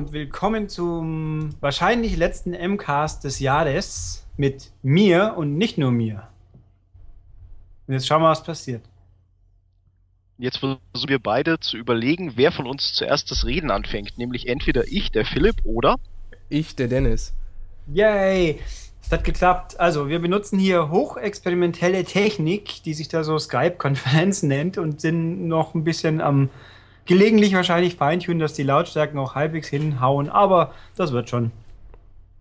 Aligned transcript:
Und 0.00 0.14
willkommen 0.14 0.70
zum 0.70 1.50
wahrscheinlich 1.60 2.16
letzten 2.16 2.52
MCAST 2.52 3.22
des 3.22 3.38
Jahres 3.38 4.26
mit 4.38 4.72
mir 4.80 5.34
und 5.36 5.58
nicht 5.58 5.76
nur 5.76 5.90
mir. 5.90 6.26
Und 7.86 7.92
jetzt 7.92 8.06
schauen 8.06 8.22
wir, 8.22 8.30
was 8.30 8.42
passiert. 8.42 8.80
Jetzt 10.38 10.56
versuchen 10.56 10.80
wir 11.06 11.18
beide 11.18 11.60
zu 11.60 11.76
überlegen, 11.76 12.32
wer 12.36 12.50
von 12.50 12.66
uns 12.66 12.94
zuerst 12.94 13.30
das 13.30 13.44
Reden 13.44 13.70
anfängt. 13.70 14.16
Nämlich 14.16 14.48
entweder 14.48 14.88
ich, 14.88 15.12
der 15.12 15.26
Philipp, 15.26 15.56
oder 15.64 15.96
Ich, 16.48 16.74
der 16.74 16.88
Dennis. 16.88 17.34
Yay! 17.92 18.58
Es 19.02 19.12
hat 19.12 19.22
geklappt. 19.22 19.78
Also, 19.78 20.08
wir 20.08 20.20
benutzen 20.20 20.58
hier 20.58 20.88
hochexperimentelle 20.88 22.04
Technik, 22.04 22.82
die 22.84 22.94
sich 22.94 23.08
da 23.08 23.22
so 23.22 23.38
Skype-Konferenz 23.38 24.44
nennt 24.44 24.78
und 24.78 25.02
sind 25.02 25.46
noch 25.46 25.74
ein 25.74 25.84
bisschen 25.84 26.22
am 26.22 26.48
gelegentlich 27.10 27.54
wahrscheinlich 27.54 27.96
feintunen, 27.96 28.38
dass 28.38 28.52
die 28.52 28.62
Lautstärken 28.62 29.18
auch 29.18 29.34
halbwegs 29.34 29.66
hinhauen, 29.66 30.28
aber 30.28 30.72
das 30.96 31.10
wird 31.10 31.28
schon. 31.28 31.50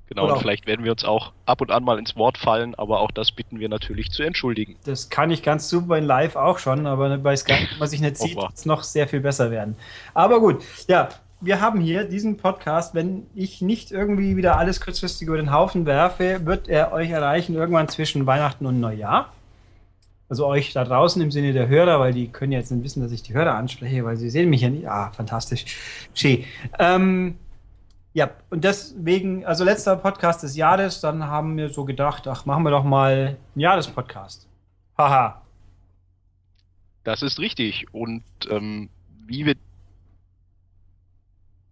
genau, 0.07 0.25
Oder- 0.25 0.33
und 0.33 0.41
vielleicht 0.41 0.67
werden 0.67 0.85
wir 0.85 0.91
uns 0.91 1.03
auch 1.03 1.31
ab 1.47 1.61
und 1.61 1.71
an 1.71 1.83
mal 1.83 1.97
ins 1.97 2.15
Wort 2.15 2.37
fallen, 2.37 2.75
aber 2.75 2.99
auch 2.99 3.09
das 3.09 3.31
bitten 3.31 3.59
wir 3.59 3.67
natürlich 3.67 4.11
zu 4.11 4.21
entschuldigen. 4.21 4.75
Das 4.85 5.09
kann 5.09 5.31
ich 5.31 5.41
ganz 5.41 5.69
super 5.69 5.97
in 5.97 6.03
live 6.03 6.35
auch 6.35 6.59
schon, 6.59 6.85
aber 6.85 7.17
bei 7.17 7.35
Skype, 7.35 7.67
wenn 7.71 7.79
man 7.79 7.87
sich 7.87 7.99
nicht 7.99 8.17
sieht, 8.17 8.35
wird 8.37 8.53
es 8.53 8.67
noch 8.67 8.83
sehr 8.83 9.07
viel 9.07 9.21
besser 9.21 9.49
werden. 9.49 9.75
Aber 10.13 10.39
gut, 10.39 10.63
ja, 10.87 11.09
wir 11.41 11.61
haben 11.61 11.81
hier 11.81 12.03
diesen 12.03 12.37
Podcast. 12.37 12.93
Wenn 12.93 13.25
ich 13.33 13.63
nicht 13.63 13.89
irgendwie 13.89 14.37
wieder 14.37 14.59
alles 14.59 14.81
kurzfristig 14.81 15.27
über 15.27 15.37
den 15.37 15.51
Haufen 15.51 15.87
werfe, 15.87 16.45
wird 16.45 16.67
er 16.67 16.91
euch 16.91 17.09
erreichen 17.09 17.55
irgendwann 17.55 17.87
zwischen 17.87 18.27
Weihnachten 18.27 18.67
und 18.67 18.79
Neujahr. 18.79 19.31
Also 20.29 20.45
euch 20.45 20.73
da 20.73 20.83
draußen 20.83 21.21
im 21.21 21.31
Sinne 21.31 21.53
der 21.53 21.67
Hörer, 21.67 21.99
weil 21.99 22.13
die 22.13 22.27
können 22.27 22.51
jetzt 22.51 22.71
nicht 22.71 22.83
wissen, 22.83 23.01
dass 23.01 23.11
ich 23.11 23.23
die 23.23 23.33
Hörer 23.33 23.55
anspreche, 23.55 24.05
weil 24.05 24.15
sie 24.15 24.29
sehen 24.29 24.49
mich 24.49 24.61
ja 24.61 24.69
nicht. 24.69 24.87
Ah, 24.87 25.11
fantastisch. 25.11 25.65
Schön. 26.13 26.43
Ähm, 26.77 27.35
ja, 28.13 28.29
und 28.51 28.63
deswegen, 28.63 29.43
also 29.45 29.63
letzter 29.63 29.95
Podcast 29.95 30.43
des 30.43 30.55
Jahres, 30.55 31.01
dann 31.01 31.25
haben 31.25 31.57
wir 31.57 31.69
so 31.69 31.83
gedacht, 31.83 32.27
ach, 32.27 32.45
machen 32.45 32.63
wir 32.63 32.69
doch 32.69 32.83
mal 32.83 33.37
einen 33.55 33.59
Jahrespodcast. 33.61 34.47
Haha. 34.97 35.41
Das 37.03 37.23
ist 37.23 37.39
richtig. 37.39 37.87
Und 37.91 38.23
ähm, 38.51 38.89
wie 39.25 39.45
wir. 39.47 39.55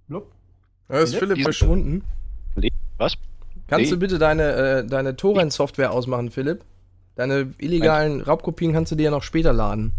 Blub. 0.08 0.32
Da 0.88 1.00
ist 1.00 1.14
Philipp, 1.14 1.30
Philipp 1.34 1.44
verschwunden. 1.44 2.04
Was? 2.98 3.16
Kannst 3.68 3.86
Nee. 3.86 3.90
du 3.92 3.98
bitte 4.00 4.18
deine, 4.18 4.44
äh, 4.54 4.86
deine 4.88 5.16
Torrent-Software 5.16 5.92
ausmachen, 5.92 6.32
Philipp? 6.32 6.64
Deine 7.18 7.54
illegalen 7.58 8.22
Raubkopien 8.22 8.73
kannst 8.73 8.92
du 8.92 8.96
dir 8.96 9.06
ja 9.06 9.12
noch 9.12 9.23
später 9.23 9.52
laden. 9.52 9.92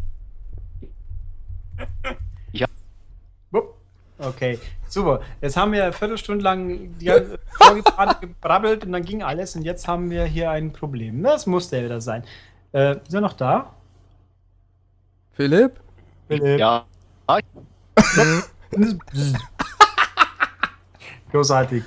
Blub. 3.51 3.77
Okay, 4.19 4.61
super. 4.89 5.21
Jetzt 5.41 5.57
haben 5.57 5.73
wir 5.73 5.83
eine 5.83 5.93
Viertelstunde 5.93 6.45
lang 6.45 6.97
die 6.99 7.07
ganze 7.07 7.41
vorgefahren 7.51 8.17
gebrabbelt 8.21 8.85
und 8.85 8.93
dann 8.93 9.05
ging 9.05 9.25
alles 9.25 9.57
und 9.57 9.63
jetzt 9.63 9.89
haben 9.89 10.11
wir 10.11 10.25
hier 10.25 10.51
ein 10.53 10.73
Problem. 10.73 11.25
Das 11.25 11.47
muss 11.47 11.71
der 11.71 11.85
wieder 11.85 12.01
sein. 12.01 12.23
Äh, 12.73 12.99
ist 12.99 13.15
er 13.15 13.21
noch 13.21 13.33
da? 13.33 13.75
Philipp? 15.33 15.73
Philipp? 16.29 16.61
Ja. 16.61 16.87
Großartig. 21.33 21.83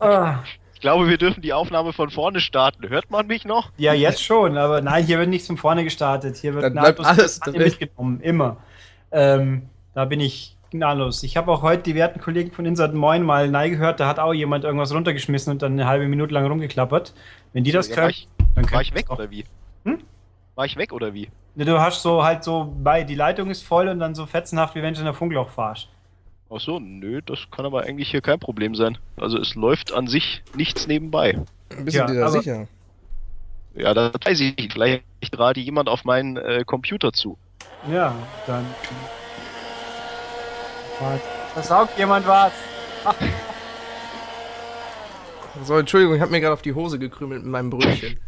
Ah, 0.00 0.40
Ich 0.76 0.80
glaube, 0.80 1.08
wir 1.08 1.16
dürfen 1.16 1.40
die 1.40 1.54
Aufnahme 1.54 1.94
von 1.94 2.10
vorne 2.10 2.38
starten. 2.38 2.86
Hört 2.90 3.10
man 3.10 3.26
mich 3.26 3.46
noch? 3.46 3.70
ja, 3.78 3.94
jetzt 3.94 4.22
schon, 4.22 4.58
aber 4.58 4.82
nein, 4.82 5.06
hier 5.06 5.18
wird 5.18 5.30
nichts 5.30 5.46
von 5.46 5.56
vorne 5.56 5.84
gestartet. 5.84 6.36
Hier 6.36 6.54
wird 6.54 6.74
nahtlos 6.74 7.06
alles 7.06 7.40
mitgenommen, 7.46 8.20
immer. 8.20 8.58
Ähm, 9.10 9.70
da 9.94 10.04
bin 10.04 10.20
ich 10.20 10.54
gnadenlos. 10.70 11.22
Ich 11.22 11.38
habe 11.38 11.50
auch 11.50 11.62
heute 11.62 11.84
die 11.84 11.94
werten 11.94 12.20
Kollegen 12.20 12.52
von 12.52 12.66
Insert 12.66 12.92
Moin 12.92 13.22
mal 13.22 13.48
nein 13.48 13.70
gehört, 13.70 14.00
da 14.00 14.06
hat 14.06 14.18
auch 14.18 14.34
jemand 14.34 14.64
irgendwas 14.64 14.92
runtergeschmissen 14.92 15.50
und 15.50 15.62
dann 15.62 15.72
eine 15.72 15.86
halbe 15.86 16.08
Minute 16.08 16.34
lang 16.34 16.46
rumgeklappert. 16.46 17.14
Wenn 17.54 17.64
die 17.64 17.72
das 17.72 17.88
Ja, 17.88 17.94
können, 17.94 18.04
war 18.04 18.10
ich, 18.10 18.28
dann 18.36 18.64
war 18.64 18.70
können 18.70 18.82
ich 18.82 18.88
die 18.90 18.94
weg 18.96 19.10
oder 19.10 19.30
wie? 19.30 19.44
Hm? 19.86 19.98
War 20.56 20.66
ich 20.66 20.76
weg 20.76 20.92
oder 20.92 21.14
wie? 21.14 21.30
Ne, 21.54 21.64
Du 21.64 21.80
hast 21.80 22.02
so 22.02 22.22
halt 22.22 22.44
so 22.44 22.70
bei, 22.82 23.02
die 23.02 23.14
Leitung 23.14 23.48
ist 23.48 23.62
voll 23.62 23.88
und 23.88 23.98
dann 23.98 24.14
so 24.14 24.26
fetzenhaft, 24.26 24.74
wie 24.74 24.82
wenn 24.82 24.92
du 24.92 25.00
in 25.00 25.06
der 25.06 25.14
Funkloch 25.14 25.48
fahrst. 25.48 25.88
Ach 26.48 26.60
so, 26.60 26.78
nö, 26.78 27.20
das 27.26 27.40
kann 27.50 27.66
aber 27.66 27.82
eigentlich 27.82 28.10
hier 28.10 28.20
kein 28.20 28.38
Problem 28.38 28.74
sein. 28.74 28.98
Also 29.16 29.38
es 29.38 29.54
läuft 29.56 29.92
an 29.92 30.06
sich 30.06 30.42
nichts 30.54 30.86
nebenbei. 30.86 31.38
Bist 31.82 31.96
Ja, 31.96 32.06
du 32.06 32.12
dir 32.12 32.20
da 32.20 32.26
aber- 32.28 32.38
sicher? 32.40 32.68
Ja, 33.74 33.92
das 33.92 34.12
weiß 34.24 34.40
ich 34.40 34.56
nicht. 34.56 34.72
Vielleicht 34.72 35.04
gerade 35.32 35.60
jemand 35.60 35.88
auf 35.88 36.04
meinen 36.04 36.36
äh, 36.36 36.64
Computer 36.64 37.12
zu. 37.12 37.36
Ja, 37.90 38.14
dann. 38.46 38.64
Da 41.54 41.62
saugt 41.62 41.98
jemand 41.98 42.26
was. 42.26 42.52
So, 45.64 45.76
Entschuldigung, 45.78 46.14
ich 46.16 46.20
habe 46.22 46.30
mir 46.30 46.40
gerade 46.40 46.54
auf 46.54 46.62
die 46.62 46.72
Hose 46.74 46.98
gekrümelt 46.98 47.42
mit 47.42 47.50
meinem 47.50 47.70
Brötchen. 47.70 48.18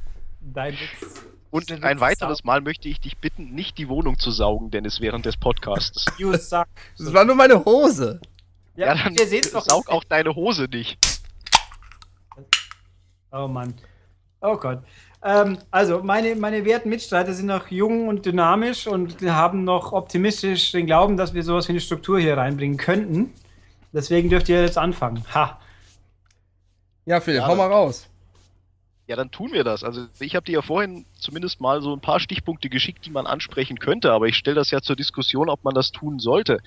Dein 0.41 0.75
Witz. 0.75 1.23
Und 1.51 1.71
ein 1.83 2.01
weiteres. 2.01 2.45
Mal 2.45 2.61
möchte 2.61 2.89
ich 2.89 3.01
dich 3.01 3.17
bitten, 3.19 3.55
nicht 3.55 3.79
die 3.79 3.89
Wohnung 3.89 4.19
zu 4.19 4.31
saugen, 4.31 4.71
Dennis, 4.71 5.01
während 5.01 5.25
des 5.25 5.37
Podcasts. 5.37 6.05
You 6.19 6.35
suck. 6.35 6.67
Das 6.99 7.13
war 7.13 7.25
nur 7.25 7.35
meine 7.35 7.65
Hose. 7.65 8.21
Ja, 8.77 8.95
dann 8.95 9.15
ihr 9.15 9.27
seht's 9.27 9.53
doch. 9.53 9.65
saug 9.65 9.89
auch 9.89 10.05
deine 10.05 10.35
Hose 10.35 10.67
nicht. 10.71 10.99
Oh 13.33 13.49
Mann. 13.49 13.75
Oh 14.41 14.57
Gott. 14.57 14.83
Ähm, 15.25 15.59
also, 15.71 16.03
meine, 16.03 16.37
meine 16.37 16.65
werten 16.65 16.89
Mitstreiter 16.91 17.33
sind 17.33 17.47
noch 17.47 17.69
jung 17.69 18.07
und 18.09 18.25
dynamisch 18.25 18.87
und 18.87 19.21
haben 19.23 19.65
noch 19.65 19.93
optimistisch 19.93 20.73
den 20.73 20.87
Glauben, 20.87 21.17
dass 21.17 21.35
wir 21.35 21.43
sowas 21.43 21.67
wie 21.67 21.73
eine 21.73 21.81
Struktur 21.81 22.21
hier 22.21 22.37
reinbringen 22.37 22.77
könnten. 22.77 23.33
Deswegen 23.93 24.29
dürft 24.31 24.49
ihr 24.49 24.63
jetzt 24.63 24.79
anfangen. 24.79 25.25
Ha. 25.35 25.59
Ja, 27.07 27.21
Philipp, 27.21 27.41
Ja, 27.41 27.49
hau 27.49 27.57
mal 27.57 27.67
raus. 27.73 28.07
Ja, 29.09 29.17
dann 29.17 29.31
tun 29.31 29.53
wir 29.53 29.65
das. 29.65 29.85
Also 29.85 30.07
ich 30.21 30.37
habe 30.37 30.45
dir 30.45 30.53
ja 30.53 30.63
vorhin 30.63 31.07
zumindest 31.19 31.63
mal 31.63 31.81
so 31.81 31.95
ein 31.95 32.01
paar 32.03 32.21
Stichpunkte 32.21 32.69
geschickt, 32.69 33.07
die 33.07 33.11
man 33.11 33.27
ansprechen 33.27 33.79
könnte, 33.79 34.13
aber 34.13 34.27
ich 34.27 34.37
stelle 34.37 34.57
das 34.57 34.71
ja 34.71 34.83
zur 34.83 34.97
Diskussion, 34.97 35.49
ob 35.49 35.65
man 35.65 35.75
das 35.75 35.93
tun 35.93 36.19
sollte. 36.19 36.59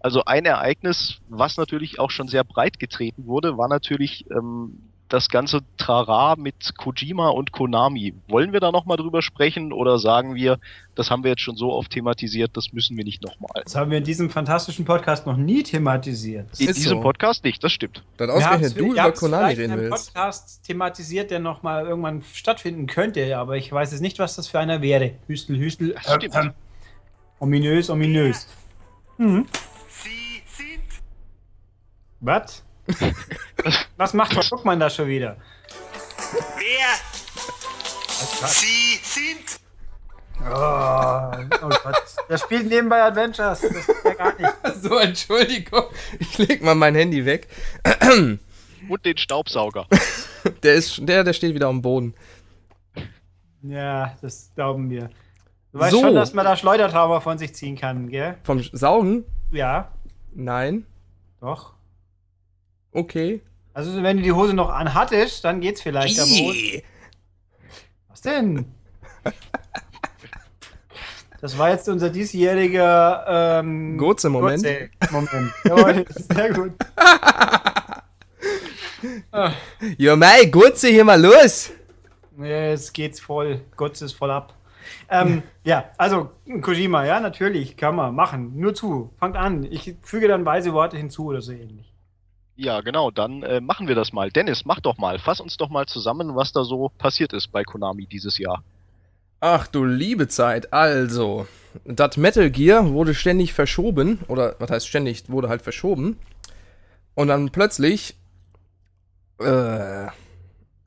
Also 0.00 0.24
ein 0.24 0.46
Ereignis, 0.46 1.18
was 1.28 1.58
natürlich 1.58 2.00
auch 2.00 2.10
schon 2.10 2.28
sehr 2.28 2.44
breit 2.44 2.78
getreten 2.78 3.26
wurde, 3.26 3.58
war 3.58 3.68
natürlich 3.68 4.24
ähm, 4.30 4.91
das 5.12 5.28
ganze 5.28 5.60
Trara 5.76 6.36
mit 6.36 6.76
Kojima 6.78 7.28
und 7.28 7.52
Konami. 7.52 8.14
Wollen 8.28 8.52
wir 8.52 8.60
da 8.60 8.72
nochmal 8.72 8.96
drüber 8.96 9.20
sprechen 9.20 9.72
oder 9.72 9.98
sagen 9.98 10.34
wir, 10.34 10.58
das 10.94 11.10
haben 11.10 11.22
wir 11.22 11.30
jetzt 11.32 11.42
schon 11.42 11.56
so 11.56 11.72
oft 11.72 11.90
thematisiert, 11.90 12.56
das 12.56 12.72
müssen 12.72 12.96
wir 12.96 13.04
nicht 13.04 13.22
nochmal? 13.22 13.62
Das 13.64 13.74
haben 13.74 13.90
wir 13.90 13.98
in 13.98 14.04
diesem 14.04 14.30
fantastischen 14.30 14.84
Podcast 14.84 15.26
noch 15.26 15.36
nie 15.36 15.62
thematisiert. 15.62 16.48
In 16.58 16.68
Ist 16.68 16.76
diesem 16.78 16.98
so. 16.98 17.00
Podcast 17.02 17.44
nicht, 17.44 17.62
das 17.62 17.72
stimmt. 17.72 18.02
Haben's- 18.18 18.32
ausgerechnet 18.32 18.78
du 18.78 18.92
über 18.92 19.12
Konami 19.12 19.52
reden 19.52 19.76
willst. 19.78 20.14
Podcast 20.14 20.64
thematisiert, 20.64 21.30
der 21.30 21.40
nochmal 21.40 21.86
irgendwann 21.86 22.22
stattfinden 22.32 22.86
könnte, 22.86 23.36
aber 23.36 23.56
ich 23.56 23.70
weiß 23.70 23.92
jetzt 23.92 24.00
nicht, 24.00 24.18
was 24.18 24.36
das 24.36 24.48
für 24.48 24.58
einer 24.60 24.80
wäre. 24.80 25.12
Hüstel, 25.26 25.58
Hüstel. 25.58 25.94
Das 25.94 26.14
stimmt. 26.14 26.54
ominös, 27.38 27.90
ominös. 27.90 28.46
Mhm. 29.18 29.46
Sie 29.88 30.42
sind 30.46 30.82
Was? 32.20 32.64
Was 33.96 34.14
macht 34.14 34.32
Frau 34.34 34.56
Guckmann 34.56 34.80
da 34.80 34.90
schon 34.90 35.08
wieder? 35.08 35.36
wer 36.56 38.48
Sie 38.48 38.98
sind. 39.02 39.60
Oh, 40.44 41.30
oh 41.62 41.68
Gott. 41.84 42.02
Der 42.28 42.38
spielt 42.38 42.68
nebenbei 42.68 43.02
Adventures. 43.02 43.60
Das 43.60 43.70
ist 43.70 43.88
ja 44.04 44.14
gar 44.14 44.34
nicht. 44.40 44.52
So, 44.82 44.96
Entschuldigung. 44.98 45.84
Ich 46.18 46.38
leg 46.38 46.62
mal 46.62 46.74
mein 46.74 46.94
Handy 46.96 47.24
weg. 47.24 47.46
Und 48.88 49.04
den 49.04 49.16
Staubsauger. 49.16 49.86
Der 50.64 50.74
ist, 50.74 50.98
der, 51.08 51.22
der 51.22 51.32
steht 51.34 51.54
wieder 51.54 51.68
am 51.68 51.82
Boden. 51.82 52.14
Ja, 53.62 54.16
das 54.20 54.50
glauben 54.56 54.90
wir. 54.90 55.08
Du 55.72 55.78
weißt 55.78 55.92
So. 55.92 56.00
schon, 56.00 56.16
dass 56.16 56.34
man 56.34 56.44
da 56.44 56.56
Schleudertrauma 56.56 57.20
von 57.20 57.38
sich 57.38 57.54
ziehen 57.54 57.76
kann, 57.76 58.08
gell? 58.08 58.36
Vom 58.42 58.60
Saugen? 58.72 59.24
Ja, 59.52 59.92
Nein. 60.34 60.84
doch. 61.40 61.74
Okay. 62.92 63.40
Also, 63.74 64.02
wenn 64.02 64.18
du 64.18 64.22
die 64.22 64.32
Hose 64.32 64.54
noch 64.54 64.70
anhattest, 64.70 65.44
dann 65.44 65.60
geht's 65.60 65.80
vielleicht. 65.82 66.18
Ih. 66.18 66.82
Was 68.08 68.20
denn? 68.20 68.66
Das 71.40 71.58
war 71.58 71.70
jetzt 71.70 71.88
unser 71.88 72.10
diesjähriger 72.10 73.24
ähm, 73.60 73.98
Gurze-Moment. 73.98 74.62
Gurze-Moment. 74.62 75.52
Jawohl, 75.64 76.04
sehr 76.08 76.52
gut. 76.52 76.72
Ja, 79.98 80.16
mei, 80.16 80.44
Gurze, 80.44 80.88
hier 80.88 81.04
mal 81.04 81.20
los. 81.20 81.72
Jetzt 82.40 82.94
geht's 82.94 83.20
voll. 83.20 83.62
Gott 83.76 84.00
ist 84.00 84.12
voll 84.12 84.30
ab. 84.30 84.54
Ähm, 85.08 85.42
ja, 85.64 85.86
also 85.98 86.30
Kojima, 86.60 87.04
ja, 87.04 87.20
natürlich, 87.20 87.76
kann 87.76 87.96
man 87.96 88.14
machen. 88.14 88.52
Nur 88.54 88.74
zu. 88.74 89.10
Fangt 89.18 89.36
an. 89.36 89.64
Ich 89.64 89.96
füge 90.02 90.28
dann 90.28 90.44
weise 90.44 90.72
Worte 90.72 90.96
hinzu 90.96 91.26
oder 91.26 91.42
so 91.42 91.52
ähnlich. 91.52 91.91
Ja, 92.56 92.80
genau, 92.82 93.10
dann 93.10 93.42
äh, 93.42 93.60
machen 93.60 93.88
wir 93.88 93.94
das 93.94 94.12
mal. 94.12 94.30
Dennis, 94.30 94.64
mach 94.64 94.80
doch 94.80 94.98
mal, 94.98 95.18
fass 95.18 95.40
uns 95.40 95.56
doch 95.56 95.70
mal 95.70 95.86
zusammen, 95.86 96.36
was 96.36 96.52
da 96.52 96.64
so 96.64 96.90
passiert 96.98 97.32
ist 97.32 97.50
bei 97.50 97.64
Konami 97.64 98.06
dieses 98.06 98.38
Jahr. 98.38 98.62
Ach 99.40 99.66
du 99.66 99.84
liebe 99.84 100.28
Zeit, 100.28 100.72
also. 100.72 101.46
Das 101.84 102.16
Metal 102.16 102.50
Gear 102.50 102.90
wurde 102.92 103.14
ständig 103.14 103.54
verschoben, 103.54 104.20
oder 104.28 104.54
was 104.58 104.70
heißt 104.70 104.86
ständig, 104.86 105.24
wurde 105.28 105.48
halt 105.48 105.62
verschoben. 105.62 106.18
Und 107.14 107.28
dann 107.28 107.50
plötzlich, 107.50 108.16
äh, 109.40 110.06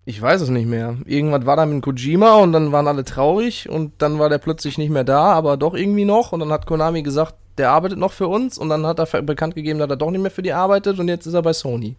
ich 0.06 0.22
weiß 0.22 0.42
es 0.42 0.50
nicht 0.50 0.68
mehr. 0.68 0.98
Irgendwas 1.06 1.46
war 1.46 1.56
da 1.58 1.66
mit 1.66 1.84
Kojima 1.84 2.36
und 2.36 2.54
dann 2.54 2.72
waren 2.72 2.88
alle 2.88 3.04
traurig 3.04 3.68
und 3.68 3.94
dann 4.02 4.20
war 4.20 4.30
der 4.30 4.38
plötzlich 4.38 4.78
nicht 4.78 4.92
mehr 4.92 5.04
da, 5.04 5.34
aber 5.34 5.58
doch 5.58 5.74
irgendwie 5.74 6.06
noch. 6.06 6.32
Und 6.32 6.40
dann 6.40 6.52
hat 6.52 6.68
Konami 6.68 7.02
gesagt, 7.02 7.36
der 7.58 7.72
arbeitet 7.72 7.98
noch 7.98 8.12
für 8.12 8.28
uns 8.28 8.58
und 8.58 8.70
dann 8.70 8.86
hat 8.86 9.00
er 9.00 9.22
bekannt 9.22 9.56
gegeben, 9.56 9.80
dass 9.80 9.90
er 9.90 9.96
doch 9.96 10.12
nicht 10.12 10.22
mehr 10.22 10.32
für 10.32 10.42
die 10.42 10.54
arbeitet 10.54 11.00
und 11.00 11.08
jetzt 11.08 11.26
ist 11.26 11.34
er 11.34 11.42
bei 11.42 11.54
Sony. 11.54 11.96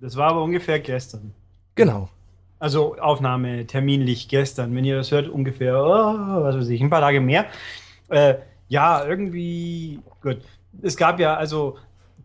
Das 0.00 0.16
war 0.16 0.30
aber 0.30 0.42
ungefähr 0.42 0.78
gestern. 0.80 1.34
Genau. 1.74 2.08
Also 2.58 2.96
Aufnahme 2.98 3.66
terminlich 3.66 4.28
gestern. 4.28 4.74
Wenn 4.74 4.84
ihr 4.84 4.96
das 4.96 5.10
hört, 5.10 5.28
ungefähr, 5.28 5.76
oh, 5.82 6.42
was 6.42 6.56
weiß 6.56 6.68
ich, 6.68 6.80
ein 6.80 6.90
paar 6.90 7.00
Tage 7.00 7.20
mehr. 7.20 7.46
Äh, 8.08 8.36
ja, 8.68 9.04
irgendwie, 9.04 10.00
gut. 10.22 10.38
Es 10.82 10.96
gab 10.96 11.20
ja, 11.20 11.34
also 11.34 11.76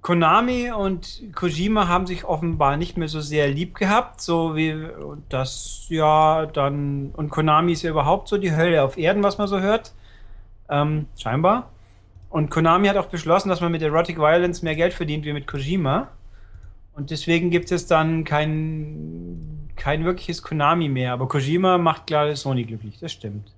Konami 0.01 0.71
und 0.71 1.21
Kojima 1.35 1.87
haben 1.87 2.07
sich 2.07 2.23
offenbar 2.23 2.77
nicht 2.77 2.97
mehr 2.97 3.09
so 3.09 3.19
sehr 3.19 3.49
lieb 3.49 3.75
gehabt, 3.75 4.21
so 4.21 4.55
wie 4.55 4.87
das 5.27 5.85
ja 5.89 6.45
dann 6.45 7.11
und 7.15 7.29
Konami 7.29 7.73
ist 7.73 7.81
ja 7.81 7.91
überhaupt 7.91 8.29
so 8.29 8.37
die 8.37 8.55
Hölle 8.55 8.83
auf 8.83 8.97
Erden, 8.97 9.23
was 9.23 9.37
man 9.37 9.47
so 9.47 9.59
hört, 9.59 9.91
ähm, 10.69 11.07
scheinbar. 11.17 11.69
Und 12.29 12.51
Konami 12.51 12.87
hat 12.87 12.97
auch 12.97 13.07
beschlossen, 13.07 13.49
dass 13.49 13.61
man 13.61 13.71
mit 13.71 13.81
Erotic 13.81 14.17
Violence 14.17 14.61
mehr 14.61 14.75
Geld 14.75 14.93
verdient 14.93 15.25
wie 15.25 15.33
mit 15.33 15.47
Kojima. 15.47 16.09
Und 16.93 17.09
deswegen 17.09 17.49
gibt 17.49 17.71
es 17.71 17.87
dann 17.87 18.23
kein, 18.23 19.69
kein 19.75 20.05
wirkliches 20.05 20.43
Konami 20.43 20.89
mehr. 20.89 21.13
Aber 21.13 21.27
Kojima 21.27 21.77
macht 21.77 22.07
klar 22.07 22.35
Sony 22.35 22.65
glücklich, 22.65 22.99
das 22.99 23.11
stimmt. 23.11 23.51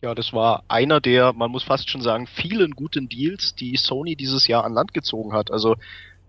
Ja, 0.00 0.14
das 0.14 0.32
war 0.32 0.62
einer 0.68 1.00
der, 1.00 1.32
man 1.32 1.50
muss 1.50 1.64
fast 1.64 1.90
schon 1.90 2.00
sagen, 2.00 2.28
vielen 2.28 2.70
guten 2.70 3.08
Deals, 3.08 3.56
die 3.56 3.76
Sony 3.76 4.14
dieses 4.14 4.46
Jahr 4.46 4.64
an 4.64 4.72
Land 4.72 4.94
gezogen 4.94 5.32
hat. 5.32 5.50
Also 5.50 5.76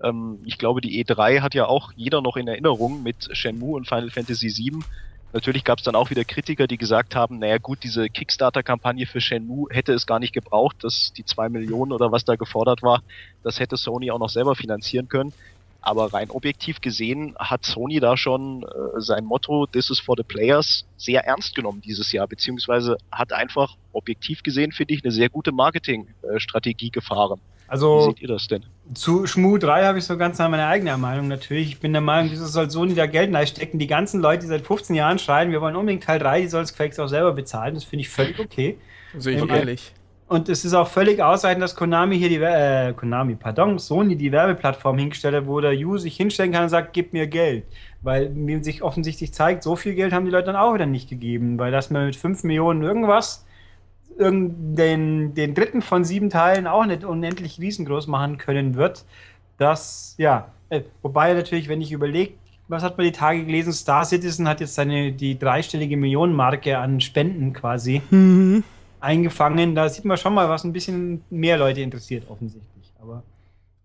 ähm, 0.04 0.40
ich 0.46 0.58
glaube, 0.58 0.82
die 0.82 1.06
E3 1.06 1.42
hat 1.42 1.54
ja 1.54 1.68
auch 1.68 1.94
jeder 1.96 2.22
noch 2.22 2.36
in 2.36 2.48
Erinnerung 2.48 3.04
mit 3.04 3.30
Shenmue 3.32 3.76
und 3.76 3.88
Final 3.88 4.10
Fantasy 4.10 4.48
VII. 4.50 4.84
Natürlich 5.32 5.64
gab 5.64 5.78
es 5.78 5.84
dann 5.84 5.96
auch 5.96 6.10
wieder 6.10 6.26
Kritiker, 6.26 6.66
die 6.66 6.78
gesagt 6.78 7.16
haben, 7.16 7.38
naja 7.38 7.60
gut, 7.60 7.84
diese 7.84 8.10
Kickstarter-Kampagne 8.10 9.06
für 9.06 9.22
Shenmue 9.22 9.68
hätte 9.70 9.94
es 9.94 10.08
gar 10.08 10.20
nicht 10.20 10.34
gebraucht, 10.34 10.78
dass 10.84 11.14
die 11.16 11.24
zwei 11.24 11.50
Millionen 11.50 11.92
oder 11.92 12.12
was 12.12 12.26
da 12.26 12.36
gefordert 12.36 12.82
war, 12.82 13.04
das 13.44 13.60
hätte 13.60 13.78
Sony 13.78 14.10
auch 14.10 14.18
noch 14.18 14.30
selber 14.30 14.56
finanzieren 14.56 15.08
können. 15.08 15.32
Aber 15.82 16.12
rein 16.12 16.32
objektiv 16.32 16.82
gesehen 16.82 17.36
hat 17.38 17.64
Sony 17.64 18.00
da 18.00 18.18
schon 18.18 18.64
äh, 18.64 19.00
sein 19.00 19.24
Motto 19.24 19.66
This 19.68 19.92
is 19.92 20.00
for 20.00 20.16
the 20.18 20.24
players 20.24 20.84
sehr 20.98 21.24
ernst 21.26 21.56
genommen 21.56 21.82
dieses 21.82 22.12
Jahr, 22.12 22.28
beziehungsweise 22.28 22.98
hat 23.12 23.32
einfach 23.32 23.76
objektiv 23.94 24.44
gesehen, 24.44 24.72
finde 24.72 24.96
ich, 24.96 25.04
eine 25.04 25.12
sehr 25.12 25.30
gute 25.30 25.52
Marketingstrategie 25.52 26.90
gefahren. 26.90 27.40
Also, 27.70 28.00
Wie 28.00 28.04
seht 28.06 28.22
ihr 28.22 28.28
das 28.28 28.48
denn? 28.48 28.66
Zu 28.96 29.28
Schmu 29.28 29.58
3 29.60 29.86
habe 29.86 30.00
ich 30.00 30.06
so 30.06 30.18
ganz 30.18 30.40
nach 30.40 30.50
meiner 30.50 30.68
eigenen 30.68 31.00
Meinung 31.00 31.28
natürlich. 31.28 31.68
Ich 31.70 31.80
bin 31.80 31.94
der 31.94 32.02
Meinung, 32.02 32.32
wieso 32.32 32.48
soll 32.48 32.70
Sony 32.70 32.96
da 32.96 33.06
Geld 33.06 33.34
reinstecken? 33.34 33.80
Die 33.80 33.88
ganzen 33.88 34.22
Leute, 34.22 34.42
die 34.42 34.48
seit 34.48 34.66
15 34.66 34.96
Jahren 34.96 35.20
schreien, 35.20 35.52
wir 35.52 35.62
wollen 35.62 35.76
unbedingt 35.76 36.04
Teil 36.04 36.20
3, 36.20 36.42
die 36.42 36.48
soll 36.48 36.64
es 36.64 36.72
gefälligst 36.72 37.00
auch 37.00 37.08
selber 37.08 37.34
bezahlen. 37.34 37.76
Das 37.76 37.84
finde 37.84 38.02
ich 38.02 38.10
völlig 38.10 38.40
okay. 38.40 38.78
Sehe 39.18 39.36
ich 39.36 39.42
Ähm, 39.44 39.50
ehrlich. 39.50 39.94
Und 40.30 40.48
es 40.48 40.64
ist 40.64 40.76
auch 40.76 40.88
völlig 40.88 41.24
ausreichend, 41.24 41.64
dass 41.64 41.76
Konami 41.76 42.18
hier 42.18 42.30
die, 42.30 42.36
äh, 42.36 42.94
Konami, 42.94 43.36
pardon, 43.36 43.80
Sony 43.80 44.16
die 44.16 44.32
Werbeplattform 44.32 44.98
hingestellt 44.98 45.36
hat, 45.36 45.48
wo 45.48 45.60
der 45.60 45.74
User 45.74 46.04
sich 46.04 46.18
hinstellen 46.18 46.52
kann 46.52 46.64
und 46.64 46.70
sagt, 46.70 46.94
gib 46.94 47.14
mir 47.14 47.26
Geld. 47.26 47.66
Weil, 48.02 48.32
wie 48.36 48.64
sich 48.64 48.84
offensichtlich 48.84 49.34
zeigt, 49.34 49.64
so 49.64 49.76
viel 49.76 49.96
Geld 49.96 50.14
haben 50.14 50.26
die 50.26 50.32
Leute 50.32 50.46
dann 50.48 50.56
auch 50.56 50.76
wieder 50.76 50.86
nicht 50.86 51.10
gegeben, 51.10 51.58
weil 51.58 51.72
dass 51.72 51.90
man 51.90 52.06
mit 52.06 52.16
5 52.16 52.44
Millionen 52.44 52.84
irgendwas 52.84 53.46
den, 54.20 55.34
den 55.34 55.54
dritten 55.56 55.82
von 55.82 56.04
sieben 56.04 56.30
Teilen 56.30 56.68
auch 56.68 56.86
nicht 56.86 57.04
unendlich 57.04 57.60
riesengroß 57.60 58.08
machen 58.08 58.38
können 58.38 58.76
wird. 58.76 59.06
Das, 59.58 60.16
ja, 60.18 60.52
äh, 60.70 60.82
wobei 61.02 61.34
natürlich, 61.34 61.70
wenn 61.70 61.82
ich 61.82 61.92
überlege, 61.92 62.34
was 62.68 62.84
hat 62.84 62.98
man 62.98 63.06
die 63.06 63.12
Tage 63.12 63.46
gelesen? 63.46 63.74
Star 63.74 64.06
Citizen 64.06 64.48
hat 64.48 64.62
jetzt 64.62 64.76
seine, 64.76 65.12
die 65.12 65.38
dreistellige 65.40 65.98
Millionenmarke 65.98 66.78
an 66.78 67.02
Spenden 67.02 67.52
quasi 67.52 68.02
eingefangen. 69.00 69.74
Da 69.76 69.90
sieht 69.90 70.06
man 70.06 70.18
schon 70.18 70.34
mal, 70.34 70.50
was 70.50 70.64
ein 70.64 70.74
bisschen 70.74 71.24
mehr 71.30 71.58
Leute 71.58 71.82
interessiert, 71.82 72.30
offensichtlich. 72.30 72.94
Aber 73.02 73.24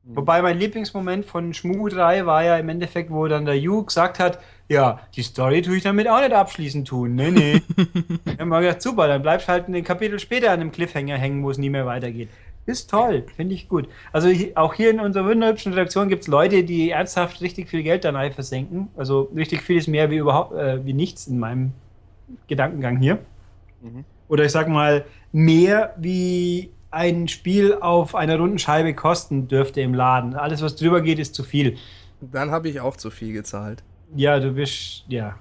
wobei 0.04 0.42
mein 0.42 0.58
Lieblingsmoment 0.58 1.24
von 1.24 1.54
Schmu 1.54 1.88
3 1.88 2.26
war 2.26 2.44
ja 2.44 2.58
im 2.58 2.68
Endeffekt, 2.68 3.10
wo 3.10 3.26
dann 3.26 3.46
der 3.46 3.58
Yu 3.58 3.84
gesagt 3.84 4.18
hat, 4.18 4.38
ja, 4.68 5.00
die 5.14 5.22
Story 5.22 5.62
tue 5.62 5.76
ich 5.76 5.82
damit 5.82 6.08
auch 6.08 6.20
nicht 6.20 6.32
abschließend 6.32 6.88
tun. 6.88 7.14
Nee, 7.14 7.30
nee. 7.30 7.62
Wir 8.24 8.38
haben 8.38 8.48
mal 8.48 8.62
gedacht, 8.62 8.82
super, 8.82 9.08
dann 9.08 9.22
bleibst 9.22 9.48
halt 9.48 9.68
ein 9.68 9.84
Kapitel 9.84 10.18
später 10.18 10.50
an 10.50 10.60
einem 10.60 10.72
Cliffhanger 10.72 11.18
hängen, 11.18 11.42
wo 11.42 11.50
es 11.50 11.58
nie 11.58 11.70
mehr 11.70 11.86
weitergeht. 11.86 12.30
Ist 12.66 12.88
toll, 12.88 13.26
finde 13.36 13.54
ich 13.54 13.68
gut. 13.68 13.88
Also 14.12 14.30
auch 14.54 14.72
hier 14.72 14.90
in 14.90 14.98
unserer 14.98 15.28
wunderhübschen 15.28 15.74
Redaktion 15.74 16.08
gibt 16.08 16.22
es 16.22 16.28
Leute, 16.28 16.64
die 16.64 16.90
ernsthaft 16.90 17.42
richtig 17.42 17.68
viel 17.68 17.82
Geld 17.82 18.04
dann 18.04 18.32
versenken. 18.32 18.88
Also 18.96 19.30
richtig 19.36 19.60
viel 19.60 19.76
ist 19.76 19.86
mehr 19.86 20.10
wie 20.10 20.16
überhaupt, 20.16 20.54
äh, 20.54 20.84
wie 20.84 20.94
nichts 20.94 21.26
in 21.26 21.38
meinem 21.38 21.72
Gedankengang 22.48 22.96
hier. 22.96 23.18
Mhm. 23.82 24.04
Oder 24.28 24.46
ich 24.46 24.52
sag 24.52 24.68
mal, 24.68 25.04
mehr 25.30 25.94
wie 25.98 26.70
ein 26.90 27.28
Spiel 27.28 27.74
auf 27.74 28.14
einer 28.14 28.38
runden 28.38 28.58
Scheibe 28.58 28.94
kosten 28.94 29.46
dürfte 29.46 29.82
im 29.82 29.92
Laden. 29.92 30.34
Alles, 30.34 30.62
was 30.62 30.76
drüber 30.76 31.02
geht, 31.02 31.18
ist 31.18 31.34
zu 31.34 31.42
viel. 31.42 31.76
Dann 32.22 32.50
habe 32.50 32.70
ich 32.70 32.80
auch 32.80 32.96
zu 32.96 33.10
viel 33.10 33.34
gezahlt. 33.34 33.82
Ja, 34.14 34.38
du 34.40 34.52
bist, 34.52 35.04
ja. 35.08 35.36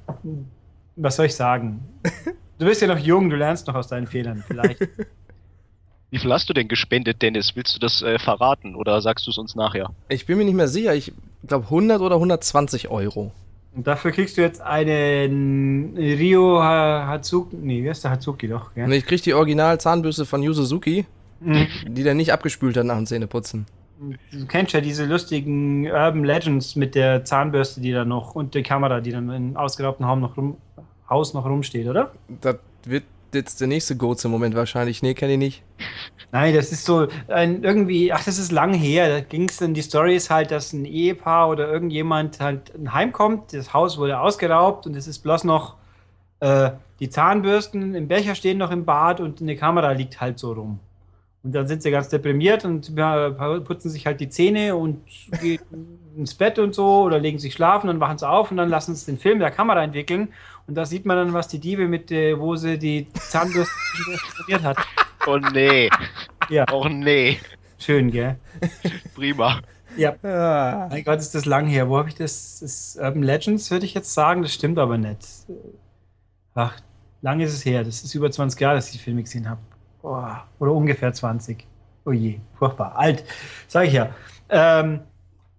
Was 0.95 1.15
soll 1.15 1.25
ich 1.27 1.35
sagen? 1.35 1.79
Du 2.59 2.67
bist 2.67 2.81
ja 2.81 2.87
noch 2.87 2.99
jung, 2.99 3.29
du 3.31 3.35
lernst 3.35 3.67
noch 3.67 3.73
aus 3.75 3.87
deinen 3.87 4.05
Fehlern, 4.07 4.43
vielleicht. 4.47 4.79
Wie 6.11 6.19
viel 6.19 6.31
hast 6.31 6.47
du 6.47 6.53
denn 6.53 6.67
gespendet, 6.67 7.21
Dennis? 7.21 7.55
Willst 7.55 7.75
du 7.75 7.79
das 7.79 8.01
äh, 8.03 8.19
verraten 8.19 8.75
oder 8.75 9.01
sagst 9.01 9.25
du 9.25 9.31
es 9.31 9.37
uns 9.39 9.55
nachher? 9.55 9.89
Ich 10.07 10.27
bin 10.27 10.37
mir 10.37 10.45
nicht 10.45 10.53
mehr 10.53 10.67
sicher. 10.67 10.93
Ich 10.93 11.11
glaube 11.45 11.65
100 11.65 11.99
oder 11.99 12.15
120 12.15 12.89
Euro. 12.89 13.31
Und 13.75 13.87
dafür 13.87 14.11
kriegst 14.11 14.37
du 14.37 14.41
jetzt 14.41 14.61
einen 14.61 15.97
Rio 15.97 16.61
Ha- 16.61 17.07
Hatsuki. 17.07 17.55
Nee, 17.57 17.83
wie 17.83 17.89
heißt 17.89 18.03
der 18.03 18.11
Hatsuki 18.11 18.47
doch, 18.47 18.67
Und 18.67 18.75
gell? 18.75 18.93
ich 18.93 19.05
krieg 19.05 19.21
die 19.23 19.33
Original-Zahnbürste 19.33 20.25
von 20.25 20.43
Yu 20.43 20.53
Suzuki, 20.53 21.05
Mhm. 21.41 21.67
die 21.89 22.03
der 22.03 22.13
nicht 22.13 22.31
abgespült 22.31 22.77
hat 22.77 22.85
nach 22.85 22.95
dem 22.95 23.07
Zähneputzen. 23.07 23.65
Du 23.99 24.45
kennst 24.47 24.73
ja 24.73 24.81
diese 24.81 25.05
lustigen 25.05 25.85
Urban 25.85 26.23
Legends 26.23 26.75
mit 26.75 26.95
der 26.95 27.23
Zahnbürste, 27.23 27.81
die 27.81 27.91
da 27.91 28.05
noch 28.05 28.35
und 28.35 28.55
der 28.55 28.63
Kamera, 28.63 28.99
die 29.01 29.11
dann 29.11 29.29
im 29.29 29.57
ausgeraubten 29.57 30.05
Haus 30.05 30.19
noch, 30.19 30.37
rum, 30.37 30.57
Haus 31.09 31.33
noch 31.33 31.45
rumsteht, 31.45 31.87
oder? 31.87 32.11
Das 32.41 32.57
wird 32.85 33.03
jetzt 33.33 33.61
der 33.61 33.67
nächste 33.67 33.95
Goats 33.95 34.25
im 34.25 34.31
Moment 34.31 34.55
wahrscheinlich. 34.55 35.01
Nee, 35.01 35.13
kenne 35.13 35.33
ich 35.33 35.39
nicht. 35.39 35.63
Nein, 36.31 36.53
das 36.55 36.71
ist 36.71 36.85
so 36.85 37.07
ein 37.27 37.63
irgendwie, 37.63 38.11
ach, 38.11 38.23
das 38.23 38.39
ist 38.39 38.51
lang 38.51 38.73
her. 38.73 39.09
Da 39.09 39.19
ging 39.19 39.47
es 39.47 39.57
dann, 39.57 39.73
die 39.73 39.81
Story 39.81 40.15
ist 40.15 40.29
halt, 40.29 40.51
dass 40.51 40.73
ein 40.73 40.85
Ehepaar 40.85 41.49
oder 41.49 41.71
irgendjemand 41.71 42.39
halt 42.39 42.73
heimkommt, 42.91 43.53
das 43.53 43.73
Haus 43.73 43.97
wurde 43.97 44.19
ausgeraubt 44.19 44.87
und 44.87 44.95
es 44.95 45.07
ist 45.07 45.19
bloß 45.19 45.43
noch 45.43 45.75
äh, 46.39 46.71
die 46.99 47.09
Zahnbürsten 47.09 47.95
im 47.95 48.07
Becher 48.07 48.35
stehen 48.35 48.57
noch 48.57 48.71
im 48.71 48.85
Bad 48.85 49.19
und 49.19 49.41
eine 49.41 49.55
Kamera 49.55 49.91
liegt 49.91 50.21
halt 50.21 50.39
so 50.39 50.53
rum. 50.53 50.79
Und 51.43 51.53
dann 51.53 51.67
sind 51.67 51.83
sie 51.83 51.91
ganz 51.91 52.07
deprimiert 52.07 52.63
und 52.63 52.97
ja, 52.97 53.29
putzen 53.59 53.89
sich 53.89 54.05
halt 54.05 54.21
die 54.21 54.29
Zähne 54.29 54.77
und 54.77 55.01
gehen 55.41 55.61
ins 56.15 56.33
Bett 56.35 56.57
und 56.57 56.73
so 56.73 57.03
oder 57.03 57.19
legen 57.19 57.37
sich 57.37 57.53
schlafen, 57.53 57.87
dann 57.87 57.99
wachen 57.99 58.17
sie 58.17 58.27
auf 58.27 58.49
und 58.49 58.57
dann 58.57 58.69
lassen 58.69 58.95
sie 58.95 59.11
den 59.11 59.19
Film 59.19 59.39
der 59.39 59.51
Kamera 59.51 59.83
entwickeln. 59.83 60.29
Und 60.67 60.75
da 60.75 60.85
sieht 60.85 61.05
man 61.05 61.17
dann, 61.17 61.33
was 61.33 61.49
die 61.49 61.59
Diebe 61.59 61.87
mit, 61.87 62.11
äh, 62.11 62.39
wo 62.39 62.55
sie 62.55 62.79
die 62.79 63.07
Zahnbürste 63.13 63.73
explodiert 64.13 64.63
hat. 64.63 64.77
Oh 65.25 65.37
nee. 65.37 65.89
Ja. 66.49 66.65
Oh 66.69 66.89
nee. 66.89 67.39
Schön, 67.77 68.11
gell? 68.11 68.37
Prima. 69.15 69.61
Ja. 69.95 70.15
Ah. 70.21 70.89
Mein 70.89 71.03
Gott, 71.05 71.19
ist 71.19 71.33
das 71.33 71.45
lang 71.45 71.65
her. 71.65 71.87
Wo 71.87 71.97
habe 71.97 72.09
ich 72.09 72.15
das? 72.15 72.59
das 72.59 72.61
ist 72.61 72.99
Urban 72.99 73.23
Legends, 73.23 73.71
würde 73.71 73.85
ich 73.85 73.93
jetzt 73.93 74.13
sagen. 74.13 74.41
Das 74.41 74.53
stimmt 74.53 74.77
aber 74.77 74.97
nicht. 74.97 75.19
Ach, 76.55 76.75
lang 77.21 77.39
ist 77.39 77.53
es 77.53 77.63
her. 77.63 77.85
Das 77.85 78.03
ist 78.03 78.13
über 78.15 78.31
20 78.31 78.59
Jahre, 78.59 78.75
dass 78.75 78.87
ich 78.87 78.93
die 78.93 78.99
Filme 78.99 79.23
gesehen 79.23 79.49
habe. 79.49 79.61
Oh, 80.03 80.21
oder 80.59 80.71
ungefähr 80.71 81.11
20. 81.11 81.65
Oh 82.05 82.11
je, 82.11 82.39
furchtbar. 82.59 82.95
Alt, 82.97 83.23
sage 83.67 83.87
ich 83.87 83.93
ja. 83.93 84.13
Ähm, 84.49 84.99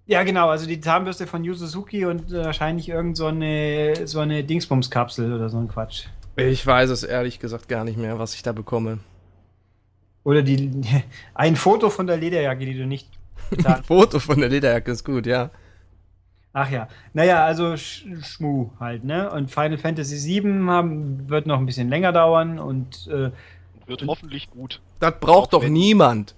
ja, 0.06 0.22
genau. 0.22 0.50
Also 0.50 0.66
die 0.66 0.80
Zahnbürste 0.80 1.26
von 1.26 1.42
Yu 1.42 1.54
Suzuki 1.54 2.04
und 2.04 2.30
äh, 2.30 2.44
wahrscheinlich 2.44 2.88
irgend 2.88 3.16
so 3.16 3.26
eine, 3.26 4.06
so 4.06 4.20
eine 4.20 4.44
Dingsbums-Kapsel 4.44 5.32
oder 5.32 5.48
so 5.48 5.58
ein 5.58 5.68
Quatsch. 5.68 6.04
Ich 6.36 6.66
weiß 6.66 6.90
es 6.90 7.02
ehrlich 7.02 7.40
gesagt 7.40 7.68
gar 7.68 7.84
nicht 7.84 7.96
mehr, 7.96 8.18
was 8.18 8.34
ich 8.34 8.42
da 8.42 8.52
bekomme. 8.52 8.98
Oder 10.22 10.42
die, 10.42 10.82
ein 11.34 11.56
Foto 11.56 11.90
von 11.90 12.06
der 12.06 12.18
Lederjacke, 12.18 12.66
die 12.66 12.76
du 12.76 12.86
nicht 12.86 13.08
Ein 13.50 13.56
bezahlt 13.56 13.86
Foto 13.86 14.18
von 14.20 14.38
der 14.38 14.48
Lederjacke 14.48 14.90
ist 14.90 15.04
gut, 15.04 15.26
ja. 15.26 15.50
Ach 16.52 16.70
ja, 16.70 16.88
naja, 17.14 17.44
also 17.44 17.76
Sch 17.76 18.06
Schmu 18.22 18.70
halt, 18.78 19.04
ne? 19.04 19.30
Und 19.30 19.50
Final 19.50 19.76
Fantasy 19.76 20.42
VII 20.42 20.66
haben, 20.68 21.28
wird 21.28 21.46
noch 21.46 21.58
ein 21.58 21.66
bisschen 21.66 21.88
länger 21.88 22.12
dauern 22.12 22.58
und 22.60 23.08
äh, 23.08 23.30
Wird 23.86 24.06
hoffentlich 24.06 24.50
gut. 24.50 24.80
Das 25.00 25.18
braucht 25.20 25.46
Auch 25.48 25.58
doch 25.58 25.62
wenn- 25.62 25.72
niemand. 25.72 26.34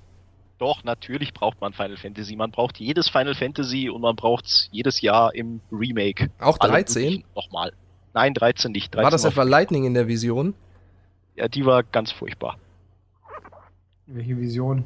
Doch, 0.59 0.85
natürlich 0.85 1.35
braucht 1.35 1.61
man 1.61 1.75
Final 1.75 1.99
Fantasy. 1.99 2.35
Man 2.35 2.51
braucht 2.51 2.79
jedes 2.79 3.09
Final 3.11 3.35
Fantasy 3.35 3.91
und 3.91 4.01
man 4.01 4.17
braucht 4.17 4.47
es 4.47 4.69
jedes 4.73 5.03
Jahr 5.03 5.35
im 5.35 5.61
Remake. 5.71 6.31
Auch 6.41 6.59
Alle 6.61 6.73
13? 6.73 7.03
möglichen 7.03 7.25
Nochmal. 7.35 7.73
Nein, 8.15 8.33
13 8.33 8.73
nicht. 8.73 8.95
13 8.95 9.05
War 9.05 9.11
das 9.11 9.25
auf- 9.27 9.33
etwa 9.33 9.43
Lightning 9.43 9.85
in 9.85 9.93
der 9.93 10.09
Vision? 10.09 10.55
Ja, 11.35 11.49
die 11.49 11.67
war 11.67 11.83
ganz 11.83 12.11
furchtbar. 12.13 12.57
welche 14.07 14.39
Vision? 14.39 14.85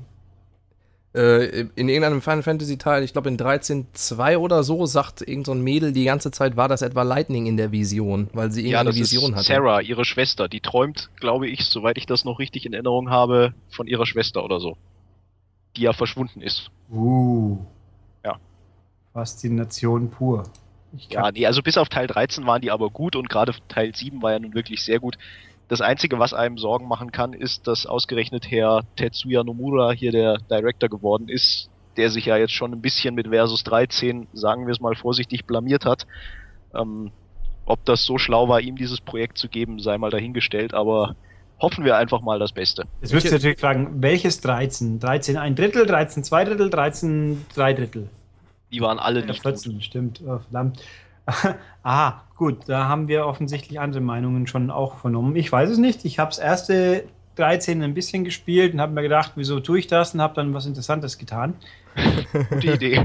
Äh, 1.13 1.67
in 1.75 1.89
irgendeinem 1.89 2.23
Final 2.23 2.45
Fantasy 2.45 2.79
Teil, 2.79 3.03
ich 3.03 3.13
glaube 3.13 3.29
in 3.29 3.37
13.2 3.37 4.37
oder 4.37 4.63
so, 4.63 4.87
sagt 4.87 5.23
irgend 5.23 5.47
so 5.47 5.53
ein 5.53 5.61
Mädel 5.61 5.93
die 5.93 6.05
ganze 6.05 6.31
Zeit, 6.31 6.57
war 6.57 6.69
das 6.69 6.83
etwa 6.83 7.03
Lightning 7.03 7.47
in 7.47 7.57
der 7.57 7.73
Vision, 7.73 8.31
weil 8.33 8.53
sie 8.53 8.63
Ja, 8.63 8.79
irgendeine 8.79 8.91
das 8.91 9.13
Vision 9.13 9.33
ist 9.33 9.39
hatte. 9.39 9.47
Sarah, 9.47 9.81
ihre 9.81 10.05
Schwester. 10.05 10.49
Die 10.49 10.61
träumt, 10.61 11.11
glaube 11.19 11.49
ich, 11.49 11.65
soweit 11.65 11.99
ich 11.99 12.07
das 12.07 12.25
noch 12.25 12.39
richtig 12.39 12.65
in 12.65 12.73
Erinnerung 12.75 13.11
habe, 13.11 13.55
von 13.71 13.89
ihrer 13.89 14.07
Schwester 14.07 14.45
oder 14.45 14.61
so. 14.61 14.77
Die 15.77 15.83
ja 15.83 15.93
verschwunden 15.93 16.43
ist. 16.43 16.71
Uh. 16.93 17.59
Ja. 18.25 18.39
Faszination 19.13 20.11
pur. 20.11 20.45
Ich 20.97 21.09
Ja, 21.11 21.31
nee, 21.33 21.47
also 21.47 21.63
bis 21.63 21.77
auf 21.77 21.89
Teil 21.89 22.07
13 22.07 22.47
waren 22.47 22.63
die 22.63 22.71
aber 22.71 22.91
gut 22.91 23.17
und 23.17 23.29
gerade 23.29 23.53
Teil 23.69 23.95
7 23.95 24.23
war 24.23 24.33
ja 24.33 24.39
nun 24.39 24.55
wirklich 24.55 24.85
sehr 24.85 25.01
gut. 25.01 25.19
Das 25.71 25.81
Einzige, 25.81 26.19
was 26.19 26.35
einem 26.35 26.59
Sorgen 26.59 26.89
machen 26.89 27.13
kann, 27.13 27.33
ist, 27.33 27.69
dass 27.69 27.87
ausgerechnet 27.87 28.51
Herr 28.51 28.83
Tetsuya 28.97 29.45
Nomura 29.45 29.93
hier 29.93 30.11
der 30.11 30.39
Director 30.51 30.89
geworden 30.89 31.29
ist, 31.29 31.71
der 31.97 32.11
sich 32.11 32.27
ja 32.27 32.37
jetzt 32.37 32.53
schon 32.53 32.73
ein 32.73 32.81
bisschen 32.81 33.15
mit 33.15 33.29
Versus 33.29 33.63
13, 33.63 34.27
sagen 34.33 34.67
wir 34.67 34.73
es 34.73 34.81
mal 34.81 34.97
vorsichtig, 34.97 35.45
blamiert 35.45 35.85
hat. 35.85 36.09
Ähm, 36.75 37.13
ob 37.67 37.85
das 37.85 38.05
so 38.05 38.19
schlau 38.19 38.49
war, 38.49 38.61
ihm 38.61 38.75
dieses 38.75 39.01
Projekt 39.01 39.39
zu 39.39 39.49
geben, 39.49 39.79
sei 39.79 39.97
mal 39.97 40.11
dahingestellt, 40.11 40.75
aber 40.75 41.15
hoffen 41.61 41.85
wir 41.85 41.97
einfach 41.97 42.21
mal 42.21 42.41
das 42.41 42.51
Beste. 42.51 42.87
Jetzt 43.01 43.13
müsst 43.13 43.27
ihr 43.27 43.33
natürlich 43.33 43.61
fragen, 43.61 44.03
welches 44.03 44.41
13? 44.41 44.99
13 44.99 45.37
ein 45.37 45.55
Drittel, 45.55 45.87
13 45.87 46.25
zwei 46.25 46.43
Drittel, 46.43 46.69
13 46.69 47.47
drei 47.55 47.75
Drittel. 47.75 48.09
Die 48.73 48.81
waren 48.81 48.99
alle 48.99 49.21
Ja, 49.21 49.27
nicht 49.27 49.45
gut. 49.45 49.53
14, 49.53 49.83
stimmt. 49.83 50.21
Oh, 50.27 50.39
verdammt. 50.39 50.83
Aha, 51.83 52.23
gut, 52.37 52.59
da 52.67 52.89
haben 52.89 53.09
wir 53.09 53.27
offensichtlich 53.27 53.81
andere 53.81 54.01
Meinungen 54.01 54.47
schon 54.47 54.71
auch 54.71 54.97
vernommen. 54.97 55.37
Ich 55.37 55.51
weiß 55.51 55.71
es 55.71 55.79
nicht. 55.79 56.05
Ich 56.05 56.19
habe 56.19 56.31
das 56.31 56.39
erste 56.39 57.05
13 57.37 57.83
ein 57.83 57.95
bisschen 57.95 58.25
gespielt 58.25 58.75
und 58.75 58.81
habe 58.81 58.93
mir 58.93 59.03
gedacht, 59.03 59.33
wieso 59.37 59.61
tue 59.61 59.79
ich 59.79 59.87
das 59.87 60.15
und 60.15 60.21
habe 60.21 60.35
dann 60.35 60.53
was 60.53 60.67
Interessantes 60.67 61.19
getan. 61.19 61.55
Gute 62.51 62.75
Idee. 62.75 63.05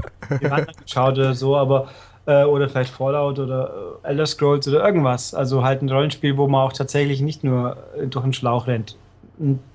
Angeschaut 0.50 1.14
oder 1.14 1.34
so, 1.34 1.56
aber 1.56 1.88
äh, 2.26 2.44
oder 2.44 2.68
vielleicht 2.68 2.90
Fallout 2.90 3.38
oder 3.38 3.98
äh, 4.04 4.08
Elder 4.08 4.26
Scrolls 4.26 4.68
oder 4.68 4.84
irgendwas. 4.84 5.34
Also 5.34 5.64
halt 5.64 5.82
ein 5.82 5.88
Rollenspiel, 5.88 6.36
wo 6.36 6.46
man 6.48 6.62
auch 6.62 6.72
tatsächlich 6.72 7.20
nicht 7.20 7.44
nur 7.44 7.76
äh, 7.96 8.06
durch 8.06 8.24
einen 8.24 8.34
Schlauch 8.34 8.66
rennt. 8.66 8.96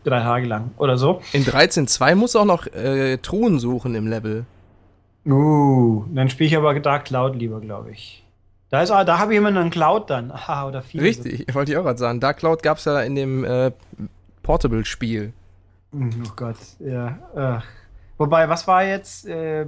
Drei 0.03 0.19
Tage 0.21 0.47
lang 0.47 0.71
oder 0.77 0.97
so. 0.97 1.21
In 1.33 1.43
13.2 1.43 2.15
musst 2.15 2.35
du 2.35 2.39
auch 2.39 2.45
noch 2.45 2.65
äh, 2.67 3.17
Truhen 3.17 3.59
suchen 3.59 3.93
im 3.93 4.07
Level. 4.07 4.45
Uh, 5.23 6.03
dann 6.13 6.29
spiele 6.29 6.47
ich 6.47 6.57
aber 6.57 6.79
Dark 6.79 7.05
Cloud 7.05 7.35
lieber, 7.35 7.59
glaube 7.61 7.91
ich. 7.91 8.20
Da, 8.71 8.81
ist, 8.81 8.89
ah, 8.91 9.03
da 9.03 9.19
habe 9.19 9.33
ich 9.33 9.37
immer 9.37 9.49
einen 9.49 9.69
Cloud 9.69 10.09
dann. 10.09 10.31
Aha, 10.31 10.65
oder 10.67 10.81
viel. 10.81 11.01
Richtig, 11.01 11.53
wollte 11.53 11.73
ich 11.73 11.77
auch 11.77 11.83
gerade 11.83 11.99
sagen. 11.99 12.19
Dark 12.21 12.37
Cloud 12.37 12.63
gab 12.63 12.77
es 12.77 12.85
ja 12.85 13.01
in 13.01 13.15
dem 13.15 13.43
äh, 13.43 13.71
Portable-Spiel. 14.43 15.33
Oh 15.93 15.99
Gott, 16.37 16.55
ja. 16.79 17.19
Ach. 17.35 17.65
Wobei, 18.17 18.47
was 18.47 18.67
war 18.67 18.85
jetzt, 18.85 19.27
äh, 19.27 19.65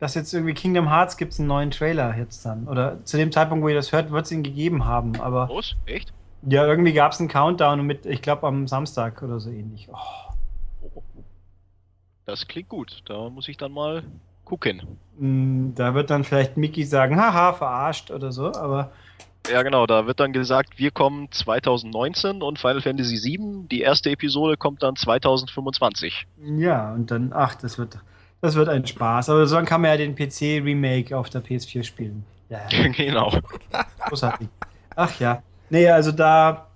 dass 0.00 0.14
jetzt 0.14 0.34
irgendwie 0.34 0.52
Kingdom 0.52 0.88
Hearts 0.90 1.16
gibt 1.16 1.32
es 1.32 1.38
einen 1.38 1.48
neuen 1.48 1.70
Trailer 1.70 2.14
jetzt 2.16 2.44
dann? 2.44 2.68
Oder 2.68 3.02
zu 3.04 3.16
dem 3.16 3.32
Zeitpunkt, 3.32 3.64
wo 3.64 3.68
ihr 3.68 3.74
das 3.74 3.90
hört, 3.90 4.10
wird 4.10 4.26
es 4.26 4.32
ihn 4.32 4.42
gegeben 4.42 4.84
haben. 4.84 5.18
Aber 5.20 5.46
Los? 5.46 5.74
Echt? 5.86 6.12
ja, 6.42 6.66
irgendwie 6.66 6.92
gab 6.92 7.12
es 7.12 7.20
einen 7.20 7.28
Countdown 7.30 7.86
mit, 7.86 8.04
ich 8.04 8.20
glaube, 8.20 8.46
am 8.46 8.68
Samstag 8.68 9.22
oder 9.22 9.40
so 9.40 9.48
ähnlich. 9.48 9.88
Oh, 9.90 10.32
Das 12.26 12.46
klingt 12.48 12.68
gut. 12.68 13.02
Da 13.06 13.30
muss 13.30 13.48
ich 13.48 13.56
dann 13.56 13.72
mal 13.72 14.02
gucken. 14.44 14.82
mh, 15.18 15.72
da 15.76 15.94
wird 15.94 16.10
dann 16.10 16.24
vielleicht 16.24 16.56
Mickey 16.56 16.84
sagen, 16.84 17.16
haha, 17.16 17.52
verarscht 17.52 18.10
oder 18.10 18.32
so, 18.32 18.52
aber 18.54 18.92
Ja, 19.50 19.62
genau, 19.62 19.86
da 19.86 20.06
wird 20.06 20.20
dann 20.20 20.32
gesagt, 20.32 20.78
wir 20.78 20.90
kommen 20.90 21.30
2019 21.30 22.42
und 22.42 22.58
Final 22.58 22.80
Fantasy 22.80 23.16
VII, 23.22 23.68
die 23.70 23.80
erste 23.82 24.10
Episode 24.10 24.56
kommt 24.56 24.82
dann 24.82 24.96
2025. 24.96 26.26
ja, 26.56 26.92
und 26.94 27.10
dann, 27.10 27.32
ach, 27.34 27.54
das 27.56 27.78
wird, 27.78 27.98
das 28.40 28.54
wird 28.54 28.68
ein 28.68 28.86
Spaß. 28.86 29.28
Aber 29.30 29.46
so 29.46 29.56
dann 29.56 29.64
kann 29.66 29.80
man 29.82 29.90
ja 29.90 29.96
den 29.98 30.14
PC-Remake 30.16 31.16
auf 31.16 31.30
der 31.30 31.42
PS4 31.42 31.82
spielen. 31.84 32.24
Ja, 32.48 32.60
ja. 32.70 32.88
genau. 32.96 33.32
Großartig. 34.08 34.48
Ach 34.96 35.18
ja. 35.20 35.42
Nee, 35.70 35.88
also 35.88 36.12
da, 36.12 36.68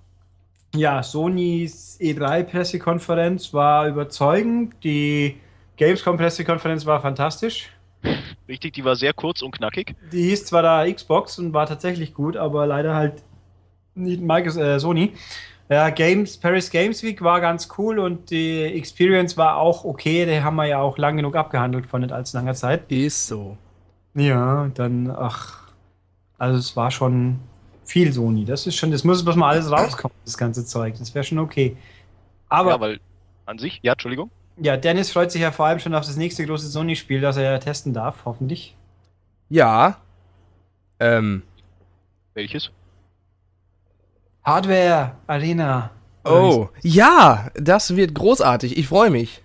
ja, 0.75 1.01
Sonys 1.03 1.97
E3-Pressekonferenz 2.01 3.53
war 3.53 3.87
überzeugend. 3.87 4.75
Die 4.83 5.39
Gamescom-Pressekonferenz 5.79 6.85
war 6.85 7.01
fantastisch. 7.01 7.69
Richtig, 8.47 8.73
die 8.73 8.83
war 8.83 8.95
sehr 8.95 9.13
kurz 9.13 9.41
und 9.41 9.51
knackig. 9.51 9.95
Die 10.11 10.23
hieß 10.23 10.45
zwar 10.45 10.61
da 10.61 10.91
Xbox 10.91 11.39
und 11.39 11.53
war 11.53 11.65
tatsächlich 11.65 12.13
gut, 12.13 12.35
aber 12.35 12.67
leider 12.67 12.95
halt 12.95 13.23
nicht 13.95 14.21
Microsoft, 14.21 14.65
äh, 14.65 14.79
Sony. 14.79 15.13
Ja, 15.69 15.89
Games, 15.89 16.37
Paris 16.37 16.69
Games 16.69 17.03
Week 17.03 17.21
war 17.21 17.41
ganz 17.41 17.69
cool 17.77 17.99
und 17.99 18.31
die 18.31 18.63
Experience 18.63 19.37
war 19.37 19.57
auch 19.57 19.85
okay. 19.85 20.25
Die 20.25 20.41
haben 20.41 20.55
wir 20.55 20.65
ja 20.65 20.79
auch 20.79 20.97
lang 20.97 21.15
genug 21.15 21.35
abgehandelt 21.35 21.85
vor 21.85 21.99
nicht 21.99 22.11
allzu 22.11 22.35
langer 22.37 22.55
Zeit. 22.55 22.91
Ist 22.91 23.27
so. 23.27 23.57
Ja, 24.15 24.69
dann, 24.73 25.11
ach, 25.11 25.71
also 26.37 26.57
es 26.57 26.75
war 26.75 26.89
schon 26.89 27.39
viel 27.85 28.11
Sony. 28.11 28.45
Das 28.45 28.65
ist 28.67 28.75
schon, 28.75 28.91
das 28.91 29.03
muss 29.03 29.23
bloß 29.23 29.35
mal 29.35 29.49
alles 29.49 29.71
rauskommen, 29.71 30.15
das 30.25 30.37
ganze 30.37 30.65
Zeug. 30.65 30.95
Das 30.97 31.13
wäre 31.13 31.23
schon 31.23 31.39
okay. 31.39 31.77
Aber 32.49 32.71
ja, 32.71 32.79
weil 32.79 32.99
an 33.45 33.59
sich, 33.59 33.79
ja, 33.83 33.93
Entschuldigung. 33.93 34.31
Dennis 34.59 35.11
freut 35.11 35.31
sich 35.31 35.41
ja 35.41 35.51
vor 35.51 35.65
allem 35.65 35.79
schon 35.79 35.95
auf 35.95 36.05
das 36.05 36.17
nächste 36.17 36.45
große 36.45 36.67
Sony-Spiel, 36.67 37.21
das 37.21 37.37
er 37.37 37.43
ja 37.43 37.57
testen 37.59 37.93
darf, 37.93 38.25
hoffentlich. 38.25 38.75
Ja. 39.49 39.97
Ähm. 40.99 41.43
Welches? 42.33 42.71
Hardware 44.43 45.15
Arena. 45.27 45.91
Oh. 46.25 46.67
Ja, 46.81 47.49
das 47.55 47.95
wird 47.95 48.13
großartig. 48.13 48.77
Ich 48.77 48.87
freue 48.87 49.09
mich. 49.09 49.41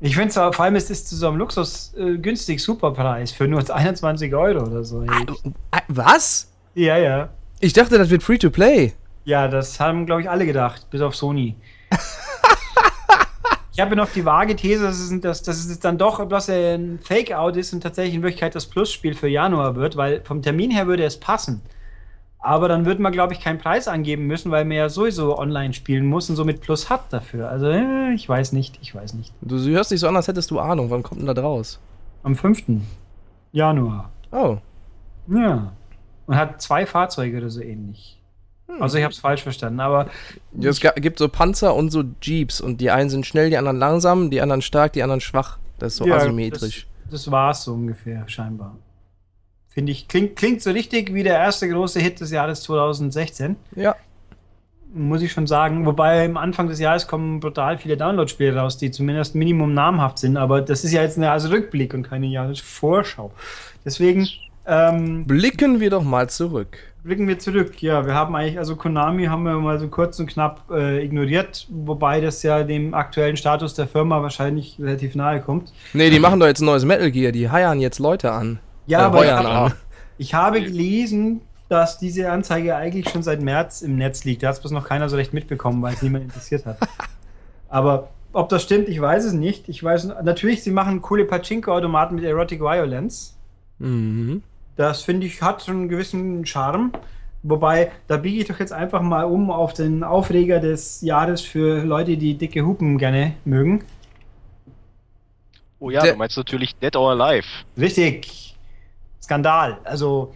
Ich 0.00 0.16
finde 0.16 0.28
es 0.28 0.34
vor 0.34 0.60
allem, 0.60 0.76
es 0.76 0.90
ist 0.90 1.08
zu 1.08 1.16
so 1.16 1.28
einem 1.28 1.36
Luxus 1.36 1.94
äh, 1.94 2.18
günstig 2.18 2.60
Superpreis 2.60 3.30
für 3.30 3.46
nur 3.46 3.62
21 3.74 4.34
Euro 4.34 4.66
oder 4.66 4.84
so. 4.84 5.02
Hey. 5.02 5.26
Äh, 5.70 5.80
Was? 5.88 6.50
Ja, 6.74 6.96
ja. 6.96 7.28
Ich 7.60 7.72
dachte, 7.72 7.98
das 7.98 8.10
wird 8.10 8.22
free 8.22 8.38
to 8.38 8.50
play. 8.50 8.92
Ja, 9.24 9.46
das 9.46 9.78
haben, 9.78 10.06
glaube 10.06 10.22
ich, 10.22 10.30
alle 10.30 10.44
gedacht, 10.46 10.88
bis 10.90 11.00
auf 11.00 11.14
Sony. 11.14 11.54
ich 13.72 13.80
habe 13.80 13.96
noch 13.96 14.10
die 14.10 14.24
vage 14.24 14.54
These, 14.54 14.84
dass 14.84 14.98
es, 14.98 15.20
dass, 15.20 15.42
dass 15.42 15.64
es 15.64 15.80
dann 15.80 15.96
doch 15.96 16.24
bloß 16.24 16.50
ein 16.50 16.98
Fake-Out 17.02 17.56
ist 17.56 17.72
und 17.72 17.82
tatsächlich 17.82 18.14
in 18.14 18.22
Wirklichkeit 18.22 18.54
das 18.54 18.66
Plus-Spiel 18.66 19.14
für 19.14 19.28
Januar 19.28 19.76
wird, 19.76 19.96
weil 19.96 20.22
vom 20.24 20.42
Termin 20.42 20.70
her 20.70 20.86
würde 20.86 21.04
es 21.04 21.18
passen. 21.18 21.62
Aber 22.38 22.68
dann 22.68 22.84
würde 22.84 23.00
man, 23.00 23.12
glaube 23.12 23.32
ich, 23.32 23.40
keinen 23.40 23.58
Preis 23.58 23.88
angeben 23.88 24.26
müssen, 24.26 24.50
weil 24.50 24.64
man 24.64 24.76
ja 24.76 24.88
sowieso 24.88 25.38
online 25.38 25.72
spielen 25.72 26.04
muss 26.04 26.28
und 26.28 26.36
somit 26.36 26.60
Plus 26.60 26.90
hat 26.90 27.12
dafür. 27.12 27.48
Also, 27.48 27.66
äh, 27.66 28.12
ich 28.12 28.28
weiß 28.28 28.52
nicht, 28.52 28.78
ich 28.82 28.94
weiß 28.94 29.14
nicht. 29.14 29.32
Du 29.40 29.56
hörst 29.58 29.92
dich 29.92 30.00
so 30.00 30.08
an, 30.08 30.16
als 30.16 30.28
hättest 30.28 30.50
du 30.50 30.58
Ahnung. 30.58 30.90
Wann 30.90 31.04
kommt 31.04 31.20
denn 31.20 31.32
das 31.32 31.42
raus? 31.42 31.80
Am 32.24 32.34
5. 32.34 32.64
Januar. 33.52 34.10
Oh. 34.32 34.58
Ja. 35.28 35.72
Und 36.26 36.36
hat 36.36 36.60
zwei 36.60 36.84
Fahrzeuge 36.84 37.38
oder 37.38 37.50
so 37.50 37.60
ähnlich. 37.60 38.18
Also 38.80 38.98
ich 38.98 39.04
habe 39.04 39.12
es 39.12 39.18
falsch 39.18 39.42
verstanden, 39.42 39.80
aber 39.80 40.08
Ja, 40.58 40.70
es 40.70 40.80
gibt 40.80 41.18
so 41.18 41.28
Panzer 41.28 41.74
und 41.74 41.90
so 41.90 42.04
Jeeps 42.20 42.60
und 42.60 42.80
die 42.80 42.90
einen 42.90 43.10
sind 43.10 43.26
schnell, 43.26 43.50
die 43.50 43.56
anderen 43.56 43.78
langsam, 43.78 44.30
die 44.30 44.40
anderen 44.40 44.62
stark, 44.62 44.92
die 44.94 45.02
anderen 45.02 45.20
schwach. 45.20 45.58
Das 45.78 45.92
ist 45.94 45.98
so 45.98 46.06
Ja, 46.06 46.16
asymmetrisch. 46.16 46.86
Das, 47.10 47.22
das 47.24 47.30
war 47.30 47.50
es 47.50 47.62
so 47.64 47.74
ungefähr, 47.74 48.24
scheinbar. 48.28 48.76
Finde 49.68 49.92
ich, 49.92 50.06
klingt, 50.08 50.36
klingt 50.36 50.62
so 50.62 50.70
richtig 50.70 51.14
wie 51.14 51.22
der 51.22 51.38
erste 51.38 51.68
große 51.68 51.98
Hit 52.00 52.20
des 52.20 52.30
Jahres 52.30 52.62
2016, 52.62 53.56
Ja. 53.74 53.96
muss 54.94 55.22
ich 55.22 55.32
schon 55.32 55.46
sagen. 55.46 55.86
Wobei 55.86 56.24
am 56.26 56.36
Anfang 56.36 56.68
des 56.68 56.78
Jahres 56.78 57.06
kommen 57.06 57.40
brutal 57.40 57.78
viele 57.78 57.96
Download-Spiele 57.96 58.54
raus, 58.56 58.76
die 58.76 58.90
zumindest 58.90 59.34
Minimum 59.34 59.72
namhaft 59.72 60.18
sind, 60.18 60.36
aber 60.36 60.60
das 60.60 60.84
ist 60.84 60.92
ja 60.92 61.00
jetzt 61.02 61.16
eine 61.16 61.30
also 61.30 61.48
Rückblick 61.48 61.94
und 61.94 62.02
keine 62.02 62.26
Jahresvorschau. 62.26 63.32
Deswegen 63.84 64.28
ähm, 64.66 65.26
Blicken 65.26 65.80
wir 65.80 65.90
doch 65.90 66.02
mal 66.04 66.28
zurück. 66.30 66.78
blicken 67.04 67.26
wir 67.26 67.38
zurück. 67.38 67.82
Ja, 67.82 68.06
wir 68.06 68.14
haben 68.14 68.34
eigentlich, 68.36 68.58
also 68.58 68.76
Konami 68.76 69.24
haben 69.26 69.42
wir 69.44 69.54
mal 69.58 69.78
so 69.78 69.88
kurz 69.88 70.18
und 70.20 70.26
knapp 70.28 70.70
äh, 70.70 71.04
ignoriert, 71.04 71.66
wobei 71.70 72.20
das 72.20 72.42
ja 72.42 72.62
dem 72.62 72.94
aktuellen 72.94 73.36
Status 73.36 73.74
der 73.74 73.88
Firma 73.88 74.22
wahrscheinlich 74.22 74.78
relativ 74.78 75.14
nahe 75.16 75.40
kommt. 75.40 75.72
Nee, 75.94 76.10
die 76.10 76.20
machen 76.20 76.38
doch 76.38 76.46
jetzt 76.46 76.60
ein 76.60 76.66
neues 76.66 76.84
Metal 76.84 77.10
Gear. 77.10 77.32
Die 77.32 77.50
heiern 77.50 77.80
jetzt 77.80 77.98
Leute 77.98 78.30
an. 78.32 78.60
Ja, 78.86 79.00
Äh, 79.00 79.02
aber 79.02 79.24
ich 79.24 79.32
an. 79.32 79.72
Ich 80.18 80.34
habe 80.34 80.62
gelesen, 80.62 81.40
dass 81.68 81.98
diese 81.98 82.30
Anzeige 82.30 82.76
eigentlich 82.76 83.08
schon 83.08 83.22
seit 83.22 83.40
März 83.42 83.82
im 83.82 83.96
Netz 83.96 84.24
liegt. 84.24 84.42
Da 84.42 84.48
hat 84.48 84.54
es 84.56 84.60
bloß 84.60 84.72
noch 84.72 84.86
keiner 84.86 85.08
so 85.08 85.16
recht 85.16 85.32
mitbekommen, 85.32 85.82
weil 85.82 85.94
es 85.94 86.02
niemand 86.02 86.24
interessiert 86.24 86.66
hat. 86.66 86.76
Aber 87.68 88.10
ob 88.34 88.48
das 88.50 88.62
stimmt, 88.62 88.88
ich 88.88 89.00
weiß 89.00 89.24
es 89.24 89.32
nicht. 89.32 89.68
Ich 89.68 89.82
weiß 89.82 90.08
natürlich, 90.22 90.62
sie 90.62 90.70
machen 90.70 91.00
coole 91.02 91.24
Pachinko-Automaten 91.24 92.14
mit 92.14 92.24
Erotic 92.24 92.60
Violence. 92.60 93.36
Mhm. 93.78 94.42
Das 94.76 95.02
finde 95.02 95.26
ich 95.26 95.42
hat 95.42 95.62
schon 95.62 95.76
einen 95.76 95.88
gewissen 95.88 96.44
Charme. 96.46 96.92
Wobei, 97.44 97.90
da 98.06 98.16
biege 98.18 98.42
ich 98.42 98.48
doch 98.48 98.60
jetzt 98.60 98.72
einfach 98.72 99.02
mal 99.02 99.24
um 99.24 99.50
auf 99.50 99.74
den 99.74 100.04
Aufreger 100.04 100.60
des 100.60 101.00
Jahres 101.00 101.40
für 101.40 101.82
Leute, 101.84 102.16
die 102.16 102.34
dicke 102.38 102.64
Hupen 102.64 102.98
gerne 102.98 103.34
mögen. 103.44 103.82
Oh 105.80 105.90
ja, 105.90 106.00
Der- 106.02 106.12
du 106.12 106.18
meinst 106.18 106.36
natürlich 106.36 106.76
Dead 106.76 106.94
or 106.94 107.10
Alive. 107.10 107.46
Richtig. 107.76 108.56
Skandal. 109.20 109.78
Also, 109.84 110.32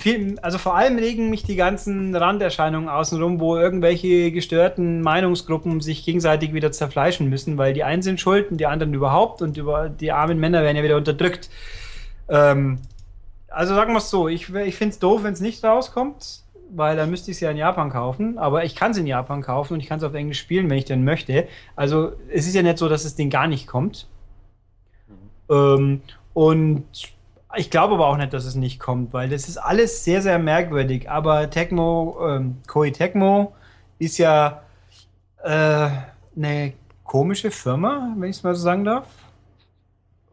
viel, 0.00 0.38
also 0.40 0.58
vor 0.58 0.74
allem 0.74 0.98
regen 0.98 1.30
mich 1.30 1.44
die 1.44 1.54
ganzen 1.56 2.14
Randerscheinungen 2.16 2.88
außenrum, 2.88 3.38
wo 3.38 3.56
irgendwelche 3.56 4.32
gestörten 4.32 5.00
Meinungsgruppen 5.02 5.80
sich 5.80 6.04
gegenseitig 6.04 6.52
wieder 6.54 6.72
zerfleischen 6.72 7.28
müssen, 7.28 7.58
weil 7.58 7.72
die 7.72 7.84
einen 7.84 8.02
sind 8.02 8.20
schuld 8.20 8.50
und 8.50 8.58
die 8.58 8.66
anderen 8.66 8.94
überhaupt 8.94 9.42
und 9.42 9.56
über 9.56 9.88
die 9.88 10.10
armen 10.10 10.40
Männer 10.40 10.62
werden 10.62 10.76
ja 10.76 10.82
wieder 10.82 10.96
unterdrückt. 10.96 11.50
Ähm, 12.28 12.78
also 13.52 13.74
sagen 13.74 13.92
wir 13.92 13.98
es 13.98 14.10
so, 14.10 14.28
ich, 14.28 14.52
ich 14.54 14.76
finde 14.76 14.92
es 14.92 14.98
doof, 14.98 15.22
wenn 15.22 15.32
es 15.32 15.40
nicht 15.40 15.62
rauskommt, 15.64 16.42
weil 16.70 16.96
dann 16.96 17.10
müsste 17.10 17.30
ich 17.30 17.36
es 17.36 17.40
ja 17.40 17.50
in 17.50 17.56
Japan 17.56 17.90
kaufen, 17.90 18.38
aber 18.38 18.64
ich 18.64 18.74
kann 18.74 18.92
es 18.92 18.96
in 18.96 19.06
Japan 19.06 19.42
kaufen 19.42 19.74
und 19.74 19.80
ich 19.80 19.88
kann 19.88 19.98
es 19.98 20.04
auf 20.04 20.14
Englisch 20.14 20.40
spielen, 20.40 20.70
wenn 20.70 20.78
ich 20.78 20.84
denn 20.84 21.04
möchte. 21.04 21.46
Also 21.76 22.12
es 22.30 22.46
ist 22.46 22.54
ja 22.54 22.62
nicht 22.62 22.78
so, 22.78 22.88
dass 22.88 23.02
das 23.02 23.14
Ding 23.14 23.30
gar 23.30 23.46
nicht 23.46 23.66
kommt. 23.66 24.06
Ähm, 25.50 26.02
und 26.34 26.86
ich 27.56 27.70
glaube 27.70 27.94
aber 27.94 28.06
auch 28.06 28.16
nicht, 28.16 28.32
dass 28.32 28.46
es 28.46 28.54
nicht 28.54 28.80
kommt, 28.80 29.12
weil 29.12 29.28
das 29.28 29.48
ist 29.48 29.58
alles 29.58 30.04
sehr, 30.04 30.22
sehr 30.22 30.38
merkwürdig. 30.38 31.10
Aber 31.10 31.50
Tecmo, 31.50 32.16
ähm, 32.26 32.56
Koei 32.66 32.90
Tecmo 32.90 33.54
ist 33.98 34.16
ja 34.18 34.62
äh, 35.42 35.88
eine 36.34 36.72
komische 37.04 37.50
Firma, 37.50 38.14
wenn 38.16 38.30
ich 38.30 38.36
es 38.36 38.42
mal 38.42 38.54
so 38.54 38.62
sagen 38.62 38.84
darf. 38.84 39.06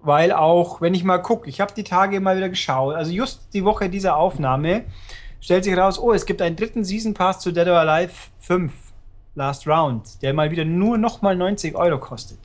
Weil 0.02 0.32
auch, 0.32 0.82
wenn 0.82 0.94
ich 0.94 1.04
mal 1.04 1.18
gucke, 1.18 1.50
ich 1.50 1.60
habe 1.60 1.74
die 1.74 1.84
Tage 1.84 2.18
immer 2.18 2.36
wieder 2.38 2.50
geschaut, 2.50 2.96
also 2.96 3.12
just 3.12 3.54
die 3.54 3.66
Woche 3.66 3.90
dieser 3.90 4.16
Aufnahme 4.16 4.86
stellt 5.42 5.66
sich 5.66 5.76
raus, 5.76 6.00
oh, 6.00 6.14
es 6.14 6.26
gibt 6.26 6.42
einen 6.42 6.56
dritten 6.56 6.84
Season 6.84 7.14
Pass 7.14 7.40
zu 7.40 7.52
Dead 7.52 7.68
or 7.68 7.78
Alive 7.78 8.14
5 8.40 8.72
Last 9.36 9.68
Round, 9.68 10.22
der 10.22 10.34
mal 10.34 10.52
wieder 10.52 10.66
nur 10.66 10.98
nochmal 10.98 11.36
90 11.36 11.76
Euro 11.76 12.00
kostet 12.00 12.40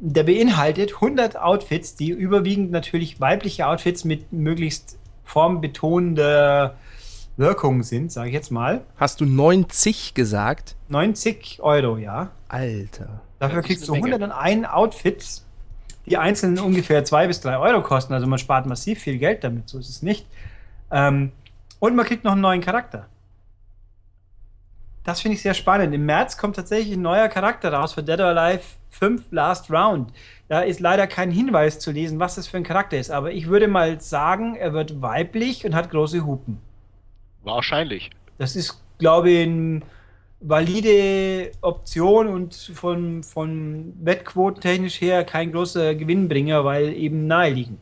der 0.00 0.24
beinhaltet 0.24 0.94
100 0.94 1.36
Outfits, 1.36 1.94
die 1.94 2.10
überwiegend 2.10 2.70
natürlich 2.70 3.20
weibliche 3.20 3.66
Outfits 3.66 4.04
mit 4.04 4.32
möglichst 4.32 4.98
formbetonender 5.24 6.76
Wirkung 7.36 7.82
sind, 7.82 8.10
sage 8.10 8.28
ich 8.28 8.34
jetzt 8.34 8.50
mal. 8.50 8.82
Hast 8.96 9.20
du 9.20 9.26
90 9.26 10.14
gesagt? 10.14 10.76
90 10.88 11.60
Euro, 11.62 11.98
ja. 11.98 12.30
Alter. 12.48 13.20
Dafür 13.38 13.62
kriegst 13.62 13.88
du 13.88 13.92
eine 13.94 14.02
Menge. 14.02 14.34
101 14.34 14.68
Outfits, 14.68 15.46
die 16.10 16.18
einzeln 16.18 16.58
ungefähr 16.58 17.04
2 17.04 17.28
bis 17.28 17.40
3 17.40 17.58
Euro 17.58 17.82
kosten. 17.82 18.12
Also 18.12 18.26
man 18.26 18.38
spart 18.38 18.66
massiv 18.66 19.00
viel 19.00 19.18
Geld 19.18 19.44
damit, 19.44 19.68
so 19.68 19.78
ist 19.78 19.88
es 19.88 20.02
nicht. 20.02 20.26
Ähm, 20.90 21.32
und 21.78 21.94
man 21.94 22.04
kriegt 22.04 22.24
noch 22.24 22.32
einen 22.32 22.40
neuen 22.40 22.60
Charakter. 22.60 23.06
Das 25.04 25.20
finde 25.20 25.36
ich 25.36 25.42
sehr 25.42 25.54
spannend. 25.54 25.94
Im 25.94 26.04
März 26.04 26.36
kommt 26.36 26.56
tatsächlich 26.56 26.94
ein 26.94 27.02
neuer 27.02 27.28
Charakter 27.28 27.72
raus 27.72 27.94
für 27.94 28.02
Dead 28.02 28.20
or 28.20 28.26
Alive 28.36 28.62
5 28.90 29.30
Last 29.30 29.70
Round. 29.70 30.12
Da 30.48 30.60
ist 30.60 30.80
leider 30.80 31.06
kein 31.06 31.30
Hinweis 31.30 31.78
zu 31.78 31.90
lesen, 31.90 32.18
was 32.18 32.34
das 32.34 32.48
für 32.48 32.58
ein 32.58 32.64
Charakter 32.64 32.98
ist. 32.98 33.10
Aber 33.10 33.32
ich 33.32 33.46
würde 33.46 33.68
mal 33.68 34.00
sagen, 34.00 34.56
er 34.56 34.72
wird 34.72 35.00
weiblich 35.00 35.64
und 35.64 35.74
hat 35.74 35.90
große 35.90 36.26
Hupen. 36.26 36.60
Wahrscheinlich. 37.42 38.10
Das 38.36 38.56
ist, 38.56 38.82
glaube 38.98 39.30
ich, 39.30 39.46
eine 39.46 39.80
valide 40.40 41.52
Option 41.60 42.28
und 42.28 42.54
von, 42.54 43.22
von 43.22 43.92
Wettquotentechnisch 44.00 45.00
her 45.00 45.24
kein 45.24 45.52
großer 45.52 45.94
Gewinnbringer, 45.94 46.64
weil 46.64 46.94
eben 46.94 47.26
naheliegend. 47.26 47.78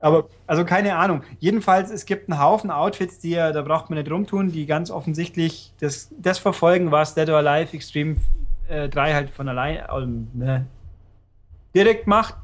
Aber, 0.00 0.28
also 0.46 0.64
keine 0.64 0.96
Ahnung. 0.96 1.22
Jedenfalls, 1.38 1.90
es 1.90 2.04
gibt 2.04 2.28
einen 2.28 2.38
Haufen 2.38 2.70
Outfits, 2.70 3.20
die 3.20 3.30
ja, 3.30 3.52
da 3.52 3.62
braucht 3.62 3.88
man 3.88 3.98
nicht 3.98 4.10
rumtun, 4.10 4.52
die 4.52 4.66
ganz 4.66 4.90
offensichtlich 4.90 5.72
das, 5.80 6.10
das 6.18 6.38
verfolgen, 6.38 6.90
was 6.90 7.14
Dead 7.14 7.28
or 7.30 7.38
Alive 7.38 7.74
Extreme 7.74 8.16
äh, 8.68 8.88
3 8.88 9.14
halt 9.14 9.30
von 9.30 9.48
allein 9.48 9.82
ähm, 9.90 10.28
ne, 10.34 10.66
direkt 11.74 12.06
macht. 12.06 12.34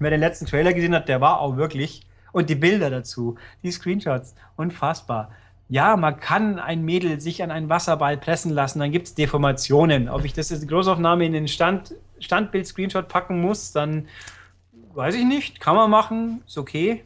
Wer 0.00 0.10
den 0.10 0.20
letzten 0.20 0.46
Trailer 0.46 0.72
gesehen 0.72 0.94
hat, 0.94 1.08
der 1.08 1.20
war 1.20 1.40
auch 1.40 1.56
wirklich. 1.56 2.02
Und 2.32 2.50
die 2.50 2.54
Bilder 2.54 2.90
dazu, 2.90 3.36
die 3.62 3.70
Screenshots, 3.70 4.34
unfassbar. 4.56 5.30
Ja, 5.70 5.96
man 5.96 6.18
kann 6.18 6.58
ein 6.58 6.82
Mädel 6.82 7.20
sich 7.20 7.42
an 7.42 7.50
einen 7.50 7.68
Wasserball 7.68 8.16
pressen 8.16 8.52
lassen, 8.52 8.78
dann 8.78 8.90
gibt 8.90 9.06
es 9.06 9.14
Deformationen. 9.14 10.08
Ob 10.08 10.24
ich 10.24 10.32
das 10.32 10.48
jetzt 10.48 10.62
in 10.62 10.68
Großaufnahme 10.68 11.26
in 11.26 11.34
den 11.34 11.46
Stand, 11.46 11.94
Standbild-Screenshot 12.20 13.08
packen 13.08 13.42
muss, 13.42 13.72
dann 13.72 14.08
weiß 14.94 15.14
ich 15.14 15.24
nicht. 15.24 15.60
Kann 15.60 15.76
man 15.76 15.90
machen, 15.90 16.42
ist 16.46 16.56
okay. 16.56 17.04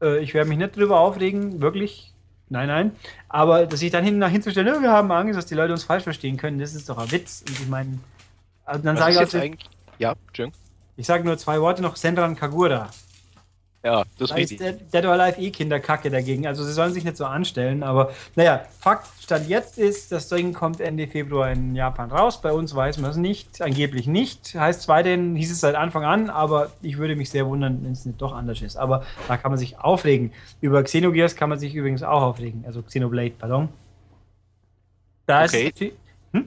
Äh, 0.00 0.20
ich 0.20 0.32
werde 0.32 0.48
mich 0.48 0.58
nicht 0.58 0.76
drüber 0.76 1.00
aufregen, 1.00 1.60
wirklich. 1.60 2.14
Nein, 2.48 2.68
nein. 2.68 2.92
Aber 3.28 3.66
dass 3.66 3.82
ich 3.82 3.90
dann 3.90 4.04
hinten 4.04 4.20
nach 4.20 4.30
hinzustellen, 4.30 4.68
"Ja, 4.72 4.80
wir 4.80 4.92
haben 4.92 5.10
Angst, 5.10 5.36
dass 5.36 5.46
die 5.46 5.54
Leute 5.54 5.72
uns 5.72 5.84
falsch 5.84 6.04
verstehen 6.04 6.36
können, 6.36 6.58
das 6.58 6.74
ist 6.74 6.88
doch 6.88 6.96
ein 6.96 7.10
Witz. 7.10 7.44
Und 7.46 7.60
ich 7.60 7.68
meine, 7.68 7.98
also 8.64 8.82
dann 8.82 8.96
sage 8.96 9.12
ich, 9.12 9.18
jetzt 9.18 9.34
also, 9.34 9.44
eigentlich. 9.44 9.68
Ja, 9.98 10.14
Entschuldigung. 10.28 10.60
ich 10.96 11.06
sage 11.06 11.24
nur 11.24 11.36
zwei 11.36 11.60
Worte 11.60 11.82
noch: 11.82 11.96
Senran 11.96 12.36
Kagura. 12.36 12.88
Ja, 13.86 14.02
das 14.18 14.30
ist 14.32 14.36
Da 14.36 14.36
ist 14.36 14.58
der 14.60 14.72
Dead 14.72 15.04
or 15.04 15.12
Alive 15.12 15.40
eh 15.40 15.50
Kinderkacke 15.50 16.10
dagegen. 16.10 16.44
Also 16.44 16.64
sie 16.64 16.72
sollen 16.72 16.92
sich 16.92 17.04
nicht 17.04 17.16
so 17.16 17.24
anstellen. 17.24 17.84
Aber 17.84 18.10
naja, 18.34 18.62
Fakt 18.80 19.06
Stand 19.22 19.48
jetzt 19.48 19.78
ist, 19.78 20.10
das 20.10 20.28
Ding 20.28 20.52
kommt 20.52 20.80
Ende 20.80 21.06
Februar 21.06 21.52
in 21.52 21.76
Japan 21.76 22.10
raus. 22.10 22.42
Bei 22.42 22.50
uns 22.50 22.74
weiß 22.74 22.98
man 22.98 23.12
es 23.12 23.16
nicht. 23.16 23.62
Angeblich 23.62 24.08
nicht. 24.08 24.56
Heißt 24.56 24.88
weiterhin, 24.88 25.36
hieß 25.36 25.52
es 25.52 25.60
seit 25.60 25.76
Anfang 25.76 26.04
an, 26.04 26.30
aber 26.30 26.72
ich 26.82 26.98
würde 26.98 27.14
mich 27.14 27.30
sehr 27.30 27.46
wundern, 27.46 27.78
wenn 27.84 27.92
es 27.92 28.04
nicht 28.04 28.20
doch 28.20 28.34
anders 28.34 28.60
ist. 28.60 28.76
Aber 28.76 29.04
da 29.28 29.36
kann 29.36 29.52
man 29.52 29.58
sich 29.58 29.78
aufregen. 29.78 30.32
Über 30.60 30.82
Xenogears 30.82 31.36
kann 31.36 31.48
man 31.48 31.60
sich 31.60 31.72
übrigens 31.72 32.02
auch 32.02 32.22
aufregen. 32.22 32.64
Also 32.66 32.82
Xenoblade, 32.82 33.34
pardon. 33.38 33.68
Da 35.26 35.44
Okay. 35.44 35.72
ist 35.76 35.92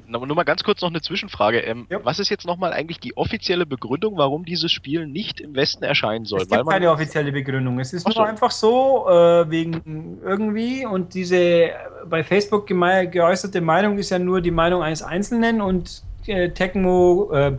Na, 0.07 0.19
nur 0.19 0.35
mal 0.35 0.43
ganz 0.43 0.63
kurz 0.63 0.81
noch 0.81 0.89
eine 0.89 1.01
Zwischenfrage. 1.01 1.59
Ähm, 1.59 1.87
Ja. 1.89 1.99
Was 2.03 2.19
ist 2.19 2.29
jetzt 2.29 2.45
nochmal 2.45 2.73
eigentlich 2.73 2.99
die 2.99 3.15
offizielle 3.17 3.65
Begründung, 3.65 4.17
warum 4.17 4.45
dieses 4.45 4.71
Spiel 4.71 5.07
nicht 5.07 5.39
im 5.39 5.55
Westen 5.55 5.83
erscheinen 5.83 6.25
soll? 6.25 6.41
Es 6.41 6.49
gibt 6.49 6.67
keine 6.67 6.91
offizielle 6.91 7.31
Begründung. 7.31 7.79
Es 7.79 7.93
ist 7.93 8.05
Ach 8.05 8.11
so. 8.11 8.19
nur 8.19 8.29
einfach 8.29 8.51
so, 8.51 9.07
äh, 9.09 9.49
wegen 9.49 10.19
irgendwie. 10.23 10.85
Und 10.85 11.13
diese 11.13 11.71
bei 12.09 12.23
Facebook 12.23 12.67
geäußerte 12.67 13.61
Meinung 13.61 13.97
ist 13.97 14.09
ja 14.09 14.19
nur 14.19 14.41
die 14.41 14.51
Meinung 14.51 14.81
eines 14.81 15.01
Einzelnen 15.01 15.61
und 15.61 16.03
äh, 16.27 16.49
Tecmo, 16.49 17.31
äh, 17.33 17.57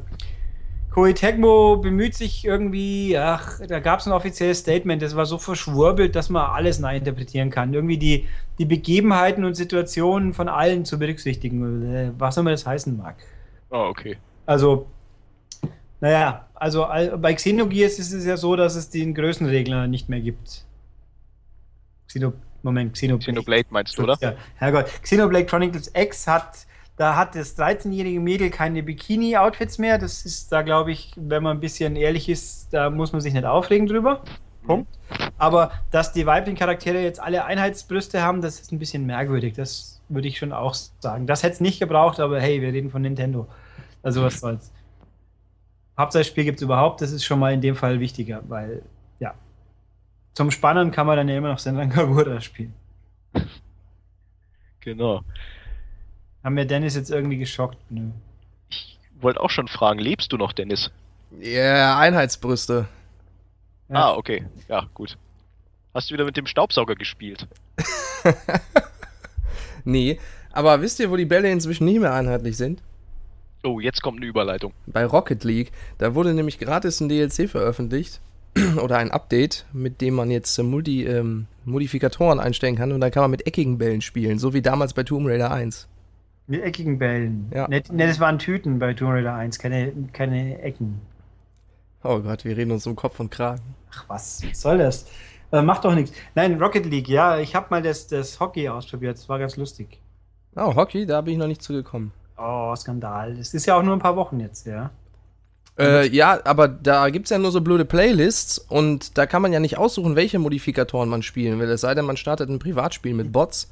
Koei 0.90 1.12
Tecmo 1.12 1.76
bemüht 1.76 2.14
sich 2.16 2.44
irgendwie, 2.44 3.16
ach, 3.16 3.60
da 3.66 3.78
gab 3.78 4.00
es 4.00 4.06
ein 4.06 4.12
offizielles 4.12 4.58
Statement, 4.58 5.00
das 5.00 5.14
war 5.14 5.24
so 5.24 5.38
verschwurbelt, 5.38 6.16
dass 6.16 6.30
man 6.30 6.50
alles 6.50 6.80
neu 6.80 6.96
interpretieren 6.96 7.50
kann. 7.50 7.72
Irgendwie 7.72 7.96
die, 7.96 8.26
die 8.60 8.66
Begebenheiten 8.66 9.46
und 9.46 9.54
Situationen 9.54 10.34
von 10.34 10.46
allen 10.46 10.84
zu 10.84 10.98
berücksichtigen, 10.98 11.94
äh, 11.94 12.12
was 12.18 12.36
immer 12.36 12.50
das 12.50 12.66
heißen 12.66 12.94
mag. 12.94 13.16
Ah, 13.70 13.86
okay. 13.86 14.18
Also, 14.44 14.86
naja, 15.98 16.46
also 16.54 16.86
bei 17.16 17.32
Xenogears 17.32 17.98
ist 17.98 18.12
es 18.12 18.26
ja 18.26 18.36
so, 18.36 18.56
dass 18.56 18.74
es 18.76 18.90
den 18.90 19.14
Größenregler 19.14 19.86
nicht 19.86 20.10
mehr 20.10 20.20
gibt. 20.20 20.66
Xeno, 22.06 22.34
Moment, 22.62 22.92
Xenoblade. 22.92 23.32
Xenoblade 23.32 23.66
meinst 23.70 23.96
du, 23.96 24.02
oder? 24.02 24.18
Ja, 24.20 24.34
Herrgott. 24.56 24.90
Xenoblade 25.04 25.46
Chronicles 25.46 25.90
X 25.94 26.26
hat, 26.26 26.66
da 26.98 27.16
hat 27.16 27.34
das 27.36 27.56
13-jährige 27.56 28.20
Mädel 28.20 28.50
keine 28.50 28.82
Bikini-Outfits 28.82 29.78
mehr. 29.78 29.96
Das 29.96 30.26
ist 30.26 30.52
da, 30.52 30.60
glaube 30.60 30.92
ich, 30.92 31.12
wenn 31.16 31.42
man 31.42 31.56
ein 31.56 31.60
bisschen 31.60 31.96
ehrlich 31.96 32.28
ist, 32.28 32.74
da 32.74 32.90
muss 32.90 33.12
man 33.12 33.22
sich 33.22 33.32
nicht 33.32 33.46
aufregen 33.46 33.86
drüber. 33.86 34.22
Punkt. 34.70 34.98
Aber 35.37 35.72
dass 35.90 36.12
die 36.12 36.26
weiblichen 36.26 36.56
Charaktere 36.56 37.02
jetzt 37.02 37.20
alle 37.20 37.44
Einheitsbrüste 37.44 38.22
haben, 38.22 38.40
das 38.40 38.61
ist 38.61 38.70
ein 38.70 38.78
bisschen 38.78 39.04
merkwürdig. 39.04 39.54
Das 39.54 40.00
würde 40.09 40.28
ich 40.28 40.38
schon 40.38 40.52
auch 40.52 40.74
sagen. 40.74 41.26
Das 41.26 41.42
hätte 41.42 41.54
es 41.54 41.61
nicht 41.61 41.80
gebraucht, 41.80 42.20
aber 42.20 42.40
hey, 42.40 42.62
wir 42.62 42.72
reden 42.72 42.90
von 42.90 43.02
Nintendo. 43.02 43.48
Also 44.02 44.22
was 44.22 44.38
soll's. 44.38 44.72
Hauptsache 45.98 46.20
das 46.20 46.28
Spiel 46.28 46.44
gibt 46.44 46.59
es 46.59 46.62
überhaupt, 46.62 47.00
das 47.00 47.11
ist 47.11 47.24
schon 47.24 47.40
mal 47.40 47.52
in 47.52 47.61
dem 47.61 47.74
Fall 47.74 48.00
wichtiger, 48.00 48.42
weil, 48.48 48.83
ja. 49.18 49.35
Zum 50.35 50.50
Spannen 50.50 50.92
kann 50.92 51.06
man 51.06 51.16
dann 51.16 51.28
ja 51.28 51.37
immer 51.37 51.48
noch 51.48 51.59
Senran 51.59 51.90
Kagura 51.90 52.40
spielen. 52.40 52.72
Genau. 54.80 55.22
Haben 56.42 56.56
wir 56.56 56.64
Dennis 56.64 56.94
jetzt 56.94 57.11
irgendwie 57.11 57.37
geschockt? 57.37 57.76
Nö. 57.90 58.11
Ich 58.70 58.98
wollte 59.20 59.40
auch 59.40 59.50
schon 59.50 59.68
fragen, 59.68 59.98
lebst 59.98 60.33
du 60.33 60.38
noch, 60.38 60.52
Dennis? 60.52 60.90
Ja, 61.38 61.98
Einheitsbrüste. 61.98 62.88
Ja. 63.90 63.96
Ah, 63.96 64.16
okay. 64.16 64.46
Ja, 64.68 64.88
gut. 64.94 65.18
Hast 65.92 66.11
du 66.11 66.14
wieder 66.14 66.24
mit 66.24 66.37
dem 66.37 66.46
Staubsauger 66.46 66.94
gespielt? 66.94 67.46
Nee, 69.85 70.18
aber 70.53 70.83
wisst 70.83 71.00
ihr, 71.00 71.11
wo 71.11 71.16
die 71.16 71.24
Bälle 71.24 71.50
inzwischen 71.50 71.85
nicht 71.85 72.00
mehr 72.00 72.12
einheitlich 72.12 72.57
sind? 72.57 72.83
Oh, 73.62 73.79
jetzt 73.81 74.03
kommt 74.03 74.18
eine 74.18 74.26
Überleitung. 74.26 74.72
Bei 74.87 75.05
Rocket 75.05 75.44
League. 75.44 75.70
Da 75.98 76.14
wurde 76.14 76.33
nämlich 76.33 76.59
gratis 76.59 77.00
ein 77.00 77.09
DLC 77.09 77.48
veröffentlicht. 77.48 78.20
Oder 78.83 78.98
ein 78.98 79.11
Update, 79.11 79.66
mit 79.72 80.00
dem 80.00 80.14
man 80.14 80.31
jetzt 80.31 80.59
äh, 80.59 80.62
Multi, 80.62 81.05
ähm, 81.05 81.46
Modifikatoren 81.64 82.40
einstellen 82.40 82.74
kann 82.74 82.90
und 82.90 83.00
dann 83.00 83.12
kann 83.12 83.22
man 83.22 83.31
mit 83.31 83.46
eckigen 83.46 83.79
Bällen 83.79 84.00
spielen, 84.00 84.38
so 84.38 84.55
wie 84.55 84.62
damals 84.62 84.92
bei 84.92 85.05
Tomb 85.05 85.29
Raider 85.29 85.53
1. 85.53 85.87
Mit 86.48 86.62
eckigen 86.62 86.98
Bällen. 86.98 87.48
Ja. 87.55 87.68
Ne, 87.68 87.81
ne, 87.92 88.09
das 88.09 88.18
waren 88.18 88.40
Tüten 88.40 88.81
bei 88.81 88.92
Tomb 88.94 89.12
Raider 89.12 89.35
1, 89.35 89.61
keine, 89.61 89.92
keine 90.12 90.61
Ecken. 90.62 91.00
Oh 92.02 92.18
Gott, 92.20 92.44
wir 92.44 92.56
reden 92.56 92.70
uns 92.72 92.86
um 92.86 92.96
Kopf 92.96 93.20
und 93.20 93.30
Kragen. 93.30 93.74
Ach 93.92 94.04
was, 94.08 94.42
was 94.48 94.60
soll 94.60 94.78
das? 94.78 95.06
Äh, 95.52 95.62
macht 95.62 95.84
doch 95.84 95.94
nichts. 95.94 96.12
Nein, 96.34 96.60
Rocket 96.60 96.86
League, 96.86 97.08
ja, 97.08 97.38
ich 97.38 97.54
habe 97.54 97.66
mal 97.70 97.82
das, 97.82 98.06
das 98.06 98.38
Hockey 98.40 98.68
ausprobiert, 98.68 99.18
das 99.18 99.28
war 99.28 99.38
ganz 99.38 99.56
lustig. 99.56 100.00
Oh, 100.56 100.74
Hockey, 100.74 101.06
da 101.06 101.20
bin 101.20 101.34
ich 101.34 101.38
noch 101.38 101.46
nicht 101.46 101.62
zugekommen. 101.62 102.12
Oh, 102.38 102.74
Skandal. 102.74 103.36
Das 103.36 103.52
ist 103.52 103.66
ja 103.66 103.76
auch 103.76 103.82
nur 103.82 103.94
ein 103.94 104.00
paar 104.00 104.16
Wochen 104.16 104.40
jetzt, 104.40 104.66
ja. 104.66 104.90
Äh, 105.78 106.08
ja, 106.08 106.40
aber 106.44 106.68
da 106.68 107.08
gibt's 107.10 107.30
ja 107.30 107.38
nur 107.38 107.50
so 107.52 107.60
blöde 107.60 107.84
Playlists 107.84 108.58
und 108.58 109.16
da 109.16 109.26
kann 109.26 109.40
man 109.40 109.52
ja 109.52 109.60
nicht 109.60 109.78
aussuchen, 109.78 110.16
welche 110.16 110.38
Modifikatoren 110.38 111.08
man 111.08 111.22
spielen 111.22 111.58
will. 111.58 111.68
Es 111.70 111.82
sei 111.82 111.94
denn, 111.94 112.04
man 112.04 112.16
startet 112.16 112.50
ein 112.50 112.58
Privatspiel 112.58 113.14
mit 113.14 113.32
Bots. 113.32 113.70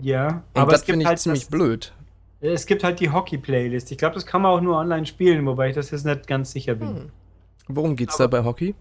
Ja, 0.00 0.42
Und 0.54 0.72
das 0.72 0.84
finde 0.84 1.10
ich 1.10 1.18
ziemlich 1.18 1.42
das, 1.42 1.50
blöd. 1.50 1.92
Es 2.40 2.66
gibt 2.66 2.82
halt 2.82 3.00
die 3.00 3.10
Hockey-Playlist. 3.10 3.90
Ich 3.92 3.98
glaube, 3.98 4.14
das 4.14 4.26
kann 4.26 4.42
man 4.42 4.52
auch 4.52 4.60
nur 4.60 4.76
online 4.76 5.06
spielen, 5.06 5.46
wobei 5.46 5.68
ich 5.68 5.74
das 5.74 5.90
jetzt 5.90 6.04
nicht 6.04 6.26
ganz 6.26 6.52
sicher 6.52 6.74
bin. 6.74 6.88
Hm. 6.88 7.10
Worum 7.68 7.96
geht's 7.96 8.16
da 8.16 8.26
bei 8.26 8.44
Hockey? 8.44 8.74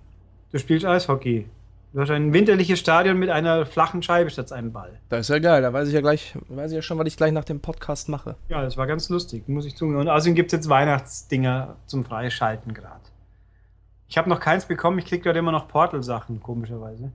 Du 0.52 0.60
spielst 0.60 0.86
Eishockey. 0.86 1.48
Du 1.93 2.02
hast 2.02 2.10
ein 2.10 2.34
winterliches 2.34 2.80
Stadion 2.80 3.19
mit 3.19 3.30
einer 3.30 3.65
flachen 3.67 4.02
Scheibe 4.02 4.30
statt 4.32 4.52
einem 4.52 4.72
Ball. 4.72 5.00
Das 5.10 5.22
ist 5.22 5.30
ja 5.30 5.38
geil, 5.38 5.62
da 5.62 5.72
weiß 5.72 5.88
ich 5.88 5.93
ja 5.93 6.02
gleich, 6.02 6.36
weiß 6.50 6.72
ich 6.72 6.76
ja 6.76 6.82
schon, 6.82 6.98
was 6.98 7.06
ich 7.06 7.17
gleich 7.17 7.32
nach 7.32 7.43
dem 7.43 7.60
Podcast 7.60 8.10
mache. 8.10 8.36
Ja, 8.50 8.63
das 8.63 8.78
war 8.78 8.88
ganz 8.88 9.10
lustig, 9.10 9.48
muss 9.48 9.65
ich 9.65 9.76
zugeben. 9.76 10.00
Und 10.00 10.10
außerdem 10.10 10.34
gibt 10.34 10.52
es 10.52 10.58
jetzt 10.58 10.69
Weihnachtsdinger 10.69 11.76
zum 11.86 12.04
Freischalten 12.04 12.74
gerade. 12.74 13.02
Ich 14.08 14.17
habe 14.17 14.28
noch 14.28 14.39
keins 14.39 14.65
bekommen, 14.65 14.98
ich 14.98 15.06
krieg 15.06 15.24
gerade 15.24 15.38
immer 15.38 15.52
noch 15.52 15.67
Portal-Sachen, 15.67 16.41
komischerweise. 16.41 17.12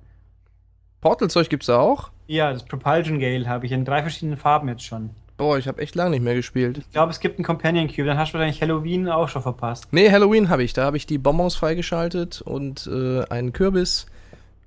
Portal-Zeug 1.00 1.48
gibt's 1.48 1.66
da 1.66 1.78
auch? 1.78 2.10
Ja, 2.28 2.52
das 2.52 2.64
Propulsion 2.64 3.18
Gale 3.18 3.48
habe 3.48 3.66
ich 3.66 3.72
in 3.72 3.84
drei 3.84 4.02
verschiedenen 4.02 4.36
Farben 4.36 4.68
jetzt 4.68 4.84
schon. 4.84 5.10
Boah, 5.38 5.56
ich 5.56 5.68
habe 5.68 5.80
echt 5.80 5.94
lange 5.94 6.10
nicht 6.10 6.22
mehr 6.22 6.34
gespielt. 6.34 6.78
Ich 6.78 6.90
glaube, 6.90 7.12
es 7.12 7.20
gibt 7.20 7.38
einen 7.38 7.44
Companion 7.44 7.86
Cube, 7.86 8.04
dann 8.04 8.18
hast 8.18 8.30
du 8.30 8.34
wahrscheinlich 8.34 8.60
Halloween 8.60 9.08
auch 9.08 9.28
schon 9.28 9.40
verpasst. 9.40 9.86
Nee, 9.92 10.10
Halloween 10.10 10.48
habe 10.48 10.64
ich. 10.64 10.72
Da 10.72 10.84
habe 10.84 10.96
ich 10.96 11.06
die 11.06 11.16
Bonbons 11.16 11.54
freigeschaltet 11.54 12.42
und 12.42 12.90
äh, 12.92 13.22
einen 13.30 13.52
Kürbis 13.52 14.06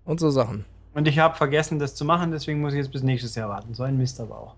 und 0.05 0.21
so 0.21 0.29
Sachen. 0.29 0.63
Und 0.93 1.09
ich 1.09 1.19
habe 1.19 1.35
vergessen, 1.35 1.77
das 1.77 1.93
zu 1.93 2.05
machen, 2.05 2.31
deswegen 2.31 2.61
muss 2.61 2.71
ich 2.71 2.79
jetzt 2.79 2.91
bis 2.91 3.03
nächstes 3.03 3.35
Jahr 3.35 3.49
warten. 3.49 3.73
So 3.73 3.83
ein 3.83 3.97
Mist 3.97 4.19
aber 4.21 4.37
auch. 4.37 4.55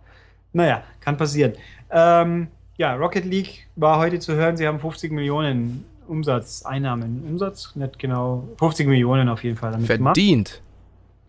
Naja, 0.53 0.83
kann 0.99 1.17
passieren. 1.17 1.53
Ähm, 1.89 2.47
ja, 2.77 2.93
Rocket 2.95 3.25
League 3.25 3.67
war 3.75 3.97
heute 3.97 4.19
zu 4.19 4.35
hören, 4.35 4.55
sie 4.55 4.67
haben 4.67 4.79
50 4.79 5.11
Millionen 5.11 5.85
Umsatz, 6.07 6.63
Einnahmen. 6.63 7.23
Umsatz? 7.27 7.75
Nicht 7.75 7.97
genau. 7.97 8.47
50 8.59 8.87
Millionen 8.87 9.29
auf 9.29 9.43
jeden 9.43 9.57
Fall 9.57 9.71
damit 9.71 9.87
gemacht. 9.87 10.15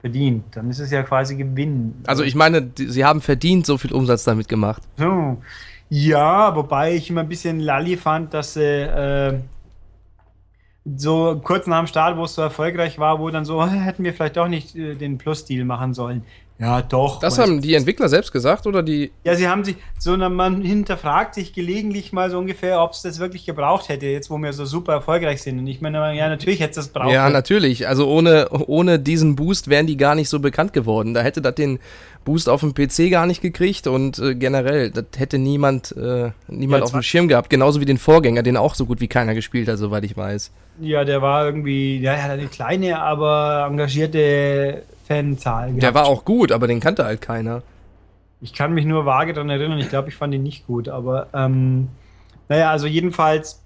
Verdient. 0.05 0.45
Dann 0.55 0.69
ist 0.69 0.81
es 0.81 0.91
ja 0.91 1.03
quasi 1.03 1.35
Gewinn. 1.35 1.95
Also 2.07 2.25
ich 2.25 2.35
meine, 2.35 2.61
die, 2.61 2.89
sie 2.91 3.07
haben 3.07 3.23
verdient 3.23 3.65
so 3.65 3.79
viel 3.79 3.91
Umsatz 3.91 4.25
damit 4.25 4.49
gemacht. 4.49 4.83
So. 4.99 5.39
Ja, 5.89 6.55
wobei 6.55 6.95
ich 6.95 7.09
immer 7.09 7.23
ein 7.23 7.29
bisschen 7.31 7.59
lalli 7.59 7.97
fand, 7.97 8.35
dass 8.35 8.53
sie 8.53 8.61
äh, 8.61 9.39
so 10.95 11.41
kurz 11.43 11.67
nach 11.67 11.79
dem 11.79 11.87
Start, 11.87 12.19
wo 12.19 12.25
es 12.25 12.35
so 12.35 12.43
erfolgreich 12.43 12.99
war, 12.99 13.19
wo 13.19 13.31
dann 13.31 13.47
so, 13.47 13.67
hätten 13.67 14.05
wir 14.05 14.13
vielleicht 14.13 14.37
doch 14.37 14.47
nicht 14.47 14.77
äh, 14.77 14.95
den 14.95 15.17
Plus-Deal 15.17 15.65
machen 15.65 15.95
sollen. 15.95 16.23
Ja, 16.59 16.83
doch. 16.83 17.19
Das 17.19 17.39
haben 17.39 17.61
die 17.61 17.75
Entwickler 17.75 18.09
selbst 18.09 18.31
gesagt 18.31 18.67
oder 18.69 18.83
die. 18.83 19.11
Ja, 19.25 19.35
sie 19.35 19.49
haben 19.49 19.65
sich, 19.65 19.75
so 19.99 20.17
na, 20.17 20.29
man 20.29 20.63
hinterfragt 20.63 21.35
sich 21.35 21.53
gelegentlich 21.53 22.13
mal 22.13 22.31
so 22.31 22.39
ungefähr, 22.39 22.81
ob 22.81 22.93
es 22.93 23.03
das 23.03 23.19
wirklich 23.19 23.45
gebraucht 23.45 23.89
hätte, 23.89 24.07
jetzt 24.07 24.31
wo 24.31 24.39
wir 24.39 24.53
so 24.53 24.65
super 24.65 24.93
erfolgreich 24.93 25.43
sind. 25.43 25.59
Und 25.59 25.67
ich 25.67 25.81
meine, 25.81 26.17
ja, 26.17 26.29
natürlich 26.29 26.61
hätte 26.61 26.71
es 26.71 26.77
das 26.77 26.89
braucht. 26.89 27.13
Ja, 27.13 27.29
natürlich. 27.29 27.89
Also 27.89 28.09
ohne, 28.09 28.49
ohne 28.51 29.01
diesen 29.01 29.35
Boost 29.35 29.69
wären 29.69 29.89
die 29.89 29.97
gar 29.97 30.15
nicht 30.15 30.29
so 30.29 30.39
bekannt 30.39 30.73
geworden. 30.73 31.13
Da 31.13 31.23
hätte 31.23 31.43
das 31.43 31.57
den 31.57 31.81
Boost 32.25 32.49
auf 32.49 32.61
dem 32.61 32.73
PC 32.73 33.11
gar 33.11 33.27
nicht 33.27 33.43
gekriegt 33.43 33.89
und 33.89 34.21
äh, 34.21 34.37
generell, 34.37 34.91
das 34.91 35.07
hätte 35.17 35.39
niemand, 35.39 35.93
äh, 35.97 36.31
niemand 36.47 36.81
Ja, 36.81 36.85
auf 36.85 36.93
dem 36.93 37.03
Schirm 37.03 37.27
gehabt. 37.27 37.51
Genauso 37.51 37.81
wie 37.81 37.85
den 37.85 37.99
Vorgänger, 37.99 38.45
den 38.45 38.57
auch 38.57 38.77
so 38.77 38.87
gut 38.87 39.01
wie 39.01 39.09
keiner 39.09 39.35
gespielt 39.35 39.69
hat, 39.69 39.79
soweit 39.79 40.05
ich 40.05 40.17
weiß. 40.17 40.53
Ja, 40.81 41.05
der 41.05 41.21
war 41.21 41.45
irgendwie, 41.45 41.99
ja, 41.99 42.13
er 42.13 42.23
hat 42.23 42.31
eine 42.31 42.47
kleine, 42.47 43.01
aber 43.01 43.67
engagierte 43.69 44.83
Fanzahl. 45.07 45.73
Der 45.73 45.81
gehabt. 45.81 45.95
war 45.95 46.07
auch 46.07 46.25
gut, 46.25 46.53
aber 46.53 46.67
den 46.67 46.81
kannte 46.81 47.05
halt 47.05 47.21
keiner. 47.21 47.63
Ich 48.41 48.53
kann 48.53 48.73
mich 48.73 48.85
nur 48.85 49.07
vage 49.07 49.33
daran 49.33 49.51
erinnern, 49.51 49.79
ich 49.79 49.89
glaube, 49.89 50.09
ich 50.09 50.17
fand 50.17 50.35
ihn 50.35 50.43
nicht 50.43 50.67
gut, 50.67 50.89
aber 50.89 51.29
ähm, 51.33 51.89
naja, 52.49 52.71
also 52.71 52.87
jedenfalls 52.87 53.63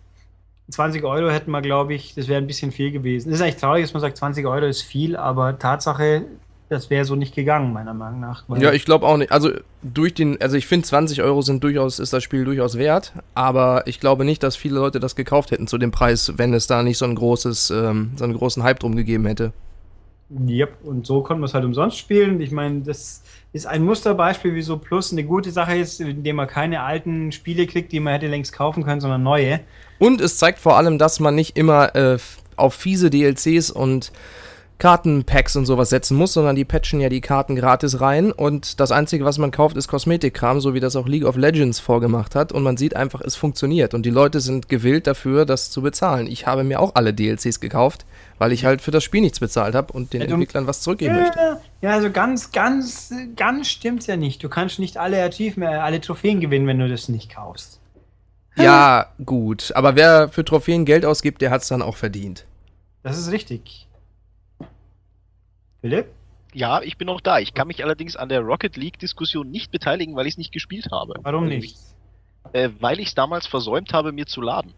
20 0.71 1.03
Euro 1.05 1.31
hätten 1.31 1.51
wir, 1.51 1.63
glaube 1.63 1.95
ich, 1.95 2.15
das 2.15 2.29
wäre 2.29 2.41
ein 2.41 2.47
bisschen 2.47 2.73
viel 2.73 2.93
gewesen. 2.93 3.31
Das 3.31 3.41
ist 3.41 3.43
eigentlich 3.43 3.57
traurig, 3.57 3.83
dass 3.83 3.95
man 3.95 4.01
sagt, 4.03 4.19
20 4.19 4.47
Euro 4.47 4.67
ist 4.67 4.83
viel, 4.83 5.17
aber 5.17 5.59
Tatsache, 5.59 6.27
das 6.69 6.91
wäre 6.91 7.07
so 7.07 7.17
nicht 7.17 7.35
gegangen, 7.35 7.73
meiner 7.73 7.95
Meinung 7.95 8.21
nach. 8.21 8.45
Ja, 8.59 8.73
ich 8.73 8.85
glaube 8.85 9.07
auch 9.07 9.17
nicht. 9.17 9.33
Also 9.33 9.51
durch 9.83 10.13
den, 10.13 10.41
also 10.41 10.57
ich 10.57 10.67
finde 10.67 10.87
20 10.87 11.23
Euro 11.23 11.41
sind 11.41 11.65
durchaus, 11.65 11.99
ist 11.99 12.13
das 12.13 12.23
Spiel 12.23 12.45
durchaus 12.45 12.77
wert, 12.77 13.15
aber 13.35 13.87
ich 13.87 14.01
glaube 14.01 14.27
nicht, 14.27 14.43
dass 14.43 14.57
viele 14.57 14.75
Leute 14.75 15.01
das 15.01 15.17
gekauft 15.17 15.51
hätten 15.51 15.67
zu 15.67 15.79
dem 15.79 15.91
Preis, 15.91 16.35
wenn 16.37 16.53
es 16.53 16.67
da 16.67 16.83
nicht 16.83 16.99
so 16.99 17.07
ein 17.07 17.15
großes, 17.15 17.71
ähm, 17.71 18.13
so 18.17 18.25
einen 18.25 18.35
großen 18.35 18.63
Hype 18.63 18.81
drum 18.81 18.95
gegeben 18.95 19.25
hätte. 19.27 19.53
Yep, 20.31 20.85
und 20.85 21.07
so 21.07 21.23
konnten 21.23 21.41
wir 21.41 21.47
es 21.47 21.55
halt 21.55 21.65
umsonst 21.65 21.97
spielen. 21.97 22.41
Ich 22.43 22.51
meine, 22.51 22.83
das 22.83 23.23
ist 23.53 23.67
ein 23.67 23.83
Musterbeispiel, 23.83 24.55
wieso 24.55 24.77
Plus 24.77 25.11
eine 25.11 25.25
gute 25.25 25.51
Sache 25.51 25.77
ist, 25.77 26.01
indem 26.01 26.37
man 26.37 26.47
keine 26.47 26.83
alten 26.83 27.33
Spiele 27.33 27.67
kriegt, 27.67 27.93
die 27.93 28.01
man 28.01 28.13
hätte 28.13 28.27
längst 28.27 28.53
kaufen 28.53 28.85
können, 28.85 29.01
sondern 29.01 29.23
neue. 29.23 29.61
Und 29.99 30.21
es 30.21 30.37
zeigt 30.37 30.59
vor 30.59 30.77
allem, 30.77 30.99
dass 30.99 31.19
man 31.19 31.35
nicht 31.35 31.57
immer 31.57 31.95
äh, 31.95 32.19
auf 32.57 32.75
fiese 32.75 33.09
DLCs 33.09 33.71
und 33.71 34.13
Kartenpacks 34.79 35.57
und 35.57 35.67
sowas 35.67 35.91
setzen 35.91 36.17
muss, 36.17 36.35
sondern 36.35 36.55
die 36.55 36.65
patchen 36.65 37.01
ja 37.01 37.09
die 37.09 37.21
Karten 37.21 37.57
gratis 37.57 38.01
rein 38.01 38.31
und 38.31 38.79
das 38.79 38.93
Einzige, 38.93 39.25
was 39.25 39.39
man 39.39 39.51
kauft, 39.51 39.77
ist 39.77 39.89
Kosmetikkram, 39.89 40.61
so 40.61 40.73
wie 40.73 40.79
das 40.79 40.95
auch 40.95 41.09
League 41.09 41.25
of 41.25 41.37
Legends 41.37 41.81
vorgemacht 41.81 42.37
hat 42.37 42.53
und 42.53 42.63
man 42.63 42.77
sieht 42.77 42.95
einfach, 42.95 43.21
es 43.21 43.35
funktioniert 43.35 43.93
und 43.93 44.07
die 44.07 44.11
Leute 44.11 44.39
sind 44.39 44.69
gewillt 44.69 45.09
dafür, 45.09 45.47
das 45.47 45.73
zu 45.73 45.83
bezahlen. 45.83 46.29
Ich 46.29 46.47
habe 46.47 46.63
mir 46.63 46.79
auch 46.79 46.95
alle 46.95 47.13
DLCs 47.13 47.59
gekauft, 47.59 48.07
weil 48.39 48.53
ich 48.53 48.65
halt 48.65 48.81
für 48.81 48.91
das 48.91 49.05
Spiel 49.05 49.21
nichts 49.21 49.41
bezahlt 49.41 49.75
habe 49.75 49.93
und 49.93 50.13
den 50.13 50.23
Ja, 50.23 50.29
Entwicklern 50.29 50.67
was 50.67 50.81
zurückgeben 50.81 51.17
möchte. 51.17 51.39
Ja, 51.39 51.61
ja, 51.83 51.91
also 51.91 52.11
ganz, 52.11 52.53
ganz, 52.53 53.13
ganz 53.37 53.69
stimmt's 53.69 54.07
ja 54.07 54.17
nicht. 54.17 54.43
Du 54.43 54.49
kannst 54.49 54.79
nicht 54.79 54.97
alle 54.97 55.23
Achievements, 55.23 55.79
alle 55.81 56.01
Trophäen 56.01 56.41
gewinnen, 56.41 56.67
wenn 56.67 56.79
du 56.79 56.89
das 56.89 57.09
nicht 57.09 57.31
kaufst. 57.35 57.81
Ja, 58.57 59.07
gut, 59.25 59.73
aber 59.77 59.95
wer 59.95 60.29
für 60.31 60.45
Trophäen 60.45 60.85
Geld 60.85 61.05
ausgibt, 61.05 61.43
der 61.43 61.51
hat 61.51 61.63
es 61.63 61.69
dann 61.69 61.83
auch 61.83 61.97
verdient. 61.97 62.45
Das 63.05 63.17
ist 63.17 63.31
richtig. 63.31 63.87
Philipp? 65.81 66.07
Ja, 66.55 66.83
ich 66.83 66.97
bin 66.99 67.07
noch 67.07 67.21
da. 67.21 67.39
Ich 67.39 67.55
kann 67.55 67.69
mich 67.69 67.85
allerdings 67.85 68.17
an 68.17 68.29
der 68.29 68.41
Rocket 68.41 68.77
League-Diskussion 68.77 69.51
nicht 69.51 69.71
beteiligen, 69.71 70.17
weil 70.17 70.27
ich 70.27 70.35
es 70.35 70.39
nicht 70.39 70.53
gespielt 70.53 70.89
habe. 70.91 71.15
Warum 71.23 71.45
Also 71.45 71.55
nicht? 71.55 71.77
Äh, 72.53 72.71
weil 72.81 72.99
ich 73.01 73.09
es 73.09 73.15
damals 73.15 73.47
versäumt 73.47 73.93
habe, 73.93 74.11
mir 74.13 74.27
zu 74.27 74.41
laden. 74.41 74.73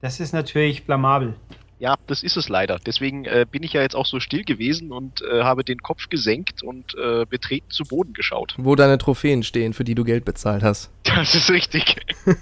Das 0.00 0.20
ist 0.20 0.32
natürlich 0.32 0.84
blamabel. 0.86 1.34
Ja, 1.78 1.96
das 2.06 2.22
ist 2.22 2.36
es 2.36 2.48
leider. 2.48 2.78
Deswegen 2.84 3.24
äh, 3.24 3.46
bin 3.50 3.62
ich 3.62 3.72
ja 3.72 3.82
jetzt 3.82 3.94
auch 3.94 4.06
so 4.06 4.18
still 4.20 4.44
gewesen 4.44 4.90
und 4.90 5.22
äh, 5.22 5.42
habe 5.42 5.64
den 5.64 5.78
Kopf 5.78 6.08
gesenkt 6.08 6.62
und 6.62 6.94
äh, 6.96 7.24
betreten 7.24 7.70
zu 7.70 7.84
Boden 7.84 8.12
geschaut. 8.14 8.54
Wo 8.58 8.74
deine 8.74 8.98
Trophäen 8.98 9.42
stehen, 9.42 9.72
für 9.72 9.84
die 9.84 9.94
du 9.94 10.04
Geld 10.04 10.24
bezahlt 10.24 10.62
hast. 10.62 10.90
Das 11.18 11.34
ist 11.34 11.50
richtig. 11.50 11.96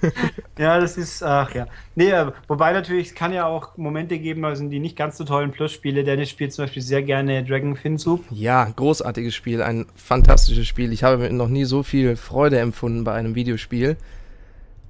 Ja, 0.58 0.80
das 0.80 0.96
ist, 0.96 1.22
ach 1.22 1.54
ja. 1.54 1.66
Nee, 1.94 2.10
äh, 2.10 2.32
wobei 2.48 2.72
natürlich, 2.72 3.08
es 3.08 3.14
kann 3.14 3.30
ja 3.30 3.46
auch 3.46 3.76
Momente 3.76 4.18
geben, 4.18 4.44
also 4.46 4.66
die 4.66 4.78
nicht 4.78 4.96
ganz 4.96 5.18
so 5.18 5.24
tollen 5.24 5.50
Plus-Spiele. 5.50 6.02
Dennis 6.02 6.30
spielt 6.30 6.54
zum 6.54 6.64
Beispiel 6.64 6.82
sehr 6.82 7.02
gerne 7.02 7.44
Dragon 7.44 7.76
Fin 7.76 7.98
Soup. 7.98 8.24
Ja, 8.30 8.64
großartiges 8.64 9.34
Spiel, 9.34 9.60
ein 9.60 9.84
fantastisches 9.96 10.66
Spiel. 10.66 10.94
Ich 10.94 11.04
habe 11.04 11.30
noch 11.30 11.48
nie 11.48 11.66
so 11.66 11.82
viel 11.82 12.16
Freude 12.16 12.58
empfunden 12.58 13.04
bei 13.04 13.12
einem 13.12 13.34
Videospiel. 13.34 13.98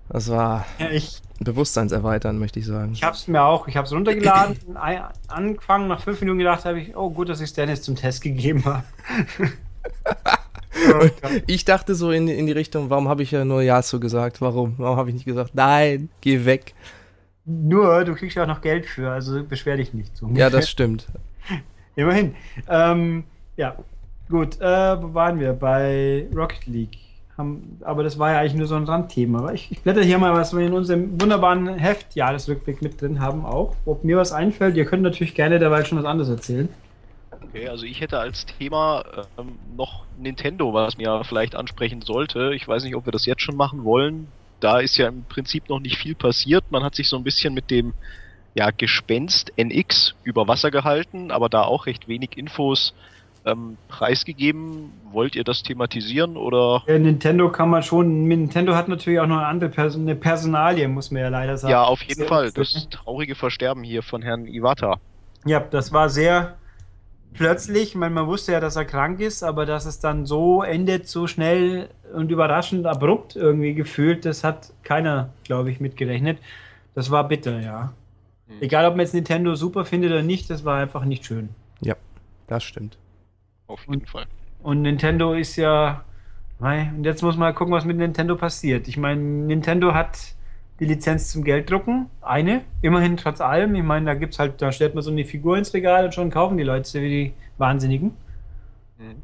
Das 0.08 0.30
war 0.30 0.66
Ja, 0.78 0.90
ich 0.90 1.20
bewusstseinserweitern, 1.40 2.38
möchte 2.38 2.58
ich 2.58 2.66
sagen. 2.66 2.92
ich 2.92 3.02
habe 3.02 3.14
es 3.14 3.28
mir 3.28 3.42
auch, 3.42 3.68
ich 3.68 3.76
habe 3.76 3.86
es 3.86 3.92
runtergeladen, 3.92 4.56
angefangen, 5.28 5.88
nach 5.88 6.00
fünf 6.00 6.20
Minuten 6.20 6.38
gedacht 6.38 6.64
habe 6.64 6.80
ich, 6.80 6.96
oh 6.96 7.10
gut, 7.10 7.28
dass 7.28 7.40
ich 7.40 7.52
Dennis 7.52 7.82
zum 7.82 7.96
Test 7.96 8.22
gegeben 8.22 8.64
habe. 8.64 8.84
Ich 11.46 11.64
dachte 11.64 11.94
so 11.94 12.10
in, 12.10 12.28
in 12.28 12.46
die 12.46 12.52
Richtung, 12.52 12.90
warum 12.90 13.08
habe 13.08 13.22
ich 13.22 13.30
ja 13.30 13.44
nur 13.44 13.62
Ja 13.62 13.82
zu 13.82 13.98
gesagt? 13.98 14.40
Warum? 14.40 14.74
Warum 14.76 14.98
habe 14.98 15.08
ich 15.08 15.14
nicht 15.14 15.24
gesagt, 15.24 15.54
nein, 15.54 16.10
geh 16.20 16.44
weg? 16.44 16.74
Nur, 17.44 18.04
du 18.04 18.14
kriegst 18.14 18.36
ja 18.36 18.42
auch 18.42 18.48
noch 18.48 18.60
Geld 18.60 18.86
für, 18.86 19.10
also 19.10 19.42
beschwer 19.42 19.76
dich 19.76 19.94
nicht. 19.94 20.16
So 20.16 20.28
Ja, 20.34 20.50
das 20.50 20.68
stimmt. 20.68 21.06
Immerhin. 21.96 22.34
Ähm, 22.68 23.24
ja, 23.56 23.76
gut. 24.28 24.60
Äh, 24.60 25.02
wo 25.02 25.14
waren 25.14 25.40
wir? 25.40 25.52
Bei 25.54 26.26
Rocket 26.34 26.66
League. 26.66 26.98
Haben, 27.36 27.78
aber 27.84 28.02
das 28.02 28.18
war 28.18 28.32
ja 28.32 28.38
eigentlich 28.38 28.54
nur 28.54 28.66
so 28.66 28.76
ein 28.76 28.84
Randthema. 28.84 29.52
Ich, 29.52 29.70
ich 29.70 29.82
blätter 29.82 30.02
hier 30.02 30.18
mal, 30.18 30.32
was 30.32 30.56
wir 30.56 30.64
in 30.66 30.72
unserem 30.72 31.20
wunderbaren 31.20 31.68
Heft 31.68 32.14
Jahresrückblick 32.14 32.80
mit 32.80 33.00
drin 33.00 33.20
haben 33.20 33.44
auch. 33.44 33.74
Ob 33.84 34.04
mir 34.04 34.16
was 34.16 34.32
einfällt, 34.32 34.76
ihr 34.76 34.86
könnt 34.86 35.02
natürlich 35.02 35.34
gerne 35.34 35.58
dabei 35.58 35.84
schon 35.84 35.98
was 35.98 36.06
anderes 36.06 36.30
erzählen. 36.30 36.68
Okay, 37.30 37.68
also 37.68 37.84
ich 37.84 38.00
hätte 38.00 38.18
als 38.18 38.46
Thema 38.46 39.04
ähm, 39.38 39.58
noch 39.76 40.04
Nintendo, 40.18 40.72
was 40.72 40.96
mir 40.96 41.22
vielleicht 41.24 41.54
ansprechen 41.54 42.00
sollte. 42.02 42.52
Ich 42.54 42.66
weiß 42.66 42.84
nicht, 42.84 42.96
ob 42.96 43.06
wir 43.06 43.12
das 43.12 43.26
jetzt 43.26 43.42
schon 43.42 43.56
machen 43.56 43.84
wollen. 43.84 44.28
Da 44.60 44.80
ist 44.80 44.96
ja 44.96 45.08
im 45.08 45.24
Prinzip 45.24 45.68
noch 45.68 45.80
nicht 45.80 45.98
viel 45.98 46.14
passiert. 46.14 46.64
Man 46.70 46.82
hat 46.82 46.94
sich 46.94 47.08
so 47.08 47.16
ein 47.16 47.24
bisschen 47.24 47.52
mit 47.52 47.70
dem 47.70 47.92
ja, 48.54 48.70
Gespenst 48.70 49.52
NX 49.56 50.14
über 50.24 50.48
Wasser 50.48 50.70
gehalten, 50.70 51.30
aber 51.30 51.50
da 51.50 51.62
auch 51.62 51.86
recht 51.86 52.08
wenig 52.08 52.38
Infos 52.38 52.94
ähm, 53.46 53.78
preisgegeben. 53.88 54.92
Wollt 55.12 55.34
ihr 55.36 55.44
das 55.44 55.62
thematisieren 55.62 56.36
oder? 56.36 56.82
Ja, 56.86 56.98
Nintendo 56.98 57.50
kann 57.50 57.70
man 57.70 57.82
schon. 57.82 58.28
Nintendo 58.28 58.74
hat 58.74 58.88
natürlich 58.88 59.20
auch 59.20 59.26
noch 59.26 59.38
eine 59.38 59.46
andere 59.46 59.70
Person, 59.70 60.02
eine 60.02 60.16
Personalie, 60.16 60.88
muss 60.88 61.10
man 61.10 61.22
ja 61.22 61.28
leider 61.28 61.56
sagen. 61.56 61.72
Ja, 61.72 61.84
auf 61.84 62.02
jeden 62.02 62.20
Sehr 62.20 62.28
Fall. 62.28 62.52
Das 62.52 62.88
traurige 62.90 63.34
Versterben 63.34 63.82
hier 63.82 64.02
von 64.02 64.22
Herrn 64.22 64.46
Iwata. 64.46 64.98
Ja, 65.44 65.60
das 65.60 65.92
war 65.92 66.10
sehr 66.10 66.56
plötzlich. 67.34 67.90
Ich 67.90 67.94
meine, 67.94 68.14
man 68.14 68.26
wusste 68.26 68.52
ja, 68.52 68.60
dass 68.60 68.76
er 68.76 68.84
krank 68.84 69.20
ist, 69.20 69.42
aber 69.42 69.64
dass 69.64 69.86
es 69.86 70.00
dann 70.00 70.26
so 70.26 70.62
endet, 70.62 71.08
so 71.08 71.26
schnell 71.26 71.88
und 72.12 72.30
überraschend 72.30 72.86
abrupt 72.86 73.36
irgendwie 73.36 73.74
gefühlt, 73.74 74.24
das 74.24 74.44
hat 74.44 74.72
keiner, 74.82 75.30
glaube 75.44 75.70
ich, 75.70 75.80
mitgerechnet. 75.80 76.38
Das 76.94 77.10
war 77.10 77.28
bitter, 77.28 77.60
ja. 77.60 77.92
Mhm. 78.48 78.54
Egal, 78.60 78.86
ob 78.86 78.92
man 78.92 79.00
jetzt 79.00 79.14
Nintendo 79.14 79.54
super 79.54 79.84
findet 79.84 80.10
oder 80.10 80.22
nicht, 80.22 80.50
das 80.50 80.64
war 80.64 80.78
einfach 80.78 81.04
nicht 81.04 81.24
schön. 81.24 81.50
Das 82.46 82.62
stimmt. 82.62 82.96
Auf 83.66 83.86
jeden 83.88 84.06
Fall. 84.06 84.26
Und 84.62 84.82
Nintendo 84.82 85.34
ist 85.34 85.56
ja. 85.56 86.04
Mei, 86.58 86.90
Und 86.96 87.04
jetzt 87.04 87.22
muss 87.22 87.36
man 87.36 87.54
gucken, 87.54 87.74
was 87.74 87.84
mit 87.84 87.98
Nintendo 87.98 88.34
passiert. 88.34 88.88
Ich 88.88 88.96
meine, 88.96 89.20
Nintendo 89.20 89.92
hat 89.92 90.34
die 90.80 90.86
Lizenz 90.86 91.30
zum 91.30 91.44
Gelddrucken. 91.44 92.06
Eine, 92.22 92.62
immerhin 92.80 93.16
trotz 93.16 93.40
allem. 93.40 93.74
Ich 93.74 93.82
meine, 93.82 94.06
da 94.06 94.14
gibt's 94.14 94.38
halt, 94.38 94.62
da 94.62 94.72
stellt 94.72 94.94
man 94.94 95.02
so 95.02 95.10
eine 95.10 95.24
Figur 95.24 95.58
ins 95.58 95.74
Regal 95.74 96.06
und 96.06 96.14
schon 96.14 96.30
kaufen 96.30 96.56
die 96.56 96.64
Leute 96.64 97.02
wie 97.02 97.08
die 97.08 97.32
Wahnsinnigen. 97.58 98.12
Mhm. 98.98 99.22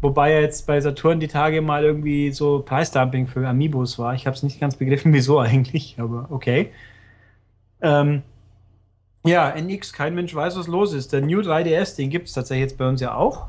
Wobei 0.00 0.32
ja 0.32 0.40
jetzt 0.40 0.66
bei 0.66 0.80
Saturn 0.80 1.20
die 1.20 1.28
Tage 1.28 1.60
mal 1.60 1.84
irgendwie 1.84 2.32
so 2.32 2.60
Preisdumping 2.60 3.26
für 3.26 3.46
Amiibos 3.46 3.98
war. 3.98 4.14
Ich 4.14 4.26
habe 4.26 4.34
es 4.34 4.42
nicht 4.42 4.58
ganz 4.58 4.76
begriffen, 4.76 5.12
wieso 5.12 5.38
eigentlich, 5.38 5.96
aber 5.98 6.26
okay. 6.30 6.70
Ähm, 7.82 8.22
ja, 9.26 9.50
NX, 9.50 9.92
kein 9.92 10.14
Mensch 10.14 10.34
weiß, 10.34 10.58
was 10.58 10.66
los 10.66 10.94
ist. 10.94 11.12
Der 11.12 11.20
New 11.20 11.40
3DS, 11.40 11.96
den 11.96 12.08
gibt 12.08 12.28
es 12.28 12.34
tatsächlich 12.34 12.70
jetzt 12.70 12.78
bei 12.78 12.88
uns 12.88 13.02
ja 13.02 13.14
auch. 13.14 13.48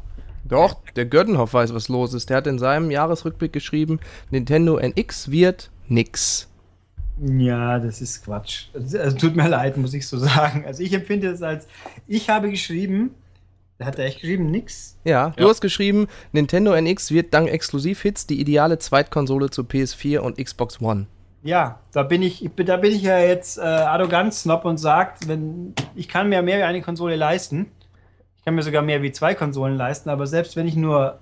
Doch, 0.51 0.75
der 0.95 1.05
Göttenhoff 1.05 1.53
weiß, 1.53 1.73
was 1.73 1.87
los 1.89 2.13
ist. 2.13 2.29
Der 2.29 2.37
hat 2.37 2.45
in 2.47 2.59
seinem 2.59 2.91
Jahresrückblick 2.91 3.53
geschrieben, 3.53 3.99
Nintendo 4.29 4.77
NX 4.77 5.31
wird 5.31 5.71
nix. 5.87 6.47
Ja, 7.25 7.79
das 7.79 8.01
ist 8.01 8.23
Quatsch. 8.25 8.65
Also, 8.73 8.99
also 8.99 9.17
tut 9.17 9.35
mir 9.35 9.47
leid, 9.47 9.77
muss 9.77 9.93
ich 9.93 10.07
so 10.07 10.17
sagen. 10.19 10.63
Also 10.65 10.83
ich 10.83 10.93
empfinde 10.93 11.29
es 11.29 11.41
als, 11.41 11.67
ich 12.07 12.29
habe 12.29 12.49
geschrieben, 12.49 13.11
da 13.77 13.85
hat 13.85 13.97
er 13.99 14.05
echt 14.05 14.21
geschrieben, 14.21 14.51
nix. 14.51 14.97
Ja, 15.05 15.29
du 15.37 15.43
Ja. 15.43 15.49
hast 15.49 15.61
geschrieben, 15.61 16.07
Nintendo 16.31 16.73
NX 16.73 17.11
wird 17.11 17.33
dank 17.33 17.49
Exklusivhits 17.49 18.27
die 18.27 18.39
ideale 18.39 18.77
Zweitkonsole 18.79 19.49
zu 19.49 19.63
PS4 19.63 20.19
und 20.19 20.37
Xbox 20.37 20.81
One. 20.81 21.07
Ja, 21.43 21.79
da 21.91 22.03
bin 22.03 22.21
ich, 22.21 22.43
ich 22.45 22.51
bin- 22.51 22.65
da 22.67 22.77
bin 22.77 22.91
ich 22.91 23.01
ja 23.01 23.17
jetzt 23.19 23.57
äh, 23.57 23.61
arrogant 23.61 24.33
snob 24.33 24.63
und 24.65 24.77
sagt, 24.77 25.27
wenn 25.27 25.73
ich 25.95 26.07
kann 26.07 26.29
mir 26.29 26.41
mehr 26.43 26.59
wie 26.59 26.63
eine 26.63 26.81
Konsole 26.81 27.15
leisten. 27.15 27.67
Ich 28.41 28.45
kann 28.45 28.55
mir 28.55 28.63
sogar 28.63 28.81
mehr 28.81 29.03
wie 29.03 29.11
zwei 29.11 29.35
Konsolen 29.35 29.77
leisten, 29.77 30.09
aber 30.09 30.25
selbst 30.25 30.55
wenn 30.55 30.67
ich 30.67 30.75
nur 30.75 31.19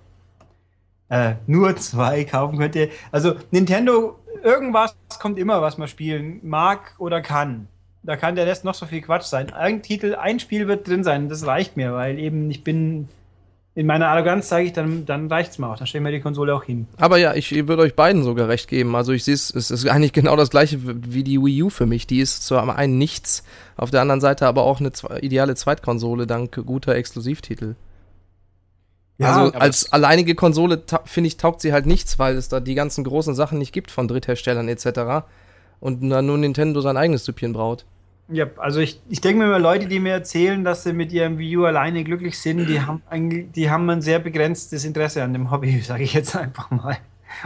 äh, 1.09 1.33
nur 1.47 1.75
zwei 1.75 2.23
kaufen 2.23 2.57
könnte, 2.57 2.91
also 3.11 3.35
Nintendo, 3.51 4.17
irgendwas 4.41 4.95
kommt 5.19 5.37
immer, 5.37 5.61
was 5.61 5.77
man 5.77 5.89
spielen 5.89 6.39
mag 6.43 6.95
oder 6.97 7.21
kann. 7.21 7.67
Da 8.03 8.15
kann 8.15 8.35
der 8.35 8.47
Rest 8.47 8.63
noch 8.63 8.73
so 8.73 8.85
viel 8.85 9.01
Quatsch 9.01 9.25
sein. 9.25 9.51
Ein 9.51 9.81
Titel, 9.81 10.15
ein 10.15 10.39
Spiel 10.39 10.69
wird 10.69 10.87
drin 10.87 11.03
sein, 11.03 11.27
das 11.27 11.45
reicht 11.45 11.75
mir, 11.75 11.93
weil 11.93 12.19
eben 12.19 12.49
ich 12.49 12.63
bin 12.63 13.09
in 13.75 13.85
meiner 13.85 14.07
Arroganz 14.07 14.49
sage 14.49 14.65
ich, 14.65 14.73
dann, 14.73 15.05
dann 15.05 15.27
reicht's 15.27 15.57
mir 15.57 15.69
auch. 15.69 15.77
Dann 15.77 15.87
stellen 15.87 16.03
wir 16.03 16.11
die 16.11 16.19
Konsole 16.19 16.53
auch 16.53 16.63
hin. 16.63 16.87
Aber 16.97 17.17
ja, 17.17 17.35
ich 17.35 17.51
würde 17.51 17.83
euch 17.83 17.95
beiden 17.95 18.23
sogar 18.23 18.47
recht 18.47 18.67
geben. 18.67 18.95
Also 18.95 19.13
ich 19.13 19.23
sehe 19.23 19.35
es, 19.35 19.53
es 19.53 19.71
ist 19.71 19.87
eigentlich 19.87 20.11
genau 20.11 20.35
das 20.35 20.49
gleiche 20.49 20.79
wie 20.83 21.23
die 21.23 21.39
Wii 21.39 21.63
U 21.63 21.69
für 21.69 21.85
mich. 21.85 22.07
Die 22.07 22.19
ist 22.19 22.45
zwar 22.45 22.61
am 22.61 22.71
einen 22.71 22.97
nichts, 22.97 23.43
auf 23.77 23.91
der 23.91 24.01
anderen 24.01 24.21
Seite 24.21 24.47
aber 24.47 24.63
auch 24.63 24.79
eine 24.79 24.91
ideale 25.21 25.55
Zweitkonsole 25.55 26.25
dank 26.27 26.59
guter 26.65 26.95
Exklusivtitel. 26.95 27.75
also 29.21 29.53
aber 29.53 29.61
als 29.61 29.93
alleinige 29.93 30.33
Konsole 30.33 30.81
finde 31.05 31.27
ich 31.27 31.37
taugt 31.37 31.61
sie 31.61 31.71
halt 31.71 31.85
nichts, 31.85 32.17
weil 32.17 32.35
es 32.35 32.49
da 32.49 32.59
die 32.59 32.75
ganzen 32.75 33.03
großen 33.03 33.35
Sachen 33.35 33.59
nicht 33.59 33.71
gibt 33.71 33.91
von 33.91 34.07
Drittherstellern 34.07 34.67
etc. 34.67 35.25
Und 35.79 36.09
dann 36.09 36.25
nur 36.25 36.37
Nintendo 36.37 36.81
sein 36.81 36.97
eigenes 36.97 37.23
Süppchen 37.23 37.53
braut. 37.53 37.85
Ja, 38.31 38.45
also 38.57 38.79
ich, 38.79 39.01
ich 39.09 39.21
denke 39.21 39.39
mir 39.39 39.45
immer, 39.45 39.59
Leute, 39.59 39.87
die 39.87 39.99
mir 39.99 40.13
erzählen, 40.13 40.63
dass 40.63 40.83
sie 40.83 40.93
mit 40.93 41.11
ihrem 41.11 41.39
Wii 41.39 41.57
U 41.57 41.65
alleine 41.65 42.03
glücklich 42.03 42.37
sind, 42.37 42.67
die 42.67 42.79
haben 42.79 43.01
eigentlich, 43.09 43.51
die 43.51 43.71
haben 43.71 43.89
ein 43.89 44.01
sehr 44.01 44.19
begrenztes 44.19 44.85
Interesse 44.85 45.23
an 45.23 45.33
dem 45.33 45.49
Hobby, 45.49 45.79
sage 45.81 46.03
ich 46.03 46.13
jetzt 46.13 46.35
einfach 46.35 46.69
mal. 46.69 46.97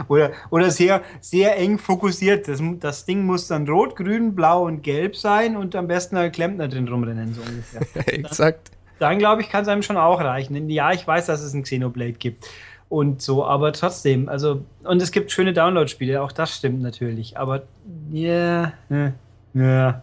Oder, 0.08 0.32
oder 0.50 0.70
sehr, 0.70 1.02
sehr 1.20 1.58
eng 1.58 1.78
fokussiert. 1.78 2.48
Das, 2.48 2.62
das 2.80 3.04
Ding 3.04 3.24
muss 3.24 3.48
dann 3.48 3.68
rot, 3.68 3.96
grün, 3.96 4.34
blau 4.34 4.64
und 4.64 4.82
gelb 4.82 5.16
sein 5.16 5.56
und 5.56 5.74
am 5.76 5.86
besten 5.86 6.16
ein 6.16 6.32
Klempner 6.32 6.68
drin 6.68 6.88
rumrennen, 6.88 7.34
so 7.34 7.42
ungefähr. 7.42 7.82
Exakt. 8.14 8.70
Dann 8.98 9.18
glaube 9.18 9.42
ich, 9.42 9.50
kann 9.50 9.62
es 9.62 9.68
einem 9.68 9.82
schon 9.82 9.96
auch 9.96 10.20
reichen. 10.20 10.54
Denn 10.54 10.70
ja, 10.70 10.92
ich 10.92 11.06
weiß, 11.06 11.26
dass 11.26 11.42
es 11.42 11.52
ein 11.54 11.62
Xenoblade 11.62 12.12
gibt. 12.12 12.48
Und 12.88 13.22
so, 13.22 13.44
aber 13.44 13.72
trotzdem, 13.72 14.28
also, 14.28 14.62
und 14.84 15.02
es 15.02 15.10
gibt 15.10 15.32
schöne 15.32 15.52
Download-Spiele, 15.52 16.22
auch 16.22 16.32
das 16.32 16.56
stimmt 16.56 16.82
natürlich. 16.82 17.36
Aber, 17.38 17.62
ja, 18.10 18.72
ja, 18.88 19.12
ja. 19.54 20.02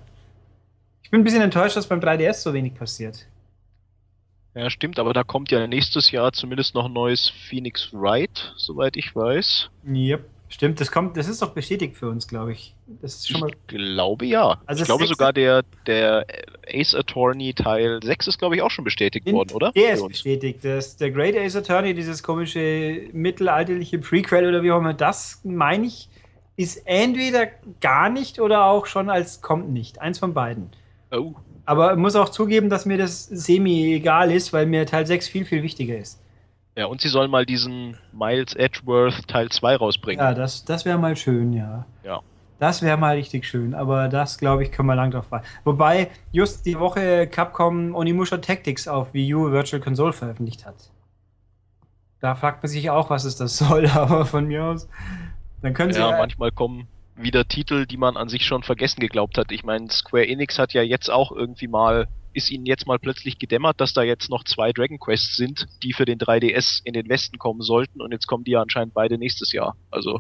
Ich 1.11 1.13
bin 1.13 1.21
ein 1.21 1.23
bisschen 1.25 1.41
enttäuscht, 1.41 1.75
dass 1.75 1.87
beim 1.87 1.99
3DS 1.99 2.35
so 2.35 2.53
wenig 2.53 2.73
passiert. 2.73 3.27
Ja, 4.55 4.69
stimmt, 4.69 4.97
aber 4.97 5.11
da 5.11 5.25
kommt 5.25 5.51
ja 5.51 5.67
nächstes 5.67 6.09
Jahr 6.11 6.31
zumindest 6.31 6.73
noch 6.73 6.85
ein 6.85 6.93
neues 6.93 7.27
Phoenix 7.27 7.89
Wright, 7.91 8.53
soweit 8.55 8.95
ich 8.95 9.13
weiß. 9.13 9.69
Yep. 9.85 10.23
Stimmt, 10.47 10.79
das 10.79 10.89
kommt, 10.89 11.17
das 11.17 11.27
ist 11.27 11.41
doch 11.41 11.51
bestätigt 11.51 11.97
für 11.97 12.07
uns, 12.07 12.29
glaube 12.29 12.53
ich. 12.53 12.73
Das 13.01 13.15
ist 13.15 13.27
schon 13.27 13.41
mal. 13.41 13.49
Ich 13.49 13.67
glaube 13.67 14.25
ja. 14.25 14.61
Also 14.65 14.83
ich 14.83 14.85
glaube 14.85 15.05
sogar 15.05 15.33
der, 15.33 15.65
der 15.85 16.25
Ace 16.65 16.95
Attorney 16.95 17.53
Teil 17.53 17.99
6 18.01 18.27
ist, 18.27 18.37
glaube 18.37 18.55
ich, 18.55 18.61
auch 18.61 18.71
schon 18.71 18.85
bestätigt 18.85 19.29
worden, 19.29 19.51
oder? 19.53 19.73
Der 19.73 19.95
ist 19.95 20.07
bestätigt. 20.07 20.63
Das, 20.63 20.95
der 20.95 21.11
Great 21.11 21.35
Ace 21.35 21.57
Attorney, 21.57 21.93
dieses 21.93 22.23
komische 22.23 23.09
mittelalterliche 23.11 23.99
Prequel 23.99 24.47
oder 24.47 24.63
wie 24.63 24.71
auch 24.71 24.77
immer, 24.77 24.93
das 24.93 25.41
meine 25.43 25.87
ich, 25.87 26.07
ist 26.55 26.81
entweder 26.85 27.47
gar 27.81 28.09
nicht 28.09 28.39
oder 28.39 28.63
auch 28.63 28.85
schon 28.85 29.09
als 29.09 29.41
kommt 29.41 29.71
nicht. 29.71 29.99
Eins 29.99 30.17
von 30.17 30.33
beiden. 30.33 30.69
Oh, 31.11 31.33
Aber 31.65 31.95
muss 31.95 32.15
auch 32.15 32.29
zugeben, 32.29 32.69
dass 32.69 32.85
mir 32.85 32.97
das 32.97 33.25
semi 33.25 33.93
egal 33.93 34.31
ist, 34.31 34.53
weil 34.53 34.65
mir 34.65 34.85
Teil 34.85 35.05
6 35.05 35.27
viel, 35.27 35.45
viel 35.45 35.61
wichtiger 35.63 35.97
ist. 35.97 36.21
ja, 36.77 36.85
und 36.85 37.01
sie 37.01 37.09
sollen 37.09 37.29
mal 37.29 37.45
diesen 37.45 37.97
Miles 38.13 38.55
Edgeworth 38.55 39.27
Teil 39.27 39.49
2 39.49 39.75
rausbringen. 39.75 40.23
Ja, 40.23 40.33
das, 40.33 40.63
das 40.65 40.85
wäre 40.85 40.97
mal 40.97 41.15
schön, 41.15 41.53
ja. 41.53 41.85
Ja. 42.03 42.21
Das 42.59 42.81
wäre 42.83 42.95
mal 42.95 43.15
richtig 43.15 43.45
schön, 43.47 43.73
aber 43.73 44.07
das, 44.07 44.37
glaube 44.37 44.61
ich, 44.63 44.71
können 44.71 44.87
wir 44.87 44.95
lang 44.95 45.09
drauf 45.11 45.31
warten. 45.31 45.47
Wobei 45.63 46.11
just 46.31 46.63
die 46.65 46.79
Woche 46.79 47.25
Capcom 47.27 47.95
Onimusha 47.95 48.37
Tactics 48.37 48.87
auf 48.87 49.13
Wii 49.15 49.33
U 49.33 49.51
Virtual 49.51 49.81
Console 49.81 50.13
veröffentlicht 50.13 50.65
hat. 50.65 50.91
Da 52.19 52.35
fragt 52.35 52.61
man 52.61 52.69
sich 52.69 52.89
auch, 52.91 53.09
was 53.09 53.23
es 53.25 53.35
das 53.35 53.57
soll, 53.57 53.87
aber 53.87 54.25
von 54.25 54.45
mir 54.45 54.63
aus. 54.63 54.87
Dann 55.63 55.73
können 55.73 55.91
sie 55.91 55.99
Ja, 55.99 56.11
ja, 56.11 56.17
manchmal 56.19 56.51
kommen 56.51 56.87
wieder 57.23 57.47
Titel, 57.47 57.85
die 57.85 57.97
man 57.97 58.17
an 58.17 58.29
sich 58.29 58.45
schon 58.45 58.63
vergessen 58.63 58.99
geglaubt 58.99 59.37
hat. 59.37 59.51
Ich 59.51 59.63
meine, 59.63 59.89
Square 59.89 60.27
Enix 60.27 60.59
hat 60.59 60.73
ja 60.73 60.81
jetzt 60.81 61.09
auch 61.09 61.31
irgendwie 61.31 61.67
mal, 61.67 62.07
ist 62.33 62.49
ihnen 62.49 62.65
jetzt 62.65 62.87
mal 62.87 62.99
plötzlich 62.99 63.39
gedämmert, 63.39 63.81
dass 63.81 63.93
da 63.93 64.03
jetzt 64.03 64.29
noch 64.29 64.43
zwei 64.43 64.71
Dragon 64.71 64.99
Quests 64.99 65.35
sind, 65.35 65.67
die 65.83 65.93
für 65.93 66.05
den 66.05 66.19
3DS 66.19 66.81
in 66.83 66.93
den 66.93 67.09
Westen 67.09 67.37
kommen 67.37 67.61
sollten 67.61 68.01
und 68.01 68.11
jetzt 68.11 68.27
kommen 68.27 68.43
die 68.43 68.51
ja 68.51 68.61
anscheinend 68.61 68.93
beide 68.93 69.17
nächstes 69.17 69.51
Jahr. 69.51 69.75
Also 69.89 70.19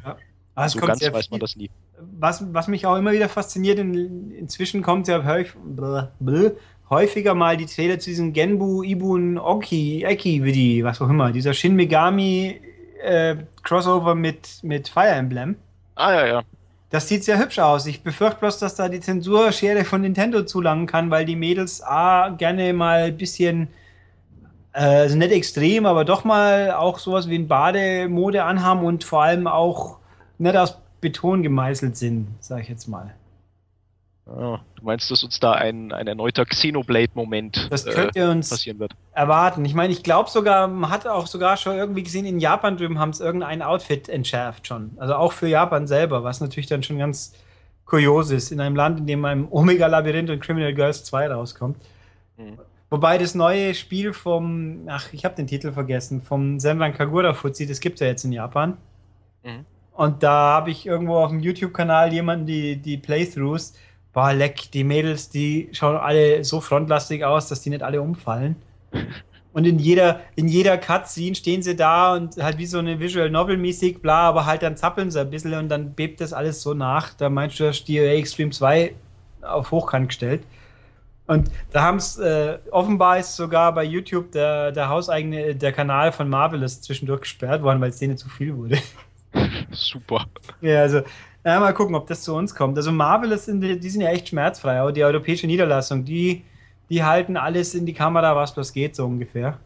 es 0.55 0.73
so 0.73 0.79
ganz 0.79 1.01
weiß 1.01 1.31
man 1.31 1.39
das 1.39 1.55
nie. 1.55 1.69
was, 2.19 2.43
was 2.53 2.67
mich 2.67 2.85
auch 2.85 2.97
immer 2.97 3.11
wieder 3.11 3.29
fasziniert, 3.29 3.79
in, 3.79 4.31
inzwischen 4.31 4.81
kommt 4.81 5.07
ja 5.07 5.23
häufig, 5.23 5.55
bläh, 5.63 6.07
bläh, 6.19 6.51
häufiger 6.89 7.33
mal 7.33 7.57
die 7.57 7.65
Trailer 7.65 7.99
zu 7.99 8.09
diesem 8.09 8.33
Genbu, 8.33 8.83
Ibun, 8.83 9.37
Oki, 9.37 10.03
Eki, 10.03 10.43
Vidi, 10.43 10.83
was 10.83 11.01
auch 11.01 11.09
immer, 11.09 11.31
dieser 11.31 11.53
Shin 11.53 11.75
Megami 11.75 12.59
äh, 13.01 13.37
Crossover 13.63 14.13
mit, 14.13 14.59
mit 14.61 14.89
Fire 14.89 15.07
Emblem. 15.07 15.55
Ah 15.95 16.13
ja, 16.13 16.27
ja. 16.27 16.43
Das 16.91 17.07
sieht 17.07 17.23
sehr 17.23 17.39
hübsch 17.39 17.57
aus. 17.57 17.85
Ich 17.85 18.03
befürchte 18.03 18.41
bloß, 18.41 18.59
dass 18.59 18.75
da 18.75 18.89
die 18.89 18.99
Zensurschere 18.99 19.85
von 19.85 20.01
Nintendo 20.01 20.43
zulangen 20.43 20.87
kann, 20.87 21.09
weil 21.09 21.23
die 21.23 21.37
Mädels 21.37 21.81
A 21.81 22.29
gerne 22.29 22.73
mal 22.73 23.03
ein 23.03 23.17
bisschen, 23.17 23.69
äh, 24.73 24.83
also 24.83 25.17
nicht 25.17 25.31
extrem, 25.31 25.85
aber 25.85 26.03
doch 26.03 26.25
mal 26.25 26.71
auch 26.71 26.99
sowas 26.99 27.29
wie 27.29 27.35
ein 27.35 27.47
Bademode 27.47 28.43
anhaben 28.43 28.83
und 28.83 29.05
vor 29.05 29.23
allem 29.23 29.47
auch 29.47 29.99
nicht 30.37 30.57
aus 30.57 30.77
Beton 30.99 31.43
gemeißelt 31.43 31.95
sind, 31.95 32.27
sag 32.41 32.59
ich 32.59 32.67
jetzt 32.67 32.87
mal. 32.87 33.13
Du 34.25 34.59
meinst, 34.83 35.09
dass 35.09 35.23
uns 35.23 35.39
da 35.39 35.53
ein, 35.53 35.91
ein 35.91 36.07
erneuter 36.07 36.45
Xenoblade-Moment 36.45 37.67
Das 37.69 37.85
äh, 37.85 37.91
könnte 37.91 38.29
uns 38.29 38.49
passieren 38.49 38.79
wird? 38.79 38.93
erwarten. 39.13 39.65
Ich 39.65 39.73
meine, 39.73 39.91
ich 39.91 40.03
glaube 40.03 40.29
sogar, 40.29 40.67
man 40.67 40.89
hat 40.89 41.07
auch 41.07 41.27
sogar 41.27 41.57
schon 41.57 41.75
irgendwie 41.75 42.03
gesehen, 42.03 42.25
in 42.25 42.39
Japan 42.39 42.77
drüben 42.77 42.99
haben 42.99 43.09
es 43.09 43.19
irgendein 43.19 43.61
Outfit 43.61 44.07
entschärft 44.09 44.67
schon. 44.67 44.91
Also 44.97 45.15
auch 45.15 45.33
für 45.33 45.47
Japan 45.47 45.87
selber, 45.87 46.23
was 46.23 46.39
natürlich 46.39 46.67
dann 46.67 46.83
schon 46.83 46.97
ganz 46.97 47.33
kurios 47.85 48.31
ist, 48.31 48.51
in 48.51 48.61
einem 48.61 48.75
Land, 48.75 48.99
in 48.99 49.07
dem 49.07 49.25
ein 49.25 49.47
Omega-Labyrinth 49.49 50.29
und 50.29 50.39
Criminal 50.39 50.73
Girls 50.73 51.03
2 51.03 51.27
rauskommt. 51.33 51.77
Mhm. 52.37 52.57
Wobei 52.89 53.17
das 53.17 53.35
neue 53.35 53.73
Spiel 53.73 54.13
vom, 54.13 54.83
ach, 54.87 55.11
ich 55.13 55.25
habe 55.25 55.35
den 55.35 55.47
Titel 55.47 55.71
vergessen, 55.73 56.21
vom 56.21 56.59
Senran 56.59 56.93
Kagura 56.93 57.33
Fuzzi, 57.33 57.65
das 57.65 57.79
gibt 57.79 57.95
es 57.95 58.01
ja 58.01 58.07
jetzt 58.07 58.23
in 58.23 58.31
Japan. 58.31 58.77
Mhm. 59.43 59.65
Und 59.93 60.23
da 60.23 60.53
habe 60.55 60.71
ich 60.71 60.85
irgendwo 60.85 61.17
auf 61.17 61.31
dem 61.31 61.39
YouTube-Kanal 61.41 62.13
jemanden 62.13 62.45
die, 62.45 62.77
die 62.77 62.97
Playthroughs, 62.97 63.73
boah, 64.13 64.33
leck, 64.33 64.71
die 64.71 64.83
Mädels, 64.83 65.29
die 65.29 65.69
schauen 65.71 65.95
alle 65.95 66.43
so 66.43 66.61
frontlastig 66.61 67.23
aus, 67.23 67.47
dass 67.47 67.61
die 67.61 67.69
nicht 67.69 67.83
alle 67.83 68.01
umfallen. 68.01 68.55
Und 69.53 69.65
in 69.67 69.79
jeder, 69.79 70.21
in 70.35 70.47
jeder 70.47 70.77
Cutscene 70.77 71.35
stehen 71.35 71.61
sie 71.61 71.75
da 71.75 72.15
und 72.15 72.37
halt 72.37 72.57
wie 72.57 72.65
so 72.65 72.77
eine 72.77 73.01
Visual 73.01 73.29
Novel 73.29 73.57
mäßig, 73.57 74.01
bla, 74.01 74.29
aber 74.29 74.45
halt 74.45 74.63
dann 74.63 74.77
zappeln 74.77 75.11
sie 75.11 75.19
ein 75.19 75.29
bisschen 75.29 75.53
und 75.55 75.67
dann 75.67 75.93
bebt 75.93 76.21
das 76.21 76.31
alles 76.31 76.61
so 76.61 76.73
nach. 76.73 77.13
Da 77.15 77.29
meinst 77.29 77.59
du, 77.59 77.67
hast 77.67 77.83
die 77.83 77.97
Extreme 77.97 78.51
2 78.51 78.95
auf 79.41 79.71
Hochkant 79.71 80.07
gestellt. 80.07 80.43
Und 81.27 81.51
da 81.71 81.81
haben 81.81 81.97
es, 81.97 82.17
äh, 82.17 82.59
offenbar 82.71 83.19
ist 83.19 83.35
sogar 83.35 83.73
bei 83.73 83.83
YouTube 83.83 84.31
der, 84.31 84.71
der 84.71 84.89
hauseigene, 84.89 85.55
der 85.55 85.73
Kanal 85.73 86.11
von 86.13 86.29
Marvelous 86.29 86.81
zwischendurch 86.81 87.21
gesperrt 87.21 87.61
worden, 87.61 87.81
weil 87.81 87.89
es 87.89 87.99
denen 87.99 88.17
zu 88.17 88.29
viel 88.29 88.55
wurde. 88.55 88.77
Super. 89.71 90.25
Ja, 90.61 90.81
also, 90.81 91.01
ja, 91.43 91.59
mal 91.59 91.73
gucken, 91.73 91.95
ob 91.95 92.07
das 92.07 92.21
zu 92.23 92.35
uns 92.35 92.53
kommt. 92.53 92.77
Also 92.77 92.91
Marvel 92.91 93.31
ist 93.31 93.47
in 93.47 93.61
die, 93.61 93.79
die 93.79 93.89
sind 93.89 94.01
ja 94.01 94.09
echt 94.09 94.29
schmerzfrei, 94.29 94.79
aber 94.79 94.91
die 94.91 95.03
europäische 95.03 95.47
Niederlassung, 95.47 96.05
die, 96.05 96.43
die 96.89 97.03
halten 97.03 97.37
alles 97.37 97.73
in 97.73 97.85
die 97.85 97.93
Kamera, 97.93 98.35
was 98.35 98.53
bloß 98.53 98.73
geht, 98.73 98.95
so 98.95 99.05
ungefähr. 99.05 99.57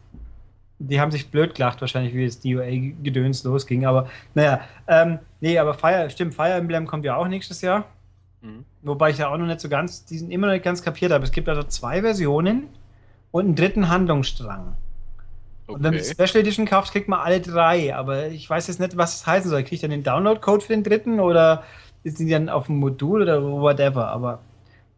Die 0.78 1.00
haben 1.00 1.10
sich 1.10 1.30
blöd 1.30 1.54
gelacht, 1.54 1.80
wahrscheinlich, 1.80 2.14
wie 2.14 2.26
das 2.26 2.40
DOA-Gedöns 2.40 3.44
losging. 3.44 3.86
Aber 3.86 4.08
naja, 4.34 4.60
ähm, 4.86 5.18
nee, 5.40 5.58
aber 5.58 5.74
Fire, 5.74 6.08
stimmt, 6.10 6.34
Fire 6.34 6.52
Emblem 6.52 6.86
kommt 6.86 7.04
ja 7.04 7.16
auch 7.16 7.28
nächstes 7.28 7.62
Jahr. 7.62 7.86
Mhm. 8.42 8.64
Wobei 8.82 9.10
ich 9.10 9.18
ja 9.18 9.28
auch 9.28 9.36
noch 9.36 9.46
nicht 9.46 9.60
so 9.60 9.68
ganz, 9.68 10.04
die 10.04 10.18
sind 10.18 10.30
immer 10.30 10.46
noch 10.46 10.54
nicht 10.54 10.64
ganz 10.64 10.82
kapiert 10.82 11.12
habe. 11.12 11.24
Es 11.24 11.32
gibt 11.32 11.48
also 11.48 11.62
zwei 11.62 12.02
Versionen 12.02 12.68
und 13.32 13.46
einen 13.46 13.54
dritten 13.54 13.88
Handlungsstrang. 13.88 14.76
Und 15.66 15.82
wenn 15.82 15.92
du 15.92 15.98
die 15.98 16.04
Okay. 16.04 16.26
Special 16.26 16.42
Edition 16.42 16.66
kaufst, 16.66 16.92
kriegt 16.92 17.08
man 17.08 17.20
alle 17.20 17.40
drei. 17.40 17.94
Aber 17.94 18.28
ich 18.28 18.48
weiß 18.48 18.68
jetzt 18.68 18.80
nicht, 18.80 18.96
was 18.96 19.18
das 19.18 19.26
heißen 19.26 19.50
soll. 19.50 19.62
Krieg 19.62 19.74
ich 19.74 19.80
dann 19.80 19.90
den 19.90 20.02
Download-Code 20.02 20.64
für 20.64 20.72
den 20.72 20.84
dritten 20.84 21.20
oder 21.20 21.64
sind 22.04 22.28
die 22.28 22.32
dann 22.32 22.48
auf 22.48 22.66
dem 22.66 22.76
Modul 22.76 23.22
oder 23.22 23.42
whatever? 23.42 24.08
Aber 24.08 24.40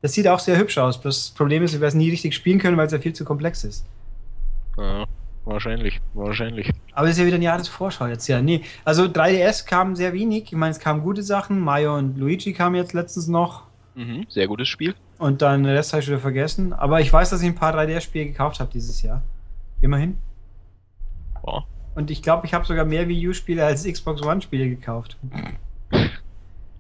das 0.03 0.13
sieht 0.13 0.29
auch 0.29 0.39
sehr 0.39 0.59
hübsch 0.59 0.79
aus. 0.79 1.01
Das 1.01 1.31
Problem 1.31 1.63
ist, 1.63 1.73
wir 1.73 1.81
werden 1.81 1.89
es 1.89 1.95
nie 1.95 2.11
richtig 2.11 2.35
spielen 2.35 2.59
können, 2.59 2.77
weil 2.77 2.87
es 2.87 2.93
ja 2.93 2.99
viel 2.99 3.15
zu 3.15 3.25
komplex 3.25 3.65
ist. 3.65 3.87
Ja, 4.77 5.07
wahrscheinlich, 5.45 6.01
wahrscheinlich. 6.15 6.71
Aber 6.93 7.07
es 7.07 7.15
ist 7.15 7.21
ja 7.21 7.27
wieder 7.27 7.37
ein 7.37 7.43
Jahresvorschau 7.43 8.07
jetzt, 8.07 8.29
ja. 8.29 8.41
Nee, 8.43 8.63
also 8.85 9.05
3DS 9.05 9.67
kam 9.67 9.97
sehr 9.97 10.13
wenig. 10.13 10.45
Ich 10.45 10.53
meine, 10.53 10.73
es 10.73 10.79
kamen 10.79 11.03
gute 11.03 11.23
Sachen. 11.23 11.59
Mario 11.59 11.97
und 11.97 12.19
Luigi 12.19 12.53
kamen 12.53 12.77
jetzt 12.77 12.93
letztens 12.93 13.27
noch. 13.27 13.63
Mhm, 13.95 14.27
sehr 14.29 14.47
gutes 14.47 14.69
Spiel. 14.69 14.95
Und 15.19 15.43
dann 15.43 15.65
den 15.65 15.75
Rest 15.75 15.93
habe 15.93 16.03
ich 16.03 16.09
wieder 16.09 16.21
vergessen. 16.21 16.73
Aber 16.73 17.01
ich 17.01 17.13
weiß, 17.13 17.31
dass 17.31 17.43
ich 17.43 17.49
ein 17.49 17.57
paar 17.57 17.75
3DS-Spiele 17.75 18.27
gekauft 18.27 18.61
habe 18.61 18.71
dieses 18.73 19.03
Jahr. 19.03 19.23
Immerhin. 19.81 20.19
Ja. 21.53 21.65
Und 21.95 22.11
ich 22.11 22.23
glaube, 22.23 22.47
ich 22.47 22.55
habe 22.55 22.65
sogar 22.65 22.85
mehr 22.85 23.09
Wii 23.09 23.29
U-Spiele 23.29 23.65
als 23.65 23.85
Xbox 23.85 24.23
One-Spiele 24.23 24.69
gekauft. 24.69 25.17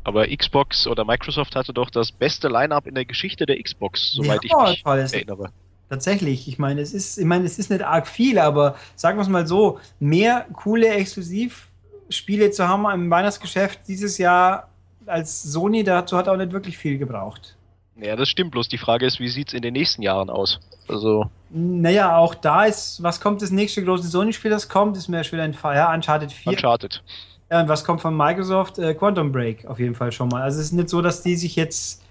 Aber 0.04 0.26
Xbox 0.26 0.86
oder 0.86 1.04
Microsoft 1.04 1.56
hatte 1.56 1.72
doch 1.72 1.90
das 1.90 2.12
beste 2.12 2.48
Line-Up 2.48 2.86
in 2.86 2.94
der 2.94 3.04
Geschichte 3.04 3.44
der 3.44 3.62
Xbox, 3.62 4.12
soweit 4.12 4.44
Ja, 4.44 4.64
ich 4.64 4.70
mich 4.70 4.82
toll 4.82 4.98
erinnere. 4.98 5.50
Tatsächlich, 5.90 6.48
ich 6.48 6.58
meine, 6.58 6.82
es 6.82 6.94
ist, 6.94 7.18
ich 7.18 7.24
meine, 7.24 7.44
es 7.44 7.58
ist 7.58 7.70
nicht 7.70 7.82
arg 7.82 8.06
viel, 8.06 8.38
aber 8.38 8.76
sagen 8.94 9.18
wir 9.18 9.22
es 9.22 9.28
mal 9.28 9.46
so, 9.46 9.80
mehr 10.00 10.46
coole 10.52 10.88
Exklusivspiele 10.88 12.50
zu 12.52 12.68
haben 12.68 12.88
im 12.90 13.10
Weihnachtsgeschäft 13.10 13.80
dieses 13.88 14.18
Jahr 14.18 14.68
als 15.04 15.42
Sony, 15.42 15.84
dazu 15.84 16.16
hat 16.16 16.28
auch 16.28 16.36
nicht 16.36 16.52
wirklich 16.52 16.78
viel 16.78 16.96
gebraucht. 16.96 17.57
Ja, 18.00 18.16
das 18.16 18.28
stimmt. 18.28 18.52
Bloß 18.52 18.68
die 18.68 18.78
Frage 18.78 19.06
ist, 19.06 19.18
wie 19.20 19.28
sieht's 19.28 19.52
in 19.52 19.62
den 19.62 19.72
nächsten 19.72 20.02
Jahren 20.02 20.30
aus? 20.30 20.60
Also, 20.88 21.30
Naja, 21.50 22.16
auch 22.16 22.34
da 22.34 22.64
ist, 22.64 23.02
was 23.02 23.20
kommt 23.20 23.42
das 23.42 23.50
nächste 23.50 23.84
große 23.84 24.08
Sony-Spiel, 24.08 24.50
das 24.50 24.68
kommt, 24.68 24.96
ist 24.96 25.08
mir 25.08 25.24
schon 25.24 25.40
ein 25.40 25.54
Fire, 25.54 25.88
Uncharted 25.92 26.32
4. 26.32 26.52
Uncharted. 26.52 27.02
Ja, 27.50 27.60
und 27.62 27.68
was 27.68 27.84
kommt 27.84 28.00
von 28.00 28.16
Microsoft? 28.16 28.78
Äh, 28.78 28.94
Quantum 28.94 29.32
Break 29.32 29.66
auf 29.66 29.78
jeden 29.80 29.94
Fall 29.94 30.12
schon 30.12 30.28
mal. 30.28 30.42
Also 30.42 30.60
es 30.60 30.66
ist 30.66 30.72
nicht 30.72 30.88
so, 30.88 31.02
dass 31.02 31.22
die 31.22 31.34
sich 31.36 31.56
jetzt, 31.56 32.02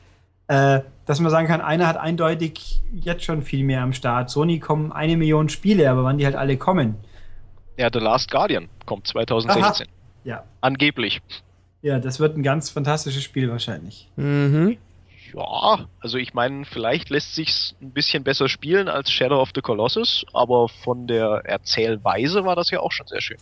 äh, 0.47 0.81
dass 1.05 1.19
man 1.19 1.31
sagen 1.31 1.47
kann, 1.47 1.61
einer 1.61 1.87
hat 1.87 1.97
eindeutig 1.97 2.81
jetzt 2.93 3.23
schon 3.23 3.43
viel 3.43 3.63
mehr 3.63 3.81
am 3.81 3.93
Start. 3.93 4.29
Sony 4.29 4.59
kommen 4.59 4.91
eine 4.91 5.15
Million 5.15 5.49
Spiele, 5.49 5.89
aber 5.89 6.03
wann 6.03 6.17
die 6.17 6.25
halt 6.25 6.35
alle 6.35 6.57
kommen. 6.57 6.95
Ja, 7.77 7.89
The 7.93 7.99
Last 7.99 8.31
Guardian 8.31 8.67
kommt 8.85 9.07
2016. 9.07 9.87
Ja. 10.23 10.43
Angeblich. 10.61 11.21
Ja, 11.83 11.99
das 11.99 12.19
wird 12.19 12.35
ein 12.35 12.43
ganz 12.43 12.71
fantastisches 12.71 13.23
Spiel 13.23 13.49
wahrscheinlich. 13.51 14.09
Mhm. 14.15 14.77
Ja, 15.33 15.87
also 15.99 16.17
ich 16.17 16.33
meine, 16.33 16.65
vielleicht 16.65 17.09
lässt 17.09 17.35
sich's 17.35 17.75
ein 17.81 17.91
bisschen 17.91 18.23
besser 18.23 18.49
spielen 18.49 18.87
als 18.87 19.11
Shadow 19.11 19.41
of 19.41 19.51
the 19.53 19.61
Colossus, 19.61 20.25
aber 20.33 20.69
von 20.69 21.07
der 21.07 21.41
Erzählweise 21.45 22.45
war 22.45 22.55
das 22.55 22.69
ja 22.71 22.79
auch 22.79 22.91
schon 22.91 23.07
sehr 23.07 23.21
schön. 23.21 23.37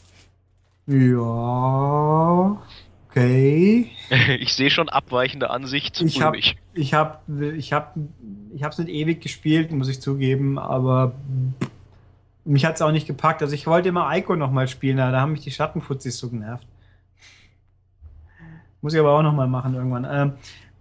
Ja. 0.88 2.62
Okay. 3.10 3.92
Ich 4.40 4.54
sehe 4.54 4.70
schon 4.70 4.90
abweichende 4.90 5.50
Ansicht. 5.50 6.02
Ich 6.02 6.22
habe 6.22 6.38
ich 6.38 6.94
hab, 6.94 7.24
ich 7.30 7.74
hab, 7.74 7.96
ich 8.54 8.64
hab's 8.64 8.78
nicht 8.78 8.90
ewig 8.90 9.22
gespielt, 9.22 9.72
muss 9.72 9.88
ich 9.88 10.02
zugeben, 10.02 10.60
aber 10.60 11.14
mich 12.44 12.66
hat's 12.66 12.82
auch 12.82 12.92
nicht 12.92 13.08
gepackt. 13.08 13.42
Also 13.42 13.56
ich 13.56 13.68
wollte 13.68 13.90
immer 13.90 14.16
Ico 14.16 14.36
nochmal 14.36 14.68
spielen, 14.68 14.98
da 14.98 15.12
haben 15.12 15.32
mich 15.32 15.42
die 15.42 15.52
Schattenfuzis 15.52 16.20
so 16.20 16.30
genervt. 16.30 16.68
Muss 18.82 18.94
ich 18.94 19.00
aber 19.00 19.18
auch 19.18 19.24
nochmal 19.24 19.48
machen 19.48 19.74
irgendwann. 19.74 20.06
Ähm, 20.08 20.34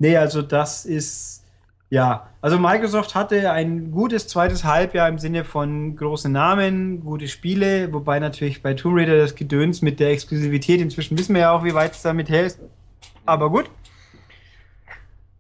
nee, 0.05 0.19
also 0.19 0.43
das 0.43 0.85
ist, 0.85 1.43
ja, 1.89 2.29
also 2.43 2.59
Microsoft 2.59 3.15
hatte 3.15 3.51
ein 3.51 3.91
gutes 3.91 4.29
zweites 4.29 4.63
Halbjahr 4.63 5.09
im 5.09 5.19
Sinne 5.19 5.45
von 5.45 5.97
große 5.97 6.29
Namen, 6.29 7.01
gute 7.01 7.27
Spiele, 7.27 7.91
wobei 7.91 8.19
natürlich 8.19 8.63
bei 8.63 8.75
Tomb 8.75 8.99
Raider 8.99 9.17
das 9.17 9.35
Gedöns 9.35 9.81
mit 9.81 10.01
der 10.01 10.11
Exklusivität, 10.11 10.83
inzwischen 10.83 11.17
wissen 11.17 11.35
wir 11.35 11.43
ja 11.43 11.53
auch, 11.53 11.65
wie 11.65 11.73
weit 11.73 11.93
es 11.93 12.03
damit 12.03 12.29
hält. 12.29 12.59
Aber 13.25 13.49
gut. 13.49 13.71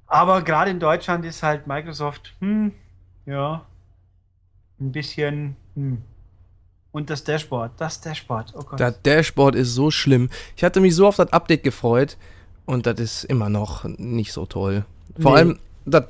Aber 0.06 0.40
gerade 0.40 0.70
in 0.70 0.80
Deutschland 0.80 1.26
ist 1.26 1.42
halt 1.42 1.66
Microsoft, 1.66 2.32
hm, 2.40 2.72
ja, 3.26 3.66
ein 4.80 4.92
bisschen, 4.92 5.56
hm. 5.74 5.98
Und 6.90 7.10
das 7.10 7.24
Dashboard, 7.24 7.72
das 7.76 8.00
Dashboard, 8.00 8.54
oh 8.56 8.62
Gott. 8.62 8.78
Das 8.78 9.02
Dashboard 9.02 9.56
ist 9.56 9.74
so 9.74 9.90
schlimm. 9.90 10.30
Ich 10.56 10.62
hatte 10.62 10.80
mich 10.80 10.94
so 10.94 11.08
auf 11.08 11.16
das 11.16 11.32
Update 11.32 11.64
gefreut 11.64 12.16
und 12.66 12.86
das 12.86 12.98
ist 13.00 13.24
immer 13.24 13.48
noch 13.48 13.84
nicht 13.84 14.32
so 14.32 14.46
toll. 14.46 14.84
Vor 15.20 15.32
Nee. 15.32 15.38
allem, 15.38 15.58
das 15.84 16.04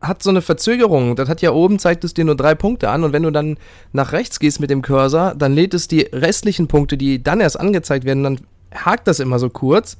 hat 0.00 0.22
so 0.22 0.30
eine 0.30 0.42
Verzögerung. 0.42 1.16
Das 1.16 1.28
hat 1.28 1.42
ja 1.42 1.50
oben, 1.50 1.78
zeigt 1.78 2.04
es 2.04 2.14
dir 2.14 2.24
nur 2.24 2.36
drei 2.36 2.54
Punkte 2.54 2.88
an 2.90 3.02
und 3.04 3.12
wenn 3.12 3.22
du 3.24 3.30
dann 3.32 3.56
nach 3.92 4.12
rechts 4.12 4.38
gehst 4.38 4.60
mit 4.60 4.70
dem 4.70 4.82
Cursor, 4.82 5.34
dann 5.34 5.54
lädt 5.54 5.74
es 5.74 5.88
die 5.88 6.02
restlichen 6.12 6.68
Punkte, 6.68 6.96
die 6.96 7.22
dann 7.22 7.40
erst 7.40 7.58
angezeigt 7.58 8.04
werden, 8.04 8.22
dann 8.22 8.40
hakt 8.74 9.08
das 9.08 9.18
immer 9.18 9.38
so 9.38 9.48
kurz. 9.50 9.96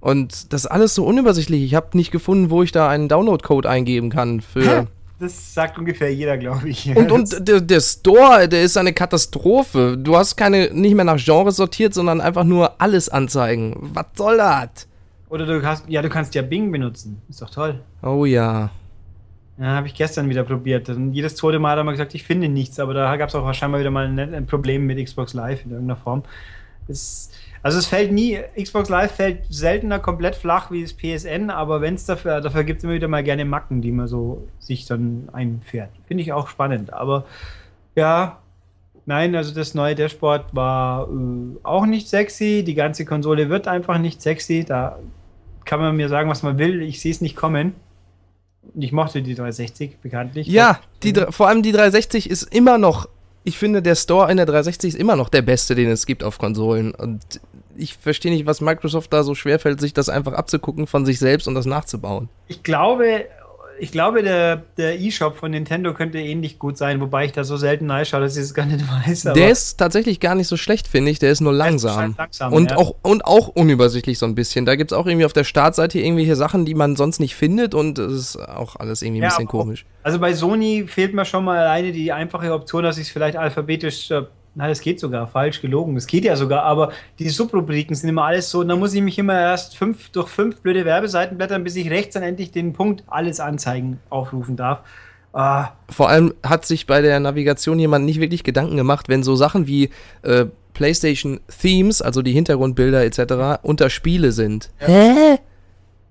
Und 0.00 0.52
das 0.54 0.62
ist 0.64 0.70
alles 0.70 0.94
so 0.94 1.04
unübersichtlich. 1.04 1.62
Ich 1.62 1.74
habe 1.74 1.88
nicht 1.98 2.10
gefunden, 2.10 2.48
wo 2.48 2.62
ich 2.62 2.72
da 2.72 2.88
einen 2.88 3.08
Download-Code 3.08 3.68
eingeben 3.68 4.08
kann 4.08 4.40
für. 4.40 4.86
das 5.18 5.52
sagt 5.52 5.76
ungefähr 5.78 6.14
jeder, 6.14 6.38
glaube 6.38 6.70
ich. 6.70 6.96
Und, 6.96 7.12
und 7.12 7.46
der, 7.46 7.60
der 7.60 7.80
Store, 7.80 8.48
der 8.48 8.62
ist 8.62 8.78
eine 8.78 8.94
Katastrophe. 8.94 9.98
Du 9.98 10.16
hast 10.16 10.36
keine, 10.36 10.70
nicht 10.72 10.94
mehr 10.94 11.04
nach 11.04 11.22
Genre 11.22 11.52
sortiert, 11.52 11.92
sondern 11.92 12.22
einfach 12.22 12.44
nur 12.44 12.80
alles 12.80 13.10
anzeigen. 13.10 13.76
Was 13.92 14.06
soll 14.16 14.38
das? 14.38 14.86
Oder 15.30 15.46
du 15.46 15.62
hast, 15.62 15.88
ja, 15.88 16.02
du 16.02 16.08
kannst 16.08 16.34
ja 16.34 16.42
Bing 16.42 16.70
benutzen. 16.70 17.22
Ist 17.28 17.40
doch 17.40 17.50
toll. 17.50 17.80
Oh 18.02 18.24
ja. 18.24 18.70
Ja, 19.58 19.66
habe 19.66 19.86
ich 19.86 19.94
gestern 19.94 20.28
wieder 20.28 20.42
probiert. 20.42 20.88
Und 20.88 21.12
jedes 21.12 21.36
zweite 21.36 21.58
Mal 21.58 21.72
hat 21.72 21.78
er 21.78 21.84
mal 21.84 21.92
gesagt, 21.92 22.14
ich 22.14 22.24
finde 22.24 22.48
nichts, 22.48 22.80
aber 22.80 22.94
da 22.94 23.16
gab 23.16 23.28
es 23.28 23.34
auch 23.34 23.44
wahrscheinlich 23.44 23.80
wieder 23.80 23.90
mal 23.90 24.06
ein, 24.06 24.18
ein 24.18 24.46
Problem 24.46 24.86
mit 24.86 25.02
Xbox 25.02 25.32
Live 25.34 25.64
in 25.64 25.70
irgendeiner 25.70 26.00
Form. 26.00 26.24
Es, 26.88 27.30
also 27.62 27.78
es 27.78 27.86
fällt 27.86 28.10
nie, 28.10 28.38
Xbox 28.60 28.88
Live 28.88 29.12
fällt 29.12 29.44
seltener 29.50 29.98
komplett 29.98 30.34
flach 30.34 30.70
wie 30.70 30.82
das 30.82 30.94
PSN, 30.94 31.50
aber 31.50 31.80
wenn 31.80 31.94
es 31.94 32.06
dafür, 32.06 32.40
dafür 32.40 32.64
gibt 32.64 32.78
es 32.78 32.84
immer 32.84 32.94
wieder 32.94 33.06
mal 33.06 33.22
gerne 33.22 33.44
Macken, 33.44 33.82
die 33.82 33.92
man 33.92 34.08
so 34.08 34.48
sich 34.58 34.86
dann 34.86 35.28
einfährt. 35.32 35.90
Finde 36.08 36.22
ich 36.22 36.32
auch 36.32 36.48
spannend. 36.48 36.92
Aber 36.92 37.24
ja, 37.94 38.38
nein, 39.04 39.36
also 39.36 39.54
das 39.54 39.74
neue 39.74 39.94
Dashboard 39.94 40.54
war 40.54 41.06
äh, 41.06 41.56
auch 41.62 41.86
nicht 41.86 42.08
sexy. 42.08 42.64
Die 42.66 42.74
ganze 42.74 43.04
Konsole 43.04 43.50
wird 43.50 43.68
einfach 43.68 43.98
nicht 43.98 44.22
sexy. 44.22 44.64
Da 44.64 44.98
kann 45.70 45.78
man 45.78 45.94
mir 45.94 46.08
sagen, 46.08 46.28
was 46.28 46.42
man 46.42 46.58
will. 46.58 46.82
Ich 46.82 47.00
sehe 47.00 47.12
es 47.12 47.20
nicht 47.20 47.36
kommen. 47.36 47.76
Ich 48.74 48.90
mochte 48.90 49.22
die 49.22 49.36
360 49.36 49.98
bekanntlich. 50.02 50.48
Ja, 50.48 50.80
die, 51.04 51.14
vor 51.30 51.46
allem 51.46 51.62
die 51.62 51.70
360 51.70 52.28
ist 52.28 52.52
immer 52.52 52.76
noch, 52.76 53.08
ich 53.44 53.56
finde, 53.56 53.80
der 53.80 53.94
Store 53.94 54.28
in 54.32 54.36
der 54.36 54.46
360 54.46 54.94
ist 54.94 55.00
immer 55.00 55.14
noch 55.14 55.28
der 55.28 55.42
beste, 55.42 55.76
den 55.76 55.88
es 55.88 56.06
gibt 56.06 56.24
auf 56.24 56.38
Konsolen. 56.38 56.92
Und 56.92 57.22
ich 57.76 57.96
verstehe 57.96 58.32
nicht, 58.32 58.46
was 58.46 58.60
Microsoft 58.60 59.12
da 59.12 59.22
so 59.22 59.36
schwerfällt, 59.36 59.80
sich 59.80 59.94
das 59.94 60.08
einfach 60.08 60.32
abzugucken 60.32 60.88
von 60.88 61.06
sich 61.06 61.20
selbst 61.20 61.46
und 61.46 61.54
das 61.54 61.66
nachzubauen. 61.66 62.28
Ich 62.48 62.64
glaube, 62.64 63.26
ich 63.80 63.92
glaube, 63.92 64.22
der, 64.22 64.62
der 64.76 65.00
E-Shop 65.00 65.36
von 65.36 65.50
Nintendo 65.50 65.94
könnte 65.94 66.18
ähnlich 66.18 66.58
gut 66.58 66.76
sein, 66.78 67.00
wobei 67.00 67.24
ich 67.24 67.32
da 67.32 67.44
so 67.44 67.56
selten 67.56 67.90
reinschaue, 67.90 68.20
dass 68.20 68.36
ich 68.36 68.42
es 68.42 68.54
gar 68.54 68.66
nicht 68.66 68.84
weiß. 69.06 69.22
der 69.34 69.50
ist 69.50 69.76
tatsächlich 69.78 70.20
gar 70.20 70.34
nicht 70.34 70.48
so 70.48 70.56
schlecht, 70.56 70.86
finde 70.88 71.10
ich. 71.10 71.18
Der 71.18 71.30
ist 71.32 71.40
nur 71.40 71.52
Der 71.52 71.60
ist 71.60 71.66
langsam. 71.82 72.14
langsam, 72.16 72.52
und, 72.52 72.70
ja. 72.70 72.76
auch, 72.76 72.94
und 73.02 73.24
auch 73.24 73.48
unübersichtlich 73.48 74.18
so 74.18 74.26
ein 74.26 74.34
bisschen. 74.34 74.66
Da 74.66 74.76
gibt 74.76 74.92
es 74.92 74.96
auch 74.98 75.06
irgendwie 75.06 75.24
auf 75.26 75.32
der 75.32 75.44
Startseite 75.44 75.98
irgendwelche 75.98 76.36
Sachen, 76.36 76.64
die 76.64 76.74
man 76.74 76.96
sonst 76.96 77.18
nicht 77.20 77.34
findet 77.34 77.74
und 77.74 77.98
es 77.98 78.12
ist 78.12 78.36
auch 78.48 78.76
alles 78.76 79.02
irgendwie 79.02 79.20
ein 79.20 79.24
Ja, 79.24 79.28
bisschen 79.30 79.46
auch- 79.48 79.50
komisch. 79.52 79.86
Also 80.02 80.18
bei 80.18 80.32
Sony 80.32 80.84
fehlt 80.86 81.12
mir 81.14 81.24
schon 81.24 81.44
mal 81.44 81.58
alleine 81.58 81.92
die 81.92 82.12
einfache 82.12 82.52
Option, 82.54 82.82
dass 82.82 82.96
ich 82.98 83.08
es 83.08 83.12
vielleicht 83.12 83.36
alphabetisch, 83.36 84.10
äh, 84.10 84.22
na, 84.54 84.68
das 84.68 84.80
geht 84.80 84.98
sogar, 84.98 85.26
falsch 85.26 85.60
gelogen, 85.60 85.94
das 85.94 86.06
geht 86.06 86.24
ja 86.24 86.36
sogar, 86.36 86.64
aber 86.64 86.92
die 87.18 87.28
Subrubriken 87.28 87.94
sind 87.94 88.08
immer 88.08 88.24
alles 88.24 88.50
so, 88.50 88.60
und 88.60 88.68
da 88.68 88.76
muss 88.76 88.94
ich 88.94 89.02
mich 89.02 89.18
immer 89.18 89.38
erst 89.38 89.76
fünf, 89.76 90.10
durch 90.10 90.28
fünf 90.28 90.60
blöde 90.60 90.84
Werbeseiten 90.84 91.38
blättern, 91.38 91.62
bis 91.64 91.76
ich 91.76 91.90
rechts 91.90 92.14
dann 92.14 92.22
endlich 92.22 92.50
den 92.50 92.72
Punkt 92.72 93.04
alles 93.06 93.40
anzeigen 93.40 94.00
aufrufen 94.10 94.56
darf. 94.56 94.82
Ah, 95.32 95.68
Vor 95.88 96.08
allem 96.08 96.34
hat 96.42 96.66
sich 96.66 96.88
bei 96.88 97.00
der 97.00 97.20
Navigation 97.20 97.78
jemand 97.78 98.04
nicht 98.04 98.20
wirklich 98.20 98.42
Gedanken 98.42 98.76
gemacht, 98.76 99.08
wenn 99.08 99.22
so 99.22 99.36
Sachen 99.36 99.68
wie 99.68 99.90
äh, 100.22 100.46
PlayStation 100.74 101.40
Themes, 101.60 102.02
also 102.02 102.20
die 102.22 102.32
Hintergrundbilder 102.32 103.04
etc., 103.04 103.62
unter 103.62 103.90
Spiele 103.90 104.32
sind. 104.32 104.70
Hä? 104.78 105.38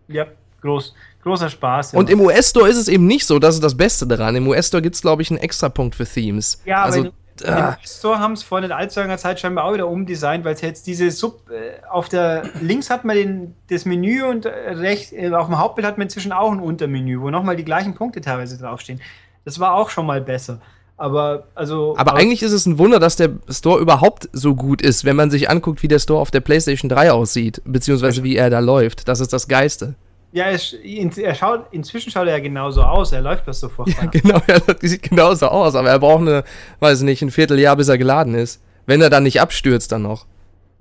ja, 0.07 0.25
groß, 0.61 0.93
großer 1.23 1.49
Spaß. 1.49 1.93
Ja. 1.93 1.99
Und 1.99 2.09
im 2.09 2.21
US-Store 2.21 2.69
ist 2.69 2.77
es 2.77 2.87
eben 2.87 3.07
nicht 3.07 3.25
so, 3.25 3.39
das 3.39 3.55
ist 3.55 3.63
das 3.63 3.75
Beste 3.75 4.07
daran. 4.07 4.35
Im 4.35 4.47
US-Store 4.47 4.81
gibt 4.81 4.95
es, 4.95 5.01
glaube 5.01 5.21
ich, 5.21 5.29
einen 5.29 5.39
Extrapunkt 5.39 5.95
für 5.95 6.05
Themes. 6.05 6.61
Ja, 6.65 6.83
aber 6.83 6.93
also, 6.93 7.09
Ah. 7.45 7.77
Im 7.79 7.87
Store 7.87 8.19
haben 8.19 8.33
es 8.33 8.43
vor 8.43 8.61
nicht 8.61 8.71
allzu 8.71 8.99
langer 8.99 9.17
Zeit 9.17 9.39
scheinbar 9.39 9.65
auch 9.65 9.73
wieder 9.73 9.87
umdesignt, 9.87 10.45
weil 10.45 10.53
es 10.53 10.61
jetzt 10.61 10.87
diese 10.87 11.09
Sub 11.11 11.49
äh, 11.49 11.85
auf 11.89 12.09
der 12.09 12.43
links 12.61 12.89
hat 12.89 13.05
man 13.05 13.15
den, 13.15 13.55
das 13.69 13.85
Menü 13.85 14.23
und 14.23 14.45
rechts 14.45 15.11
äh, 15.11 15.31
auf 15.31 15.47
dem 15.47 15.57
Hauptbild 15.57 15.87
hat 15.87 15.97
man 15.97 16.05
inzwischen 16.05 16.31
auch 16.31 16.51
ein 16.51 16.59
Untermenü, 16.59 17.21
wo 17.21 17.29
nochmal 17.29 17.55
die 17.55 17.65
gleichen 17.65 17.95
Punkte 17.95 18.21
teilweise 18.21 18.57
draufstehen. 18.57 19.01
Das 19.45 19.59
war 19.59 19.73
auch 19.73 19.89
schon 19.89 20.05
mal 20.05 20.21
besser. 20.21 20.59
Aber 20.99 21.45
also. 21.55 21.95
Aber 21.97 22.15
eigentlich 22.15 22.43
ist 22.43 22.51
es 22.51 22.65
ein 22.65 22.77
Wunder, 22.77 22.99
dass 22.99 23.15
der 23.15 23.29
Store 23.49 23.79
überhaupt 23.79 24.27
so 24.33 24.53
gut 24.53 24.81
ist, 24.81 25.05
wenn 25.05 25.15
man 25.15 25.31
sich 25.31 25.49
anguckt, 25.49 25.81
wie 25.81 25.87
der 25.87 25.99
Store 25.99 26.19
auf 26.19 26.29
der 26.29 26.41
PlayStation 26.41 26.89
3 26.89 27.13
aussieht, 27.13 27.61
beziehungsweise 27.63 28.23
wie 28.23 28.35
er 28.35 28.49
da 28.49 28.59
läuft. 28.59 29.07
Das 29.07 29.21
ist 29.21 29.31
das 29.31 29.47
Geiste. 29.47 29.95
Ja, 30.31 30.45
in, 30.83 31.11
er 31.17 31.33
schaut, 31.33 31.65
inzwischen 31.71 32.11
schaut 32.11 32.27
er 32.27 32.33
ja 32.37 32.39
genauso 32.39 32.83
aus, 32.83 33.11
er 33.11 33.21
läuft 33.21 33.47
das 33.47 33.59
sofort. 33.59 33.89
Ja, 34.01 34.05
genau, 34.05 34.39
er 34.45 34.61
sieht 34.79 35.01
genauso 35.01 35.47
aus, 35.47 35.75
aber 35.75 35.89
er 35.89 35.99
braucht 35.99 36.21
eine, 36.21 36.43
weiß 36.79 37.01
nicht, 37.01 37.21
ein 37.21 37.31
Vierteljahr, 37.31 37.75
bis 37.75 37.87
er 37.87 37.97
geladen 37.97 38.35
ist. 38.35 38.61
Wenn 38.85 39.01
er 39.01 39.09
dann 39.09 39.23
nicht 39.23 39.41
abstürzt, 39.41 39.91
dann 39.91 40.03
noch. 40.03 40.25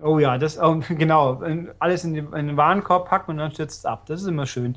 Oh 0.02 0.18
ja, 0.18 0.38
das 0.38 0.58
oh, 0.58 0.80
genau. 0.88 1.42
Alles 1.78 2.04
in 2.04 2.14
den, 2.14 2.32
in 2.32 2.48
den 2.48 2.56
Warenkorb 2.56 3.08
packen 3.08 3.32
und 3.32 3.38
dann 3.38 3.52
stürzt 3.52 3.78
es 3.78 3.84
ab. 3.84 4.04
Das 4.06 4.20
ist 4.22 4.28
immer 4.28 4.46
schön. 4.46 4.76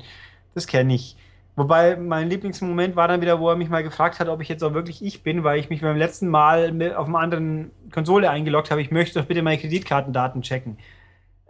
Das 0.54 0.66
kenne 0.66 0.94
ich. 0.94 1.16
Wobei 1.54 1.96
mein 1.96 2.30
Lieblingsmoment 2.30 2.96
war 2.96 3.08
dann 3.08 3.20
wieder, 3.20 3.38
wo 3.38 3.50
er 3.50 3.56
mich 3.56 3.68
mal 3.68 3.82
gefragt 3.82 4.20
hat, 4.20 4.28
ob 4.28 4.40
ich 4.40 4.48
jetzt 4.48 4.64
auch 4.64 4.72
wirklich 4.72 5.04
ich 5.04 5.22
bin, 5.22 5.44
weil 5.44 5.60
ich 5.60 5.68
mich 5.68 5.82
beim 5.82 5.98
letzten 5.98 6.28
Mal 6.28 6.94
auf 6.96 7.08
einer 7.08 7.18
anderen 7.18 7.70
Konsole 7.92 8.30
eingeloggt 8.30 8.70
habe. 8.70 8.80
Ich 8.80 8.90
möchte 8.90 9.20
doch 9.20 9.26
bitte 9.26 9.42
meine 9.42 9.58
Kreditkartendaten 9.58 10.40
checken. 10.40 10.78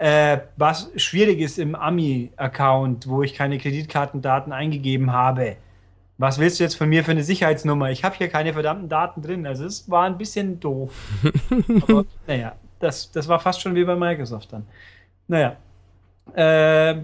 Äh, 0.03 0.41
was 0.57 0.91
schwierig 0.97 1.39
ist 1.39 1.61
im 1.61 1.77
Ami-Account, 1.77 3.07
wo 3.07 3.23
ich 3.23 3.35
keine 3.35 3.59
Kreditkartendaten 3.59 4.53
eingegeben 4.53 5.13
habe. 5.13 5.55
Was 6.19 6.41
willst 6.41 6.59
du 6.59 6.65
jetzt 6.65 6.75
von 6.75 6.89
mir 6.89 7.05
für 7.05 7.13
eine 7.13 7.23
Sicherheitsnummer? 7.23 7.89
Ich 7.93 8.03
habe 8.03 8.17
hier 8.17 8.27
keine 8.27 8.53
verdammten 8.53 8.89
Daten 8.89 9.23
drin. 9.23 9.47
Also 9.47 9.65
es 9.65 9.89
war 9.89 10.03
ein 10.03 10.19
bisschen 10.19 10.59
doof. 10.59 10.93
Aber 11.83 12.05
naja, 12.27 12.55
das, 12.81 13.13
das 13.13 13.29
war 13.29 13.39
fast 13.39 13.61
schon 13.61 13.77
wie 13.77 13.85
bei 13.85 13.95
Microsoft 13.95 14.53
dann. 14.53 14.67
Naja. 15.29 15.55
Äh, 16.35 17.03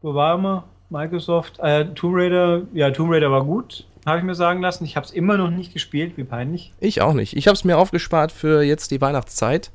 wo 0.00 0.14
waren 0.14 0.42
wir? 0.42 0.64
Microsoft. 0.88 1.58
Äh, 1.58 1.86
Tomb 1.96 2.14
Raider, 2.14 2.62
ja, 2.72 2.92
Tomb 2.92 3.12
Raider 3.12 3.32
war 3.32 3.42
gut, 3.42 3.88
habe 4.06 4.18
ich 4.18 4.24
mir 4.24 4.36
sagen 4.36 4.60
lassen. 4.60 4.84
Ich 4.84 4.94
habe 4.94 5.04
es 5.04 5.10
immer 5.10 5.36
noch 5.36 5.50
nicht 5.50 5.72
gespielt, 5.72 6.16
wie 6.16 6.22
peinlich. 6.22 6.72
Ich 6.78 7.02
auch 7.02 7.12
nicht. 7.12 7.36
Ich 7.36 7.48
habe 7.48 7.56
es 7.56 7.64
mir 7.64 7.76
aufgespart 7.76 8.30
für 8.30 8.62
jetzt 8.62 8.92
die 8.92 9.00
Weihnachtszeit. 9.00 9.72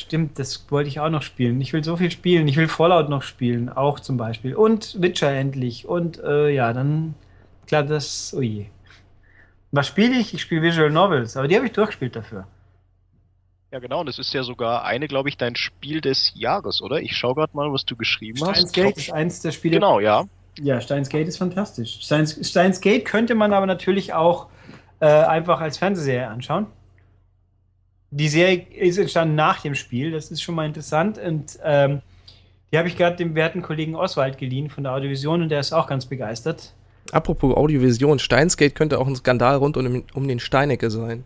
Stimmt, 0.00 0.38
das 0.38 0.64
wollte 0.70 0.88
ich 0.88 0.98
auch 0.98 1.10
noch 1.10 1.20
spielen. 1.20 1.60
Ich 1.60 1.74
will 1.74 1.84
so 1.84 1.94
viel 1.96 2.10
spielen. 2.10 2.48
Ich 2.48 2.56
will 2.56 2.68
Fallout 2.68 3.10
noch 3.10 3.22
spielen, 3.22 3.68
auch 3.68 4.00
zum 4.00 4.16
Beispiel. 4.16 4.54
Und 4.54 5.00
Witcher 5.02 5.30
endlich. 5.30 5.86
Und 5.86 6.18
äh, 6.24 6.48
ja, 6.48 6.72
dann, 6.72 7.14
klar, 7.66 7.82
das, 7.82 8.34
oh 8.34 8.40
je. 8.40 8.66
Was 9.72 9.86
spiele 9.86 10.18
ich? 10.18 10.32
Ich 10.32 10.40
spiele 10.40 10.62
Visual 10.62 10.90
Novels, 10.90 11.36
aber 11.36 11.48
die 11.48 11.56
habe 11.56 11.66
ich 11.66 11.72
durchgespielt 11.72 12.16
dafür. 12.16 12.46
Ja, 13.70 13.78
genau, 13.78 14.00
und 14.00 14.08
es 14.08 14.18
ist 14.18 14.32
ja 14.32 14.42
sogar 14.42 14.84
eine, 14.84 15.06
glaube 15.06 15.28
ich, 15.28 15.36
dein 15.36 15.54
Spiel 15.54 16.00
des 16.00 16.32
Jahres, 16.34 16.80
oder? 16.80 17.00
Ich 17.00 17.14
schaue 17.14 17.34
gerade 17.34 17.54
mal, 17.54 17.70
was 17.70 17.84
du 17.84 17.94
geschrieben 17.94 18.38
Steins 18.38 18.64
hast. 18.64 18.72
Gate 18.72 18.96
ist 18.96 19.12
eins 19.12 19.42
der 19.42 19.52
Spiele. 19.52 19.74
Genau, 19.74 20.00
ja. 20.00 20.24
Ja, 20.58 20.80
Steins 20.80 21.10
Gate 21.10 21.28
ist 21.28 21.36
fantastisch. 21.36 22.00
Steins, 22.00 22.38
Steins 22.48 22.80
Gate 22.80 23.04
könnte 23.04 23.34
man 23.34 23.52
aber 23.52 23.66
natürlich 23.66 24.14
auch 24.14 24.46
äh, 25.00 25.06
einfach 25.06 25.60
als 25.60 25.76
Fernsehserie 25.76 26.26
anschauen. 26.26 26.66
Die 28.10 28.28
Serie 28.28 28.66
ist 28.76 28.98
entstanden 28.98 29.34
nach 29.34 29.60
dem 29.60 29.74
Spiel, 29.74 30.10
das 30.10 30.30
ist 30.30 30.42
schon 30.42 30.54
mal 30.54 30.66
interessant. 30.66 31.18
Und 31.18 31.58
ähm, 31.62 32.02
die 32.72 32.78
habe 32.78 32.88
ich 32.88 32.96
gerade 32.96 33.16
dem 33.16 33.34
werten 33.34 33.62
Kollegen 33.62 33.94
Oswald 33.94 34.38
geliehen 34.38 34.70
von 34.70 34.84
der 34.84 34.92
Audiovision 34.92 35.42
und 35.42 35.48
der 35.48 35.60
ist 35.60 35.72
auch 35.72 35.86
ganz 35.86 36.06
begeistert. 36.06 36.72
Apropos 37.12 37.56
Audiovision, 37.56 38.18
Steinsgate 38.18 38.74
könnte 38.74 38.98
auch 38.98 39.06
ein 39.06 39.16
Skandal 39.16 39.56
rund 39.56 39.76
um, 39.76 40.04
um 40.14 40.28
den 40.28 40.38
Steinecke 40.38 40.90
sein. 40.90 41.24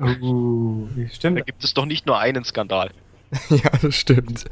Uh, 0.00 0.86
stimmt. 1.12 1.38
Da 1.38 1.42
gibt 1.42 1.64
es 1.64 1.74
doch 1.74 1.84
nicht 1.84 2.06
nur 2.06 2.18
einen 2.18 2.44
Skandal. 2.44 2.90
ja, 3.50 3.70
das 3.82 3.94
stimmt. 3.94 4.46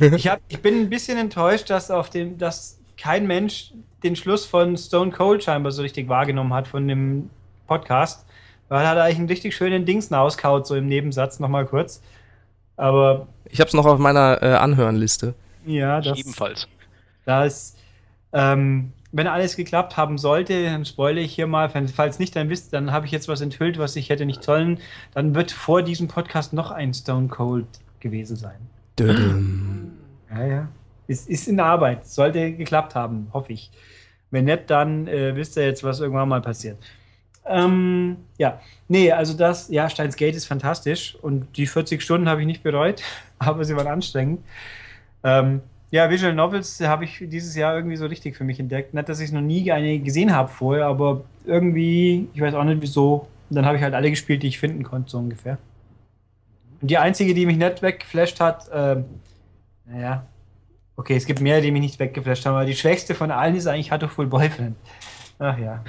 ich, 0.00 0.28
hab, 0.28 0.40
ich 0.48 0.60
bin 0.60 0.80
ein 0.80 0.90
bisschen 0.90 1.18
enttäuscht, 1.18 1.70
dass 1.70 1.90
auf 1.90 2.10
dem, 2.10 2.38
dass 2.38 2.78
kein 2.96 3.26
Mensch 3.26 3.72
den 4.02 4.16
Schluss 4.16 4.44
von 4.44 4.76
Stone 4.76 5.10
Cold 5.10 5.42
scheinbar 5.42 5.72
so 5.72 5.82
richtig 5.82 6.08
wahrgenommen 6.08 6.52
hat 6.52 6.68
von 6.68 6.86
dem 6.86 7.30
Podcast. 7.66 8.26
Weil 8.72 8.86
er 8.86 8.88
hat 8.88 8.96
eigentlich 8.96 9.18
einen 9.18 9.28
richtig 9.28 9.54
schönen 9.54 9.84
Dings 9.84 10.10
auskaut, 10.10 10.66
so 10.66 10.74
im 10.76 10.86
Nebensatz 10.86 11.40
nochmal 11.40 11.66
kurz. 11.66 12.00
Aber. 12.78 13.28
Ich 13.50 13.60
hab's 13.60 13.74
noch 13.74 13.84
auf 13.84 13.98
meiner 13.98 14.42
äh, 14.42 14.54
Anhörenliste. 14.54 15.34
Ja, 15.66 16.00
das. 16.00 16.18
Ebenfalls. 16.18 16.66
Das, 17.26 17.76
ähm, 18.32 18.92
wenn 19.12 19.26
alles 19.26 19.56
geklappt 19.56 19.98
haben 19.98 20.16
sollte, 20.16 20.64
dann 20.64 20.86
spoile 20.86 21.20
ich 21.20 21.34
hier 21.34 21.46
mal, 21.46 21.68
falls 21.68 22.18
nicht, 22.18 22.34
dann 22.34 22.48
wisst, 22.48 22.72
dann 22.72 22.92
habe 22.92 23.04
ich 23.04 23.12
jetzt 23.12 23.28
was 23.28 23.42
enthüllt, 23.42 23.78
was 23.78 23.94
ich 23.94 24.08
hätte 24.08 24.24
nicht 24.24 24.42
sollen. 24.42 24.78
Dann 25.12 25.34
wird 25.34 25.50
vor 25.52 25.82
diesem 25.82 26.08
Podcast 26.08 26.54
noch 26.54 26.70
ein 26.70 26.94
Stone 26.94 27.28
Cold 27.28 27.66
gewesen 28.00 28.36
sein. 28.36 28.56
Dödüm. 28.98 29.92
Ja, 30.30 30.46
ja. 30.46 30.68
Ist, 31.08 31.28
ist 31.28 31.46
in 31.46 31.60
Arbeit. 31.60 32.06
Sollte 32.06 32.52
geklappt 32.52 32.94
haben, 32.94 33.28
hoffe 33.34 33.52
ich. 33.52 33.70
Wenn 34.30 34.46
nicht, 34.46 34.70
dann 34.70 35.08
äh, 35.08 35.36
wisst 35.36 35.58
ihr 35.58 35.66
jetzt, 35.66 35.84
was 35.84 36.00
irgendwann 36.00 36.30
mal 36.30 36.40
passiert. 36.40 36.78
Ähm, 37.44 38.16
ja, 38.38 38.60
nee, 38.88 39.10
also 39.10 39.34
das, 39.36 39.68
ja, 39.68 39.88
Steins 39.88 40.16
Gate 40.16 40.36
ist 40.36 40.46
fantastisch 40.46 41.16
und 41.20 41.56
die 41.56 41.66
40 41.66 42.00
Stunden 42.00 42.28
habe 42.28 42.40
ich 42.40 42.46
nicht 42.46 42.62
bereut, 42.62 43.02
aber 43.38 43.64
sie 43.64 43.76
waren 43.76 43.88
anstrengend. 43.88 44.40
Ähm, 45.24 45.60
ja, 45.90 46.08
Visual 46.08 46.34
Novels 46.34 46.80
habe 46.80 47.04
ich 47.04 47.18
dieses 47.20 47.54
Jahr 47.54 47.76
irgendwie 47.76 47.96
so 47.96 48.06
richtig 48.06 48.36
für 48.36 48.44
mich 48.44 48.58
entdeckt. 48.58 48.94
Nicht, 48.94 49.08
dass 49.08 49.20
ich 49.20 49.30
noch 49.30 49.42
nie 49.42 49.70
eine 49.70 49.98
gesehen 49.98 50.34
habe 50.34 50.48
vorher, 50.48 50.86
aber 50.86 51.24
irgendwie, 51.44 52.28
ich 52.32 52.40
weiß 52.40 52.54
auch 52.54 52.64
nicht 52.64 52.80
wieso, 52.80 53.28
dann 53.50 53.66
habe 53.66 53.76
ich 53.76 53.82
halt 53.82 53.92
alle 53.92 54.08
gespielt, 54.08 54.42
die 54.42 54.48
ich 54.48 54.58
finden 54.58 54.84
konnte, 54.84 55.10
so 55.10 55.18
ungefähr. 55.18 55.58
Und 56.80 56.90
die 56.90 56.96
einzige, 56.96 57.34
die 57.34 57.44
mich 57.44 57.58
nicht 57.58 57.82
weggeflasht 57.82 58.40
hat, 58.40 58.70
ähm, 58.72 59.04
naja, 59.84 60.26
okay, 60.96 61.16
es 61.16 61.26
gibt 61.26 61.40
mehr, 61.40 61.60
die 61.60 61.70
mich 61.70 61.82
nicht 61.82 61.98
weggeflasht 61.98 62.46
haben, 62.46 62.54
aber 62.54 62.64
die 62.64 62.74
schwächste 62.74 63.14
von 63.14 63.30
allen 63.30 63.54
ist 63.54 63.66
eigentlich 63.66 63.92
Full 64.10 64.26
Boyfriend. 64.26 64.76
Ach 65.38 65.58
ja. 65.58 65.84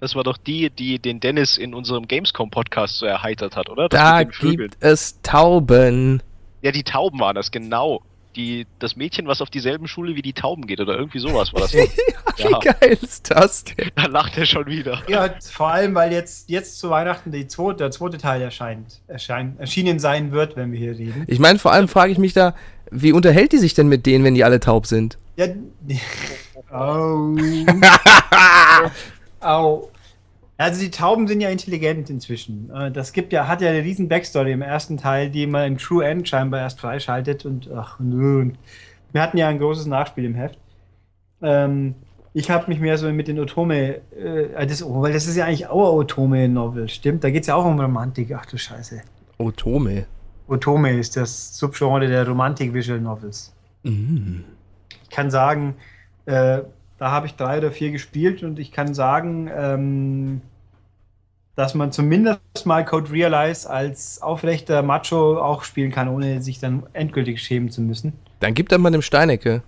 Das 0.00 0.14
war 0.14 0.24
doch 0.24 0.36
die, 0.36 0.70
die 0.70 0.98
den 0.98 1.20
Dennis 1.20 1.56
in 1.56 1.74
unserem 1.74 2.06
Gamescom-Podcast 2.06 2.98
so 2.98 3.06
erheitert 3.06 3.56
hat, 3.56 3.70
oder? 3.70 3.88
Das 3.88 4.00
Da 4.00 4.22
gibt 4.22 4.76
es 4.80 5.20
Tauben. 5.22 6.22
Ja, 6.62 6.72
die 6.72 6.82
Tauben 6.82 7.20
waren 7.20 7.36
das, 7.36 7.50
genau. 7.50 8.02
Die, 8.36 8.66
das 8.80 8.96
Mädchen, 8.96 9.28
was 9.28 9.40
auf 9.40 9.48
dieselben 9.48 9.86
Schule 9.86 10.16
wie 10.16 10.22
die 10.22 10.32
Tauben 10.32 10.66
geht, 10.66 10.80
oder 10.80 10.96
irgendwie 10.96 11.20
sowas 11.20 11.52
war 11.52 11.60
das. 11.60 11.72
Wie 12.36 12.42
ja, 12.42 12.58
geil 12.58 12.98
ist 13.00 13.30
das 13.30 13.62
denn? 13.62 13.92
da 13.94 14.06
lacht 14.06 14.36
er 14.36 14.44
schon 14.44 14.66
wieder. 14.66 15.00
Ja, 15.06 15.32
vor 15.52 15.68
allem, 15.68 15.94
weil 15.94 16.12
jetzt, 16.12 16.50
jetzt 16.50 16.80
zu 16.80 16.90
Weihnachten 16.90 17.30
die 17.30 17.46
zweite, 17.46 17.76
der 17.76 17.90
zweite 17.92 18.18
Teil 18.18 18.42
erscheint, 18.42 19.00
erscheint, 19.06 19.60
erschienen 19.60 20.00
sein 20.00 20.32
wird, 20.32 20.56
wenn 20.56 20.72
wir 20.72 20.80
hier 20.80 20.98
reden. 20.98 21.24
Ich 21.28 21.38
meine, 21.38 21.60
vor 21.60 21.72
allem 21.72 21.86
frage 21.86 22.10
ich 22.10 22.18
mich 22.18 22.32
da, 22.32 22.56
wie 22.90 23.12
unterhält 23.12 23.52
die 23.52 23.58
sich 23.58 23.74
denn 23.74 23.88
mit 23.88 24.04
denen, 24.04 24.24
wenn 24.24 24.34
die 24.34 24.42
alle 24.42 24.58
taub 24.58 24.86
sind? 24.86 25.16
Ja. 25.36 25.46
Au. 26.70 27.36
Au. 29.44 29.90
Also 30.56 30.80
die 30.80 30.90
Tauben 30.90 31.26
sind 31.26 31.40
ja 31.40 31.48
intelligent 31.48 32.10
inzwischen. 32.10 32.70
Äh, 32.74 32.90
Das 32.92 33.12
gibt 33.12 33.32
ja, 33.32 33.48
hat 33.48 33.60
ja 33.60 33.70
eine 33.70 33.82
riesen 33.82 34.08
Backstory 34.08 34.52
im 34.52 34.62
ersten 34.62 34.96
Teil, 34.96 35.30
die 35.30 35.46
man 35.46 35.66
im 35.66 35.78
True 35.78 36.04
End 36.04 36.28
scheinbar 36.28 36.60
erst 36.60 36.80
freischaltet 36.80 37.44
und 37.44 37.70
ach 37.72 37.98
nö. 37.98 38.50
Wir 39.12 39.22
hatten 39.22 39.38
ja 39.38 39.48
ein 39.48 39.58
großes 39.58 39.86
Nachspiel 39.86 40.24
im 40.24 40.34
Heft. 40.34 40.58
Ähm, 41.42 41.94
ich 42.32 42.50
habe 42.50 42.68
mich 42.68 42.80
mehr 42.80 42.98
so 42.98 43.10
mit 43.12 43.28
den 43.28 43.38
Otome, 43.38 44.00
äh, 44.12 44.66
das, 44.66 44.82
oh, 44.82 45.02
weil 45.02 45.12
das 45.12 45.26
ist 45.26 45.36
ja 45.36 45.46
eigentlich 45.46 45.68
auch 45.68 45.92
ein 45.92 45.98
Otome-Novel, 45.98 46.88
stimmt? 46.88 47.22
Da 47.22 47.30
geht 47.30 47.42
es 47.42 47.46
ja 47.46 47.54
auch 47.54 47.64
um 47.64 47.78
Romantik. 47.78 48.32
Ach 48.36 48.46
du 48.46 48.56
Scheiße. 48.56 49.02
Otome. 49.38 50.06
Otome 50.48 50.98
ist 50.98 51.16
das 51.16 51.56
Subgenre 51.56 52.06
der 52.06 52.26
Romantik-Visual 52.26 53.00
Novels. 53.00 53.54
Mm. 53.82 54.40
Ich 55.02 55.10
kann 55.10 55.30
sagen, 55.30 55.74
äh, 56.26 56.60
da 56.98 57.10
habe 57.10 57.26
ich 57.26 57.34
drei 57.34 57.58
oder 57.58 57.72
vier 57.72 57.90
gespielt 57.90 58.42
und 58.42 58.58
ich 58.58 58.72
kann 58.72 58.94
sagen, 58.94 59.50
ähm, 59.54 60.40
dass 61.56 61.74
man 61.74 61.92
zumindest 61.92 62.40
mal 62.64 62.84
Code 62.84 63.10
Realize 63.12 63.68
als 63.68 64.20
aufrechter 64.22 64.82
Macho 64.82 65.38
auch 65.38 65.62
spielen 65.64 65.90
kann, 65.92 66.08
ohne 66.08 66.42
sich 66.42 66.58
dann 66.58 66.84
endgültig 66.92 67.42
schämen 67.42 67.70
zu 67.70 67.80
müssen. 67.80 68.12
Dann 68.40 68.54
gibt 68.54 68.72
er 68.72 68.78
mal 68.78 68.90
dem 68.90 69.02
Steinecke. 69.02 69.62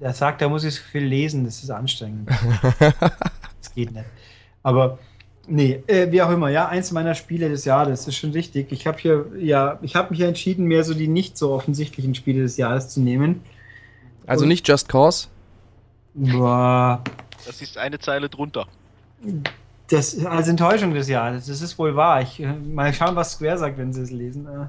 Er 0.00 0.12
sagt, 0.12 0.42
da 0.42 0.48
muss 0.48 0.64
ich 0.64 0.74
so 0.76 0.82
viel 0.82 1.04
lesen, 1.04 1.44
das 1.44 1.62
ist 1.62 1.70
anstrengend. 1.70 2.30
das 2.80 3.74
geht 3.74 3.92
nicht. 3.92 4.04
Aber 4.62 4.98
nee, 5.46 5.82
äh, 5.86 6.10
wie 6.12 6.22
auch 6.22 6.30
immer, 6.30 6.50
ja, 6.50 6.68
eins 6.68 6.92
meiner 6.92 7.14
Spiele 7.14 7.48
des 7.48 7.64
Jahres, 7.64 8.00
das 8.00 8.08
ist 8.08 8.16
schon 8.16 8.30
richtig. 8.30 8.70
Ich 8.70 8.86
habe 8.86 8.98
hier, 8.98 9.26
ja, 9.38 9.78
ich 9.82 9.96
habe 9.96 10.10
mich 10.10 10.20
ja 10.20 10.28
entschieden, 10.28 10.66
mehr 10.66 10.84
so 10.84 10.94
die 10.94 11.08
nicht 11.08 11.36
so 11.36 11.52
offensichtlichen 11.52 12.14
Spiele 12.14 12.42
des 12.42 12.56
Jahres 12.56 12.90
zu 12.90 13.00
nehmen. 13.00 13.40
Also 14.26 14.42
Und- 14.42 14.48
nicht 14.48 14.68
Just 14.68 14.88
Cause. 14.88 15.28
Boah, 16.20 17.02
Das 17.46 17.62
ist 17.62 17.78
eine 17.78 17.98
Zeile 17.98 18.28
drunter. 18.28 18.66
Das 19.88 20.14
ist 20.14 20.26
als 20.26 20.48
Enttäuschung 20.48 20.92
des 20.92 21.08
Jahres, 21.08 21.46
das 21.46 21.62
ist 21.62 21.78
wohl 21.78 21.94
wahr. 21.96 22.20
Ich, 22.22 22.40
äh, 22.40 22.52
mal 22.52 22.92
schauen, 22.92 23.16
was 23.16 23.32
Square 23.32 23.58
sagt, 23.58 23.78
wenn 23.78 23.92
sie 23.92 24.02
es 24.02 24.10
lesen. 24.10 24.46
Äh, 24.46 24.66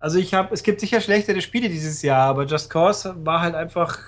Also 0.00 0.18
ich 0.18 0.32
habe, 0.34 0.54
es 0.54 0.62
gibt 0.62 0.80
sicher 0.80 1.00
schlechtere 1.00 1.40
Spiele 1.40 1.68
dieses 1.68 2.02
Jahr, 2.02 2.28
aber 2.28 2.44
Just 2.46 2.70
Cause 2.70 3.14
war 3.24 3.40
halt 3.40 3.54
einfach 3.56 3.98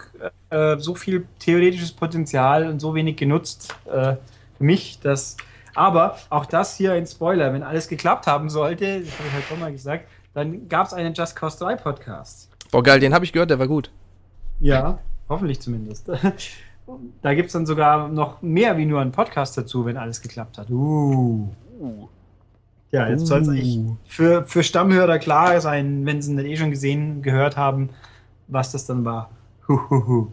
äh, 0.50 0.78
so 0.78 0.94
viel 0.94 1.26
theoretisches 1.40 1.92
Potenzial 1.92 2.68
und 2.68 2.78
so 2.80 2.94
wenig 2.94 3.16
genutzt 3.16 3.74
äh, 3.86 4.14
für 4.56 4.64
mich, 4.64 5.00
dass 5.00 5.36
Aber 5.74 6.16
auch 6.30 6.46
das 6.46 6.76
hier 6.76 6.92
ein 6.92 7.06
Spoiler, 7.06 7.52
wenn 7.52 7.62
alles 7.64 7.88
geklappt 7.88 8.26
haben 8.28 8.48
sollte, 8.50 9.00
das 9.00 9.18
habe 9.18 9.28
ich 9.28 9.34
halt 9.34 9.44
schon 9.48 9.58
mal 9.60 9.72
gesagt, 9.72 10.08
dann 10.34 10.68
gab 10.68 10.86
es 10.86 10.92
einen 10.92 11.12
Just 11.14 11.34
Cause 11.36 11.58
3 11.58 11.76
Podcast. 11.76 12.48
Boah, 12.70 12.82
geil, 12.82 13.00
den 13.00 13.12
habe 13.12 13.24
ich 13.24 13.32
gehört, 13.32 13.50
der 13.50 13.58
war 13.58 13.66
gut. 13.68 13.90
Ja, 14.60 14.98
hoffentlich 15.30 15.60
zumindest. 15.60 16.10
Da 17.22 17.34
gibt 17.34 17.46
es 17.46 17.52
dann 17.52 17.66
sogar 17.66 18.08
noch 18.08 18.42
mehr 18.42 18.76
wie 18.76 18.84
nur 18.84 19.00
einen 19.00 19.12
Podcast 19.12 19.56
dazu, 19.56 19.84
wenn 19.84 19.96
alles 19.96 20.20
geklappt 20.22 20.58
hat. 20.58 20.68
Uh. 20.70 21.48
Uh, 21.78 22.08
Ja, 22.90 23.08
jetzt 23.08 23.26
soll 23.26 23.42
es 23.42 23.48
eigentlich 23.48 23.78
für, 24.06 24.44
für 24.44 24.64
Stammhörer 24.64 25.20
klar 25.20 25.60
sein, 25.60 26.04
wenn 26.04 26.20
sie 26.20 26.34
nicht 26.34 26.46
eh 26.46 26.56
schon 26.56 26.70
gesehen, 26.70 27.22
gehört 27.22 27.56
haben, 27.56 27.90
was 28.48 28.72
das 28.72 28.86
dann 28.86 29.04
war. 29.04 29.30
Huhuhu. 29.68 30.32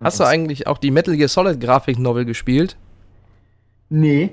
Hast 0.00 0.20
du 0.20 0.24
eigentlich 0.24 0.66
auch 0.66 0.78
die 0.78 0.90
Metal 0.90 1.16
Gear 1.16 1.28
Solid 1.28 1.60
Grafik 1.60 1.98
Novel 1.98 2.24
gespielt? 2.24 2.78
Nee. 3.90 4.30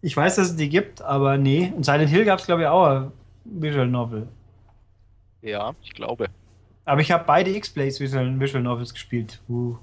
Ich 0.00 0.16
weiß, 0.16 0.36
dass 0.36 0.50
es 0.50 0.56
die 0.56 0.68
gibt, 0.68 1.00
aber 1.00 1.38
nee. 1.38 1.72
Und 1.76 1.84
Silent 1.84 2.10
Hill 2.10 2.24
gab 2.24 2.40
es, 2.40 2.46
glaube 2.46 2.62
ich, 2.62 2.68
auch 2.68 2.86
ein 2.86 3.12
Visual 3.44 3.86
Novel. 3.86 4.26
ja, 5.42 5.72
ich 5.82 5.92
glaube. 5.92 6.26
Aber 6.88 7.02
ich 7.02 7.10
habe 7.12 7.24
beide 7.26 7.50
X-Plays 7.50 8.00
Visual, 8.00 8.40
Visual 8.40 8.62
Novels 8.62 8.94
gespielt. 8.94 9.42
Uh. 9.46 9.76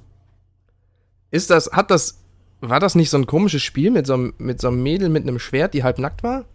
Ist 1.29 1.51
das, 1.51 1.69
hat 1.71 1.91
das, 1.91 2.23
war 2.61 2.79
das 2.79 2.95
nicht 2.95 3.11
so 3.11 3.17
ein 3.17 3.27
komisches 3.27 3.61
Spiel 3.61 3.91
mit 3.91 4.07
so, 4.07 4.15
einem- 4.15 4.33
mit 4.39 4.59
so 4.59 4.69
einem 4.69 4.81
Mädel 4.81 5.09
mit 5.09 5.21
einem 5.21 5.37
Schwert, 5.37 5.75
die 5.75 5.83
halb 5.83 5.99
nackt 5.99 6.23
war? 6.23 6.45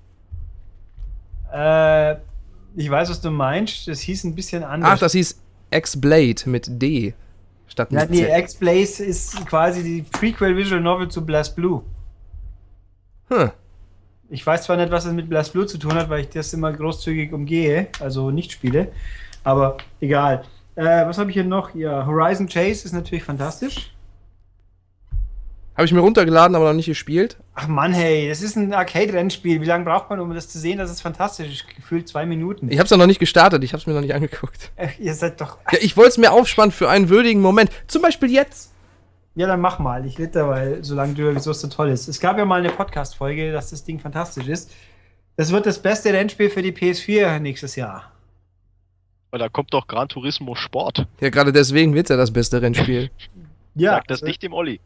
Äh, 1.53 2.17
ich 2.75 2.91
weiß, 2.91 3.11
was 3.11 3.21
du 3.21 3.31
meinst. 3.31 3.87
Das 3.87 4.01
hieß 4.01 4.25
ein 4.25 4.35
bisschen 4.35 4.65
anders. 4.65 4.91
Ach, 4.93 4.99
das 4.99 5.13
hieß 5.13 5.41
X-Blade 5.71 6.43
mit 6.47 6.83
D 6.83 7.15
statt 7.69 7.93
ja, 7.93 8.01
mit 8.01 8.11
nee, 8.11 8.25
Z. 8.25 8.39
X-Blaze 8.39 9.05
ist 9.05 9.47
quasi 9.47 9.85
die 9.85 10.03
Prequel 10.03 10.57
Visual 10.57 10.81
Novel 10.81 11.09
zu 11.09 11.25
Blast 11.25 11.55
Blue. 11.55 11.85
Hm. 13.29 13.53
Ich 14.31 14.45
weiß 14.45 14.65
zwar 14.65 14.77
nicht, 14.77 14.91
was 14.91 15.05
es 15.05 15.13
mit 15.13 15.29
Blast 15.29 15.53
Blue 15.53 15.67
zu 15.67 15.79
tun 15.79 15.95
hat, 15.95 16.11
weil 16.11 16.23
ich 16.23 16.29
das 16.29 16.53
immer 16.53 16.73
großzügig 16.73 17.33
umgehe, 17.33 17.87
also 18.01 18.33
nicht 18.33 18.51
spiele, 18.51 18.91
aber 19.45 19.78
egal. 20.01 20.45
Äh, 20.76 21.07
was 21.07 21.18
habe 21.18 21.30
ich 21.30 21.34
hier 21.34 21.45
noch? 21.45 21.74
Ja, 21.74 22.07
Horizon 22.07 22.49
Chase 22.49 22.84
ist 22.84 22.93
natürlich 22.93 23.24
fantastisch. 23.24 23.93
Habe 25.76 25.86
ich 25.86 25.93
mir 25.93 26.01
runtergeladen, 26.01 26.57
aber 26.57 26.66
noch 26.66 26.74
nicht 26.74 26.86
gespielt. 26.86 27.38
Ach 27.55 27.66
Mann, 27.66 27.93
hey, 27.93 28.28
das 28.28 28.43
ist 28.43 28.57
ein 28.57 28.74
Arcade-Rennspiel. 28.74 29.61
Wie 29.62 29.64
lange 29.64 29.84
braucht 29.84 30.11
man, 30.11 30.20
um 30.20 30.34
das 30.34 30.49
zu 30.49 30.59
sehen? 30.59 30.78
Das 30.78 30.91
ist 30.91 31.01
fantastisch. 31.01 31.64
Gefühlt 31.74 32.07
zwei 32.07 32.26
Minuten. 32.26 32.70
Ich 32.70 32.78
habe 32.78 32.84
es 32.84 32.91
noch 32.91 33.07
nicht 33.07 33.18
gestartet, 33.18 33.64
ich 33.64 33.72
habe 33.72 33.80
es 33.80 33.86
mir 33.86 33.95
noch 33.95 34.03
nicht 34.03 34.14
angeguckt. 34.14 34.72
Äh, 34.76 34.88
ihr 34.99 35.14
seid 35.14 35.41
doch. 35.41 35.59
Ja, 35.72 35.78
ich 35.80 35.97
wollte 35.97 36.11
es 36.11 36.18
mir 36.18 36.32
aufspannen 36.32 36.72
für 36.72 36.91
einen 36.91 37.09
würdigen 37.09 37.41
Moment. 37.41 37.70
Zum 37.86 38.03
Beispiel 38.03 38.30
jetzt. 38.30 38.72
Ja, 39.36 39.47
dann 39.47 39.61
mach 39.61 39.78
mal. 39.78 40.05
Ich 40.05 40.18
rede 40.18 40.32
dabei 40.32 40.82
so 40.82 40.95
lange 40.95 41.14
drüber, 41.14 41.34
wieso 41.34 41.53
es 41.53 41.61
so 41.61 41.68
toll 41.68 41.88
ist. 41.88 42.09
Es 42.09 42.20
gab 42.20 42.36
ja 42.36 42.45
mal 42.45 42.61
eine 42.61 42.70
Podcast-Folge, 42.70 43.53
dass 43.53 43.70
das 43.70 43.84
Ding 43.84 44.01
fantastisch 44.01 44.49
ist. 44.49 44.70
Das 45.36 45.51
wird 45.51 45.64
das 45.64 45.80
beste 45.80 46.12
Rennspiel 46.12 46.51
für 46.51 46.61
die 46.61 46.72
PS4 46.72 47.38
nächstes 47.38 47.76
Jahr. 47.76 48.10
Weil 49.31 49.39
da 49.39 49.49
kommt 49.49 49.72
doch 49.72 49.87
Gran 49.87 50.09
Turismo 50.09 50.55
Sport. 50.55 51.07
Ja, 51.20 51.31
gerade 51.31 51.53
deswegen 51.53 51.95
wird's 51.95 52.11
ja 52.11 52.16
das 52.16 52.33
beste 52.33 52.61
Rennspiel. 52.61 53.11
Ja, 53.74 53.93
Sag 53.93 54.09
das 54.09 54.22
nicht 54.22 54.43
dem 54.43 54.53
Olli. 54.53 54.81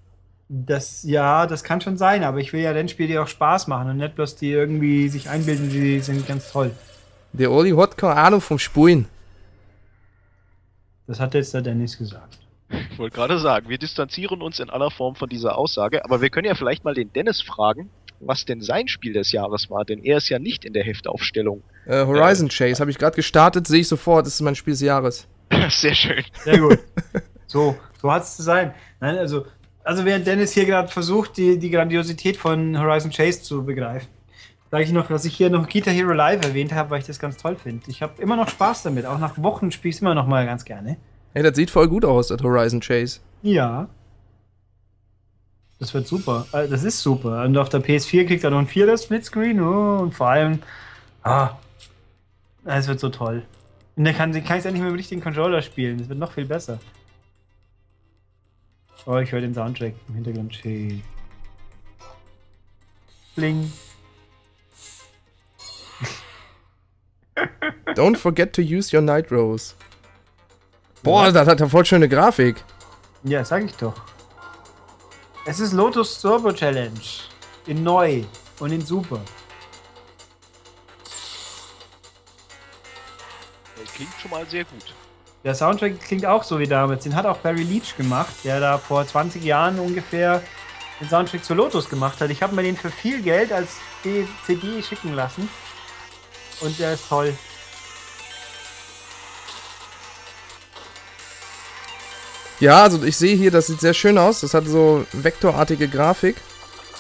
Das, 0.48 1.02
ja, 1.04 1.46
das 1.46 1.64
kann 1.64 1.80
schon 1.80 1.96
sein, 1.96 2.22
aber 2.22 2.38
ich 2.38 2.52
will 2.52 2.60
ja 2.60 2.72
Rennspiele, 2.72 3.08
die 3.08 3.18
auch 3.18 3.28
Spaß 3.28 3.66
machen 3.66 3.90
und 3.90 3.96
nicht 3.96 4.14
bloß 4.14 4.36
die 4.36 4.50
irgendwie 4.50 5.08
sich 5.08 5.30
einbilden, 5.30 5.70
die 5.70 6.00
sind 6.00 6.26
ganz 6.26 6.52
toll. 6.52 6.70
Der 7.32 7.50
Oli 7.50 7.70
hat 7.70 7.96
keine 7.96 8.16
Ahnung 8.16 8.40
vom 8.42 8.58
Spulen. 8.58 9.06
Das 11.06 11.18
hat 11.18 11.34
jetzt 11.34 11.54
der 11.54 11.62
Dennis 11.62 11.96
gesagt. 11.96 12.38
Ich 12.90 12.98
wollte 12.98 13.16
gerade 13.16 13.38
sagen, 13.38 13.68
wir 13.68 13.78
distanzieren 13.78 14.42
uns 14.42 14.60
in 14.60 14.70
aller 14.70 14.90
Form 14.90 15.16
von 15.16 15.28
dieser 15.28 15.56
Aussage, 15.56 16.04
aber 16.04 16.20
wir 16.20 16.30
können 16.30 16.46
ja 16.46 16.54
vielleicht 16.54 16.84
mal 16.84 16.94
den 16.94 17.12
Dennis 17.12 17.40
fragen, 17.40 17.90
was 18.20 18.44
denn 18.44 18.60
sein 18.60 18.88
Spiel 18.88 19.12
des 19.12 19.32
Jahres 19.32 19.70
war, 19.70 19.84
denn 19.84 20.02
er 20.02 20.18
ist 20.18 20.28
ja 20.28 20.38
nicht 20.38 20.64
in 20.64 20.72
der 20.72 20.84
Heftaufstellung. 20.84 21.62
Äh, 21.86 22.04
Horizon 22.06 22.48
Chase 22.48 22.80
habe 22.80 22.90
ich 22.90 22.98
gerade 22.98 23.16
gestartet, 23.16 23.66
sehe 23.66 23.80
ich 23.80 23.88
sofort, 23.88 24.26
das 24.26 24.34
ist 24.34 24.40
mein 24.40 24.54
Spiel 24.54 24.72
des 24.72 24.80
Jahres. 24.80 25.26
Sehr 25.68 25.94
schön. 25.94 26.24
Sehr 26.44 26.58
gut. 26.58 26.78
so, 27.46 27.76
so 28.00 28.12
hat 28.12 28.22
es 28.22 28.36
zu 28.36 28.42
sein. 28.42 28.74
Nein, 29.00 29.18
also, 29.18 29.46
also 29.82 30.04
während 30.04 30.26
Dennis 30.26 30.52
hier 30.52 30.64
gerade 30.64 30.88
versucht, 30.88 31.36
die, 31.36 31.58
die 31.58 31.70
Grandiosität 31.70 32.36
von 32.36 32.78
Horizon 32.78 33.10
Chase 33.10 33.42
zu 33.42 33.64
begreifen, 33.64 34.08
sage 34.70 34.84
ich 34.84 34.92
noch, 34.92 35.08
dass 35.08 35.24
ich 35.24 35.36
hier 35.36 35.50
noch 35.50 35.68
Guitar 35.68 35.92
Hero 35.92 36.12
Live 36.12 36.44
erwähnt 36.44 36.72
habe, 36.72 36.90
weil 36.90 37.00
ich 37.00 37.06
das 37.06 37.18
ganz 37.18 37.36
toll 37.36 37.56
finde. 37.56 37.84
Ich 37.88 38.02
habe 38.02 38.20
immer 38.20 38.36
noch 38.36 38.48
Spaß 38.48 38.82
damit. 38.84 39.06
Auch 39.06 39.18
nach 39.18 39.40
Wochen 39.42 39.70
spiele 39.70 39.90
ich 39.90 39.96
es 39.96 40.02
immer 40.02 40.14
noch 40.14 40.26
mal 40.26 40.46
ganz 40.46 40.64
gerne. 40.64 40.96
Hey, 41.32 41.42
das 41.42 41.56
sieht 41.56 41.70
voll 41.70 41.88
gut 41.88 42.04
aus, 42.04 42.28
das 42.28 42.42
Horizon 42.42 42.80
Chase. 42.80 43.20
Ja. 43.42 43.88
Das 45.84 45.92
wird 45.92 46.08
super. 46.08 46.46
Äh, 46.52 46.66
Das 46.66 46.82
ist 46.82 47.02
super. 47.02 47.42
Und 47.44 47.58
auf 47.58 47.68
der 47.68 47.84
PS4 47.84 48.26
kriegt 48.26 48.42
er 48.42 48.48
noch 48.48 48.58
ein 48.58 48.66
vierter 48.66 48.96
Splitscreen. 48.96 49.60
Oh, 49.60 49.98
und 49.98 50.14
vor 50.14 50.28
allem, 50.28 50.62
ah, 51.22 51.50
es 52.64 52.88
wird 52.88 53.00
so 53.00 53.10
toll. 53.10 53.42
Und 53.94 54.04
dann 54.06 54.16
kann, 54.16 54.32
kann 54.32 54.42
ich 54.56 54.60
es 54.60 54.64
endlich 54.64 54.82
mit 54.82 54.92
dem 54.92 54.96
richtigen 54.96 55.20
Controller 55.20 55.60
spielen. 55.60 55.98
Das 55.98 56.08
wird 56.08 56.18
noch 56.18 56.32
viel 56.32 56.46
besser. 56.46 56.78
Oh, 59.04 59.18
ich 59.18 59.30
höre 59.30 59.42
den 59.42 59.52
Soundtrack 59.52 59.92
im 60.08 60.14
Hintergrund. 60.14 60.54
Schön. 60.54 61.02
Bling. 63.36 63.70
Don't 67.94 68.16
forget 68.16 68.54
to 68.54 68.62
use 68.62 68.96
your 68.96 69.02
Nitros. 69.02 69.76
Boah, 71.02 71.30
das 71.30 71.46
hat 71.46 71.60
ja 71.60 71.68
voll 71.68 71.84
schöne 71.84 72.08
Grafik. 72.08 72.64
Ja, 73.22 73.44
sag 73.44 73.64
ich 73.64 73.74
doch. 73.74 74.13
Es 75.46 75.60
ist 75.60 75.74
Lotus 75.74 76.22
Turbo 76.22 76.52
Challenge. 76.52 77.00
In 77.66 77.82
neu 77.82 78.24
und 78.60 78.72
in 78.72 78.80
super. 78.80 79.20
Das 83.78 83.92
klingt 83.94 84.12
schon 84.18 84.30
mal 84.30 84.46
sehr 84.46 84.64
gut. 84.64 84.94
Der 85.44 85.54
Soundtrack 85.54 86.00
klingt 86.00 86.24
auch 86.24 86.42
so 86.42 86.58
wie 86.58 86.66
damals. 86.66 87.04
Den 87.04 87.14
hat 87.14 87.26
auch 87.26 87.36
Barry 87.36 87.62
Leach 87.62 87.94
gemacht, 87.94 88.32
der 88.42 88.58
da 88.58 88.78
vor 88.78 89.06
20 89.06 89.44
Jahren 89.44 89.78
ungefähr 89.78 90.42
den 90.98 91.10
Soundtrack 91.10 91.44
zu 91.44 91.52
Lotus 91.52 91.90
gemacht 91.90 92.22
hat. 92.22 92.30
Ich 92.30 92.42
habe 92.42 92.54
mir 92.54 92.62
den 92.62 92.78
für 92.78 92.90
viel 92.90 93.20
Geld 93.20 93.52
als 93.52 93.76
CD 94.46 94.82
schicken 94.82 95.12
lassen. 95.12 95.50
Und 96.62 96.78
der 96.78 96.94
ist 96.94 97.06
toll. 97.06 97.36
Ja, 102.64 102.82
also 102.82 103.04
ich 103.04 103.18
sehe 103.18 103.36
hier, 103.36 103.50
das 103.50 103.66
sieht 103.66 103.82
sehr 103.82 103.92
schön 103.92 104.16
aus. 104.16 104.40
Das 104.40 104.54
hat 104.54 104.66
so 104.66 105.04
vektorartige 105.12 105.86
Grafik, 105.86 106.36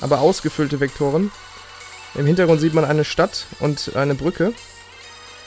aber 0.02 0.20
ausgefüllte 0.20 0.78
Vektoren. 0.78 1.32
Im 2.14 2.26
Hintergrund 2.26 2.60
sieht 2.60 2.74
man 2.74 2.84
eine 2.84 3.02
Stadt 3.02 3.46
und 3.60 3.96
eine 3.96 4.14
Brücke. 4.14 4.52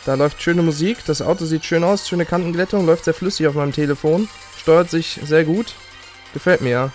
Da 0.08 0.16
läuft 0.16 0.42
schöne 0.42 0.64
Musik, 0.64 1.06
das 1.06 1.22
Auto 1.22 1.46
sieht 1.46 1.66
schön 1.66 1.84
aus, 1.84 2.10
schöne 2.10 2.26
Kantenglättung, 2.26 2.88
läuft 2.88 3.06
sehr 3.06 3.14
flüssig 3.14 3.46
auf 3.46 3.54
meinem 3.54 3.74
Telefon, 3.74 4.28
steuert 4.58 4.90
sich 4.90 5.20
sehr 5.24 5.46
gut. 5.46 5.76
Gefällt 6.34 6.62
mir 6.62 6.72
ja. 6.72 6.92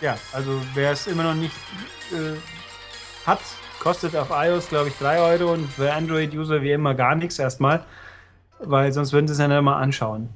Ja, 0.00 0.16
also 0.32 0.58
wer 0.72 0.92
es 0.92 1.06
immer 1.06 1.24
noch 1.24 1.34
nicht 1.34 1.54
äh, 2.12 2.38
hat, 3.26 3.40
kostet 3.78 4.16
auf 4.16 4.28
iOS, 4.30 4.70
glaube 4.70 4.88
ich, 4.88 4.94
3 4.96 5.20
Euro 5.20 5.52
und 5.52 5.70
für 5.70 5.92
Android-User 5.92 6.62
wie 6.62 6.72
immer 6.72 6.94
gar 6.94 7.14
nichts 7.14 7.38
erstmal. 7.38 7.84
Weil 8.58 8.90
sonst 8.90 9.12
würden 9.12 9.28
sie 9.28 9.34
es 9.34 9.38
ja 9.38 9.48
nicht 9.48 9.60
mal 9.60 9.76
anschauen. 9.76 10.30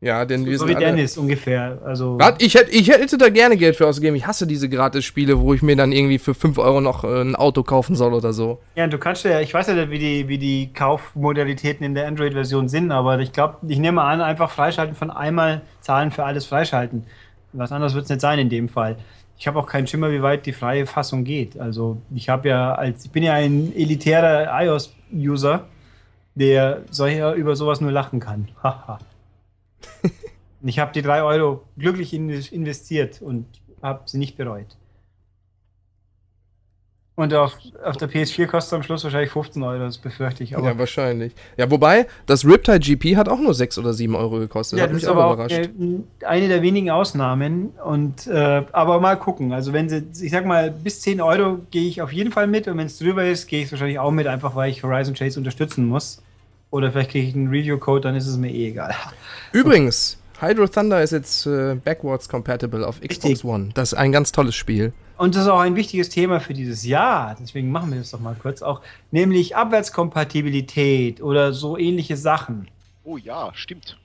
Ja, 0.00 0.24
denn 0.24 0.46
wir 0.46 0.56
so 0.56 0.64
sind 0.64 0.74
wie 0.78 0.84
alle- 0.84 0.94
Dennis 0.94 1.18
ungefähr. 1.18 1.78
Also, 1.84 2.18
ich 2.38 2.54
hätte, 2.54 2.70
ich 2.70 2.88
hätte 2.88 3.18
da 3.18 3.30
gerne 3.30 3.56
Geld 3.56 3.74
für 3.74 3.86
ausgegeben. 3.88 4.14
Ich 4.14 4.26
hasse 4.28 4.46
diese 4.46 4.68
Gratis-Spiele, 4.68 5.40
wo 5.40 5.54
ich 5.54 5.62
mir 5.62 5.74
dann 5.74 5.90
irgendwie 5.90 6.18
für 6.18 6.34
5 6.34 6.56
Euro 6.58 6.80
noch 6.80 7.02
äh, 7.02 7.20
ein 7.20 7.34
Auto 7.34 7.64
kaufen 7.64 7.96
soll 7.96 8.14
oder 8.14 8.32
so. 8.32 8.60
Ja, 8.76 8.86
du 8.86 8.96
kannst 8.98 9.24
ja, 9.24 9.40
ich 9.40 9.52
weiß 9.52 9.66
ja 9.66 9.74
nicht, 9.74 9.90
wie 9.90 9.98
die, 9.98 10.28
wie 10.28 10.38
die 10.38 10.72
Kaufmodalitäten 10.72 11.84
in 11.84 11.96
der 11.96 12.06
Android-Version 12.06 12.68
sind, 12.68 12.92
aber 12.92 13.18
ich 13.18 13.32
glaube, 13.32 13.56
ich 13.66 13.78
nehme 13.80 14.02
an, 14.02 14.20
einfach 14.20 14.50
freischalten 14.50 14.94
von 14.94 15.10
einmal 15.10 15.62
zahlen 15.80 16.12
für 16.12 16.22
alles 16.24 16.46
freischalten. 16.46 17.04
Was 17.52 17.72
anderes 17.72 17.94
wird 17.94 18.04
es 18.04 18.10
nicht 18.10 18.20
sein 18.20 18.38
in 18.38 18.50
dem 18.50 18.68
Fall. 18.68 18.96
Ich 19.36 19.48
habe 19.48 19.58
auch 19.58 19.66
keinen 19.66 19.86
Schimmer, 19.88 20.12
wie 20.12 20.22
weit 20.22 20.46
die 20.46 20.52
freie 20.52 20.86
Fassung 20.86 21.24
geht. 21.24 21.58
Also 21.58 21.96
ich 22.14 22.28
habe 22.28 22.48
ja 22.50 22.74
als, 22.74 23.04
ich 23.04 23.10
bin 23.10 23.24
ja 23.24 23.32
ein 23.32 23.72
elitärer 23.74 24.48
iOS-User, 24.64 25.64
der 26.36 26.82
solcher 26.90 27.34
über 27.34 27.56
sowas 27.56 27.80
nur 27.80 27.90
lachen 27.90 28.20
kann. 28.20 28.48
Haha. 28.62 28.98
Ich 30.62 30.78
habe 30.78 30.92
die 30.92 31.02
3 31.02 31.22
Euro 31.22 31.62
glücklich 31.78 32.12
in- 32.12 32.30
investiert 32.30 33.22
und 33.22 33.46
habe 33.82 34.02
sie 34.06 34.18
nicht 34.18 34.36
bereut. 34.36 34.66
Und 37.14 37.34
auf, 37.34 37.58
auf 37.84 37.96
der 37.96 38.08
PS4 38.08 38.46
kostet 38.46 38.68
es 38.68 38.72
am 38.74 38.82
Schluss 38.84 39.02
wahrscheinlich 39.02 39.32
15 39.32 39.60
Euro, 39.64 39.80
das 39.80 39.98
befürchte 39.98 40.44
ich. 40.44 40.56
Aber 40.56 40.68
ja, 40.68 40.78
wahrscheinlich. 40.78 41.32
Ja, 41.56 41.68
wobei, 41.68 42.06
das 42.26 42.44
Riptide 42.44 42.78
GP 42.78 43.16
hat 43.16 43.28
auch 43.28 43.40
nur 43.40 43.54
6 43.54 43.76
oder 43.78 43.92
7 43.92 44.14
Euro 44.14 44.38
gekostet. 44.38 44.78
Ja, 44.78 44.84
hat 44.84 44.90
das 44.90 44.94
mich 44.94 45.02
ist 45.02 45.08
aber 45.08 45.26
auch 45.26 45.32
überrascht. 45.34 45.56
äh, 45.58 45.68
eine 46.24 46.46
der 46.46 46.62
wenigen 46.62 46.90
Ausnahmen. 46.90 47.70
Und 47.84 48.28
äh, 48.28 48.64
aber 48.70 49.00
mal 49.00 49.16
gucken. 49.16 49.52
Also 49.52 49.72
wenn 49.72 49.88
sie, 49.88 50.04
ich 50.24 50.30
sag 50.30 50.46
mal, 50.46 50.70
bis 50.70 51.00
10 51.00 51.20
Euro 51.20 51.58
gehe 51.72 51.88
ich 51.88 52.02
auf 52.02 52.12
jeden 52.12 52.30
Fall 52.30 52.46
mit 52.46 52.68
und 52.68 52.78
wenn 52.78 52.86
es 52.86 52.98
drüber 52.98 53.24
ist, 53.26 53.48
gehe 53.48 53.64
ich 53.64 53.72
wahrscheinlich 53.72 53.98
auch 53.98 54.12
mit, 54.12 54.28
einfach 54.28 54.54
weil 54.54 54.70
ich 54.70 54.84
Horizon 54.84 55.14
Chase 55.14 55.40
unterstützen 55.40 55.86
muss. 55.86 56.22
Oder 56.70 56.92
vielleicht 56.92 57.10
kriege 57.10 57.26
ich 57.28 57.34
einen 57.34 57.48
Review-Code, 57.48 58.02
dann 58.02 58.14
ist 58.14 58.26
es 58.26 58.36
mir 58.36 58.50
eh 58.50 58.68
egal. 58.68 58.94
Übrigens, 59.52 60.18
Hydro 60.40 60.68
Thunder 60.68 61.02
ist 61.02 61.12
jetzt 61.12 61.46
äh, 61.46 61.74
backwards 61.74 62.28
compatible 62.28 62.86
auf 62.86 63.00
Xbox 63.00 63.24
Richtig. 63.24 63.44
One. 63.44 63.70
Das 63.74 63.92
ist 63.92 63.98
ein 63.98 64.12
ganz 64.12 64.32
tolles 64.32 64.54
Spiel. 64.54 64.92
und 65.16 65.34
das 65.34 65.42
ist 65.42 65.48
auch 65.48 65.60
ein 65.60 65.74
wichtiges 65.76 66.10
Thema 66.10 66.40
für 66.40 66.54
dieses 66.54 66.84
Jahr, 66.84 67.36
deswegen 67.40 67.70
machen 67.70 67.90
wir 67.90 67.98
das 67.98 68.10
doch 68.10 68.20
mal 68.20 68.36
kurz 68.40 68.62
auch, 68.62 68.82
nämlich 69.10 69.56
Abwärtskompatibilität 69.56 71.20
oder 71.22 71.52
so 71.52 71.76
ähnliche 71.76 72.16
Sachen. 72.16 72.68
Oh 73.02 73.16
ja, 73.16 73.50
stimmt. 73.54 73.98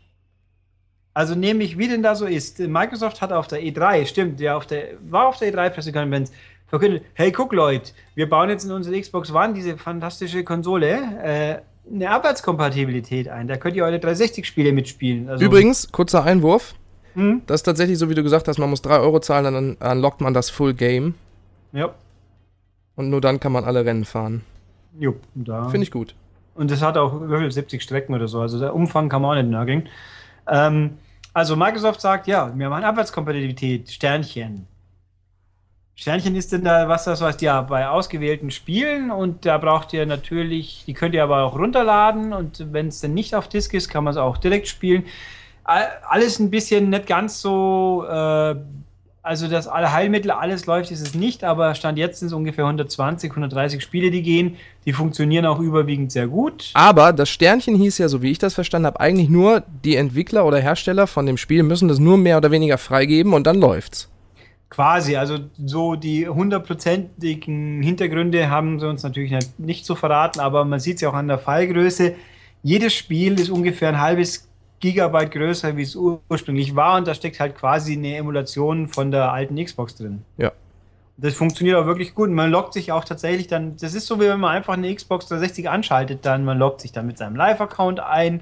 Also 1.14 1.36
nämlich, 1.36 1.78
wie 1.78 1.88
denn 1.88 2.02
da 2.02 2.16
so 2.16 2.26
ist. 2.26 2.58
Microsoft 2.58 3.22
hat 3.22 3.32
auf 3.32 3.48
der 3.48 3.62
E3, 3.62 4.08
stimmt, 4.08 4.40
ja, 4.40 4.58
auf 4.58 4.66
der, 4.66 4.94
war 5.02 5.28
auf 5.28 5.38
der 5.38 5.54
E3-Pressekonferenz 5.54 6.32
verkündet, 6.66 7.04
hey, 7.14 7.32
guck 7.32 7.54
Leute, 7.54 7.92
wir 8.16 8.28
bauen 8.28 8.50
jetzt 8.50 8.64
in 8.64 8.72
unsere 8.72 9.00
Xbox 9.00 9.32
One 9.32 9.54
diese 9.54 9.78
fantastische 9.78 10.44
Konsole 10.44 10.96
äh, 11.22 11.62
eine 11.94 12.10
Abwärtskompatibilität 12.10 13.28
ein. 13.28 13.48
Da 13.48 13.58
könnt 13.58 13.76
ihr 13.76 13.84
eure 13.84 13.98
360-Spiele 13.98 14.72
mitspielen. 14.72 15.30
Also, 15.30 15.44
Übrigens, 15.46 15.92
kurzer 15.92 16.24
Einwurf. 16.24 16.74
Hm? 17.14 17.44
Das 17.46 17.62
ist 17.62 17.64
tatsächlich 17.64 17.98
so, 18.00 18.10
wie 18.10 18.16
du 18.16 18.24
gesagt 18.24 18.48
hast, 18.48 18.58
man 18.58 18.70
muss 18.70 18.82
3 18.82 18.98
Euro 19.00 19.20
zahlen, 19.20 19.54
dann 19.80 19.92
unlockt 19.98 20.20
man 20.22 20.34
das 20.34 20.50
Full 20.50 20.74
Game. 20.74 21.14
Ja, 21.72 21.94
Und 22.96 23.10
nur 23.10 23.22
dann 23.22 23.40
kann 23.40 23.52
man 23.52 23.64
alle 23.66 23.86
Rennen 23.86 24.06
fahren. 24.06 24.42
jupp, 25.00 25.22
da. 25.36 25.70
Finde 25.70 25.84
ich 25.86 25.92
gut. 25.92 26.16
Und 26.56 26.70
das 26.70 26.82
hat 26.82 26.98
auch 26.98 27.20
wirklich 27.22 27.54
70 27.54 27.82
Strecken 27.82 28.14
oder 28.14 28.28
so. 28.28 28.40
Also 28.40 28.60
der 28.60 28.76
Umfang 28.76 29.10
kann 29.10 29.22
man 29.24 29.32
auch 29.32 29.42
nicht 29.42 29.50
nörgeln. 29.52 29.90
Ähm, 30.48 30.98
also 31.34 31.56
Microsoft 31.56 32.00
sagt, 32.02 32.28
ja, 32.28 32.52
wir 32.56 32.70
machen 32.70 32.84
Abwärtskompatibilität, 32.84 33.90
Sternchen. 33.90 34.68
Sternchen 35.96 36.36
ist 36.36 36.52
denn 36.52 36.64
da, 36.64 36.88
was 36.90 37.04
das 37.04 37.22
heißt, 37.22 37.42
ja, 37.44 37.62
bei 37.62 37.88
ausgewählten 37.88 38.50
Spielen 38.50 39.12
und 39.12 39.46
da 39.46 39.58
braucht 39.60 39.94
ihr 39.94 40.06
natürlich, 40.08 40.84
die 40.88 40.94
könnt 40.94 41.14
ihr 41.14 41.24
aber 41.24 41.44
auch 41.44 41.56
runterladen 41.58 42.34
und 42.34 42.66
wenn 42.72 42.88
es 42.88 43.00
dann 43.02 43.14
nicht 43.14 43.36
auf 43.36 43.48
Disk 43.48 43.74
ist, 43.76 43.90
kann 43.90 44.04
man 44.04 44.12
es 44.12 44.18
auch 44.18 44.38
direkt 44.38 44.68
spielen. 44.68 45.06
All- 45.64 45.88
Alles 46.10 46.40
ein 46.40 46.50
bisschen 46.50 46.90
nicht 46.90 47.06
ganz 47.06 47.42
so, 47.42 48.06
äh, 48.10 48.56
also 49.22 49.48
das 49.48 49.68
Allheilmittel, 49.68 50.32
alles 50.32 50.66
läuft, 50.66 50.90
ist 50.92 51.00
es 51.00 51.14
nicht, 51.14 51.44
aber 51.46 51.76
Stand 51.76 51.98
jetzt 52.00 52.20
sind 52.20 52.28
es 52.28 52.34
ungefähr 52.34 52.66
120, 52.66 53.30
130 53.32 53.82
Spiele, 53.82 54.12
die 54.12 54.22
gehen. 54.24 54.58
Die 54.86 54.92
funktionieren 54.92 55.46
auch 55.46 55.60
überwiegend 55.60 56.12
sehr 56.12 56.28
gut. 56.28 56.72
Aber 56.74 57.14
das 57.14 57.30
Sternchen 57.30 57.76
hieß 57.76 58.00
ja, 58.00 58.10
so 58.10 58.22
wie 58.22 58.32
ich 58.32 58.40
das 58.40 58.54
verstanden 58.56 58.88
habe, 58.88 59.00
eigentlich 59.00 59.30
nur, 59.30 59.64
die 59.86 59.96
Entwickler 59.96 60.46
oder 60.46 60.60
Hersteller 60.60 61.08
von 61.08 61.26
dem 61.26 61.38
Spiel 61.38 61.64
müssen 61.64 61.88
das 61.88 62.00
nur 62.00 62.18
mehr 62.18 62.36
oder 62.38 62.52
weniger 62.52 62.78
freigeben 62.78 63.32
und 63.34 63.48
dann 63.48 63.62
läuft's. 63.62 64.10
Quasi, 64.74 65.16
also 65.16 65.38
so 65.64 65.96
die 65.96 66.28
hundertprozentigen 66.28 67.84
Hintergründe 67.84 68.50
haben 68.50 68.80
sie 68.80 68.90
uns 68.90 69.04
natürlich 69.04 69.32
nicht, 69.60 69.86
so 69.86 69.94
verraten, 69.94 70.40
aber 70.40 70.66
man 70.66 70.80
sieht 70.80 70.96
es 70.96 71.02
ja 71.02 71.10
auch 71.10 71.14
an 71.14 71.28
der 71.28 71.38
Fallgröße. 71.38 72.16
Jedes 72.64 72.96
Spiel 72.96 73.40
ist 73.40 73.52
ungefähr 73.52 73.90
ein 73.90 74.02
halbes 74.02 74.50
Gigabyte 74.80 75.32
größer, 75.32 75.78
wie 75.78 75.84
es 75.84 75.96
ur 75.96 76.22
ursprünglich 76.28 76.76
war 76.76 76.98
und 76.98 77.08
da 77.08 77.14
steckt 77.14 77.40
halt 77.40 77.56
quasi 77.56 77.94
eine 77.94 78.16
Emulation 78.16 78.88
von 78.88 79.12
der 79.12 79.32
alten 79.32 79.64
Xbox 79.64 79.94
drin. 79.94 80.24
Ja. 80.38 80.52
Das 81.18 81.36
funktioniert 81.36 81.78
auch 81.78 81.86
wirklich 81.86 82.16
gut. 82.16 82.30
Und 82.30 82.36
man 82.36 82.50
loggt 82.50 82.74
sich 82.74 82.92
auch 82.92 83.04
tatsächlich 83.04 83.46
dann, 83.46 83.78
das 83.78 83.94
ist 83.94 84.08
so, 84.08 84.20
wie 84.20 84.26
wenn 84.26 84.40
man 84.40 84.56
einfach 84.56 84.74
eine 84.74 84.94
Xbox 84.94 85.28
360 85.28 85.70
anschaltet, 85.70 86.26
dann 86.26 86.44
man 86.46 86.58
loggt 86.58 86.82
sich 86.82 86.92
dann 86.92 87.06
mit 87.06 87.20
seinem 87.20 87.36
Live-Account 87.36 88.00
ein, 88.00 88.42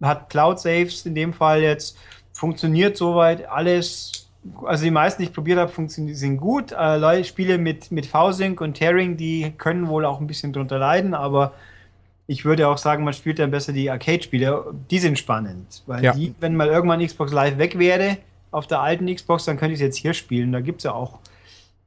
hat 0.00 0.30
Cloud-Saves 0.30 1.06
in 1.06 1.16
dem 1.16 1.32
Fall 1.32 1.62
jetzt, 1.62 1.98
funktioniert 2.32 2.96
soweit 2.96 3.48
alles. 3.48 4.25
Also 4.64 4.84
die 4.84 4.90
meisten, 4.90 5.22
die 5.22 5.28
ich 5.28 5.34
probiert 5.34 5.58
habe, 5.58 5.70
funktionieren 5.70 6.16
sind 6.16 6.36
gut. 6.38 6.72
Äh, 6.72 6.96
Leute, 6.96 7.24
Spiele 7.24 7.58
mit, 7.58 7.90
mit 7.90 8.06
V-Sync 8.06 8.60
und 8.60 8.74
Tearing, 8.74 9.16
die 9.16 9.52
können 9.58 9.88
wohl 9.88 10.04
auch 10.04 10.20
ein 10.20 10.26
bisschen 10.26 10.52
drunter 10.52 10.78
leiden, 10.78 11.14
aber 11.14 11.52
ich 12.26 12.44
würde 12.44 12.66
auch 12.68 12.78
sagen, 12.78 13.04
man 13.04 13.14
spielt 13.14 13.38
dann 13.38 13.50
besser 13.50 13.72
die 13.72 13.90
Arcade-Spiele. 13.90 14.74
Die 14.90 14.98
sind 14.98 15.18
spannend, 15.18 15.82
weil 15.86 16.04
Ja. 16.04 16.12
die, 16.12 16.34
wenn 16.40 16.56
mal 16.56 16.68
irgendwann 16.68 17.04
Xbox 17.04 17.32
Live 17.32 17.58
weg 17.58 17.78
wäre, 17.78 18.18
auf 18.50 18.66
der 18.66 18.80
alten 18.80 19.12
Xbox, 19.14 19.44
dann 19.44 19.56
könnte 19.56 19.74
ich 19.74 19.80
es 19.80 19.84
jetzt 19.84 19.96
hier 19.96 20.14
spielen. 20.14 20.52
Da 20.52 20.60
gibt 20.60 20.78
es 20.80 20.84
ja 20.84 20.92
auch 20.92 21.18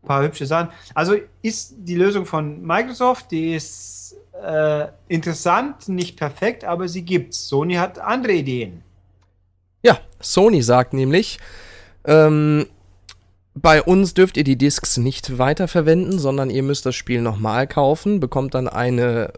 ein 0.04 0.08
paar 0.08 0.24
hübsche 0.24 0.46
Sachen. 0.46 0.70
Also 0.94 1.16
ist 1.42 1.76
die 1.80 1.96
Lösung 1.96 2.26
von 2.26 2.62
Microsoft, 2.62 3.32
die 3.32 3.54
ist 3.56 4.16
äh, 4.42 4.88
interessant, 5.10 5.90
nicht 5.90 6.18
perfekt, 6.18 6.64
aber 6.64 6.88
sie 6.88 7.02
gibt's. 7.02 7.48
Sony 7.50 7.76
hat 7.76 8.00
andere 8.00 8.34
Ideen. 8.34 8.84
Ja, 9.84 9.98
Sony 10.22 10.62
sagt 10.62 10.94
nämlich, 10.94 11.40
ähm, 12.10 12.66
bei 13.54 13.84
uns 13.84 14.14
dürft 14.14 14.36
ihr 14.38 14.44
die 14.44 14.58
Discs 14.58 14.98
nicht 14.98 15.38
weiterverwenden, 15.38 16.18
sondern 16.18 16.50
ihr 16.50 16.64
müsst 16.64 16.86
das 16.86 16.96
Spiel 16.96 17.22
nochmal 17.22 17.68
kaufen, 17.68 18.20
bekommt 18.20 18.56
dann 18.56 18.68
eine 18.68 19.32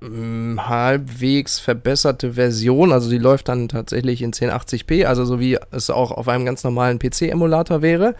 mm, 0.00 0.58
halbwegs 0.60 1.58
verbesserte 1.58 2.32
Version, 2.32 2.92
also 2.92 3.10
die 3.10 3.18
läuft 3.18 3.48
dann 3.48 3.68
tatsächlich 3.68 4.22
in 4.22 4.32
1080p, 4.32 5.04
also 5.04 5.24
so 5.24 5.38
wie 5.38 5.58
es 5.70 5.90
auch 5.90 6.12
auf 6.12 6.28
einem 6.28 6.46
ganz 6.46 6.64
normalen 6.64 6.98
PC-Emulator 6.98 7.82
wäre. 7.82 8.14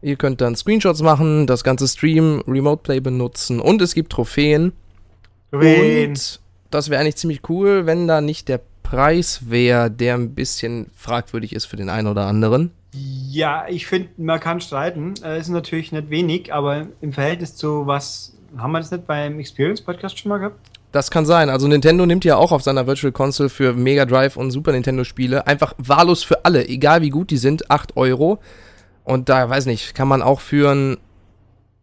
Ihr 0.00 0.16
könnt 0.16 0.40
dann 0.40 0.56
Screenshots 0.56 1.02
machen, 1.02 1.46
das 1.46 1.64
ganze 1.64 1.86
Stream, 1.86 2.42
Remote 2.46 2.82
Play 2.82 3.00
benutzen 3.00 3.60
und 3.60 3.82
es 3.82 3.94
gibt 3.94 4.12
Trophäen. 4.12 4.72
Und 5.50 6.40
das 6.70 6.90
wäre 6.90 7.00
eigentlich 7.00 7.16
ziemlich 7.16 7.48
cool, 7.48 7.86
wenn 7.86 8.08
da 8.08 8.20
nicht 8.20 8.48
der 8.48 8.60
Preis 8.94 9.50
wäre, 9.50 9.90
der 9.90 10.14
ein 10.14 10.34
bisschen 10.34 10.90
fragwürdig 10.94 11.52
ist 11.52 11.64
für 11.64 11.76
den 11.76 11.88
einen 11.88 12.06
oder 12.06 12.26
anderen. 12.26 12.70
Ja, 12.92 13.66
ich 13.68 13.88
finde, 13.88 14.10
man 14.18 14.38
kann 14.38 14.60
streiten. 14.60 15.14
Äh, 15.24 15.40
ist 15.40 15.48
natürlich 15.48 15.90
nicht 15.90 16.10
wenig, 16.10 16.54
aber 16.54 16.86
im 17.00 17.12
Verhältnis 17.12 17.56
zu 17.56 17.88
was, 17.88 18.36
haben 18.56 18.70
wir 18.70 18.78
das 18.78 18.92
nicht 18.92 19.06
beim 19.08 19.40
Experience 19.40 19.80
Podcast 19.80 20.16
schon 20.16 20.28
mal 20.28 20.38
gehabt? 20.38 20.58
Das 20.92 21.10
kann 21.10 21.26
sein. 21.26 21.50
Also 21.50 21.66
Nintendo 21.66 22.06
nimmt 22.06 22.24
ja 22.24 22.36
auch 22.36 22.52
auf 22.52 22.62
seiner 22.62 22.86
Virtual 22.86 23.10
Console 23.10 23.48
für 23.48 23.72
Mega 23.72 24.04
Drive 24.04 24.36
und 24.36 24.52
Super 24.52 24.70
Nintendo 24.70 25.02
Spiele 25.02 25.44
einfach 25.48 25.74
wahllos 25.76 26.22
für 26.22 26.44
alle, 26.44 26.68
egal 26.68 27.02
wie 27.02 27.10
gut 27.10 27.30
die 27.30 27.36
sind, 27.36 27.72
8 27.72 27.96
Euro. 27.96 28.38
Und 29.02 29.28
da, 29.28 29.50
weiß 29.50 29.66
nicht, 29.66 29.96
kann 29.96 30.06
man 30.06 30.22
auch 30.22 30.38
für 30.38 30.70
einen 30.70 30.98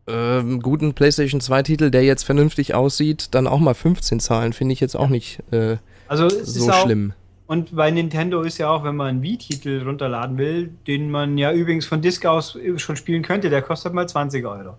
ähm, 0.08 0.62
guten 0.62 0.94
PlayStation 0.94 1.42
2 1.42 1.64
Titel, 1.64 1.92
der 1.92 2.06
jetzt 2.06 2.24
vernünftig 2.24 2.74
aussieht, 2.74 3.28
dann 3.32 3.48
auch 3.48 3.60
mal 3.60 3.74
15 3.74 4.22
zahlen. 4.22 4.54
Finde 4.54 4.72
ich 4.72 4.80
jetzt 4.80 4.96
auch 4.96 5.10
nicht 5.10 5.40
äh, 5.52 5.76
Also 6.12 6.26
es 6.26 6.56
so 6.56 6.66
ist 6.66 6.70
auch, 6.70 6.84
schlimm. 6.84 7.14
Und 7.48 7.74
bei 7.74 7.90
Nintendo 7.90 8.42
ist 8.42 8.58
ja 8.58 8.70
auch, 8.70 8.84
wenn 8.84 8.98
man 8.98 9.08
einen 9.08 9.22
Wii-Titel 9.22 9.82
runterladen 9.86 10.38
will, 10.38 10.68
den 10.86 11.10
man 11.10 11.38
ja 11.38 11.54
übrigens 11.54 11.86
von 11.86 12.02
Disk 12.02 12.26
aus 12.26 12.58
schon 12.76 12.98
spielen 12.98 13.24
könnte, 13.24 13.50
der 13.50 13.62
kostet 13.62 13.94
mal 13.94 14.10
20 14.10 14.46
Euro. 14.46 14.76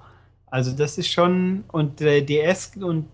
Also 0.51 0.73
das 0.73 0.99
ist 0.99 1.09
schon, 1.09 1.65
und 1.73 2.01
der 2.01 2.21
DS 2.21 2.73
und 2.79 3.07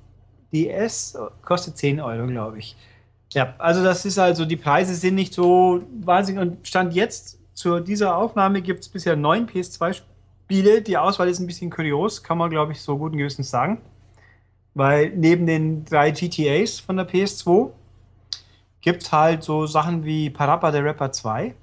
DS 0.52 1.16
kostet 1.42 1.76
10 1.76 2.00
Euro, 2.00 2.26
glaube 2.26 2.58
ich. 2.58 2.76
Ja, 3.34 3.54
also 3.58 3.84
das 3.84 4.04
ist 4.04 4.18
also, 4.18 4.44
die 4.44 4.56
Preise 4.56 4.96
sind 4.96 5.14
nicht 5.14 5.32
so 5.32 5.82
wahnsinnig. 6.00 6.42
Und 6.42 6.66
Stand 6.66 6.94
jetzt, 6.94 7.38
zu 7.54 7.78
dieser 7.78 8.16
Aufnahme 8.16 8.62
gibt 8.62 8.80
es 8.80 8.88
bisher 8.88 9.14
neun 9.14 9.46
PS2-Spiele. 9.46 10.82
Die 10.82 10.98
Auswahl 10.98 11.28
ist 11.28 11.38
ein 11.38 11.46
bisschen 11.46 11.70
kurios, 11.70 12.24
kann 12.24 12.38
man, 12.38 12.50
glaube 12.50 12.72
ich, 12.72 12.80
so 12.80 12.98
guten 12.98 13.16
Gewissens 13.16 13.48
sagen. 13.48 13.80
Weil 14.74 15.10
neben 15.10 15.46
den 15.46 15.84
drei 15.84 16.10
GTAs 16.10 16.80
von 16.80 16.96
der 16.96 17.08
PS2 17.08 17.70
gibt 18.80 19.02
es 19.02 19.12
halt 19.12 19.42
so 19.42 19.66
Sachen 19.66 20.04
wie 20.04 20.30
Parappa 20.30 20.72
the 20.72 20.78
Rapper 20.78 21.12
2 21.12 21.54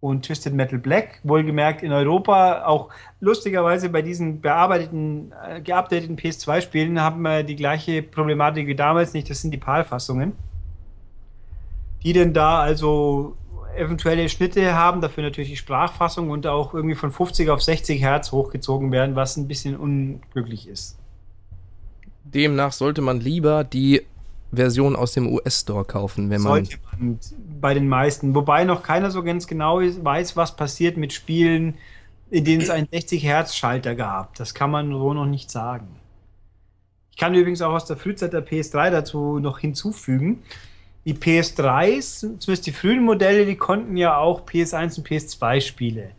und 0.00 0.26
Twisted 0.26 0.52
Metal 0.52 0.78
Black. 0.78 1.20
Wohlgemerkt 1.22 1.82
in 1.82 1.92
Europa 1.92 2.66
auch 2.66 2.90
lustigerweise 3.20 3.88
bei 3.88 4.02
diesen 4.02 4.40
bearbeiteten, 4.42 5.32
äh, 5.48 5.62
geupdateten 5.62 6.16
PS2-Spielen 6.16 7.00
haben 7.00 7.22
wir 7.22 7.42
die 7.42 7.56
gleiche 7.56 8.02
Problematik 8.02 8.66
wie 8.66 8.74
damals 8.74 9.14
nicht. 9.14 9.30
Das 9.30 9.40
sind 9.40 9.50
die 9.50 9.58
PAL-Fassungen. 9.58 10.32
Die 12.02 12.12
denn 12.12 12.34
da 12.34 12.60
also 12.60 13.36
eventuelle 13.76 14.28
Schnitte 14.28 14.74
haben, 14.74 15.00
dafür 15.00 15.24
natürlich 15.24 15.50
die 15.50 15.56
Sprachfassung 15.56 16.28
und 16.30 16.46
auch 16.46 16.74
irgendwie 16.74 16.96
von 16.96 17.10
50 17.10 17.48
auf 17.48 17.62
60 17.62 18.00
Hertz 18.00 18.30
hochgezogen 18.30 18.92
werden, 18.92 19.16
was 19.16 19.36
ein 19.36 19.48
bisschen 19.48 19.76
unglücklich 19.76 20.68
ist. 20.68 20.98
Demnach 22.24 22.72
sollte 22.72 23.00
man 23.00 23.20
lieber 23.20 23.64
die 23.64 24.02
Version 24.56 24.96
aus 24.96 25.12
dem 25.12 25.32
US-Store 25.32 25.84
kaufen, 25.84 26.30
wenn 26.30 26.42
man. 26.42 26.64
Sollte 26.64 26.78
man 26.92 27.18
bei 27.60 27.74
den 27.74 27.88
meisten. 27.88 28.34
Wobei 28.34 28.64
noch 28.64 28.82
keiner 28.82 29.10
so 29.10 29.22
ganz 29.22 29.46
genau 29.46 29.80
weiß, 29.80 30.36
was 30.36 30.56
passiert 30.56 30.96
mit 30.96 31.12
Spielen, 31.12 31.74
in 32.30 32.44
denen 32.44 32.62
es 32.62 32.70
einen 32.70 32.86
60-Hertz-Schalter 32.88 33.94
gab. 33.94 34.34
Das 34.34 34.54
kann 34.54 34.70
man 34.70 34.90
so 34.90 35.14
noch 35.14 35.26
nicht 35.26 35.50
sagen. 35.50 35.88
Ich 37.10 37.16
kann 37.16 37.34
übrigens 37.34 37.62
auch 37.62 37.72
aus 37.72 37.84
der 37.84 37.96
Frühzeit 37.96 38.32
der 38.32 38.44
PS3 38.44 38.90
dazu 38.90 39.38
noch 39.38 39.60
hinzufügen. 39.60 40.42
Die 41.04 41.14
PS3s, 41.14 42.40
zumindest 42.40 42.66
die 42.66 42.72
frühen 42.72 43.04
Modelle, 43.04 43.46
die 43.46 43.56
konnten 43.56 43.96
ja 43.96 44.16
auch 44.16 44.44
PS1 44.46 44.98
und 44.98 45.06
PS2-Spiele. 45.06 46.10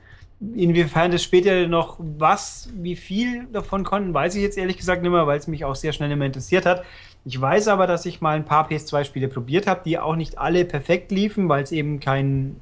Inwiefern 0.55 1.11
das 1.11 1.23
später 1.23 1.67
noch 1.67 1.97
was, 1.99 2.69
wie 2.75 2.95
viel 2.95 3.45
davon 3.51 3.83
konnten, 3.83 4.13
weiß 4.13 4.35
ich 4.35 4.41
jetzt 4.41 4.57
ehrlich 4.57 4.77
gesagt 4.77 5.01
nicht 5.01 5.11
mehr, 5.11 5.27
weil 5.27 5.39
es 5.39 5.47
mich 5.47 5.65
auch 5.65 5.75
sehr 5.75 5.91
schnell 5.91 6.11
immer 6.11 6.25
interessiert 6.25 6.65
hat. 6.65 6.83
Ich 7.27 7.41
weiß 7.41 7.69
aber, 7.69 7.87
dass 7.87 8.05
ich 8.05 8.21
mal 8.21 8.35
ein 8.35 8.45
paar 8.45 8.69
PS2-Spiele 8.69 9.27
probiert 9.27 9.65
habe, 9.65 9.81
die 9.83 9.97
auch 9.97 10.15
nicht 10.15 10.37
alle 10.37 10.63
perfekt 10.63 11.11
liefen, 11.11 11.49
weil 11.49 11.63
es 11.63 11.71
eben 11.71 11.99
kein, 11.99 12.57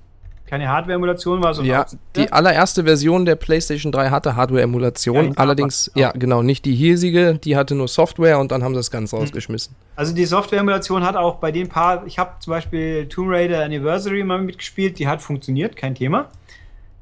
keine 0.46 0.70
Hardware-Emulation 0.70 1.44
war. 1.44 1.54
Ja, 1.64 1.86
die 2.16 2.32
allererste 2.32 2.86
Version 2.86 3.26
der 3.26 3.36
PlayStation 3.36 3.92
3 3.92 4.10
hatte 4.10 4.38
Hardware-Emulation, 4.38 5.26
Ja, 5.26 5.32
allerdings, 5.36 5.92
ja. 5.96 6.02
ja, 6.02 6.12
genau, 6.12 6.44
nicht 6.44 6.64
die 6.64 6.76
hiesige, 6.76 7.34
die 7.44 7.58
hatte 7.58 7.76
nur 7.76 7.90
Software 7.90 8.40
und 8.40 8.54
dann 8.54 8.64
haben 8.64 8.74
sie 8.74 8.80
das 8.80 8.90
Ganze 8.90 9.18
rausgeschmissen. 9.18 9.76
Also 9.98 10.16
die 10.16 10.26
Software-Emulation 10.26 11.04
hat 11.04 11.18
auch 11.18 11.36
bei 11.36 11.52
den 11.52 11.68
paar, 11.68 12.08
ich 12.08 12.18
habe 12.18 12.32
zum 12.40 12.52
Beispiel 12.52 13.10
Tomb 13.10 13.32
Raider 13.32 13.66
Anniversary 13.66 14.24
mal 14.24 14.42
mitgespielt, 14.42 14.98
die 14.98 15.10
hat 15.10 15.22
funktioniert, 15.22 15.76
kein 15.76 15.94
Thema. 15.94 16.30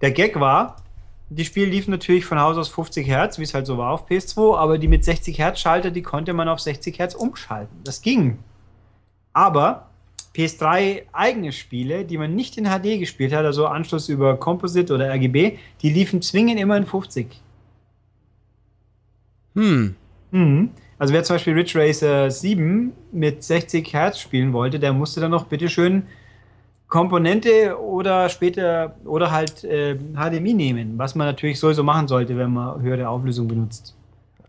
Der 0.02 0.10
Gag 0.10 0.40
war, 0.40 0.78
Die 1.34 1.46
Spiele 1.46 1.68
liefen 1.68 1.92
natürlich 1.92 2.26
von 2.26 2.42
Haus 2.42 2.58
aus 2.58 2.68
50 2.68 3.08
Hertz, 3.08 3.40
wie 3.40 3.44
es 3.44 3.54
halt 3.54 3.66
so 3.66 3.78
war 3.78 3.92
auf 3.92 4.06
PS2, 4.06 4.58
aber 4.58 4.78
die 4.78 4.90
mit 4.90 5.06
60 5.06 5.40
Hertz 5.40 5.62
Schalter, 5.62 5.90
die 5.90 6.02
konnte 6.02 6.34
man 6.34 6.50
auf 6.50 6.60
60 6.60 7.00
Hertz 7.00 7.16
umschalten. 7.16 7.74
Das 7.86 8.02
ging. 8.02 8.40
Aber 9.32 9.92
PS3 10.36 11.04
eigene 11.14 11.54
Spiele, 11.54 12.04
die 12.04 12.18
man 12.18 12.36
nicht 12.36 12.58
in 12.58 12.66
HD 12.66 13.00
gespielt 13.00 13.32
hat, 13.32 13.46
also 13.46 13.66
Anschluss 13.66 14.10
über 14.10 14.36
Composite 14.36 14.94
oder 14.94 15.10
RGB, 15.10 15.58
die 15.82 15.90
liefen 15.90 16.22
zwingend 16.22 16.60
immer 16.60 16.76
in 16.76 16.86
50. 16.86 17.28
Hm. 19.56 19.96
Mhm. 20.32 20.72
Also 20.98 21.14
wer 21.14 21.24
zum 21.24 21.36
Beispiel 21.36 21.54
Ridge 21.54 21.80
Racer 21.80 22.30
7 22.30 22.92
mit 23.14 23.42
60 23.42 23.94
Hertz 23.94 24.20
spielen 24.20 24.52
wollte, 24.52 24.80
der 24.80 24.92
musste 24.92 25.22
dann 25.22 25.32
noch 25.32 25.46
bitteschön 25.46 26.04
Komponente 26.92 27.80
oder 27.82 28.28
später 28.28 28.96
oder 29.06 29.32
halt 29.32 29.64
äh, 29.64 29.96
HDMI 29.96 30.54
nehmen, 30.54 30.94
was 30.98 31.16
man 31.16 31.26
natürlich 31.26 31.58
sowieso 31.58 31.84
machen 31.84 32.10
sollte, 32.10 32.38
wenn 32.38 32.52
man 32.52 32.82
höhere 32.82 33.08
Auflösung 33.08 33.48
benutzt. 33.48 33.96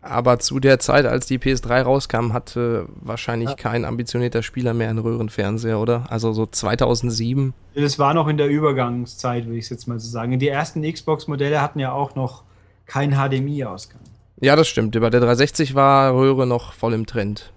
Aber 0.04 0.40
zu 0.40 0.58
der 0.58 0.80
Zeit, 0.80 1.06
als 1.06 1.26
die 1.26 1.38
PS3 1.38 1.82
rauskam, 1.82 2.32
hatte 2.32 2.86
wahrscheinlich 3.00 3.50
Ja. 3.50 3.54
kein 3.54 3.84
ambitionierter 3.84 4.42
Spieler 4.42 4.74
mehr 4.74 4.90
einen 4.90 4.98
Röhrenfernseher, 4.98 5.78
oder? 5.78 6.06
Also 6.10 6.32
so 6.32 6.44
2007. 6.44 7.54
Das 7.76 8.00
war 8.00 8.12
noch 8.12 8.26
in 8.26 8.36
der 8.38 8.48
Übergangszeit, 8.48 9.46
würde 9.46 9.58
ich 9.58 9.70
jetzt 9.70 9.86
mal 9.86 10.00
so 10.00 10.10
sagen. 10.10 10.40
Die 10.40 10.48
ersten 10.48 10.82
Xbox-Modelle 10.82 11.62
hatten 11.62 11.78
ja 11.78 11.92
auch 11.92 12.16
noch 12.16 12.42
keinen 12.86 13.12
HDMI-Ausgang. 13.14 14.00
Ja, 14.40 14.56
das 14.56 14.66
stimmt. 14.66 15.00
Bei 15.00 15.10
der 15.10 15.20
360 15.20 15.76
war 15.76 16.12
Röhre 16.12 16.48
noch 16.48 16.72
voll 16.72 16.94
im 16.94 17.06
Trend. 17.06 17.51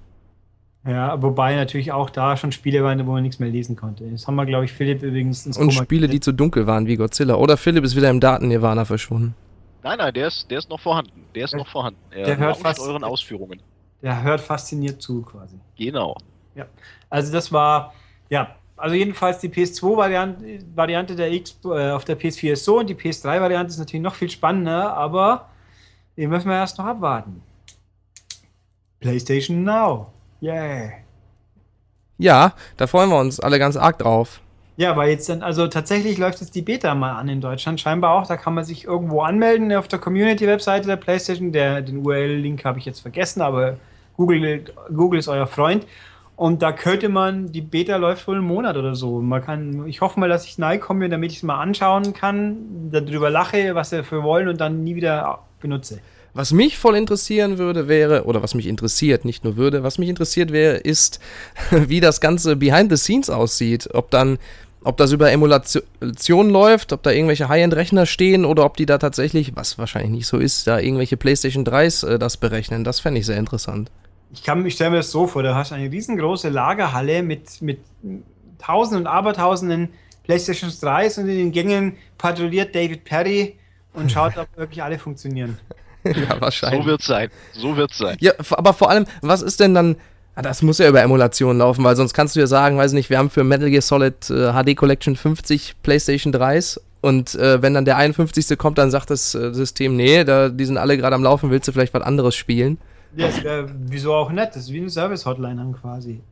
Ja, 0.88 1.20
wobei 1.22 1.56
natürlich 1.56 1.92
auch 1.92 2.10
da 2.12 2.38
schon 2.38 2.52
Spiele 2.52 2.84
waren, 2.84 3.06
wo 3.08 3.14
man 3.14 3.24
nichts 3.24 3.40
mehr 3.40 3.50
lesen 3.50 3.76
konnte. 3.76 4.04
Das 4.12 4.28
haben 4.28 4.36
wir, 4.36 4.46
glaube 4.46 4.66
ich, 4.66 4.72
Philipp 4.74 5.02
übrigens 5.02 5.46
ins 5.46 5.58
Und 5.58 5.70
Koma 5.70 5.84
Spiele, 5.84 6.08
die 6.08 6.20
zu 6.20 6.32
dunkel 6.32 6.68
waren, 6.68 6.86
wie 6.86 6.96
Godzilla. 6.96 7.36
Oder 7.36 7.58
Philipp 7.58 7.84
ist 7.84 7.96
wieder 7.96 8.10
im 8.12 8.20
Daten-Nirvana 8.20 8.86
verschwunden. 8.86 9.34
Nein, 9.82 9.98
nein, 9.98 10.14
der 10.14 10.28
ist, 10.28 10.50
der 10.52 10.60
ist 10.60 10.70
noch 10.70 10.80
vorhanden. 10.80 11.24
Der 11.34 11.46
ist 11.46 11.56
noch 11.56 11.68
vorhanden. 11.68 12.00
Er 12.12 12.26
der 12.26 12.38
hört 12.38 12.58
fast- 12.58 12.80
euren 12.80 13.04
Ausführungen. 13.04 13.60
Der 14.04 14.22
hört 14.22 14.42
fasziniert 14.42 15.02
zu, 15.02 15.24
quasi. 15.24 15.56
Genau. 15.78 16.16
Also 17.10 17.32
das 17.34 17.52
war, 17.52 17.94
ja, 18.30 18.56
also 18.78 18.96
jedenfalls 18.96 19.40
die 19.40 19.50
PS2-Variante 19.50 20.60
Variante 20.76 21.16
der 21.16 21.32
X 21.32 21.58
äh, 21.66 21.92
auf 21.92 22.06
der 22.06 22.20
PS4 22.20 22.52
ist 22.54 22.66
so 22.66 22.80
und 22.80 22.90
die 22.90 22.96
PS3-Variante 22.96 23.70
ist 23.72 23.80
natürlich 23.80 24.04
noch 24.04 24.14
viel 24.14 24.30
spannender, 24.30 24.94
aber 24.96 25.50
den 26.18 26.30
müssen 26.30 26.48
wir 26.50 26.56
erst 26.58 26.78
noch 26.78 26.86
abwarten. 26.86 27.42
PlayStation 29.00 29.64
Now. 29.64 30.12
Yeah. 30.42 30.92
Ja, 32.18 32.54
da 32.78 32.88
freuen 32.88 33.10
wir 33.10 33.20
uns 33.20 33.40
alle 33.40 33.60
ganz 33.60 33.76
arg 33.76 34.00
drauf. 34.00 34.42
Ja, 34.78 34.98
weil 34.98 35.10
jetzt 35.10 35.30
dann, 35.30 35.42
also 35.42 35.68
tatsächlich 35.68 36.18
läuft 36.18 36.42
jetzt 36.42 36.54
die 36.54 36.62
Beta 36.62 36.96
mal 36.96 37.14
an 37.14 37.30
in 37.30 37.40
Deutschland, 37.40 37.80
scheinbar 37.80 38.14
auch. 38.14 38.28
Da 38.28 38.36
kann 38.36 38.54
man 38.54 38.66
sich 38.66 38.84
irgendwo 38.84 39.22
anmelden 39.22 39.72
auf 39.74 39.88
der 39.88 40.00
Community-Webseite 40.00 40.88
der 40.88 40.98
PlayStation. 40.98 41.54
Der, 41.54 41.82
den 41.82 42.06
URL-Link 42.06 42.66
habe 42.66 42.80
ich 42.80 42.86
jetzt 42.86 43.00
vergessen, 43.00 43.42
aber 43.42 43.78
Google, 44.18 44.66
Google 44.94 45.20
ist 45.20 45.30
euer 45.30 45.48
Freund. 45.48 45.86
Und 46.36 46.62
da 46.62 46.74
könnte 46.74 47.08
man, 47.08 47.54
die 47.54 47.62
Beta 47.62 47.96
läuft 47.96 48.28
wohl 48.28 48.36
einen 48.36 48.46
Monat 48.46 48.76
oder 48.76 48.96
so. 48.96 49.22
Man 49.22 49.42
kann, 49.42 49.88
ich 49.88 50.02
hoffe 50.02 50.20
mal, 50.20 50.28
dass 50.28 50.46
ich 50.46 50.58
nahe 50.58 50.80
komme, 50.80 51.08
damit 51.08 51.32
ich 51.32 51.38
es 51.38 51.44
mal 51.44 51.62
anschauen 51.62 52.14
kann, 52.14 52.92
darüber 52.92 53.30
lache, 53.30 53.76
was 53.76 53.92
sie 53.92 53.98
dafür 53.98 54.24
wollen 54.24 54.50
und 54.50 54.60
dann 54.60 54.84
nie 54.84 54.96
wieder 54.96 55.40
benutze. 55.62 56.02
Was 56.36 56.52
mich 56.52 56.78
voll 56.78 56.98
interessieren 56.98 57.58
würde, 57.58 57.88
wäre, 57.88 58.26
oder 58.26 58.44
was 58.44 58.56
mich 58.56 58.68
interessiert, 58.68 59.24
nicht 59.24 59.46
nur 59.46 59.56
würde, 59.56 59.84
was 59.84 59.98
mich 59.98 60.10
interessiert 60.10 60.52
wäre, 60.52 60.76
ist, 60.76 61.22
wie 61.72 62.02
das 62.02 62.20
Ganze 62.20 62.58
behind 62.58 62.92
the 62.92 62.98
scenes 62.98 63.30
aussieht. 63.30 63.88
Ob 63.94 64.12
dann, 64.12 64.38
ob 64.84 64.98
das 64.98 65.14
über 65.14 65.32
Emulation 65.32 66.50
läuft, 66.50 66.92
ob 66.92 67.04
da 67.04 67.12
irgendwelche 67.12 67.48
High-End-Rechner 67.48 68.06
stehen 68.06 68.44
oder 68.44 68.66
ob 68.66 68.76
die 68.76 68.86
da 68.86 68.98
tatsächlich, 68.98 69.56
was 69.56 69.78
wahrscheinlich 69.78 70.12
nicht 70.12 70.28
so 70.28 70.38
ist, 70.38 70.68
da 70.68 70.78
irgendwelche 70.78 71.16
PlayStation 71.16 71.64
3s 71.66 72.06
äh, 72.06 72.20
das 72.20 72.36
berechnen. 72.36 72.84
Das 72.84 73.00
fände 73.00 73.22
ich 73.22 73.26
sehr 73.26 73.38
interessant. 73.38 73.90
Ich, 74.34 74.44
kann- 74.44 74.66
ich 74.66 74.74
stelle 74.74 74.90
mir 74.90 74.98
das 74.98 75.12
so 75.12 75.28
vor, 75.28 75.42
du 75.42 75.56
hast 75.56 75.72
eine 75.72 75.90
riesengroße 75.90 76.50
Lagerhalle 76.50 77.24
mit, 77.24 77.62
mit 77.62 77.80
Tausenden 78.60 79.04
und 79.04 79.08
Abertausenden 79.08 79.88
PlayStation 80.24 80.70
3s 80.70 81.18
und 81.18 81.30
in 81.30 81.38
den 81.38 81.52
Gängen 81.54 81.94
patrouilliert 82.18 82.76
David 82.76 83.06
Perry 83.06 83.56
und 83.94 84.12
schaut, 84.12 84.38
ob 84.38 84.50
wirklich 84.58 84.84
alle 84.84 85.00
funktionieren. 85.00 85.58
ja, 86.30 86.40
wahrscheinlich. 86.40 86.82
So 86.82 86.88
wird's 86.88 87.06
sein. 87.06 87.30
So 87.54 87.78
wird's 87.78 87.98
sein. 87.98 88.18
Ja, 88.20 88.34
aber 88.52 88.74
vor 88.74 88.90
allem, 88.90 89.06
was 89.22 89.42
ist 89.42 89.60
denn 89.60 89.74
dann. 89.74 89.96
Ah, 90.38 90.42
das 90.42 90.62
muss 90.62 90.80
ja 90.80 90.90
über 90.90 91.02
Emulation 91.02 91.60
laufen, 91.60 91.82
weil 91.86 91.96
sonst 91.96 92.14
kannst 92.14 92.36
du 92.36 92.42
ja 92.42 92.48
sagen, 92.48 92.78
weiß 92.78 92.92
nicht, 92.92 93.10
wir 93.10 93.18
haben 93.18 93.30
für 93.30 93.46
Metal 93.46 93.70
Gear 93.70 93.82
Solid 93.82 94.30
äh, 94.30 94.52
HD 94.52 94.76
Collection 94.76 95.16
50 95.16 95.76
PlayStation 95.82 96.34
3s 96.34 96.78
und 97.06 97.36
äh, 97.36 97.62
wenn 97.62 97.76
dann 97.76 97.86
der 97.86 97.98
51. 97.98 98.58
kommt, 98.58 98.80
dann 98.80 98.90
sagt 98.90 99.12
das 99.12 99.36
äh, 99.36 99.54
System, 99.54 99.96
nee, 99.96 100.24
da, 100.24 100.50
die 100.50 100.66
sind 100.66 100.78
alle 100.78 100.98
gerade 100.98 101.16
am 101.16 101.24
Laufen, 101.24 101.52
willst 101.52 101.68
du 101.68 101.72
vielleicht 101.72 101.94
was 101.94 102.02
anderes 102.02 102.36
spielen? 102.36 102.80
Ja, 103.16 103.30
wär, 103.44 103.70
wieso 103.88 104.14
auch 104.14 104.32
nicht? 104.32 104.50
Das 104.50 104.58
ist 104.58 104.74
wie 104.74 104.80
eine 104.80 104.90
Service-Hotline 104.90 105.56
dann 105.56 105.74
quasi. 105.74 106.14
Wir 106.16 106.24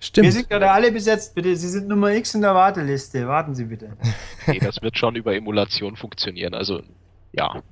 Stimmt. 0.00 0.32
sind 0.32 0.48
gerade 0.48 0.70
alle 0.70 0.90
besetzt, 0.90 1.34
bitte. 1.34 1.54
Sie 1.54 1.68
sind 1.68 1.88
Nummer 1.88 2.12
X 2.14 2.34
in 2.34 2.40
der 2.40 2.54
Warteliste. 2.54 3.28
Warten 3.28 3.54
Sie 3.54 3.66
bitte. 3.66 3.90
Nee, 4.46 4.58
das 4.58 4.80
wird 4.80 4.96
schon 4.96 5.16
über 5.16 5.34
Emulation 5.34 5.96
funktionieren. 5.96 6.54
Also, 6.54 6.80
ja. 7.32 7.62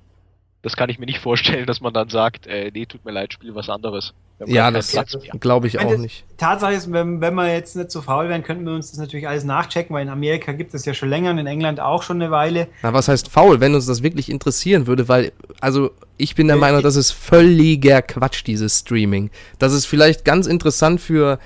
Das 0.65 0.77
kann 0.77 0.89
ich 0.91 0.99
mir 0.99 1.07
nicht 1.07 1.19
vorstellen, 1.21 1.67
dass 1.67 1.81
man 1.81 1.93
dann 1.95 2.09
sagt, 2.09 2.47
äh, 2.49 2.71
nee, 2.75 2.87
tut 2.87 3.05
mir 3.05 3.13
leid, 3.13 3.33
spiel 3.35 3.55
was 3.55 3.69
anderes. 3.69 4.15
Ja, 4.47 4.69
das 4.73 4.97
glaube 5.39 5.69
ich 5.69 5.75
Wenn 5.75 5.87
auch 5.87 5.91
das- 5.93 6.01
nicht. 6.01 6.25
Tatsache 6.39 6.73
ist, 6.73 6.91
wenn, 6.91 7.21
wenn 7.21 7.35
wir 7.35 7.53
jetzt 7.53 7.77
nicht 7.77 7.91
so 7.93 8.03
faul 8.03 8.29
wären, 8.29 8.43
könnten 8.43 8.65
wir 8.67 8.73
uns 8.73 8.91
das 8.91 8.99
natürlich 8.99 9.29
alles 9.29 9.45
nachchecken, 9.45 9.95
weil 9.95 10.03
in 10.03 10.09
Amerika 10.09 10.51
gibt 10.53 10.75
es 10.75 10.85
ja 10.87 10.93
schon 10.93 11.09
länger 11.09 11.31
und 11.31 11.39
in 11.39 11.47
England 11.47 11.79
auch 11.79 12.03
schon 12.03 12.21
eine 12.21 12.33
Weile. 12.33 12.67
Na, 12.83 12.93
was 12.93 13.07
heißt 13.07 13.29
faul, 13.31 13.61
wenn 13.61 13.75
uns 13.77 13.87
das 13.87 14.03
wirklich 14.03 14.29
interessieren 14.31 14.89
würde, 14.89 15.07
weil, 15.09 15.31
also, 15.61 15.93
ich 16.17 16.35
bin 16.35 16.49
der 16.49 16.57
Äh, 16.57 16.61
Meinung, 16.61 16.79
ich- 16.81 16.85
das 16.85 16.97
ist 16.97 17.13
völliger 17.13 18.03
Quatsch, 18.03 18.43
dieses 18.47 18.81
Streaming. 18.81 19.31
Das 19.61 19.73
ist 19.73 19.87
vielleicht 19.87 20.25
ganz 20.25 20.47
interessant 20.49 21.01
für, 21.01 21.39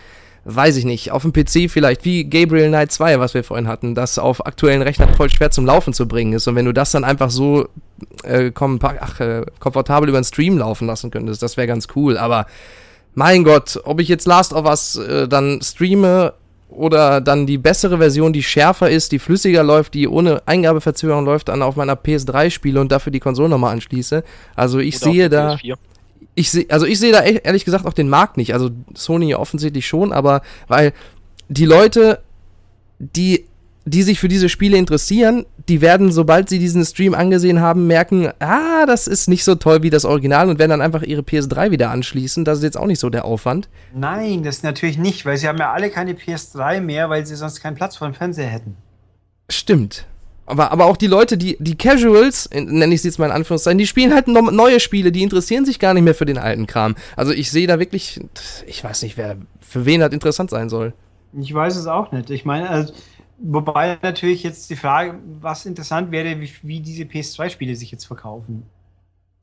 weiß 0.51 0.77
ich 0.77 0.87
nicht, 0.87 1.11
auf 1.13 1.23
dem 1.23 1.33
PC 1.33 1.71
vielleicht, 1.71 2.05
wie 2.07 2.25
Gabriel 2.25 2.69
Knight 2.69 2.91
2, 2.91 3.21
was 3.21 3.35
wir 3.35 3.45
vorhin 3.45 3.69
hatten, 3.69 3.95
das 3.95 4.19
auf 4.19 4.47
aktuellen 4.47 4.81
Rechnern 4.81 5.15
voll 5.15 5.29
schwer 5.29 5.51
zum 5.51 5.67
Laufen 5.67 5.93
zu 5.93 6.09
bringen 6.09 6.33
ist. 6.33 6.47
Und 6.49 6.55
wenn 6.57 6.65
du 6.65 6.73
das 6.73 6.91
dann 6.91 7.05
einfach 7.05 7.29
so 7.31 7.69
äh, 8.25 8.47
kompa- 8.47 8.97
ach, 9.01 9.21
äh, 9.21 9.45
komfortabel 9.61 10.09
über 10.09 10.19
den 10.19 10.25
Stream 10.25 10.57
laufen 10.59 10.87
lassen 10.87 11.11
könntest, 11.11 11.43
das 11.43 11.57
wäre 11.59 11.67
ganz 11.67 11.89
cool. 11.95 12.17
Aber 12.17 12.47
mein 13.15 13.45
Gott, 13.45 13.79
ob 13.85 14.01
ich 14.01 14.09
jetzt 14.09 14.27
Last 14.27 14.55
of 14.55 14.65
Us 14.65 14.97
äh, 14.97 15.29
dann 15.29 15.61
streame 15.63 16.33
oder 16.71 17.21
dann 17.21 17.47
die 17.47 17.59
bessere 17.59 17.99
Version, 17.99 18.33
die 18.33 18.43
schärfer 18.43 18.91
ist, 18.91 19.13
die 19.13 19.19
flüssiger 19.19 19.63
läuft, 19.63 19.95
die 19.95 20.09
ohne 20.09 20.43
Eingabeverzögerung 20.47 21.25
läuft, 21.25 21.49
dann 21.49 21.63
auf 21.63 21.77
meiner 21.77 21.95
PS3 21.95 22.51
spiele 22.51 22.81
und 22.81 22.91
dafür 22.93 23.11
die 23.11 23.21
Konsole 23.21 23.49
nochmal 23.49 23.73
anschließe. 23.73 24.23
Also 24.55 24.79
ich 24.79 24.97
Oder 25.03 25.13
sehe 25.13 25.29
da, 25.29 25.55
PS4. 25.55 25.75
Ich 26.39 26.53
sehe, 26.53 26.67
also 26.69 26.87
ich 26.87 27.01
sehe 27.01 27.13
da 27.13 27.23
ehrlich 27.23 27.65
gesagt 27.65 27.85
auch 27.85 27.93
den 27.93 28.09
Markt 28.09 28.37
nicht. 28.37 28.55
Also 28.55 28.71
Sony 28.95 29.35
offensichtlich 29.35 29.87
schon, 29.87 30.13
aber 30.13 30.43
weil 30.69 30.93
die 31.49 31.65
Leute, 31.65 32.21
die, 33.01 33.47
die 33.85 34.05
sich 34.05 34.21
für 34.21 34.29
diese 34.29 34.49
Spiele 34.49 34.77
interessieren, 34.77 35.47
die 35.69 35.81
werden, 35.81 36.13
sobald 36.13 36.49
sie 36.49 36.61
diesen 36.61 36.85
Stream 36.85 37.15
angesehen 37.15 37.61
haben, 37.61 37.89
merken, 37.89 38.31
ah, 38.39 38.87
das 38.87 39.09
ist 39.09 39.29
nicht 39.29 39.43
so 39.43 39.57
toll 39.57 39.83
wie 39.83 39.91
das 39.91 40.05
Original 40.05 40.49
und 40.49 40.61
werden 40.61 40.71
dann 40.71 40.81
einfach 40.81 41.03
ihre 41.03 41.23
PS3 41.23 41.73
wieder 41.73 41.91
anschließen. 41.91 42.45
Das 42.45 42.59
ist 42.59 42.65
jetzt 42.65 42.79
auch 42.79 42.87
nicht 42.87 43.01
so 43.01 43.11
der 43.11 43.25
Aufwand. 43.25 43.69
Nein, 43.93 44.45
das 44.45 44.63
natürlich 44.63 44.97
nicht, 44.97 45.27
weil 45.27 45.37
sie 45.39 45.49
haben 45.49 45.59
ja 45.59 45.73
alle 45.73 45.91
keine 45.91 46.13
PS3 46.13 46.81
mehr, 46.81 47.11
weil 47.11 47.27
sie 47.27 47.35
sonst 47.35 47.61
keinen 47.61 47.75
Platz 47.75 47.97
vor 47.97 48.09
dem 48.09 48.15
Fernseher 48.15 48.49
hätten. 48.49 48.77
Stimmt. 49.51 50.07
Aber, 50.49 50.73
aber 50.73 50.87
auch 50.87 50.97
die 50.97 51.07
Leute, 51.07 51.37
die, 51.37 51.59
die 51.61 51.77
Casuals, 51.77 52.49
nenne 52.53 52.95
ich 52.95 53.03
sie 53.03 53.09
jetzt 53.09 53.19
mal 53.19 53.27
in 53.27 53.33
Anführungszeichen, 53.33 53.77
die 53.77 53.87
spielen 53.87 54.15
halt 54.15 54.29
no 54.29 54.41
neue 54.41 54.81
Spiele, 54.81 55.13
die 55.13 55.23
interessieren 55.23 55.67
sich 55.67 55.79
gar 55.79 55.93
nicht 55.93 56.05
mehr 56.05 56.15
für 56.15 56.25
den 56.25 56.39
alten 56.39 56.67
Kram. 56.67 56.95
Also 57.17 57.33
ich 57.33 57.51
sehe 57.51 57.67
da 57.67 57.79
wirklich, 57.79 58.19
ich 58.67 58.83
weiß 58.83 59.03
nicht, 59.03 59.19
wer, 59.19 59.37
für 59.61 59.85
wen 59.85 60.01
das 60.01 60.13
interessant 60.13 60.49
sein 60.49 60.71
soll. 60.71 60.95
Ich 61.39 61.53
weiß 61.53 61.77
es 61.77 61.87
auch 61.87 62.13
nicht. 62.13 62.31
Ich 62.31 62.47
meine, 62.47 62.71
also, 62.71 62.95
wobei 63.39 63.99
natürlich 64.01 64.43
jetzt 64.43 64.71
die 64.71 64.77
Frage, 64.77 65.19
was 65.41 65.67
interessant 65.67 66.11
wäre, 66.13 66.41
wie, 66.41 66.51
wie 66.63 66.81
diese 66.81 67.03
PS2-Spiele 67.03 67.77
sich 67.77 67.91
jetzt 67.91 68.07
verkaufen. 68.07 68.63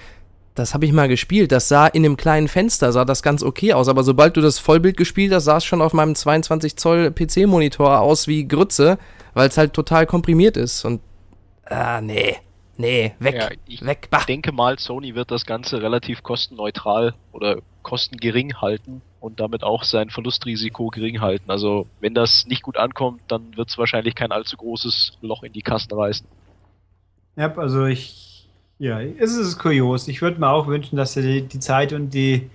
Das 0.54 0.74
habe 0.74 0.84
ich 0.84 0.92
mal 0.92 1.08
gespielt. 1.08 1.52
Das 1.52 1.68
sah 1.68 1.86
in 1.86 2.04
einem 2.04 2.16
kleinen 2.16 2.48
Fenster, 2.48 2.92
sah 2.92 3.04
das 3.04 3.22
ganz 3.22 3.42
okay 3.42 3.72
aus. 3.72 3.88
Aber 3.88 4.02
sobald 4.02 4.36
du 4.36 4.40
das 4.40 4.58
Vollbild 4.58 4.96
gespielt 4.96 5.32
hast, 5.32 5.44
sah 5.44 5.58
es 5.58 5.64
schon 5.64 5.80
auf 5.80 5.92
meinem 5.92 6.14
22 6.14 6.76
Zoll 6.76 7.12
PC-Monitor 7.12 8.00
aus 8.00 8.26
wie 8.26 8.48
Grütze, 8.48 8.98
weil 9.34 9.48
es 9.48 9.56
halt 9.56 9.74
total 9.74 10.06
komprimiert 10.06 10.56
ist. 10.56 10.84
Und, 10.84 11.00
ah, 11.66 12.00
nee. 12.00 12.36
Nee, 12.80 13.14
weg, 13.18 13.34
Ja, 13.34 13.50
ich 13.66 13.84
weg, 13.84 14.08
bah. 14.10 14.20
Ich 14.20 14.24
denke 14.24 14.52
mal, 14.52 14.78
Sony 14.78 15.14
wird 15.14 15.30
das 15.30 15.44
Ganze 15.44 15.82
relativ 15.82 16.22
kostenneutral 16.22 17.14
oder 17.32 17.58
kostengering 17.82 18.54
halten 18.54 19.02
und 19.20 19.38
damit 19.38 19.62
auch 19.62 19.84
sein 19.84 20.08
Verlustrisiko 20.08 20.88
gering 20.88 21.20
halten. 21.20 21.50
Also 21.50 21.86
wenn 22.00 22.14
das 22.14 22.46
nicht 22.46 22.62
gut 22.62 22.78
ankommt, 22.78 23.20
dann 23.28 23.54
wird 23.54 23.68
es 23.68 23.76
wahrscheinlich 23.76 24.14
kein 24.14 24.32
allzu 24.32 24.56
großes 24.56 25.18
Loch 25.20 25.42
in 25.42 25.52
die 25.52 25.60
Kassen 25.60 25.92
reißen. 25.92 26.26
Ja, 27.36 27.54
also 27.54 27.84
ich, 27.84 28.48
ja, 28.78 29.00
es 29.00 29.36
ist 29.36 29.58
kurios. 29.58 30.08
Ich 30.08 30.22
würde 30.22 30.40
mir 30.40 30.48
auch 30.48 30.66
wünschen, 30.66 30.96
dass 30.96 31.12
sie 31.12 31.22
die, 31.22 31.42
die 31.42 31.60
Zeit 31.60 31.92
und 31.92 32.14
die, 32.14 32.48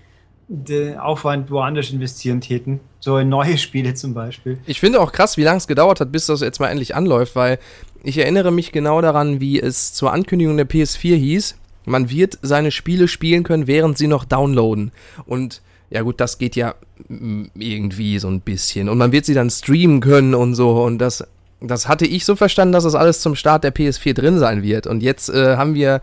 den 0.47 0.97
Aufwand 0.97 1.49
woanders 1.49 1.91
investieren 1.91 2.41
täten. 2.41 2.79
So 2.99 3.17
in 3.17 3.29
neue 3.29 3.57
Spiele 3.57 3.93
zum 3.93 4.13
Beispiel. 4.13 4.59
Ich 4.65 4.79
finde 4.79 4.99
auch 5.01 5.11
krass, 5.11 5.37
wie 5.37 5.43
lange 5.43 5.57
es 5.57 5.67
gedauert 5.67 5.99
hat, 5.99 6.11
bis 6.11 6.27
das 6.27 6.41
jetzt 6.41 6.59
mal 6.59 6.69
endlich 6.69 6.95
anläuft, 6.95 7.35
weil 7.35 7.59
ich 8.03 8.17
erinnere 8.17 8.51
mich 8.51 8.71
genau 8.71 9.01
daran, 9.01 9.41
wie 9.41 9.59
es 9.59 9.93
zur 9.93 10.13
Ankündigung 10.13 10.57
der 10.57 10.69
PS4 10.69 11.15
hieß, 11.15 11.55
man 11.85 12.09
wird 12.09 12.37
seine 12.41 12.71
Spiele 12.71 13.07
spielen 13.07 13.43
können, 13.43 13.67
während 13.67 13.97
sie 13.97 14.07
noch 14.07 14.25
downloaden. 14.25 14.91
Und 15.25 15.61
ja 15.89 16.01
gut, 16.01 16.19
das 16.19 16.37
geht 16.37 16.55
ja 16.55 16.75
irgendwie 17.07 18.19
so 18.19 18.27
ein 18.27 18.41
bisschen. 18.41 18.89
Und 18.89 18.97
man 18.97 19.11
wird 19.11 19.25
sie 19.25 19.33
dann 19.33 19.49
streamen 19.49 20.01
können 20.01 20.33
und 20.33 20.55
so. 20.55 20.83
Und 20.83 20.97
das, 20.97 21.23
das 21.61 21.87
hatte 21.87 22.05
ich 22.05 22.25
so 22.25 22.35
verstanden, 22.35 22.73
dass 22.73 22.83
das 22.83 22.95
alles 22.95 23.21
zum 23.21 23.35
Start 23.35 23.63
der 23.63 23.73
PS4 23.73 24.13
drin 24.13 24.39
sein 24.39 24.63
wird. 24.63 24.87
Und 24.87 25.03
jetzt 25.03 25.29
äh, 25.29 25.57
haben 25.57 25.75
wir 25.75 26.01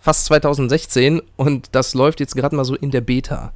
fast 0.00 0.26
2016 0.26 1.22
und 1.36 1.74
das 1.74 1.94
läuft 1.94 2.20
jetzt 2.20 2.34
gerade 2.34 2.56
mal 2.56 2.64
so 2.64 2.74
in 2.74 2.90
der 2.90 3.00
Beta. 3.02 3.52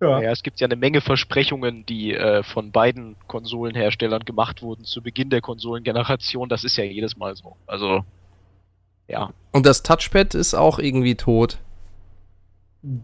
Ja. 0.00 0.20
Ja, 0.20 0.30
es 0.30 0.42
gibt 0.42 0.60
ja 0.60 0.66
eine 0.66 0.76
Menge 0.76 1.00
Versprechungen, 1.00 1.86
die 1.86 2.12
äh, 2.12 2.42
von 2.42 2.70
beiden 2.70 3.16
Konsolenherstellern 3.28 4.24
gemacht 4.24 4.62
wurden 4.62 4.84
zu 4.84 5.02
Beginn 5.02 5.30
der 5.30 5.40
Konsolengeneration. 5.40 6.48
Das 6.50 6.64
ist 6.64 6.76
ja 6.76 6.84
jedes 6.84 7.16
Mal 7.16 7.34
so. 7.34 7.56
Also, 7.66 8.04
ja. 9.08 9.30
Und 9.52 9.64
das 9.64 9.82
Touchpad 9.82 10.34
ist 10.34 10.52
auch 10.54 10.78
irgendwie 10.78 11.14
tot. 11.14 11.58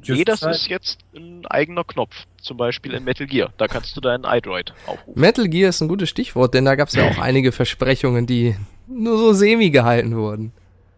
Just 0.02 0.18
nee, 0.18 0.24
das 0.24 0.40
Zeit- 0.40 0.54
ist 0.54 0.68
jetzt 0.68 1.00
ein 1.16 1.46
eigener 1.46 1.82
Knopf. 1.84 2.14
Zum 2.42 2.56
Beispiel 2.58 2.92
in 2.92 3.04
Metal 3.04 3.26
Gear. 3.26 3.52
Da 3.56 3.68
kannst 3.68 3.96
du 3.96 4.00
deinen 4.02 4.24
iDroid 4.24 4.74
aufrufen. 4.86 5.20
Metal 5.20 5.48
Gear 5.48 5.70
ist 5.70 5.80
ein 5.80 5.88
gutes 5.88 6.10
Stichwort, 6.10 6.52
denn 6.54 6.66
da 6.66 6.74
gab 6.74 6.88
es 6.88 6.94
ja 6.94 7.08
auch 7.08 7.18
einige 7.22 7.52
Versprechungen, 7.52 8.26
die 8.26 8.54
nur 8.86 9.16
so 9.16 9.32
semi 9.32 9.70
gehalten 9.70 10.14
wurden. 10.14 10.52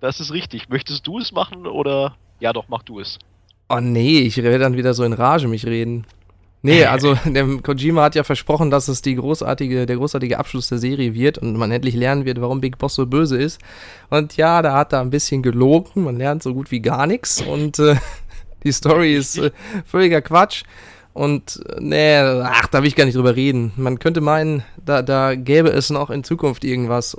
Das 0.05 0.21
ist 0.21 0.35
richtig. 0.35 0.69
Möchtest 0.69 1.07
du 1.07 1.19
es 1.19 1.33
machen 1.33 1.67
oder? 1.67 2.15
Ja, 2.39 2.53
doch, 2.53 2.67
mach 2.69 2.83
du 2.83 3.01
es. 3.01 3.19
Oh 3.71 3.81
nee, 3.81 4.19
ich 4.19 4.37
werde 4.37 4.59
dann 4.59 4.77
wieder 4.77 4.93
so 4.93 5.03
in 5.03 5.15
Rage 5.15 5.49
mich 5.49 5.65
reden. 5.65 6.07
Nee, 6.61 6.85
also 6.85 7.17
der 7.25 7.47
Kojima 7.63 8.03
hat 8.03 8.15
ja 8.15 8.23
versprochen, 8.23 8.71
dass 8.71 8.89
es 8.89 9.01
die 9.01 9.15
großartige, 9.15 9.87
der 9.87 9.97
großartige 9.97 10.39
Abschluss 10.39 10.69
der 10.69 10.77
Serie 10.77 11.15
wird 11.15 11.39
und 11.39 11.57
man 11.57 11.71
endlich 11.71 11.95
lernen 11.95 12.27
wird, 12.27 12.39
warum 12.43 12.61
Big 12.61 12.77
Boss 12.77 12.97
so 12.97 13.07
böse 13.07 13.39
ist. 13.39 13.63
Und 14.11 14.37
ja, 14.37 14.61
da 14.61 14.77
hat 14.77 14.93
er 14.93 15.01
ein 15.01 15.09
bisschen 15.09 15.43
gelogen, 15.43 16.05
man 16.05 16.19
lernt 16.19 16.43
so 16.43 16.53
gut 16.53 16.71
wie 16.71 16.81
gar 16.81 17.07
nichts 17.07 17.41
und 17.41 17.79
äh, 17.79 17.97
die 18.63 18.73
Story 18.73 19.15
ist 19.15 19.39
äh, 19.39 19.53
völliger 19.87 20.21
Quatsch. 20.21 20.65
Und 21.15 21.63
äh, 21.67 21.81
nee, 21.81 22.19
ach, 22.19 22.67
da 22.67 22.83
will 22.83 22.89
ich 22.89 22.97
gar 22.97 23.07
nicht 23.07 23.17
drüber 23.17 23.37
reden. 23.37 23.73
Man 23.77 23.99
könnte 23.99 24.21
meinen, 24.21 24.65
da, 24.85 25.01
da 25.01 25.35
gäbe 25.35 25.71
es 25.71 25.89
noch 25.89 26.11
in 26.11 26.25
Zukunft 26.25 26.63
irgendwas, 26.63 27.17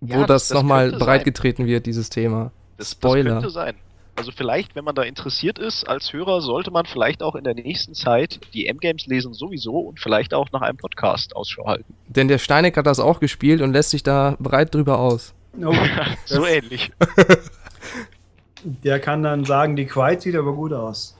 wo 0.00 0.12
Ja, 0.20 0.26
das, 0.26 0.26
das- 0.26 0.48
das 0.48 0.54
nochmal 0.56 0.92
breitgetreten 0.92 1.66
wird, 1.66 1.86
dieses 1.86 2.10
Thema. 2.10 2.52
Das, 2.76 2.92
Spoiler. 2.92 3.24
das 3.34 3.42
könnte 3.42 3.50
sein. 3.50 3.74
Also 4.16 4.32
vielleicht, 4.32 4.74
wenn 4.74 4.84
man 4.84 4.96
da 4.96 5.02
interessiert 5.02 5.60
ist 5.60 5.88
als 5.88 6.12
Hörer, 6.12 6.40
sollte 6.40 6.72
man 6.72 6.86
vielleicht 6.86 7.22
auch 7.22 7.36
in 7.36 7.44
der 7.44 7.54
nächsten 7.54 7.94
Zeit 7.94 8.40
die 8.52 8.66
M-Games 8.66 9.06
lesen 9.06 9.32
sowieso 9.32 9.78
und 9.78 10.00
vielleicht 10.00 10.34
auch 10.34 10.50
nach 10.50 10.60
einem 10.62 10.76
Podcast 10.76 11.36
Ausschau 11.36 11.66
halten. 11.66 11.94
Denn 12.08 12.26
der 12.26 12.38
Steineck 12.38 12.76
hat 12.76 12.86
das 12.88 12.98
auch 12.98 13.20
gespielt 13.20 13.60
und 13.60 13.72
lässt 13.72 13.90
sich 13.90 14.02
da 14.02 14.36
breit 14.40 14.74
drüber 14.74 14.98
aus. 14.98 15.34
Oh, 15.64 15.72
so 16.24 16.44
ähnlich. 16.46 16.90
der 18.64 18.98
kann 19.00 19.22
dann 19.22 19.44
sagen, 19.44 19.76
die 19.76 19.86
Quiet 19.86 20.22
sieht 20.22 20.34
aber 20.36 20.52
gut 20.52 20.72
aus. 20.72 21.16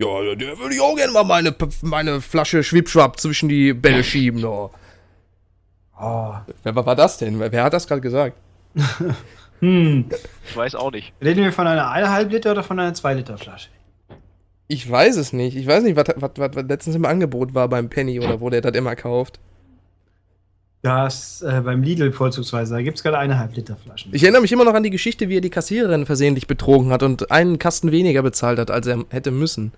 Ja, 0.00 0.06
der 0.34 0.58
würde 0.58 0.74
ich 0.74 0.80
auch 0.80 0.94
gerne 0.96 1.12
mal 1.12 1.24
meine, 1.24 1.54
meine 1.82 2.20
Flasche 2.20 2.62
Schwipschwapp 2.62 3.18
zwischen 3.18 3.48
die 3.48 3.72
Bälle 3.74 4.04
schieben. 4.04 4.44
Oh. 4.44 4.70
Oh. 6.00 6.34
Wer 6.62 6.76
war 6.76 6.96
das 6.96 7.18
denn? 7.18 7.40
Wer 7.40 7.64
hat 7.64 7.72
das 7.72 7.86
gerade 7.86 8.00
gesagt? 8.00 8.36
Hm. 9.60 10.04
Ich 10.48 10.56
weiß 10.56 10.76
auch 10.76 10.92
nicht. 10.92 11.12
Reden 11.20 11.42
wir 11.42 11.52
von 11.52 11.66
einer 11.66 11.92
1,5 11.92 12.28
Liter 12.28 12.52
oder 12.52 12.62
von 12.62 12.78
einer 12.78 12.94
2 12.94 13.14
Liter 13.14 13.38
Flasche? 13.38 13.70
Ich 14.68 14.88
weiß 14.88 15.16
es 15.16 15.32
nicht. 15.32 15.56
Ich 15.56 15.66
weiß 15.66 15.82
nicht, 15.82 15.96
was, 15.96 16.06
was, 16.16 16.30
was, 16.36 16.50
was 16.54 16.64
letztens 16.68 16.94
im 16.94 17.04
Angebot 17.04 17.54
war 17.54 17.68
beim 17.68 17.88
Penny 17.88 18.20
oder 18.20 18.40
wo 18.40 18.50
der 18.50 18.60
das 18.60 18.76
immer 18.76 18.94
kauft. 18.94 19.40
Das 20.82 21.42
äh, 21.42 21.60
beim 21.60 21.82
Lidl 21.82 22.12
vorzugsweise, 22.12 22.74
da 22.74 22.82
gibt 22.82 22.98
es 22.98 23.02
gerade 23.02 23.18
1,5 23.18 23.54
Liter 23.56 23.76
Flaschen. 23.76 24.14
Ich 24.14 24.22
erinnere 24.22 24.42
mich 24.42 24.52
immer 24.52 24.64
noch 24.64 24.74
an 24.74 24.84
die 24.84 24.90
Geschichte, 24.90 25.28
wie 25.28 25.38
er 25.38 25.40
die 25.40 25.50
Kassiererin 25.50 26.06
versehentlich 26.06 26.46
betrogen 26.46 26.92
hat 26.92 27.02
und 27.02 27.32
einen 27.32 27.58
Kasten 27.58 27.90
weniger 27.90 28.22
bezahlt 28.22 28.60
hat, 28.60 28.70
als 28.70 28.86
er 28.86 29.04
hätte 29.10 29.32
müssen. 29.32 29.72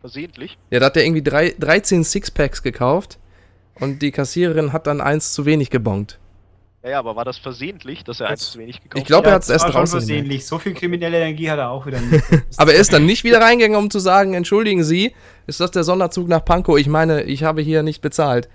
Versehentlich. 0.00 0.56
Ja, 0.70 0.78
da 0.78 0.86
hat 0.86 0.96
er 0.96 1.04
irgendwie 1.04 1.24
drei, 1.24 1.56
13 1.58 2.04
Sixpacks 2.04 2.62
gekauft 2.62 3.18
und 3.80 4.02
die 4.02 4.10
Kassiererin 4.10 4.72
hat 4.72 4.86
dann 4.86 5.00
eins 5.00 5.32
zu 5.32 5.44
wenig 5.46 5.70
gebongt. 5.70 6.18
Ja, 6.84 6.90
ja, 6.90 6.98
aber 7.00 7.16
war 7.16 7.24
das 7.24 7.38
versehentlich, 7.38 8.04
dass 8.04 8.20
er 8.20 8.28
eins 8.28 8.40
Das- 8.40 8.52
zu 8.52 8.58
wenig 8.60 8.80
gekauft 8.82 8.98
Ich 9.00 9.04
glaube, 9.04 9.26
Ja, 9.26 9.32
er 9.32 9.34
hat 9.34 9.42
es 9.42 9.48
das 9.48 9.54
erst 9.54 9.64
war 9.64 9.72
schon 9.72 9.80
draußen 9.80 9.98
gemerkt. 9.98 10.10
versehentlich. 10.16 10.46
So 10.46 10.58
viel 10.58 10.74
kriminelle 10.74 11.18
Energie 11.18 11.50
hat 11.50 11.58
er 11.58 11.70
auch 11.70 11.86
wieder 11.86 12.00
nicht. 12.00 12.24
Aber 12.56 12.72
er 12.72 12.80
ist 12.80 12.92
dann 12.92 13.04
nicht 13.04 13.24
wieder 13.24 13.40
reingegangen, 13.40 13.76
um 13.78 13.90
zu 13.90 13.98
sagen, 13.98 14.34
entschuldigen 14.34 14.84
Sie, 14.84 15.12
ist 15.46 15.58
das 15.60 15.72
der 15.72 15.82
Sonderzug 15.84 16.28
nach 16.28 16.44
Pankow? 16.44 16.78
Ich 16.78 16.86
meine, 16.88 17.22
ich 17.24 17.42
habe 17.42 17.62
hier 17.62 17.82
nicht 17.82 18.00
bezahlt. 18.00 18.48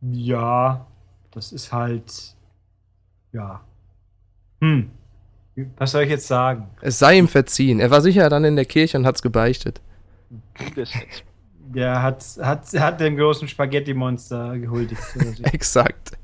ja, 0.00 0.86
das 1.32 1.52
ist 1.52 1.72
halt. 1.72 2.34
Ja. 3.32 3.60
Hm. 4.60 4.90
Was 5.76 5.92
soll 5.92 6.02
ich 6.04 6.10
jetzt 6.10 6.26
sagen? 6.26 6.68
Es 6.80 6.98
sei 6.98 7.16
ihm 7.18 7.28
verziehen. 7.28 7.80
Er 7.80 7.90
war 7.90 8.00
sicher 8.00 8.28
dann 8.28 8.44
in 8.44 8.56
der 8.56 8.64
Kirche 8.64 8.96
und 8.98 9.06
hat's 9.06 9.22
gebeichtet. 9.22 9.80
Du 10.30 10.80
das 10.80 10.92
jetzt. 10.94 11.24
Der 11.74 12.02
hat, 12.02 12.24
hat, 12.40 12.66
hat 12.78 13.00
dem 13.00 13.16
großen 13.16 13.48
Spaghetti-Monster 13.48 14.58
gehuldigt. 14.58 15.02
Exakt. 15.42 16.16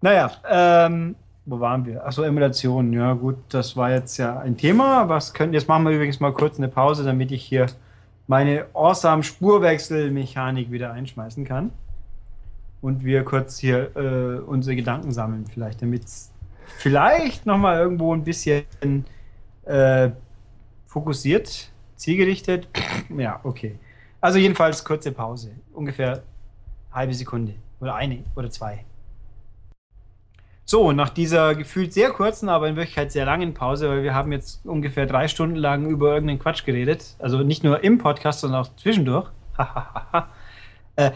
naja, 0.00 0.30
ähm, 0.48 1.16
wo 1.46 1.60
waren 1.60 1.84
wir? 1.84 2.06
Achso, 2.06 2.22
Emulation. 2.22 2.92
Ja, 2.92 3.12
gut, 3.14 3.36
das 3.48 3.76
war 3.76 3.90
jetzt 3.90 4.16
ja 4.16 4.38
ein 4.38 4.56
Thema. 4.56 5.08
Was 5.08 5.34
können, 5.34 5.52
jetzt 5.52 5.68
machen 5.68 5.84
wir 5.84 5.92
übrigens 5.92 6.20
mal 6.20 6.32
kurz 6.32 6.58
eine 6.58 6.68
Pause, 6.68 7.04
damit 7.04 7.32
ich 7.32 7.44
hier 7.44 7.66
meine 8.26 8.66
awesome 8.72 9.22
Spurwechselmechanik 9.22 10.70
wieder 10.70 10.92
einschmeißen 10.92 11.44
kann. 11.44 11.70
Und 12.80 13.04
wir 13.04 13.24
kurz 13.24 13.58
hier 13.58 13.96
äh, 13.96 14.40
unsere 14.40 14.76
Gedanken 14.76 15.12
sammeln, 15.12 15.46
vielleicht, 15.46 15.80
damit 15.82 16.04
es 16.04 16.32
vielleicht 16.78 17.46
nochmal 17.46 17.78
irgendwo 17.78 18.14
ein 18.14 18.24
bisschen 18.24 19.04
äh, 19.64 20.10
fokussiert, 20.86 21.70
zielgerichtet. 21.96 22.68
Ja, 23.16 23.40
okay. 23.42 23.78
Also 24.24 24.38
jedenfalls 24.38 24.82
kurze 24.82 25.12
Pause. 25.12 25.50
Ungefähr 25.74 26.22
halbe 26.90 27.12
Sekunde. 27.12 27.56
Oder 27.78 27.94
eine 27.94 28.24
oder 28.34 28.48
zwei. 28.48 28.86
So, 30.64 30.92
nach 30.92 31.10
dieser 31.10 31.54
gefühlt 31.54 31.92
sehr 31.92 32.08
kurzen, 32.08 32.48
aber 32.48 32.66
in 32.66 32.74
Wirklichkeit 32.74 33.12
sehr 33.12 33.26
langen 33.26 33.52
Pause, 33.52 33.86
weil 33.90 34.02
wir 34.02 34.14
haben 34.14 34.32
jetzt 34.32 34.64
ungefähr 34.64 35.04
drei 35.04 35.28
Stunden 35.28 35.56
lang 35.56 35.84
über 35.90 36.14
irgendeinen 36.14 36.38
Quatsch 36.38 36.64
geredet. 36.64 37.16
Also 37.18 37.42
nicht 37.42 37.64
nur 37.64 37.84
im 37.84 37.98
Podcast, 37.98 38.40
sondern 38.40 38.62
auch 38.62 38.74
zwischendurch. 38.76 39.28
äh, 40.96 41.10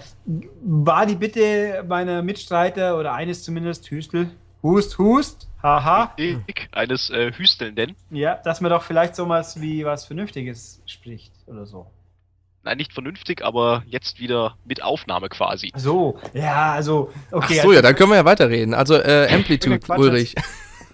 war 0.60 1.06
die 1.06 1.16
Bitte 1.16 1.86
meiner 1.88 2.20
Mitstreiter 2.20 2.98
oder 2.98 3.14
eines 3.14 3.42
zumindest, 3.42 3.90
Hüstel, 3.90 4.32
Hust, 4.62 4.98
Hust, 4.98 5.48
haha, 5.62 6.12
Dick 6.18 6.68
eines 6.72 7.08
äh, 7.08 7.32
Hüstelnden. 7.32 7.96
ja, 8.10 8.34
dass 8.34 8.60
man 8.60 8.70
doch 8.70 8.82
vielleicht 8.82 9.16
so 9.16 9.26
was 9.30 9.58
wie 9.62 9.86
was 9.86 10.04
Vernünftiges 10.04 10.82
spricht 10.84 11.32
oder 11.46 11.64
so. 11.64 11.86
Nein, 12.64 12.76
nicht 12.76 12.92
vernünftig, 12.92 13.44
aber 13.44 13.82
jetzt 13.86 14.18
wieder 14.20 14.56
mit 14.64 14.82
Aufnahme 14.82 15.28
quasi. 15.28 15.72
So, 15.76 16.18
ja, 16.34 16.72
also, 16.72 17.10
okay. 17.30 17.56
Ach 17.60 17.64
so, 17.64 17.72
ja, 17.72 17.80
dann 17.82 17.94
können 17.94 18.10
wir 18.10 18.16
ja 18.16 18.24
weiterreden. 18.24 18.74
Also 18.74 18.94
äh, 18.94 19.28
Amplitude, 19.32 19.80
Ulrich. 19.96 20.34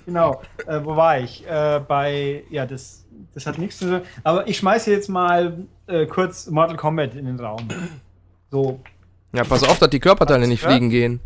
Genau. 0.07 0.43
Äh, 0.67 0.81
wo 0.85 0.97
war 0.97 1.19
ich? 1.19 1.47
Äh, 1.47 1.81
bei, 1.87 2.45
ja, 2.51 2.67
das, 2.67 3.05
das 3.33 3.47
hat 3.47 3.59
nichts 3.59 3.79
zu 3.79 3.87
tun. 3.87 4.01
Aber 4.23 4.47
ich 4.47 4.59
schmeiße 4.59 4.91
jetzt 4.91 5.09
mal 5.09 5.57
äh, 5.87 6.07
kurz 6.07 6.47
Mortal 6.49 6.77
Kombat 6.77 7.15
in 7.15 7.25
den 7.25 7.41
Raum. 7.41 7.67
So. 8.51 8.81
Ja, 9.33 9.45
pass 9.45 9.65
auf, 9.65 9.79
dass 9.79 9.91
die 9.91 10.01
Körperteile 10.01 10.47
nicht 10.47 10.62
Ja? 10.62 10.69
fliegen 10.69 10.91
gehen. 10.91 11.21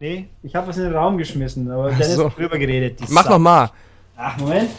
Nee, 0.00 0.28
ich 0.42 0.56
habe 0.56 0.66
was 0.66 0.78
in 0.78 0.84
den 0.84 0.96
Raum 0.96 1.16
geschmissen, 1.16 1.70
aber 1.70 1.90
Dennis 1.90 2.14
so. 2.16 2.24
hat 2.24 2.36
drüber 2.36 2.58
geredet. 2.58 2.98
die 2.98 3.12
Mach 3.12 3.24
Sau. 3.24 3.30
noch 3.30 3.38
mal. 3.38 3.70
Ach, 4.16 4.36
Moment. 4.38 4.70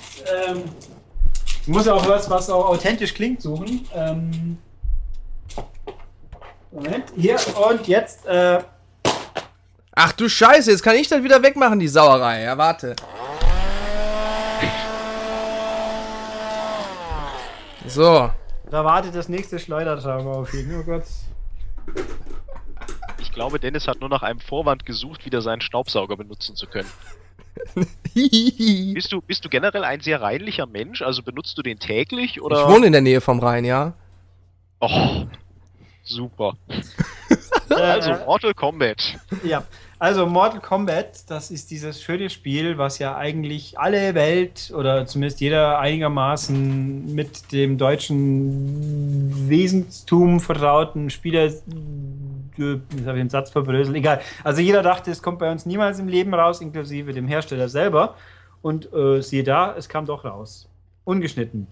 Ähm, 0.50 0.64
ich 1.62 1.68
muss 1.68 1.88
auch 1.88 2.06
was, 2.10 2.30
was 2.30 2.50
auch 2.50 2.66
authentisch 2.66 3.14
klingt, 3.14 3.42
suchen. 3.42 3.88
Ähm, 3.96 4.58
Moment. 6.74 7.06
Hier 7.16 7.38
und 7.70 7.88
jetzt. 7.88 8.26
Äh, 8.26 8.64
Ach 9.96 10.12
du 10.14 10.28
Scheiße, 10.28 10.72
jetzt 10.72 10.82
kann 10.82 10.96
ich 10.96 11.08
das 11.08 11.24
wieder 11.24 11.44
wegmachen, 11.44 11.80
die 11.80 11.88
Sauerei. 11.88 12.42
Ja, 12.42 12.58
warte. 12.58 12.96
So. 17.86 18.32
da 18.72 18.86
wartet 18.86 19.14
das 19.14 19.30
nächste 19.30 19.60
Schleudertrauma 19.60 20.32
auf 20.32 20.54
ihn. 20.54 20.74
Oh 20.80 20.84
Gott. 20.84 21.04
Ich 23.20 23.32
glaube, 23.32 23.60
Dennis 23.60 23.88
hat 23.88 24.00
nur 24.00 24.10
nach 24.10 24.24
einem 24.24 24.40
Vorwand 24.40 24.86
gesucht, 24.86 25.26
wieder 25.26 25.42
seinen 25.42 25.62
Staubsauger 25.62 26.18
benutzen 26.18 26.56
zu 26.56 26.66
können. 26.66 26.90
ich 28.16 28.94
Bist 28.96 29.12
du, 29.12 29.22
bist 29.22 29.46
du 29.46 29.50
generell 29.50 29.84
ein 29.84 30.00
sehr 30.00 30.22
reinlicher 30.22 30.66
Mensch? 30.66 31.04
Also 31.04 31.22
benutzt 31.22 31.56
du 31.58 31.62
den 31.62 31.78
täglich 31.78 32.42
oder? 32.42 32.68
wohne 32.68 32.88
in 32.88 32.94
der 32.94 33.02
Nähe 33.02 33.22
vom 33.22 33.40
Rhein, 33.40 33.66
ja. 33.66 33.94
Oh, 34.80 35.26
super. 36.04 36.56
Also 37.70 38.12
Äh, 38.12 38.26
Mortal 38.26 38.54
Kombat. 38.54 39.02
Ja, 39.44 39.64
also 39.98 40.26
Mortal 40.28 40.60
Kombat, 40.60 41.30
das 41.30 41.50
ist 41.50 41.72
dieses 41.72 42.04
schöne 42.04 42.30
Spiel, 42.30 42.78
was 42.78 43.00
ja 43.00 43.16
eigentlich 43.16 43.80
alle 43.80 44.14
Welt 44.16 44.72
oder 44.76 45.06
zumindest 45.06 45.40
jeder 45.40 45.80
einigermaßen 45.80 47.16
mit 47.16 47.52
dem 47.52 47.78
deutschen 47.78 49.50
Wesenstum 49.50 50.40
vertrauten 50.40 51.10
Spieler, 51.10 51.44
jetzt 51.44 51.64
habe 51.68 52.82
ich 52.90 53.04
den 53.24 53.30
Satz 53.30 53.50
verbröselt, 53.50 53.96
egal. 53.96 54.22
Also 54.44 54.62
jeder 54.62 54.84
dachte, 54.84 55.10
es 55.10 55.22
kommt 55.24 55.40
bei 55.40 55.52
uns 55.52 55.66
niemals 55.66 56.00
im 56.00 56.08
Leben 56.08 56.34
raus, 56.34 56.62
inklusive 56.62 57.14
dem 57.14 57.28
Hersteller 57.28 57.70
selber. 57.70 58.16
Und 58.62 58.94
äh, 58.94 59.22
siehe 59.22 59.44
da, 59.44 59.76
es 59.76 59.90
kam 59.90 60.06
doch 60.06 60.24
raus. 60.24 60.70
Ungeschnitten. 61.04 61.68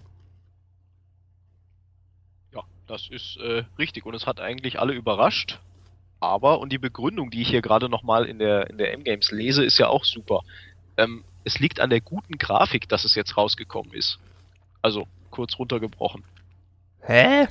Das 2.92 3.08
ist 3.08 3.38
äh, 3.38 3.64
richtig 3.78 4.04
und 4.04 4.12
es 4.12 4.26
hat 4.26 4.38
eigentlich 4.38 4.78
alle 4.78 4.92
überrascht. 4.92 5.58
Aber, 6.20 6.60
und 6.60 6.70
die 6.70 6.78
Begründung, 6.78 7.30
die 7.30 7.40
ich 7.40 7.48
hier 7.48 7.62
gerade 7.62 7.88
nochmal 7.88 8.26
in 8.26 8.38
der, 8.38 8.68
in 8.68 8.76
der 8.76 8.92
M-Games 8.92 9.30
lese, 9.30 9.64
ist 9.64 9.78
ja 9.78 9.88
auch 9.88 10.04
super. 10.04 10.42
Ähm, 10.98 11.24
es 11.42 11.58
liegt 11.58 11.80
an 11.80 11.88
der 11.88 12.02
guten 12.02 12.36
Grafik, 12.36 12.90
dass 12.90 13.06
es 13.06 13.14
jetzt 13.14 13.38
rausgekommen 13.38 13.94
ist. 13.94 14.18
Also, 14.82 15.06
kurz 15.30 15.58
runtergebrochen. 15.58 16.22
Hä? 17.00 17.46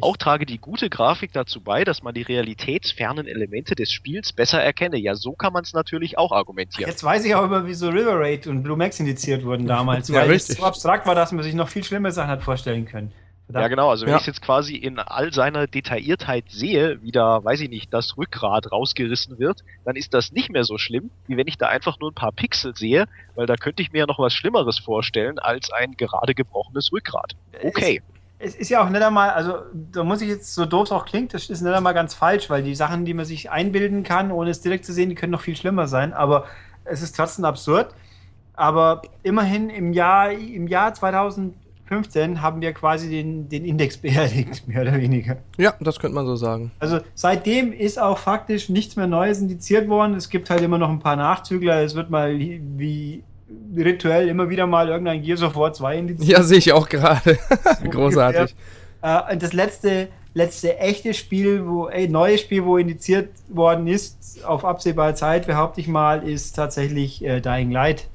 Auch 0.00 0.16
trage 0.16 0.46
die 0.46 0.58
gute 0.58 0.90
Grafik 0.90 1.32
dazu 1.32 1.60
bei, 1.60 1.82
dass 1.82 2.04
man 2.04 2.14
die 2.14 2.22
realitätsfernen 2.22 3.26
Elemente 3.26 3.74
des 3.74 3.90
Spiels 3.90 4.32
besser 4.32 4.62
erkenne. 4.62 4.96
Ja, 4.96 5.16
so 5.16 5.32
kann 5.32 5.52
man 5.52 5.64
es 5.64 5.72
natürlich 5.72 6.16
auch 6.18 6.30
argumentieren. 6.30 6.88
Jetzt 6.88 7.02
weiß 7.02 7.24
ich 7.24 7.34
auch 7.34 7.44
über, 7.44 7.66
wieso 7.66 7.88
River 7.88 8.20
Raid 8.20 8.46
und 8.46 8.62
Blue 8.62 8.76
Max 8.76 9.00
indiziert 9.00 9.44
wurden 9.44 9.66
damals, 9.66 10.06
Ja, 10.08 10.20
weil 10.20 10.30
es 10.30 10.48
richtig. 10.48 10.58
so 10.58 10.66
abstrakt 10.66 11.04
war, 11.08 11.16
dass 11.16 11.32
man 11.32 11.42
sich 11.42 11.54
noch 11.54 11.68
viel 11.68 11.82
schlimmere 11.82 12.12
Sachen 12.12 12.30
hat 12.30 12.44
vorstellen 12.44 12.86
können. 12.86 13.10
Ja, 13.52 13.68
genau. 13.68 13.88
Also 13.90 14.04
wenn 14.04 14.10
Ja. 14.12 14.16
ich 14.16 14.22
es 14.22 14.26
jetzt 14.26 14.42
quasi 14.42 14.76
in 14.76 14.98
all 14.98 15.32
seiner 15.32 15.66
Detailliertheit 15.66 16.44
sehe, 16.48 17.02
wie 17.02 17.12
da, 17.12 17.42
weiß 17.42 17.60
ich 17.60 17.70
nicht, 17.70 17.92
das 17.94 18.16
Rückgrat 18.18 18.70
rausgerissen 18.70 19.38
wird, 19.38 19.60
dann 19.84 19.96
ist 19.96 20.12
das 20.12 20.32
nicht 20.32 20.50
mehr 20.50 20.64
so 20.64 20.76
schlimm, 20.76 21.10
wie 21.26 21.36
wenn 21.36 21.46
ich 21.46 21.56
da 21.56 21.68
einfach 21.68 21.98
nur 21.98 22.10
ein 22.10 22.14
paar 22.14 22.32
Pixel 22.32 22.76
sehe, 22.76 23.06
weil 23.34 23.46
da 23.46 23.56
könnte 23.56 23.82
ich 23.82 23.90
mir 23.92 24.00
ja 24.00 24.06
noch 24.06 24.18
was 24.18 24.34
Schlimmeres 24.34 24.78
vorstellen 24.78 25.38
als 25.38 25.70
ein 25.72 25.96
gerade 25.96 26.34
gebrochenes 26.34 26.92
Rückgrat. 26.92 27.36
Okay. 27.62 28.02
Es 28.40 28.54
ist 28.54 28.68
ja 28.68 28.84
auch 28.84 28.88
nicht 28.88 29.02
einmal, 29.02 29.30
also 29.30 29.62
da 29.72 30.04
muss 30.04 30.20
ich 30.20 30.28
jetzt 30.28 30.54
so 30.54 30.64
doof 30.64 30.84
es 30.84 30.92
auch 30.92 31.06
klingt, 31.06 31.34
das 31.34 31.50
ist 31.50 31.60
nicht 31.60 31.74
einmal 31.74 31.94
ganz 31.94 32.14
falsch, 32.14 32.48
weil 32.50 32.62
die 32.62 32.76
Sachen, 32.76 33.04
die 33.04 33.12
man 33.14 33.24
sich 33.24 33.50
einbilden 33.50 34.04
kann, 34.04 34.30
ohne 34.30 34.50
es 34.50 34.60
direkt 34.60 34.84
zu 34.84 34.92
sehen, 34.92 35.08
die 35.08 35.16
können 35.16 35.32
noch 35.32 35.40
viel 35.40 35.56
schlimmer 35.56 35.88
sein, 35.88 36.12
aber 36.12 36.46
es 36.84 37.02
ist 37.02 37.16
trotzdem 37.16 37.44
absurd. 37.44 37.94
Aber 38.54 39.02
immerhin 39.22 39.70
im 39.70 39.92
Jahr, 39.92 40.32
im 40.32 40.66
Jahr 40.68 40.92
2015 41.88 42.42
haben 42.42 42.60
wir 42.60 42.72
quasi 42.72 43.08
den, 43.08 43.48
den 43.48 43.64
Index 43.64 43.96
beerdigt, 43.98 44.66
mehr 44.68 44.82
oder 44.82 44.96
weniger. 44.96 45.38
Ja, 45.56 45.74
das 45.80 45.98
könnte 45.98 46.14
man 46.14 46.26
so 46.26 46.36
sagen. 46.36 46.70
Also 46.78 47.00
seitdem 47.14 47.72
ist 47.72 48.00
auch 48.00 48.18
faktisch 48.18 48.68
nichts 48.68 48.96
mehr 48.96 49.06
Neues 49.06 49.40
indiziert 49.40 49.88
worden. 49.88 50.14
Es 50.14 50.28
gibt 50.28 50.50
halt 50.50 50.62
immer 50.62 50.78
noch 50.78 50.90
ein 50.90 51.00
paar 51.00 51.16
Nachzügler. 51.16 51.82
Es 51.82 51.94
wird 51.94 52.10
mal 52.10 52.38
wie 52.38 53.22
rituell 53.76 54.28
immer 54.28 54.50
wieder 54.50 54.66
mal 54.66 54.88
irgendein 54.88 55.22
Gears 55.22 55.42
of 55.42 55.56
War 55.56 55.72
2 55.72 55.98
indiziert. 55.98 56.28
Ja, 56.28 56.42
sehe 56.42 56.58
ich 56.58 56.72
auch 56.72 56.88
gerade. 56.88 57.38
Großartig. 57.90 58.54
Äh, 59.02 59.32
und 59.32 59.42
das 59.42 59.52
letzte, 59.52 60.08
letzte 60.34 60.78
echte 60.78 61.14
Spiel, 61.14 61.66
wo, 61.66 61.88
ey, 61.88 62.08
neues 62.08 62.42
Spiel, 62.42 62.64
wo 62.64 62.76
indiziert 62.76 63.30
worden 63.48 63.86
ist, 63.86 64.44
auf 64.44 64.64
absehbare 64.64 65.14
Zeit, 65.14 65.46
behaupte 65.46 65.80
ich 65.80 65.88
mal, 65.88 66.28
ist 66.28 66.52
tatsächlich 66.52 67.24
äh, 67.24 67.40
Dying 67.40 67.70
Light. 67.70 68.08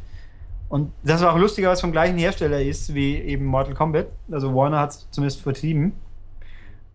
Und 0.70 0.92
das 1.04 1.22
war 1.22 1.34
auch 1.34 1.38
lustiger, 1.38 1.70
was 1.70 1.82
vom 1.82 1.92
gleichen 1.92 2.18
Hersteller 2.18 2.62
ist 2.62 2.96
wie 2.96 3.18
eben 3.18 3.46
Mortal 3.46 3.76
Kombat. 3.76 4.08
Also 4.32 4.56
Warner 4.56 4.80
hat 4.80 4.92
es 4.92 5.08
zumindest 5.12 5.42
vertrieben. 5.42 5.94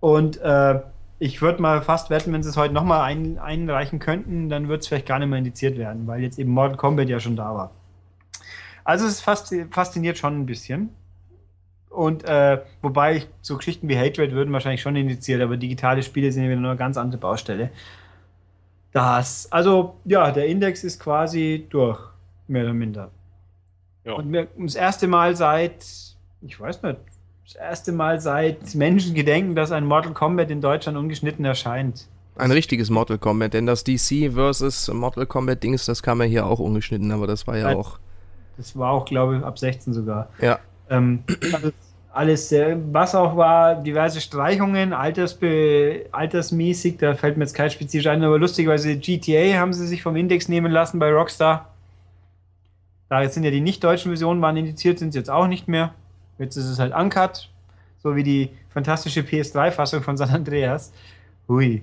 Und 0.01 0.41
äh, 0.41 0.81
ich 1.19 1.43
würde 1.43 1.61
mal 1.61 1.83
fast 1.83 2.11
wetten, 2.11 2.33
wenn 2.33 2.43
sie 2.43 2.49
es 2.49 2.57
heute 2.57 2.75
nochmal 2.75 3.03
ein, 3.03 3.39
einreichen 3.39 3.99
könnten, 3.99 4.49
dann 4.49 4.69
wird 4.69 4.83
es 4.83 4.89
vielleicht 4.89 5.07
gar 5.07 5.19
nicht 5.19 5.29
mehr 5.29 5.39
indiziert 5.39 5.77
werden, 5.77 6.07
weil 6.07 6.23
jetzt 6.23 6.39
eben 6.39 6.51
Mortal 6.51 6.77
Kombat 6.77 7.09
ja 7.09 7.19
schon 7.21 7.37
da 7.37 7.55
war. 7.55 7.71
Also 8.85 9.07
es 9.07 9.21
fasziniert, 9.21 10.19
schon 10.19 10.41
ein 10.41 10.47
bisschen. 10.47 10.91
Und 11.91 12.25
äh, 12.25 12.61
wobei 12.83 13.27
so 13.43 13.57
Geschichten 13.57 13.89
wie 13.89 13.99
Hatred 13.99 14.33
würden 14.33 14.53
wahrscheinlich 14.53 14.83
schon 14.83 14.97
indiziert, 14.97 15.43
aber 15.43 15.57
digitale 15.57 16.03
Spiele 16.03 16.31
sind 16.31 16.45
ja 16.45 16.51
wieder 16.51 16.59
eine 16.59 16.77
ganz 16.77 16.97
andere 16.97 17.21
Baustelle. 17.21 17.71
Das, 18.93 19.51
also 19.53 19.97
ja, 20.05 20.31
der 20.31 20.47
Index 20.47 20.85
ist 20.85 21.01
quasi 21.01 21.67
durch, 21.69 21.99
mehr 22.47 22.65
oder 22.65 22.75
minder. 22.75 23.11
Ja. 24.09 24.15
Und 24.15 24.33
wir, 24.33 24.49
das 24.57 24.75
erste 24.75 25.07
Mal 25.07 25.37
seit, 25.37 25.85
ich 26.41 26.59
weiß 26.59 26.83
nicht, 26.83 26.97
das 27.45 27.55
erste 27.57 27.93
Mal 27.93 28.21
seit 28.21 28.75
Menschen 28.75 29.15
gedenken, 29.15 29.55
dass 29.55 29.71
ein 29.71 29.85
Mortal 29.85 30.15
Kombat 30.15 30.51
in 30.51 30.63
Deutschland 30.63 30.97
ungeschnitten 30.97 31.45
erscheint. 31.45 32.09
Ein 32.37 32.51
richtiges 32.51 32.89
Mortal 32.89 33.19
Kombat, 33.19 33.53
denn 33.53 33.67
das 33.67 33.85
DC 33.85 34.33
versus 34.33 34.89
Mortal 34.89 35.27
Kombat 35.27 35.63
Dings, 35.63 35.85
das 35.85 36.03
kam 36.03 36.21
ja 36.21 36.27
hier 36.27 36.47
auch 36.47 36.59
ungeschnitten, 36.59 37.13
aber 37.13 37.27
das 37.27 37.47
war 37.47 37.59
ja 37.59 37.77
auch. 37.77 37.99
Das 38.57 38.77
war 38.77 38.93
auch, 38.93 39.05
glaube 39.05 39.37
ich, 39.37 39.45
ab 39.45 39.59
16 39.59 39.93
sogar. 39.93 40.31
Ja. 40.41 40.59
Ähm, 40.89 41.25
alles, 41.53 41.73
alles 42.11 42.49
sehr, 42.49 42.79
was 42.93 43.15
auch 43.15 43.37
war, 43.37 43.75
diverse 43.75 44.23
Streichungen, 44.23 44.95
altersbe, 44.95 46.07
altersmäßig, 46.13 46.97
da 46.97 47.15
fällt 47.15 47.37
mir 47.37 47.45
jetzt 47.45 47.55
kein 47.55 47.71
spezifisch 47.71 48.07
ein, 48.07 48.23
aber 48.25 48.39
lustigerweise 48.39 48.97
GTA 48.97 49.59
haben 49.59 49.75
sie 49.75 49.87
sich 49.87 50.03
vom 50.03 50.17
Index 50.17 50.49
nehmen 50.49 50.73
lassen 50.73 50.99
bei 50.99 51.13
Rockstar. 51.13 51.75
Da 53.09 53.23
jetzt 53.23 53.35
sind 53.35 53.45
ja 53.45 53.51
die 53.51 53.61
nicht-deutschen 53.61 54.11
Versionen 54.11 54.43
waren 54.43 54.57
indiziert, 54.57 54.99
sind 54.99 55.13
sie 55.13 55.19
jetzt 55.19 55.31
auch 55.31 55.47
nicht 55.47 55.69
mehr. 55.69 55.95
Jetzt 56.39 56.57
ist 56.57 56.67
es 56.67 56.79
halt 56.79 56.95
uncut, 56.95 57.49
so 58.03 58.17
wie 58.17 58.23
die 58.23 58.51
fantastische 58.71 59.21
PS3-Fassung 59.21 60.03
von 60.03 60.17
San 60.17 60.31
Andreas. 60.31 60.93
Hui. 61.49 61.83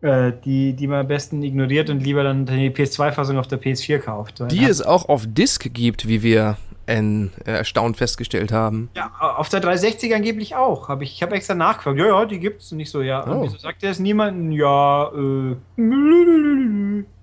Äh, 0.00 0.32
die, 0.44 0.74
die 0.74 0.86
man 0.86 1.00
am 1.00 1.08
besten 1.08 1.42
ignoriert 1.42 1.88
und 1.90 2.00
lieber 2.00 2.22
dann 2.22 2.46
die 2.46 2.70
PS2-Fassung 2.70 3.38
auf 3.38 3.48
der 3.48 3.60
PS4 3.60 3.98
kauft. 3.98 4.44
Die 4.50 4.64
es 4.64 4.82
auch 4.82 5.08
auf 5.08 5.24
Disc 5.26 5.72
gibt, 5.72 6.06
wie 6.06 6.22
wir 6.22 6.58
in, 6.86 7.32
äh, 7.46 7.52
erstaunt 7.52 7.96
festgestellt 7.96 8.52
haben. 8.52 8.90
Ja, 8.94 9.10
auf 9.18 9.48
der 9.48 9.60
360 9.60 10.14
angeblich 10.14 10.54
auch. 10.56 10.88
Hab 10.88 11.00
ich 11.02 11.14
ich 11.14 11.22
habe 11.22 11.34
extra 11.34 11.54
nachgefragt. 11.54 11.98
Ja, 11.98 12.06
ja, 12.06 12.26
die 12.26 12.38
gibt's. 12.38 12.70
Und 12.72 12.78
nicht 12.78 12.90
so, 12.90 13.00
ja. 13.00 13.26
Oh. 13.26 13.44
wieso 13.44 13.56
sagt 13.56 13.82
er 13.82 13.92
es 13.92 13.98
niemanden? 13.98 14.52
Ja, 14.52 15.10
äh, 15.14 15.56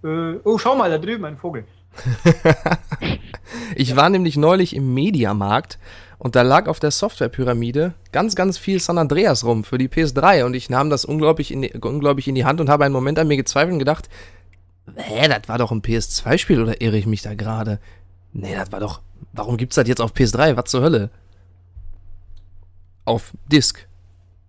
äh. 0.03 0.39
Oh, 0.43 0.57
schau 0.57 0.75
mal, 0.75 0.89
da 0.89 0.97
drüben 0.97 1.25
ein 1.25 1.37
Vogel. 1.37 1.65
Ich 3.75 3.95
war 3.95 4.09
nämlich 4.09 4.37
neulich 4.37 4.75
im 4.75 4.93
Mediamarkt 4.93 5.77
und 6.17 6.35
da 6.35 6.41
lag 6.41 6.67
auf 6.67 6.79
der 6.79 6.91
Softwarepyramide 6.91 7.93
ganz, 8.11 8.35
ganz 8.35 8.57
viel 8.57 8.79
San 8.79 8.97
Andreas 8.97 9.43
rum 9.43 9.63
für 9.63 9.77
die 9.77 9.89
PS3 9.89 10.45
und 10.45 10.53
ich 10.53 10.69
nahm 10.69 10.89
das 10.89 11.03
unglaublich 11.05 11.51
in 11.51 11.61
die, 11.63 11.73
unglaublich 11.73 12.27
in 12.27 12.35
die 12.35 12.45
Hand 12.45 12.61
und 12.61 12.69
habe 12.69 12.85
einen 12.85 12.93
Moment 12.93 13.19
an 13.19 13.27
mir 13.27 13.37
gezweifelt 13.37 13.73
und 13.73 13.79
gedacht, 13.79 14.09
hä, 14.95 15.27
das 15.27 15.47
war 15.47 15.57
doch 15.57 15.71
ein 15.71 15.81
PS2-Spiel 15.81 16.61
oder 16.61 16.81
irre 16.81 16.97
ich 16.97 17.05
mich 17.05 17.21
da 17.21 17.33
gerade? 17.33 17.79
Nee, 18.33 18.55
das 18.55 18.71
war 18.71 18.79
doch, 18.79 19.01
warum 19.33 19.57
gibt's 19.57 19.75
das 19.75 19.87
jetzt 19.87 20.01
auf 20.01 20.13
PS3? 20.13 20.55
Was 20.55 20.71
zur 20.71 20.81
Hölle? 20.81 21.09
Auf 23.05 23.33
Disc. 23.51 23.87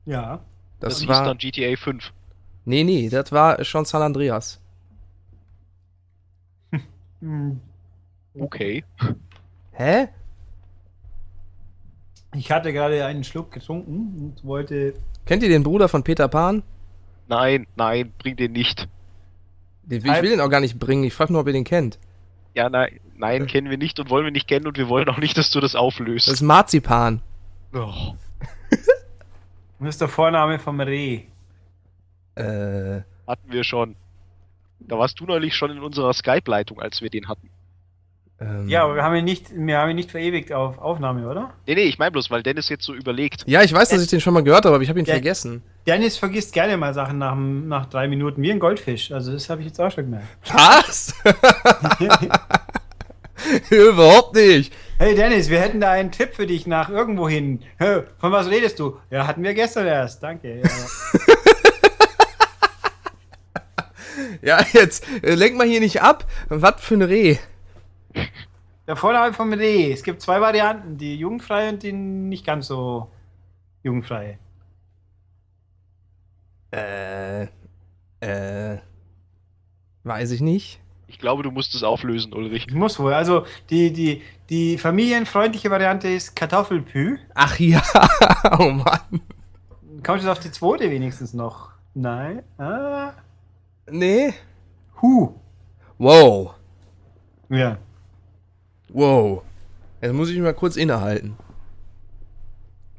Ja. 0.05 0.41
Das, 0.79 0.95
Das, 0.95 1.01
hieß 1.01 1.09
war, 1.09 1.25
dann 1.25 1.39
GTA 1.39 1.77
5. 1.77 2.13
nee, 2.65 2.85
nee, 2.85 3.09
das 3.09 3.33
war 3.33 3.65
schon 3.65 3.85
San 3.85 4.03
Andreas. 4.03 4.61
Hm. 7.23 7.61
Okay. 8.39 8.85
Hä? 9.73 10.09
Ich 12.35 12.51
hatte 12.51 12.73
gerade 12.73 13.05
einen 13.05 13.25
Schluck 13.25 13.53
getrunken 13.53 14.17
und 14.35 14.45
wollte. 14.45 14.95
Kennt 15.27 15.43
ihr 15.43 15.49
den 15.49 15.63
Bruder 15.63 15.89
von 15.89 16.03
Peter 16.03 16.29
Pan? 16.29 16.63
Nein, 17.29 17.67
nein, 17.77 18.13
bring 18.19 18.37
den 18.37 18.53
nicht. 18.53 18.89
Den- 19.85 20.05
Ich 20.05 20.23
will 20.23 20.31
den 20.31 20.41
auch 20.41 20.49
gar 20.51 20.61
nicht 20.61 20.79
bringen. 20.79 21.05
Ich 21.05 21.15
frage 21.15 21.33
nur, 21.33 21.43
ob 21.43 21.47
ihr 21.47 21.53
den 21.53 21.65
kennt. 21.65 21.99
Ja, 22.55 22.69
nein, 22.69 23.01
nein, 23.17 23.47
kennen 23.47 23.71
wir 23.71 23.79
nicht 23.79 23.99
und 24.01 24.11
wollen 24.11 24.25
wir 24.25 24.31
nicht 24.33 24.47
kennen 24.49 24.67
und 24.67 24.77
wir 24.77 24.89
wollen 24.89 25.09
auch 25.09 25.19
nicht, 25.19 25.37
dass 25.39 25.51
du 25.51 25.61
das 25.61 25.75
auflöst. 25.75 26.27
Das 26.27 26.35
ist 26.35 26.43
Marzipan. 26.43 27.21
oh. 27.75 28.15
Das 29.79 29.89
ist 29.97 30.01
der 30.01 30.09
Vorname 30.09 30.61
vom 30.61 30.81
Reh. 30.81 31.23
Äh, 32.37 33.01
Hatten 33.27 33.51
wir 33.51 33.65
schon. 33.65 33.97
Da 34.89 34.99
warst 34.99 35.19
du 35.21 35.25
neulich 35.25 35.55
schon 35.55 35.71
in 35.71 35.79
unserer 35.81 36.13
Skype-Leitung, 36.13 36.81
als 36.81 37.01
wir 37.03 37.11
den 37.11 37.29
hatten. 37.29 37.49
ähm, 38.41 38.69
Ja, 38.69 38.85
aber 38.85 38.95
wir 38.97 39.03
haben 39.03 39.15
ihn 39.17 39.25
nicht, 39.25 39.47
wir 39.55 39.79
haben 39.79 39.91
ihn 39.91 39.97
nicht 39.97 40.11
verewigt 40.11 40.53
auf 40.53 40.79
Aufnahme, 40.79 41.29
oder? 41.29 41.53
Nee, 41.67 41.75
nee, 41.77 41.83
ich 41.83 41.99
meine 41.99 42.11
bloß, 42.11 42.31
weil 42.31 42.43
Dennis 42.43 42.69
jetzt 42.69 42.85
so 42.85 42.95
überlegt. 42.95 43.45
Ja, 43.47 43.63
ich 43.63 43.73
weiß, 43.73 43.89
dass 43.91 44.03
ich 44.03 44.09
den 44.09 44.21
schon 44.21 44.35
mal 44.35 44.43
gehört 44.43 44.65
habe, 44.65 44.75
aber 44.75 44.83
ich 44.83 44.89
habe 44.89 44.99
ihn 45.01 45.07
Ja. 45.07 45.15
vergessen. 45.15 45.63
Dennis 45.87 46.17
vergisst 46.17 46.53
gerne 46.53 46.77
mal 46.77 46.95
Sachen 46.95 47.19
nach, 47.19 47.35
nach 47.37 47.87
drei 47.87 48.07
Minuten, 48.09 48.43
wie 48.43 48.51
ein 48.53 48.59
Goldfisch. 48.61 49.11
Also 49.13 49.33
das 49.33 49.49
habe 49.51 49.61
ich 49.63 49.69
jetzt 49.69 49.81
auch 49.81 49.91
schon 49.91 50.05
gemerkt. 50.05 50.27
Was? 50.53 51.15
Überhaupt 53.71 54.35
nicht. 54.37 54.73
Hey 54.99 55.15
Dennis, 55.17 55.51
wir 55.51 55.61
hätten 55.61 55.81
da 55.81 55.91
einen 55.91 56.13
Tipp 56.13 56.35
für 56.35 56.47
dich 56.47 56.67
nach 56.67 56.89
irgendwo 56.89 57.29
hin. 57.29 57.61
Hä, 57.79 58.03
Von 58.19 58.31
was 58.31 58.49
redest 58.49 58.79
du? 58.79 58.99
Ja, 59.11 59.27
hatten 59.27 59.43
wir 59.43 59.53
gestern 59.55 59.87
erst. 59.87 60.23
Danke. 60.23 60.61
Ja. 60.63 60.69
Ja, 64.43 64.65
jetzt 64.73 65.07
äh, 65.23 65.35
lenk 65.35 65.57
mal 65.57 65.67
hier 65.67 65.81
nicht 65.81 66.03
ab. 66.03 66.27
Was 66.49 66.81
für 66.81 66.95
ein 66.95 67.03
Reh. 67.03 67.37
Der 68.87 68.97
Vorname 68.97 69.33
vom 69.33 69.53
Reh. 69.53 69.93
Es 69.93 70.03
gibt 70.03 70.23
zwei 70.23 70.41
Varianten, 70.41 70.99
die 70.99 71.17
jugendfrei 71.17 71.69
und 71.69 71.83
die 71.83 71.93
nicht 71.93 72.45
ganz 72.45 72.67
so 72.67 73.11
jugendfrei. 73.83 74.39
Äh, 76.71 77.43
äh, 78.21 78.79
weiß 80.05 80.31
ich 80.31 80.41
nicht. 80.41 80.81
Ich 81.07 81.19
glaube, 81.19 81.43
du 81.43 81.51
musst 81.51 81.75
es 81.75 81.83
auflösen, 81.83 82.33
Ulrich. 82.33 82.67
Ich 82.69 82.75
muss 82.75 82.99
wohl. 82.99 83.13
Also 83.13 83.45
die, 83.69 83.93
die, 83.93 84.23
die 84.49 84.79
familienfreundliche 84.79 85.71
Variante 85.71 86.09
ist 86.09 86.35
Kartoffelpü. 86.35 87.19
Ach 87.35 87.59
ja, 87.59 87.83
oh 88.59 88.71
Mann. 88.71 89.21
Kommst 90.03 90.25
du 90.25 90.33
auf 90.33 90.41
die 90.41 90.51
zweite 90.51 90.91
wenigstens 90.91 91.35
noch? 91.35 91.71
Nein. 91.95 92.43
Ah. 92.57 93.13
Nee. 93.91 94.33
Hu. 95.01 95.35
Wow, 95.99 96.55
Ja. 97.49 97.79
wow. 98.89 99.43
Jetzt 100.01 100.15
muss 100.15 100.31
ich 100.31 100.39
mal 100.41 100.55
kurz 100.55 100.77
innehalten. 100.77 101.37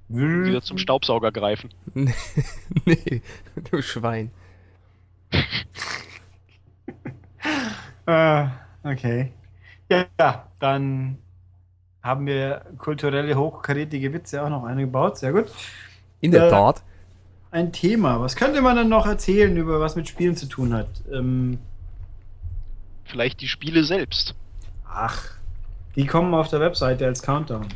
Wieder 0.07 0.61
zum 0.61 0.77
Staubsauger 0.77 1.31
greifen. 1.31 1.69
nee, 2.85 3.21
du 3.71 3.81
Schwein. 3.81 4.31
Äh, 8.05 8.45
okay. 8.83 9.31
Ja, 9.89 10.05
ja, 10.19 10.47
dann 10.59 11.17
haben 12.01 12.25
wir 12.25 12.65
kulturelle, 12.77 13.35
hochkarätige 13.35 14.13
Witze 14.13 14.43
auch 14.43 14.49
noch 14.49 14.63
eingebaut. 14.65 15.17
Sehr 15.17 15.31
gut. 15.33 15.47
In 16.21 16.31
der 16.31 16.47
Äh, 16.47 16.49
Tat. 16.49 16.83
Ein 17.53 17.71
Thema. 17.71 18.19
Was 18.19 18.35
könnte 18.35 18.61
man 18.61 18.75
dann 18.75 18.89
noch 18.89 19.05
erzählen 19.05 19.55
über 19.55 19.79
was 19.79 19.95
mit 19.95 20.07
Spielen 20.07 20.35
zu 20.35 20.47
tun 20.47 20.73
hat? 20.73 20.87
Ähm, 21.13 21.59
Vielleicht 23.05 23.41
die 23.41 23.47
Spiele 23.47 23.83
selbst. 23.83 24.33
ach, 24.89 25.21
die 25.95 26.07
kommen 26.07 26.33
auf 26.33 26.47
der 26.49 26.59
Webseite 26.59 27.05
als 27.05 27.21
Countdown. 27.21 27.67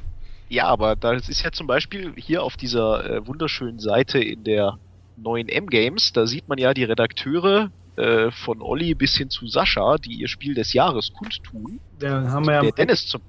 Ja, 0.49 0.65
aber 0.65 0.95
das 0.95 1.29
ist 1.29 1.43
ja 1.43 1.51
zum 1.51 1.67
Beispiel 1.67 2.13
hier 2.15 2.41
auf 2.41 2.57
dieser 2.57 3.05
äh, 3.07 3.27
wunderschönen 3.27 3.79
Seite 3.79 4.17
in 4.17 4.43
der 4.43 4.79
neuen 5.15 5.47
M-Games, 5.47 6.11
da 6.11 6.25
sieht 6.25 6.47
man 6.47 6.57
ja 6.57 6.73
die 6.73 6.83
Redakteure 6.83 7.69
äh, 7.97 8.31
von 8.31 8.63
Olli 8.63 8.95
bis 8.95 9.15
hin 9.15 9.29
zu 9.29 9.45
Sascha, 9.47 9.97
die 9.97 10.13
ihr 10.13 10.27
Spiel 10.27 10.55
des 10.55 10.73
Jahres 10.73 11.13
kundtun. 11.13 11.79
Da 11.99 12.31
haben 12.31 12.47
wir 12.47 12.53
ja 12.55 12.61
Der 12.61 12.71
Dennis 12.71 13.05
zum 13.05 13.21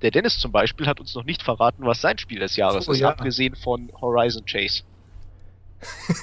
der 0.00 0.12
Dennis 0.12 0.38
zum 0.38 0.52
Beispiel 0.52 0.86
hat 0.86 1.00
uns 1.00 1.12
noch 1.16 1.24
nicht 1.24 1.42
verraten, 1.42 1.84
was 1.84 2.00
sein 2.00 2.18
Spiel 2.18 2.38
des 2.38 2.54
Jahres 2.54 2.84
So, 2.84 2.92
ist, 2.92 3.00
ja. 3.00 3.08
abgesehen 3.08 3.56
von 3.56 3.90
Horizon 4.00 4.44
Chase. 4.44 4.82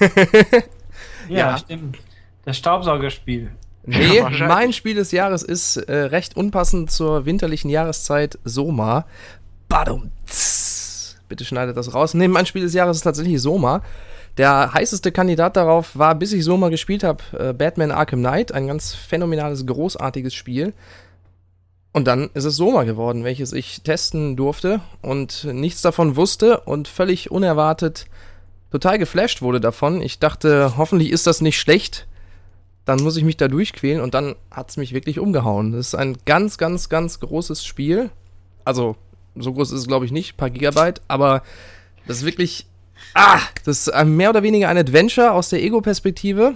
ja, 1.28 1.36
ja. 1.50 1.58
stimmt. 1.58 1.98
Das 2.44 2.56
Staubsaugerspiel. 2.56 3.50
Nee, 3.84 4.18
Ja, 4.18 4.30
mein 4.30 4.72
Spiel 4.72 4.94
des 4.94 5.12
Jahres 5.12 5.42
ist 5.42 5.76
äh, 5.76 5.94
recht 5.94 6.36
unpassend 6.36 6.90
zur 6.90 7.24
winterlichen 7.24 7.70
Jahreszeit 7.70 8.38
Soma. 8.44 9.06
Badum. 9.68 10.10
tss. 10.26 11.16
Bitte 11.28 11.44
schneidet 11.44 11.76
das 11.76 11.94
raus. 11.94 12.14
Nee, 12.14 12.28
mein 12.28 12.46
Spiel 12.46 12.62
des 12.62 12.74
Jahres 12.74 12.98
ist 12.98 13.02
tatsächlich 13.02 13.40
Soma. 13.40 13.82
Der 14.38 14.72
heißeste 14.74 15.12
Kandidat 15.12 15.56
darauf 15.56 15.96
war, 15.96 16.14
bis 16.14 16.32
ich 16.32 16.44
Soma 16.44 16.68
gespielt 16.68 17.04
habe, 17.04 17.22
äh, 17.38 17.52
Batman 17.52 17.90
Arkham 17.90 18.20
Knight. 18.20 18.52
Ein 18.52 18.66
ganz 18.66 18.94
phänomenales, 18.94 19.64
großartiges 19.66 20.34
Spiel. 20.34 20.72
Und 21.92 22.06
dann 22.06 22.28
ist 22.34 22.44
es 22.44 22.56
Soma 22.56 22.84
geworden, 22.84 23.24
welches 23.24 23.52
ich 23.52 23.82
testen 23.82 24.36
durfte 24.36 24.80
und 25.00 25.44
nichts 25.44 25.80
davon 25.80 26.16
wusste 26.16 26.60
und 26.60 26.88
völlig 26.88 27.30
unerwartet 27.30 28.06
total 28.70 28.98
geflasht 28.98 29.42
wurde 29.42 29.60
davon. 29.60 30.00
Ich 30.02 30.18
dachte, 30.18 30.76
hoffentlich 30.76 31.10
ist 31.10 31.26
das 31.26 31.40
nicht 31.40 31.58
schlecht 31.58 32.06
dann 32.86 33.02
muss 33.02 33.16
ich 33.16 33.24
mich 33.24 33.36
da 33.36 33.48
durchquälen 33.48 34.00
und 34.00 34.14
dann 34.14 34.36
hat 34.50 34.70
es 34.70 34.76
mich 34.76 34.94
wirklich 34.94 35.18
umgehauen. 35.18 35.72
Das 35.72 35.88
ist 35.88 35.94
ein 35.96 36.16
ganz, 36.24 36.56
ganz, 36.56 36.88
ganz 36.88 37.18
großes 37.20 37.64
Spiel. 37.64 38.10
Also, 38.64 38.96
so 39.34 39.52
groß 39.52 39.72
ist 39.72 39.80
es, 39.80 39.86
glaube 39.88 40.06
ich, 40.06 40.12
nicht, 40.12 40.34
ein 40.34 40.36
paar 40.36 40.50
Gigabyte, 40.50 41.02
aber 41.08 41.42
das 42.06 42.18
ist 42.18 42.24
wirklich. 42.24 42.66
Ah! 43.12 43.40
Das 43.64 43.88
ist 43.88 44.04
mehr 44.04 44.30
oder 44.30 44.44
weniger 44.44 44.68
ein 44.68 44.78
Adventure 44.78 45.32
aus 45.32 45.48
der 45.48 45.62
Ego-Perspektive. 45.62 46.54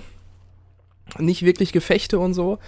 Nicht 1.18 1.44
wirklich 1.44 1.72
Gefechte 1.72 2.20
und 2.20 2.32
so. 2.32 2.58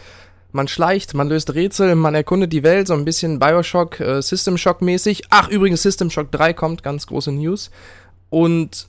Man 0.51 0.67
schleicht, 0.67 1.15
man 1.15 1.29
löst 1.29 1.55
Rätsel, 1.55 1.95
man 1.95 2.17
erkundet 2.17 2.53
die 2.53 2.65
Welt, 2.65 2.89
so 2.89 2.95
ein 2.95 3.05
bisschen 3.05 3.39
Bioshock, 3.39 4.01
äh, 4.01 4.21
System 4.21 4.59
Shock-mäßig. 4.59 5.23
Ach, 5.31 5.49
übrigens, 5.49 5.83
System 5.83 6.11
Shock 6.11 6.33
3 6.33 6.53
kommt, 6.53 6.83
ganz 6.83 7.07
große 7.07 7.31
News. 7.31 7.71
Und 8.29 8.89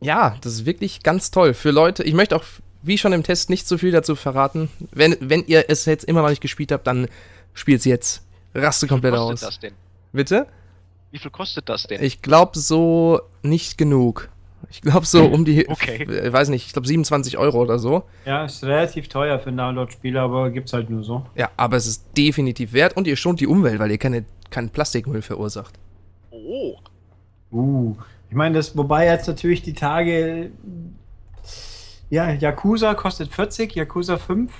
ja, 0.00 0.36
das 0.42 0.52
ist 0.54 0.66
wirklich 0.66 1.02
ganz 1.02 1.30
toll. 1.30 1.54
Für 1.54 1.70
Leute, 1.70 2.02
ich 2.02 2.14
möchte 2.14 2.36
auch, 2.36 2.44
wie 2.82 2.98
schon 2.98 3.12
im 3.12 3.22
Test, 3.22 3.50
nicht 3.50 3.66
so 3.66 3.78
viel 3.78 3.90
dazu 3.92 4.14
verraten. 4.16 4.68
Wenn, 4.92 5.16
wenn 5.20 5.44
ihr 5.46 5.64
es 5.68 5.84
jetzt 5.86 6.04
immer 6.04 6.22
noch 6.22 6.28
nicht 6.28 6.42
gespielt 6.42 6.72
habt, 6.72 6.86
dann 6.86 7.08
spielt's 7.54 7.84
jetzt. 7.84 8.22
Raste 8.54 8.86
komplett 8.86 9.14
kostet 9.14 9.34
aus. 9.34 9.40
das 9.40 9.60
denn? 9.60 9.72
Bitte? 10.12 10.46
Wie 11.10 11.18
viel 11.18 11.30
kostet 11.30 11.68
das 11.68 11.84
denn? 11.84 12.02
Ich 12.02 12.22
glaube 12.22 12.58
so 12.58 13.20
nicht 13.42 13.78
genug. 13.78 14.28
Ich 14.70 14.80
glaube 14.80 15.06
so 15.06 15.24
um 15.24 15.44
die, 15.44 15.68
Okay. 15.68 16.02
äh, 16.04 16.32
weiß 16.32 16.48
nicht, 16.48 16.66
ich 16.66 16.72
glaube 16.72 16.88
27 16.88 17.38
Euro 17.38 17.60
oder 17.60 17.78
so. 17.78 18.04
Ja, 18.24 18.44
ist 18.44 18.64
relativ 18.64 19.08
teuer 19.08 19.38
für 19.38 19.50
ein 19.50 19.56
Download-Spiel, 19.56 20.16
aber 20.16 20.50
gibt's 20.50 20.72
halt 20.72 20.90
nur 20.90 21.04
so. 21.04 21.24
Ja, 21.36 21.50
aber 21.56 21.76
es 21.76 21.86
ist 21.86 22.04
definitiv 22.16 22.72
wert 22.72 22.96
und 22.96 23.06
ihr 23.06 23.16
schont 23.16 23.40
die 23.40 23.46
Umwelt, 23.46 23.78
weil 23.78 23.90
ihr 23.90 23.98
keine, 23.98 24.24
keinen 24.50 24.70
Plastikmüll 24.70 25.22
verursacht. 25.22 25.74
Oh, 26.30 26.76
Uh, 27.52 27.94
ich 28.34 28.36
meine, 28.36 28.56
das, 28.56 28.76
wobei 28.76 29.06
jetzt 29.06 29.28
natürlich 29.28 29.62
die 29.62 29.74
Tage, 29.74 30.50
ja, 32.10 32.32
Yakuza 32.32 32.94
kostet 32.94 33.32
40, 33.32 33.76
Yakuza 33.76 34.18
5. 34.18 34.52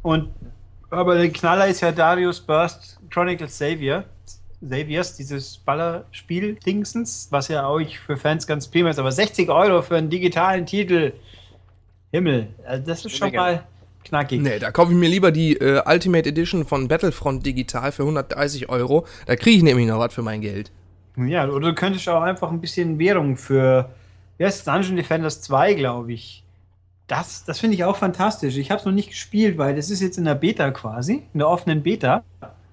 Und, 0.00 0.30
aber 0.88 1.16
der 1.16 1.28
Knaller 1.28 1.66
ist 1.66 1.82
ja 1.82 1.92
Darius 1.92 2.40
Burst 2.40 3.00
Chronicles 3.10 3.58
Savior. 3.58 4.04
Saviors, 4.62 5.14
dieses 5.14 5.58
Ballerspiel-Dingsens, 5.58 7.28
was 7.28 7.48
ja 7.48 7.66
auch 7.66 7.82
für 8.06 8.16
Fans 8.16 8.46
ganz 8.46 8.66
prima 8.66 8.88
ist. 8.88 8.98
Aber 8.98 9.12
60 9.12 9.50
Euro 9.50 9.82
für 9.82 9.96
einen 9.96 10.08
digitalen 10.08 10.64
Titel. 10.64 11.12
Himmel, 12.12 12.48
also 12.64 12.86
das 12.86 13.04
ist 13.04 13.14
schon 13.14 13.30
mal 13.34 13.66
knackig. 14.04 14.40
Nee, 14.40 14.58
da 14.58 14.70
kaufe 14.70 14.92
ich 14.92 14.96
mir 14.96 15.10
lieber 15.10 15.32
die 15.32 15.58
äh, 15.58 15.82
Ultimate 15.84 16.26
Edition 16.26 16.64
von 16.64 16.88
Battlefront 16.88 17.44
digital 17.44 17.92
für 17.92 18.04
130 18.04 18.70
Euro. 18.70 19.06
Da 19.26 19.36
kriege 19.36 19.58
ich 19.58 19.62
nämlich 19.62 19.86
noch 19.86 19.98
was 19.98 20.14
für 20.14 20.22
mein 20.22 20.40
Geld. 20.40 20.72
Ja, 21.26 21.48
oder 21.48 21.68
du 21.68 21.74
könntest 21.74 22.08
auch 22.08 22.22
einfach 22.22 22.50
ein 22.50 22.60
bisschen 22.60 22.98
Währung 22.98 23.36
für 23.36 23.90
es 24.38 24.58
ist 24.58 24.68
Dungeon 24.68 24.96
Defenders 24.96 25.40
2, 25.42 25.74
glaube 25.74 26.12
ich. 26.12 26.44
Das, 27.08 27.44
das 27.44 27.58
finde 27.58 27.74
ich 27.74 27.84
auch 27.84 27.96
fantastisch. 27.96 28.56
Ich 28.56 28.70
habe 28.70 28.78
es 28.78 28.86
noch 28.86 28.92
nicht 28.92 29.08
gespielt, 29.08 29.58
weil 29.58 29.74
das 29.74 29.90
ist 29.90 30.00
jetzt 30.00 30.18
in 30.18 30.24
der 30.24 30.34
Beta 30.34 30.70
quasi, 30.70 31.24
in 31.32 31.38
der 31.38 31.48
offenen 31.48 31.82
Beta. 31.82 32.22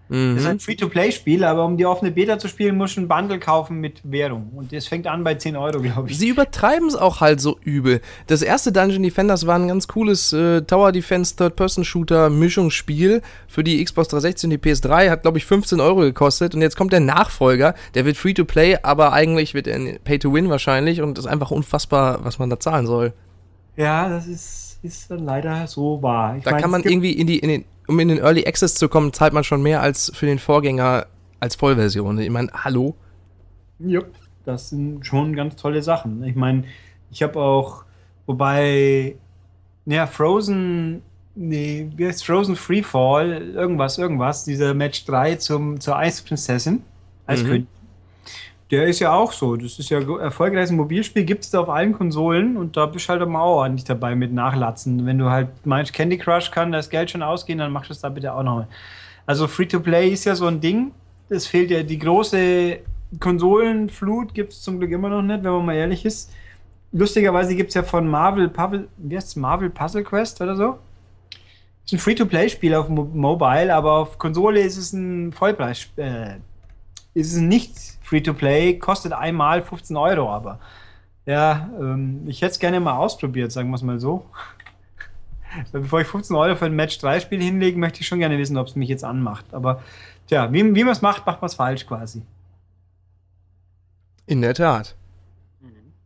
Das 0.07 0.17
ist 0.17 0.43
Mhm. 0.43 0.47
ein 0.47 0.59
Free-to-Play-Spiel, 0.59 1.43
aber 1.43 1.65
um 1.65 1.77
die 1.77 1.85
offene 1.87 2.11
Beta 2.11 2.37
zu 2.37 2.47
spielen, 2.47 2.77
musst 2.77 2.95
du 2.95 3.01
ein 3.01 3.07
Bundle 3.07 3.39
kaufen 3.39 3.79
mit 3.81 4.01
Währung. 4.03 4.51
Und 4.55 4.71
das 4.71 4.85
fängt 4.85 5.07
an 5.07 5.23
bei 5.23 5.33
10 5.33 5.55
Euro, 5.57 5.79
glaube 5.81 6.11
ich. 6.11 6.19
Sie 6.19 6.29
übertreiben 6.29 6.87
es 6.87 6.95
auch 6.95 7.21
halt 7.21 7.41
so 7.41 7.57
übel. 7.63 8.01
Das 8.27 8.43
erste 8.43 8.71
Dungeon 8.71 9.01
Defenders 9.01 9.47
war 9.47 9.57
ein 9.57 9.67
ganz 9.67 9.87
cooles 9.87 10.31
äh, 10.31 10.61
Tower 10.61 10.91
Defense 10.91 11.35
Third-Person-Shooter 11.35 12.29
Mischungsspiel 12.29 13.23
für 13.47 13.63
die 13.63 13.83
Xbox 13.83 14.09
360 14.09 14.43
und 14.43 14.49
die 14.51 14.57
PS3. 14.69 15.09
Hat, 15.09 15.23
glaube 15.23 15.39
ich, 15.39 15.45
15 15.45 15.79
Euro 15.79 16.01
gekostet. 16.01 16.53
Und 16.53 16.61
jetzt 16.61 16.77
kommt 16.77 16.93
der 16.93 16.99
Nachfolger. 16.99 17.73
Der 17.95 18.05
wird 18.05 18.17
Free-to-Play, 18.17 18.77
aber 18.83 19.11
eigentlich 19.11 19.55
wird 19.55 19.65
er 19.65 19.79
Pay-to-Win 20.03 20.49
wahrscheinlich. 20.49 21.01
Und 21.01 21.17
ist 21.17 21.25
einfach 21.25 21.49
unfassbar, 21.49 22.19
was 22.23 22.37
man 22.37 22.51
da 22.51 22.59
zahlen 22.59 22.85
soll. 22.85 23.13
Ja, 23.75 24.07
das 24.07 24.27
ist, 24.27 24.77
ist 24.83 25.09
dann 25.09 25.25
leider 25.25 25.65
so 25.67 26.01
wahr. 26.03 26.37
Ich 26.37 26.43
Da 26.43 26.51
meine, 26.51 26.61
kann 26.61 26.71
man 26.71 26.83
irgendwie 26.83 27.11
in 27.13 27.25
die, 27.27 27.39
in 27.39 27.49
den, 27.49 27.65
um 27.87 27.99
in 27.99 28.07
den 28.07 28.19
Early 28.19 28.45
Access 28.45 28.75
zu 28.75 28.89
kommen, 28.89 29.13
zahlt 29.13 29.33
man 29.33 29.43
schon 29.43 29.61
mehr 29.61 29.81
als 29.81 30.11
für 30.13 30.25
den 30.25 30.39
Vorgänger 30.39 31.07
als 31.39 31.55
Vollversion. 31.55 32.17
Ich 32.19 32.29
meine, 32.29 32.49
hallo? 32.53 32.95
Ja, 33.79 34.01
das 34.45 34.69
sind 34.69 35.05
schon 35.05 35.35
ganz 35.35 35.55
tolle 35.55 35.81
Sachen. 35.81 36.23
Ich 36.23 36.35
meine, 36.35 36.63
ich 37.11 37.23
habe 37.23 37.39
auch, 37.39 37.83
wobei, 38.25 39.15
ja, 39.85 40.07
Frozen, 40.07 41.01
nee, 41.35 41.89
wie 41.95 42.07
heißt 42.07 42.25
Frozen 42.25 42.55
Freefall, 42.55 43.49
irgendwas, 43.53 43.97
irgendwas, 43.97 44.45
dieser 44.45 44.73
Match 44.73 45.05
3 45.05 45.35
zum, 45.35 45.79
zur 45.79 45.97
Eisprinzessin, 45.97 46.81
Eiskönigin. 47.27 47.67
Der 48.71 48.87
ist 48.87 48.99
ja 48.99 49.13
auch 49.13 49.31
so. 49.31 49.55
Das 49.55 49.77
ist 49.77 49.89
ja 49.89 49.99
erfolgreiches 50.19 50.71
Mobilspiel, 50.71 51.23
gibt 51.23 51.43
es 51.43 51.53
auf 51.53 51.69
allen 51.69 51.93
Konsolen 51.93 52.57
und 52.57 52.75
da 52.75 52.87
bist 52.87 53.05
du 53.05 53.09
halt 53.09 53.21
auch 53.21 53.27
ordentlich 53.27 53.83
dabei 53.83 54.15
mit 54.15 54.33
Nachlatzen. 54.33 55.05
Wenn 55.05 55.19
du 55.19 55.29
halt 55.29 55.49
meinst, 55.65 55.93
Candy 55.93 56.17
Crush 56.17 56.49
kann 56.49 56.71
das 56.71 56.89
Geld 56.89 57.11
schon 57.11 57.21
ausgehen, 57.21 57.59
dann 57.59 57.71
machst 57.71 57.89
du 57.89 57.93
es 57.93 58.01
da 58.01 58.09
bitte 58.09 58.33
auch 58.33 58.43
noch. 58.43 58.65
Also 59.27 59.47
Free-to-Play 59.47 60.09
ist 60.09 60.25
ja 60.25 60.35
so 60.35 60.47
ein 60.47 60.61
Ding. 60.61 60.91
Es 61.29 61.45
fehlt 61.45 61.69
ja 61.69 61.83
die 61.83 61.99
große 61.99 62.79
Konsolenflut, 63.19 64.33
gibt 64.33 64.53
es 64.53 64.61
zum 64.61 64.79
Glück 64.79 64.91
immer 64.91 65.09
noch 65.09 65.21
nicht, 65.21 65.43
wenn 65.43 65.51
man 65.51 65.65
mal 65.65 65.75
ehrlich 65.75 66.03
ist. 66.05 66.31
Lustigerweise 66.91 67.55
gibt 67.55 67.69
es 67.69 67.75
ja 67.75 67.83
von 67.83 68.07
Marvel, 68.07 68.49
Puzzle, 68.49 68.87
wie 68.97 69.19
Marvel 69.35 69.69
Puzzle 69.69 70.03
Quest 70.03 70.41
oder 70.41 70.55
so. 70.55 70.79
Ist 71.85 71.93
ein 71.93 71.99
Free-to-Play-Spiel 71.99 72.73
auf 72.73 72.89
Mo 72.89 73.03
Mobile, 73.13 73.73
aber 73.73 73.93
auf 73.93 74.17
Konsole 74.17 74.61
ist 74.61 74.77
es 74.77 74.93
ein 74.93 75.31
Vollpreis. 75.33 75.87
Äh, 75.97 76.37
ist 77.13 77.33
es 77.33 77.39
nicht 77.39 77.94
Free-to-Play, 78.05 78.77
kostet 78.77 79.13
einmal 79.13 79.61
15 79.63 79.97
Euro, 79.97 80.31
aber 80.31 80.59
ja, 81.25 81.69
ähm, 81.79 82.23
ich 82.27 82.41
hätte 82.41 82.51
es 82.51 82.59
gerne 82.59 82.79
mal 82.79 82.97
ausprobiert, 82.97 83.51
sagen 83.51 83.69
wir 83.69 83.75
es 83.75 83.81
mal 83.81 83.99
so. 83.99 84.29
Bevor 85.71 86.01
ich 86.01 86.07
15 86.07 86.35
Euro 86.35 86.55
für 86.55 86.65
ein 86.65 86.75
Match 86.75 86.99
3 86.99 87.19
Spiel 87.19 87.41
hinlege, 87.41 87.79
möchte 87.79 88.01
ich 88.01 88.07
schon 88.07 88.19
gerne 88.19 88.37
wissen, 88.37 88.57
ob 88.57 88.67
es 88.67 88.75
mich 88.75 88.89
jetzt 88.89 89.03
anmacht. 89.03 89.45
Aber 89.53 89.81
tja, 90.27 90.53
wie, 90.53 90.63
wie 90.75 90.83
man 90.83 90.93
es 90.93 91.01
macht, 91.01 91.25
macht 91.25 91.41
man 91.41 91.47
es 91.47 91.55
falsch 91.55 91.87
quasi. 91.87 92.21
In 94.27 94.41
der 94.41 94.53
Tat. 94.53 94.95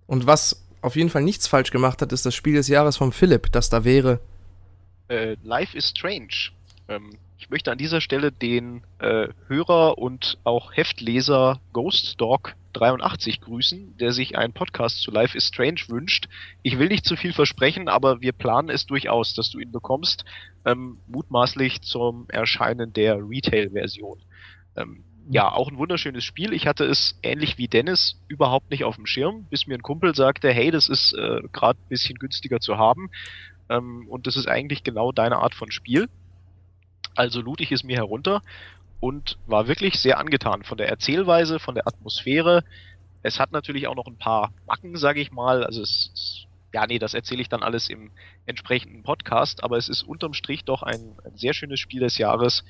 Und 0.07 0.25
was 0.25 0.65
auf 0.81 0.95
jeden 0.95 1.09
Fall 1.09 1.23
nichts 1.23 1.47
falsch 1.47 1.71
gemacht 1.71 2.01
hat, 2.01 2.13
ist 2.13 2.25
das 2.25 2.33
Spiel 2.33 2.55
des 2.55 2.67
Jahres 2.69 2.95
von 2.97 3.11
Philipp, 3.11 3.51
das 3.51 3.69
da 3.69 3.83
wäre. 3.83 4.19
Äh, 5.09 5.35
Life 5.43 5.77
is 5.77 5.89
Strange. 5.89 6.51
Ähm, 6.87 7.11
ich 7.39 7.49
möchte 7.49 7.71
an 7.71 7.77
dieser 7.77 8.01
Stelle 8.01 8.33
den 8.33 8.83
äh, 8.99 9.29
Hörer 9.47 9.97
und 9.97 10.37
auch 10.43 10.75
Heftleser 10.75 11.61
Ghost 11.71 12.19
Dog 12.19 12.55
83 12.73 13.39
grüßen, 13.39 13.95
der 13.97 14.11
sich 14.11 14.37
einen 14.37 14.51
Podcast 14.51 15.01
zu 15.01 15.09
Life 15.09 15.35
is 15.37 15.47
Strange 15.47 15.81
wünscht. 15.87 16.27
Ich 16.63 16.77
will 16.77 16.89
nicht 16.89 17.05
zu 17.05 17.15
viel 17.15 17.31
versprechen, 17.31 17.87
aber 17.87 18.19
wir 18.19 18.33
planen 18.33 18.69
es 18.69 18.85
durchaus, 18.85 19.33
dass 19.35 19.49
du 19.49 19.59
ihn 19.59 19.71
bekommst, 19.71 20.25
ähm, 20.65 20.99
mutmaßlich 21.07 21.81
zum 21.81 22.25
Erscheinen 22.27 22.91
der 22.91 23.17
Retail-Version. 23.17 24.19
Ähm, 24.75 25.03
ja, 25.31 25.49
auch 25.49 25.69
ein 25.69 25.77
wunderschönes 25.77 26.25
Spiel. 26.25 26.51
Ich 26.51 26.67
hatte 26.67 26.83
es 26.83 27.17
ähnlich 27.23 27.57
wie 27.57 27.69
Dennis 27.69 28.19
überhaupt 28.27 28.69
nicht 28.69 28.83
auf 28.83 28.97
dem 28.97 29.05
Schirm, 29.05 29.45
bis 29.49 29.65
mir 29.65 29.75
ein 29.75 29.81
Kumpel 29.81 30.13
sagte, 30.13 30.51
hey, 30.51 30.71
das 30.71 30.89
ist 30.89 31.13
äh, 31.13 31.39
gerade 31.53 31.79
ein 31.79 31.89
bisschen 31.89 32.19
günstiger 32.19 32.59
zu 32.59 32.77
haben. 32.77 33.09
Ähm, 33.69 34.07
und 34.09 34.27
das 34.27 34.35
ist 34.35 34.47
eigentlich 34.47 34.83
genau 34.83 35.13
deine 35.13 35.37
Art 35.37 35.55
von 35.55 35.71
Spiel. 35.71 36.09
Also 37.15 37.41
lud 37.41 37.61
ich 37.61 37.71
es 37.71 37.83
mir 37.83 37.97
herunter 37.97 38.41
und 38.99 39.37
war 39.47 39.67
wirklich 39.67 39.99
sehr 39.99 40.17
angetan 40.17 40.63
von 40.63 40.77
der 40.77 40.89
Erzählweise, 40.89 41.59
von 41.59 41.75
der 41.75 41.87
Atmosphäre. 41.87 42.63
Es 43.23 43.39
hat 43.39 43.51
natürlich 43.51 43.87
auch 43.87 43.95
noch 43.95 44.07
ein 44.07 44.17
paar 44.17 44.51
Macken, 44.67 44.95
sage 44.95 45.21
ich 45.21 45.31
mal. 45.31 45.63
Also 45.63 45.81
es, 45.81 46.45
ja, 46.73 46.85
nee, 46.85 46.99
das 46.99 47.13
erzähle 47.13 47.41
ich 47.41 47.49
dann 47.49 47.63
alles 47.63 47.89
im 47.89 48.11
entsprechenden 48.45 49.03
Podcast, 49.03 49.63
aber 49.63 49.77
es 49.77 49.89
ist 49.89 50.03
unterm 50.03 50.33
Strich 50.33 50.63
doch 50.63 50.83
ein, 50.83 51.15
ein 51.23 51.37
sehr 51.37 51.53
schönes 51.53 51.79
Spiel 51.79 52.01
des 52.01 52.17
Jahres 52.17 52.63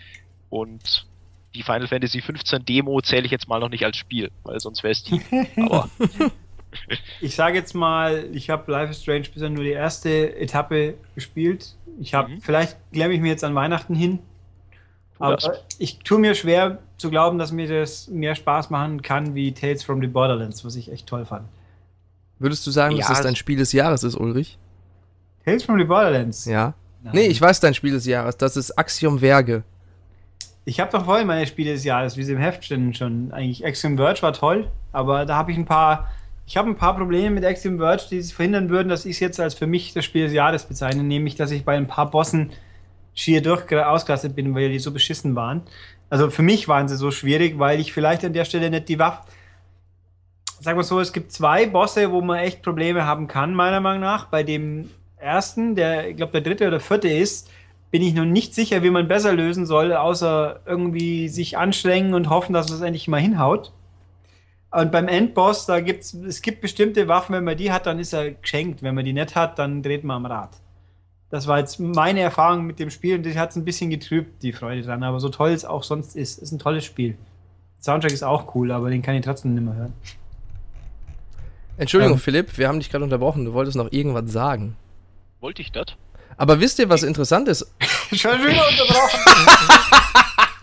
und 0.49 1.07
die 1.55 1.63
Final 1.63 1.87
Fantasy 1.87 2.21
15 2.21 2.65
Demo 2.65 3.01
zähle 3.01 3.25
ich 3.25 3.31
jetzt 3.31 3.47
mal 3.47 3.59
noch 3.59 3.69
nicht 3.69 3.83
als 3.83 3.97
Spiel, 3.97 4.31
weil 4.43 4.59
sonst 4.59 4.83
wäre 4.83 4.91
es 4.91 5.03
die. 5.03 5.21
Aber 5.61 5.89
Ich 7.21 7.35
sage 7.35 7.57
jetzt 7.57 7.73
mal, 7.73 8.25
ich 8.31 8.49
habe 8.49 8.71
Life 8.71 8.91
is 8.91 9.01
Strange 9.01 9.25
bisher 9.33 9.49
nur 9.49 9.63
die 9.63 9.71
erste 9.71 10.35
Etappe 10.37 10.95
gespielt. 11.15 11.75
Ich 11.99 12.13
habe, 12.13 12.29
Mhm. 12.31 12.41
vielleicht 12.41 12.77
klemme 12.93 13.13
ich 13.13 13.21
mir 13.21 13.29
jetzt 13.29 13.43
an 13.43 13.55
Weihnachten 13.55 13.95
hin. 13.95 14.19
Aber 15.17 15.35
das. 15.35 15.49
ich 15.79 15.99
tue 15.99 16.19
mir 16.19 16.33
schwer 16.35 16.79
zu 16.97 17.09
glauben, 17.09 17.37
dass 17.39 17.51
mir 17.51 17.67
das 17.67 18.07
mehr 18.07 18.35
Spaß 18.35 18.69
machen 18.69 19.01
kann 19.01 19.35
wie 19.35 19.51
Tales 19.53 19.83
from 19.83 19.99
the 19.99 20.07
Borderlands, 20.07 20.63
was 20.63 20.75
ich 20.75 20.91
echt 20.91 21.07
toll 21.07 21.25
fand. 21.25 21.47
Würdest 22.37 22.65
du 22.65 22.71
sagen, 22.71 22.95
dass 22.95 23.07
Ja, 23.09 23.15
das 23.15 23.23
dein 23.23 23.35
Spiel 23.35 23.57
des 23.57 23.73
Jahres 23.73 24.03
ist, 24.03 24.15
Ulrich? 24.15 24.57
Tales 25.43 25.63
from 25.63 25.77
the 25.77 25.83
Borderlands? 25.83 26.45
Ja. 26.45 26.73
Nein. 27.03 27.13
Nee, 27.15 27.27
ich 27.27 27.41
weiß 27.41 27.59
dein 27.59 27.73
Spiel 27.73 27.91
des 27.91 28.05
Jahres. 28.05 28.37
Das 28.37 28.55
ist 28.55 28.77
Axiom 28.77 29.19
Verge. 29.19 29.63
Ich 30.65 30.79
habe 30.79 30.91
doch 30.91 31.03
vorhin 31.05 31.27
meine 31.27 31.47
Spiele 31.47 31.73
des 31.73 31.83
Jahres, 31.83 32.15
wie 32.15 32.23
sie 32.23 32.33
im 32.33 32.37
Heft 32.39 32.63
stehen, 32.63 32.93
schon. 32.93 33.31
Eigentlich 33.31 33.65
Axiom 33.65 33.97
Verge 33.97 34.21
war 34.21 34.33
toll, 34.33 34.69
aber 34.91 35.25
da 35.25 35.35
habe 35.35 35.51
ich 35.51 35.57
ein 35.57 35.65
paar. 35.65 36.09
Ich 36.49 36.57
habe 36.57 36.67
ein 36.67 36.75
paar 36.75 36.97
Probleme 36.97 37.29
mit 37.29 37.45
Axiom 37.45 37.77
Verge, 37.77 38.05
die 38.09 38.17
es 38.17 38.31
verhindern 38.31 38.69
würden, 38.71 38.89
dass 38.89 39.05
ich 39.05 39.11
es 39.11 39.19
jetzt 39.19 39.39
als 39.39 39.53
für 39.53 39.67
mich 39.67 39.93
das 39.93 40.03
Spiel 40.03 40.23
des 40.23 40.33
Jahres 40.33 40.63
bezeichne, 40.63 41.03
nämlich 41.03 41.35
dass 41.35 41.51
ich 41.51 41.63
bei 41.63 41.77
ein 41.77 41.85
paar 41.85 42.09
Bossen 42.09 42.49
schier 43.13 43.43
durch 43.43 43.71
ausgelastet 43.71 44.35
bin, 44.35 44.55
weil 44.55 44.69
die 44.69 44.79
so 44.79 44.91
beschissen 44.91 45.35
waren. 45.35 45.61
Also 46.09 46.31
für 46.31 46.41
mich 46.41 46.67
waren 46.67 46.87
sie 46.87 46.97
so 46.97 47.11
schwierig, 47.11 47.59
weil 47.59 47.79
ich 47.79 47.93
vielleicht 47.93 48.25
an 48.25 48.33
der 48.33 48.45
Stelle 48.45 48.71
nicht 48.71 48.89
die 48.89 48.97
Waffe. 48.97 49.29
Sagen 50.59 50.79
wir 50.79 50.83
so, 50.83 50.99
es 50.99 51.13
gibt 51.13 51.31
zwei 51.31 51.67
Bosse, 51.67 52.11
wo 52.11 52.19
man 52.19 52.39
echt 52.39 52.63
Probleme 52.63 53.05
haben 53.05 53.27
kann, 53.27 53.53
meiner 53.53 53.79
Meinung 53.79 54.01
nach. 54.01 54.25
Bei 54.25 54.41
dem 54.41 54.89
ersten, 55.17 55.75
der, 55.75 56.09
ich 56.09 56.17
glaube, 56.17 56.31
der 56.31 56.41
dritte 56.41 56.67
oder 56.67 56.79
vierte 56.79 57.09
ist, 57.09 57.47
bin 57.91 58.01
ich 58.01 58.15
noch 58.15 58.25
nicht 58.25 58.55
sicher, 58.55 58.81
wie 58.81 58.89
man 58.89 59.07
besser 59.07 59.33
lösen 59.33 59.67
soll, 59.67 59.93
außer 59.93 60.61
irgendwie 60.65 61.29
sich 61.29 61.59
anstrengen 61.59 62.15
und 62.15 62.31
hoffen, 62.31 62.53
dass 62.53 62.71
es 62.71 62.81
endlich 62.81 63.07
mal 63.07 63.21
hinhaut. 63.21 63.71
Und 64.71 64.91
beim 64.91 65.07
Endboss, 65.07 65.65
da 65.65 65.79
gibt's, 65.79 66.13
es 66.13 66.41
gibt 66.41 66.61
bestimmte 66.61 67.07
Waffen, 67.07 67.33
wenn 67.35 67.43
man 67.43 67.57
die 67.57 67.71
hat, 67.71 67.85
dann 67.87 67.97
ist 67.99 68.13
er 68.13 68.31
geschenkt. 68.31 68.83
Wenn 68.83 68.93
man 68.95 69.03
die 69.05 69.13
nicht 69.13 69.35
hat, 69.35 69.57
dann 69.57 69.81
dreht 69.81 70.03
man 70.03 70.17
am 70.17 70.25
Rad. 70.27 70.51
Das 71.31 71.47
war 71.47 71.59
jetzt 71.59 71.79
meine 71.79 72.21
Erfahrung 72.21 72.65
mit 72.65 72.79
dem 72.79 72.89
Spiel 72.91 73.15
und 73.15 73.23
die 73.23 73.37
hat 73.37 73.51
es 73.51 73.55
ein 73.55 73.65
bisschen 73.65 73.89
getrübt, 73.89 74.41
die 74.43 74.53
Freude 74.53 74.81
dran. 74.83 75.03
Aber 75.03 75.19
so 75.19 75.29
toll 75.29 75.51
es 75.51 75.65
auch 75.65 75.83
sonst 75.83 76.15
ist, 76.15 76.39
ist 76.39 76.51
ein 76.51 76.59
tolles 76.59 76.85
Spiel. 76.85 77.17
Soundtrack 77.81 78.11
ist 78.11 78.23
auch 78.23 78.53
cool, 78.55 78.71
aber 78.71 78.89
den 78.89 79.01
kann 79.01 79.15
ich 79.15 79.23
trotzdem 79.25 79.53
nicht 79.53 79.63
mehr 79.63 79.75
hören. 79.75 79.93
Entschuldigung, 81.77 82.15
Ähm. 82.15 82.19
Philipp, 82.19 82.57
wir 82.57 82.67
haben 82.67 82.79
dich 82.79 82.89
gerade 82.89 83.03
unterbrochen. 83.03 83.45
Du 83.45 83.53
wolltest 83.53 83.77
noch 83.77 83.91
irgendwas 83.91 84.31
sagen. 84.31 84.75
wollte 85.39 85.61
ich 85.61 85.71
das? 85.71 85.85
Aber 86.37 86.59
wisst 86.59 86.79
ihr, 86.79 86.89
was 86.89 87.03
interessant 87.03 87.47
ist? 87.47 87.73
Schon 88.13 88.39
wieder 88.39 88.67
unterbrochen. 88.67 89.19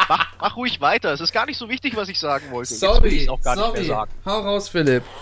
Mach, 0.09 0.27
mach 0.41 0.57
ruhig 0.57 0.81
weiter. 0.81 1.13
Es 1.13 1.21
ist 1.21 1.33
gar 1.33 1.47
nicht 1.47 1.59
so 1.59 1.69
wichtig, 1.69 1.97
was 1.97 2.09
ich 2.09 2.19
sagen 2.19 2.51
wollte. 2.51 2.75
Jetzt 2.75 3.03
will 3.03 3.13
ich's 3.13 3.29
auch 3.29 3.41
gar 3.41 3.57
nicht 3.57 3.75
mehr 3.75 3.85
sagen. 3.85 4.13
Hau 4.25 4.41
raus, 4.41 4.69
Philipp. 4.69 5.03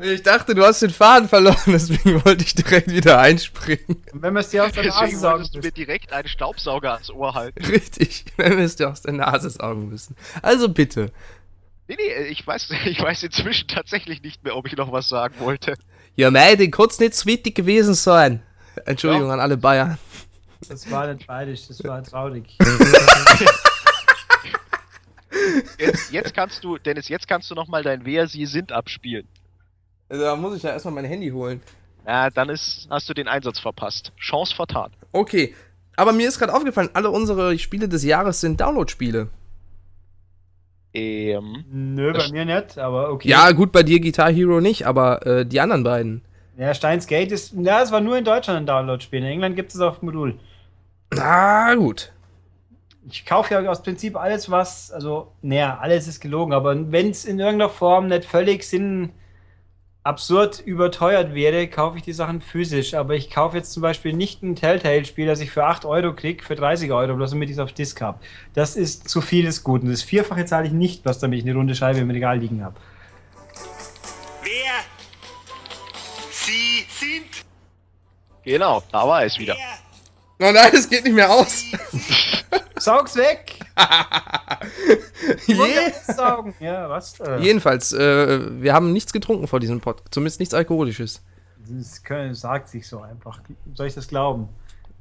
Ich 0.00 0.22
dachte, 0.22 0.54
du 0.54 0.64
hast 0.64 0.80
den 0.80 0.90
Faden 0.90 1.28
verloren, 1.28 1.58
deswegen 1.66 2.24
wollte 2.24 2.44
ich 2.44 2.54
direkt 2.54 2.90
wieder 2.90 3.18
einspringen. 3.18 4.02
Wenn 4.12 4.32
man 4.32 4.42
es 4.42 4.48
dir 4.48 4.64
aus 4.64 4.72
der 4.72 4.84
Nase 4.84 4.98
Deswegen 5.00 5.18
saugen 5.18 5.34
wolltest 5.34 5.54
du 5.54 5.58
mir 5.58 5.72
direkt 5.72 6.12
einen 6.12 6.28
Staubsauger 6.28 6.94
ans 6.94 7.10
Ohr 7.10 7.34
halten. 7.34 7.62
Richtig, 7.66 8.24
wenn 8.36 8.56
wir 8.56 8.64
es 8.64 8.76
dir 8.76 8.88
aus 8.88 9.02
der 9.02 9.12
Nase 9.12 9.50
saugen 9.50 9.90
müssen. 9.90 10.16
Also 10.40 10.70
bitte. 10.70 11.12
Nee, 11.88 11.96
nee, 11.98 12.26
ich 12.28 12.46
weiß, 12.46 12.70
ich 12.86 13.00
weiß 13.00 13.22
inzwischen 13.24 13.68
tatsächlich 13.68 14.22
nicht 14.22 14.42
mehr, 14.42 14.56
ob 14.56 14.66
ich 14.66 14.76
noch 14.76 14.92
was 14.92 15.08
sagen 15.08 15.34
wollte. 15.40 15.74
Ja, 16.16 16.30
mei, 16.30 16.56
den 16.56 16.70
kann 16.70 16.88
nicht 16.98 17.14
so 17.14 17.26
wichtig 17.26 17.54
gewesen 17.54 17.94
sein. 17.94 18.42
Entschuldigung 18.86 19.28
Ja. 19.28 19.34
an 19.34 19.40
alle 19.40 19.56
Bayern. 19.56 19.98
Das 20.68 20.90
war 20.90 21.12
nicht 21.12 21.26
beidig, 21.26 21.66
das 21.68 21.82
war 21.84 22.02
traurig. 22.02 22.56
Jetzt, 25.78 26.12
jetzt 26.12 26.34
kannst 26.34 26.62
du, 26.64 26.76
Dennis, 26.78 27.08
jetzt 27.08 27.26
kannst 27.26 27.50
du 27.50 27.54
noch 27.54 27.66
mal 27.68 27.82
dein 27.82 28.04
Wer 28.04 28.26
sie 28.26 28.44
sind 28.46 28.72
abspielen. 28.72 29.26
Da 30.08 30.36
muss 30.36 30.56
ich 30.56 30.62
ja 30.62 30.70
erstmal 30.70 30.94
mein 30.94 31.04
Handy 31.04 31.30
holen. 31.30 31.62
Na, 32.04 32.30
dann 32.30 32.48
ist, 32.50 32.88
hast 32.90 33.08
du 33.08 33.14
den 33.14 33.28
Einsatz 33.28 33.58
verpasst. 33.58 34.12
Chance 34.18 34.54
vertan. 34.54 34.90
Okay, 35.12 35.54
aber 35.96 36.12
mir 36.12 36.28
ist 36.28 36.38
gerade 36.38 36.52
aufgefallen, 36.52 36.90
alle 36.94 37.10
unsere 37.10 37.58
Spiele 37.58 37.88
des 37.88 38.04
Jahres 38.04 38.40
sind 38.40 38.60
Download-Spiele. 38.60 39.28
Ähm, 40.92 41.64
Nö, 41.70 42.12
bei 42.12 42.28
mir 42.30 42.44
nicht, 42.44 42.76
aber 42.76 43.10
okay. 43.10 43.28
Ja, 43.28 43.52
gut, 43.52 43.70
bei 43.70 43.82
dir 43.84 44.00
Guitar 44.00 44.30
Hero 44.32 44.60
nicht, 44.60 44.86
aber 44.86 45.24
äh, 45.24 45.46
die 45.46 45.60
anderen 45.60 45.84
beiden. 45.84 46.22
Ja, 46.60 46.74
Steins 46.74 47.06
Gate 47.06 47.32
ist, 47.32 47.54
ja, 47.54 47.80
es 47.80 47.90
war 47.90 48.02
nur 48.02 48.18
in 48.18 48.24
Deutschland 48.26 48.58
ein 48.58 48.66
Download-Spiel. 48.66 49.20
In 49.20 49.24
England 49.24 49.56
gibt 49.56 49.74
es 49.74 49.80
auf 49.80 50.02
Modul. 50.02 50.38
Ah, 51.18 51.74
gut. 51.74 52.12
Ich 53.08 53.24
kaufe 53.24 53.54
ja 53.54 53.62
aus 53.70 53.82
Prinzip 53.82 54.14
alles, 54.14 54.50
was, 54.50 54.90
also, 54.90 55.32
naja, 55.40 55.78
alles 55.80 56.06
ist 56.06 56.20
gelogen, 56.20 56.52
aber 56.52 56.92
wenn 56.92 57.08
es 57.08 57.24
in 57.24 57.38
irgendeiner 57.38 57.70
Form 57.70 58.08
nicht 58.08 58.26
völlig 58.26 58.64
sinn 58.64 59.08
absurd 60.02 60.60
überteuert 60.60 61.34
wäre, 61.34 61.66
kaufe 61.66 61.96
ich 61.96 62.02
die 62.02 62.12
Sachen 62.12 62.42
physisch. 62.42 62.92
Aber 62.92 63.14
ich 63.14 63.30
kaufe 63.30 63.56
jetzt 63.56 63.72
zum 63.72 63.80
Beispiel 63.80 64.12
nicht 64.12 64.42
ein 64.42 64.54
Telltale-Spiel, 64.54 65.26
das 65.26 65.40
ich 65.40 65.50
für 65.50 65.64
8 65.64 65.86
Euro 65.86 66.14
kriege, 66.14 66.44
für 66.44 66.56
30 66.56 66.92
Euro, 66.92 67.14
bloß 67.14 67.30
damit 67.30 67.48
ich 67.48 67.56
es 67.56 67.58
auf 67.58 67.72
Disc 67.72 68.02
habe. 68.02 68.20
Das 68.52 68.76
ist 68.76 69.08
zu 69.08 69.22
viel 69.22 69.46
des 69.46 69.64
Guten. 69.64 69.88
Das 69.88 70.02
Vierfache 70.02 70.44
zahle 70.44 70.66
ich 70.66 70.74
nicht, 70.74 71.04
bloß 71.04 71.20
damit 71.20 71.38
ich 71.38 71.46
eine 71.46 71.54
runde 71.54 71.74
Scheibe 71.74 72.00
im 72.00 72.10
Regal 72.10 72.38
liegen 72.38 72.62
habe. 72.62 72.76
Wer 74.42 74.89
Sie 76.46 76.86
sind. 76.88 77.44
genau, 78.42 78.82
da 78.90 79.06
war 79.06 79.24
es 79.24 79.38
wieder. 79.38 79.54
Oh 80.42 80.50
nein, 80.52 80.70
es 80.72 80.88
geht 80.88 81.04
nicht 81.04 81.14
mehr 81.14 81.30
aus. 81.30 81.64
Saug's 82.78 83.14
weg! 83.16 83.58
Je. 85.46 85.92
Ja, 86.60 86.88
was? 86.88 87.20
Äh, 87.20 87.38
Jedenfalls, 87.40 87.92
äh, 87.92 88.62
wir 88.62 88.72
haben 88.72 88.92
nichts 88.92 89.12
getrunken 89.12 89.46
vor 89.48 89.60
diesem 89.60 89.80
Pod. 89.80 90.02
Zumindest 90.10 90.40
nichts 90.40 90.54
Alkoholisches. 90.54 91.22
das 91.68 92.02
können, 92.02 92.34
sagt 92.34 92.68
sich 92.70 92.88
so 92.88 93.02
einfach. 93.02 93.40
Soll 93.74 93.86
ich 93.88 93.94
das 93.94 94.08
glauben? 94.08 94.48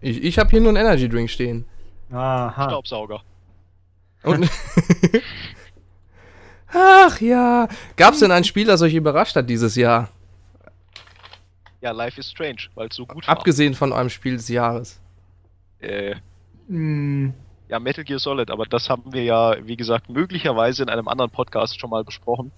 Ich, 0.02 0.22
ich 0.24 0.40
habe 0.40 0.50
hier 0.50 0.60
nur 0.60 0.70
einen 0.70 0.78
Energy 0.86 1.08
Drink 1.08 1.30
stehen. 1.30 1.66
Aha. 2.12 2.66
Staubsauger. 2.70 3.22
Und 4.24 4.50
Ach 6.74 7.22
ja. 7.22 7.68
Gab 7.96 8.14
es 8.14 8.20
denn 8.20 8.32
ein 8.32 8.44
Spiel, 8.44 8.68
das 8.68 8.82
euch 8.82 8.94
überrascht 8.94 9.36
hat 9.38 9.50
dieses 9.50 9.76
Jahr? 9.76 10.10
Ja, 11.82 11.92
Life 11.92 12.20
is 12.20 12.30
Strange, 12.30 12.64
weil 12.76 12.88
es 12.88 12.96
so 12.96 13.06
gut 13.06 13.28
war. 13.28 13.38
Abgesehen 13.38 13.74
von 13.74 13.92
eurem 13.94 14.10
Spiel 14.10 14.36
des 14.38 14.50
Jahres. 14.50 15.00
Äh, 15.80 16.16
Hm, 16.70 17.34
ja, 17.68 17.80
Metal 17.80 18.04
Gear 18.04 18.20
Solid, 18.20 18.52
aber 18.52 18.66
das 18.66 18.90
haben 18.90 19.12
wir 19.12 19.24
ja, 19.24 19.56
wie 19.66 19.76
gesagt, 19.76 20.10
möglicherweise 20.10 20.84
in 20.84 20.90
einem 20.90 21.08
anderen 21.08 21.32
Podcast 21.32 21.80
schon 21.80 21.90
mal 21.90 22.04
besprochen. 22.04 22.52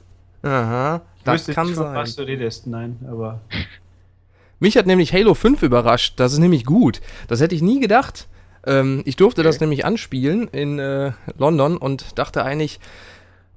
Aha. 0.43 1.02
Das 1.23 1.48
kann 1.48 1.68
nicht, 1.68 1.76
sein. 1.77 1.95
was 1.95 2.15
du 2.15 2.23
redest. 2.23 2.68
Nein, 2.68 2.99
aber. 3.10 3.41
Mich 4.60 4.77
hat 4.77 4.85
nämlich 4.85 5.14
Halo 5.14 5.34
5 5.34 5.64
überrascht. 5.64 6.19
Das 6.19 6.34
ist 6.34 6.39
nämlich 6.39 6.65
gut. 6.65 7.02
Das 7.27 7.41
hätte 7.41 7.56
ich 7.56 7.61
nie 7.61 7.80
gedacht. 7.80 8.27
Ähm, 8.65 9.02
ich 9.06 9.15
durfte 9.15 9.43
das 9.43 9.60
nämlich 9.60 9.85
anspielen 9.85 10.48
in 10.49 10.77
äh, 10.77 11.14
London 11.38 11.77
und 11.77 12.19
dachte 12.19 12.43
eigentlich, 12.43 12.80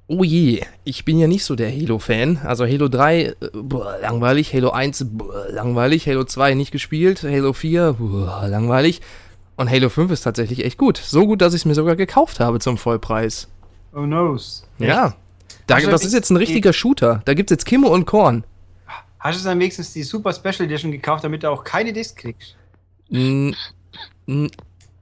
oh 0.07 0.23
je, 0.23 0.61
ich 0.83 1.05
bin 1.05 1.17
ja 1.19 1.27
nicht 1.27 1.43
so 1.43 1.55
der 1.55 1.71
Halo-Fan. 1.71 2.39
Also 2.43 2.65
Halo 2.65 2.87
3, 2.87 3.21
äh, 3.21 3.35
boah, 3.53 3.97
langweilig. 4.01 4.53
Halo 4.53 4.71
1, 4.71 5.05
boah, 5.09 5.47
langweilig. 5.49 6.07
Halo 6.07 6.23
2 6.23 6.53
nicht 6.53 6.71
gespielt. 6.71 7.23
Halo 7.23 7.53
4, 7.53 7.93
boah, 7.93 8.47
langweilig. 8.47 9.01
Und 9.55 9.69
Halo 9.69 9.89
5 9.89 10.11
ist 10.11 10.21
tatsächlich 10.21 10.65
echt 10.65 10.77
gut. 10.77 10.97
So 10.97 11.25
gut, 11.25 11.41
dass 11.41 11.53
ich 11.53 11.61
es 11.61 11.65
mir 11.65 11.75
sogar 11.75 11.95
gekauft 11.95 12.39
habe 12.39 12.59
zum 12.59 12.77
Vollpreis. 12.77 13.47
Oh 13.93 14.03
knows. 14.03 14.67
Ja. 14.77 15.15
Da, 15.67 15.75
Also 15.75 15.89
das 15.89 16.03
ist 16.03 16.13
jetzt 16.13 16.29
ein 16.29 16.37
richtiger 16.37 16.73
Shooter. 16.73 17.21
Da 17.25 17.33
gibt 17.33 17.49
es 17.49 17.55
jetzt 17.55 17.65
Kimme 17.65 17.87
und 17.87 18.05
Korn. 18.05 18.43
Hast 19.19 19.41
du 19.41 19.45
dann 19.45 19.59
wenigstens 19.59 19.93
die 19.93 20.03
Super 20.03 20.33
Special 20.33 20.65
Edition 20.65 20.91
gekauft, 20.91 21.23
damit 21.23 21.41
du 21.43 21.49
auch 21.49 21.63
keine 21.63 21.93
Disc 21.93 22.17
kriegst? 22.17 22.55
N 23.09 23.55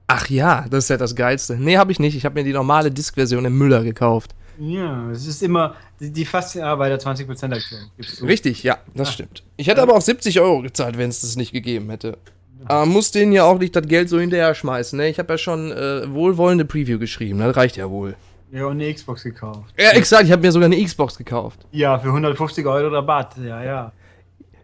Ach 0.06 0.28
ja, 0.28 0.66
das 0.70 0.84
ist 0.84 0.90
ja 0.90 0.96
das 0.96 1.16
Geilste. 1.16 1.56
Nee, 1.56 1.76
habe 1.78 1.90
ich 1.90 1.98
nicht. 1.98 2.14
Ich 2.16 2.24
habe 2.24 2.34
mir 2.34 2.44
die 2.44 2.52
normale 2.52 2.90
Disk-Version 2.90 3.44
im 3.44 3.56
Müller 3.56 3.82
gekauft. 3.82 4.34
Ja, 4.58 5.10
es 5.10 5.26
ist 5.26 5.42
immer 5.42 5.74
die, 6.00 6.10
die 6.12 6.24
fast 6.24 6.54
ja, 6.54 6.74
bei 6.76 6.88
der 6.88 7.00
20% 7.00 7.52
Aktion. 7.52 7.80
Gibst 7.96 8.20
du. 8.20 8.24
Richtig, 8.26 8.62
ja, 8.62 8.78
das 8.94 9.08
Ah. 9.08 9.12
stimmt. 9.12 9.42
Ich 9.56 9.66
hätte 9.68 9.82
aber 9.82 9.94
auch 9.94 10.00
70 10.00 10.40
Euro 10.40 10.62
gezahlt, 10.62 10.96
wenn 10.98 11.10
es 11.10 11.20
das 11.22 11.36
nicht 11.36 11.52
gegeben 11.52 11.90
hätte. 11.90 12.18
Aber 12.66 12.86
muss 12.86 13.10
denen 13.10 13.32
ja 13.32 13.44
auch 13.44 13.58
nicht 13.58 13.76
das 13.76 13.86
Geld 13.86 14.08
so 14.08 14.18
hinterher 14.18 14.54
schmeißen. 14.54 14.96
Ne? 14.96 15.08
Ich 15.08 15.18
habe 15.18 15.34
ja 15.34 15.38
schon 15.38 15.70
äh, 15.72 16.10
wohlwollende 16.12 16.64
Preview 16.64 16.98
geschrieben. 16.98 17.40
Das 17.40 17.54
reicht 17.56 17.76
ja 17.76 17.90
wohl. 17.90 18.16
Ja, 18.52 18.66
und 18.66 18.80
eine 18.80 18.94
Xbox 18.94 19.22
gekauft. 19.24 19.74
Ja, 19.78 19.90
exakt. 19.90 20.24
Ich 20.24 20.32
habe 20.32 20.40
mir 20.40 20.52
sogar 20.52 20.66
eine 20.66 20.82
Xbox 20.82 21.18
gekauft. 21.18 21.58
Ja, 21.72 21.98
für 21.98 22.06
150 22.08 22.64
Euro 22.64 22.88
Rabatt. 22.94 23.36
Ja, 23.36 23.62
ja. 23.62 23.92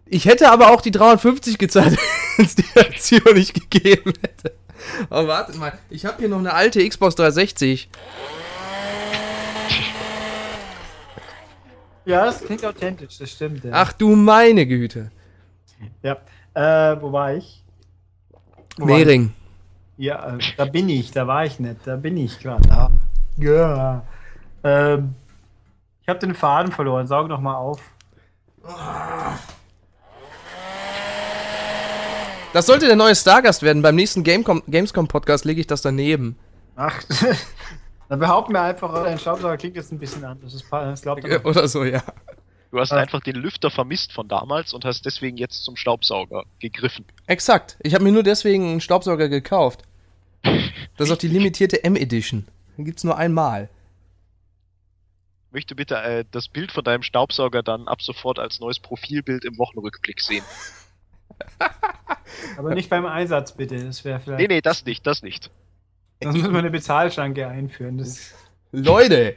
Ich 0.07 0.25
hätte 0.25 0.51
aber 0.51 0.71
auch 0.71 0.81
die 0.81 0.93
350 0.93 1.59
gezahlt, 1.59 1.99
wenn 2.37 2.47
es 2.47 2.55
die 2.55 2.65
Aktion 2.77 3.35
nicht 3.35 3.53
gegeben 3.71 4.13
hätte. 4.23 4.55
Aber 5.11 5.29
wartet 5.29 5.59
mal, 5.59 5.73
ich 5.91 6.07
habe 6.07 6.17
hier 6.21 6.29
noch 6.29 6.39
eine 6.39 6.55
alte 6.55 6.87
Xbox 6.89 7.17
360. 7.17 7.91
Ja, 12.11 12.25
das 12.25 12.43
klingt 12.43 12.65
authentisch, 12.65 13.19
das 13.19 13.31
stimmt. 13.31 13.65
Ja. 13.65 13.71
Ach 13.73 13.93
du 13.93 14.17
meine 14.17 14.67
Güte. 14.67 15.11
Ja. 16.03 16.17
Äh, 16.55 17.01
wo 17.01 17.13
war 17.13 17.35
ich? 17.35 17.63
Wo 18.77 18.89
war 18.89 18.97
Mehring. 18.97 19.33
ich? 19.97 20.07
Ja, 20.07 20.35
äh, 20.37 20.39
da 20.57 20.65
bin 20.65 20.89
ich, 20.89 21.13
da 21.13 21.27
war 21.27 21.45
ich 21.45 21.61
nicht, 21.61 21.77
da 21.85 21.97
bin 21.97 22.17
ich 22.17 22.39
gerade. 22.41 22.69
Da. 22.69 22.91
Ja. 23.37 24.03
Ähm, 24.65 25.15
ich 26.03 26.09
habe 26.09 26.19
den 26.19 26.35
Faden 26.35 26.73
verloren, 26.73 27.07
saug 27.07 27.29
noch 27.29 27.41
mal 27.41 27.55
auf. 27.55 27.81
Das 32.53 32.67
sollte 32.67 32.87
der 32.87 32.97
neue 32.97 33.15
Stargast 33.15 33.63
werden. 33.63 33.83
Beim 33.83 33.95
nächsten 33.95 34.25
Gamecom 34.25 34.63
Gamescom-Podcast 34.67 35.45
lege 35.45 35.61
ich 35.61 35.67
das 35.69 35.83
daneben. 35.83 36.37
Ach, 36.75 37.01
dann 38.11 38.19
behaupten 38.19 38.55
wir 38.55 38.63
einfach, 38.63 38.93
oh, 38.93 39.05
dein 39.05 39.21
Staubsauger 39.21 39.57
klingt 39.57 39.77
jetzt 39.77 39.93
ein 39.93 39.99
bisschen 40.01 40.25
anders. 40.25 40.53
Das, 40.53 40.69
das 40.69 41.03
glaubt 41.03 41.25
er. 41.25 41.47
Oder 41.47 41.69
so, 41.69 41.85
ja. 41.85 42.03
Du 42.73 42.81
hast 42.81 42.93
einfach 42.93 43.21
den 43.21 43.37
Lüfter 43.37 43.71
vermisst 43.71 44.13
von 44.13 44.27
damals 44.27 44.73
und 44.73 44.85
hast 44.85 45.07
deswegen 45.07 45.37
jetzt 45.37 45.63
zum 45.63 45.77
Staubsauger 45.77 46.43
gegriffen. 46.59 47.05
Exakt. 47.29 47.77
Ich 47.81 47.95
habe 47.95 48.03
mir 48.03 48.11
nur 48.11 48.25
deswegen 48.25 48.69
einen 48.69 48.81
Staubsauger 48.81 49.29
gekauft. 49.29 49.83
Das 50.97 51.09
ist 51.09 51.15
auch 51.15 51.19
die 51.19 51.29
limitierte 51.29 51.83
M-Edition. 51.83 52.47
Den 52.77 52.85
gibt's 52.85 53.05
nur 53.05 53.17
einmal. 53.17 53.71
Möchte 55.51 55.75
bitte 55.75 55.97
äh, 55.97 56.25
das 56.31 56.49
Bild 56.49 56.73
von 56.73 56.85
deinem 56.85 57.03
Staubsauger 57.03 57.63
dann 57.63 57.89
ab 57.89 58.03
sofort 58.03 58.39
als 58.39 58.61
neues 58.61 58.81
Profilbild 58.81 59.47
im 59.47 59.57
Wochenrückblick 59.57 60.21
sehen. 60.21 60.45
Aber 62.59 62.75
nicht 62.75 62.91
beim 62.91 63.07
Einsatz, 63.07 63.53
bitte. 63.53 63.83
Das 63.83 64.05
wäre 64.05 64.21
vielleicht. 64.21 64.41
Nee, 64.41 64.57
nee, 64.57 64.61
das 64.61 64.85
nicht, 64.85 65.07
das 65.07 65.23
nicht. 65.23 65.51
Sonst 66.23 66.37
müssen 66.37 66.53
wir 66.53 66.59
eine 66.59 66.71
Bezahlschranke 66.71 67.47
einführen. 67.47 67.99
Das, 67.99 68.35
Leute! 68.73 69.37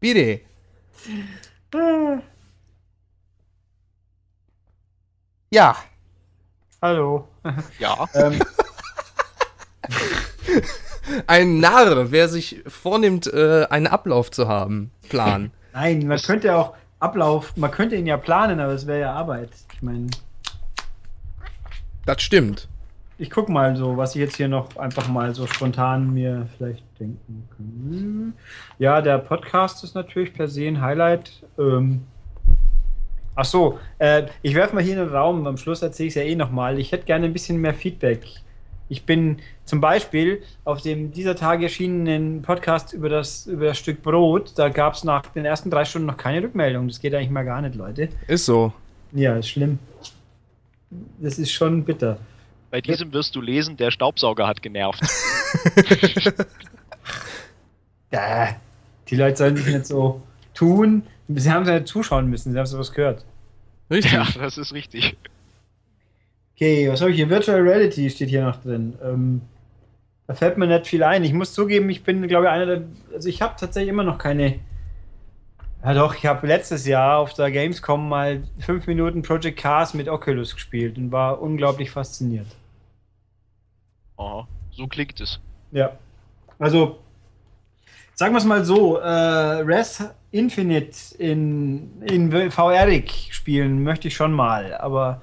Bitte! 0.00 0.40
Ja. 5.50 5.76
hallo. 6.82 7.28
Ja, 7.78 8.06
ähm, 8.14 8.38
Ein 11.26 11.60
Narr, 11.60 12.10
wer 12.10 12.28
sich 12.28 12.62
vornimmt, 12.66 13.26
äh, 13.32 13.66
einen 13.70 13.86
Ablauf 13.86 14.30
zu 14.30 14.46
haben. 14.46 14.90
Plan. 15.08 15.50
nein, 15.72 16.06
man 16.06 16.18
könnte 16.20 16.54
auch 16.54 16.74
Ablauf, 17.00 17.56
man 17.56 17.70
könnte 17.70 17.96
ihn 17.96 18.06
ja 18.06 18.16
planen, 18.18 18.60
aber 18.60 18.72
es 18.72 18.86
wäre 18.86 19.00
ja 19.00 19.12
Arbeit. 19.14 19.50
Ich 19.72 19.82
meine, 19.82 20.08
Das 22.04 22.20
stimmt. 22.22 22.68
Ich 23.18 23.30
guck 23.30 23.48
mal 23.48 23.76
so, 23.76 23.96
was 23.96 24.14
ich 24.14 24.20
jetzt 24.20 24.36
hier 24.36 24.48
noch 24.48 24.76
einfach 24.76 25.08
mal 25.08 25.34
so 25.34 25.46
spontan 25.46 26.14
mir 26.14 26.46
vielleicht 26.56 26.84
denken 27.00 27.48
kann. 27.56 28.34
Ja, 28.78 29.00
der 29.02 29.18
Podcast 29.18 29.82
ist 29.82 29.94
natürlich 29.94 30.32
per 30.32 30.46
se 30.46 30.68
ein 30.68 30.80
Highlight. 30.80 31.42
Ähm, 31.58 32.04
ach 33.34 33.44
so, 33.44 33.80
äh, 33.98 34.26
ich 34.42 34.54
werfe 34.54 34.74
mal 34.76 34.84
hier 34.84 34.94
in 34.94 35.00
den 35.00 35.08
Raum, 35.08 35.46
am 35.48 35.56
Schluss 35.56 35.82
erzähle 35.82 36.06
ich 36.06 36.16
es 36.16 36.22
ja 36.22 36.22
eh 36.22 36.36
nochmal. 36.36 36.78
Ich 36.78 36.92
hätte 36.92 37.06
gerne 37.06 37.26
ein 37.26 37.32
bisschen 37.32 37.60
mehr 37.60 37.74
Feedback. 37.74 38.24
Ich 38.88 39.04
bin 39.04 39.38
zum 39.64 39.80
Beispiel 39.80 40.42
auf 40.64 40.80
dem 40.80 41.10
dieser 41.12 41.34
Tage 41.34 41.64
erschienenen 41.64 42.40
Podcast 42.40 42.92
über 42.92 43.08
das, 43.08 43.46
über 43.46 43.66
das 43.66 43.78
Stück 43.78 44.00
Brot, 44.02 44.52
da 44.56 44.68
gab 44.68 44.94
es 44.94 45.04
nach 45.04 45.26
den 45.26 45.44
ersten 45.44 45.70
drei 45.70 45.84
Stunden 45.84 46.06
noch 46.06 46.16
keine 46.16 46.44
Rückmeldung. 46.44 46.86
Das 46.86 47.00
geht 47.00 47.14
eigentlich 47.14 47.30
mal 47.30 47.44
gar 47.44 47.60
nicht, 47.60 47.74
Leute. 47.74 48.08
Ist 48.28 48.46
so. 48.46 48.72
Ja, 49.12 49.36
ist 49.36 49.48
schlimm. 49.48 49.80
Das 51.18 51.38
ist 51.38 51.50
schon 51.50 51.84
bitter. 51.84 52.18
Bei 52.70 52.80
diesem 52.80 53.12
wirst 53.12 53.34
du 53.36 53.40
lesen, 53.40 53.76
der 53.76 53.90
Staubsauger 53.90 54.46
hat 54.46 54.62
genervt. 54.62 55.00
Ja, 58.10 58.56
die 59.08 59.16
Leute 59.16 59.36
sollen 59.36 59.56
sich 59.56 59.66
nicht 59.66 59.86
so 59.86 60.22
tun. 60.54 61.02
Sie 61.28 61.50
haben 61.50 61.66
ja 61.66 61.74
nicht 61.74 61.88
zuschauen 61.88 62.28
müssen, 62.28 62.52
sie 62.52 62.58
haben 62.58 62.66
sowas 62.66 62.92
gehört. 62.92 63.24
Richtig. 63.90 64.12
ja, 64.12 64.26
das 64.38 64.58
ist 64.58 64.72
richtig. 64.72 65.16
Okay, 66.54 66.90
was 66.90 67.00
habe 67.00 67.10
ich 67.10 67.16
hier? 67.16 67.30
Virtual 67.30 67.60
Reality 67.60 68.10
steht 68.10 68.30
hier 68.30 68.44
noch 68.44 68.56
drin. 68.62 68.94
Ähm, 69.02 69.42
da 70.26 70.34
fällt 70.34 70.58
mir 70.58 70.66
nicht 70.66 70.86
viel 70.86 71.02
ein. 71.02 71.22
Ich 71.24 71.32
muss 71.32 71.52
zugeben, 71.52 71.88
ich 71.90 72.02
bin, 72.02 72.26
glaube 72.28 72.46
ich, 72.46 72.50
einer 72.50 72.66
der. 72.66 72.82
Also, 73.14 73.28
ich 73.28 73.40
habe 73.42 73.54
tatsächlich 73.58 73.90
immer 73.90 74.04
noch 74.04 74.18
keine. 74.18 74.58
Ja, 75.88 75.94
doch, 75.94 76.14
ich 76.14 76.26
habe 76.26 76.46
letztes 76.46 76.86
Jahr 76.86 77.16
auf 77.16 77.32
der 77.32 77.50
Gamescom 77.50 78.10
mal 78.10 78.42
fünf 78.58 78.86
Minuten 78.86 79.22
Project 79.22 79.58
Cars 79.58 79.94
mit 79.94 80.06
Oculus 80.06 80.54
gespielt 80.54 80.98
und 80.98 81.12
war 81.12 81.40
unglaublich 81.40 81.90
fasziniert. 81.90 82.44
Aha, 84.18 84.46
so 84.70 84.86
klingt 84.86 85.18
es. 85.18 85.40
Ja. 85.72 85.92
Also, 86.58 86.98
sagen 88.14 88.34
wir 88.34 88.38
es 88.38 88.44
mal 88.44 88.66
so: 88.66 88.98
äh, 88.98 89.08
Res 89.08 90.04
Infinite 90.30 91.14
in, 91.16 92.02
in 92.02 92.50
VR 92.50 92.86
spielen 93.30 93.82
möchte 93.82 94.08
ich 94.08 94.14
schon 94.14 94.34
mal, 94.34 94.74
aber 94.74 95.22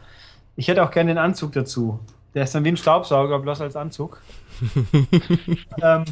ich 0.56 0.68
hätte 0.68 0.84
auch 0.84 0.90
gerne 0.90 1.12
den 1.12 1.20
Anzug 1.20 1.52
dazu. 1.52 2.00
Der 2.34 2.46
ist 2.46 2.56
dann 2.56 2.64
wie 2.64 2.70
ein 2.70 2.78
Staubsauger, 2.78 3.38
bloß 3.38 3.62
als 3.62 3.76
Anzug. 3.76 4.20
ähm, 5.84 6.06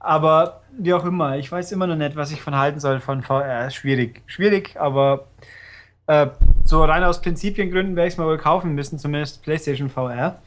aber 0.00 0.63
wie 0.78 0.94
auch 0.94 1.04
immer, 1.04 1.38
ich 1.38 1.50
weiß 1.50 1.72
immer 1.72 1.86
noch 1.86 1.96
nicht, 1.96 2.16
was 2.16 2.32
ich 2.32 2.42
von 2.42 2.56
halten 2.56 2.80
soll 2.80 3.00
von 3.00 3.22
VR. 3.22 3.70
Schwierig. 3.70 4.22
Schwierig, 4.26 4.76
aber 4.78 5.26
äh, 6.06 6.28
so 6.64 6.84
rein 6.84 7.04
aus 7.04 7.22
Prinzipiengründen 7.22 7.96
werde 7.96 8.08
ich 8.08 8.14
es 8.14 8.18
mal 8.18 8.26
wohl 8.26 8.38
kaufen 8.38 8.74
müssen, 8.74 8.98
zumindest 8.98 9.42
PlayStation 9.42 9.88
VR. 9.88 10.40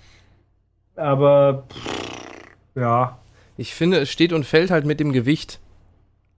Aber 0.95 1.63
pff, 1.69 2.07
ja, 2.75 3.17
Ich 3.57 3.73
finde, 3.73 3.97
es 3.97 4.11
steht 4.11 4.33
und 4.33 4.45
fällt 4.45 4.71
halt 4.71 4.85
mit 4.85 4.99
dem 4.99 5.11
Gewicht. 5.11 5.59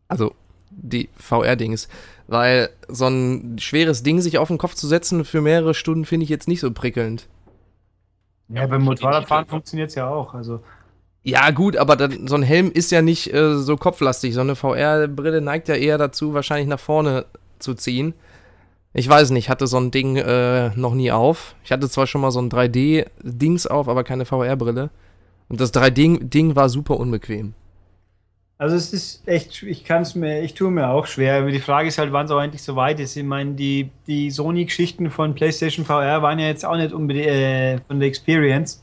Also, 0.07 0.34
die 0.70 1.10
VR-Dings. 1.18 1.90
Weil 2.28 2.70
so 2.88 3.07
ein 3.07 3.57
schweres 3.60 4.03
Ding 4.03 4.22
sich 4.22 4.38
auf 4.38 4.48
den 4.48 4.57
Kopf 4.57 4.76
zu 4.76 4.88
setzen 4.88 5.26
für 5.26 5.41
mehrere 5.41 5.74
Stunden 5.74 6.06
finde 6.06 6.24
ich 6.24 6.30
jetzt 6.30 6.48
nicht 6.48 6.61
so 6.61 6.72
prickelnd. 6.72 7.28
Ja, 8.49 8.66
beim 8.68 8.84
Motorradfahren 8.84 9.48
funktioniert 9.48 9.90
es 9.90 9.95
ja 9.95 10.10
auch. 10.10 10.34
Also, 10.34 10.61
Ja, 11.30 11.52
gut, 11.52 11.78
aber 11.78 11.96
dann, 11.96 12.28
so 12.28 12.36
ein 12.36 12.42
Helm 12.42 12.72
ist 12.72 12.92
ja 12.92 13.04
nicht 13.04 13.32
äh, 13.32 13.56
so 13.56 13.78
kopflastig. 13.78 14.34
So 14.34 14.42
eine 14.42 14.56
VR-Brille 14.56 15.42
neigt 15.42 15.68
ja 15.68 15.76
eher 15.76 16.00
dazu, 16.00 16.34
wahrscheinlich 16.34 16.68
nach 16.68 16.80
vorne 16.80 17.26
zu 17.60 17.76
ziehen. 17.76 18.16
Ich 18.94 19.08
weiß 19.08 19.30
nicht, 19.30 19.48
hatte 19.48 19.68
so 19.68 19.78
ein 19.78 19.92
Ding 19.92 20.16
äh, 20.16 20.72
noch 20.76 20.96
nie 20.96 21.12
auf. 21.12 21.54
Ich 21.64 21.72
hatte 21.72 21.88
zwar 21.88 22.08
schon 22.08 22.22
mal 22.22 22.32
so 22.32 22.42
ein 22.42 22.50
3D-Dings 22.50 23.68
auf, 23.68 23.88
aber 23.88 24.04
keine 24.04 24.26
VR-Brille. 24.26 24.90
Und 25.50 25.62
das 25.62 25.72
3D-Ding 25.72 26.56
war 26.56 26.68
super 26.68 27.00
unbequem. 27.00 27.54
Also 28.58 28.76
es 28.76 28.92
ist 28.92 29.28
echt, 29.28 29.62
ich 29.62 29.86
kann 29.86 30.02
es 30.02 30.16
mir, 30.16 30.42
ich 30.42 30.56
tue 30.56 30.72
mir 30.72 30.90
auch 30.90 31.06
schwer. 31.06 31.46
Die 31.46 31.60
Frage 31.60 31.90
ist 31.90 32.00
halt, 32.00 32.12
wann 32.12 32.26
es 32.26 32.32
auch 32.32 32.42
endlich 32.42 32.64
so 32.64 32.76
weit 32.76 33.00
ist. 33.00 33.16
Ich 33.16 33.24
meine, 33.24 33.54
die, 33.54 33.92
die 34.08 34.32
Sony-Geschichten 34.32 35.12
von 35.12 35.36
PlayStation 35.36 35.86
VR 35.86 36.24
waren 36.24 36.40
ja 36.40 36.48
jetzt 36.48 36.66
auch 36.66 36.76
nicht 36.76 36.92
unbedingt 36.92 37.28
äh, 37.28 37.78
von 37.88 38.00
der 38.00 38.08
Experience. 38.08 38.82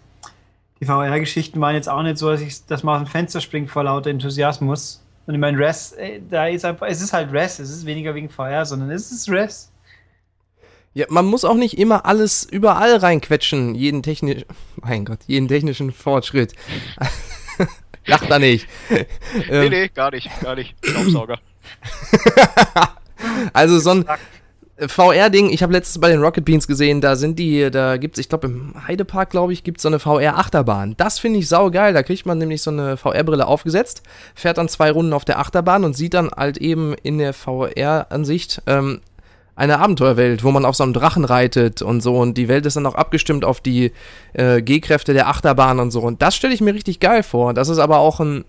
Die 0.81 0.85
VR-Geschichten 0.85 1.61
waren 1.61 1.75
jetzt 1.75 1.89
auch 1.89 2.03
nicht 2.03 2.19
so, 2.19 2.31
dass, 2.31 2.41
ich, 2.41 2.67
dass 2.67 2.83
man 2.83 2.97
aus 2.97 3.09
dem 3.09 3.11
Fenster 3.11 3.41
springt 3.41 3.71
vor 3.71 3.85
lauter 3.85 4.11
Enthusiasmus. 4.11 5.03
Und 5.27 5.35
ich 5.35 5.41
meine, 5.41 5.59
Res, 5.59 5.93
äh, 5.93 6.21
da 6.29 6.47
ist 6.47 6.65
einfach, 6.65 6.87
es 6.87 7.01
ist 7.01 7.13
halt 7.13 7.33
Res, 7.33 7.59
es 7.59 7.71
ist 7.71 7.87
weniger 7.87 8.15
wegen 8.15 8.29
VR, 8.29 8.65
sondern 8.65 8.91
es 8.91 9.11
ist 9.11 9.29
Res. 9.29 9.73
Ja, 10.95 11.07
man 11.09 11.27
muss 11.27 11.45
auch 11.45 11.57
nicht 11.57 11.79
immer 11.79 12.07
alles 12.07 12.45
überall 12.45 12.97
reinquetschen, 12.97 13.75
jeden 13.75 14.03
technischen, 14.03 14.45
mein 14.77 15.05
Gott, 15.05 15.19
jeden 15.27 15.49
technischen 15.49 15.93
Fortschritt. 15.93 16.55
Lach 18.07 18.25
da 18.27 18.39
nicht. 18.39 18.67
Nee, 19.51 19.69
nee, 19.69 19.89
gar 19.89 20.11
nicht, 20.11 20.31
gar 20.41 20.55
nicht. 20.55 20.75
Staubsauger. 20.83 21.39
also 23.53 23.79
so 23.79 23.91
ein 23.91 24.07
VR-Ding, 24.79 25.49
ich 25.51 25.63
habe 25.63 25.73
letztens 25.73 26.01
bei 26.01 26.11
den 26.11 26.21
Rocket 26.21 26.45
Beans 26.45 26.69
gesehen, 26.69 27.01
da 27.01 27.17
sind 27.17 27.39
die, 27.39 27.71
da 27.71 27.97
gibt's, 27.97 28.19
ich 28.19 28.29
glaube 28.29 28.49
im 28.49 28.75
Heidepark, 28.87 29.31
glaube 29.31 29.55
ich, 29.55 29.65
gibt's 29.65 29.83
so 29.83 29.89
eine 29.89 29.99
VR-Achterbahn. 29.99 30.95
Das 30.99 31.19
finde 31.19 31.39
ich 31.39 31.49
saugeil, 31.49 31.95
da 31.95 32.03
kriegt 32.03 32.27
man 32.27 32.37
nämlich 32.37 32.61
so 32.61 32.71
eine 32.71 32.99
VR-Brille 32.99 33.47
aufgesetzt, 33.47 34.03
fährt 34.35 34.59
dann 34.59 34.69
zwei 34.69 34.91
Runden 34.91 35.15
auf 35.15 35.25
der 35.25 35.39
Achterbahn 35.39 35.85
und 35.85 35.97
sieht 35.97 36.13
dann 36.13 36.31
halt 36.31 36.59
eben 36.59 36.95
in 37.03 37.17
der 37.17 37.33
VR-Ansicht 37.33 38.61
ähm, 38.67 39.01
eine 39.55 39.79
Abenteuerwelt, 39.79 40.45
wo 40.45 40.51
man 40.51 40.67
auf 40.67 40.77
so 40.77 40.85
einem 40.85 40.93
Drachen 40.93 41.25
reitet 41.25 41.81
und 41.81 42.03
so 42.03 42.19
und 42.19 42.35
die 42.37 42.49
Welt 42.49 42.67
ist 42.67 42.77
dann 42.77 42.85
auch 42.85 42.97
abgestimmt 42.97 43.47
auf 43.47 43.63
die 43.63 43.93
äh, 44.35 44.61
G-Kräfte 44.61 45.15
der 45.15 45.29
Achterbahn 45.29 45.81
und 45.81 45.91
so 45.91 46.03
und 46.03 46.21
das 46.21 46.37
stelle 46.37 46.53
ich 46.53 46.61
mir 46.61 46.75
richtig 46.75 47.01
geil 47.01 47.23
vor. 47.23 47.55
Das 47.55 47.71
ist 47.71 47.79
aber 47.79 48.01
auch 48.01 48.21
ein 48.21 48.45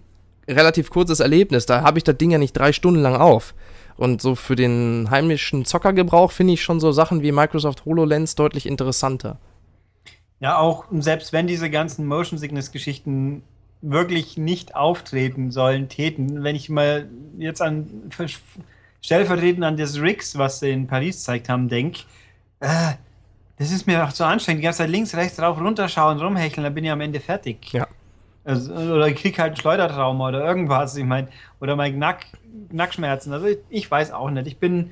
relativ 0.49 0.89
kurzes 0.89 1.21
Erlebnis, 1.21 1.65
da 1.65 1.83
habe 1.83 1.97
ich 1.97 2.03
das 2.03 2.17
Ding 2.17 2.31
ja 2.31 2.37
nicht 2.37 2.51
drei 2.51 2.73
Stunden 2.73 3.01
lang 3.01 3.15
auf. 3.15 3.53
Und 3.98 4.22
so 4.22 4.36
für 4.36 4.56
den 4.56 5.07
heimischen 5.10 5.65
Zockergebrauch 5.65 6.32
finde 6.32 6.53
ich 6.53 6.61
schon 6.61 6.80
so 6.80 6.91
Sachen 6.91 7.22
wie 7.24 7.32
Microsoft 7.32 7.86
HoloLens 7.86 8.36
deutlich 8.36 8.68
interessanter. 8.68 9.40
Ja, 10.40 10.60
auch 10.60 10.86
selbst 10.91 11.34
wenn 11.34 11.48
diese 11.48 11.69
ganzen 11.69 12.06
Motion 12.06 12.38
Sickness 12.38 12.72
Geschichten 12.72 13.41
wirklich 13.82 14.38
nicht 14.38 14.76
auftreten 14.76 15.52
sollen, 15.52 15.90
täten, 15.90 16.44
wenn 16.44 16.56
ich 16.56 16.69
mal 16.69 17.10
jetzt 17.38 17.61
an 17.61 18.11
stellvertretend 19.02 19.64
an 19.64 19.78
das 19.78 19.99
Rix, 19.99 20.38
was 20.38 20.60
sie 20.60 20.72
in 20.72 20.88
Paris 20.88 21.18
gezeigt 21.18 21.49
haben, 21.49 21.69
denke, 21.69 22.02
äh, 22.60 22.94
das 23.57 23.72
ist 23.72 23.88
mir 23.88 24.03
auch 24.03 24.14
zu 24.14 24.24
anstrengend. 24.24 24.61
Die 24.61 24.65
ganze 24.65 24.80
Zeit 24.80 24.90
links, 24.90 25.15
rechts, 25.15 25.40
rauf, 25.40 25.60
runterschauen, 25.60 26.19
rumhecheln, 26.19 26.64
dann 26.64 26.74
bin 26.74 26.84
ich 26.84 26.91
am 26.91 27.02
Ende 27.02 27.19
fertig. 27.19 27.74
Ja. 27.74 27.88
Also, 28.48 28.74
oder 28.74 29.07
ich 29.07 29.18
krieg 29.18 29.38
halt 29.38 29.60
Schleudertrauma 29.60 30.30
oder 30.30 30.45
irgendwas, 30.45 30.95
ich 30.95 31.03
meine, 31.03 31.28
oder 31.60 31.76
mein 31.76 31.95
Knack, 31.95 32.26
Knackschmerzen. 32.69 33.34
Also 33.34 33.48
ich, 33.48 33.57
ich 33.69 33.91
weiß 33.91 34.14
auch 34.14 34.30
nicht. 34.30 34.48
Ich 34.48 34.57
bin, 34.57 34.91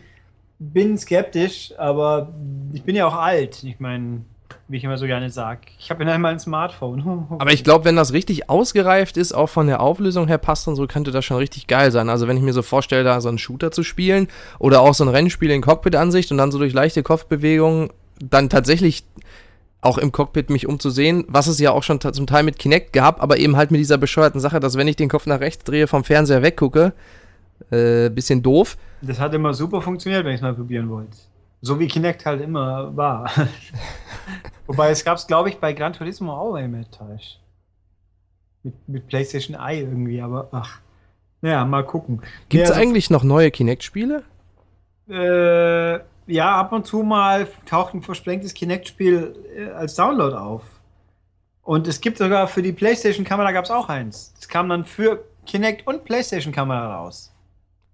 bin 0.60 0.98
skeptisch, 0.98 1.74
aber 1.78 2.34
ich 2.74 2.84
bin 2.84 2.98
ja 2.98 3.08
auch 3.08 3.16
alt. 3.16 3.64
Ich 3.64 3.80
meine, 3.80 4.26
wie 4.68 4.76
ich 4.76 4.84
immer 4.84 4.98
so 4.98 5.06
gerne 5.06 5.30
sage. 5.30 5.62
Ich 5.80 5.90
habe 5.90 6.04
ja 6.04 6.18
nicht 6.18 6.26
ein 6.26 6.40
Smartphone. 6.40 7.28
Aber 7.40 7.54
ich 7.54 7.64
glaube, 7.64 7.86
wenn 7.86 7.96
das 7.96 8.14
richtig 8.14 8.50
ausgereift 8.50 9.16
ist, 9.16 9.32
auch 9.32 9.48
von 9.48 9.68
der 9.68 9.80
Auflösung 9.80 10.28
her 10.28 10.38
passt 10.38 10.68
und 10.68 10.76
so, 10.76 10.88
könnte 10.88 11.12
das 11.12 11.24
schon 11.24 11.38
richtig 11.38 11.68
geil 11.68 11.92
sein. 11.92 12.10
Also 12.10 12.28
wenn 12.28 12.38
ich 12.38 12.44
mir 12.44 12.54
so 12.54 12.62
vorstelle, 12.62 13.04
da 13.04 13.22
so 13.22 13.30
einen 13.30 13.38
Shooter 13.38 13.72
zu 13.72 13.84
spielen 13.84 14.28
oder 14.58 14.82
auch 14.82 14.94
so 14.94 15.04
ein 15.04 15.10
Rennspiel 15.10 15.52
in 15.52 15.62
Cockpit-Ansicht 15.62 16.32
und 16.32 16.38
dann 16.38 16.52
so 16.52 16.58
durch 16.58 16.74
leichte 16.74 17.04
Kopfbewegungen 17.04 17.90
dann 18.20 18.50
tatsächlich 18.50 19.04
auch 19.86 19.98
im 19.98 20.12
Cockpit 20.12 20.50
mich 20.50 20.68
umzusehen, 20.68 21.26
was 21.28 21.48
es 21.48 21.60
ja 21.60 21.72
auch 21.72 21.84
schon 21.84 22.00
zum 22.02 22.28
Teil 22.28 22.44
mit 22.44 22.60
Kinect 22.60 22.94
gab, 22.94 23.22
aber 23.22 23.38
eben 23.38 23.56
halt 23.56 23.72
mit 23.72 23.80
dieser 23.80 23.98
bescheuerten 23.98 24.40
Sache, 24.40 24.60
dass 24.60 24.78
wenn 24.78 24.88
ich 24.88 24.96
den 24.96 25.10
Kopf 25.10 25.26
nach 25.26 25.40
rechts 25.40 25.64
drehe, 25.64 25.88
vom 25.88 26.04
Fernseher 26.04 26.42
weggucke, 26.42 26.94
äh, 27.72 28.10
bisschen 28.10 28.42
doof. 28.44 28.78
Das 29.02 29.20
hat 29.20 29.34
immer 29.34 29.54
super 29.54 29.82
funktioniert, 29.82 30.26
wenn 30.26 30.32
ich 30.34 30.40
es 30.40 30.42
mal 30.42 30.54
probieren 30.54 30.90
wollte. 30.90 31.18
So 31.62 31.80
wie 31.80 31.88
Kinect 31.88 32.26
halt 32.26 32.42
immer 32.42 32.96
war. 32.96 33.30
Wobei 34.68 34.90
es 34.90 35.04
gab 35.06 35.18
es, 35.18 35.28
glaube 35.28 35.50
ich, 35.50 35.58
bei 35.58 35.74
Gran 35.74 35.94
Turismo 35.94 36.34
auch, 36.34 36.54
wenn 36.54 36.66
ich 36.66 36.72
mich 36.72 36.88
täusche. 36.90 37.38
Mit, 38.64 38.74
mit 38.88 39.08
PlayStation 39.08 39.56
Eye 39.56 39.82
irgendwie, 39.82 40.22
aber 40.22 40.50
ach. 40.52 40.80
Naja, 41.42 41.64
mal 41.66 41.86
gucken. 41.86 42.22
Gibt 42.50 42.64
es 42.64 42.70
Ja, 42.70 42.76
eigentlich 42.76 43.10
noch 43.10 43.24
neue 43.24 43.52
Kinect-Spiele? 43.52 44.24
Äh, 45.08 46.00
ja, 46.28 46.56
ab 46.56 46.72
und 46.72 46.86
zu 46.86 47.04
mal 47.04 47.48
taucht 47.66 47.94
ein 47.94 48.02
versprengtes 48.02 48.54
Kinect-Spiel 48.54 49.36
äh, 49.56 49.66
als 49.72 49.96
Download 49.96 50.36
auf. 50.36 50.64
Und 51.64 51.88
es 51.88 52.00
gibt 52.00 52.18
sogar 52.18 52.48
für 52.48 52.62
die 52.62 52.72
PlayStation-Kamera 52.72 53.52
gab 53.52 53.66
es 53.66 53.72
auch 53.72 53.90
eins. 53.90 54.34
Es 54.40 54.48
kam 54.48 54.70
dann 54.70 54.86
für 54.86 55.26
Kinect 55.46 55.88
und 55.88 56.06
PlayStation-Kamera 56.06 56.98
raus. 56.98 57.32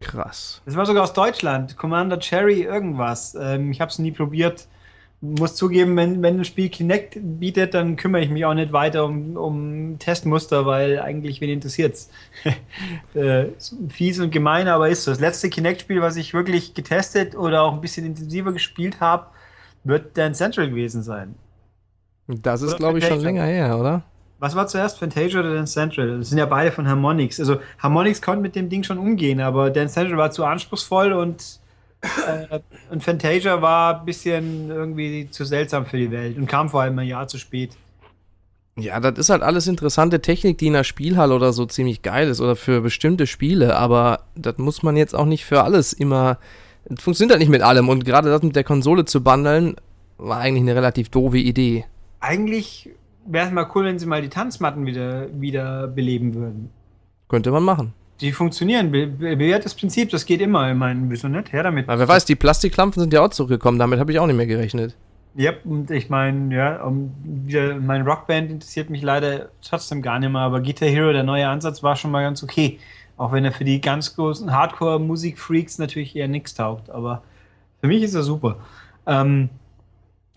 Krass. 0.01 0.61
Das 0.65 0.75
war 0.75 0.85
sogar 0.85 1.03
aus 1.03 1.13
Deutschland. 1.13 1.77
Commander 1.77 2.19
Cherry 2.19 2.63
irgendwas. 2.63 3.35
Ähm, 3.35 3.71
ich 3.71 3.79
habe 3.79 3.89
es 3.91 3.99
nie 3.99 4.11
probiert. 4.11 4.67
Muss 5.23 5.55
zugeben, 5.55 5.95
wenn, 5.97 6.23
wenn 6.23 6.39
ein 6.39 6.45
Spiel 6.45 6.69
Kinect 6.69 7.17
bietet, 7.21 7.75
dann 7.75 7.95
kümmere 7.95 8.23
ich 8.23 8.31
mich 8.31 8.43
auch 8.43 8.55
nicht 8.55 8.73
weiter 8.73 9.05
um, 9.05 9.37
um 9.37 9.99
Testmuster, 9.99 10.65
weil 10.65 10.99
eigentlich 10.99 11.41
wen 11.41 11.51
interessiert's. 11.51 12.09
äh, 13.13 13.45
fies 13.89 14.19
und 14.19 14.31
gemein, 14.31 14.67
aber 14.67 14.89
ist 14.89 15.03
so. 15.03 15.11
Das 15.11 15.19
letzte 15.19 15.49
Kinect-Spiel, 15.49 16.01
was 16.01 16.15
ich 16.15 16.33
wirklich 16.33 16.73
getestet 16.73 17.35
oder 17.35 17.61
auch 17.61 17.73
ein 17.73 17.81
bisschen 17.81 18.05
intensiver 18.05 18.51
gespielt 18.51 18.99
habe, 18.99 19.27
wird 19.83 20.17
Dance 20.17 20.39
Central 20.39 20.69
gewesen 20.69 21.03
sein. 21.03 21.35
Das 22.27 22.61
ist, 22.61 22.77
glaube 22.77 22.99
ich, 22.99 23.05
schon 23.05 23.19
länger 23.19 23.43
her, 23.43 23.77
oder? 23.77 24.03
Was 24.39 24.55
war 24.55 24.65
zuerst, 24.65 24.97
Fantasia 24.97 25.39
oder 25.39 25.53
Dance 25.53 25.73
Central? 25.73 26.17
Das 26.17 26.29
sind 26.29 26.39
ja 26.39 26.47
beide 26.47 26.71
von 26.71 26.87
Harmonix. 26.87 27.39
Also 27.39 27.59
Harmonix 27.77 28.23
konnte 28.23 28.41
mit 28.41 28.55
dem 28.55 28.69
Ding 28.69 28.81
schon 28.81 28.97
umgehen, 28.97 29.39
aber 29.39 29.69
Dance 29.69 29.93
Central 29.93 30.17
war 30.17 30.31
zu 30.31 30.43
anspruchsvoll 30.45 31.13
und, 31.13 31.59
und 32.89 33.03
Fantasia 33.03 33.61
war 33.61 33.99
ein 33.99 34.05
bisschen 34.05 34.69
irgendwie 34.69 35.29
zu 35.29 35.45
seltsam 35.45 35.85
für 35.85 35.97
die 35.97 36.11
Welt 36.11 36.37
und 36.37 36.47
kam 36.47 36.69
vor 36.69 36.81
allem 36.81 36.97
ein 36.97 37.07
Jahr 37.07 37.27
zu 37.27 37.37
spät. 37.37 37.71
Ja, 38.77 38.99
das 38.99 39.19
ist 39.19 39.29
halt 39.29 39.43
alles 39.43 39.67
interessante 39.67 40.21
Technik, 40.21 40.57
die 40.57 40.67
in 40.67 40.73
der 40.73 40.83
Spielhalle 40.83 41.35
oder 41.35 41.53
so 41.53 41.65
ziemlich 41.65 42.01
geil 42.01 42.29
ist 42.29 42.41
oder 42.41 42.55
für 42.55 42.81
bestimmte 42.81 43.27
Spiele, 43.27 43.75
aber 43.75 44.21
das 44.35 44.57
muss 44.57 44.81
man 44.81 44.95
jetzt 44.95 45.13
auch 45.13 45.25
nicht 45.25 45.45
für 45.45 45.63
alles 45.63 45.93
immer. 45.93 46.39
Das 46.85 47.03
funktioniert 47.03 47.33
halt 47.33 47.41
nicht 47.41 47.51
mit 47.51 47.61
allem 47.61 47.89
und 47.89 48.05
gerade 48.05 48.29
das 48.29 48.41
mit 48.41 48.55
der 48.55 48.63
Konsole 48.63 49.05
zu 49.05 49.23
bundeln, 49.23 49.75
war 50.17 50.39
eigentlich 50.39 50.61
eine 50.61 50.75
relativ 50.75 51.09
doofe 51.09 51.37
Idee. 51.37 51.85
Eigentlich 52.19 52.89
wäre 53.25 53.47
es 53.47 53.53
mal 53.53 53.67
cool, 53.75 53.85
wenn 53.85 53.99
sie 53.99 54.05
mal 54.05 54.21
die 54.21 54.29
Tanzmatten 54.29 54.85
wieder, 54.85 55.27
wieder 55.39 55.87
beleben 55.87 56.33
würden. 56.33 56.69
Könnte 57.27 57.51
man 57.51 57.63
machen. 57.63 57.93
Die 58.21 58.31
funktionieren. 58.31 58.91
Be 58.91 59.07
be 59.07 59.35
bewährtes 59.35 59.73
Prinzip, 59.73 60.09
das 60.11 60.25
geht 60.25 60.41
immer. 60.41 60.69
Ich 60.69 60.77
meine, 60.77 61.09
wieso 61.09 61.27
nicht? 61.27 61.51
Her 61.51 61.63
damit. 61.63 61.89
Aber 61.89 61.99
wer 61.99 62.07
weiß, 62.07 62.25
die 62.25 62.35
Plastikklampfen 62.35 63.01
sind 63.01 63.13
ja 63.13 63.25
auch 63.25 63.29
zurückgekommen, 63.29 63.79
damit 63.79 63.99
habe 63.99 64.11
ich 64.11 64.19
auch 64.19 64.27
nicht 64.27 64.37
mehr 64.37 64.45
gerechnet. 64.45 64.95
Ja, 65.33 65.53
und 65.63 65.89
ich 65.91 66.09
meine, 66.09 66.53
ja, 66.53 66.83
um, 66.83 67.11
mein 67.79 68.01
Rockband 68.01 68.51
interessiert 68.51 68.89
mich 68.89 69.01
leider 69.01 69.49
trotzdem 69.61 70.01
gar 70.01 70.19
nicht 70.19 70.31
mehr, 70.31 70.41
aber 70.41 70.61
Guitar 70.61 70.89
Hero, 70.89 71.13
der 71.13 71.23
neue 71.23 71.47
Ansatz, 71.47 71.81
war 71.83 71.95
schon 71.95 72.11
mal 72.11 72.21
ganz 72.21 72.43
okay. 72.43 72.79
Auch 73.15 73.31
wenn 73.31 73.45
er 73.45 73.53
für 73.53 73.63
die 73.63 73.79
ganz 73.79 74.15
großen 74.15 74.51
Hardcore-Musik-Freaks 74.51 75.77
natürlich 75.77 76.15
eher 76.15 76.27
nichts 76.27 76.53
taugt, 76.53 76.89
aber 76.89 77.23
für 77.79 77.87
mich 77.87 78.03
ist 78.03 78.13
er 78.13 78.23
super. 78.23 78.57
Ähm, 79.07 79.49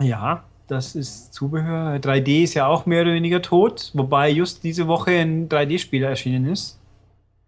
ja, 0.01 0.45
das 0.69 0.95
ist 0.95 1.35
Zubehör. 1.35 1.97
3D 1.97 2.45
ist 2.45 2.55
ja 2.55 2.67
auch 2.67 2.87
mehr 2.87 3.03
oder 3.03 3.15
weniger 3.15 3.43
tot, 3.43 3.91
wobei 3.95 4.31
just 4.31 4.63
diese 4.63 4.87
Woche 4.87 5.11
ein 5.13 5.49
3D-Spiel 5.49 6.05
erschienen 6.05 6.47
ist. 6.47 6.79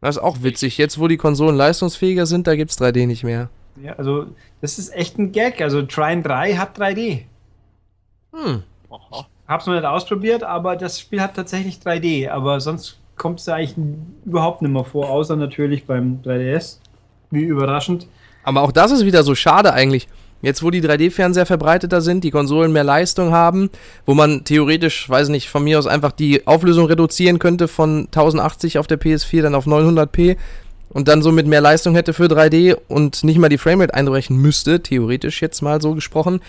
Das 0.07 0.19
ist 0.19 0.23
auch 0.23 0.45
witzig. 0.45 0.79
Jetzt, 0.79 1.01
wo 1.01 1.09
die 1.09 1.17
Konsolen 1.17 1.57
leistungsfähiger 1.57 2.27
sind, 2.27 2.47
da 2.47 2.55
gibt 2.55 2.71
es 2.71 2.79
3D 2.81 3.09
nicht 3.09 3.25
mehr. 3.25 3.49
Ja, 3.83 3.95
also 3.95 4.27
das 4.61 4.79
ist 4.79 4.95
echt 4.95 5.19
ein 5.19 5.33
Gag. 5.33 5.61
Also 5.61 5.83
Trine 5.83 6.23
3 6.23 6.55
hat 6.55 6.79
3D. 6.79 7.23
Hm. 8.33 8.63
Aha. 8.89 9.27
Hab's 9.49 9.67
noch 9.67 9.75
nicht 9.75 9.85
ausprobiert, 9.85 10.45
aber 10.45 10.77
das 10.77 11.01
Spiel 11.01 11.21
hat 11.21 11.35
tatsächlich 11.35 11.79
3D. 11.79 12.31
Aber 12.31 12.61
sonst 12.61 13.01
kommt 13.17 13.41
es 13.41 13.49
eigentlich 13.49 13.75
überhaupt 14.25 14.63
nicht 14.63 14.71
mehr 14.71 14.85
vor, 14.85 15.11
außer 15.11 15.35
natürlich 15.35 15.87
beim 15.87 16.21
3DS. 16.25 16.79
Wie 17.33 17.43
überraschend. 17.43 18.07
Aber 18.45 18.63
auch 18.63 18.71
das 18.71 18.93
ist 18.93 19.05
wieder 19.05 19.25
so 19.25 19.35
schade 19.35 19.73
eigentlich. 19.73 20.07
Jetzt, 20.43 20.63
wo 20.63 20.71
die 20.71 20.83
3D-Fernseher 20.83 21.47
verbreiteter 21.47 22.01
sind, 22.01 22.23
die 22.23 22.31
Konsolen 22.31 22.73
mehr 22.73 22.85
Leistung 22.85 23.33
haben, 23.33 23.71
wo 24.05 24.15
man 24.15 24.45
theoretisch, 24.45 25.09
weiß 25.09 25.29
nicht, 25.31 25.49
von 25.49 25.65
mir 25.65 25.79
aus 25.79 25.87
einfach 25.87 26.13
die 26.13 26.47
Auflösung 26.47 26.87
reduzieren 26.87 27.39
könnte 27.39 27.69
von 27.69 28.07
1080 28.07 28.79
auf 28.79 28.87
der 28.87 29.01
PS4 29.01 29.43
dann 29.43 29.55
auf 29.55 29.67
900p 29.67 30.37
und 30.91 31.09
dann 31.09 31.23
somit 31.23 31.47
mehr 31.47 31.61
Leistung 31.61 31.95
hätte 31.95 32.13
für 32.13 32.27
3D 32.27 32.77
und 32.89 33.25
nicht 33.25 33.39
mal 33.39 33.49
die 33.49 33.59
Framerate 33.59 33.95
einbrechen 33.95 34.37
müsste, 34.37 34.83
theoretisch 34.83 35.43
jetzt 35.43 35.63
mal 35.63 35.81
so 35.81 35.95
gesprochen, 35.95 36.41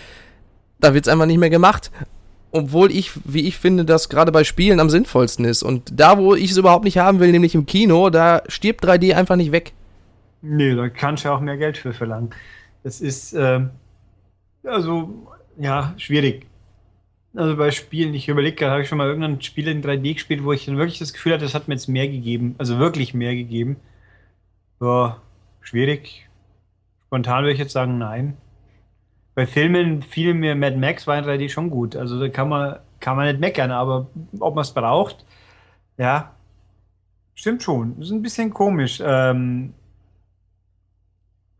da 0.80 0.94
wird's 0.94 1.08
einfach 1.08 1.26
nicht 1.26 1.38
mehr 1.38 1.50
gemacht. 1.50 1.90
obwohl 2.50 2.90
ich, 2.90 3.12
wie 3.24 3.46
ich 3.46 3.58
finde, 3.58 3.84
das 3.84 4.08
gerade 4.08 4.32
bei 4.32 4.44
Spielen 4.44 4.80
am 4.80 4.90
sinnvollsten 4.90 5.44
ist. 5.44 5.62
Und 5.62 5.92
da, 6.00 6.18
wo 6.18 6.34
ich 6.34 6.50
es 6.50 6.56
überhaupt 6.56 6.84
nicht 6.84 6.98
haben 6.98 7.20
will, 7.20 7.30
nämlich 7.30 7.54
im 7.54 7.66
Kino, 7.66 8.10
da 8.10 8.42
stirbt 8.48 8.84
3D 8.84 9.14
einfach 9.14 9.36
nicht 9.36 9.52
weg. 9.52 9.72
Nee, 10.40 10.74
da 10.74 10.88
kannst 10.88 11.24
du 11.24 11.30
auch 11.30 11.40
mehr 11.40 11.56
Geld 11.56 11.76
für 11.76 11.92
verlangen. 11.92 12.30
Das 12.82 13.00
ist, 13.00 13.32
ähm, 13.32 13.70
also, 14.64 15.26
ja, 15.58 15.94
schwierig. 15.96 16.46
Also 17.34 17.56
bei 17.56 17.70
Spielen, 17.70 18.14
ich 18.14 18.28
überlege 18.28 18.56
gerade, 18.56 18.72
habe 18.72 18.82
ich 18.82 18.88
schon 18.88 18.98
mal 18.98 19.06
irgendein 19.06 19.40
Spiel 19.42 19.68
in 19.68 19.82
3D 19.82 20.14
gespielt, 20.14 20.44
wo 20.44 20.52
ich 20.52 20.66
dann 20.66 20.78
wirklich 20.78 20.98
das 20.98 21.12
Gefühl 21.12 21.34
hatte, 21.34 21.44
das 21.44 21.54
hat 21.54 21.68
mir 21.68 21.74
jetzt 21.74 21.88
mehr 21.88 22.08
gegeben. 22.08 22.54
Also 22.58 22.78
wirklich 22.78 23.14
mehr 23.14 23.34
gegeben. 23.34 23.76
Ja, 24.80 25.20
schwierig. 25.60 26.28
Spontan 27.06 27.44
würde 27.44 27.52
ich 27.52 27.58
jetzt 27.58 27.72
sagen, 27.72 27.98
nein. 27.98 28.36
Bei 29.34 29.46
Filmen 29.46 30.02
fiel 30.02 30.34
mir 30.34 30.54
Mad 30.56 30.76
Max 30.76 31.06
war 31.06 31.18
in 31.18 31.24
3D 31.24 31.48
schon 31.48 31.70
gut. 31.70 31.96
Also 31.96 32.18
da 32.18 32.28
kann 32.28 32.48
man, 32.48 32.80
kann 33.00 33.16
man 33.16 33.26
nicht 33.26 33.40
meckern, 33.40 33.70
aber 33.70 34.08
ob 34.40 34.54
man 34.54 34.62
es 34.62 34.74
braucht, 34.74 35.24
ja, 35.96 36.34
stimmt 37.34 37.62
schon. 37.62 38.00
Ist 38.00 38.10
ein 38.10 38.22
bisschen 38.22 38.52
komisch. 38.52 39.00
Ähm, 39.04 39.74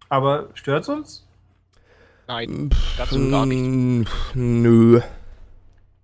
aber 0.09 0.49
stört 0.55 0.83
es 0.83 0.89
uns? 0.89 1.27
Nein, 2.27 2.71
ganz 2.97 3.13
und 3.13 3.31
gar 3.31 3.47
nicht. 3.47 4.09
Nö. 4.35 5.01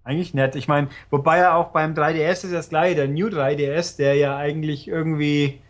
Eigentlich 0.05 0.35
nett. 0.35 0.57
Ich 0.57 0.69
meine, 0.69 0.89
wobei 1.11 1.39
ja 1.39 1.55
auch 1.55 1.69
beim 1.69 1.95
3DS 1.95 2.45
ist 2.45 2.53
das 2.53 2.69
gleiche, 2.69 2.95
der 2.95 3.09
New 3.09 3.29
3DS, 3.29 3.97
der 3.97 4.15
ja 4.15 4.37
eigentlich 4.37 4.89
irgendwie 4.89 5.61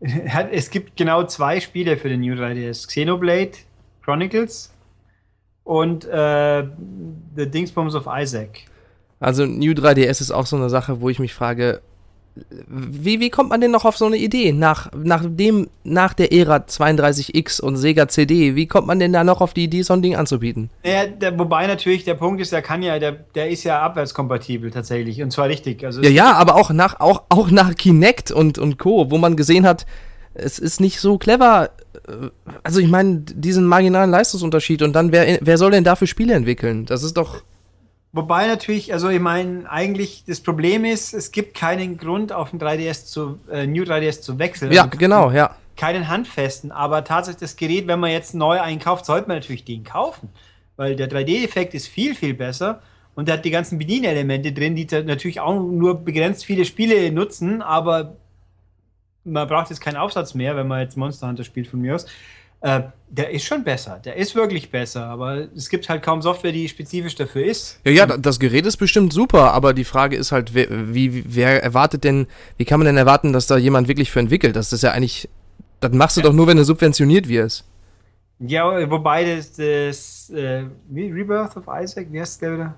hat, 0.28 0.48
es 0.52 0.70
gibt 0.70 0.96
genau 0.96 1.24
zwei 1.24 1.60
Spiele 1.60 1.96
für 1.96 2.08
den 2.08 2.20
New 2.20 2.34
3DS. 2.34 2.86
Xenoblade 2.86 3.52
Chronicles 4.02 4.72
und 5.64 6.04
äh, 6.04 6.64
The 7.36 7.50
Dingsbums 7.50 7.94
of 7.94 8.06
Isaac. 8.10 8.66
Also 9.20 9.46
New 9.46 9.72
3DS 9.72 10.20
ist 10.20 10.30
auch 10.30 10.46
so 10.46 10.56
eine 10.56 10.68
Sache, 10.68 11.00
wo 11.00 11.08
ich 11.08 11.18
mich 11.18 11.32
frage, 11.32 11.80
wie, 12.66 13.20
wie 13.20 13.30
kommt 13.30 13.50
man 13.50 13.60
denn 13.60 13.70
noch 13.70 13.84
auf 13.84 13.96
so 13.96 14.06
eine 14.06 14.16
Idee? 14.16 14.52
Nach, 14.52 14.90
nach, 14.92 15.22
dem, 15.24 15.68
nach 15.84 16.14
der 16.14 16.32
Ära 16.32 16.56
32X 16.56 17.60
und 17.60 17.76
Sega 17.76 18.08
CD, 18.08 18.56
wie 18.56 18.66
kommt 18.66 18.86
man 18.88 18.98
denn 18.98 19.12
da 19.12 19.22
noch 19.22 19.40
auf 19.40 19.54
die 19.54 19.64
Idee, 19.64 19.82
so 19.82 19.94
ein 19.94 20.02
Ding 20.02 20.16
anzubieten? 20.16 20.70
Naja, 20.84 21.06
der, 21.06 21.38
wobei 21.38 21.66
natürlich 21.66 22.04
der 22.04 22.14
Punkt 22.14 22.40
ist, 22.40 22.50
der 22.50 22.62
kann 22.62 22.82
ja, 22.82 22.98
der, 22.98 23.12
der 23.12 23.50
ist 23.50 23.62
ja 23.64 23.80
abwärtskompatibel 23.82 24.70
tatsächlich 24.72 25.22
und 25.22 25.30
zwar 25.30 25.48
richtig. 25.48 25.84
Also 25.84 26.02
Ja, 26.02 26.10
ja, 26.10 26.32
aber 26.32 26.56
auch 26.56 26.70
nach, 26.70 26.98
auch, 26.98 27.22
auch 27.28 27.50
nach 27.50 27.74
Kinect 27.76 28.32
und, 28.32 28.58
und 28.58 28.78
Co., 28.78 29.10
wo 29.10 29.18
man 29.18 29.36
gesehen 29.36 29.64
hat, 29.66 29.86
es 30.34 30.58
ist 30.58 30.80
nicht 30.80 30.98
so 30.98 31.18
clever. 31.18 31.70
äh, 32.08 32.30
Also 32.64 32.80
ich 32.80 32.88
meine, 32.88 33.20
diesen 33.20 33.64
marginalen 33.64 34.10
Leistungsunterschied 34.10 34.82
und 34.82 34.92
dann, 34.94 35.12
wer, 35.12 35.38
wer 35.40 35.58
soll 35.58 35.70
denn 35.70 35.84
dafür 35.84 36.08
Spiele 36.08 36.34
entwickeln? 36.34 36.86
Das 36.86 37.04
ist 37.04 37.16
doch. 37.16 37.42
Wobei 38.14 38.46
natürlich, 38.46 38.92
also 38.92 39.08
ich 39.08 39.18
meine, 39.18 39.68
eigentlich 39.68 40.22
das 40.24 40.40
Problem 40.40 40.84
ist, 40.84 41.14
es 41.14 41.32
gibt 41.32 41.54
keinen 41.54 41.98
Grund 41.98 42.32
auf 42.32 42.50
den 42.50 42.60
3DS 42.60 43.06
zu, 43.06 43.40
äh, 43.50 43.66
New 43.66 43.82
3DS 43.82 44.20
zu 44.20 44.38
wechseln. 44.38 44.70
Ja, 44.70 44.84
Also 44.84 44.96
genau, 44.96 45.32
ja. 45.32 45.56
Keinen 45.76 46.06
handfesten, 46.06 46.70
aber 46.70 47.02
tatsächlich 47.02 47.40
das 47.40 47.56
Gerät, 47.56 47.88
wenn 47.88 47.98
man 47.98 48.12
jetzt 48.12 48.32
neu 48.32 48.60
einkauft, 48.60 49.04
sollte 49.04 49.26
man 49.26 49.38
natürlich 49.38 49.64
den 49.64 49.82
kaufen. 49.82 50.28
Weil 50.76 50.94
der 50.94 51.10
3D-Effekt 51.10 51.74
ist 51.74 51.88
viel, 51.88 52.14
viel 52.14 52.34
besser 52.34 52.82
und 53.16 53.26
der 53.26 53.38
hat 53.38 53.44
die 53.44 53.50
ganzen 53.50 53.78
Bedienelemente 53.80 54.52
drin, 54.52 54.76
die 54.76 54.86
natürlich 55.02 55.40
auch 55.40 55.60
nur 55.60 56.04
begrenzt 56.04 56.44
viele 56.44 56.64
Spiele 56.64 57.10
nutzen, 57.10 57.62
aber 57.62 58.14
man 59.24 59.48
braucht 59.48 59.70
jetzt 59.70 59.80
keinen 59.80 59.96
Aufsatz 59.96 60.34
mehr, 60.34 60.54
wenn 60.54 60.68
man 60.68 60.80
jetzt 60.82 60.96
Monster 60.96 61.26
Hunter 61.26 61.42
spielt 61.42 61.66
von 61.66 61.80
mir 61.80 61.96
aus. 61.96 62.06
Äh, 62.64 62.84
der 63.10 63.30
ist 63.30 63.44
schon 63.44 63.62
besser, 63.62 64.00
der 64.02 64.16
ist 64.16 64.34
wirklich 64.34 64.70
besser, 64.70 65.04
aber 65.04 65.48
es 65.54 65.68
gibt 65.68 65.86
halt 65.88 66.02
kaum 66.02 66.22
Software, 66.22 66.50
die 66.50 66.66
spezifisch 66.66 67.14
dafür 67.14 67.44
ist. 67.44 67.78
Ja, 67.84 67.92
ja, 67.92 68.06
das 68.06 68.40
Gerät 68.40 68.64
ist 68.64 68.78
bestimmt 68.78 69.12
super, 69.12 69.52
aber 69.52 69.74
die 69.74 69.84
Frage 69.84 70.16
ist 70.16 70.32
halt, 70.32 70.54
wer, 70.54 70.94
wie, 70.94 71.22
wer 71.26 71.62
erwartet 71.62 72.04
denn, 72.04 72.26
wie 72.56 72.64
kann 72.64 72.80
man 72.80 72.86
denn 72.86 72.96
erwarten, 72.96 73.34
dass 73.34 73.46
da 73.46 73.58
jemand 73.58 73.86
wirklich 73.86 74.10
für 74.10 74.18
entwickelt? 74.18 74.56
Das 74.56 74.72
ist 74.72 74.82
ja 74.82 74.92
eigentlich, 74.92 75.28
das 75.80 75.92
machst 75.92 76.16
du 76.16 76.22
doch 76.22 76.32
nur, 76.32 76.46
wenn 76.46 76.56
du 76.56 76.64
subventioniert 76.64 77.28
wirst. 77.28 77.66
Ja, 78.38 78.90
wobei 78.90 79.36
das, 79.36 79.52
das 79.52 80.30
äh, 80.30 80.64
wie 80.88 81.12
Rebirth 81.12 81.58
of 81.58 81.64
Isaac, 81.68 82.06
wie 82.10 82.20
heißt 82.20 82.40
der 82.40 82.54
wieder? 82.54 82.74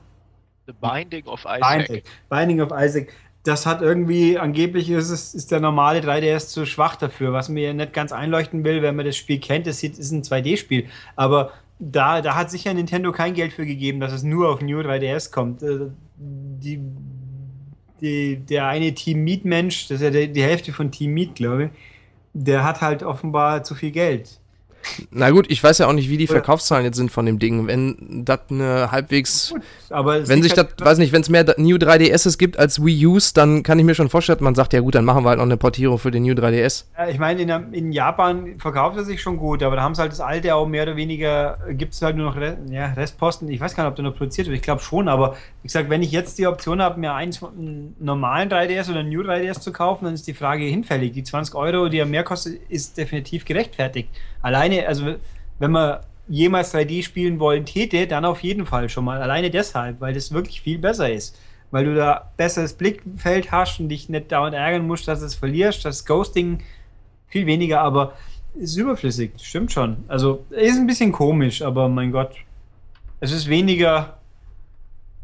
The 0.67 0.73
Binding 0.81 1.27
of 1.27 1.45
Isaac. 1.45 1.87
Binding, 1.87 2.03
Binding 2.29 2.61
of 2.61 2.73
Isaac. 2.77 3.13
Das 3.47 3.65
hat 3.67 3.81
irgendwie, 3.83 4.39
angeblich 4.39 4.91
ist, 4.91 5.11
es, 5.11 5.35
ist 5.35 5.53
der 5.53 5.61
normale 5.61 6.01
3DS 6.01 6.49
zu 6.49 6.67
schwach 6.67 6.97
dafür, 6.97 7.33
was 7.33 7.49
mir 7.49 7.75
nicht 7.75 7.93
ganz 7.93 8.13
einleuchten 8.13 8.65
will, 8.65 8.83
wenn 8.83 8.97
man 8.97 9.07
das 9.07 9.17
Spiel 9.17 9.39
kennt. 9.39 9.67
Es 9.67 9.83
ist 9.83 10.11
ein 10.13 10.23
2D-Spiel. 10.23 10.87
Aber 11.15 11.53
da, 11.79 12.23
da 12.23 12.35
hat 12.35 12.51
sicher 12.51 12.75
Nintendo 12.75 13.13
kein 13.13 13.35
Geld 13.35 13.53
für 13.53 13.67
gegeben, 13.67 14.01
dass 14.01 14.13
es 14.13 14.23
nur 14.25 14.49
auf 14.51 14.63
New 14.63 14.81
3DS 14.81 15.31
kommt. 15.33 15.63
Äh, 15.63 15.91
Die, 16.19 16.81
die, 18.01 18.37
der 18.39 18.67
eine 18.69 18.95
Team 18.95 19.25
Meat 19.25 19.45
Mensch, 19.45 19.89
das 19.89 20.01
ist 20.01 20.03
ja 20.03 20.11
die, 20.11 20.33
die 20.33 20.43
Hälfte 20.43 20.73
von 20.73 20.91
Team 20.91 21.13
Meat, 21.15 21.35
glaube 21.35 21.65
ich, 21.65 21.71
der 22.35 22.65
hat 22.65 22.81
halt 22.83 23.03
offenbar 23.03 23.63
zu 23.65 23.75
viel 23.75 23.91
Geld. 23.91 24.41
Na 25.11 25.31
gut, 25.31 25.47
ich 25.51 25.63
weiß 25.63 25.79
ja 25.79 25.87
auch 25.89 25.93
nicht, 25.93 26.09
wie 26.11 26.17
die 26.17 26.27
Verkaufszahlen 26.27 26.85
jetzt 26.85 26.97
sind 26.97 27.11
von 27.11 27.27
dem 27.27 27.39
Ding. 27.39 27.67
Wenn 27.67 28.25
das 28.25 28.41
eine 28.51 28.91
halbwegs, 28.91 29.55
Aber 29.91 30.17
es 30.17 30.29
wenn 30.29 30.43
sich 30.43 30.53
liegt 30.57 30.59
das, 30.59 30.77
halt- 30.79 30.85
weiß 30.85 30.99
nicht, 30.99 31.13
wenn 31.13 31.23
es 31.23 31.29
mehr 31.29 31.45
New 31.59 31.77
3DSs 31.77 32.39
gibt 32.39 32.59
als 32.59 32.85
Wii 32.85 33.07
U's, 33.07 33.33
dann 33.33 33.63
kann 33.63 33.79
ich 33.79 33.85
mir 33.85 33.95
schon 33.95 34.09
vorstellen, 34.09 34.39
man 34.43 34.55
sagt, 34.55 34.73
ja 34.73 34.81
gut, 34.81 34.95
dann 34.95 35.05
machen 35.05 35.25
wir 35.25 35.29
halt 35.31 35.39
noch 35.39 35.45
eine 35.47 35.57
Portierung 35.57 35.99
für 35.99 36.11
den 36.11 36.23
New 36.25 36.35
3DS. 36.35 36.85
Ja, 36.97 37.09
Ich 37.09 37.19
meine, 37.19 37.43
in, 37.43 37.73
in 37.73 37.93
Japan 37.93 38.55
verkauft 38.59 38.97
er 38.97 39.05
sich 39.05 39.21
schon 39.23 39.37
gut, 39.37 39.63
aber 39.63 39.77
da 39.77 39.83
haben 39.83 39.95
sie 39.95 40.01
halt 40.03 40.13
das 40.13 40.21
alte 40.21 40.55
auch 40.55 40.67
mehr 40.67 40.83
oder 40.85 40.97
weniger, 40.97 41.59
gibt 41.71 41.95
es 41.95 42.03
halt 42.03 42.17
nur 42.17 42.27
noch 42.27 42.37
Re 42.37 42.57
ja, 42.71 42.93
Restposten. 42.93 43.49
Ich 43.49 43.61
weiß 43.61 43.75
gar 43.75 43.85
nicht, 43.85 43.91
ob 43.91 43.97
der 43.97 44.05
noch 44.05 44.17
produziert 44.17 44.47
wird, 44.47 44.57
ich 44.57 44.63
glaube 44.63 44.83
schon, 44.83 45.09
aber 45.09 45.37
wie 45.63 45.69
gesagt, 45.69 45.91
wenn 45.91 46.03
ich 46.03 46.13
jetzt 46.13 46.39
die 46.39 46.47
Option 46.47 46.81
habe, 46.81 47.01
mir 47.01 47.13
eins 47.15 47.39
von 47.39 47.51
einem 47.59 47.95
normalen 47.99 48.49
3DS 48.49 48.91
oder 48.91 49.01
einem 49.01 49.11
New 49.11 49.23
3DS 49.23 49.61
zu 49.61 49.73
kaufen, 49.73 50.05
dann 50.05 50.15
ist 50.15 50.27
die 50.27 50.35
Frage 50.35 50.65
hinfällig. 50.65 51.13
Die 51.13 51.23
20 51.25 51.55
Euro, 51.55 51.89
die 51.89 51.99
er 51.99 52.07
mehr 52.07 52.23
kostet, 52.25 52.61
ist 52.69 52.97
definitiv 52.97 53.45
gerechtfertigt. 53.45 54.09
Alleine, 54.43 54.76
also 54.85 55.17
wenn 55.59 55.71
man 55.71 56.01
jemals 56.29 56.75
3D 56.75 57.03
spielen 57.03 57.39
wollen 57.39 57.65
täte, 57.65 58.07
dann 58.07 58.25
auf 58.25 58.43
jeden 58.43 58.67
Fall 58.67 58.89
schon 58.89 59.05
mal. 59.05 59.23
Alleine 59.23 59.51
deshalb, 59.51 60.01
weil 60.01 60.15
das 60.15 60.33
wirklich 60.33 60.61
viel 60.61 60.79
besser 60.79 61.11
ist. 61.11 61.39
Weil 61.71 61.85
du 61.85 61.95
da 61.95 62.31
besseres 62.37 62.75
Blickfeld 62.75 63.53
hast 63.53 63.81
und 63.81 63.89
dich 63.89 64.09
nicht 64.09 64.31
dauernd 64.33 64.55
ärgern 64.55 64.87
musst, 64.87 65.09
dass 65.09 65.21
du 65.21 65.27
es 65.27 65.35
verlierst. 65.35 65.85
Das 65.85 66.05
Ghosting 66.05 66.63
viel 67.29 67.47
weniger, 67.47 67.81
aber 67.81 68.15
ist 68.55 68.77
überflüssig. 68.77 69.33
Stimmt 69.41 69.73
schon. 69.73 69.99
Also 70.09 70.45
ist 70.51 70.77
ein 70.77 70.87
bisschen 70.87 71.13
komisch, 71.13 71.63
aber 71.63 71.89
mein 71.89 72.13
Gott. 72.13 72.37
Es 73.21 73.33
ist 73.33 73.49
weniger, 73.49 74.19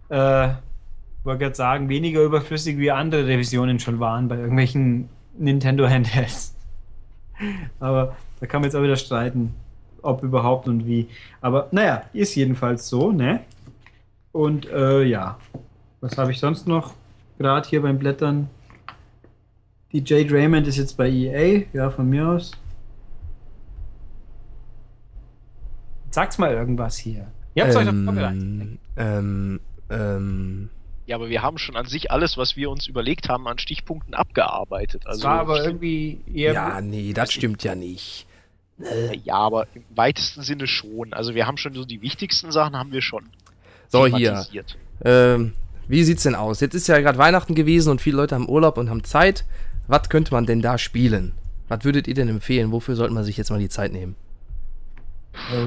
äh, 0.09 0.49
wollte 1.25 1.45
gerade 1.45 1.55
sagen, 1.55 1.89
weniger 1.89 2.23
überflüssig 2.23 2.79
wie 2.79 2.91
andere 2.91 3.27
Revisionen 3.27 3.79
schon 3.79 4.01
waren 4.01 4.29
bei 4.29 4.37
irgendwelchen 4.37 5.09
Nintendo 5.39 5.89
Handhelds. 5.89 6.55
Aber 7.81 8.17
da 8.43 8.49
kann 8.49 8.61
man 8.61 8.69
jetzt 8.69 8.75
auch 8.75 8.83
wieder 8.83 8.97
streiten, 8.97 9.55
ob 10.03 10.25
überhaupt 10.25 10.67
und 10.67 10.85
wie. 10.85 11.07
Aber 11.41 11.69
naja, 11.71 12.03
ist 12.13 12.35
jedenfalls 12.35 12.89
so, 12.89 13.13
ne? 13.13 13.39
Und 14.33 14.69
äh, 14.69 15.05
ja, 15.05 15.39
was 16.01 16.19
habe 16.19 16.33
ich 16.33 16.41
sonst 16.41 16.67
noch? 16.67 16.93
Gerade 17.39 17.69
hier 17.69 17.83
beim 17.83 18.01
Blättern. 18.01 18.51
Die 19.93 20.03
Jade 20.05 20.35
Raymond 20.35 20.67
ist 20.67 20.77
jetzt 20.77 20.97
bei 20.97 21.09
EA, 21.09 21.67
ja, 21.73 21.89
von 21.91 22.11
mir 22.11 22.27
aus. 22.31 22.51
Sag's 26.11 26.37
mal 26.39 26.53
irgendwas 26.53 26.97
hier. 26.97 27.29
Ihr 27.55 27.63
habt's 27.63 27.77
euch 27.77 27.87
doch 27.87 27.93
vorbereitet. 27.95 28.43
ähm, 28.43 28.79
ähm, 28.97 29.61
ähm, 29.89 30.71
Ja, 31.07 31.15
aber 31.15 31.29
wir 31.29 31.43
haben 31.43 31.59
schon 31.59 31.77
an 31.77 31.87
sich 31.87 32.11
alles, 32.11 32.37
was 32.37 32.57
wir 32.57 32.71
uns 32.71 32.89
überlegt 32.89 33.29
haben, 33.29 33.47
an 33.47 33.59
Stichpunkten 33.59 34.15
abgearbeitet. 34.15 35.03
Das 35.05 35.13
Also, 35.13 35.25
war 35.29 35.39
aber 35.41 35.65
irgendwie 35.65 36.21
eher. 36.35 36.55
ja, 36.55 36.81
nee, 36.81 37.13
das 37.13 37.33
stimmt 37.33 37.63
ja 37.63 37.77
nicht. 37.77 38.27
Ja, 39.25 39.35
aber 39.35 39.67
im 39.75 39.85
weitesten 39.95 40.43
Sinne 40.43 40.67
schon. 40.67 41.13
Also 41.13 41.35
wir 41.35 41.47
haben 41.47 41.57
schon 41.57 41.75
so 41.75 41.85
die 41.85 42.03
wichtigsten 42.03 42.53
Sachen 42.53 42.77
haben 42.77 42.93
wir 42.93 43.03
schon. 43.03 43.25
So, 43.89 44.07
hier. 44.07 44.31
thematisiert. 44.31 44.77
Ähm, 45.05 45.53
wie 45.89 46.05
sieht's 46.05 46.23
denn 46.23 46.35
aus? 46.35 46.61
Jetzt 46.61 46.75
ist 46.75 46.87
ja 46.87 46.99
gerade 47.01 47.19
Weihnachten 47.19 47.55
gewesen 47.55 47.91
und 47.91 48.01
viele 48.01 48.17
Leute 48.17 48.35
haben 48.35 48.49
Urlaub 48.49 48.79
und 48.79 48.89
haben 48.89 49.05
Zeit. 49.05 49.45
Was 49.89 50.09
könnte 50.09 50.33
man 50.33 50.47
denn 50.47 50.63
da 50.63 50.79
spielen? 50.79 51.33
Was 51.69 51.85
würdet 51.85 52.07
ihr 52.09 52.15
denn 52.15 52.29
empfehlen? 52.29 52.73
Wofür 52.73 52.97
sollte 52.97 53.15
man 53.15 53.25
sich 53.25 53.37
jetzt 53.37 53.51
mal 53.51 53.59
die 53.59 53.69
Zeit 53.69 53.93
nehmen? 53.93 54.17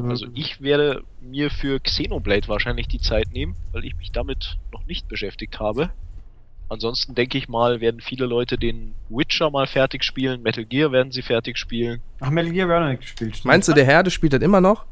Also 0.08 0.28
ich 0.34 0.62
werde 0.62 1.04
mir 1.22 1.50
für 1.50 1.80
Xenoblade 1.80 2.48
wahrscheinlich 2.48 2.88
die 2.88 3.00
Zeit 3.00 3.32
nehmen, 3.32 3.56
weil 3.72 3.84
ich 3.84 3.96
mich 3.98 4.12
damit 4.12 4.58
noch 4.72 4.86
nicht 4.86 5.08
beschäftigt 5.08 5.60
habe. 5.60 5.90
Ansonsten 6.68 7.14
denke 7.14 7.38
ich 7.38 7.48
mal, 7.48 7.80
werden 7.80 8.02
viele 8.02 8.26
Leute 8.26 8.58
den 8.58 8.96
Witcher 9.10 9.52
mal 9.52 9.68
fertig 9.68 10.04
spielen, 10.04 10.42
Metal 10.42 10.66
Gear 10.66 10.92
werden 10.92 11.12
sie 11.12 11.22
fertig 11.22 11.58
spielen. 11.58 12.02
Ach, 12.20 12.32
Metal 12.32 12.52
Gear 12.52 12.80
noch 12.80 12.90
nicht 12.90 13.02
gespielt. 13.02 13.36
stimmt. 13.36 13.46
Meinst 13.46 13.68
du, 13.68 13.74
der 13.74 13.86
Herde 13.86 14.10
spielt 14.10 14.34
das 14.34 14.42
immer 14.42 14.62
noch? 14.62 14.86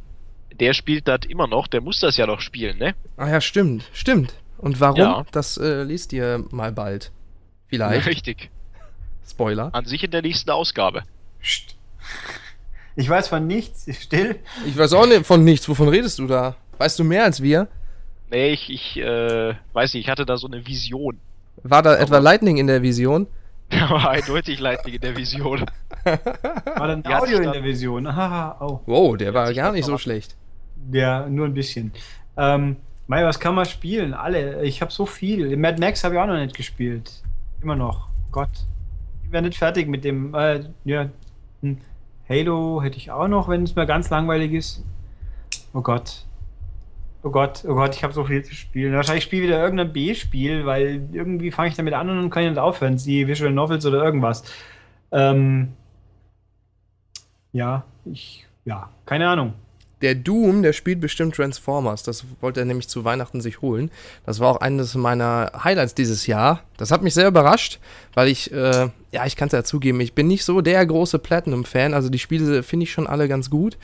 Der 0.59 0.73
spielt 0.73 1.07
das 1.07 1.21
immer 1.27 1.47
noch, 1.47 1.67
der 1.67 1.81
muss 1.81 1.99
das 1.99 2.15
ja 2.17 2.27
noch 2.27 2.41
spielen, 2.41 2.77
ne? 2.77 2.93
Ah 3.17 3.27
ja, 3.27 3.41
stimmt, 3.41 3.89
stimmt. 3.91 4.35
Und 4.59 4.79
warum? 4.79 4.99
Ja. 4.99 5.25
Das 5.31 5.57
äh, 5.57 5.83
liest 5.83 6.13
ihr 6.13 6.45
mal 6.51 6.71
bald. 6.71 7.11
Vielleicht. 7.67 8.05
Richtig. 8.05 8.51
Spoiler. 9.27 9.69
An 9.73 9.85
sich 9.85 10.03
in 10.03 10.11
der 10.11 10.21
nächsten 10.21 10.51
Ausgabe. 10.51 11.03
Psst. 11.41 11.75
Ich 12.95 13.09
weiß 13.09 13.27
von 13.29 13.47
nichts, 13.47 13.87
still. 14.01 14.39
Ich 14.67 14.77
weiß 14.77 14.93
auch 14.93 15.07
nicht 15.07 15.25
von 15.25 15.43
nichts. 15.43 15.67
Wovon 15.67 15.89
redest 15.89 16.19
du 16.19 16.27
da? 16.27 16.55
Weißt 16.77 16.99
du 16.99 17.03
mehr 17.03 17.23
als 17.23 17.41
wir? 17.41 17.67
Nee, 18.29 18.51
ich, 18.53 18.69
ich 18.69 18.97
äh, 18.97 19.55
weiß 19.73 19.93
nicht, 19.93 20.05
ich 20.05 20.09
hatte 20.09 20.25
da 20.25 20.37
so 20.37 20.47
eine 20.47 20.65
Vision. 20.65 21.19
War 21.63 21.81
da 21.81 21.95
etwa 21.95 22.17
Lightning 22.19 22.57
in 22.57 22.67
der 22.67 22.81
Vision? 22.81 23.27
Da 23.69 23.89
war 23.89 24.09
eindeutig 24.09 24.59
Lightning 24.59 24.95
in 24.95 25.01
der 25.01 25.15
Vision. 25.17 25.65
War 26.03 26.87
dann 26.87 27.01
Die 27.01 27.09
hat 27.09 27.21
Audio 27.23 27.29
sich 27.29 27.37
in 27.37 27.43
dann- 27.45 27.53
der 27.53 27.63
Vision? 27.63 28.15
Haha, 28.15 28.57
oh. 28.59 28.81
Wow, 28.85 29.17
der 29.17 29.33
war 29.33 29.47
sich 29.47 29.55
gar 29.55 29.67
das 29.67 29.73
nicht 29.75 29.85
so 29.85 29.91
verraten. 29.91 30.03
schlecht. 30.03 30.35
Ja, 30.91 31.27
nur 31.27 31.45
ein 31.47 31.53
bisschen. 31.55 31.91
Ähm, 32.37 32.75
Mei, 33.07 33.23
was 33.25 33.39
kann 33.39 33.55
man 33.55 33.65
spielen? 33.65 34.13
Alle. 34.13 34.63
Ich 34.63 34.81
habe 34.81 34.91
so 34.91 35.05
viel. 35.07 35.55
Mad 35.57 35.79
Max 35.79 36.03
habe 36.03 36.13
ich 36.15 36.21
auch 36.21 36.27
noch 36.27 36.35
nicht 36.37 36.55
gespielt. 36.55 37.23
Immer 37.63 37.75
noch. 37.75 38.09
Gott. 38.31 38.49
Ich 39.25 39.31
wäre 39.31 39.41
nicht 39.43 39.57
fertig 39.57 39.87
mit 39.87 40.03
dem. 40.03 40.35
Äh, 40.35 40.65
ja. 40.83 41.09
hm. 41.61 41.77
Halo 42.29 42.81
hätte 42.83 42.97
ich 42.97 43.09
auch 43.11 43.27
noch, 43.27 43.47
wenn 43.49 43.63
es 43.63 43.75
mir 43.75 43.85
ganz 43.87 44.09
langweilig 44.11 44.51
ist. 44.53 44.83
Oh 45.73 45.81
Gott. 45.81 46.25
Oh 47.25 47.29
Gott, 47.31 47.63
oh 47.65 47.73
Gott, 47.75 47.95
ich 47.95 48.03
habe 48.03 48.13
so 48.13 48.25
viel 48.25 48.43
zu 48.43 48.53
spielen. 48.53 48.93
Wahrscheinlich 48.93 49.23
spiele 49.23 49.43
ich 49.43 49.47
wieder 49.47 49.63
irgendein 49.63 49.93
B-Spiel, 49.93 50.65
weil 50.65 51.07
irgendwie 51.13 51.51
fange 51.51 51.69
ich 51.69 51.75
damit 51.75 51.93
an 51.93 52.09
und 52.09 52.29
kann 52.29 52.43
ich 52.43 52.49
nicht 52.49 52.59
aufhören. 52.59 52.97
Die 52.97 53.27
Visual 53.27 53.51
Novels 53.53 53.85
oder 53.85 54.03
irgendwas. 54.03 54.43
Ähm, 55.11 55.73
ja, 57.53 57.85
ich, 58.05 58.45
ja, 58.65 58.89
keine 59.05 59.29
Ahnung. 59.29 59.53
Der 60.03 60.15
Doom, 60.15 60.63
der 60.63 60.73
spielt 60.73 60.99
bestimmt 60.99 61.33
Transformers. 61.33 62.03
Das 62.03 62.25
wollte 62.41 62.59
er 62.59 62.65
nämlich 62.65 62.89
zu 62.89 63.05
Weihnachten 63.05 63.39
sich 63.39 63.61
holen. 63.61 63.89
Das 64.25 64.41
war 64.41 64.51
auch 64.51 64.59
eines 64.59 64.95
meiner 64.95 65.53
Highlights 65.63 65.95
dieses 65.95 66.27
Jahr. 66.27 66.63
Das 66.75 66.91
hat 66.91 67.03
mich 67.03 67.13
sehr 67.13 67.29
überrascht, 67.29 67.79
weil 68.13 68.27
ich, 68.27 68.51
äh, 68.51 68.89
ja, 69.13 69.25
ich 69.25 69.37
kann 69.37 69.47
es 69.47 69.53
ja 69.53 69.63
zugeben, 69.63 70.01
ich 70.01 70.11
bin 70.11 70.27
nicht 70.27 70.43
so 70.43 70.59
der 70.59 70.85
große 70.85 71.19
Platinum-Fan. 71.19 71.93
Also 71.93 72.09
die 72.09 72.19
Spiele 72.19 72.63
finde 72.63 72.83
ich 72.83 72.91
schon 72.91 73.07
alle 73.07 73.29
ganz 73.29 73.49
gut. 73.49 73.77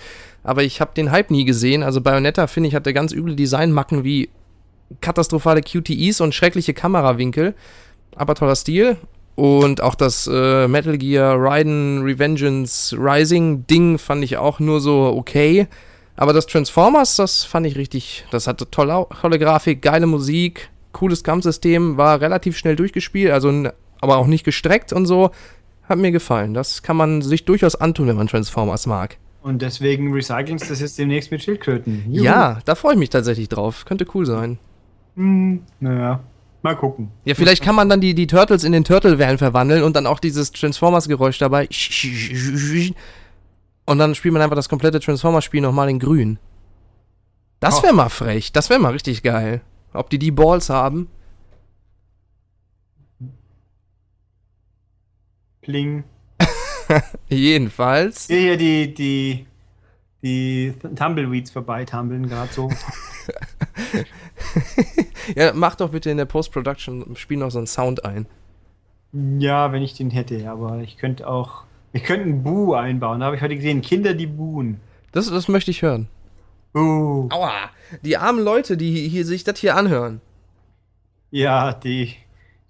Aber 0.43 0.61
ich 0.61 0.81
habe 0.81 0.91
den 0.93 1.09
Hype 1.09 1.31
nie 1.31 1.45
gesehen. 1.45 1.83
Also 1.83 2.01
Bayonetta, 2.01 2.47
finde 2.47 2.67
ich, 2.67 2.75
hatte 2.75 2.93
ganz 2.93 3.13
üble 3.13 3.37
Designmacken 3.37 4.03
wie 4.03 4.29
katastrophale 4.99 5.61
QTEs 5.61 6.19
und 6.19 6.35
schreckliche 6.35 6.73
Kamerawinkel. 6.73 7.55
Aber 8.17 8.35
toller 8.35 8.57
Stil. 8.57 8.97
Und 9.35 9.79
auch 9.79 9.95
das 9.95 10.29
äh, 10.29 10.67
Metal 10.67 10.97
Gear 10.97 11.37
Raiden 11.39 12.01
Revengeance 12.03 12.93
Rising 12.99 13.65
Ding 13.67 13.97
fand 13.97 14.21
ich 14.25 14.35
auch 14.35 14.59
nur 14.59 14.81
so 14.81 15.13
okay. 15.15 15.69
Aber 16.19 16.33
das 16.33 16.47
Transformers, 16.47 17.15
das 17.15 17.45
fand 17.45 17.65
ich 17.65 17.77
richtig. 17.77 18.25
Das 18.29 18.45
hatte 18.45 18.69
tolle, 18.69 19.05
tolle 19.21 19.39
Grafik, 19.39 19.81
geile 19.81 20.05
Musik, 20.05 20.69
cooles 20.91 21.23
Kampfsystem, 21.23 21.95
war 21.95 22.19
relativ 22.19 22.57
schnell 22.57 22.75
durchgespielt, 22.75 23.31
also 23.31 23.69
aber 24.01 24.17
auch 24.17 24.27
nicht 24.27 24.43
gestreckt 24.43 24.91
und 24.91 25.05
so. 25.05 25.31
Hat 25.83 25.97
mir 25.97 26.11
gefallen. 26.11 26.53
Das 26.53 26.83
kann 26.83 26.97
man 26.97 27.21
sich 27.21 27.45
durchaus 27.45 27.75
antun, 27.75 28.07
wenn 28.07 28.17
man 28.17 28.27
Transformers 28.27 28.85
mag. 28.85 29.15
Und 29.43 29.61
deswegen 29.61 30.11
recyceln 30.11 30.57
das 30.57 30.81
jetzt 30.81 30.99
demnächst 30.99 31.31
mit 31.31 31.41
Schildkröten. 31.41 32.03
Juhu. 32.11 32.25
Ja, 32.25 32.59
da 32.65 32.75
freue 32.75 32.95
ich 32.95 32.99
mich 32.99 33.09
tatsächlich 33.09 33.47
drauf. 33.47 33.85
Könnte 33.85 34.05
cool 34.13 34.25
sein. 34.25 34.59
Hm, 35.15 35.61
naja, 35.79 36.19
mal 36.63 36.75
gucken. 36.75 37.11
Ja, 37.23 37.33
vielleicht 37.33 37.63
kann 37.63 37.75
man 37.75 37.87
dann 37.87 38.01
die, 38.01 38.13
die 38.13 38.27
Turtles 38.27 38.65
in 38.65 38.73
den 38.73 38.83
Turtle-Van 38.83 39.37
verwandeln 39.37 39.83
und 39.83 39.95
dann 39.95 40.05
auch 40.05 40.19
dieses 40.19 40.51
Transformers-Geräusch 40.51 41.37
dabei. 41.37 41.69
Und 43.89 43.97
dann 43.97 44.13
spielt 44.13 44.33
man 44.33 44.43
einfach 44.43 44.55
das 44.55 44.69
komplette 44.69 44.99
Transformers-Spiel 44.99 45.61
nochmal 45.61 45.89
in 45.89 45.97
grün. 45.97 46.37
Das 47.59 47.81
wäre 47.81 47.91
mal 47.91 48.09
frech. 48.09 48.51
Das 48.51 48.69
wäre 48.69 48.79
mal 48.79 48.91
richtig 48.91 49.23
geil. 49.23 49.61
Ob 49.93 50.11
die 50.11 50.19
die 50.19 50.29
Balls 50.29 50.69
haben? 50.69 51.09
Pling. 55.61 56.03
Jedenfalls. 57.29 58.27
Hier, 58.27 58.37
hier 58.37 58.57
die, 58.57 58.93
die, 58.93 59.47
die 60.21 60.75
Tumbleweeds 60.95 61.49
vorbei 61.49 61.83
tumbeln 61.83 62.29
gerade 62.29 62.53
so. 62.53 62.69
Ja, 65.35 65.51
mach 65.55 65.73
doch 65.73 65.89
bitte 65.89 66.11
in 66.11 66.17
der 66.17 66.25
Post-Production, 66.25 67.15
spiel 67.15 67.37
noch 67.37 67.49
so 67.49 67.57
einen 67.57 67.65
Sound 67.65 68.05
ein. 68.05 68.27
ja, 69.13 69.71
wenn 69.71 69.81
ich 69.81 69.95
den 69.95 70.11
hätte, 70.11 70.47
aber 70.47 70.77
ich 70.81 70.97
könnte 70.97 71.27
auch. 71.27 71.63
Ich 71.91 72.03
könnte 72.03 72.25
einen 72.25 72.43
Buh 72.43 72.73
einbauen. 72.73 73.19
Da 73.19 73.27
habe 73.27 73.35
ich 73.35 73.41
heute 73.41 73.55
gesehen. 73.55 73.81
Kinder, 73.81 74.13
die 74.13 74.27
buhen. 74.27 74.79
Das, 75.11 75.29
das 75.29 75.47
möchte 75.47 75.71
ich 75.71 75.81
hören. 75.81 76.07
Buh. 76.73 77.27
Aua! 77.31 77.71
Die 78.03 78.17
armen 78.17 78.43
Leute, 78.43 78.77
die 78.77 79.07
hier, 79.09 79.25
sich 79.25 79.43
das 79.43 79.59
hier 79.59 79.75
anhören. 79.75 80.21
Ja, 81.31 81.73
die, 81.73 82.15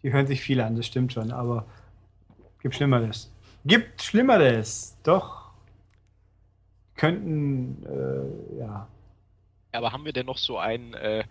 die 0.03 0.13
hören 0.13 0.27
sich 0.27 0.41
viel 0.41 0.61
an, 0.61 0.75
das 0.75 0.85
stimmt 0.85 1.13
schon, 1.13 1.31
aber 1.31 1.65
gibt 2.61 2.75
Schlimmeres. 2.75 3.31
Gibt 3.65 4.01
Schlimmeres, 4.01 4.97
doch. 5.03 5.49
Könnten, 6.95 7.85
äh, 7.85 8.59
ja. 8.59 8.87
Aber 9.73 9.91
haben 9.91 10.05
wir 10.05 10.13
denn 10.13 10.25
noch 10.25 10.37
so 10.37 10.57
einen 10.57 10.93
äh, 10.93 11.23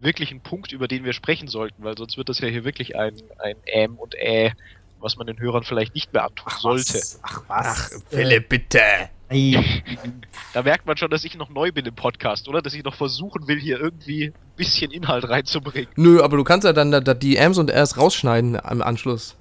wirklichen 0.00 0.40
Punkt, 0.40 0.72
über 0.72 0.88
den 0.88 1.04
wir 1.04 1.12
sprechen 1.12 1.48
sollten? 1.48 1.84
Weil 1.84 1.96
sonst 1.96 2.16
wird 2.18 2.28
das 2.28 2.40
ja 2.40 2.48
hier 2.48 2.64
wirklich 2.64 2.96
ein, 2.96 3.14
ein 3.38 3.56
Ähm 3.66 3.96
und 3.96 4.14
Äh, 4.16 4.50
was 5.06 5.16
man 5.16 5.28
den 5.28 5.38
Hörern 5.38 5.62
vielleicht 5.62 5.94
nicht 5.94 6.12
mehr 6.12 6.24
antun 6.24 6.52
sollte. 6.58 6.94
Was? 6.94 7.20
Ach 7.22 7.42
was. 7.46 8.00
bitte! 8.48 8.80
Äh, 9.28 9.56
Da 10.52 10.62
merkt 10.62 10.84
man 10.86 10.96
schon, 10.96 11.10
dass 11.10 11.24
ich 11.24 11.36
noch 11.36 11.48
neu 11.48 11.70
bin 11.70 11.86
im 11.86 11.94
Podcast, 11.94 12.48
oder? 12.48 12.60
Dass 12.60 12.74
ich 12.74 12.82
noch 12.82 12.94
versuchen 12.96 13.46
will, 13.46 13.58
hier 13.60 13.78
irgendwie 13.78 14.26
ein 14.26 14.34
bisschen 14.56 14.90
Inhalt 14.90 15.28
reinzubringen. 15.28 15.88
Nö, 15.94 16.20
aber 16.22 16.36
du 16.36 16.42
kannst 16.44 16.64
ja 16.64 16.72
dann 16.72 16.90
da, 16.90 17.00
da 17.00 17.14
die 17.14 17.36
Ms 17.36 17.58
und 17.58 17.70
Rs 17.70 17.96
rausschneiden 17.98 18.58
am 18.60 18.82
Anschluss. 18.82 19.36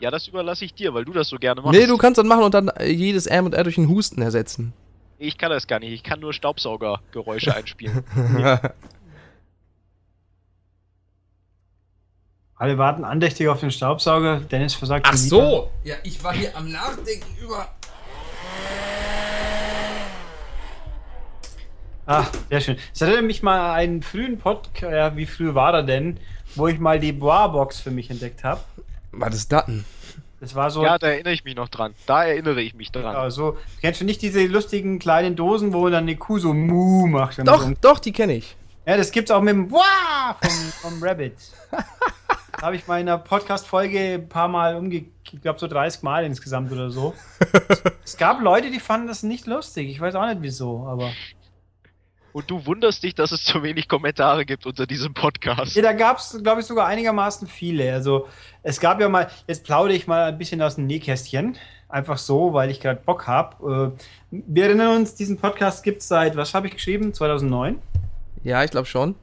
Ja, 0.00 0.10
das 0.10 0.28
überlasse 0.28 0.64
ich 0.64 0.72
dir, 0.72 0.94
weil 0.94 1.04
du 1.04 1.12
das 1.12 1.28
so 1.28 1.36
gerne 1.36 1.60
machst. 1.60 1.78
Nee, 1.78 1.86
du 1.86 1.98
kannst 1.98 2.16
das 2.18 2.26
machen 2.26 2.42
und 2.44 2.54
dann 2.54 2.70
jedes 2.86 3.26
M 3.26 3.44
und 3.44 3.54
R 3.54 3.64
durch 3.64 3.76
einen 3.76 3.88
Husten 3.88 4.22
ersetzen. 4.22 4.72
Ich 5.18 5.36
kann 5.36 5.50
das 5.50 5.66
gar 5.66 5.78
nicht. 5.78 5.92
Ich 5.92 6.02
kann 6.02 6.20
nur 6.20 6.32
Staubsaugergeräusche 6.32 7.54
einspielen. 7.54 8.02
alle 12.56 12.78
warten 12.78 13.04
andächtig 13.04 13.48
auf 13.48 13.60
den 13.60 13.70
Staubsauger. 13.70 14.40
Dennis 14.40 14.74
versagt 14.74 15.06
schon 15.06 15.22
wieder. 15.26 15.68
Ja, 15.84 15.94
ich 16.02 16.22
war 16.24 16.32
hier 16.34 16.56
am 16.56 16.70
Nachdenken 16.70 17.36
über. 17.42 17.68
Ach, 22.06 22.30
sehr 22.48 22.60
schön. 22.60 22.76
Es 22.94 23.00
erinnert 23.02 23.24
mich 23.24 23.42
mal 23.42 23.58
an 23.70 23.76
einen 23.76 24.02
frühen 24.02 24.38
Podcast, 24.38 24.92
ja, 24.92 25.16
wie 25.16 25.26
früh 25.26 25.54
war 25.54 25.74
er 25.74 25.82
denn, 25.82 26.18
wo 26.54 26.68
ich 26.68 26.78
mal 26.78 27.00
die 27.00 27.12
Bois-Box 27.12 27.80
für 27.80 27.90
mich 27.90 28.10
entdeckt 28.10 28.44
habe. 28.44 28.60
Was 29.10 29.34
ist 29.34 29.50
das 29.52 29.66
denn? 29.66 29.84
Das 30.40 30.54
war 30.54 30.70
so, 30.70 30.84
ja, 30.84 30.98
da 30.98 31.08
erinnere 31.08 31.32
ich 31.32 31.44
mich 31.44 31.56
noch 31.56 31.68
dran. 31.68 31.94
Da 32.06 32.24
erinnere 32.24 32.60
ich 32.60 32.74
mich 32.74 32.92
dran. 32.92 33.14
ja, 33.14 33.28
so, 33.30 33.56
kennst 33.80 34.00
du 34.02 34.04
nicht 34.04 34.22
diese 34.22 34.44
lustigen 34.46 34.98
kleinen 34.98 35.34
Dosen, 35.34 35.72
wo 35.72 35.88
dann 35.88 36.04
eine 36.04 36.14
Kuh 36.16 36.38
so 36.38 36.52
Mu 36.54 37.06
macht? 37.06 37.38
Doch, 37.46 37.62
so- 37.62 37.72
doch, 37.80 37.98
die 37.98 38.12
kenne 38.12 38.34
ich. 38.34 38.54
Ja, 38.86 38.96
das 38.96 39.10
gibt's 39.10 39.30
auch 39.32 39.40
mit 39.40 39.54
dem 39.54 39.70
Wah 39.72 40.36
vom, 40.40 40.90
vom 40.92 41.02
Rabbit. 41.02 41.34
Da 42.56 42.62
habe 42.62 42.76
ich 42.76 42.86
mal 42.86 43.00
in 43.00 43.08
einer 43.08 43.18
Podcast-Folge 43.18 44.14
ein 44.14 44.28
paar 44.30 44.48
Mal 44.48 44.76
umgekehrt, 44.76 45.12
ich 45.30 45.42
glaube 45.42 45.58
so 45.58 45.66
30 45.66 46.02
Mal 46.02 46.24
insgesamt 46.24 46.72
oder 46.72 46.90
so. 46.90 47.12
es 48.04 48.16
gab 48.16 48.40
Leute, 48.40 48.70
die 48.70 48.80
fanden 48.80 49.08
das 49.08 49.22
nicht 49.22 49.46
lustig. 49.46 49.90
Ich 49.90 50.00
weiß 50.00 50.14
auch 50.14 50.26
nicht 50.26 50.40
wieso, 50.40 50.86
aber. 50.86 51.12
Und 52.32 52.50
du 52.50 52.64
wunderst 52.64 53.02
dich, 53.02 53.14
dass 53.14 53.32
es 53.32 53.44
zu 53.44 53.62
wenig 53.62 53.88
Kommentare 53.88 54.46
gibt 54.46 54.64
unter 54.64 54.86
diesem 54.86 55.12
Podcast. 55.12 55.76
Ja, 55.76 55.82
da 55.82 55.92
gab 55.92 56.18
es, 56.18 56.38
glaube 56.42 56.62
ich, 56.62 56.66
sogar 56.66 56.86
einigermaßen 56.86 57.46
viele. 57.46 57.92
Also 57.92 58.26
es 58.62 58.80
gab 58.80 59.00
ja 59.00 59.08
mal, 59.10 59.30
jetzt 59.46 59.64
plaudere 59.64 59.94
ich 59.96 60.06
mal 60.06 60.28
ein 60.28 60.38
bisschen 60.38 60.62
aus 60.62 60.76
dem 60.76 60.86
Nähkästchen. 60.86 61.58
Einfach 61.90 62.16
so, 62.16 62.54
weil 62.54 62.70
ich 62.70 62.80
gerade 62.80 63.00
Bock 63.04 63.26
habe. 63.26 63.94
Äh, 64.30 64.40
wir 64.46 64.64
erinnern 64.64 64.96
uns, 64.96 65.14
diesen 65.14 65.36
Podcast 65.36 65.84
gibt 65.84 66.00
es 66.00 66.08
seit, 66.08 66.36
was 66.36 66.54
habe 66.54 66.68
ich 66.68 66.72
geschrieben? 66.74 67.12
2009. 67.12 67.80
Ja, 68.44 68.64
ich 68.64 68.70
glaube 68.70 68.86
schon. 68.86 69.14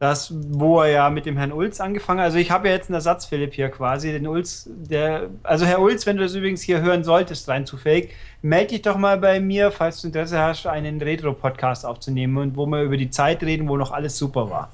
Das, 0.00 0.32
wo 0.34 0.80
er 0.80 0.88
ja 0.88 1.10
mit 1.10 1.26
dem 1.26 1.36
Herrn 1.36 1.52
Ulz 1.52 1.78
angefangen 1.78 2.20
hat. 2.20 2.24
Also 2.24 2.38
ich 2.38 2.50
habe 2.50 2.68
ja 2.68 2.74
jetzt 2.74 2.88
einen 2.88 2.94
Ersatz, 2.94 3.26
Philipp, 3.26 3.52
hier 3.52 3.68
quasi. 3.68 4.10
Den 4.10 4.26
Ulz, 4.26 4.66
der, 4.66 5.28
also 5.42 5.66
Herr 5.66 5.78
Ulz, 5.80 6.06
wenn 6.06 6.16
du 6.16 6.22
das 6.22 6.34
übrigens 6.34 6.62
hier 6.62 6.80
hören 6.80 7.04
solltest, 7.04 7.46
rein 7.48 7.66
zufällig, 7.66 8.14
melde 8.40 8.68
dich 8.68 8.82
doch 8.82 8.96
mal 8.96 9.18
bei 9.18 9.40
mir, 9.40 9.70
falls 9.70 10.00
du 10.00 10.06
Interesse 10.06 10.38
hast, 10.38 10.66
einen 10.66 11.02
Retro-Podcast 11.02 11.84
aufzunehmen 11.84 12.38
und 12.38 12.56
wo 12.56 12.64
wir 12.64 12.82
über 12.82 12.96
die 12.96 13.10
Zeit 13.10 13.42
reden, 13.42 13.68
wo 13.68 13.76
noch 13.76 13.92
alles 13.92 14.16
super 14.16 14.48
war. 14.48 14.70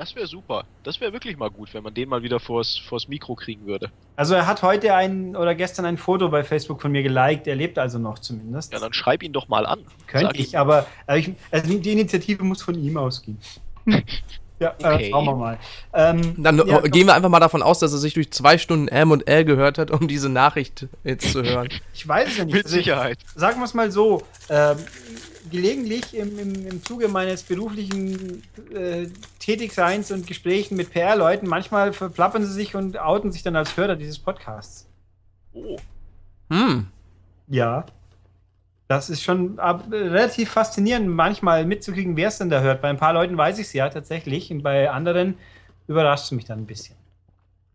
Das 0.00 0.16
wäre 0.16 0.26
super. 0.26 0.64
Das 0.82 0.98
wäre 0.98 1.12
wirklich 1.12 1.36
mal 1.36 1.50
gut, 1.50 1.74
wenn 1.74 1.82
man 1.82 1.92
den 1.92 2.08
mal 2.08 2.22
wieder 2.22 2.40
vors, 2.40 2.78
vors 2.78 3.06
Mikro 3.06 3.34
kriegen 3.34 3.66
würde. 3.66 3.90
Also 4.16 4.34
er 4.34 4.46
hat 4.46 4.62
heute 4.62 4.94
ein 4.94 5.36
oder 5.36 5.54
gestern 5.54 5.84
ein 5.84 5.98
Foto 5.98 6.30
bei 6.30 6.42
Facebook 6.42 6.80
von 6.80 6.90
mir 6.90 7.02
geliked. 7.02 7.46
Er 7.46 7.54
lebt 7.54 7.78
also 7.78 7.98
noch 7.98 8.18
zumindest. 8.18 8.72
Ja, 8.72 8.78
dann 8.78 8.94
schreib 8.94 9.22
ihn 9.22 9.34
doch 9.34 9.48
mal 9.48 9.66
an. 9.66 9.80
Könnte 10.06 10.38
ich, 10.38 10.54
ihm. 10.54 10.58
aber 10.58 10.86
also 11.06 11.20
ich, 11.28 11.36
also 11.50 11.78
die 11.78 11.92
Initiative 11.92 12.42
muss 12.44 12.62
von 12.62 12.82
ihm 12.82 12.96
ausgehen. 12.96 13.36
ja, 14.60 14.74
Okay. 14.78 15.06
äh, 15.06 15.10
schauen 15.10 15.24
wir 15.24 15.34
mal. 15.34 15.58
Ähm, 15.92 16.34
Dann 16.36 16.58
ja, 16.66 16.84
äh, 16.84 16.88
gehen 16.88 17.06
wir 17.06 17.14
einfach 17.14 17.28
mal 17.28 17.40
davon 17.40 17.62
aus, 17.62 17.80
dass 17.80 17.92
er 17.92 17.98
sich 17.98 18.14
durch 18.14 18.30
zwei 18.30 18.58
Stunden 18.58 18.86
M 18.88 19.10
und 19.10 19.26
L 19.26 19.44
gehört 19.44 19.78
hat, 19.78 19.90
um 19.90 20.06
diese 20.06 20.28
Nachricht 20.28 20.86
jetzt 21.02 21.32
zu 21.32 21.42
hören. 21.42 21.68
ich 21.94 22.06
weiß 22.06 22.28
es 22.28 22.36
ja 22.36 22.44
nicht. 22.44 22.54
Mit 22.54 22.64
Also, 22.66 22.76
Sicherheit. 22.76 23.18
Sagen 23.34 23.58
wir 23.58 23.64
es 23.64 23.74
mal 23.74 23.90
so. 23.90 24.22
Ähm, 24.48 24.76
gelegentlich 25.50 26.14
im, 26.14 26.38
im, 26.38 26.66
im 26.66 26.84
Zuge 26.84 27.08
meines 27.08 27.42
beruflichen 27.42 28.42
äh, 28.72 29.08
Tätigseins 29.40 30.12
und 30.12 30.26
Gesprächen 30.26 30.76
mit 30.76 30.92
PR-Leuten, 30.92 31.48
manchmal 31.48 31.92
verplappern 31.92 32.44
sie 32.46 32.52
sich 32.52 32.76
und 32.76 32.98
outen 33.00 33.32
sich 33.32 33.42
dann 33.42 33.56
als 33.56 33.76
Hörer 33.76 33.96
dieses 33.96 34.18
Podcasts. 34.18 34.86
Oh, 35.52 35.76
Hm. 36.50 36.86
Ja. 37.48 37.84
Das 38.90 39.08
ist 39.08 39.22
schon 39.22 39.56
relativ 39.92 40.50
faszinierend, 40.50 41.06
manchmal 41.08 41.64
mitzukriegen, 41.64 42.16
wer 42.16 42.26
es 42.26 42.38
denn 42.38 42.50
da 42.50 42.60
hört. 42.60 42.80
Bei 42.82 42.88
ein 42.88 42.96
paar 42.96 43.12
Leuten 43.12 43.36
weiß 43.38 43.60
ich 43.60 43.68
es 43.68 43.72
ja 43.72 43.88
tatsächlich, 43.88 44.50
und 44.50 44.64
bei 44.64 44.90
anderen 44.90 45.34
überrascht 45.86 46.24
es 46.24 46.30
mich 46.32 46.44
dann 46.44 46.58
ein 46.58 46.66
bisschen. 46.66 46.96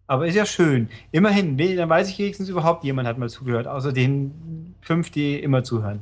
Aber 0.07 0.27
ist 0.27 0.35
ja 0.35 0.45
schön. 0.45 0.89
Immerhin, 1.13 1.57
dann 1.77 1.87
weiß 1.87 2.09
ich 2.09 2.19
wenigstens 2.19 2.49
überhaupt, 2.49 2.83
jemand 2.83 3.07
hat 3.07 3.17
mal 3.17 3.29
zugehört, 3.29 3.65
außer 3.65 3.93
den 3.93 4.75
fünf, 4.81 5.09
die 5.09 5.39
immer 5.39 5.63
zuhören. 5.63 6.01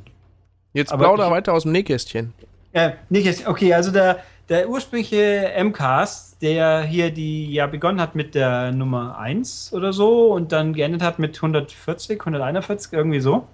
Jetzt 0.72 0.92
Aber 0.92 1.04
plauder 1.04 1.26
ich- 1.26 1.30
weiter 1.30 1.52
aus 1.52 1.62
dem 1.62 1.70
Nähkästchen. 1.70 2.32
Ja, 2.72 2.94
jetzt, 3.08 3.46
okay, 3.46 3.72
also 3.72 3.92
der, 3.92 4.18
der 4.48 4.68
ursprüngliche 4.68 5.52
MCAST, 5.62 6.42
der 6.42 6.82
hier 6.82 7.12
die 7.12 7.52
ja 7.52 7.68
begonnen 7.68 8.00
hat 8.00 8.16
mit 8.16 8.34
der 8.34 8.72
Nummer 8.72 9.16
1 9.16 9.72
oder 9.74 9.92
so 9.92 10.32
und 10.32 10.50
dann 10.50 10.72
geendet 10.72 11.02
hat 11.02 11.20
mit 11.20 11.36
140, 11.36 12.18
141, 12.18 12.92
irgendwie 12.92 13.20
so. 13.20 13.46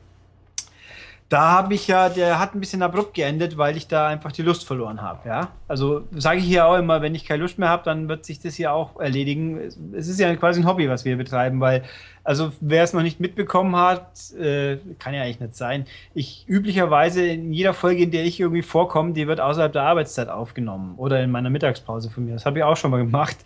Da 1.30 1.52
habe 1.52 1.74
ich 1.74 1.86
ja, 1.86 2.08
der 2.08 2.40
hat 2.40 2.56
ein 2.56 2.60
bisschen 2.60 2.82
abrupt 2.82 3.14
geendet, 3.14 3.56
weil 3.56 3.76
ich 3.76 3.86
da 3.86 4.08
einfach 4.08 4.32
die 4.32 4.42
Lust 4.42 4.66
verloren 4.66 5.00
habe, 5.00 5.28
ja. 5.28 5.52
Also 5.68 6.02
sage 6.10 6.40
ich 6.40 6.44
hier 6.44 6.66
auch 6.66 6.76
immer, 6.76 7.02
wenn 7.02 7.14
ich 7.14 7.24
keine 7.24 7.40
Lust 7.42 7.56
mehr 7.56 7.68
habe, 7.68 7.84
dann 7.84 8.08
wird 8.08 8.24
sich 8.24 8.40
das 8.40 8.56
hier 8.56 8.72
auch 8.72 8.98
erledigen. 8.98 9.60
Es- 9.94 10.08
ist 10.08 10.18
ja 10.18 10.34
quasi 10.34 10.60
ein 10.60 10.66
Hobby, 10.66 10.88
was 10.88 11.04
wir 11.04 11.16
betreiben, 11.16 11.60
weil, 11.60 11.84
also 12.24 12.50
wer 12.60 12.82
es 12.82 12.92
noch 12.94 13.02
nicht 13.02 13.20
mitbekommen 13.20 13.76
hat, 13.76 14.32
äh, 14.32 14.78
kann 14.98 15.14
ja 15.14 15.22
eigentlich 15.22 15.38
nicht 15.38 15.54
sein. 15.54 15.86
Ich 16.14 16.46
üblicherweise 16.48 17.24
in 17.24 17.52
jeder 17.52 17.74
Folge, 17.74 18.02
in 18.02 18.10
der 18.10 18.24
ich 18.24 18.40
irgendwie 18.40 18.62
vorkomme, 18.62 19.12
die 19.12 19.28
wird 19.28 19.40
außerhalb 19.40 19.72
der 19.72 19.82
Arbeitszeit 19.84 20.28
aufgenommen 20.28 20.94
oder 20.96 21.22
in 21.22 21.30
meiner 21.30 21.48
Mittagspause 21.50 22.10
von 22.10 22.24
mir. 22.24 22.32
Das 22.34 22.44
habe 22.44 22.58
ich 22.58 22.64
auch 22.64 22.76
schon 22.76 22.90
mal 22.90 22.98
gemacht. 22.98 23.36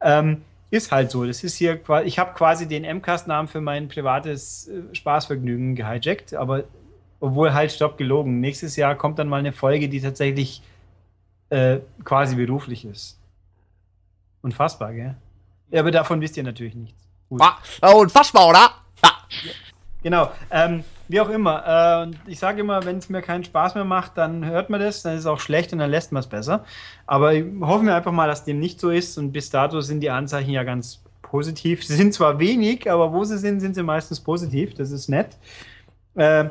Ähm, 0.00 0.42
ist 0.72 0.90
halt 0.90 1.10
so. 1.12 1.24
Das 1.24 1.44
ist 1.44 1.56
hier 1.56 1.78
ich 2.04 2.18
habe 2.18 2.32
quasi 2.34 2.66
den 2.66 2.82
MCAST-Namen 2.84 3.46
für 3.48 3.60
mein 3.60 3.86
privates 3.88 4.68
äh, 4.68 4.94
Spaßvergnügen 4.94 5.76
gehijackt, 5.76 6.34
aber 6.34 6.64
obwohl 7.20 7.52
halt 7.52 7.70
stopp 7.70 7.96
gelogen. 7.98 8.40
Nächstes 8.40 8.76
Jahr 8.76 8.94
kommt 8.96 9.18
dann 9.18 9.28
mal 9.28 9.38
eine 9.38 9.52
Folge, 9.52 9.88
die 9.88 10.00
tatsächlich 10.00 10.62
äh, 11.50 11.78
quasi 12.04 12.36
beruflich 12.36 12.84
ist. 12.84 13.18
Unfassbar, 14.42 14.92
gell? 14.92 15.14
Ja, 15.70 15.80
aber 15.80 15.90
davon 15.90 16.20
wisst 16.20 16.36
ihr 16.36 16.42
natürlich 16.42 16.74
nichts. 16.74 16.98
Gut. 17.28 17.42
Ah, 17.42 17.92
unfassbar, 17.92 18.48
oder? 18.48 18.70
Ah. 19.02 19.12
Genau. 20.02 20.30
Ähm, 20.50 20.82
wie 21.08 21.20
auch 21.20 21.28
immer. 21.28 22.10
Äh, 22.26 22.30
ich 22.30 22.38
sage 22.38 22.60
immer, 22.60 22.84
wenn 22.84 22.98
es 22.98 23.08
mir 23.08 23.20
keinen 23.20 23.44
Spaß 23.44 23.74
mehr 23.74 23.84
macht, 23.84 24.16
dann 24.16 24.44
hört 24.44 24.70
man 24.70 24.80
das, 24.80 25.02
dann 25.02 25.14
ist 25.14 25.20
es 25.20 25.26
auch 25.26 25.40
schlecht 25.40 25.72
und 25.72 25.78
dann 25.78 25.90
lässt 25.90 26.12
man 26.12 26.20
es 26.20 26.26
besser. 26.26 26.64
Aber 27.06 27.32
hoffen 27.60 27.86
wir 27.86 27.94
einfach 27.94 28.12
mal, 28.12 28.26
dass 28.26 28.44
dem 28.44 28.58
nicht 28.58 28.80
so 28.80 28.90
ist. 28.90 29.18
Und 29.18 29.32
bis 29.32 29.50
dato 29.50 29.80
sind 29.80 30.00
die 30.00 30.10
Anzeichen 30.10 30.50
ja 30.50 30.64
ganz 30.64 31.02
positiv. 31.22 31.84
Sie 31.84 31.94
sind 31.94 32.14
zwar 32.14 32.38
wenig, 32.38 32.90
aber 32.90 33.12
wo 33.12 33.24
sie 33.24 33.38
sind, 33.38 33.60
sind 33.60 33.74
sie 33.74 33.82
meistens 33.82 34.20
positiv. 34.20 34.74
Das 34.74 34.90
ist 34.90 35.08
nett. 35.08 35.36
Äh, 36.14 36.46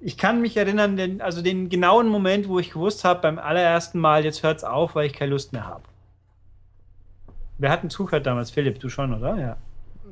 ich 0.00 0.18
kann 0.18 0.40
mich 0.40 0.56
erinnern, 0.56 0.96
den, 0.96 1.20
also 1.20 1.42
den 1.42 1.68
genauen 1.68 2.08
Moment, 2.08 2.48
wo 2.48 2.58
ich 2.58 2.70
gewusst 2.70 3.04
habe, 3.04 3.20
beim 3.20 3.38
allerersten 3.38 3.98
Mal, 3.98 4.24
jetzt 4.24 4.42
hört 4.42 4.58
es 4.58 4.64
auf, 4.64 4.94
weil 4.94 5.06
ich 5.06 5.12
keine 5.12 5.30
Lust 5.30 5.52
mehr 5.52 5.66
habe. 5.66 5.82
Wer 7.58 7.70
hat 7.70 7.82
denn 7.82 7.90
zugehört 7.90 8.26
damals? 8.26 8.50
Philipp, 8.50 8.78
du 8.80 8.88
schon, 8.88 9.14
oder? 9.14 9.36
Ja. 9.36 9.56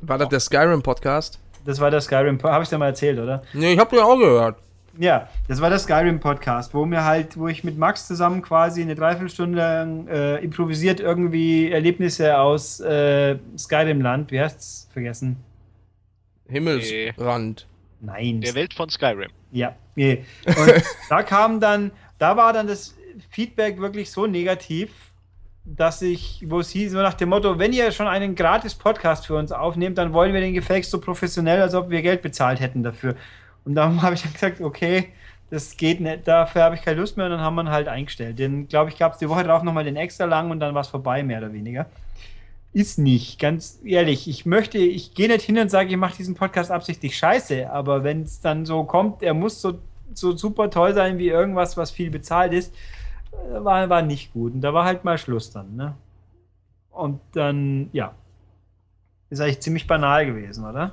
War 0.00 0.18
das 0.18 0.28
der 0.28 0.40
Skyrim-Podcast? 0.40 1.40
Das 1.64 1.80
war 1.80 1.90
der 1.90 2.00
Skyrim, 2.00 2.40
habe 2.42 2.62
ich 2.62 2.68
dir 2.68 2.78
mal 2.78 2.86
erzählt, 2.86 3.18
oder? 3.18 3.42
Nee, 3.52 3.72
ich 3.72 3.78
hab 3.78 3.90
dir 3.90 4.04
auch 4.04 4.18
gehört. 4.18 4.56
Ja, 4.98 5.28
das 5.46 5.60
war 5.60 5.68
der 5.68 5.78
Skyrim-Podcast, 5.78 6.72
wo 6.72 6.86
mir 6.86 7.04
halt, 7.04 7.36
wo 7.36 7.48
ich 7.48 7.64
mit 7.64 7.76
Max 7.76 8.06
zusammen 8.06 8.40
quasi 8.40 8.82
eine 8.82 8.94
Dreiviertelstunde 8.94 9.58
lang 9.58 10.08
äh, 10.08 10.36
improvisiert 10.38 11.00
irgendwie 11.00 11.70
Erlebnisse 11.70 12.38
aus 12.38 12.80
äh, 12.80 13.36
Skyrim-Land, 13.58 14.30
wie 14.30 14.40
heißt's? 14.40 14.88
Vergessen. 14.92 15.36
Himmelsrand. 16.48 17.66
Nein. 18.00 18.40
Der 18.40 18.54
Welt 18.54 18.72
von 18.74 18.88
Skyrim. 18.88 19.30
Ja. 19.56 19.74
Nee. 19.94 20.24
Und 20.46 20.84
da 21.08 21.22
kam 21.22 21.60
dann, 21.60 21.90
da 22.18 22.36
war 22.36 22.52
dann 22.52 22.66
das 22.66 22.94
Feedback 23.30 23.80
wirklich 23.80 24.10
so 24.10 24.26
negativ, 24.26 24.90
dass 25.64 26.02
ich, 26.02 26.44
wo 26.46 26.60
es 26.60 26.70
hieß, 26.70 26.92
so 26.92 26.98
nach 26.98 27.14
dem 27.14 27.30
Motto, 27.30 27.58
wenn 27.58 27.72
ihr 27.72 27.90
schon 27.90 28.06
einen 28.06 28.34
gratis 28.34 28.74
Podcast 28.74 29.26
für 29.26 29.34
uns 29.34 29.50
aufnehmt, 29.52 29.98
dann 29.98 30.12
wollen 30.12 30.34
wir 30.34 30.40
den 30.40 30.54
gefälligst 30.54 30.90
so 30.90 31.00
professionell, 31.00 31.60
als 31.60 31.74
ob 31.74 31.90
wir 31.90 32.02
Geld 32.02 32.22
bezahlt 32.22 32.60
hätten 32.60 32.82
dafür. 32.82 33.16
Und 33.64 33.74
dann 33.74 34.02
habe 34.02 34.14
ich 34.14 34.22
dann 34.22 34.34
gesagt, 34.34 34.60
okay, 34.60 35.08
das 35.48 35.76
geht 35.76 36.00
nicht, 36.00 36.28
dafür 36.28 36.64
habe 36.64 36.74
ich 36.74 36.82
keine 36.82 37.00
Lust 37.00 37.16
mehr 37.16 37.26
und 37.26 37.32
dann 37.32 37.40
haben 37.40 37.54
wir 37.54 37.62
ihn 37.62 37.70
halt 37.70 37.88
eingestellt. 37.88 38.38
Den, 38.38 38.68
glaube 38.68 38.90
ich, 38.90 38.98
gab 38.98 39.12
es 39.12 39.18
die 39.18 39.28
Woche 39.28 39.44
drauf 39.44 39.62
nochmal 39.62 39.84
den 39.84 39.96
extra 39.96 40.26
lang 40.26 40.50
und 40.50 40.60
dann 40.60 40.74
war 40.74 40.82
es 40.82 40.88
vorbei, 40.88 41.22
mehr 41.22 41.38
oder 41.38 41.52
weniger. 41.52 41.86
Ist 42.76 42.98
nicht, 42.98 43.38
ganz 43.38 43.80
ehrlich. 43.86 44.28
Ich 44.28 44.44
möchte, 44.44 44.76
ich 44.76 45.14
gehe 45.14 45.28
nicht 45.28 45.40
hin 45.40 45.58
und 45.58 45.70
sage, 45.70 45.88
ich 45.88 45.96
mache 45.96 46.18
diesen 46.18 46.34
Podcast 46.34 46.70
absichtlich 46.70 47.16
scheiße, 47.16 47.70
aber 47.72 48.04
wenn 48.04 48.24
es 48.24 48.42
dann 48.42 48.66
so 48.66 48.84
kommt, 48.84 49.22
er 49.22 49.32
muss 49.32 49.62
so, 49.62 49.78
so 50.12 50.36
super 50.36 50.68
toll 50.68 50.92
sein 50.92 51.16
wie 51.16 51.28
irgendwas, 51.28 51.78
was 51.78 51.90
viel 51.90 52.10
bezahlt 52.10 52.52
ist, 52.52 52.74
äh, 53.32 53.64
war, 53.64 53.88
war 53.88 54.02
nicht 54.02 54.34
gut. 54.34 54.52
Und 54.52 54.60
da 54.60 54.74
war 54.74 54.84
halt 54.84 55.04
mal 55.04 55.16
Schluss 55.16 55.50
dann, 55.50 55.74
ne? 55.74 55.94
Und 56.90 57.18
dann, 57.32 57.88
ja. 57.94 58.14
Ist 59.30 59.40
eigentlich 59.40 59.60
ziemlich 59.60 59.86
banal 59.86 60.26
gewesen, 60.26 60.66
oder? 60.66 60.92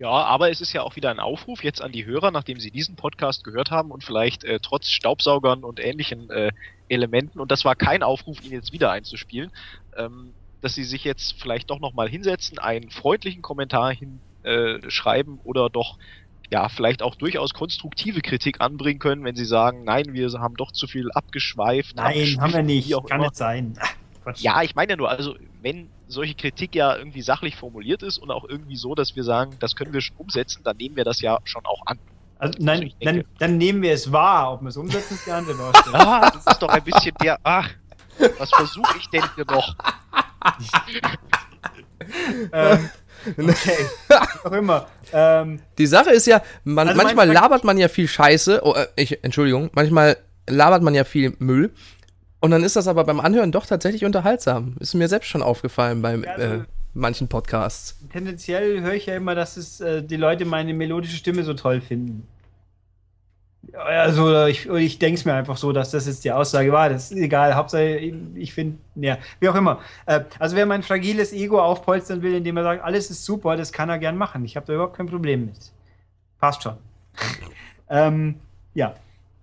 Ja, 0.00 0.10
aber 0.10 0.50
es 0.50 0.60
ist 0.60 0.72
ja 0.72 0.82
auch 0.82 0.96
wieder 0.96 1.10
ein 1.10 1.20
Aufruf 1.20 1.62
jetzt 1.62 1.80
an 1.80 1.92
die 1.92 2.06
Hörer, 2.06 2.32
nachdem 2.32 2.58
sie 2.58 2.72
diesen 2.72 2.96
Podcast 2.96 3.44
gehört 3.44 3.70
haben 3.70 3.92
und 3.92 4.02
vielleicht 4.02 4.42
äh, 4.42 4.58
trotz 4.58 4.88
Staubsaugern 4.88 5.62
und 5.62 5.78
ähnlichen 5.78 6.28
äh, 6.30 6.50
Elementen, 6.88 7.38
und 7.38 7.52
das 7.52 7.64
war 7.64 7.76
kein 7.76 8.02
Aufruf, 8.02 8.42
ihn 8.42 8.50
jetzt 8.50 8.72
wieder 8.72 8.90
einzuspielen, 8.90 9.52
ähm, 9.96 10.32
dass 10.60 10.74
sie 10.74 10.84
sich 10.84 11.04
jetzt 11.04 11.34
vielleicht 11.40 11.70
doch 11.70 11.80
nochmal 11.80 12.08
hinsetzen, 12.08 12.58
einen 12.58 12.90
freundlichen 12.90 13.42
Kommentar 13.42 13.92
hinschreiben 14.44 15.38
äh, 15.38 15.40
oder 15.44 15.70
doch 15.70 15.98
ja, 16.52 16.68
vielleicht 16.68 17.02
auch 17.02 17.14
durchaus 17.14 17.54
konstruktive 17.54 18.20
Kritik 18.22 18.60
anbringen 18.60 18.98
können, 18.98 19.22
wenn 19.24 19.36
sie 19.36 19.44
sagen, 19.44 19.84
nein, 19.84 20.12
wir 20.14 20.28
haben 20.32 20.56
doch 20.56 20.72
zu 20.72 20.88
viel 20.88 21.12
abgeschweift. 21.12 21.94
Nein, 21.94 22.40
haben 22.40 22.52
wir 22.52 22.62
nicht. 22.64 22.90
Kann 22.90 23.04
immer. 23.08 23.18
nicht 23.26 23.36
sein. 23.36 23.78
Quatsch. 24.24 24.40
Ja, 24.40 24.60
ich 24.62 24.74
meine 24.74 24.90
ja 24.92 24.96
nur, 24.96 25.08
also 25.08 25.36
wenn 25.62 25.88
solche 26.08 26.34
Kritik 26.34 26.74
ja 26.74 26.96
irgendwie 26.96 27.22
sachlich 27.22 27.54
formuliert 27.56 28.02
ist 28.02 28.18
und 28.18 28.30
auch 28.32 28.44
irgendwie 28.48 28.76
so, 28.76 28.96
dass 28.96 29.14
wir 29.14 29.22
sagen, 29.22 29.52
das 29.60 29.76
können 29.76 29.92
wir 29.92 30.00
schon 30.00 30.16
umsetzen, 30.16 30.62
dann 30.64 30.76
nehmen 30.76 30.96
wir 30.96 31.04
das 31.04 31.20
ja 31.20 31.38
schon 31.44 31.64
auch 31.66 31.86
an. 31.86 31.98
Also, 32.38 32.54
Also 32.58 32.64
nein, 32.66 32.80
denke- 33.00 33.04
dann, 33.04 33.24
dann 33.38 33.58
nehmen 33.58 33.82
wir 33.82 33.92
es 33.92 34.10
wahr. 34.10 34.54
Ob 34.54 34.62
wir 34.62 34.68
es 34.70 34.76
umsetzen, 34.76 35.14
ist 35.14 35.26
die 35.26 35.30
andere 35.30 35.54
Baustelle. 35.54 35.94
Ah, 35.94 36.30
das 36.30 36.46
ist 36.46 36.58
doch 36.60 36.68
ein 36.68 36.82
bisschen 36.82 37.14
mehr. 37.20 37.38
Ach, 37.44 37.70
was 38.38 38.50
versuche 38.50 38.98
ich 38.98 39.08
denn 39.10 39.22
hier 39.36 39.44
noch? 39.46 39.76
ähm, 42.52 42.88
okay. 43.36 43.86
Auch 44.44 44.52
immer. 44.52 44.86
Ähm, 45.12 45.60
Die 45.78 45.86
Sache 45.86 46.10
ist 46.10 46.26
ja, 46.26 46.42
man, 46.64 46.88
Also 46.88 46.96
mein 46.96 47.06
manchmal 47.06 47.26
Ver- 47.26 47.34
labert 47.34 47.64
man 47.64 47.78
ja 47.78 47.88
viel 47.88 48.08
Scheiße. 48.08 48.60
Oh, 48.64 48.74
äh, 48.74 48.86
ich, 48.96 49.22
Entschuldigung, 49.24 49.70
manchmal 49.74 50.16
labert 50.48 50.82
man 50.82 50.94
ja 50.94 51.04
viel 51.04 51.34
Müll. 51.38 51.72
Und 52.40 52.52
dann 52.52 52.64
ist 52.64 52.76
das 52.76 52.88
aber 52.88 53.04
beim 53.04 53.20
Anhören 53.20 53.52
doch 53.52 53.66
tatsächlich 53.66 54.04
unterhaltsam. 54.04 54.76
Ist 54.80 54.94
mir 54.94 55.08
selbst 55.08 55.28
schon 55.28 55.42
aufgefallen 55.42 56.00
bei 56.02 56.16
Ja, 56.16 56.30
also- 56.32 56.54
äh, 56.56 56.60
manchen 56.94 57.28
Podcasts. 57.28 57.96
tendenziell 58.12 58.80
höre 58.80 58.94
ich 58.94 59.06
ja 59.06 59.14
immer, 59.14 59.34
dass 59.36 59.56
es 59.56 59.80
äh, 59.80 60.02
die 60.02 60.16
Leute 60.16 60.44
meine 60.44 60.74
melodische 60.74 61.16
Stimme 61.16 61.44
so 61.44 61.54
toll 61.54 61.80
finden. 61.80 62.26
Also 63.74 64.46
ich, 64.46 64.68
ich 64.68 64.98
denke 64.98 65.18
es 65.18 65.24
mir 65.24 65.34
einfach 65.34 65.56
so, 65.56 65.72
dass 65.72 65.90
das 65.90 66.06
jetzt 66.06 66.24
die 66.24 66.32
Aussage 66.32 66.72
war. 66.72 66.88
Das 66.88 67.10
ist 67.10 67.18
egal. 67.18 67.54
Hauptsache, 67.54 67.96
ich, 67.96 68.14
ich 68.34 68.54
finde, 68.54 68.78
ja, 68.96 69.18
wie 69.38 69.48
auch 69.48 69.54
immer. 69.54 69.80
Äh, 70.06 70.20
also 70.38 70.56
wer 70.56 70.66
mein 70.66 70.82
fragiles 70.82 71.32
Ego 71.32 71.60
aufpolstern 71.60 72.22
will, 72.22 72.34
indem 72.34 72.56
er 72.56 72.64
sagt, 72.64 72.84
alles 72.84 73.10
ist 73.10 73.24
super, 73.24 73.56
das 73.56 73.72
kann 73.72 73.88
er 73.88 73.98
gern 73.98 74.16
machen. 74.16 74.44
Ich 74.44 74.56
habe 74.56 74.66
da 74.66 74.72
überhaupt 74.74 74.96
kein 74.96 75.06
Problem 75.06 75.46
mit. 75.46 75.72
Passt 76.38 76.62
schon. 76.62 76.76
ähm, 77.90 78.36
ja, 78.74 78.94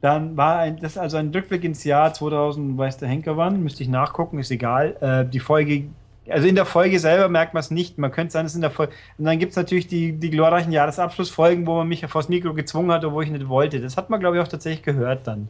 dann 0.01 0.37
war 0.37 0.59
ein, 0.59 0.77
das 0.77 0.97
also 0.97 1.17
ein 1.17 1.29
Rückblick 1.29 1.63
ins 1.63 1.83
Jahr 1.83 2.13
2000, 2.13 2.77
weiß 2.77 2.97
der 2.97 3.09
Henker 3.09 3.37
wann, 3.37 3.63
müsste 3.63 3.83
ich 3.83 3.89
nachgucken, 3.89 4.39
ist 4.39 4.51
egal. 4.51 4.95
Äh, 5.01 5.29
die 5.29 5.39
Folge, 5.39 5.85
also 6.29 6.47
in 6.47 6.55
der 6.55 6.65
Folge 6.65 6.99
selber 6.99 7.29
merkt 7.29 7.53
man 7.53 7.61
es 7.61 7.71
nicht. 7.71 7.97
Man 7.97 8.11
könnte 8.11 8.33
sagen, 8.33 8.45
es 8.45 8.53
ist 8.53 8.55
in 8.57 8.61
der 8.61 8.71
Folge. 8.71 8.93
Und 9.17 9.25
dann 9.25 9.39
gibt 9.39 9.51
es 9.51 9.55
natürlich 9.55 9.87
die, 9.87 10.13
die 10.13 10.29
glorreichen 10.29 10.71
Jahresabschlussfolgen, 10.71 11.65
wo 11.65 11.75
man 11.75 11.87
mich 11.87 12.05
vors 12.07 12.29
Mikro 12.29 12.53
gezwungen 12.53 12.91
hat, 12.91 13.05
obwohl 13.05 13.23
ich 13.23 13.31
nicht 13.31 13.47
wollte. 13.47 13.79
Das 13.79 13.97
hat 13.97 14.09
man, 14.09 14.19
glaube 14.19 14.37
ich, 14.37 14.43
auch 14.43 14.47
tatsächlich 14.47 14.83
gehört 14.83 15.27
dann. 15.27 15.39
In 15.39 15.49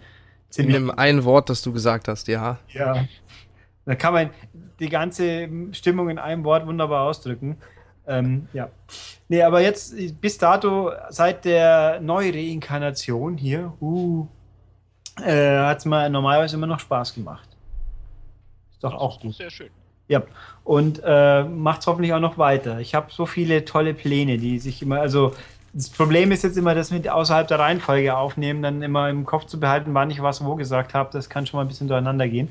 Ziemlich 0.49 0.75
dem 0.75 0.91
einen 0.91 1.23
Wort, 1.25 1.49
das 1.49 1.61
du 1.61 1.73
gesagt 1.73 2.07
hast, 2.07 2.27
ja. 2.27 2.59
ja. 2.69 3.05
Da 3.85 3.95
kann 3.95 4.13
man 4.13 4.29
die 4.79 4.89
ganze 4.89 5.49
Stimmung 5.71 6.09
in 6.09 6.19
einem 6.19 6.43
Wort 6.43 6.65
wunderbar 6.67 7.03
ausdrücken. 7.03 7.57
Ähm, 8.07 8.47
ja. 8.53 8.69
Nee, 9.27 9.41
aber 9.43 9.61
jetzt 9.61 9.95
bis 10.21 10.37
dato, 10.37 10.91
seit 11.09 11.43
der 11.43 11.99
Neureinkarnation 11.99 13.37
hier, 13.37 13.73
uh, 13.81 14.27
äh, 15.21 15.57
hat 15.57 15.79
es 15.79 15.85
mir 15.85 16.09
normalerweise 16.09 16.55
immer 16.55 16.67
noch 16.67 16.79
Spaß 16.79 17.13
gemacht. 17.13 17.49
Ist 18.71 18.83
doch 18.83 18.93
auch 18.93 19.19
gut. 19.19 19.35
Sehr 19.35 19.49
schön. 19.49 19.69
Ja, 20.07 20.23
und 20.63 21.01
äh, 21.03 21.43
macht 21.43 21.81
es 21.81 21.87
hoffentlich 21.87 22.13
auch 22.13 22.19
noch 22.19 22.37
weiter. 22.37 22.79
Ich 22.79 22.95
habe 22.95 23.07
so 23.11 23.25
viele 23.25 23.65
tolle 23.65 23.93
Pläne, 23.93 24.37
die 24.37 24.59
sich 24.59 24.81
immer, 24.81 24.99
also 25.01 25.33
das 25.73 25.89
Problem 25.89 26.31
ist 26.31 26.43
jetzt 26.43 26.57
immer, 26.57 26.73
das 26.75 26.91
mit 26.91 27.07
außerhalb 27.09 27.47
der 27.47 27.59
Reihenfolge 27.59 28.15
aufnehmen, 28.15 28.61
dann 28.61 28.81
immer 28.81 29.09
im 29.09 29.25
Kopf 29.25 29.45
zu 29.45 29.59
behalten, 29.59 29.93
wann 29.93 30.09
ich 30.09 30.21
was 30.21 30.43
wo 30.43 30.55
gesagt 30.55 30.93
habe. 30.93 31.09
Das 31.13 31.29
kann 31.29 31.45
schon 31.45 31.57
mal 31.57 31.65
ein 31.65 31.67
bisschen 31.67 31.87
durcheinander 31.87 32.27
gehen. 32.27 32.47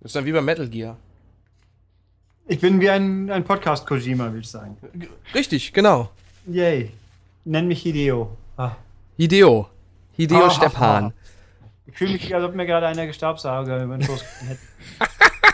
Das 0.00 0.10
ist 0.10 0.16
dann 0.16 0.24
wie 0.26 0.32
bei 0.32 0.42
Metal 0.42 0.68
Gear. 0.68 0.96
Ich 2.46 2.60
bin 2.60 2.78
wie 2.80 2.90
ein, 2.90 3.30
ein 3.30 3.42
Podcast-Kojima, 3.42 4.32
will 4.32 4.40
ich 4.40 4.50
sagen. 4.50 4.76
Richtig, 5.34 5.72
genau. 5.72 6.10
Yay. 6.46 6.90
Nenn 7.46 7.66
mich 7.68 7.82
Hideo. 7.82 8.36
Ah. 8.58 8.72
Hideo. 9.16 9.68
Hideo 10.12 10.44
Ah, 10.44 10.50
Stepan. 10.50 11.12
Ich 11.86 11.96
fühle 11.96 12.12
mich, 12.12 12.34
als 12.34 12.44
ob 12.44 12.54
mir 12.54 12.66
gerade 12.66 12.86
einer 12.86 13.06
Gestaubsauger 13.06 13.82
über 13.82 13.96
den 13.96 14.06
Schoß 14.06 14.24
hätte. 14.46 14.60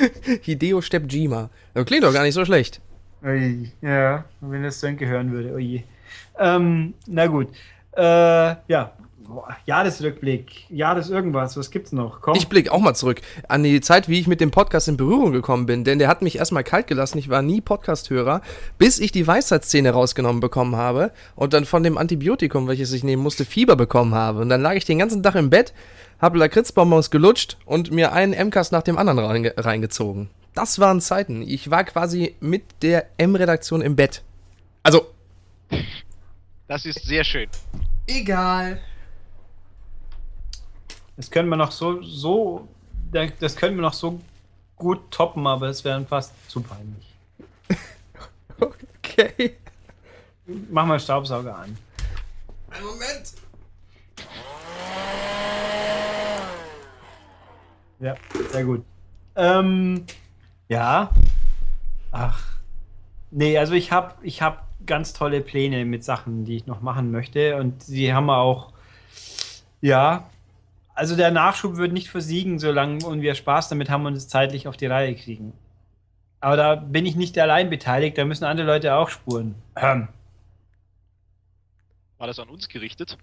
Hideo 0.42 0.80
Stepjima. 0.80 1.50
Das 1.74 1.84
klingt 1.84 2.04
doch 2.04 2.12
gar 2.12 2.22
nicht 2.22 2.34
so 2.34 2.44
schlecht. 2.44 2.80
Ui, 3.24 3.70
ja, 3.80 4.24
wenn 4.40 4.62
das 4.62 4.80
Sönke 4.80 5.06
hören 5.06 5.30
würde, 5.30 5.54
oje. 5.54 5.84
Ähm, 6.38 6.94
na 7.06 7.26
gut. 7.26 7.48
Äh, 7.96 8.02
ja. 8.02 8.92
Boah, 9.24 9.56
Jahresrückblick, 9.64 10.68
Jahres 10.68 11.08
irgendwas, 11.08 11.56
was 11.56 11.70
gibt's 11.70 11.92
noch? 11.92 12.20
Komm. 12.20 12.34
Ich 12.34 12.48
blicke 12.48 12.72
auch 12.72 12.80
mal 12.80 12.94
zurück 12.94 13.22
an 13.48 13.62
die 13.62 13.80
Zeit, 13.80 14.08
wie 14.08 14.18
ich 14.18 14.26
mit 14.26 14.40
dem 14.40 14.50
Podcast 14.50 14.88
in 14.88 14.96
Berührung 14.96 15.32
gekommen 15.32 15.64
bin, 15.64 15.84
denn 15.84 16.00
der 16.00 16.08
hat 16.08 16.22
mich 16.22 16.36
erstmal 16.36 16.64
kalt 16.64 16.88
gelassen. 16.88 17.18
Ich 17.18 17.30
war 17.30 17.40
nie 17.40 17.60
Podcast-Hörer, 17.60 18.42
bis 18.78 18.98
ich 18.98 19.12
die 19.12 19.26
Weisheitszähne 19.26 19.90
rausgenommen 19.90 20.40
bekommen 20.40 20.76
habe 20.76 21.12
und 21.36 21.54
dann 21.54 21.64
von 21.64 21.82
dem 21.84 21.96
Antibiotikum, 21.96 22.66
welches 22.66 22.92
ich 22.92 23.04
nehmen 23.04 23.22
musste, 23.22 23.44
Fieber 23.44 23.76
bekommen 23.76 24.14
habe. 24.14 24.40
Und 24.40 24.48
dann 24.48 24.60
lag 24.60 24.74
ich 24.74 24.84
den 24.84 24.98
ganzen 24.98 25.22
Tag 25.22 25.36
im 25.36 25.50
Bett, 25.50 25.72
habe 26.22 26.38
Lakritzbonbons 26.38 27.10
gelutscht 27.10 27.58
und 27.66 27.90
mir 27.90 28.12
einen 28.12 28.32
MCAS 28.48 28.70
nach 28.70 28.82
dem 28.82 28.96
anderen 28.96 29.18
reinge 29.18 29.52
reingezogen. 29.56 30.30
Das 30.54 30.78
waren 30.78 31.00
Zeiten. 31.00 31.42
Ich 31.42 31.70
war 31.70 31.84
quasi 31.84 32.36
mit 32.40 32.62
der 32.82 33.06
M-Redaktion 33.18 33.82
im 33.82 33.96
Bett. 33.96 34.22
Also, 34.82 35.06
Das 36.68 36.86
ist 36.86 37.04
sehr 37.04 37.24
schön. 37.24 37.48
egal. 38.06 38.80
Das 41.16 41.30
können 41.30 41.48
wir 41.50 41.56
noch 41.56 41.72
so, 41.72 42.02
so, 42.02 42.68
das 43.38 43.56
können 43.56 43.76
wir 43.76 43.82
noch 43.82 43.92
so 43.92 44.18
gut 44.76 45.10
toppen, 45.10 45.46
aber 45.46 45.68
es 45.68 45.84
wäre 45.84 46.04
fast 46.06 46.32
zu 46.50 46.60
peinlich. 46.62 47.06
Okay. 48.60 49.56
Mach 50.70 50.86
mal 50.86 50.98
Staubsauger 50.98 51.56
an. 51.56 51.76
Einen 52.70 52.84
Moment. 52.86 53.32
Ja, 58.02 58.16
sehr 58.50 58.64
gut. 58.64 58.84
Ähm, 59.36 60.04
ja. 60.68 61.12
Ach. 62.10 62.58
Nee, 63.30 63.56
also 63.56 63.74
ich 63.74 63.92
habe 63.92 64.14
ich 64.22 64.42
hab 64.42 64.66
ganz 64.84 65.12
tolle 65.12 65.40
Pläne 65.40 65.84
mit 65.84 66.02
Sachen, 66.02 66.44
die 66.44 66.56
ich 66.56 66.66
noch 66.66 66.80
machen 66.80 67.12
möchte. 67.12 67.56
Und 67.56 67.80
sie 67.82 68.12
haben 68.12 68.28
auch, 68.28 68.72
ja, 69.80 70.28
also 70.94 71.14
der 71.14 71.30
Nachschub 71.30 71.76
wird 71.76 71.92
nicht 71.92 72.10
versiegen, 72.10 72.58
solange 72.58 73.06
und 73.06 73.22
wir 73.22 73.36
Spaß 73.36 73.68
damit 73.68 73.88
haben 73.88 74.04
und 74.04 74.14
es 74.14 74.26
zeitlich 74.26 74.66
auf 74.66 74.76
die 74.76 74.86
Reihe 74.86 75.14
kriegen. 75.14 75.52
Aber 76.40 76.56
da 76.56 76.74
bin 76.74 77.06
ich 77.06 77.14
nicht 77.14 77.38
allein 77.38 77.70
beteiligt, 77.70 78.18
da 78.18 78.24
müssen 78.24 78.44
andere 78.44 78.66
Leute 78.66 78.96
auch 78.96 79.10
spuren. 79.10 79.54
Ähm, 79.76 80.08
War 82.18 82.26
das 82.26 82.40
an 82.40 82.48
uns 82.48 82.68
gerichtet? 82.68 83.16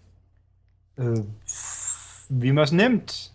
äh, 0.95 1.21
wie 2.29 2.51
man 2.53 2.63
es 2.63 2.71
nimmt. 2.71 3.33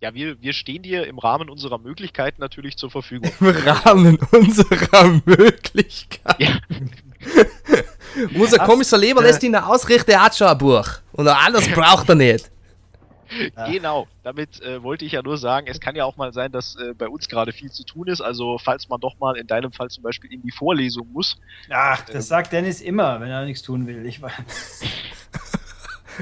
Ja, 0.00 0.12
wir, 0.12 0.40
wir 0.42 0.52
stehen 0.52 0.82
dir 0.82 1.06
im 1.06 1.18
Rahmen 1.18 1.48
unserer 1.48 1.78
Möglichkeiten 1.78 2.40
natürlich 2.40 2.76
zur 2.76 2.90
Verfügung. 2.90 3.30
Im 3.40 3.48
Rahmen 3.48 4.18
unserer 4.32 5.20
Möglichkeit. 5.24 6.40
Ja. 6.40 6.58
Unser 8.34 8.58
Kommissar 8.58 8.98
Leber 8.98 9.22
lässt 9.22 9.42
ihn 9.42 9.56
ausrichten, 9.56 10.12
er 10.12 10.24
hat 10.24 10.36
schon 10.36 10.46
ein 10.46 10.58
Buch. 10.58 10.86
Und 11.12 11.26
alles 11.26 11.68
braucht 11.74 12.08
er 12.08 12.14
nicht. 12.14 12.50
Genau, 13.66 14.06
damit 14.22 14.60
äh, 14.62 14.82
wollte 14.82 15.04
ich 15.04 15.12
ja 15.12 15.22
nur 15.22 15.38
sagen, 15.38 15.66
es 15.68 15.80
kann 15.80 15.96
ja 15.96 16.04
auch 16.04 16.16
mal 16.16 16.32
sein, 16.32 16.52
dass 16.52 16.76
äh, 16.76 16.94
bei 16.94 17.08
uns 17.08 17.28
gerade 17.28 17.52
viel 17.52 17.70
zu 17.70 17.84
tun 17.84 18.06
ist. 18.06 18.20
Also 18.20 18.58
falls 18.58 18.88
man 18.88 19.00
doch 19.00 19.18
mal 19.18 19.36
in 19.36 19.46
deinem 19.46 19.72
Fall 19.72 19.88
zum 19.90 20.02
Beispiel 20.02 20.32
in 20.32 20.42
die 20.42 20.50
Vorlesung 20.50 21.10
muss. 21.12 21.36
Ach, 21.70 22.00
das 22.02 22.28
sagt 22.28 22.52
Dennis 22.52 22.80
immer, 22.80 23.20
wenn 23.20 23.30
er 23.30 23.44
nichts 23.44 23.62
tun 23.62 23.86
will. 23.86 24.06
Ich 24.06 24.20
weiß. 24.22 24.82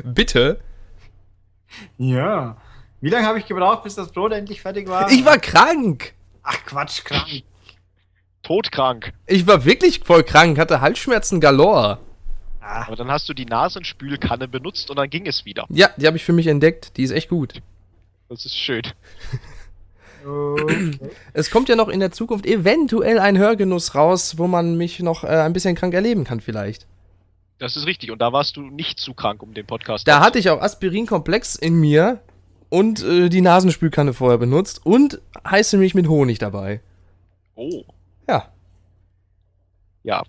Bitte? 0.05 0.61
Ja. 1.99 2.57
Wie 3.02 3.10
lange 3.10 3.26
habe 3.26 3.40
ich 3.40 3.46
gebraucht, 3.46 3.82
bis 3.82 3.96
das 3.96 4.12
Brot 4.12 4.30
endlich 4.30 4.62
fertig 4.62 4.88
war? 4.88 5.10
Ich 5.10 5.24
war 5.24 5.36
krank. 5.36 6.14
Ach 6.44 6.56
Quatsch, 6.64 7.04
krank. 7.04 7.42
Todkrank. 8.44 9.12
Ich 9.26 9.44
war 9.48 9.64
wirklich 9.64 10.00
voll 10.04 10.22
krank, 10.22 10.56
hatte 10.56 10.80
Halsschmerzen 10.80 11.40
galore. 11.40 11.98
Ah, 12.60 12.86
Aber 12.86 12.94
dann 12.94 13.10
hast 13.10 13.28
du 13.28 13.34
die 13.34 13.44
Nasenspülkanne 13.44 14.46
benutzt 14.46 14.88
und 14.88 14.96
dann 14.96 15.10
ging 15.10 15.26
es 15.26 15.44
wieder. 15.44 15.66
Ja, 15.68 15.90
die 15.96 16.06
habe 16.06 16.16
ich 16.16 16.24
für 16.24 16.32
mich 16.32 16.46
entdeckt. 16.46 16.96
Die 16.96 17.02
ist 17.02 17.10
echt 17.10 17.28
gut. 17.28 17.60
Das 18.28 18.44
ist 18.44 18.56
schön. 18.56 18.82
okay. 20.24 20.96
Es 21.32 21.50
kommt 21.50 21.68
ja 21.68 21.74
noch 21.74 21.88
in 21.88 21.98
der 21.98 22.12
Zukunft 22.12 22.46
eventuell 22.46 23.18
ein 23.18 23.36
Hörgenuss 23.36 23.96
raus, 23.96 24.38
wo 24.38 24.46
man 24.46 24.76
mich 24.76 25.00
noch 25.00 25.24
äh, 25.24 25.26
ein 25.26 25.52
bisschen 25.52 25.74
krank 25.74 25.92
erleben 25.92 26.22
kann 26.22 26.40
vielleicht. 26.40 26.86
Das 27.58 27.76
ist 27.76 27.86
richtig. 27.86 28.12
Und 28.12 28.20
da 28.20 28.32
warst 28.32 28.56
du 28.56 28.62
nicht 28.62 29.00
zu 29.00 29.12
krank, 29.12 29.42
um 29.42 29.54
den 29.54 29.66
Podcast 29.66 30.06
Da 30.06 30.20
hatte 30.20 30.38
ich 30.38 30.50
auch 30.50 30.62
Aspirinkomplex 30.62 31.56
in 31.56 31.80
mir 31.80 32.20
und 32.73 33.05
äh, 33.05 33.28
die 33.28 33.43
Nasenspülkanne 33.43 34.15
vorher 34.15 34.39
benutzt 34.39 34.81
und 34.86 35.20
heiße 35.47 35.77
Milch 35.77 35.94
mit 35.94 36.09
Honig 36.09 36.39
dabei. 36.39 36.81
Oh. 37.55 37.82
Ja. 38.27 38.49
Ja. 40.03 40.23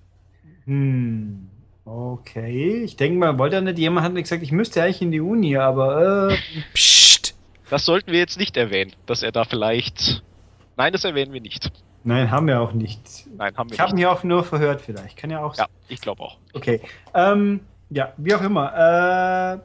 Hm. 0.65 1.47
Okay. 1.85 2.83
Ich 2.83 2.97
denke 2.97 3.17
mal, 3.17 3.39
wollte 3.39 3.55
er 3.55 3.61
nicht, 3.61 3.79
jemand 3.79 4.05
hat 4.05 4.13
mir 4.13 4.21
gesagt, 4.21 4.43
ich 4.43 4.51
müsste 4.51 4.83
eigentlich 4.83 5.01
in 5.01 5.11
die 5.11 5.21
Uni, 5.21 5.55
aber 5.55 6.31
äh, 6.31 6.35
Psst. 6.73 7.33
Das 7.69 7.85
sollten 7.85 8.11
wir 8.11 8.19
jetzt 8.19 8.37
nicht 8.37 8.57
erwähnen, 8.57 8.91
dass 9.05 9.23
er 9.23 9.31
da 9.31 9.45
vielleicht. 9.45 10.21
Nein, 10.75 10.91
das 10.91 11.05
erwähnen 11.05 11.31
wir 11.31 11.41
nicht. 11.41 11.71
nein, 12.03 12.29
haben 12.29 12.47
wir 12.47 12.59
auch 12.59 12.73
nicht. 12.73 13.25
Nein, 13.37 13.55
haben 13.55 13.69
wir 13.69 13.75
Ich 13.75 13.79
habe 13.79 13.91
nicht. 13.95 14.03
mich 14.03 14.05
auch 14.07 14.23
nur 14.23 14.43
verhört 14.43 14.81
vielleicht. 14.81 15.15
Kann 15.15 15.29
ja 15.29 15.41
auch 15.43 15.55
Ja, 15.55 15.67
ich 15.87 16.01
glaube 16.01 16.21
auch. 16.23 16.37
Okay. 16.53 16.81
Ähm, 17.13 17.61
ja, 17.89 18.11
wie 18.17 18.35
auch 18.35 18.41
immer. 18.41 18.73
Äh, 18.73 19.59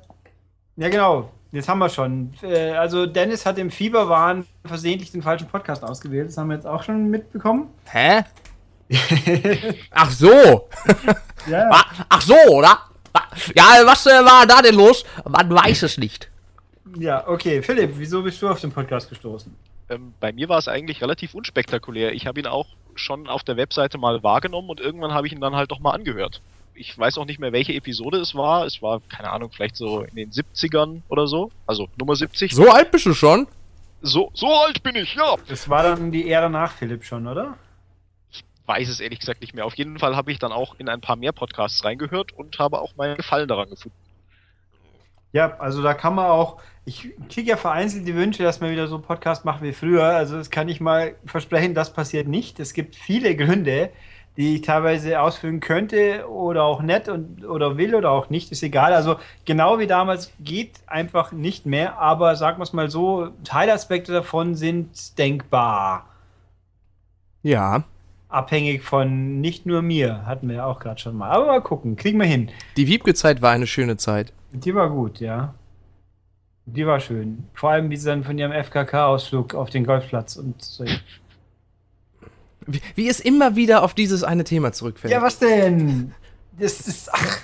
ja, 0.82 0.88
genau. 0.90 1.30
Jetzt 1.50 1.68
haben 1.68 1.78
wir 1.78 1.88
schon. 1.88 2.32
Äh, 2.42 2.72
also 2.72 3.06
Dennis 3.06 3.46
hat 3.46 3.58
im 3.58 3.70
Fieberwahn 3.70 4.46
versehentlich 4.64 5.10
den 5.12 5.22
falschen 5.22 5.48
Podcast 5.48 5.82
ausgewählt. 5.82 6.28
Das 6.28 6.36
haben 6.36 6.48
wir 6.48 6.56
jetzt 6.56 6.66
auch 6.66 6.82
schon 6.82 7.08
mitbekommen. 7.08 7.68
Hä? 7.90 8.22
Ach 9.90 10.10
so. 10.10 10.28
ja. 11.46 11.70
Ah, 11.70 11.84
Ach 12.08 12.20
so, 12.20 12.34
oder? 12.50 12.78
Ja, 13.54 13.64
was 13.84 14.06
äh, 14.06 14.10
war 14.10 14.46
da 14.46 14.62
denn 14.62 14.74
los? 14.74 15.04
Man 15.28 15.50
weiß 15.50 15.82
es 15.82 15.98
nicht. 15.98 16.30
ja, 16.98 17.26
okay. 17.26 17.62
Philipp, 17.62 17.92
wieso 17.94 18.22
bist 18.22 18.40
du 18.42 18.48
auf 18.48 18.60
den 18.60 18.70
Podcast 18.70 19.08
gestoßen? 19.08 19.54
Ähm, 19.90 20.12
bei 20.20 20.32
mir 20.32 20.48
war 20.48 20.58
es 20.58 20.68
eigentlich 20.68 21.02
relativ 21.02 21.34
unspektakulär. 21.34 22.12
Ich 22.12 22.26
habe 22.26 22.40
ihn 22.40 22.46
auch 22.46 22.66
schon 22.94 23.26
auf 23.26 23.42
der 23.42 23.56
Webseite 23.56 23.96
mal 23.96 24.22
wahrgenommen 24.22 24.68
und 24.68 24.80
irgendwann 24.80 25.12
habe 25.12 25.26
ich 25.26 25.32
ihn 25.32 25.40
dann 25.40 25.56
halt 25.56 25.70
doch 25.70 25.80
mal 25.80 25.92
angehört. 25.92 26.42
Ich 26.78 26.96
weiß 26.96 27.18
auch 27.18 27.24
nicht 27.24 27.40
mehr, 27.40 27.52
welche 27.52 27.74
Episode 27.74 28.18
es 28.18 28.34
war. 28.34 28.64
Es 28.64 28.80
war, 28.80 29.00
keine 29.08 29.30
Ahnung, 29.30 29.50
vielleicht 29.52 29.76
so 29.76 30.02
in 30.02 30.14
den 30.16 30.30
70ern 30.30 31.02
oder 31.08 31.26
so. 31.26 31.50
Also 31.66 31.88
Nummer 31.98 32.16
70. 32.16 32.54
So 32.54 32.70
alt 32.70 32.90
bist 32.90 33.06
du 33.06 33.14
schon? 33.14 33.46
So, 34.00 34.30
so 34.34 34.46
alt 34.46 34.82
bin 34.82 34.94
ich, 34.94 35.14
ja. 35.14 35.34
Das 35.48 35.68
war 35.68 35.82
dann 35.82 36.12
die 36.12 36.30
Ära 36.30 36.48
nach 36.48 36.72
Philipp 36.72 37.04
schon, 37.04 37.26
oder? 37.26 37.56
Weiß 38.66 38.88
es 38.88 39.00
ehrlich 39.00 39.18
gesagt 39.18 39.40
nicht 39.40 39.54
mehr. 39.54 39.66
Auf 39.66 39.74
jeden 39.74 39.98
Fall 39.98 40.14
habe 40.14 40.30
ich 40.30 40.38
dann 40.38 40.52
auch 40.52 40.76
in 40.78 40.88
ein 40.88 41.00
paar 41.00 41.16
mehr 41.16 41.32
Podcasts 41.32 41.84
reingehört 41.84 42.32
und 42.32 42.58
habe 42.58 42.80
auch 42.80 42.94
meinen 42.96 43.16
Gefallen 43.16 43.48
daran 43.48 43.70
gefunden. 43.70 43.96
Ja, 45.32 45.58
also 45.58 45.82
da 45.82 45.94
kann 45.94 46.14
man 46.14 46.26
auch. 46.26 46.60
Ich 46.84 47.10
kriege 47.28 47.50
ja 47.50 47.56
vereinzelt 47.56 48.06
die 48.06 48.14
Wünsche, 48.14 48.42
dass 48.42 48.60
man 48.60 48.70
wieder 48.70 48.86
so 48.86 48.94
einen 48.94 49.04
Podcast 49.04 49.44
macht 49.44 49.62
wie 49.62 49.72
früher. 49.72 50.04
Also 50.04 50.36
das 50.36 50.50
kann 50.50 50.68
ich 50.68 50.80
mal 50.80 51.16
versprechen, 51.26 51.74
das 51.74 51.92
passiert 51.92 52.28
nicht. 52.28 52.60
Es 52.60 52.72
gibt 52.72 52.96
viele 52.96 53.36
Gründe, 53.36 53.90
die 54.38 54.54
ich 54.54 54.62
teilweise 54.62 55.20
ausführen 55.20 55.58
könnte 55.58 56.28
oder 56.30 56.62
auch 56.62 56.80
nicht 56.80 57.08
und 57.08 57.44
oder 57.44 57.76
will 57.76 57.96
oder 57.96 58.12
auch 58.12 58.30
nicht, 58.30 58.52
ist 58.52 58.62
egal. 58.62 58.94
Also 58.94 59.16
genau 59.44 59.80
wie 59.80 59.88
damals 59.88 60.32
geht 60.38 60.78
einfach 60.86 61.32
nicht 61.32 61.66
mehr, 61.66 61.98
aber 61.98 62.36
sagen 62.36 62.58
wir 62.58 62.62
es 62.62 62.72
mal 62.72 62.88
so, 62.88 63.30
Teilaspekte 63.42 64.12
davon 64.12 64.54
sind 64.54 65.18
denkbar. 65.18 66.06
Ja. 67.42 67.82
Abhängig 68.28 68.84
von 68.84 69.40
nicht 69.40 69.66
nur 69.66 69.82
mir, 69.82 70.24
hatten 70.24 70.48
wir 70.48 70.56
ja 70.56 70.66
auch 70.66 70.78
gerade 70.78 71.00
schon 71.00 71.16
mal. 71.16 71.30
Aber 71.30 71.46
mal 71.46 71.60
gucken, 71.60 71.96
kriegen 71.96 72.18
wir 72.20 72.26
hin. 72.26 72.48
Die 72.76 72.86
Wiebke-Zeit 72.86 73.42
war 73.42 73.50
eine 73.50 73.66
schöne 73.66 73.96
Zeit. 73.96 74.32
Die 74.52 74.72
war 74.72 74.88
gut, 74.88 75.18
ja. 75.18 75.54
Die 76.64 76.86
war 76.86 77.00
schön. 77.00 77.48
Vor 77.54 77.70
allem, 77.70 77.90
wie 77.90 77.96
sie 77.96 78.08
dann 78.08 78.22
von 78.22 78.38
ihrem 78.38 78.52
FKK-Ausflug 78.52 79.56
auf 79.56 79.70
den 79.70 79.84
Golfplatz 79.84 80.36
und 80.36 80.62
so. 80.62 80.84
Wie, 82.68 82.82
wie 82.94 83.08
es 83.08 83.18
immer 83.18 83.56
wieder 83.56 83.82
auf 83.82 83.94
dieses 83.94 84.22
eine 84.22 84.44
Thema 84.44 84.72
zurückfällt. 84.72 85.12
Ja, 85.12 85.22
was 85.22 85.38
denn? 85.38 86.12
Das 86.58 86.86
ist. 86.86 87.08
Ach. 87.12 87.38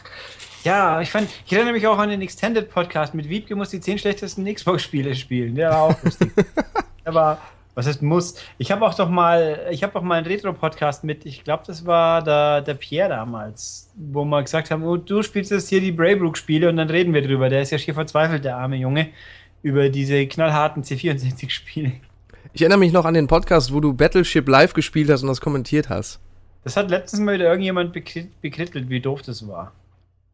Ja, 0.64 1.00
ich 1.00 1.10
fand, 1.10 1.28
ich 1.46 1.52
erinnere 1.52 1.72
mich 1.72 1.86
auch 1.86 1.98
an 1.98 2.10
den 2.10 2.22
Extended 2.22 2.70
Podcast 2.70 3.14
mit 3.14 3.28
Wiebke 3.28 3.54
muss 3.54 3.70
die 3.70 3.80
10 3.80 3.98
schlechtesten 3.98 4.46
Xbox-Spiele 4.46 5.14
spielen. 5.14 5.54
Der 5.54 5.70
war 5.70 5.82
auch 5.82 6.02
lustig. 6.02 6.30
Aber, 7.04 7.38
was 7.74 7.86
heißt 7.86 8.02
muss? 8.02 8.36
Ich 8.56 8.70
habe 8.70 8.86
auch 8.86 8.94
doch 8.94 9.10
mal, 9.10 9.66
ich 9.70 9.82
habe 9.82 9.98
auch 9.98 10.02
mal 10.02 10.16
einen 10.16 10.26
Retro-Podcast 10.26 11.04
mit, 11.04 11.26
ich 11.26 11.44
glaube, 11.44 11.64
das 11.66 11.84
war 11.84 12.22
der, 12.22 12.62
der 12.62 12.74
Pierre 12.74 13.10
damals, 13.10 13.90
wo 13.94 14.24
wir 14.24 14.42
gesagt 14.42 14.70
haben, 14.70 14.84
oh, 14.84 14.96
du 14.96 15.22
spielst 15.22 15.50
jetzt 15.50 15.68
hier 15.68 15.82
die 15.82 15.92
Braybrook-Spiele 15.92 16.68
und 16.68 16.76
dann 16.78 16.88
reden 16.88 17.12
wir 17.12 17.20
drüber. 17.20 17.50
Der 17.50 17.60
ist 17.62 17.70
ja 17.70 17.78
schier 17.78 17.94
verzweifelt, 17.94 18.44
der 18.44 18.56
arme 18.56 18.76
Junge, 18.76 19.08
über 19.62 19.90
diese 19.90 20.26
knallharten 20.26 20.82
C64-Spiele. 20.82 21.92
Ich 22.56 22.62
erinnere 22.62 22.78
mich 22.78 22.92
noch 22.92 23.04
an 23.04 23.14
den 23.14 23.26
Podcast, 23.26 23.74
wo 23.74 23.80
du 23.80 23.94
Battleship 23.94 24.46
live 24.48 24.74
gespielt 24.74 25.10
hast 25.10 25.22
und 25.22 25.28
das 25.28 25.40
kommentiert 25.40 25.88
hast. 25.88 26.20
Das 26.62 26.76
hat 26.76 26.88
letztens 26.88 27.20
mal 27.20 27.34
wieder 27.34 27.46
irgendjemand 27.46 27.92
bekri- 27.92 28.28
bekrittelt, 28.40 28.88
wie 28.90 29.00
doof 29.00 29.22
das 29.22 29.48
war. 29.48 29.72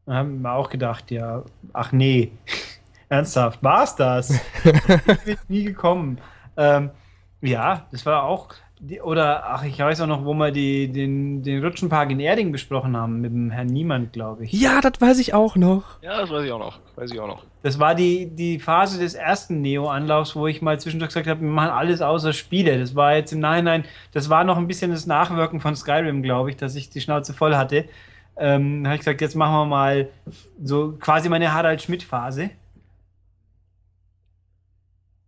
Da 0.04 0.16
haben 0.16 0.42
wir 0.42 0.52
auch 0.52 0.68
gedacht, 0.68 1.10
ja, 1.10 1.42
ach 1.72 1.92
nee, 1.92 2.32
ernsthaft, 3.08 3.62
war's 3.62 3.96
das? 3.96 4.38
ich 4.64 5.24
bin 5.24 5.36
nie 5.48 5.64
gekommen. 5.64 6.18
Ähm, 6.58 6.90
ja, 7.40 7.86
das 7.90 8.04
war 8.04 8.24
auch, 8.24 8.48
die, 8.82 9.00
oder 9.02 9.44
ach, 9.46 9.62
ich 9.62 9.78
weiß 9.78 10.00
auch 10.00 10.06
noch, 10.06 10.24
wo 10.24 10.32
wir 10.32 10.50
die, 10.50 10.90
den, 10.90 11.42
den 11.42 11.62
Rutschenpark 11.62 12.10
in 12.10 12.18
Erding 12.18 12.50
besprochen 12.50 12.96
haben, 12.96 13.20
mit 13.20 13.30
dem 13.30 13.50
Herrn 13.50 13.66
Niemand, 13.66 14.14
glaube 14.14 14.44
ich. 14.44 14.52
Ja, 14.52 14.80
das 14.80 14.92
weiß 14.98 15.18
ich 15.18 15.34
auch 15.34 15.56
noch. 15.56 16.02
Ja, 16.02 16.18
das 16.18 16.30
weiß 16.30 16.44
ich 16.44 16.50
auch 16.50 16.58
noch. 16.58 16.78
Weiß 16.96 17.12
ich 17.12 17.20
auch 17.20 17.26
noch. 17.26 17.44
Das 17.62 17.78
war 17.78 17.94
die, 17.94 18.26
die 18.26 18.58
Phase 18.58 18.98
des 18.98 19.12
ersten 19.12 19.60
Neo-Anlaufs, 19.60 20.34
wo 20.34 20.46
ich 20.46 20.62
mal 20.62 20.80
zwischendurch 20.80 21.10
gesagt 21.10 21.26
habe, 21.26 21.42
wir 21.42 21.48
machen 21.48 21.70
alles 21.70 22.00
außer 22.00 22.32
Spiele. 22.32 22.78
Das 22.78 22.94
war 22.94 23.14
jetzt 23.14 23.32
im 23.32 23.40
Nachhinein, 23.40 23.84
das 24.12 24.30
war 24.30 24.44
noch 24.44 24.56
ein 24.56 24.66
bisschen 24.66 24.90
das 24.90 25.06
Nachwirken 25.06 25.60
von 25.60 25.76
Skyrim, 25.76 26.22
glaube 26.22 26.48
ich, 26.48 26.56
dass 26.56 26.74
ich 26.74 26.88
die 26.88 27.02
Schnauze 27.02 27.34
voll 27.34 27.56
hatte. 27.56 27.84
Ähm, 28.38 28.84
habe 28.86 28.94
ich 28.94 29.00
gesagt, 29.00 29.20
jetzt 29.20 29.36
machen 29.36 29.52
wir 29.52 29.66
mal 29.66 30.08
so 30.62 30.92
quasi 30.98 31.28
meine 31.28 31.52
Harald 31.52 31.82
Schmidt-Phase. 31.82 32.48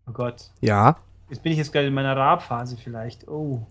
Oh 0.09 0.13
Gott. 0.13 0.51
Ja. 0.63 0.97
Jetzt 1.33 1.43
bin 1.43 1.53
ich 1.53 1.57
jetzt 1.59 1.73
gerade 1.73 1.87
in 1.87 1.95
meiner 1.95 2.15
Raab-Phase 2.15 2.77
vielleicht. 2.77 3.27
Oh. 3.27 3.67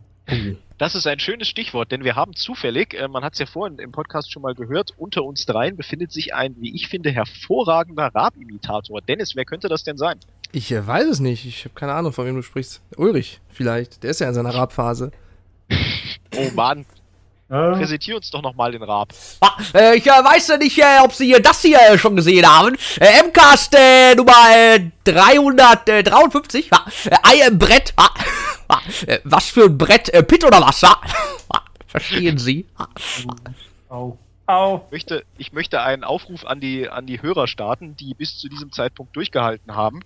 Das 0.80 0.96
ist 0.96 1.06
ein 1.06 1.20
schönes 1.20 1.48
Stichwort, 1.48 1.92
denn 1.92 2.04
wir 2.04 2.16
haben 2.16 2.34
zufällig, 2.34 2.96
äh, 2.96 3.08
man 3.08 3.24
hat 3.24 3.34
es 3.34 3.40
ja 3.40 3.46
vorhin 3.46 3.78
im 3.78 3.92
Podcast 3.92 4.32
schon 4.32 4.42
mal 4.42 4.56
gehört, 4.56 4.96
unter 4.98 5.24
uns 5.24 5.46
dreien 5.46 5.78
befindet 5.78 6.12
sich 6.12 6.34
ein, 6.34 6.56
wie 6.58 6.74
ich 6.74 6.88
finde, 6.88 7.12
hervorragender 7.12 8.08
Raab-Imitator. 8.16 9.02
Dennis, 9.02 9.36
wer 9.36 9.46
könnte 9.46 9.70
das 9.70 9.84
denn 9.84 9.96
sein? 9.96 10.18
Ich 10.52 10.72
äh, 10.72 10.88
weiß 10.88 11.06
es 11.06 11.20
nicht. 11.20 11.46
Ich 11.46 11.66
habe 11.66 11.76
keine 11.76 11.94
Ahnung, 11.94 12.14
von 12.14 12.26
wem 12.26 12.34
du 12.34 12.42
sprichst. 12.42 12.82
Ulrich, 12.98 13.42
vielleicht. 13.50 14.02
Der 14.02 14.10
ist 14.10 14.22
ja 14.22 14.28
in 14.28 14.34
seiner 14.34 14.56
Rabphase. 14.56 15.12
Oh 16.34 16.50
Mann, 16.56 16.86
Äh, 17.52 17.72
präsentier 17.74 18.16
uns 18.16 18.32
doch 18.32 18.42
nochmal 18.42 18.72
den 18.72 18.82
Raab. 18.82 19.14
Ah, 19.42 19.58
äh, 19.74 19.98
ich 19.98 20.08
äh, 20.08 20.10
weiß 20.10 20.48
ja 20.48 20.58
nicht, 20.58 20.78
äh, 20.78 21.00
ob 21.04 21.12
Sie 21.12 21.34
äh, 21.34 21.42
das 21.42 21.62
hier 21.62 21.80
äh, 21.82 21.98
schon 21.98 22.16
gesehen 22.16 22.48
haben. 22.48 22.78
Äh, 22.98 23.24
MCAST 23.24 23.76
äh, 23.76 24.16
Nummer 24.16 24.34
äh, 24.56 24.80
353. 25.04 26.70
Ja. 26.72 26.86
Äh, 27.06 27.18
Ei 27.24 27.48
im 27.48 27.60
Brett. 27.60 27.94
Ja. 28.00 28.10
Ja. 28.70 28.82
Äh, 29.06 29.20
was 29.26 29.50
für 29.50 29.66
ein 29.66 29.78
Brett? 29.78 30.08
Äh, 30.14 30.24
Pit 30.24 30.46
oder 30.46 30.62
was? 30.62 30.80
Ja. 30.80 30.96
Ja. 31.54 31.62
Verstehen 31.88 32.38
Sie? 32.38 32.66
Ja. 32.80 32.88
au. 33.90 34.18
Au. 34.48 34.86
Ich 34.86 34.92
möchte, 34.92 35.26
ich 35.38 35.52
möchte 35.52 35.82
einen 35.82 36.06
Aufruf 36.06 36.46
an 36.46 36.62
die, 36.62 36.88
an 36.88 37.06
die 37.06 37.22
Hörer 37.22 37.48
starten, 37.48 37.98
die 37.98 38.14
bis 38.14 38.38
zu 38.38 38.48
diesem 38.48 38.72
Zeitpunkt 38.72 39.14
durchgehalten 39.18 39.76
haben. 39.76 40.00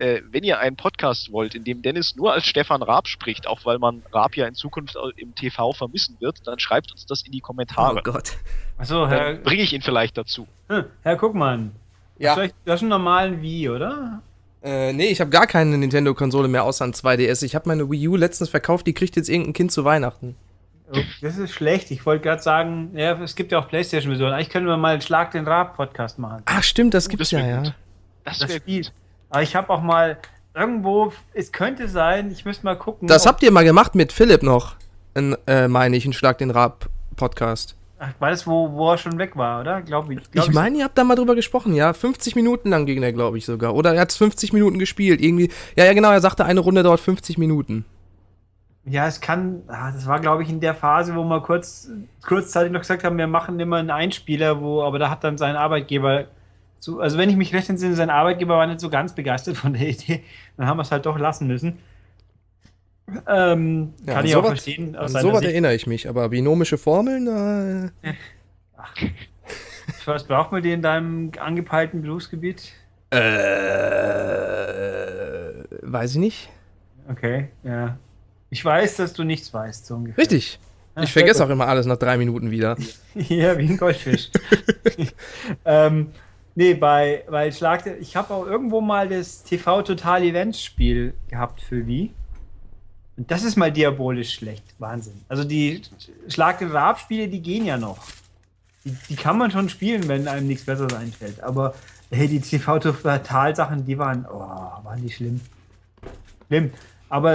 Äh, 0.00 0.22
wenn 0.30 0.42
ihr 0.44 0.58
einen 0.58 0.76
Podcast 0.76 1.30
wollt, 1.30 1.54
in 1.54 1.62
dem 1.64 1.82
Dennis 1.82 2.16
nur 2.16 2.32
als 2.32 2.46
Stefan 2.46 2.82
Raab 2.82 3.06
spricht, 3.06 3.46
auch 3.46 3.64
weil 3.64 3.78
man 3.78 4.02
Raab 4.12 4.34
ja 4.36 4.46
in 4.46 4.54
Zukunft 4.54 4.96
im 5.16 5.34
TV 5.34 5.72
vermissen 5.72 6.16
wird, 6.20 6.46
dann 6.46 6.58
schreibt 6.58 6.90
uns 6.90 7.04
das 7.06 7.22
in 7.22 7.32
die 7.32 7.40
Kommentare. 7.40 7.98
Oh 7.98 8.02
Gott. 8.12 8.38
Achso, 8.78 9.06
Herr, 9.08 9.34
Dann 9.34 9.42
bringe 9.42 9.62
ich 9.62 9.72
ihn 9.74 9.82
vielleicht 9.82 10.16
dazu. 10.16 10.46
hm, 10.68 10.84
Herr 11.02 11.16
Guckmann. 11.16 11.72
Ja. 12.18 12.36
Hast 12.36 12.50
du, 12.66 12.72
hast 12.72 12.80
einen 12.80 12.88
normalen 12.90 13.42
Wii, 13.42 13.68
oder? 13.70 14.22
Äh, 14.62 14.92
nee, 14.92 15.06
ich 15.08 15.20
habe 15.20 15.30
gar 15.30 15.46
keine 15.46 15.78
Nintendo-Konsole 15.78 16.48
mehr 16.48 16.64
außer 16.64 16.84
ein 16.84 16.92
2DS. 16.92 17.42
Ich 17.44 17.54
habe 17.54 17.68
meine 17.68 17.90
Wii 17.90 18.08
U 18.08 18.16
letztens 18.16 18.50
verkauft, 18.50 18.86
die 18.86 18.92
kriegt 18.92 19.16
jetzt 19.16 19.28
irgendein 19.30 19.52
Kind 19.54 19.72
zu 19.72 19.84
Weihnachten. 19.84 20.36
Oh, 20.92 20.98
das 21.22 21.38
ist 21.38 21.52
schlecht. 21.52 21.90
Ich 21.92 22.04
wollte 22.04 22.24
gerade 22.24 22.42
sagen, 22.42 22.90
ja, 22.94 23.12
es 23.22 23.36
gibt 23.36 23.52
ja 23.52 23.58
auch 23.58 23.68
Playstation-Versionen. 23.68 24.32
Eigentlich 24.34 24.48
können 24.50 24.66
wir 24.66 24.76
mal 24.76 24.92
einen 24.92 25.00
Schlag 25.02 25.30
den 25.30 25.46
Rab-Podcast 25.46 26.18
machen. 26.18 26.42
Ach, 26.46 26.62
stimmt, 26.62 26.94
das 26.94 27.06
Oh, 27.06 27.10
gibt's 27.10 27.30
das 27.30 27.40
ja, 27.40 27.46
wär 27.46 27.54
ja. 27.54 27.62
gut. 27.62 27.74
Das 28.24 28.38
Das 28.38 28.48
wäre 28.48 28.58
Spiel. 28.60 28.82
gut. 28.82 28.92
Aber 29.30 29.42
ich 29.42 29.56
habe 29.56 29.70
auch 29.70 29.80
mal 29.80 30.18
irgendwo, 30.54 31.12
es 31.32 31.52
könnte 31.52 31.88
sein, 31.88 32.30
ich 32.30 32.44
müsste 32.44 32.64
mal 32.64 32.76
gucken. 32.76 33.08
Das 33.08 33.26
habt 33.26 33.42
ihr 33.42 33.52
mal 33.52 33.64
gemacht 33.64 33.94
mit 33.94 34.12
Philipp 34.12 34.42
noch, 34.42 34.76
in, 35.14 35.36
äh, 35.46 35.68
meine 35.68 35.96
ich, 35.96 36.04
ein 36.04 36.12
Schlag 36.12 36.38
den 36.38 36.50
Rab-Podcast. 36.50 37.76
Ach, 38.02 38.08
war 38.18 38.30
das, 38.30 38.46
wo, 38.46 38.72
wo 38.72 38.92
er 38.92 38.98
schon 38.98 39.18
weg 39.18 39.36
war, 39.36 39.60
oder? 39.60 39.82
Glaub 39.82 40.10
ich. 40.10 40.30
Glaub 40.30 40.48
Ich 40.48 40.54
meine, 40.54 40.78
ihr 40.78 40.84
habt 40.84 40.96
da 40.96 41.04
mal 41.04 41.16
drüber 41.16 41.34
gesprochen, 41.34 41.74
ja. 41.74 41.92
50 41.92 42.34
Minuten 42.34 42.70
lang 42.70 42.86
ging 42.86 43.00
der, 43.02 43.12
glaube 43.12 43.36
ich, 43.36 43.44
sogar. 43.44 43.74
Oder 43.74 43.94
er 43.94 44.00
hat 44.00 44.12
50 44.12 44.54
Minuten 44.54 44.78
gespielt. 44.78 45.20
Irgendwie. 45.20 45.50
Ja, 45.76 45.84
ja, 45.84 45.92
genau, 45.92 46.10
er 46.10 46.22
sagte, 46.22 46.46
eine 46.46 46.60
Runde 46.60 46.82
dauert 46.82 47.00
50 47.00 47.36
Minuten. 47.36 47.84
Ja, 48.86 49.06
es 49.06 49.20
kann, 49.20 49.62
ah, 49.68 49.92
das 49.92 50.06
war, 50.06 50.18
glaube 50.18 50.42
ich, 50.42 50.48
in 50.48 50.60
der 50.60 50.74
Phase, 50.74 51.14
wo 51.14 51.22
wir 51.24 51.42
kurz, 51.42 51.90
kurzzeitig 52.26 52.72
noch 52.72 52.80
gesagt 52.80 53.04
haben, 53.04 53.18
wir 53.18 53.26
machen 53.26 53.60
immer 53.60 53.76
einen 53.76 53.90
Einspieler, 53.90 54.62
wo, 54.62 54.82
aber 54.82 54.98
da 54.98 55.10
hat 55.10 55.22
dann 55.22 55.36
sein 55.36 55.54
Arbeitgeber, 55.54 56.24
so, 56.80 56.98
also 57.00 57.16
wenn 57.18 57.30
ich 57.30 57.36
mich 57.36 57.54
recht 57.54 57.68
entsinne, 57.70 57.94
sein 57.94 58.10
Arbeitgeber 58.10 58.56
war 58.56 58.66
nicht 58.66 58.80
so 58.80 58.90
ganz 58.90 59.14
begeistert 59.14 59.56
von 59.56 59.74
der 59.74 59.86
Idee, 59.88 60.24
dann 60.56 60.66
haben 60.66 60.78
wir 60.78 60.82
es 60.82 60.90
halt 60.90 61.06
doch 61.06 61.18
lassen 61.18 61.46
müssen. 61.46 61.78
Ähm, 63.28 63.92
Ja, 64.00 64.06
kann 64.14 64.16
an 64.20 64.24
ich 64.26 64.34
auch 64.36 64.40
sowas- 64.44 64.48
verstehen. 64.50 64.96
An 64.96 65.04
Aus 65.04 65.12
seiner 65.12 65.22
sowas 65.28 65.42
erinnere 65.42 65.74
ich 65.74 65.86
mich, 65.86 66.08
aber 66.08 66.28
binomische 66.28 66.78
Formeln, 66.78 67.92
äh, 68.02 68.12
Was 70.06 70.24
braucht 70.24 70.52
man 70.52 70.62
die 70.62 70.72
in 70.72 70.80
deinem 70.82 71.30
angepeilten 71.38 72.00
Berufsgebiet? 72.02 72.72
äh, 73.10 73.18
weiß 75.82 76.12
ich 76.12 76.18
nicht. 76.18 76.48
Okay, 77.08 77.48
ja. 77.64 77.98
Ich 78.50 78.64
weiß, 78.64 78.96
dass 78.96 79.12
du 79.12 79.24
nichts 79.24 79.52
weißt, 79.52 79.86
so 79.86 79.96
ungefähr. 79.96 80.18
Richtig. 80.22 80.58
Ah, 80.94 81.02
Ich 81.02 81.12
vergesse 81.12 81.44
auch 81.44 81.48
immer 81.50 81.66
alles 81.68 81.86
nach 81.86 81.96
drei 81.98 82.16
Minuten 82.16 82.50
wieder. 82.50 82.76
Ja, 83.14 83.58
wie 83.58 83.68
ein 83.68 83.76
Goldfisch. 83.76 84.30
ähm, 85.64 86.08
nee, 86.54 86.74
bei, 86.74 87.24
bei 87.30 87.50
Schlag 87.50 87.86
ich 88.00 88.16
habe 88.16 88.34
auch 88.34 88.46
irgendwo 88.46 88.80
mal 88.80 89.08
das 89.08 89.42
TV 89.42 89.82
Total 89.82 90.22
Events 90.22 90.62
Spiel 90.62 91.14
gehabt 91.28 91.60
für 91.60 91.86
Wii. 91.86 92.12
Und 93.16 93.30
das 93.30 93.42
ist 93.42 93.56
mal 93.56 93.70
diabolisch 93.70 94.34
schlecht. 94.34 94.64
Wahnsinn. 94.78 95.20
Also 95.28 95.44
die 95.44 95.82
Schlag 96.28 96.58
den 96.58 96.70
Raab 96.70 96.98
Spiele, 96.98 97.28
die 97.28 97.42
gehen 97.42 97.66
ja 97.66 97.76
noch. 97.76 97.98
Die, 98.84 98.96
die 99.10 99.16
kann 99.16 99.36
man 99.36 99.50
schon 99.50 99.68
spielen, 99.68 100.08
wenn 100.08 100.26
einem 100.26 100.46
nichts 100.46 100.64
Besseres 100.64 100.94
einfällt. 100.94 101.42
Aber 101.42 101.74
hey, 102.10 102.28
die 102.28 102.40
TV 102.40 102.78
Total 102.78 103.54
Sachen, 103.54 103.84
die 103.84 103.98
waren, 103.98 104.26
oh, 104.26 104.38
waren 104.38 105.02
die 105.02 105.10
schlimm. 105.10 105.40
Schlimm. 106.46 106.70
Aber 107.08 107.34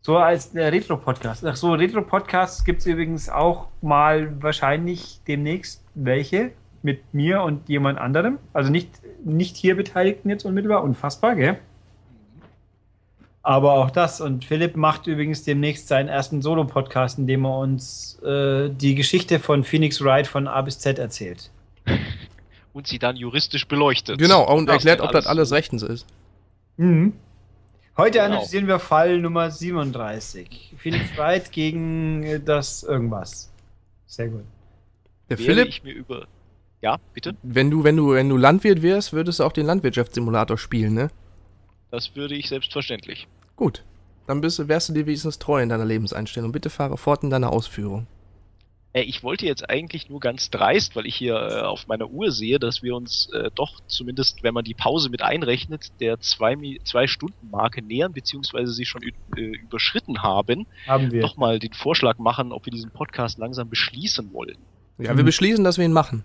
so 0.00 0.18
als 0.18 0.52
der 0.52 0.70
Retro-Podcast. 0.70 1.44
Ach 1.44 1.56
so, 1.56 1.72
Retro-Podcasts 1.72 2.62
gibt 2.62 2.80
es 2.80 2.86
übrigens 2.86 3.28
auch 3.28 3.68
mal 3.80 4.40
wahrscheinlich 4.42 5.20
demnächst 5.26 5.82
welche 5.94 6.52
mit 6.84 7.14
mir 7.14 7.42
und 7.42 7.68
jemand 7.68 7.98
anderem. 7.98 8.38
Also 8.52 8.70
nicht, 8.70 8.90
nicht 9.24 9.56
hier 9.56 9.74
Beteiligten 9.74 10.28
jetzt 10.28 10.44
unmittelbar. 10.44 10.84
Unfassbar, 10.84 11.34
gell? 11.34 11.58
Aber 13.42 13.72
auch 13.74 13.90
das. 13.90 14.20
Und 14.20 14.44
Philipp 14.44 14.76
macht 14.76 15.06
übrigens 15.06 15.42
demnächst 15.42 15.88
seinen 15.88 16.08
ersten 16.08 16.42
Solo-Podcast, 16.42 17.18
in 17.18 17.26
dem 17.26 17.44
er 17.44 17.58
uns 17.58 18.18
äh, 18.22 18.68
die 18.70 18.94
Geschichte 18.94 19.40
von 19.40 19.64
Phoenix 19.64 20.02
Wright 20.02 20.26
von 20.26 20.46
A 20.46 20.60
bis 20.62 20.78
Z 20.78 20.98
erzählt. 20.98 21.50
Und 22.72 22.86
sie 22.86 22.98
dann 22.98 23.16
juristisch 23.16 23.68
beleuchtet. 23.68 24.18
Genau, 24.18 24.52
und 24.52 24.68
erklärt, 24.68 25.00
ob 25.00 25.12
das 25.12 25.28
alles 25.28 25.52
rechtens 25.52 25.84
ist. 25.84 26.06
Mhm. 26.76 27.12
Heute 27.96 28.18
Genau. 28.18 28.24
analysieren 28.24 28.66
wir 28.66 28.80
Fall 28.80 29.20
Nummer 29.20 29.48
37. 29.48 30.74
Phoenix 30.78 31.16
Wright 31.16 31.52
gegen 31.52 32.24
äh, 32.24 32.40
das 32.40 32.82
irgendwas. 32.82 33.52
Sehr 34.06 34.26
gut. 34.26 34.42
Der 35.30 35.38
Wäre 35.38 35.46
Philipp, 35.46 35.68
ich 35.68 35.84
mir 35.84 35.92
über. 35.94 36.26
Ja, 36.84 36.98
bitte? 37.14 37.34
wenn 37.42 37.70
du, 37.70 37.82
wenn 37.82 37.96
du, 37.96 38.12
wenn 38.12 38.28
du 38.28 38.36
Landwirt 38.36 38.82
wärst, 38.82 39.14
würdest 39.14 39.40
du 39.40 39.44
auch 39.44 39.52
den 39.52 39.64
Landwirtschaftssimulator 39.64 40.58
spielen, 40.58 40.92
ne? 40.92 41.08
Das 41.90 42.14
würde 42.14 42.34
ich 42.34 42.48
selbstverständlich. 42.50 43.26
Gut. 43.56 43.82
Dann 44.26 44.40
bist, 44.42 44.68
wärst 44.68 44.88
du 44.90 44.92
dir 44.92 45.06
wenigstens 45.06 45.38
treu 45.38 45.62
in 45.62 45.68
deiner 45.70 45.84
Lebenseinstellung. 45.86 46.52
Bitte 46.52 46.68
fahre 46.68 46.96
fort 46.98 47.22
in 47.22 47.30
deiner 47.30 47.50
Ausführung. 47.52 48.06
Äh, 48.92 49.02
ich 49.02 49.22
wollte 49.22 49.46
jetzt 49.46 49.68
eigentlich 49.70 50.08
nur 50.10 50.20
ganz 50.20 50.50
dreist, 50.50 50.94
weil 50.96 51.06
ich 51.06 51.14
hier 51.16 51.34
äh, 51.36 51.60
auf 51.62 51.86
meiner 51.86 52.10
Uhr 52.10 52.30
sehe, 52.32 52.58
dass 52.58 52.82
wir 52.82 52.94
uns 52.96 53.30
äh, 53.32 53.50
doch 53.54 53.80
zumindest, 53.86 54.42
wenn 54.42 54.52
man 54.54 54.64
die 54.64 54.74
Pause 54.74 55.08
mit 55.08 55.22
einrechnet, 55.22 55.90
der 56.00 56.20
zwei, 56.20 56.52
Mi- 56.54 56.80
zwei 56.84 57.06
Stunden 57.06 57.50
Marke 57.50 57.80
nähern, 57.82 58.12
beziehungsweise 58.12 58.72
sie 58.72 58.84
schon 58.84 59.02
äh, 59.02 59.40
überschritten 59.40 60.22
haben, 60.22 60.66
Haben 60.86 61.12
wir. 61.12 61.22
doch 61.22 61.36
mal 61.38 61.58
den 61.58 61.72
Vorschlag 61.72 62.18
machen, 62.18 62.52
ob 62.52 62.66
wir 62.66 62.72
diesen 62.72 62.90
Podcast 62.90 63.38
langsam 63.38 63.70
beschließen 63.70 64.32
wollen. 64.34 64.56
Ja, 64.98 65.12
Mhm. 65.12 65.16
wir 65.18 65.24
beschließen, 65.24 65.64
dass 65.64 65.78
wir 65.78 65.84
ihn 65.86 65.92
machen. 65.92 66.24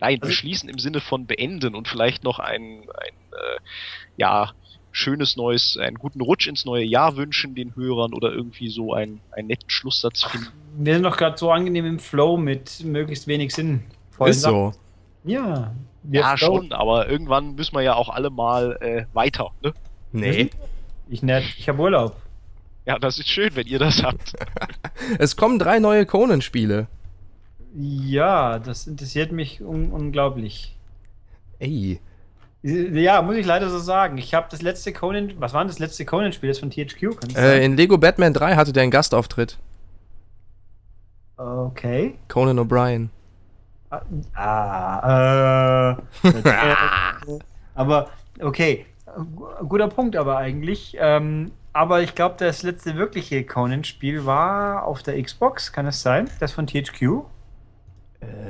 Nein, 0.00 0.18
Also- 0.20 0.28
beschließen 0.30 0.68
im 0.68 0.78
Sinne 0.78 1.00
von 1.00 1.26
beenden 1.26 1.74
und 1.74 1.88
vielleicht 1.88 2.24
noch 2.24 2.38
ein, 2.38 2.80
ein 2.82 3.14
äh, 3.32 3.60
ja, 4.16 4.50
schönes 4.92 5.36
neues, 5.36 5.76
einen 5.76 5.96
guten 5.98 6.20
Rutsch 6.20 6.46
ins 6.46 6.64
neue 6.64 6.84
Jahr 6.84 7.16
wünschen 7.16 7.54
den 7.54 7.74
Hörern 7.74 8.12
oder 8.14 8.30
irgendwie 8.32 8.68
so 8.68 8.92
einen, 8.94 9.20
einen 9.32 9.48
netten 9.48 9.68
Schlusssatz 9.68 10.22
finden. 10.24 10.48
Wir 10.76 10.94
sind 10.94 11.02
doch 11.02 11.16
gerade 11.16 11.36
so 11.36 11.50
angenehm 11.50 11.84
im 11.86 11.98
Flow 11.98 12.36
mit 12.36 12.82
möglichst 12.84 13.26
wenig 13.26 13.52
Sinn. 13.54 13.82
Ist 14.24 14.42
so. 14.42 14.72
Ja. 15.24 15.74
Wir 16.04 16.20
Ja, 16.20 16.36
flow- 16.36 16.58
schon, 16.60 16.72
aber 16.72 17.08
irgendwann 17.08 17.54
müssen 17.54 17.74
wir 17.74 17.82
ja 17.82 17.94
auch 17.94 18.08
alle 18.08 18.30
mal 18.30 18.76
äh, 18.80 19.04
weiter. 19.14 19.50
Ne? 19.62 19.72
Nee. 20.12 20.50
Ich 21.08 21.22
nicht. 21.22 21.58
Ich 21.58 21.68
habe 21.68 21.80
Urlaub. 21.82 22.16
Ja, 22.86 22.98
das 22.98 23.18
ist 23.18 23.28
schön, 23.28 23.50
wenn 23.56 23.66
ihr 23.66 23.78
das 23.78 24.02
habt. 24.02 24.34
Es 25.18 25.36
kommen 25.36 25.58
drei 25.58 25.80
neue 25.80 26.06
Conan-Spiele. 26.06 26.86
Ja, 27.76 28.58
das 28.60 28.86
interessiert 28.86 29.32
mich 29.32 29.60
un 29.60 29.90
unglaublich. 29.90 30.76
Ey. 31.58 32.00
Ja, 32.62 33.20
muss 33.20 33.36
ich 33.36 33.44
leider 33.44 33.68
so 33.68 33.78
sagen. 33.78 34.16
Ich 34.16 34.32
habe 34.32 34.46
das 34.50 34.62
letzte 34.62 34.92
Conan, 34.92 35.32
was 35.38 35.52
war 35.52 35.60
denn 35.62 35.68
das 35.68 35.78
letzte 35.78 36.04
Conan-Spiel? 36.04 36.48
Das 36.48 36.58
von 36.60 36.70
THQ? 36.70 37.36
Äh, 37.36 37.64
in 37.64 37.76
Lego 37.76 37.98
Batman 37.98 38.32
3 38.32 38.56
hatte 38.56 38.72
der 38.72 38.84
einen 38.84 38.92
Gastauftritt. 38.92 39.58
okay. 41.36 42.14
Conan 42.28 42.58
O'Brien. 42.58 43.08
Ah, 44.34 45.96
äh, 46.24 46.28
aber 47.74 48.08
okay, 48.40 48.86
Gu- 49.36 49.66
guter 49.68 49.88
Punkt 49.88 50.16
aber 50.16 50.38
eigentlich. 50.38 50.96
Ähm, 50.98 51.52
aber 51.72 52.02
ich 52.02 52.14
glaube, 52.14 52.36
das 52.38 52.62
letzte 52.62 52.96
wirkliche 52.96 53.44
Conan-Spiel 53.44 54.24
war 54.26 54.84
auf 54.84 55.02
der 55.02 55.20
Xbox, 55.22 55.72
kann 55.72 55.86
es 55.86 56.02
sein? 56.02 56.28
Das 56.40 56.52
von 56.52 56.66
THQ? 56.66 57.24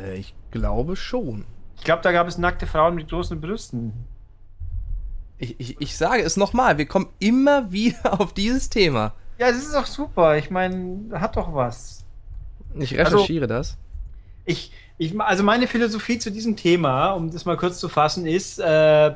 Äh, 0.04 0.16
ich 0.16 0.34
glaube 0.50 0.96
schon. 0.96 1.44
Ich 1.76 1.84
glaube, 1.84 2.02
da 2.02 2.12
gab 2.12 2.28
es 2.28 2.38
nackte 2.38 2.66
Frauen 2.66 2.94
mit 2.94 3.08
großen 3.08 3.40
Brüsten. 3.40 3.92
Ich, 5.38 5.58
ich, 5.58 5.80
ich 5.80 5.96
sage 5.96 6.22
es 6.22 6.36
nochmal, 6.36 6.78
wir 6.78 6.86
kommen 6.86 7.08
immer 7.18 7.70
wieder 7.72 8.20
auf 8.20 8.32
dieses 8.32 8.70
Thema. 8.70 9.12
Ja, 9.38 9.48
das 9.48 9.58
ist 9.58 9.74
doch 9.74 9.86
super. 9.86 10.36
Ich 10.38 10.50
meine, 10.50 11.20
hat 11.20 11.36
doch 11.36 11.52
was. 11.54 12.04
Ich 12.76 12.96
recherchiere 12.96 13.46
das. 13.46 13.76
Ich, 14.44 14.72
ich, 14.98 15.18
also 15.20 15.42
meine 15.42 15.66
Philosophie 15.66 16.18
zu 16.18 16.30
diesem 16.30 16.56
Thema, 16.56 17.12
um 17.12 17.30
das 17.30 17.44
mal 17.44 17.56
kurz 17.56 17.78
zu 17.78 17.88
fassen, 17.88 18.26
ist, 18.26 18.58
äh, 18.58 19.14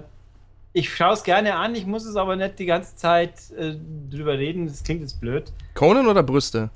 ich 0.73 0.95
schaue 0.95 1.15
es 1.15 1.23
gerne 1.23 1.57
an, 1.57 1.75
ich 1.75 1.87
muss 1.87 2.05
es 2.05 2.17
aber 2.17 2.37
nicht 2.37 2.59
die 2.59 2.67
ganze 2.67 2.97
Zeit 2.97 3.51
äh, 3.57 3.75
drüber 4.11 4.39
reden. 4.39 4.67
Das 4.67 4.83
klingt 4.83 5.01
jetzt 5.01 5.21
blöd. 5.21 5.53
Conan 5.75 6.07
oder 6.07 6.23
Brüste? 6.23 6.71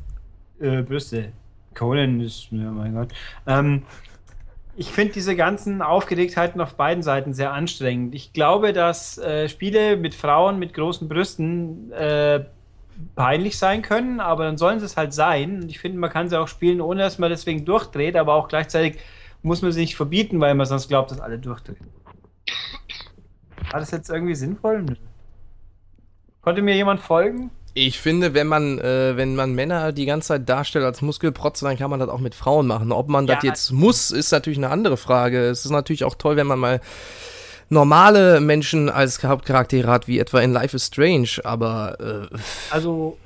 Äh, 0.61 0.83
Brüste. 0.83 1.33
Conan 1.75 2.21
ist, 2.21 2.49
ja 2.51 2.71
mein 2.71 2.95
Gott. 2.95 3.09
Ähm, 3.47 3.83
ich 4.75 4.89
finde 4.89 5.13
diese 5.13 5.37
ganzen 5.37 5.83
Aufgeregtheiten 5.83 6.61
auf 6.61 6.75
beiden 6.75 7.03
Seiten 7.03 7.35
sehr 7.35 7.53
anstrengend. 7.53 8.15
Ich 8.15 8.33
glaube, 8.33 8.73
dass 8.73 9.19
äh, 9.19 9.49
Spiele 9.49 9.97
mit 9.97 10.15
Frauen 10.15 10.59
mit 10.59 10.73
großen 10.73 11.09
Brüsten 11.09 11.93
äh, 11.93 12.45
peinlich 13.15 13.59
sein 13.59 13.83
können, 13.83 14.21
aber 14.21 14.45
dann 14.45 14.57
sollen 14.57 14.79
sie 14.79 14.87
es 14.87 14.97
halt 14.97 15.13
sein. 15.13 15.67
Ich 15.69 15.79
finde, 15.79 15.99
man 15.99 16.11
kann 16.11 16.29
sie 16.29 16.39
auch 16.39 16.49
spielen, 16.49 16.81
ohne 16.81 17.03
dass 17.03 17.19
man 17.19 17.31
deswegen 17.31 17.65
durchdreht, 17.65 18.17
aber 18.17 18.35
auch 18.35 18.49
gleichzeitig 18.49 18.99
muss 19.43 19.61
man 19.61 19.73
sie 19.73 19.81
nicht 19.81 19.97
verbieten, 19.97 20.41
weil 20.41 20.55
man 20.55 20.67
sonst 20.67 20.89
glaubt, 20.89 21.11
dass 21.11 21.21
alle 21.21 21.39
durchdrehen. 21.39 21.89
War 23.71 23.81
das 23.81 23.91
jetzt 23.91 24.09
irgendwie 24.11 24.35
sinnvoll? 24.35 24.85
Konnte 26.41 26.63
mir 26.63 26.75
jemand 26.75 27.01
folgen? 27.01 27.51
Ich 27.75 28.01
finde, 28.01 28.35
wenn 28.35 28.47
man, 28.49 28.79
äh, 28.79 29.17
wenn 29.17 29.35
man 29.35 29.55
Männer 29.55 29.93
die 29.93 30.05
ganze 30.05 30.29
Zeit 30.29 30.49
darstellt 30.49 30.85
als 30.85 31.01
Muskelprotze, 31.01 31.65
dann 31.65 31.79
kann 31.79 31.89
man 31.91 32.01
das 32.01 32.09
auch 32.11 32.21
mit 32.21 32.35
Frauen 32.35 32.67
machen. 32.67 32.93
Ob 32.93 33.09
man 33.09 33.27
Ja. 33.27 33.37
das 33.37 33.45
jetzt 33.45 33.73
muss, 33.73 34.11
ist 34.11 34.31
natürlich 34.31 34.59
eine 34.59 34.69
andere 34.69 34.97
Frage. 34.99 35.47
Es 35.47 35.65
ist 35.65 35.71
natürlich 35.71 36.05
auch 36.05 36.15
toll, 36.15 36.37
wenn 36.37 36.47
man 36.47 36.59
mal 36.59 36.81
normale 37.71 38.41
Menschen 38.41 38.91
als 38.91 39.23
Hauptcharaktere 39.25 39.89
hat, 39.89 40.07
wie 40.07 40.19
etwa 40.19 40.41
in 40.41 40.53
Life 40.53 40.77
is 40.77 40.87
Strange, 40.87 41.29
aber 41.45 42.29
äh, 42.31 42.37
Also, 42.71 43.17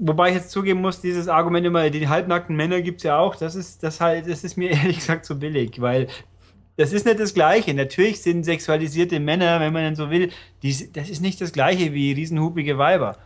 wobei 0.00 0.30
ich 0.30 0.34
jetzt 0.34 0.50
zugeben 0.50 0.80
muss, 0.80 1.00
dieses 1.00 1.28
Argument 1.28 1.64
immer, 1.64 1.88
die 1.88 2.08
halbnackten 2.08 2.56
Männer 2.56 2.80
gibt 2.82 2.98
es 2.98 3.04
ja 3.04 3.18
auch, 3.18 3.36
das 3.36 3.54
ist, 3.54 3.84
das 3.84 4.00
halt, 4.00 4.28
das 4.28 4.42
ist 4.42 4.56
mir 4.56 4.70
ehrlich 4.72 4.96
gesagt 4.96 5.24
zu 5.24 5.38
billig, 5.38 5.80
weil 5.80 6.08
das 6.76 6.92
ist 6.92 7.06
nicht 7.06 7.20
das 7.20 7.34
Gleiche. 7.34 7.74
Natürlich 7.74 8.20
sind 8.22 8.44
sexualisierte 8.44 9.20
Männer, 9.20 9.60
wenn 9.60 9.72
man 9.72 9.82
denn 9.82 9.96
so 9.96 10.10
will, 10.10 10.30
die, 10.62 10.92
das 10.92 11.08
ist 11.08 11.20
nicht 11.20 11.40
das 11.40 11.52
Gleiche 11.52 11.92
wie 11.92 12.12
riesenhupige 12.12 12.78
Weiber. 12.78 13.16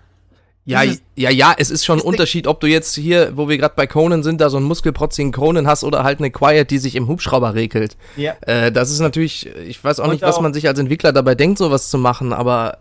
Ja, 0.64 0.82
Dieses- 0.82 1.02
ja, 1.16 1.30
ja, 1.30 1.55
es 1.56 1.70
ist 1.70 1.84
schon 1.84 1.98
ein 1.98 2.05
Unterschied, 2.05 2.47
ob 2.47 2.60
du 2.60 2.66
jetzt 2.68 2.94
hier, 2.94 3.36
wo 3.36 3.48
wir 3.48 3.59
gerade 3.59 3.74
bei 3.76 3.86
Conan 3.86 4.22
sind, 4.22 4.40
da 4.40 4.48
so 4.51 4.56
einen 4.59 4.66
muskelprotzigen 4.66 5.32
Conan 5.32 5.66
hast 5.66 5.82
oder 5.84 6.05
halt 6.05 6.18
eine 6.20 6.30
Quiet, 6.30 6.70
die 6.70 6.78
sich 6.78 6.94
im 6.94 7.09
Hubschrauber 7.09 7.55
regelt. 7.55 7.97
Ja. 8.16 8.34
Äh, 8.43 8.70
das 8.70 8.90
ist 8.90 9.01
natürlich, 9.01 9.47
ich 9.66 9.82
weiß 9.82 9.98
auch 10.01 10.05
Und 10.05 10.12
nicht, 10.12 10.22
was 10.22 10.36
auch- 10.36 10.40
man 10.40 10.55
sich 10.55 10.68
als 10.68 10.78
Entwickler 10.78 11.12
dabei 11.12 11.34
denkt, 11.34 11.59
sowas 11.59 11.90
zu 11.90 11.98
machen, 11.98 12.32
aber 12.32 12.78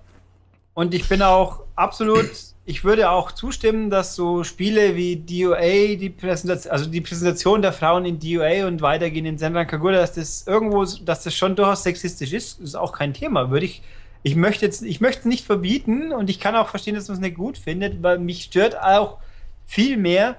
Und 0.74 0.94
ich 0.94 1.08
bin 1.10 1.22
auch 1.22 1.62
absolut, 1.76 2.30
ich 2.66 2.84
würde 2.86 3.10
auch 3.10 3.32
zustimmen, 3.34 3.90
dass 3.90 4.16
so 4.16 4.44
Spiele 4.44 4.96
wie 4.96 5.16
DOA, 5.18 5.96
die 5.98 6.10
Präsentation, 6.12 6.72
also 6.72 6.86
die 6.90 7.02
Präsentation 7.02 7.62
der 7.62 7.74
Frauen 7.74 8.06
in 8.06 8.20
DOA 8.20 8.68
und 8.68 8.82
weitergehen 8.82 9.26
in 9.26 9.38
Senran 9.38 9.68
Kagura, 9.68 9.94
dass 9.94 10.14
das 10.14 10.46
irgendwo, 10.48 10.86
dass 11.04 11.24
das 11.24 11.36
schon 11.36 11.56
durchaus 11.56 11.84
sexistisch 11.84 12.32
ist, 12.32 12.60
ist 12.62 12.76
auch 12.76 12.94
kein 12.94 13.14
Thema. 13.14 13.50
Würde 13.50 13.66
ich, 13.66 13.82
ich 14.24 14.36
möchte 14.36 14.66
jetzt, 14.66 14.84
ich 14.84 15.02
möchte 15.02 15.22
es 15.22 15.26
nicht 15.26 15.46
verbieten 15.46 16.12
und 16.12 16.30
ich 16.30 16.40
kann 16.40 16.56
auch 16.56 16.70
verstehen, 16.70 16.96
dass 16.96 17.08
man 17.08 17.16
es 17.16 17.22
nicht 17.22 17.38
gut 17.38 17.58
findet, 17.58 18.04
weil 18.04 18.20
mich 18.20 18.44
stört 18.44 18.80
auch 18.80 19.18
viel 19.66 19.98
mehr 19.98 20.36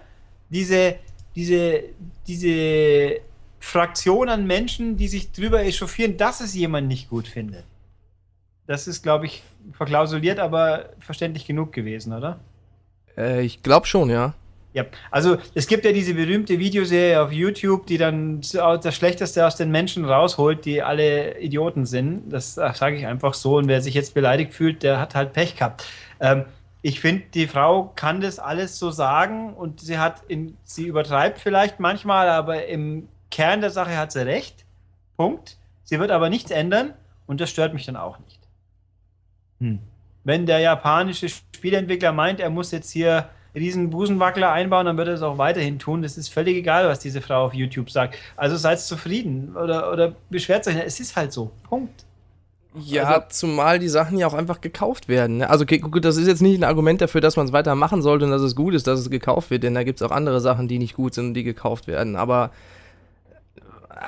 diese, 0.50 0.96
diese, 1.34 1.84
diese 2.26 3.20
Fraktion 3.60 4.28
an 4.28 4.46
Menschen, 4.46 4.96
die 4.96 5.08
sich 5.08 5.32
drüber 5.32 5.64
echauffieren, 5.64 6.16
dass 6.16 6.40
es 6.40 6.54
jemand 6.54 6.88
nicht 6.88 7.08
gut 7.08 7.26
findet. 7.26 7.64
Das 8.66 8.86
ist, 8.86 9.02
glaube 9.02 9.26
ich, 9.26 9.42
verklausuliert, 9.72 10.38
aber 10.38 10.90
verständlich 11.00 11.46
genug 11.46 11.72
gewesen, 11.72 12.12
oder? 12.12 12.38
äh, 13.16 13.42
ich 13.42 13.62
glaube 13.62 13.86
schon, 13.86 14.10
ja. 14.10 14.34
Ja, 14.74 14.86
also 15.10 15.36
es 15.54 15.66
gibt 15.66 15.84
ja 15.84 15.92
diese 15.92 16.14
berühmte 16.14 16.58
Videoserie 16.58 17.22
auf 17.22 17.30
YouTube, 17.30 17.86
die 17.86 17.98
dann 17.98 18.40
das 18.40 18.94
Schlechteste 18.94 19.46
aus 19.46 19.56
den 19.56 19.70
Menschen 19.70 20.06
rausholt, 20.06 20.64
die 20.64 20.82
alle 20.82 21.38
Idioten 21.38 21.84
sind. 21.84 22.30
Das 22.32 22.54
sage 22.54 22.96
ich 22.96 23.06
einfach 23.06 23.34
so. 23.34 23.56
Und 23.56 23.68
wer 23.68 23.82
sich 23.82 23.94
jetzt 23.94 24.14
beleidigt 24.14 24.54
fühlt, 24.54 24.82
der 24.82 24.98
hat 24.98 25.14
halt 25.14 25.34
Pech 25.34 25.56
gehabt. 25.56 25.84
Ähm, 26.20 26.46
ich 26.80 27.00
finde, 27.00 27.24
die 27.34 27.46
Frau 27.46 27.92
kann 27.94 28.20
das 28.20 28.38
alles 28.38 28.78
so 28.78 28.90
sagen 28.90 29.54
und 29.54 29.80
sie 29.80 29.98
hat 29.98 30.22
in, 30.28 30.56
sie 30.64 30.86
übertreibt 30.86 31.38
vielleicht 31.38 31.78
manchmal, 31.78 32.28
aber 32.28 32.66
im 32.66 33.08
Kern 33.30 33.60
der 33.60 33.70
Sache 33.70 33.96
hat 33.96 34.10
sie 34.10 34.26
recht. 34.26 34.64
Punkt. 35.16 35.58
Sie 35.84 36.00
wird 36.00 36.10
aber 36.10 36.30
nichts 36.30 36.50
ändern 36.50 36.94
und 37.26 37.40
das 37.40 37.50
stört 37.50 37.74
mich 37.74 37.86
dann 37.86 37.96
auch 37.96 38.18
nicht. 38.20 38.40
Hm. 39.60 39.80
Wenn 40.24 40.46
der 40.46 40.60
japanische 40.60 41.28
Spieleentwickler 41.28 42.12
meint, 42.12 42.40
er 42.40 42.50
muss 42.50 42.70
jetzt 42.70 42.90
hier 42.90 43.28
riesen 43.54 43.90
Busenwackler 43.90 44.50
einbauen, 44.50 44.86
dann 44.86 44.96
wird 44.96 45.08
er 45.08 45.14
es 45.14 45.22
auch 45.22 45.36
weiterhin 45.38 45.78
tun. 45.78 46.02
Das 46.02 46.16
ist 46.16 46.28
völlig 46.28 46.56
egal, 46.56 46.88
was 46.88 47.00
diese 47.00 47.20
Frau 47.20 47.44
auf 47.44 47.54
YouTube 47.54 47.90
sagt. 47.90 48.16
Also 48.36 48.56
seid 48.56 48.80
zufrieden 48.80 49.54
oder, 49.56 49.92
oder 49.92 50.14
beschwert 50.30 50.66
euch. 50.66 50.74
nicht. 50.74 50.86
Es 50.86 51.00
ist 51.00 51.16
halt 51.16 51.32
so. 51.32 51.50
Punkt. 51.68 52.04
Ja, 52.74 53.02
Also- 53.04 53.26
zumal 53.28 53.78
die 53.78 53.90
Sachen 53.90 54.16
ja 54.16 54.26
auch 54.26 54.32
einfach 54.32 54.62
gekauft 54.62 55.06
werden. 55.08 55.38
ne? 55.38 55.50
Also 55.50 55.64
okay, 55.64 55.78
gut, 55.78 56.04
das 56.06 56.16
ist 56.16 56.26
jetzt 56.26 56.40
nicht 56.40 56.58
ein 56.58 56.64
Argument 56.64 57.02
dafür, 57.02 57.20
dass 57.20 57.36
man 57.36 57.44
es 57.46 57.52
weiter 57.52 57.74
machen 57.74 58.00
sollte 58.00 58.24
und 58.24 58.30
dass 58.30 58.40
es 58.40 58.56
gut 58.56 58.72
ist, 58.74 58.86
dass 58.86 58.98
es 58.98 59.10
gekauft 59.10 59.50
wird, 59.50 59.62
denn 59.64 59.74
da 59.74 59.82
gibt 59.84 60.00
es 60.00 60.06
auch 60.06 60.10
andere 60.12 60.40
Sachen, 60.40 60.68
die 60.68 60.78
nicht 60.78 60.94
gut 60.94 61.12
sind 61.12 61.26
und 61.28 61.34
die 61.34 61.44
gekauft 61.44 61.86
werden. 61.86 62.16
Aber 62.16 62.50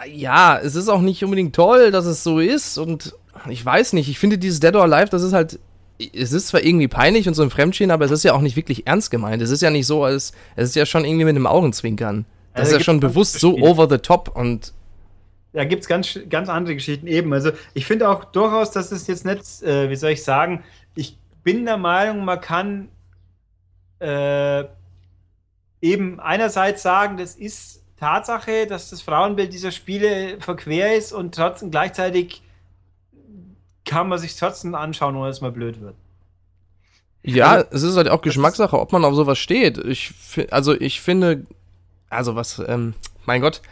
äh, 0.04 0.10
ja, 0.10 0.58
es 0.58 0.74
ist 0.76 0.88
auch 0.88 1.02
nicht 1.02 1.22
unbedingt 1.22 1.54
toll, 1.54 1.90
dass 1.90 2.06
es 2.06 2.24
so 2.24 2.38
ist 2.38 2.78
und 2.78 3.14
ich 3.50 3.64
weiß 3.64 3.92
nicht, 3.92 4.08
ich 4.08 4.18
finde 4.18 4.38
dieses 4.38 4.60
Dead 4.60 4.74
or 4.74 4.84
Alive, 4.84 5.10
das 5.10 5.22
ist 5.22 5.34
halt, 5.34 5.58
es 5.98 6.32
ist 6.32 6.48
zwar 6.48 6.62
irgendwie 6.62 6.88
peinlich 6.88 7.28
und 7.28 7.34
so 7.34 7.42
ein 7.42 7.50
Fremdschämen, 7.50 7.90
aber 7.92 8.04
es 8.04 8.10
ist 8.10 8.24
ja 8.24 8.34
auch 8.34 8.40
nicht 8.40 8.56
wirklich 8.56 8.86
ernst 8.86 9.10
gemeint. 9.10 9.42
Es 9.42 9.50
ist 9.50 9.62
ja 9.62 9.70
nicht 9.70 9.86
so, 9.86 10.04
als, 10.04 10.32
es 10.56 10.70
ist 10.70 10.76
ja 10.76 10.86
schon 10.86 11.04
irgendwie 11.04 11.24
mit 11.24 11.36
einem 11.36 11.46
Augenzwinkern. 11.46 12.26
Das 12.54 12.62
Also 12.64 12.76
ist 12.76 12.80
ja 12.80 12.84
schon 12.84 13.00
bewusst 13.00 13.38
so 13.40 13.60
over 13.60 13.88
the 13.88 13.98
top 13.98 14.28
und 14.34 14.74
Da 15.52 15.64
gibt 15.64 15.82
es 15.82 15.88
ganz, 15.88 16.18
ganz 16.28 16.48
andere 16.48 16.74
Geschichten 16.74 17.06
eben. 17.06 17.32
Also 17.32 17.52
ich 17.74 17.86
finde 17.86 18.08
auch 18.08 18.24
durchaus, 18.24 18.72
dass 18.72 18.92
es 18.92 19.06
jetzt 19.06 19.24
nicht, 19.24 19.62
äh, 19.62 19.88
wie 19.90 19.96
soll 19.96 20.10
ich 20.10 20.24
sagen, 20.24 20.64
ich 20.96 21.18
bin 21.44 21.64
der 21.64 21.76
Meinung, 21.76 22.24
man 22.24 22.40
kann 22.40 22.88
äh, 24.00 24.64
eben 25.82 26.20
einerseits 26.20 26.82
sagen, 26.82 27.16
das 27.18 27.36
ist 27.36 27.82
Tatsache, 27.98 28.66
dass 28.66 28.90
das 28.90 29.02
Frauenbild 29.02 29.52
dieser 29.52 29.70
Spiele 29.72 30.38
verquer 30.40 30.96
ist 30.96 31.12
und 31.12 31.34
trotzdem 31.34 31.70
gleichzeitig 31.70 32.42
kann 33.84 34.08
man 34.08 34.18
sich 34.18 34.36
trotzdem 34.36 34.74
anschauen, 34.74 35.16
ohne 35.16 35.28
dass 35.28 35.40
man 35.40 35.52
blöd 35.52 35.80
wird. 35.80 35.94
Ja, 37.22 37.52
Also, 37.52 37.66
es 37.70 37.82
ist 37.82 37.96
halt 37.96 38.08
auch 38.08 38.22
Geschmackssache, 38.22 38.78
ob 38.78 38.92
man 38.92 39.04
auf 39.04 39.14
sowas 39.14 39.38
steht. 39.38 39.78
Ich, 39.78 40.10
fi- 40.10 40.48
also 40.50 40.74
ich 40.78 41.00
finde, 41.00 41.46
also 42.10 42.34
was, 42.36 42.62
ähm, 42.66 42.94
mein 43.24 43.40
Gott, 43.40 43.62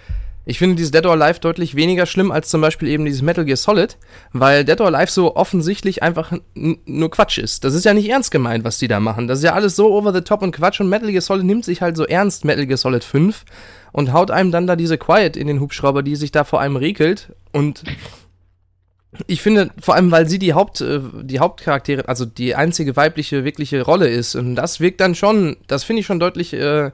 ich 0.45 0.59
finde 0.59 0.75
dieses 0.77 0.91
Dead 0.91 1.05
or 1.07 1.13
Alive 1.13 1.39
deutlich 1.39 1.77
weniger 1.77 2.05
schlimm 2.07 2.33
als 2.33 2.49
zum 2.49 2.61
Beispiel 2.63 2.89
eben 2.89 3.05
dieses 3.05 3.23
Metal 3.23 3.45
Gear 3.45 3.57
Solid, 3.59 3.97
weil 4.33 4.65
Dead 4.65 4.81
or 4.81 4.87
Alive 4.89 5.11
so 5.13 5.37
offensichtlich 5.37 6.03
einfach 6.03 6.33
nur 6.55 7.11
Quatsch 7.11 7.39
ist. 7.39 7.63
Das 7.63 7.75
ist 7.75 7.85
ja 7.85 7.95
nicht 7.95 8.09
ernst 8.09 8.31
gemeint, 8.31 8.65
was 8.65 8.79
die 8.79 8.89
da 8.89 8.99
machen. 9.01 9.29
Das 9.29 9.39
ist 9.39 9.45
ja 9.45 9.53
alles 9.53 9.77
so 9.77 9.93
over 9.95 10.13
the 10.13 10.23
top 10.23 10.43
und 10.43 10.51
Quatsch 10.53 10.81
und 10.81 10.89
Metal 10.89 11.11
Gear 11.13 11.21
Solid 11.23 11.45
nimmt 11.45 11.65
sich 11.65 11.81
halt 11.83 11.97
so 11.97 12.05
ernst, 12.07 12.45
Metal 12.45 12.67
Gear 12.67 12.79
Solid 12.79 13.05
5, 13.05 13.45
und 13.93 14.13
haut 14.13 14.31
einem 14.31 14.51
dann 14.51 14.67
da 14.67 14.75
diese 14.77 14.97
Quiet 14.99 15.37
in 15.37 15.47
den 15.47 15.61
Hubschrauber, 15.61 16.03
die 16.03 16.17
sich 16.17 16.33
da 16.33 16.43
vor 16.45 16.61
einem 16.61 16.77
regelt 16.77 17.33
und 17.53 17.85
ich 19.27 19.43
finde, 19.43 19.71
vor 19.81 19.95
allem, 19.95 20.11
weil 20.11 20.29
sie 20.29 20.39
die 20.39 20.55
Haupt, 20.55 20.81
äh, 20.81 21.01
die 21.23 21.39
Hauptcharaktere, 21.39 22.09
also 22.09 22.25
die 22.25 22.55
einzige 22.55 22.97
weibliche 22.97 23.45
wirkliche 23.45 23.83
Rolle 23.83 24.09
ist. 24.09 24.35
Und 24.35 24.57
das 24.57 24.81
wirkt 24.81 25.01
dann 25.01 25.15
schon, 25.15 25.57
das 25.67 25.85
finde 25.85 26.01
ich 26.01 26.07
schon 26.07 26.19
deutlich 26.21 26.55
äh, 26.55 26.91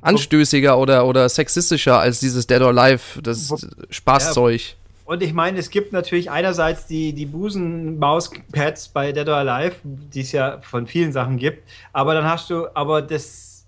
anstößiger 0.00 0.78
oder, 0.78 1.06
oder 1.06 1.28
sexistischer 1.28 1.98
als 1.98 2.20
dieses 2.20 2.46
Dead 2.46 2.60
or 2.60 2.68
Alive, 2.68 3.20
das 3.22 3.54
Spaßzeug. 3.90 4.76
Und 5.04 5.22
ich 5.22 5.32
meine, 5.32 5.58
es 5.58 5.70
gibt 5.70 5.92
natürlich 5.92 6.30
einerseits 6.30 6.86
die, 6.86 7.14
die 7.14 7.24
Busen-Mauspads 7.24 8.88
bei 8.88 9.12
Dead 9.12 9.26
or 9.28 9.36
Alive, 9.36 9.76
die 9.82 10.20
es 10.20 10.32
ja 10.32 10.60
von 10.60 10.86
vielen 10.86 11.12
Sachen 11.12 11.38
gibt, 11.38 11.66
aber 11.92 12.14
dann 12.14 12.24
hast 12.24 12.50
du, 12.50 12.66
aber 12.74 13.00
das 13.00 13.64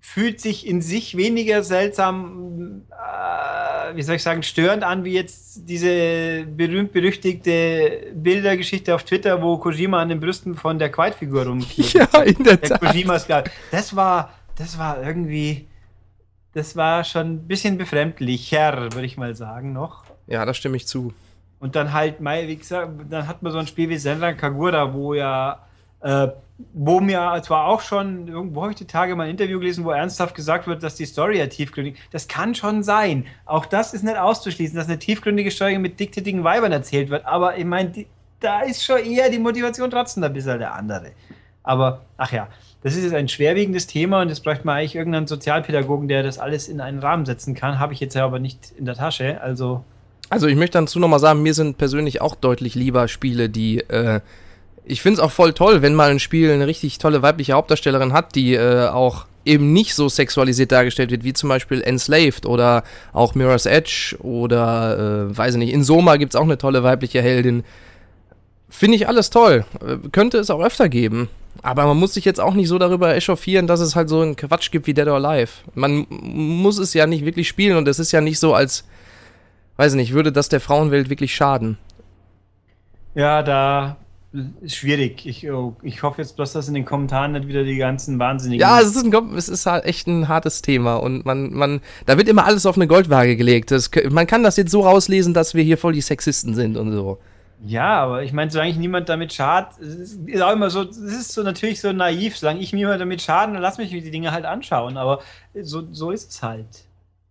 fühlt 0.00 0.40
sich 0.40 0.66
in 0.66 0.82
sich 0.82 1.16
weniger 1.16 1.62
seltsam, 1.62 2.82
äh, 2.90 3.53
wie 3.94 4.02
soll 4.02 4.16
ich 4.16 4.22
sagen, 4.22 4.42
störend 4.42 4.82
an, 4.84 5.04
wie 5.04 5.12
jetzt 5.12 5.68
diese 5.68 6.44
berühmt-berüchtigte 6.46 8.12
Bildergeschichte 8.14 8.94
auf 8.94 9.04
Twitter, 9.04 9.40
wo 9.42 9.58
Kojima 9.58 10.00
an 10.00 10.08
den 10.08 10.20
Brüsten 10.20 10.54
von 10.54 10.78
der 10.78 10.90
Quiet-Figur 10.90 11.46
rumklebt. 11.46 11.94
Ja, 11.94 12.22
in 12.22 12.42
der 12.42 12.56
Der 12.56 12.70
Tat. 12.70 12.80
Kojima-Skat. 12.80 13.50
Das 13.70 13.94
war, 13.94 14.32
das 14.56 14.78
war 14.78 15.02
irgendwie, 15.02 15.66
das 16.52 16.76
war 16.76 17.04
schon 17.04 17.34
ein 17.34 17.46
bisschen 17.46 17.78
befremdlicher, 17.78 18.92
würde 18.92 19.04
ich 19.06 19.16
mal 19.16 19.34
sagen, 19.34 19.72
noch. 19.72 20.04
Ja, 20.26 20.44
da 20.44 20.54
stimme 20.54 20.76
ich 20.76 20.86
zu. 20.86 21.12
Und 21.60 21.76
dann 21.76 21.92
halt, 21.92 22.16
wie 22.20 22.56
gesagt, 22.56 22.90
dann 23.10 23.26
hat 23.26 23.42
man 23.42 23.52
so 23.52 23.58
ein 23.58 23.66
Spiel 23.66 23.88
wie 23.88 23.96
Senran 23.96 24.36
Kagura, 24.36 24.92
wo 24.92 25.14
ja, 25.14 25.64
äh, 26.00 26.28
wo 26.72 27.00
mir 27.00 27.40
zwar 27.44 27.66
auch 27.66 27.80
schon, 27.80 28.28
irgendwo 28.28 28.62
habe 28.62 28.72
ich 28.72 28.78
die 28.78 28.86
Tage 28.86 29.16
mal 29.16 29.24
ein 29.24 29.30
Interview 29.30 29.58
gelesen, 29.58 29.84
wo 29.84 29.90
ernsthaft 29.90 30.34
gesagt 30.34 30.66
wird, 30.66 30.82
dass 30.82 30.94
die 30.94 31.06
Story 31.06 31.38
ja 31.38 31.46
tiefgründig, 31.46 31.96
das 32.12 32.28
kann 32.28 32.54
schon 32.54 32.82
sein. 32.82 33.26
Auch 33.44 33.66
das 33.66 33.92
ist 33.92 34.04
nicht 34.04 34.16
auszuschließen, 34.16 34.76
dass 34.76 34.86
eine 34.86 34.98
tiefgründige 34.98 35.50
Story 35.50 35.78
mit 35.78 35.98
dicktätigen 35.98 36.44
Weibern 36.44 36.70
erzählt 36.70 37.10
wird, 37.10 37.26
aber 37.26 37.58
ich 37.58 37.64
meine, 37.64 38.06
da 38.40 38.60
ist 38.60 38.84
schon 38.84 38.98
eher 38.98 39.30
die 39.30 39.38
Motivation 39.38 39.90
trotzdem 39.90 40.22
ein 40.22 40.32
bisschen 40.32 40.58
der 40.58 40.74
andere. 40.74 41.12
Aber, 41.64 42.02
ach 42.18 42.30
ja, 42.30 42.48
das 42.82 42.94
ist 42.94 43.04
jetzt 43.04 43.14
ein 43.14 43.28
schwerwiegendes 43.28 43.86
Thema 43.86 44.20
und 44.20 44.30
es 44.30 44.40
bräuchte 44.40 44.66
man 44.66 44.76
eigentlich 44.76 44.94
irgendeinen 44.94 45.26
Sozialpädagogen, 45.26 46.08
der 46.08 46.22
das 46.22 46.38
alles 46.38 46.68
in 46.68 46.80
einen 46.82 46.98
Rahmen 46.98 47.24
setzen 47.24 47.54
kann. 47.54 47.78
Habe 47.78 47.94
ich 47.94 48.00
jetzt 48.00 48.14
ja 48.14 48.24
aber 48.24 48.38
nicht 48.38 48.72
in 48.76 48.84
der 48.84 48.94
Tasche. 48.94 49.40
Also 49.40 49.82
Also 50.28 50.46
ich 50.46 50.56
möchte 50.56 50.78
dazu 50.78 51.00
nochmal 51.00 51.20
sagen, 51.20 51.42
mir 51.42 51.54
sind 51.54 51.78
persönlich 51.78 52.20
auch 52.20 52.34
deutlich 52.34 52.74
lieber 52.74 53.08
Spiele, 53.08 53.48
die, 53.48 53.80
äh, 53.80 54.20
ich 54.84 55.02
finde 55.02 55.20
es 55.20 55.24
auch 55.24 55.30
voll 55.30 55.52
toll, 55.52 55.82
wenn 55.82 55.94
mal 55.94 56.10
ein 56.10 56.18
Spiel 56.18 56.50
eine 56.50 56.66
richtig 56.66 56.98
tolle 56.98 57.22
weibliche 57.22 57.54
Hauptdarstellerin 57.54 58.12
hat, 58.12 58.34
die 58.34 58.54
äh, 58.54 58.88
auch 58.88 59.26
eben 59.44 59.72
nicht 59.72 59.94
so 59.94 60.08
sexualisiert 60.08 60.72
dargestellt 60.72 61.10
wird, 61.10 61.24
wie 61.24 61.32
zum 61.32 61.48
Beispiel 61.48 61.82
Enslaved 61.82 62.46
oder 62.46 62.82
auch 63.12 63.34
Mirror's 63.34 63.66
Edge 63.66 64.16
oder, 64.20 65.28
äh, 65.30 65.36
weiß 65.36 65.54
ich 65.54 65.58
nicht, 65.58 65.72
in 65.72 65.84
Soma 65.84 66.16
gibt 66.16 66.34
es 66.34 66.40
auch 66.40 66.44
eine 66.44 66.58
tolle 66.58 66.82
weibliche 66.82 67.20
Heldin. 67.20 67.64
Finde 68.68 68.96
ich 68.96 69.06
alles 69.06 69.30
toll. 69.30 69.64
Äh, 69.80 70.08
könnte 70.10 70.38
es 70.38 70.50
auch 70.50 70.60
öfter 70.60 70.88
geben. 70.88 71.28
Aber 71.62 71.86
man 71.86 71.96
muss 71.96 72.14
sich 72.14 72.24
jetzt 72.24 72.40
auch 72.40 72.54
nicht 72.54 72.68
so 72.68 72.78
darüber 72.78 73.14
echauffieren, 73.14 73.66
dass 73.66 73.80
es 73.80 73.94
halt 73.94 74.08
so 74.08 74.20
einen 74.20 74.36
Quatsch 74.36 74.70
gibt 74.70 74.86
wie 74.86 74.94
Dead 74.94 75.06
or 75.06 75.24
Alive. 75.24 75.52
Man 75.74 76.06
muss 76.10 76.78
es 76.78 76.92
ja 76.94 77.06
nicht 77.06 77.24
wirklich 77.24 77.48
spielen 77.48 77.76
und 77.76 77.86
es 77.86 77.98
ist 77.98 78.12
ja 78.12 78.20
nicht 78.20 78.40
so, 78.40 78.54
als, 78.54 78.84
weiß 79.76 79.92
ich 79.92 79.96
nicht, 79.96 80.12
würde 80.12 80.32
das 80.32 80.48
der 80.48 80.60
Frauenwelt 80.60 81.10
wirklich 81.10 81.34
schaden. 81.34 81.78
Ja, 83.14 83.42
da 83.44 83.96
schwierig. 84.66 85.26
Ich, 85.26 85.50
oh, 85.50 85.76
ich 85.82 86.02
hoffe 86.02 86.20
jetzt 86.20 86.36
bloß, 86.36 86.52
dass 86.52 86.68
in 86.68 86.74
den 86.74 86.84
Kommentaren 86.84 87.32
nicht 87.32 87.46
wieder 87.46 87.64
die 87.64 87.76
ganzen 87.76 88.18
Wahnsinnigen. 88.18 88.60
Ja, 88.60 88.80
es 88.80 88.96
ist, 88.96 89.04
ein, 89.04 89.34
es 89.36 89.48
ist 89.48 89.66
halt 89.66 89.84
echt 89.84 90.06
ein 90.06 90.28
hartes 90.28 90.62
Thema 90.62 90.96
und 90.96 91.24
man, 91.24 91.52
man, 91.52 91.80
da 92.06 92.18
wird 92.18 92.28
immer 92.28 92.44
alles 92.44 92.66
auf 92.66 92.76
eine 92.76 92.86
Goldwaage 92.86 93.36
gelegt. 93.36 93.70
Das, 93.70 93.90
man 94.10 94.26
kann 94.26 94.42
das 94.42 94.56
jetzt 94.56 94.70
so 94.70 94.80
rauslesen, 94.80 95.34
dass 95.34 95.54
wir 95.54 95.62
hier 95.62 95.78
voll 95.78 95.92
die 95.92 96.00
Sexisten 96.00 96.54
sind 96.54 96.76
und 96.76 96.92
so. 96.92 97.18
Ja, 97.66 98.02
aber 98.02 98.22
ich 98.22 98.32
meine, 98.32 98.50
solange 98.50 98.70
ich 98.70 98.76
niemand 98.76 99.08
damit 99.08 99.32
schadet, 99.32 99.78
ist 99.78 100.42
auch 100.42 100.52
immer 100.52 100.68
so, 100.68 100.82
es 100.82 100.98
ist 100.98 101.32
so 101.32 101.42
natürlich 101.42 101.80
so 101.80 101.92
naiv, 101.92 102.36
solange 102.36 102.60
ich 102.60 102.72
niemand 102.72 103.00
damit 103.00 103.22
schaden, 103.22 103.54
dann 103.54 103.62
lass 103.62 103.78
mich 103.78 103.90
die 103.90 104.10
Dinge 104.10 104.32
halt 104.32 104.44
anschauen, 104.44 104.96
aber 104.96 105.20
so, 105.62 105.82
so 105.92 106.10
ist 106.10 106.30
es 106.30 106.42
halt. 106.42 106.66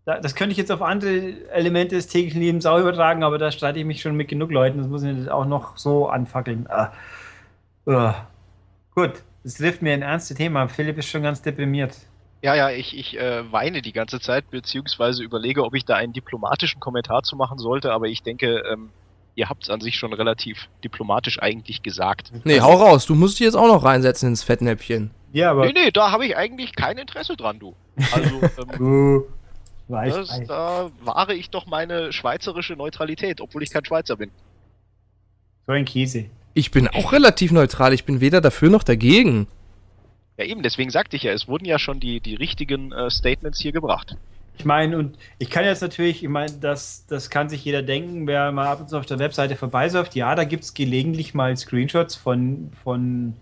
Das 0.05 0.35
könnte 0.35 0.51
ich 0.51 0.57
jetzt 0.57 0.71
auf 0.71 0.81
andere 0.81 1.49
Elemente 1.51 1.95
des 1.95 2.07
täglichen 2.07 2.41
Lebens 2.41 2.65
auch 2.65 2.77
übertragen, 2.77 3.23
aber 3.23 3.37
da 3.37 3.51
streite 3.51 3.79
ich 3.79 3.85
mich 3.85 4.01
schon 4.01 4.15
mit 4.15 4.27
genug 4.27 4.51
Leuten, 4.51 4.79
das 4.79 4.87
muss 4.87 5.03
ich 5.03 5.29
auch 5.29 5.45
noch 5.45 5.77
so 5.77 6.09
anfackeln. 6.09 6.67
Ah. 6.69 6.91
Uh. 7.85 8.13
Gut, 8.95 9.23
das 9.43 9.55
trifft 9.55 9.81
mir 9.81 9.93
ein 9.93 10.01
ernstes 10.01 10.37
Thema. 10.37 10.67
Philipp 10.67 10.97
ist 10.97 11.09
schon 11.09 11.23
ganz 11.23 11.41
deprimiert. 11.41 11.95
Ja, 12.41 12.55
ja, 12.55 12.69
ich, 12.69 12.97
ich 12.97 13.17
äh, 13.17 13.49
weine 13.51 13.81
die 13.81 13.93
ganze 13.93 14.19
Zeit, 14.19 14.51
beziehungsweise 14.51 15.23
überlege, 15.23 15.63
ob 15.63 15.73
ich 15.73 15.85
da 15.85 15.95
einen 15.95 16.11
diplomatischen 16.11 16.81
Kommentar 16.81 17.23
zu 17.23 17.37
machen 17.37 17.57
sollte, 17.57 17.93
aber 17.93 18.07
ich 18.07 18.21
denke, 18.21 18.61
ähm, 18.69 18.89
ihr 19.35 19.47
habt 19.47 19.63
es 19.63 19.69
an 19.69 19.79
sich 19.79 19.97
schon 19.97 20.11
relativ 20.11 20.67
diplomatisch 20.83 21.41
eigentlich 21.41 21.81
gesagt. 21.81 22.33
Nee, 22.43 22.59
hau 22.59 22.73
raus, 22.73 23.05
du 23.05 23.15
musst 23.15 23.39
dich 23.39 23.45
jetzt 23.45 23.55
auch 23.55 23.67
noch 23.67 23.85
reinsetzen 23.85 24.29
ins 24.29 24.43
Fettnäpfchen. 24.43 25.11
Ja, 25.31 25.51
aber. 25.51 25.65
Nee, 25.65 25.73
nee, 25.73 25.91
da 25.91 26.11
habe 26.11 26.25
ich 26.25 26.35
eigentlich 26.35 26.75
kein 26.75 26.97
Interesse 26.97 27.37
dran, 27.37 27.59
du. 27.59 27.75
Also, 28.11 28.41
ähm, 28.79 29.23
Weiß, 29.87 30.15
das, 30.15 30.39
weiß. 30.39 30.47
da 30.47 30.91
wahre 31.03 31.33
ich 31.33 31.49
doch 31.49 31.65
meine 31.65 32.13
schweizerische 32.13 32.73
Neutralität, 32.73 33.41
obwohl 33.41 33.63
ich 33.63 33.71
kein 33.71 33.85
Schweizer 33.85 34.15
bin. 34.15 34.31
So 35.65 35.73
ein 35.73 35.85
Käse. 35.85 36.25
Ich 36.53 36.71
bin 36.71 36.87
auch 36.87 37.11
relativ 37.11 37.51
neutral, 37.51 37.93
ich 37.93 38.05
bin 38.05 38.21
weder 38.21 38.41
dafür 38.41 38.69
noch 38.69 38.83
dagegen. 38.83 39.47
Ja, 40.37 40.45
eben, 40.45 40.63
deswegen 40.63 40.89
sagte 40.89 41.15
ich 41.15 41.23
ja, 41.23 41.31
es 41.31 41.47
wurden 41.47 41.65
ja 41.65 41.79
schon 41.79 41.99
die, 41.99 42.19
die 42.19 42.35
richtigen 42.35 42.91
äh, 42.91 43.09
Statements 43.09 43.59
hier 43.59 43.71
gebracht. 43.71 44.17
Ich 44.57 44.65
meine, 44.65 44.97
und 44.97 45.17
ich 45.39 45.49
kann 45.49 45.65
jetzt 45.65 45.81
natürlich, 45.81 46.23
ich 46.23 46.29
meine, 46.29 46.51
das, 46.53 47.05
das 47.07 47.29
kann 47.29 47.49
sich 47.49 47.65
jeder 47.65 47.81
denken, 47.81 48.27
wer 48.27 48.51
mal 48.51 48.67
ab 48.67 48.81
und 48.81 48.89
zu 48.89 48.97
auf 48.97 49.05
der 49.05 49.19
Webseite 49.19 49.55
vorbeisurft. 49.55 50.15
Ja, 50.15 50.35
da 50.35 50.43
gibt 50.43 50.63
es 50.63 50.73
gelegentlich 50.73 51.33
mal 51.33 51.55
Screenshots 51.57 52.15
von, 52.15 52.71
von 52.83 53.33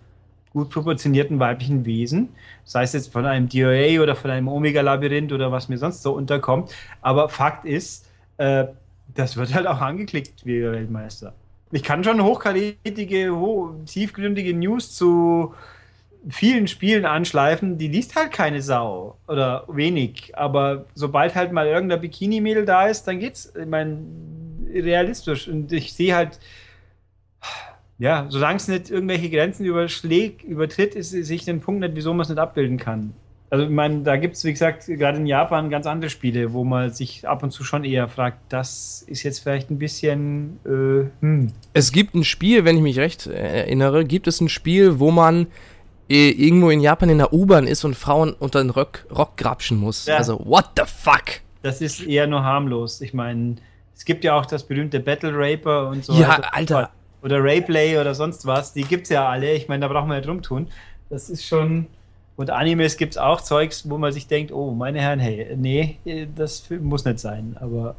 gut 0.52 0.70
proportionierten 0.70 1.40
weiblichen 1.40 1.86
Wesen. 1.86 2.30
Sei 2.64 2.84
es 2.84 2.94
jetzt 2.94 3.12
von 3.12 3.26
einem 3.26 3.50
DOA 3.50 4.02
oder 4.02 4.16
von 4.16 4.32
einem 4.32 4.48
Omega-Labyrinth 4.48 5.32
oder 5.32 5.52
was 5.52 5.70
mir 5.70 5.78
sonst 5.78 6.04
so 6.04 6.14
unterkommt. 6.14 6.72
Aber 7.02 7.30
Fakt 7.30 7.66
ist, 7.66 8.08
äh, 8.38 8.66
das 9.14 9.38
wird 9.38 9.54
halt 9.54 9.68
auch 9.68 9.82
angeklickt, 9.82 10.46
wie 10.46 10.62
Weltmeister. 10.62 11.34
Ich 11.72 11.84
kann 11.84 12.04
schon 12.04 12.22
hochkarätige, 12.22 13.32
ho 13.32 13.76
tiefgründige 13.86 14.54
News 14.54 14.94
zu 14.94 15.54
vielen 16.30 16.68
Spielen 16.68 17.06
anschleifen, 17.06 17.78
die 17.78 17.88
liest 17.88 18.16
halt 18.16 18.32
keine 18.32 18.62
Sau 18.62 19.18
oder 19.28 19.66
wenig. 19.68 20.38
Aber 20.38 20.86
sobald 20.94 21.34
halt 21.36 21.52
mal 21.52 21.68
irgendein 21.68 22.02
Bikini-Mädel 22.02 22.66
da 22.66 22.88
ist, 22.88 23.08
dann 23.08 23.20
geht's, 23.20 23.54
ich 23.60 23.66
meine, 23.66 24.00
realistisch. 24.72 25.48
Und 25.48 25.72
ich 25.72 25.94
sehe 25.94 26.16
halt, 26.16 26.40
ja, 28.02 28.26
solange 28.30 28.58
es 28.58 28.68
nicht 28.68 28.90
irgendwelche 28.90 29.30
Grenzen 29.30 29.64
überschlägt, 29.64 30.44
übertritt, 30.44 30.96
ist, 30.96 31.12
sehe 31.12 31.36
ich 31.36 31.46
den 31.46 31.62
Punkt 31.62 31.82
nicht, 31.82 31.94
wieso 31.94 32.12
man 32.16 32.22
es 32.22 32.30
nicht 32.30 32.40
abbilden 32.40 32.78
kann. 32.78 33.14
Also, 33.52 33.66
ich 33.66 33.70
meine, 33.70 34.02
da 34.02 34.18
gibt 34.18 34.36
es, 34.36 34.44
wie 34.44 34.52
gesagt, 34.52 34.88
gerade 34.88 35.20
in 35.20 35.28
Japan 35.28 35.70
ganz 35.70 35.86
andere 35.86 36.10
Spiele, 36.10 36.52
wo 36.52 36.64
man 36.64 36.92
sich 36.92 37.28
ab 37.28 37.44
und 37.44 37.52
zu 37.52 37.64
schon 37.64 37.84
eher 37.84 38.08
fragt, 38.08 38.40
das 38.50 39.04
ist 39.06 39.22
jetzt 39.22 39.40
vielleicht 39.40 39.70
ein 39.70 39.78
bisschen, 39.78 40.58
äh, 40.66 41.12
hm. 41.22 41.52
Es 41.74 41.92
gibt 41.92 42.16
ein 42.16 42.24
Spiel, 42.24 42.66
wenn 42.66 42.76
ich 42.76 42.82
mich 42.82 42.98
recht 42.98 43.28
erinnere, 43.28 44.04
gibt 44.04 44.26
es 44.26 44.42
ein 44.42 44.50
Spiel, 44.50 45.00
wo 45.00 45.12
man 45.12 45.46
äh, 46.10 46.32
irgendwo 46.32 46.72
in 46.72 46.80
Japan 46.80 47.10
in 47.10 47.20
der 47.20 47.32
U-Bahn 47.32 47.68
ist 47.68 47.84
und 47.84 47.96
Frauen 47.96 48.34
unter 48.34 48.64
den 48.64 48.72
Rock, 48.72 49.06
Rock 49.16 49.38
grapschen 49.38 49.78
muss. 49.78 50.08
Ja. 50.08 50.18
Also, 50.18 50.44
what 50.44 50.72
the 50.76 50.86
fuck? 50.88 51.42
Das 51.62 51.82
ist 51.82 52.02
eher 52.02 52.26
nur 52.26 52.44
harmlos. 52.44 53.02
Ich 53.02 53.14
meine, 53.14 53.58
es 53.96 54.06
gibt 54.06 54.24
ja 54.24 54.34
auch 54.34 54.48
das 54.48 54.64
berühmte 54.64 55.00
Battle 55.00 55.34
Raper 55.36 55.90
und 55.90 56.04
so. 56.04 56.14
Ja. 56.14 56.40
Alter. 56.52 56.90
Oder 57.22 57.44
Rayplay 57.44 58.00
oder 58.00 58.16
sonst 58.16 58.46
was. 58.46 58.74
Die 58.74 58.84
gibt's 58.84 59.10
ja 59.10 59.30
alle. 59.30 59.54
Ich 59.54 59.68
meine, 59.68 59.82
da 59.82 59.88
brauchen 59.88 60.10
wir 60.10 60.16
ja 60.16 60.22
drum 60.22 60.42
tun. 60.42 60.68
Das 61.10 61.30
ist 61.30 61.46
schon. 61.46 61.88
Und 62.36 62.50
Animes 62.50 62.98
gibt's 62.98 63.18
auch 63.18 63.42
Zeugs, 63.42 63.90
wo 63.90 63.98
man 63.98 64.12
sich 64.12 64.28
denkt, 64.28 64.52
oh, 64.52 64.72
meine 64.72 65.00
Herren, 65.00 65.20
hey, 65.20 65.56
nee, 65.56 65.98
das 66.36 66.70
muss 66.70 67.06
nicht 67.06 67.20
sein. 67.20 67.58
Aber. 67.60 67.96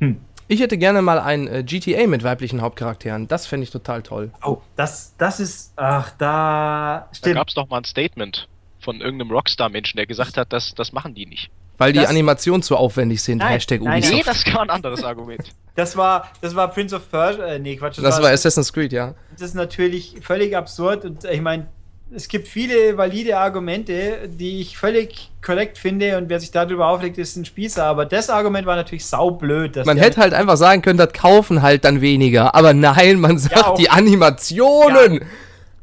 Hm. 0.00 0.20
Ich 0.46 0.60
hätte 0.60 0.76
gerne 0.76 1.00
mal 1.00 1.18
ein 1.18 1.48
äh, 1.48 1.62
GTA 1.62 2.06
mit 2.06 2.22
weiblichen 2.22 2.60
Hauptcharakteren. 2.60 3.28
Das 3.28 3.46
fände 3.46 3.64
ich 3.64 3.70
total 3.70 4.02
toll. 4.02 4.30
Oh, 4.42 4.58
das, 4.76 5.14
das 5.16 5.40
ist. 5.40 5.72
Ach, 5.76 6.10
da. 6.18 7.06
Da 7.08 7.14
Stimmt. 7.14 7.36
gab 7.36 7.48
es 7.48 7.54
doch 7.54 7.68
mal 7.70 7.78
ein 7.78 7.84
Statement 7.84 8.46
von 8.80 9.00
irgendeinem 9.00 9.30
Rockstar-Menschen, 9.30 9.96
der 9.96 10.06
gesagt 10.06 10.36
hat, 10.36 10.52
dass 10.52 10.74
das 10.74 10.92
machen 10.92 11.14
die 11.14 11.24
nicht. 11.24 11.50
Weil 11.78 11.92
die 11.92 11.98
Das- 12.00 12.08
Animationen 12.08 12.62
zu 12.62 12.76
aufwendig 12.76 13.22
sind. 13.22 13.38
Nein, 13.38 13.48
Hashtag 13.52 13.82
nein, 13.82 13.98
Ubisoft. 13.98 14.14
Nee, 14.14 14.22
das 14.24 14.54
war 14.54 14.62
ein 14.62 14.70
anderes 14.70 15.02
Argument. 15.02 15.42
Das 15.74 15.96
war, 15.96 16.30
das 16.40 16.54
war 16.54 16.68
Prince 16.68 16.94
of 16.94 17.10
Persia. 17.10 17.44
Äh, 17.46 17.58
nee, 17.58 17.76
Quatsch. 17.76 17.98
Das 18.00 18.22
war 18.22 18.30
Assassin's 18.30 18.72
Creed, 18.72 18.92
ja. 18.92 19.14
Das 19.32 19.48
ist 19.48 19.54
natürlich 19.54 20.16
völlig 20.22 20.56
absurd 20.56 21.04
und 21.04 21.24
ich 21.24 21.40
meine, 21.40 21.66
es 22.14 22.28
gibt 22.28 22.46
viele 22.46 22.96
valide 22.96 23.36
Argumente, 23.38 24.28
die 24.28 24.60
ich 24.60 24.78
völlig 24.78 25.32
korrekt 25.44 25.78
finde 25.78 26.16
und 26.16 26.28
wer 26.28 26.38
sich 26.38 26.52
darüber 26.52 26.86
aufregt, 26.86 27.18
ist 27.18 27.34
ein 27.36 27.44
Spießer. 27.44 27.82
Aber 27.84 28.06
das 28.06 28.30
Argument 28.30 28.66
war 28.66 28.76
natürlich 28.76 29.04
saublöd. 29.06 29.74
dass 29.74 29.84
Man 29.86 29.96
hätte 29.96 30.20
halt 30.20 30.32
einfach 30.32 30.56
sagen 30.56 30.80
können, 30.82 30.98
das 30.98 31.12
kaufen 31.12 31.60
halt 31.62 31.84
dann 31.84 32.00
weniger. 32.00 32.54
Aber 32.54 32.72
nein, 32.72 33.18
man 33.18 33.38
sagt, 33.38 33.64
auch. 33.64 33.74
die 33.74 33.90
Animationen. 33.90 35.24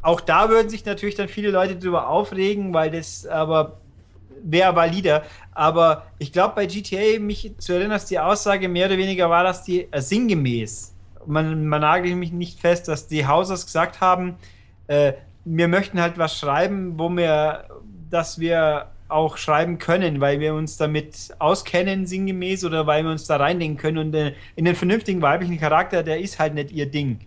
Auch 0.01 0.21
da 0.21 0.49
würden 0.49 0.69
sich 0.69 0.85
natürlich 0.85 1.15
dann 1.15 1.27
viele 1.27 1.51
Leute 1.51 1.75
darüber 1.75 2.07
aufregen, 2.07 2.73
weil 2.73 2.91
das 2.91 3.25
aber 3.27 3.80
wäre 4.43 4.75
valider. 4.75 5.23
Aber 5.53 6.05
ich 6.19 6.31
glaube, 6.31 6.55
bei 6.55 6.65
GTA, 6.65 7.19
mich 7.19 7.53
zu 7.57 7.73
erinnern, 7.73 7.91
dass 7.91 8.05
die 8.05 8.19
Aussage 8.19 8.69
mehr 8.69 8.87
oder 8.87 8.97
weniger 8.97 9.29
war, 9.29 9.43
dass 9.43 9.63
die 9.63 9.91
äh, 9.91 10.01
sinngemäß, 10.01 10.93
man, 11.25 11.67
man 11.67 11.81
nagelt 11.81 12.15
mich 12.15 12.31
nicht 12.31 12.59
fest, 12.59 12.87
dass 12.87 13.07
die 13.07 13.27
Hausers 13.27 13.65
gesagt 13.65 14.01
haben, 14.01 14.35
äh, 14.87 15.13
wir 15.45 15.67
möchten 15.67 15.99
halt 16.01 16.17
was 16.17 16.37
schreiben, 16.37 16.97
wo 16.97 17.09
wir, 17.09 17.65
dass 18.09 18.39
wir 18.39 18.87
auch 19.07 19.37
schreiben 19.37 19.77
können, 19.77 20.21
weil 20.21 20.39
wir 20.39 20.53
uns 20.53 20.77
damit 20.77 21.35
auskennen, 21.39 22.05
sinngemäß, 22.05 22.63
oder 22.63 22.87
weil 22.87 23.03
wir 23.03 23.11
uns 23.11 23.27
da 23.27 23.37
reindenken 23.37 23.77
können. 23.77 23.97
Und 23.97 24.15
äh, 24.15 24.33
in 24.55 24.65
den 24.65 24.75
vernünftigen 24.75 25.21
weiblichen 25.21 25.59
Charakter, 25.59 26.03
der 26.03 26.19
ist 26.19 26.39
halt 26.39 26.53
nicht 26.53 26.71
ihr 26.71 26.85
Ding. 26.85 27.19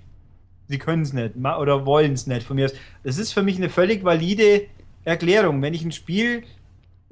Sie 0.68 0.78
können 0.78 1.02
es 1.02 1.12
nicht 1.12 1.36
oder 1.36 1.84
wollen 1.84 2.14
es 2.14 2.26
nicht 2.26 2.46
von 2.46 2.56
mir 2.56 2.66
aus. 2.66 2.74
Das 3.02 3.18
ist 3.18 3.32
für 3.32 3.42
mich 3.42 3.56
eine 3.56 3.68
völlig 3.68 4.02
valide 4.02 4.62
Erklärung. 5.04 5.60
Wenn 5.60 5.74
ich 5.74 5.84
ein 5.84 5.92
Spiel 5.92 6.44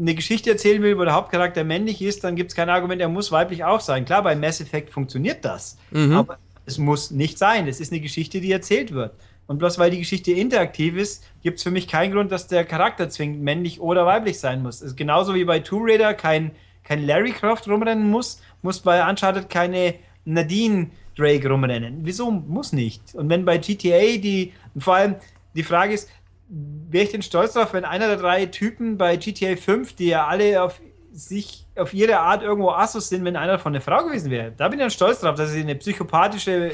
eine 0.02 0.14
Geschichte 0.14 0.50
erzählen 0.50 0.82
will, 0.82 0.98
wo 0.98 1.04
der 1.04 1.14
Hauptcharakter 1.14 1.64
männlich 1.64 2.02
ist, 2.02 2.24
dann 2.24 2.36
gibt 2.36 2.50
es 2.50 2.56
kein 2.56 2.68
Argument, 2.68 3.00
er 3.00 3.08
muss 3.08 3.32
weiblich 3.32 3.64
auch 3.64 3.80
sein. 3.80 4.04
Klar, 4.04 4.22
bei 4.22 4.34
Mass 4.36 4.60
Effect 4.60 4.90
funktioniert 4.90 5.44
das, 5.44 5.78
Mhm. 5.90 6.12
aber 6.16 6.38
es 6.66 6.78
muss 6.78 7.10
nicht 7.10 7.38
sein. 7.38 7.68
Es 7.68 7.80
ist 7.80 7.92
eine 7.92 8.00
Geschichte, 8.00 8.40
die 8.40 8.52
erzählt 8.52 8.92
wird. 8.92 9.14
Und 9.46 9.58
bloß 9.58 9.78
weil 9.78 9.90
die 9.90 9.98
Geschichte 9.98 10.32
interaktiv 10.32 10.96
ist, 10.96 11.24
gibt 11.42 11.58
es 11.58 11.62
für 11.64 11.70
mich 11.70 11.88
keinen 11.88 12.12
Grund, 12.12 12.30
dass 12.32 12.46
der 12.46 12.64
Charakter 12.64 13.08
zwingend 13.10 13.42
männlich 13.42 13.80
oder 13.80 14.06
weiblich 14.06 14.38
sein 14.38 14.62
muss. 14.62 14.76
Es 14.76 14.88
ist 14.92 14.96
genauso 14.96 15.34
wie 15.34 15.44
bei 15.44 15.60
Tomb 15.60 15.88
Raider 15.88 16.14
kein 16.14 16.52
kein 16.84 17.06
Larry 17.06 17.30
Croft 17.30 17.68
rumrennen 17.68 18.10
muss, 18.10 18.40
muss 18.62 18.80
bei 18.80 19.08
Uncharted 19.08 19.48
keine 19.48 19.94
Nadine 20.24 20.90
Drake 21.16 21.48
rumrennen. 21.48 21.98
Wieso 22.02 22.30
muss 22.30 22.72
nicht? 22.72 23.14
Und 23.14 23.28
wenn 23.28 23.44
bei 23.44 23.58
GTA 23.58 24.16
die, 24.18 24.52
und 24.74 24.82
vor 24.82 24.96
allem 24.96 25.14
die 25.54 25.62
Frage 25.62 25.94
ist, 25.94 26.08
wäre 26.52 27.04
ich 27.04 27.10
denn 27.10 27.22
stolz 27.22 27.54
darauf, 27.54 27.72
wenn 27.72 27.84
einer 27.84 28.08
der 28.08 28.18
drei 28.18 28.46
Typen 28.46 28.98
bei 28.98 29.16
GTA 29.16 29.56
5, 29.56 29.94
die 29.94 30.08
ja 30.08 30.26
alle 30.26 30.62
auf 30.62 30.80
sich 31.12 31.66
auf 31.76 31.94
ihre 31.94 32.18
Art 32.18 32.42
irgendwo 32.42 32.70
Assos 32.70 33.08
sind, 33.08 33.24
wenn 33.24 33.36
einer 33.36 33.58
von 33.58 33.74
einer 33.74 33.80
Frau 33.82 34.04
gewesen 34.04 34.30
wäre. 34.30 34.52
Da 34.56 34.68
bin 34.68 34.78
ich 34.78 34.84
dann 34.84 34.90
stolz 34.90 35.20
drauf, 35.20 35.34
dass 35.36 35.52
ich 35.54 35.62
eine 35.62 35.74
psychopathische 35.74 36.72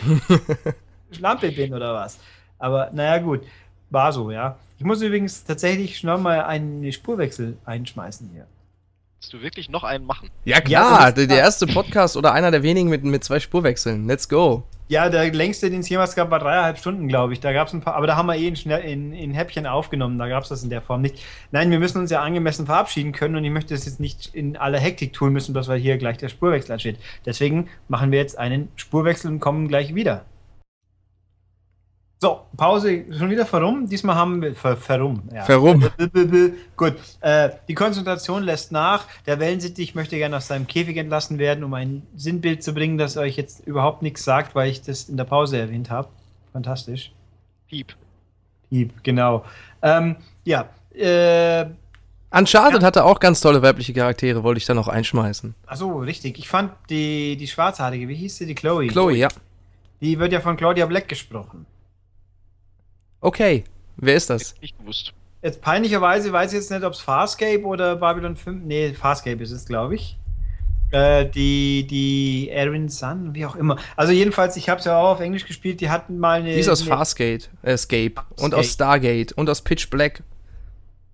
Schlampe 1.11 1.51
bin 1.53 1.75
oder 1.75 1.95
was. 1.95 2.19
Aber 2.59 2.91
naja, 2.93 3.19
gut. 3.19 3.43
War 3.91 4.13
so, 4.13 4.31
ja. 4.31 4.59
Ich 4.79 4.85
muss 4.85 5.01
übrigens 5.01 5.45
tatsächlich 5.45 5.99
schon 5.99 6.23
mal 6.23 6.43
einen 6.43 6.93
Spurwechsel 6.93 7.57
einschmeißen 7.65 8.31
hier. 8.33 8.47
Willst 9.21 9.33
du 9.33 9.41
wirklich 9.41 9.69
noch 9.69 9.83
einen 9.83 10.05
machen? 10.05 10.31
Ja, 10.45 10.61
klar, 10.61 11.07
Ja, 11.07 11.13
der, 11.13 11.27
der 11.27 11.39
erste 11.39 11.67
Podcast 11.67 12.17
oder 12.17 12.33
einer 12.33 12.51
der 12.51 12.63
wenigen 12.63 12.89
mit, 12.89 13.03
mit 13.03 13.25
zwei 13.25 13.41
Spurwechseln. 13.41 14.07
Let's 14.07 14.29
go. 14.29 14.65
Ja, 14.91 15.11
der 15.11 15.31
längste, 15.35 15.69
den 15.69 15.81
es 15.81 15.89
jemals 15.91 16.15
gab, 16.17 16.31
war 16.31 16.39
dreieinhalb 16.39 16.79
Stunden, 16.79 17.09
glaube 17.09 17.35
ich. 17.35 17.41
Da 17.41 17.53
gab 17.53 17.69
es 17.69 17.75
ein 17.75 17.83
paar, 17.83 17.95
aber 17.95 18.07
da 18.07 18.17
haben 18.17 18.27
wir 18.27 18.37
eh 18.37 18.49
in, 18.49 18.57
schnell, 18.57 18.81
in, 18.81 19.13
in 19.13 19.33
Häppchen 19.33 19.67
aufgenommen. 19.67 20.19
Da 20.19 20.29
gab 20.29 20.45
es 20.45 20.49
das 20.49 20.63
in 20.63 20.71
der 20.71 20.81
Form 20.81 21.03
nicht. 21.03 21.23
Nein, 21.51 21.71
wir 21.71 21.79
müssen 21.79 21.99
uns 21.99 22.11
ja 22.11 22.23
angemessen 22.23 22.65
verabschieden 22.65 23.13
können 23.13 23.37
und 23.37 23.45
ich 23.45 23.51
möchte 23.51 23.75
das 23.75 23.85
jetzt 23.85 24.01
nicht 24.01 24.35
in 24.35 24.57
aller 24.57 24.79
Hektik 24.79 25.13
tun 25.13 25.35
müssen, 25.35 25.53
dass 25.53 25.69
wir 25.69 25.77
hier 25.77 25.99
gleich 25.99 26.17
der 26.17 26.31
Spurwechsel 26.31 26.73
ansteht. 26.73 26.97
Deswegen 27.27 27.69
machen 27.89 28.11
wir 28.13 28.19
jetzt 28.19 28.39
einen 28.39 28.69
Spurwechsel 28.77 29.31
und 29.31 29.41
kommen 29.41 29.69
gleich 29.69 29.95
wieder. 29.95 30.25
So, 32.21 32.41
Pause 32.57 33.05
schon 33.17 33.31
wieder 33.31 33.47
verrum. 33.47 33.89
Diesmal 33.89 34.17
haben 34.17 34.43
wir 34.43 34.55
ver, 34.55 34.77
verrum. 34.77 35.23
Ja. 35.33 35.45
Verrum. 35.45 35.89
Gut. 36.77 36.95
Äh, 37.21 37.51
die 37.69 37.75
Konzentration 37.75 38.43
lässt 38.43 38.73
nach. 38.73 39.05
Der 39.27 39.39
Wellensittich 39.39 39.95
möchte 39.95 40.17
gerne 40.17 40.37
aus 40.37 40.49
seinem 40.49 40.67
Käfig 40.67 40.97
entlassen 40.97 41.39
werden, 41.39 41.63
um 41.63 41.75
ein 41.75 42.03
Sinnbild 42.17 42.65
zu 42.65 42.75
bringen, 42.75 42.99
das 42.99 43.17
euch 43.17 43.37
jetzt 43.37 43.65
überhaupt 43.69 44.03
nichts 44.03 44.25
sagt, 44.25 44.57
weil 44.57 44.69
ich 44.69 44.83
das 44.83 45.09
in 45.09 45.17
der 45.17 45.25
Pause 45.25 45.59
erwähnt 45.59 45.91
habe. 45.91 46.09
Fantastisch. 46.53 47.13
Piep. 47.69 47.95
Piep, 48.69 48.93
genau. 49.05 49.45
Ähm, 49.81 50.17
ja. 50.45 50.69
Äh, 50.93 51.67
Uncharted 52.31 52.83
hatte 52.83 53.05
auch 53.05 53.21
ganz 53.21 53.41
tolle 53.41 53.63
weibliche 53.63 53.93
Charaktere, 53.93 54.43
wollte 54.43 54.59
ich 54.59 54.67
da 54.67 54.75
noch 54.75 54.89
einschmeißen. 54.89 55.55
achso, 55.67 55.99
richtig. 55.99 56.37
Ich 56.39 56.49
fand 56.49 56.73
die, 56.91 57.37
die 57.37 57.47
Schwarzhaarige, 57.47 58.09
wie 58.09 58.17
hieß 58.17 58.39
sie? 58.39 58.47
Die 58.47 58.57
Chloe. 58.57 58.89
Chloe, 58.89 59.15
ja. 59.15 59.29
Die 60.01 60.19
wird 60.19 60.33
ja 60.33 60.41
von 60.41 60.57
Claudia 60.57 60.85
Black 60.87 61.09
gesprochen. 61.09 61.65
Okay. 63.21 63.65
Wer 63.97 64.15
ist 64.15 64.31
das? 64.31 64.55
Nicht 64.61 64.79
gewusst. 64.79 65.13
Jetzt 65.43 65.61
peinlicherweise 65.63 66.33
weiß 66.33 66.53
ich 66.53 66.59
jetzt 66.59 66.71
nicht, 66.71 66.85
ob 66.85 66.93
es 66.93 67.01
Farscape 67.01 67.63
oder 67.65 67.97
Babylon 67.97 68.37
5. 68.37 68.65
Nee, 68.65 68.93
Farscape 68.95 69.43
ist 69.43 69.51
es, 69.53 69.67
glaube 69.67 69.95
ich. 69.97 70.17
Äh, 70.91 71.27
die, 71.29 71.87
die 71.87 72.49
Erin 72.51 72.89
Sun, 72.89 73.35
wie 73.35 73.45
auch 73.45 73.57
immer. 73.57 73.77
Also 73.97 74.13
jedenfalls, 74.13 74.57
ich 74.57 74.69
habe 74.69 74.79
es 74.79 74.87
ja 74.87 74.97
auch 74.99 75.11
auf 75.13 75.21
Englisch 75.21 75.45
gespielt, 75.47 75.81
die 75.81 75.91
hatten 75.91 76.19
mal 76.19 76.41
eine. 76.41 76.55
Die 76.55 76.59
ist 76.61 76.69
aus 76.69 76.81
eine, 76.81 76.89
Farscape, 76.91 77.41
äh, 77.63 77.73
Escape 77.73 78.15
und 78.41 78.55
aus 78.55 78.73
Stargate 78.73 79.33
und 79.33 79.51
aus 79.51 79.61
Pitch 79.63 79.91
Black. 79.91 80.23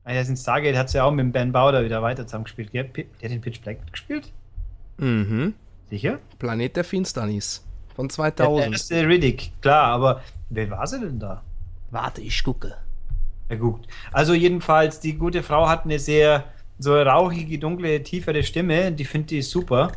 Ah, 0.04 0.12
ja, 0.12 0.20
in 0.20 0.36
Stargate 0.36 0.76
hat 0.76 0.90
sie 0.90 0.98
ja 0.98 1.04
auch 1.04 1.10
mit 1.10 1.32
Ben 1.32 1.50
Bauder 1.50 1.84
wieder 1.84 2.02
weiter 2.02 2.24
zusammengespielt. 2.26 2.70
Pi- 2.72 3.06
Der 3.20 3.28
hat 3.28 3.34
den 3.34 3.40
Pitch 3.40 3.60
Black 3.62 3.78
gespielt? 3.90 4.30
Mhm. 4.98 5.54
Sicher? 5.90 6.18
Planet 6.38 6.76
der 6.76 6.84
Finsternis. 6.84 7.64
Von 7.96 8.06
Ja, 8.06 8.30
der 8.30 8.36
2000. 8.36 8.72
erste 8.74 9.08
Riddick, 9.08 9.52
klar, 9.60 9.86
aber 9.88 10.22
wer 10.50 10.70
war 10.70 10.86
sie 10.86 11.00
denn 11.00 11.18
da? 11.18 11.42
Warte, 11.90 12.20
ich 12.20 12.42
gucke. 12.42 12.74
Ja, 13.48 13.56
gut. 13.56 13.86
Also 14.12 14.34
jedenfalls, 14.34 15.00
die 15.00 15.14
gute 15.14 15.42
Frau 15.42 15.68
hat 15.68 15.84
eine 15.84 15.98
sehr 15.98 16.44
so 16.78 16.94
rauchige, 17.00 17.58
dunkle, 17.58 18.02
tiefere 18.02 18.42
Stimme. 18.42 18.90
Die 18.92 19.04
finde 19.04 19.36
ich 19.36 19.48
super. 19.48 19.92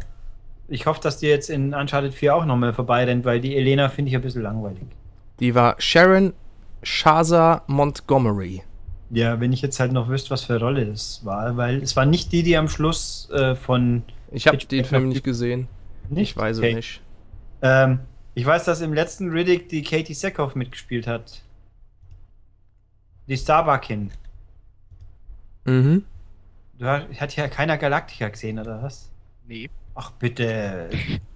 Ich 0.67 0.85
hoffe, 0.85 0.99
dass 1.01 1.17
die 1.17 1.27
jetzt 1.27 1.49
in 1.49 1.73
Uncharted 1.73 2.13
4 2.13 2.35
auch 2.35 2.45
nochmal 2.45 2.73
vorbeirennt, 2.73 3.23
weil 3.25 3.39
die 3.39 3.55
Elena 3.55 3.89
finde 3.89 4.09
ich 4.09 4.15
ein 4.15 4.21
bisschen 4.21 4.41
langweilig. 4.43 4.83
Die 5.39 5.55
war 5.55 5.75
Sharon 5.79 6.33
Shaza 6.83 7.63
Montgomery. 7.67 8.61
Ja, 9.09 9.39
wenn 9.39 9.53
ich 9.53 9.61
jetzt 9.61 9.79
halt 9.79 9.93
noch 9.93 10.09
wüsste, 10.09 10.31
was 10.31 10.43
für 10.43 10.55
eine 10.55 10.63
Rolle 10.63 10.85
das 10.85 11.23
war, 11.23 11.55
weil 11.55 11.81
es 11.81 11.95
war 11.95 12.05
nicht 12.05 12.31
die, 12.33 12.43
die 12.43 12.57
am 12.57 12.67
Schluss 12.67 13.29
äh, 13.31 13.55
von. 13.55 14.03
Ich 14.31 14.47
habe 14.47 14.57
den 14.57 14.83
Film 14.83 15.07
nicht 15.09 15.23
gesehen. 15.23 15.67
Ich 16.13 16.35
weiß 16.35 16.57
Okay. 16.57 16.69
es 16.71 16.75
nicht. 16.75 17.01
Ähm, 17.61 17.99
ich 18.33 18.45
weiß, 18.45 18.65
dass 18.65 18.81
im 18.81 18.93
letzten 18.93 19.31
Riddick 19.31 19.69
die 19.69 19.81
Katie 19.81 20.13
Sackhoff 20.13 20.55
mitgespielt 20.55 21.07
hat. 21.07 21.41
Die 23.27 23.37
Starbuckin. 23.37 24.11
Mhm. 25.65 26.05
Du 26.79 26.85
hast, 26.85 27.19
hat 27.19 27.35
ja 27.35 27.47
keiner 27.47 27.77
Galactica 27.77 28.29
gesehen, 28.29 28.59
oder 28.59 28.81
was? 28.81 29.11
Nee. 29.47 29.69
Ach 29.95 30.11
bitte, 30.11 30.89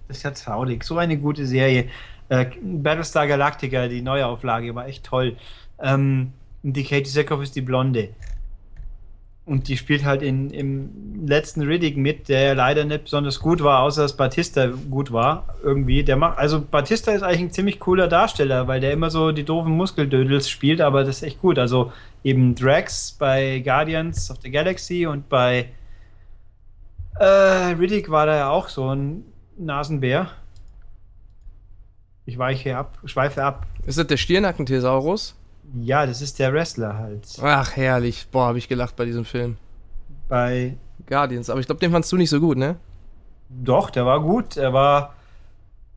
das 0.08 0.18
ist 0.18 0.22
ja 0.22 0.30
traurig. 0.30 0.84
So 0.84 0.96
eine 0.98 1.18
gute 1.18 1.46
Serie. 1.46 1.88
Äh, 2.28 2.46
Battlestar 2.62 3.26
Galactica, 3.26 3.88
die 3.88 4.02
Neuauflage, 4.02 4.74
war 4.74 4.86
echt 4.86 5.04
toll. 5.04 5.36
Ähm, 5.80 6.32
die 6.62 6.84
Katie 6.84 7.10
Sackhoff 7.10 7.42
ist 7.42 7.56
die 7.56 7.60
Blonde. 7.60 8.10
Und 9.44 9.66
die 9.66 9.76
spielt 9.76 10.04
halt 10.04 10.22
in, 10.22 10.50
im 10.50 11.26
letzten 11.26 11.62
Riddick 11.62 11.96
mit, 11.96 12.28
der 12.28 12.42
ja 12.42 12.52
leider 12.52 12.84
nicht 12.84 13.04
besonders 13.04 13.40
gut 13.40 13.62
war, 13.62 13.80
außer 13.82 14.02
dass 14.02 14.16
Batista 14.16 14.68
gut 14.68 15.12
war. 15.12 15.56
Irgendwie. 15.64 16.04
Der 16.04 16.16
macht, 16.16 16.38
also 16.38 16.60
Batista 16.60 17.10
ist 17.10 17.22
eigentlich 17.22 17.40
ein 17.40 17.50
ziemlich 17.50 17.80
cooler 17.80 18.06
Darsteller, 18.06 18.68
weil 18.68 18.80
der 18.80 18.92
immer 18.92 19.10
so 19.10 19.32
die 19.32 19.44
doofen 19.44 19.72
Muskeldödels 19.72 20.48
spielt, 20.48 20.80
aber 20.80 21.02
das 21.02 21.16
ist 21.16 21.22
echt 21.24 21.40
gut. 21.40 21.58
Also 21.58 21.92
eben 22.22 22.54
Drax 22.54 23.16
bei 23.18 23.60
Guardians 23.64 24.30
of 24.30 24.38
the 24.42 24.50
Galaxy 24.50 25.06
und 25.06 25.28
bei 25.28 25.70
äh, 27.18 27.24
Riddick 27.24 28.10
war 28.10 28.26
da 28.26 28.36
ja 28.36 28.50
auch 28.50 28.68
so 28.68 28.94
ein 28.94 29.24
Nasenbär. 29.58 30.30
Ich 32.26 32.38
weiche 32.38 32.76
ab, 32.76 32.98
schweife 33.04 33.42
ab. 33.42 33.66
Ist 33.84 33.98
das 33.98 34.06
der 34.06 34.16
Stirnackenthesaurus? 34.16 35.34
Ja, 35.80 36.06
das 36.06 36.20
ist 36.20 36.38
der 36.38 36.52
Wrestler 36.52 36.98
halt. 36.98 37.26
Ach, 37.40 37.76
herrlich. 37.76 38.26
Boah, 38.30 38.46
habe 38.46 38.58
ich 38.58 38.68
gelacht 38.68 38.96
bei 38.96 39.04
diesem 39.04 39.24
Film. 39.24 39.56
Bei. 40.28 40.76
Guardians. 41.06 41.50
Aber 41.50 41.60
ich 41.60 41.66
glaube, 41.66 41.80
den 41.80 41.90
fandst 41.90 42.12
du 42.12 42.16
nicht 42.16 42.30
so 42.30 42.40
gut, 42.40 42.58
ne? 42.58 42.76
Doch, 43.48 43.90
der 43.90 44.06
war 44.06 44.20
gut. 44.20 44.56
Er 44.56 44.72
war 44.72 45.14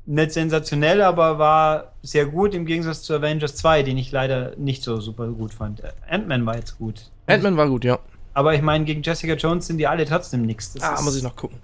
nicht 0.06 0.32
sensationell, 0.32 1.02
aber 1.02 1.40
war 1.40 1.94
sehr 2.02 2.26
gut 2.26 2.54
im 2.54 2.66
Gegensatz 2.66 3.02
zu 3.02 3.16
Avengers 3.16 3.56
2, 3.56 3.84
den 3.84 3.98
ich 3.98 4.12
leider 4.12 4.56
nicht 4.58 4.84
so 4.84 5.00
super 5.00 5.28
gut 5.30 5.54
fand. 5.54 5.82
Ant-Man 6.08 6.46
war 6.46 6.56
jetzt 6.56 6.78
gut. 6.78 7.12
Ant-Man 7.28 7.58
war 7.58 7.68
gut, 7.68 7.86
ja. 7.86 8.00
Aber 8.34 8.54
ich 8.54 8.62
meine, 8.62 8.86
gegen 8.86 9.02
Jessica 9.02 9.34
Jones 9.34 9.68
sind 9.68 9.78
die 9.78 9.88
alle 9.88 10.06
trotzdem 10.06 10.44
nichts. 10.44 10.76
Ah, 10.82 11.02
muss 11.02 11.16
ich 11.16 11.24
noch 11.24 11.36
gucken. 11.36 11.60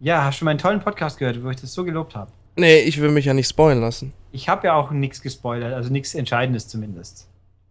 Ja, 0.00 0.24
hast 0.24 0.40
du 0.40 0.44
meinen 0.44 0.58
tollen 0.58 0.80
Podcast 0.80 1.18
gehört, 1.18 1.42
wo 1.42 1.50
ich 1.50 1.60
das 1.60 1.72
so 1.72 1.84
gelobt 1.84 2.14
habe? 2.14 2.30
Nee, 2.56 2.80
ich 2.80 3.00
will 3.00 3.10
mich 3.10 3.24
ja 3.24 3.34
nicht 3.34 3.48
spoilen 3.48 3.80
lassen. 3.80 4.12
Ich 4.32 4.48
habe 4.48 4.66
ja 4.66 4.74
auch 4.74 4.90
nichts 4.90 5.22
gespoilert, 5.22 5.72
also 5.72 5.90
nichts 5.92 6.14
Entscheidendes 6.14 6.68
zumindest. 6.68 7.27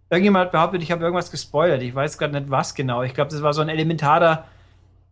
Irgendjemand 0.09 0.45
hat 0.45 0.51
behauptet, 0.53 0.83
ich 0.83 0.91
habe 0.91 1.03
irgendwas 1.03 1.31
gespoilert. 1.31 1.81
Ich 1.81 1.93
weiß 1.93 2.17
gerade 2.17 2.39
nicht, 2.39 2.49
was 2.49 2.75
genau. 2.75 3.03
Ich 3.03 3.13
glaube, 3.13 3.31
das 3.31 3.41
war 3.41 3.53
so 3.53 3.61
ein 3.61 3.69
elementarer 3.69 4.45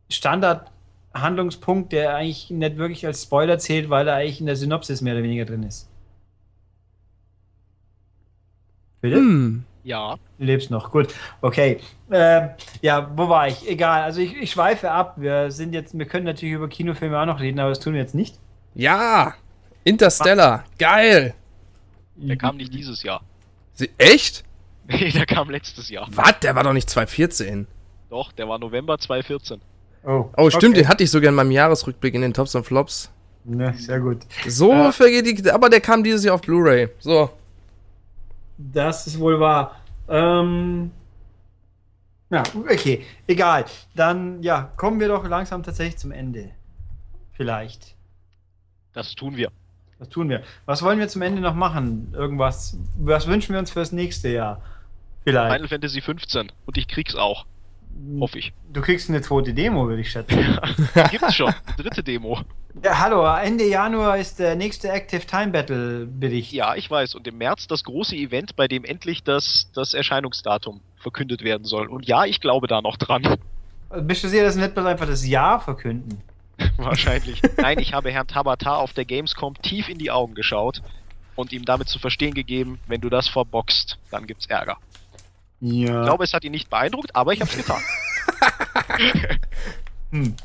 Standard-Handlungspunkt, 0.10 1.92
der 1.92 2.16
eigentlich 2.16 2.50
nicht 2.50 2.78
wirklich 2.78 3.06
als 3.06 3.24
Spoiler 3.24 3.60
zählt, 3.60 3.90
weil 3.90 4.08
er 4.08 4.16
eigentlich 4.16 4.40
in 4.40 4.46
der 4.46 4.56
Synopsis 4.56 5.02
mehr 5.02 5.14
oder 5.14 5.24
weniger 5.24 5.46
drin 5.46 5.64
ist. 5.64 5.90
Bitte? 9.02 9.18
Hm. 9.18 9.66
Ja. 9.84 10.16
Du 10.40 10.46
lebst 10.46 10.72
noch, 10.72 10.92
gut. 10.92 11.14
Okay. 11.42 11.80
Ähm, 12.10 12.50
ja, 12.82 13.12
wo 13.16 13.30
war 13.30 13.48
ich? 13.48 13.70
Egal. 13.70 14.02
Also 14.02 14.20
ich, 14.20 14.36
ich 14.36 14.52
schweife 14.52 14.90
ab. 14.92 15.16
Wir 15.18 15.52
sind 15.52 15.74
jetzt, 15.74 15.98
wir 15.98 16.08
können 16.08 16.26
natürlich 16.26 16.56
über 16.56 16.68
Kinofilme 16.68 17.20
auch 17.20 17.26
noch 17.26 17.40
reden, 17.40 17.60
aber 17.60 17.70
das 17.70 17.80
tun 17.80 17.94
wir 17.94 18.02
jetzt 18.02 18.16
nicht. 18.16 18.40
Ja! 18.74 19.36
Interstellar. 19.84 20.64
Geil! 20.80 21.36
Der 22.16 22.38
kam 22.38 22.58
nicht 22.58 22.74
dieses 22.74 23.04
Jahr. 23.04 23.22
Sie, 23.74 23.92
echt? 23.98 24.44
Nee, 24.88 25.10
der 25.12 25.26
kam 25.26 25.50
letztes 25.50 25.90
Jahr. 25.90 26.08
Was? 26.12 26.40
Der 26.42 26.56
war 26.56 26.64
doch 26.64 26.74
nicht 26.74 26.90
2014. 26.90 27.68
Doch, 28.10 28.32
der 28.32 28.48
war 28.48 28.60
November 28.60 28.98
2014. 28.98 29.60
Oh, 30.04 30.30
Oh, 30.38 30.50
stimmt, 30.50 30.76
okay. 30.76 30.84
den 30.84 30.88
hatte 30.88 31.04
ich 31.04 31.12
sogar 31.12 31.30
in 31.30 31.36
meinem 31.36 31.52
Jahresrückblick 31.52 32.14
in 32.14 32.22
den 32.22 32.34
Tops 32.34 32.54
und 32.56 32.64
Flops. 32.66 33.12
Ne, 33.44 33.74
sehr 33.78 34.00
gut. 34.00 34.20
So 34.48 34.72
Äh. 34.72 34.92
vergeht 34.92 35.26
die. 35.46 35.52
Aber 35.52 35.70
der 35.70 35.82
kam 35.82 36.04
dieses 36.04 36.24
Jahr 36.24 36.36
auf 36.36 36.42
Blu-ray. 36.42 36.90
So. 37.00 37.30
Das 38.58 39.08
ist 39.08 39.20
wohl 39.20 39.40
wahr. 39.40 39.76
Ähm, 40.08 40.92
ja, 42.30 42.44
okay, 42.56 43.04
egal. 43.28 43.66
Dann, 43.96 44.42
ja, 44.42 44.72
kommen 44.78 45.00
wir 45.00 45.08
doch 45.08 45.28
langsam 45.28 45.64
tatsächlich 45.64 45.98
zum 45.98 46.12
Ende. 46.12 46.52
Vielleicht. 47.34 47.96
Das 48.94 49.14
tun 49.16 49.36
wir. 49.36 49.52
Was 50.00 50.10
tun 50.10 50.30
wir? 50.30 50.44
Was 50.66 50.82
wollen 50.84 51.00
wir 51.00 51.08
zum 51.08 51.22
Ende 51.22 51.42
noch 51.42 51.54
machen? 51.56 52.14
Irgendwas? 52.14 52.78
Was 52.98 53.28
wünschen 53.28 53.54
wir 53.54 53.60
uns 53.60 53.72
fürs 53.72 53.92
nächste 53.92 54.30
Jahr? 54.30 54.62
Vielleicht. 55.26 55.54
Final 55.54 55.68
Fantasy 55.68 56.02
15. 56.02 56.52
Und 56.66 56.78
ich 56.78 56.88
krieg's 56.88 57.16
auch. 57.16 57.46
Hoffe 58.20 58.40
ich. 58.40 58.54
Du 58.72 58.82
kriegst 58.82 59.10
eine 59.10 59.22
zweite 59.22 59.54
Demo, 59.54 59.88
würde 59.88 60.02
ich 60.02 60.12
schätzen. 60.12 60.60
Gibt's 61.12 61.36
schon. 61.36 61.54
Dritte 61.78 62.04
Demo. 62.04 62.42
ja, 62.84 63.00
hallo, 63.00 63.26
Ende 63.38 63.66
Januar 63.68 64.18
ist 64.18 64.38
der 64.38 64.56
nächste 64.56 64.90
Active 64.90 65.26
Time 65.26 65.48
Battle 65.48 66.06
Bericht. 66.06 66.52
Ja, 66.52 66.76
ich 66.76 66.92
weiß. 66.92 67.16
Und 67.16 67.26
im 67.28 67.38
März 67.38 67.68
das 67.68 67.84
große 67.86 68.16
Event, 68.16 68.56
bei 68.56 68.68
dem 68.68 68.84
endlich 68.84 69.24
das, 69.24 69.72
das 69.74 69.94
Erscheinungsdatum 69.94 70.82
verkündet 70.98 71.44
werden 71.44 71.64
soll. 71.64 71.88
Und 71.88 72.06
ja, 72.06 72.26
ich 72.26 72.42
glaube 72.42 72.68
da 72.68 72.82
noch 72.82 72.98
dran. 72.98 73.38
Bist 74.02 74.24
du 74.24 74.28
sicher, 74.28 74.44
dass 74.44 74.56
nicht 74.58 74.74
bloß 74.74 74.86
einfach 74.86 75.08
das 75.08 75.26
Jahr 75.26 75.62
verkünden? 75.62 76.22
Wahrscheinlich. 76.78 77.42
Nein, 77.58 77.80
ich 77.80 77.94
habe 77.94 78.12
Herrn 78.12 78.28
Tabata 78.28 78.76
auf 78.76 78.94
der 78.94 79.06
Gamescom 79.06 79.56
tief 79.62 79.88
in 79.88 79.98
die 79.98 80.12
Augen 80.12 80.36
geschaut 80.36 80.82
und 81.36 81.54
ihm 81.54 81.66
damit 81.66 81.88
zu 81.90 82.00
verstehen 82.00 82.34
gegeben, 82.34 82.80
wenn 82.88 83.02
du 83.02 83.10
das 83.10 83.28
verboxt, 83.28 83.98
dann 84.12 84.28
gibt's 84.28 84.48
Ärger. 84.48 84.78
Ja. 85.60 86.02
Ich 86.02 86.06
glaube, 86.06 86.24
es 86.24 86.34
hat 86.34 86.44
ihn 86.44 86.52
nicht 86.52 86.70
beeindruckt, 86.70 87.16
aber 87.16 87.34
ich 87.34 87.42
habe 87.42 87.50
es 87.50 87.58
getan. 87.58 87.82
Hm. 90.12 90.36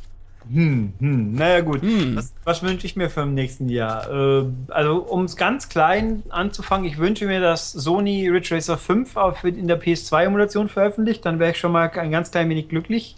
Hm, 0.53 0.93
hm. 0.99 1.35
Naja, 1.35 1.61
gut. 1.61 1.83
Hm. 1.83 2.17
Was, 2.17 2.33
was 2.45 2.63
wünsche 2.63 2.87
ich 2.87 2.97
mir 2.97 3.09
für 3.09 3.21
im 3.21 3.35
nächsten 3.35 3.69
Jahr? 3.69 4.11
Äh, 4.11 4.47
also, 4.69 4.97
um 4.97 5.25
es 5.25 5.37
ganz 5.37 5.69
klein 5.69 6.25
anzufangen, 6.29 6.87
ich 6.87 6.99
wünsche 6.99 7.27
mir, 7.27 7.41
dass 7.41 7.71
Sony 7.71 8.29
Ridge 8.29 8.55
Racer 8.55 8.77
5 8.77 9.17
auf, 9.17 9.45
in 9.45 9.69
der 9.69 9.81
PS2-Emulation 9.81 10.69
veröffentlicht. 10.69 11.25
Dann 11.25 11.39
wäre 11.39 11.53
ich 11.53 11.59
schon 11.59 11.73
mal 11.73 11.91
ein 11.91 12.11
ganz 12.11 12.33
klein 12.33 12.49
wenig 12.49 12.69
glücklich. 12.69 13.17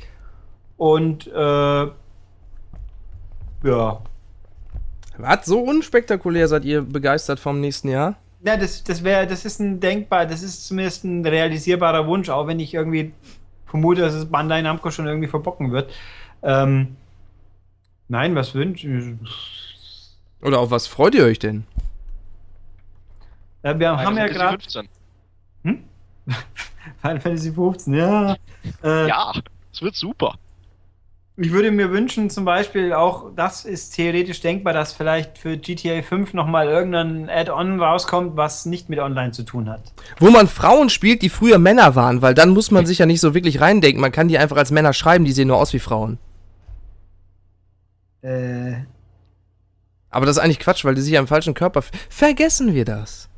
Und, 0.76 1.26
äh, 1.28 1.86
ja. 3.64 4.02
Was? 5.16 5.46
So 5.46 5.60
unspektakulär 5.60 6.48
seid 6.48 6.64
ihr 6.64 6.82
begeistert 6.82 7.40
vom 7.40 7.60
nächsten 7.60 7.88
Jahr? 7.88 8.16
Ja, 8.44 8.56
das, 8.56 8.82
das 8.82 9.04
wäre, 9.04 9.26
das 9.26 9.44
ist 9.44 9.60
ein 9.60 9.78
denkbar, 9.78 10.26
das 10.26 10.42
ist 10.42 10.66
zumindest 10.66 11.04
ein 11.04 11.24
realisierbarer 11.24 12.06
Wunsch, 12.06 12.28
auch 12.28 12.46
wenn 12.46 12.58
ich 12.58 12.74
irgendwie 12.74 13.12
vermute, 13.66 14.00
dass 14.00 14.14
es 14.14 14.26
Bandai 14.26 14.62
Namco 14.62 14.90
schon 14.90 15.06
irgendwie 15.06 15.28
verbocken 15.28 15.72
wird. 15.72 15.92
Ähm, 16.42 16.96
nein, 18.08 18.34
was 18.34 18.54
wünsche 18.54 19.16
Oder 20.42 20.58
auf 20.58 20.70
was 20.70 20.86
freut 20.88 21.14
ihr 21.14 21.24
euch 21.24 21.38
denn? 21.38 21.64
ja, 23.62 23.78
Wir 23.78 23.90
haben 23.90 24.16
ja 24.16 24.26
Final 24.26 24.28
gerade 24.28 24.58
15. 24.58 24.88
Final 27.00 27.20
Fantasy 27.20 27.52
15, 27.52 27.94
ja. 27.94 28.36
Äh, 28.82 29.08
Ja, 29.08 29.32
es 29.72 29.82
wird 29.82 29.94
super. 29.94 30.34
Ich 31.36 31.50
würde 31.50 31.70
mir 31.70 31.90
wünschen, 31.90 32.28
zum 32.28 32.44
Beispiel 32.44 32.92
auch, 32.92 33.30
das 33.34 33.64
ist 33.64 33.94
theoretisch 33.94 34.42
denkbar, 34.42 34.74
dass 34.74 34.92
vielleicht 34.92 35.38
für 35.38 35.56
GTA 35.56 36.02
5 36.02 36.34
nochmal 36.34 36.68
irgendein 36.68 37.30
Add-on 37.30 37.80
rauskommt, 37.80 38.36
was 38.36 38.66
nicht 38.66 38.90
mit 38.90 38.98
Online 38.98 39.32
zu 39.32 39.42
tun 39.42 39.70
hat. 39.70 39.80
Wo 40.18 40.30
man 40.30 40.46
Frauen 40.46 40.90
spielt, 40.90 41.22
die 41.22 41.30
früher 41.30 41.58
Männer 41.58 41.94
waren, 41.94 42.20
weil 42.20 42.34
dann 42.34 42.50
muss 42.50 42.70
man 42.70 42.84
sich 42.84 42.98
ja 42.98 43.06
nicht 43.06 43.20
so 43.20 43.34
wirklich 43.34 43.62
reindenken. 43.62 44.00
Man 44.00 44.12
kann 44.12 44.28
die 44.28 44.36
einfach 44.36 44.58
als 44.58 44.70
Männer 44.70 44.92
schreiben, 44.92 45.24
die 45.24 45.32
sehen 45.32 45.48
nur 45.48 45.56
aus 45.56 45.72
wie 45.72 45.78
Frauen. 45.78 46.18
Äh, 48.20 48.74
Aber 50.10 50.26
das 50.26 50.36
ist 50.36 50.42
eigentlich 50.42 50.60
Quatsch, 50.60 50.84
weil 50.84 50.94
die 50.94 51.00
sich 51.00 51.14
ja 51.14 51.20
im 51.20 51.26
falschen 51.26 51.54
Körper. 51.54 51.82
Vergessen 52.10 52.74
wir 52.74 52.84
das. 52.84 53.30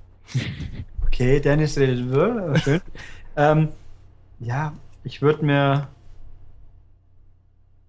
okay, 1.06 1.38
Dennis 1.38 1.78
redet 1.78 2.00
über, 2.00 2.58
schön. 2.58 2.80
ähm, 3.36 3.68
ja, 4.40 4.72
ich 5.04 5.22
würde 5.22 5.44
mir. 5.44 5.88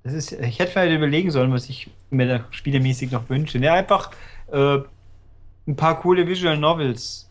Das 0.06 0.14
ist, 0.14 0.32
ich 0.34 0.60
hätte 0.60 0.72
vielleicht 0.72 0.96
überlegen 0.96 1.32
sollen, 1.32 1.52
was 1.52 1.68
ich 1.68 1.90
mir 2.12 2.28
da 2.28 2.46
spielemäßig 2.52 3.10
noch 3.12 3.28
wünsche. 3.28 3.58
Ja, 3.58 3.74
einfach 3.74 4.12
äh, 4.52 4.78
ein 5.68 5.76
paar 5.76 6.00
coole 6.00 6.28
Visual 6.28 6.58
Novels. 6.58 7.28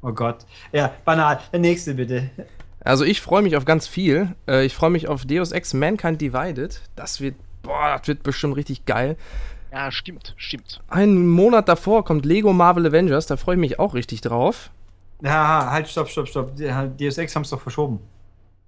Oh 0.00 0.12
Gott. 0.12 0.46
Ja, 0.72 0.92
banal. 1.04 1.40
Der 1.52 1.60
nächste 1.60 1.92
bitte. 1.94 2.30
Also 2.80 3.04
ich 3.04 3.20
freue 3.20 3.42
mich 3.42 3.54
auf 3.56 3.66
ganz 3.66 3.86
viel. 3.86 4.34
Äh, 4.48 4.64
ich 4.64 4.74
freue 4.74 4.88
mich 4.90 5.06
auf 5.06 5.26
Deus 5.26 5.52
Ex 5.52 5.74
Mankind 5.74 6.20
Divided. 6.22 6.80
Das 6.96 7.20
wird, 7.20 7.34
boah, 7.62 7.96
das 7.98 8.08
wird 8.08 8.22
bestimmt 8.22 8.56
richtig 8.56 8.86
geil. 8.86 9.16
Ja, 9.72 9.90
stimmt, 9.92 10.34
stimmt. 10.38 10.80
Einen 10.88 11.28
Monat 11.28 11.68
davor 11.68 12.04
kommt 12.04 12.24
Lego 12.24 12.54
Marvel 12.54 12.86
Avengers. 12.86 13.26
Da 13.26 13.36
freue 13.36 13.56
ich 13.56 13.60
mich 13.60 13.78
auch 13.78 13.92
richtig 13.92 14.22
drauf. 14.22 14.70
Ja, 15.22 15.70
halt, 15.70 15.86
stopp, 15.88 16.08
stopp, 16.08 16.28
stopp. 16.28 16.56
Die- 16.56 16.70
Deus 16.98 17.18
Ex 17.18 17.34
haben 17.36 17.42
es 17.42 17.50
doch 17.50 17.60
verschoben. 17.60 18.00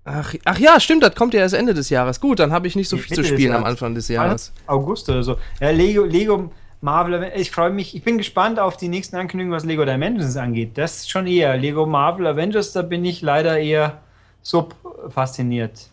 Ach, 0.09 0.35
ach 0.45 0.59
ja, 0.61 0.79
stimmt, 0.79 1.03
das 1.03 1.17
kommt 1.17 1.35
ja 1.35 1.41
erst 1.41 1.55
Ende 1.55 1.75
des 1.75 1.91
Jahres. 1.91 2.21
Gut, 2.21 2.39
dann 2.39 2.53
habe 2.53 2.69
ich 2.69 2.77
nicht 2.77 2.89
so 2.89 2.97
viel 2.97 3.09
zu 3.09 3.23
Mitte 3.23 3.23
des 3.23 3.41
spielen 3.41 3.57
am. 3.57 3.65
Anfang 3.65 3.93
des 3.93 4.07
Jahres. 4.07 4.53
August 4.69 5.09
oder 5.09 5.25
so. 5.25 5.37
Ja, 5.61 5.71
Lego, 5.71 6.05
Lego 6.05 6.53
Marvel, 6.81 7.33
ich 7.35 7.51
freue 7.51 7.71
mich, 7.71 7.97
ich 7.97 8.05
bin 8.05 8.17
gespannt 8.17 8.61
auf 8.61 8.77
die 8.77 8.87
nächsten 8.87 9.17
Ankündigungen, 9.17 9.57
was 9.57 9.65
Lego 9.65 9.85
Dimensions 9.85 10.37
angeht. 10.37 10.79
Das 10.79 10.99
ist 10.99 11.11
schon 11.11 11.27
eher. 11.27 11.57
Lego 11.57 11.87
Marvel 11.87 12.29
Avengers, 12.29 12.73
da 12.73 12.83
bin 12.83 13.05
ich 13.05 13.21
leider 13.21 13.59
eher 13.59 14.01
sub 14.43 14.77
fasziniert. 15.09 15.89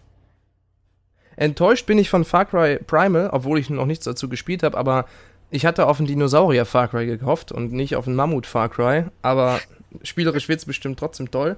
Enttäuscht 1.36 1.88
bin 1.88 1.98
ich 1.98 2.12
von 2.12 2.24
Far 2.24 2.46
Cry 2.46 2.78
Primal, 2.86 3.32
obwohl 3.32 3.58
ich 3.58 3.72
noch 3.72 3.88
nichts 3.88 4.06
dazu 4.06 4.30
gespielt 4.30 4.62
habe, 4.62 4.78
aber 4.78 5.06
ich 5.50 5.66
hatte 5.66 5.88
auf 5.88 5.98
einen 5.98 6.06
Dinosaurier 6.06 6.66
Far 6.66 6.88
Cry 6.88 7.08
gehofft 7.08 7.52
und 7.52 7.74
nicht 7.74 7.96
auf 7.96 8.06
einen 8.06 8.16
Mammut 8.16 8.46
Far 8.46 8.70
Cry, 8.70 9.06
aber 9.24 9.60
spielerisch 10.04 10.48
wird 10.50 10.60
es 10.60 10.66
bestimmt 10.66 11.00
trotzdem 11.00 11.32
toll. 11.32 11.58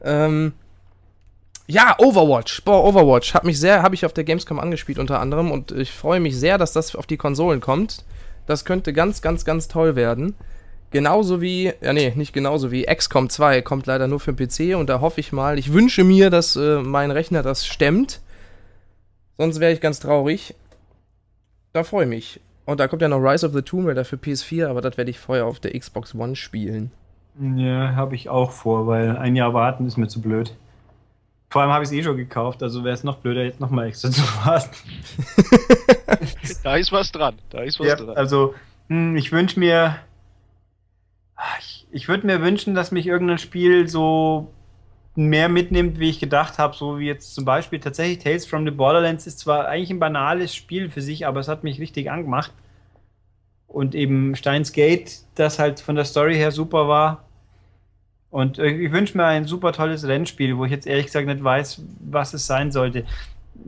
Ähm, 0.00 0.52
ja, 1.70 1.94
Overwatch. 1.98 2.64
Boah, 2.64 2.82
Overwatch 2.82 3.34
hat 3.34 3.44
mich 3.44 3.60
sehr, 3.60 3.82
habe 3.82 3.94
ich 3.94 4.06
auf 4.06 4.14
der 4.14 4.24
Gamescom 4.24 4.58
angespielt 4.58 4.98
unter 4.98 5.20
anderem 5.20 5.50
und 5.50 5.70
ich 5.70 5.92
freue 5.92 6.18
mich 6.18 6.36
sehr, 6.36 6.56
dass 6.56 6.72
das 6.72 6.96
auf 6.96 7.06
die 7.06 7.18
Konsolen 7.18 7.60
kommt. 7.60 8.04
Das 8.46 8.64
könnte 8.64 8.94
ganz, 8.94 9.20
ganz, 9.20 9.44
ganz 9.44 9.68
toll 9.68 9.94
werden. 9.94 10.34
Genauso 10.90 11.42
wie, 11.42 11.74
ja 11.82 11.92
nee, 11.92 12.14
nicht 12.16 12.32
genauso 12.32 12.70
wie 12.72 12.84
XCOM 12.84 13.28
2 13.28 13.60
kommt 13.60 13.86
leider 13.86 14.08
nur 14.08 14.20
für 14.20 14.32
den 14.32 14.48
PC 14.48 14.78
und 14.78 14.88
da 14.88 15.02
hoffe 15.02 15.20
ich 15.20 15.32
mal, 15.32 15.58
ich 15.58 15.74
wünsche 15.74 16.04
mir, 16.04 16.30
dass 16.30 16.56
äh, 16.56 16.80
mein 16.80 17.10
Rechner 17.10 17.42
das 17.42 17.66
stemmt. 17.66 18.22
Sonst 19.36 19.60
wäre 19.60 19.72
ich 19.72 19.82
ganz 19.82 20.00
traurig. 20.00 20.54
Da 21.74 21.84
freue 21.84 22.04
ich 22.04 22.08
mich. 22.08 22.40
Und 22.64 22.80
da 22.80 22.88
kommt 22.88 23.02
ja 23.02 23.08
noch 23.08 23.18
Rise 23.18 23.46
of 23.46 23.52
the 23.52 23.60
Tomb 23.60 23.86
Raider 23.86 24.06
für 24.06 24.16
PS4, 24.16 24.68
aber 24.68 24.80
das 24.80 24.96
werde 24.96 25.10
ich 25.10 25.18
vorher 25.18 25.44
auf 25.44 25.60
der 25.60 25.78
Xbox 25.78 26.14
One 26.14 26.34
spielen. 26.34 26.90
Ja, 27.56 27.94
habe 27.94 28.14
ich 28.14 28.30
auch 28.30 28.52
vor, 28.52 28.86
weil 28.86 29.18
ein 29.18 29.36
Jahr 29.36 29.52
warten 29.52 29.86
ist 29.86 29.98
mir 29.98 30.08
zu 30.08 30.22
blöd. 30.22 30.54
Vor 31.50 31.62
allem 31.62 31.70
habe 31.72 31.82
ich 31.84 31.90
es 31.90 31.96
eh 31.96 32.02
schon 32.02 32.16
gekauft, 32.16 32.62
also 32.62 32.84
wäre 32.84 32.94
es 32.94 33.04
noch 33.04 33.16
blöder, 33.18 33.42
jetzt 33.42 33.58
nochmal 33.60 33.86
extra 33.88 34.10
zu 34.10 34.22
warten. 34.44 34.70
Da 36.62 36.76
ist 36.76 36.92
was 36.92 37.12
dran. 37.12 37.36
Da 37.50 37.62
ist 37.62 37.78
was 37.80 37.86
Ja, 37.86 37.96
dran. 37.96 38.16
also, 38.16 38.54
hm, 38.88 39.16
ich 39.16 39.32
wünsche 39.32 39.58
mir. 39.58 39.96
Ich, 41.60 41.86
ich 41.90 42.08
würde 42.08 42.26
mir 42.26 42.42
wünschen, 42.42 42.74
dass 42.74 42.90
mich 42.90 43.06
irgendein 43.06 43.38
Spiel 43.38 43.88
so 43.88 44.52
mehr 45.14 45.48
mitnimmt, 45.48 45.98
wie 45.98 46.10
ich 46.10 46.20
gedacht 46.20 46.58
habe. 46.58 46.74
So 46.76 46.98
wie 46.98 47.06
jetzt 47.06 47.34
zum 47.34 47.44
Beispiel 47.44 47.80
tatsächlich 47.80 48.18
Tales 48.18 48.46
from 48.46 48.64
the 48.64 48.70
Borderlands 48.70 49.26
ist 49.26 49.38
zwar 49.38 49.68
eigentlich 49.68 49.90
ein 49.90 50.00
banales 50.00 50.54
Spiel 50.54 50.90
für 50.90 51.02
sich, 51.02 51.26
aber 51.26 51.40
es 51.40 51.48
hat 51.48 51.64
mich 51.64 51.80
richtig 51.80 52.10
angemacht. 52.10 52.52
Und 53.66 53.94
eben 53.94 54.34
Steins 54.34 54.72
Gate, 54.72 55.20
das 55.34 55.58
halt 55.58 55.80
von 55.80 55.94
der 55.94 56.04
Story 56.04 56.34
her 56.36 56.50
super 56.50 56.88
war. 56.88 57.24
Und 58.30 58.58
äh, 58.58 58.68
ich 58.68 58.92
wünsche 58.92 59.16
mir 59.16 59.24
ein 59.24 59.46
super 59.46 59.72
tolles 59.72 60.06
Rennspiel, 60.06 60.56
wo 60.56 60.64
ich 60.64 60.70
jetzt 60.70 60.86
ehrlich 60.86 61.06
gesagt 61.06 61.26
nicht 61.26 61.42
weiß, 61.42 61.82
was 62.00 62.34
es 62.34 62.46
sein 62.46 62.70
sollte. 62.72 63.04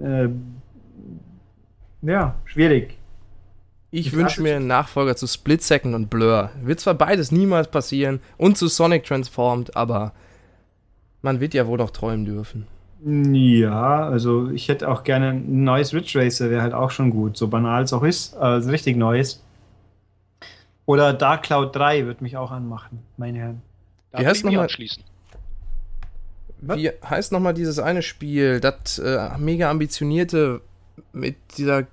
Äh, 0.01 0.28
ja, 2.03 2.35
schwierig. 2.45 2.97
Ich 3.93 4.12
wünsche 4.12 4.41
mir 4.41 4.57
einen 4.57 4.69
Nachfolger 4.69 5.16
zu 5.16 5.27
Split 5.27 5.62
Second 5.62 5.95
und 5.95 6.11
Blur. 6.11 6.51
Wird 6.62 6.78
zwar 6.78 6.95
beides 6.95 7.32
niemals 7.32 7.69
passieren 7.69 8.20
und 8.37 8.57
zu 8.57 8.69
Sonic 8.69 9.05
Transformed, 9.05 9.74
aber 9.77 10.12
man 11.23 11.41
wird 11.41 11.55
ja 11.55 11.66
wohl 11.66 11.78
noch 11.78 11.91
träumen 11.91 12.24
dürfen. 12.24 12.66
Ja, 13.05 14.07
also 14.07 14.51
ich 14.51 14.69
hätte 14.69 14.89
auch 14.89 15.05
gerne 15.05 15.31
ein 15.31 15.65
neues 15.65 15.93
Ridge 15.93 16.19
Racer, 16.20 16.51
wäre 16.51 16.62
halt 16.62 16.74
auch 16.74 16.91
schon 16.91 17.11
gut, 17.11 17.37
so 17.37 17.49
banal 17.49 17.82
es 17.82 17.93
auch 17.93 18.05
ist, 18.05 18.37
also 18.37 18.70
richtig 18.70 18.97
neues. 18.97 19.43
Oder 20.87 21.12
Dark 21.12 21.45
Cloud 21.45 21.74
3 21.74 22.07
wird 22.07 22.20
mich 22.20 22.37
auch 22.37 22.51
anmachen, 22.51 23.01
meine 23.16 23.39
Herren. 23.39 23.62
Da 24.12 24.20
Wie 24.20 24.27
heißt 24.27 24.45
nochmal- 24.45 24.65
anschließen. 24.65 25.03
Was? 26.62 26.77
Wie 26.78 26.91
heißt 27.05 27.32
nochmal 27.32 27.55
dieses 27.55 27.78
eine 27.78 28.03
Spiel, 28.03 28.61
das 28.61 28.99
äh, 28.99 29.31
mega 29.39 29.70
ambitionierte 29.70 30.61
mit 31.12 31.37
dieser 31.57 31.87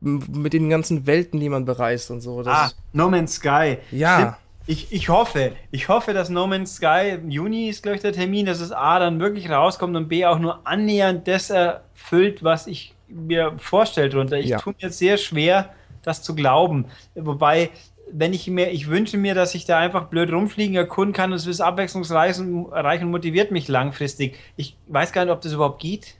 mit 0.00 0.52
den 0.52 0.68
ganzen 0.68 1.06
Welten, 1.06 1.40
die 1.40 1.48
man 1.48 1.64
bereist 1.64 2.10
und 2.10 2.20
so. 2.20 2.42
Ah, 2.44 2.70
No 2.92 3.08
Man's 3.08 3.36
Sky. 3.36 3.78
ja, 3.90 4.36
Ich, 4.66 4.92
ich 4.92 5.08
hoffe, 5.08 5.52
ich 5.70 5.88
hoffe, 5.88 6.12
dass 6.12 6.28
No 6.28 6.46
Man's 6.46 6.76
Sky 6.76 7.12
im 7.14 7.30
Juni 7.30 7.68
ist, 7.70 7.82
glaube 7.82 7.96
ich, 7.96 8.02
der 8.02 8.12
Termin, 8.12 8.44
dass 8.46 8.60
es 8.60 8.70
A 8.70 8.98
dann 8.98 9.18
wirklich 9.18 9.48
rauskommt 9.50 9.96
und 9.96 10.08
B 10.08 10.26
auch 10.26 10.38
nur 10.38 10.60
annähernd 10.66 11.26
das 11.26 11.48
erfüllt, 11.50 12.44
was 12.44 12.66
ich 12.66 12.94
mir 13.08 13.54
vorstelle 13.56 14.10
drunter. 14.10 14.36
Ich 14.38 14.48
Ja. 14.50 14.58
tue 14.58 14.74
mir 14.74 14.80
jetzt 14.88 14.98
sehr 14.98 15.16
schwer, 15.16 15.70
das 16.02 16.22
zu 16.22 16.34
glauben. 16.34 16.84
Wobei, 17.14 17.70
wenn 18.12 18.32
ich 18.32 18.46
mir, 18.48 18.70
ich 18.70 18.88
wünsche 18.88 19.16
mir, 19.16 19.34
dass 19.34 19.54
ich 19.54 19.64
da 19.64 19.78
einfach 19.78 20.06
blöd 20.06 20.32
rumfliegen, 20.32 20.76
erkunden 20.76 21.14
kann 21.14 21.32
und 21.32 21.36
es 21.36 21.46
ist 21.46 21.60
abwechslungsreich 21.60 22.38
und, 22.38 22.66
reich 22.66 23.02
und 23.02 23.10
motiviert 23.10 23.50
mich 23.50 23.68
langfristig. 23.68 24.36
Ich 24.56 24.76
weiß 24.86 25.12
gar 25.12 25.24
nicht, 25.24 25.32
ob 25.32 25.40
das 25.40 25.52
überhaupt 25.52 25.80
geht. 25.80 26.14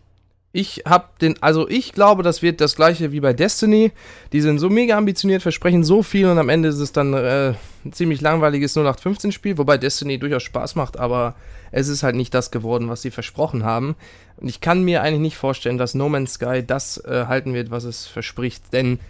ich 0.52 0.84
hab 0.86 1.18
den, 1.18 1.40
also 1.42 1.68
ich 1.68 1.92
glaube, 1.92 2.22
das 2.22 2.40
wird 2.40 2.60
das 2.60 2.76
gleiche 2.76 3.10
wie 3.12 3.20
bei 3.20 3.32
Destiny. 3.32 3.92
Die 4.32 4.40
sind 4.40 4.58
so 4.58 4.70
mega 4.70 4.96
ambitioniert, 4.96 5.42
versprechen 5.42 5.84
so 5.84 6.02
viel 6.02 6.26
und 6.28 6.38
am 6.38 6.48
Ende 6.48 6.68
ist 6.68 6.78
es 6.78 6.92
dann 6.92 7.12
äh, 7.12 7.54
ein 7.84 7.92
ziemlich 7.92 8.20
langweiliges 8.20 8.76
0815-Spiel, 8.76 9.58
wobei 9.58 9.78
Destiny 9.78 10.18
durchaus 10.18 10.44
Spaß 10.44 10.76
macht, 10.76 10.98
aber 10.98 11.34
es 11.72 11.88
ist 11.88 12.04
halt 12.04 12.14
nicht 12.14 12.32
das 12.34 12.52
geworden, 12.52 12.88
was 12.88 13.02
sie 13.02 13.10
versprochen 13.10 13.64
haben. 13.64 13.96
Und 14.36 14.48
ich 14.48 14.60
kann 14.60 14.84
mir 14.84 15.02
eigentlich 15.02 15.20
nicht 15.20 15.36
vorstellen, 15.36 15.76
dass 15.76 15.94
No 15.94 16.08
Man's 16.08 16.34
Sky 16.34 16.64
das 16.64 16.98
äh, 16.98 17.26
halten 17.26 17.52
wird, 17.52 17.72
was 17.72 17.82
es 17.82 18.06
verspricht, 18.06 18.72
denn 18.72 19.00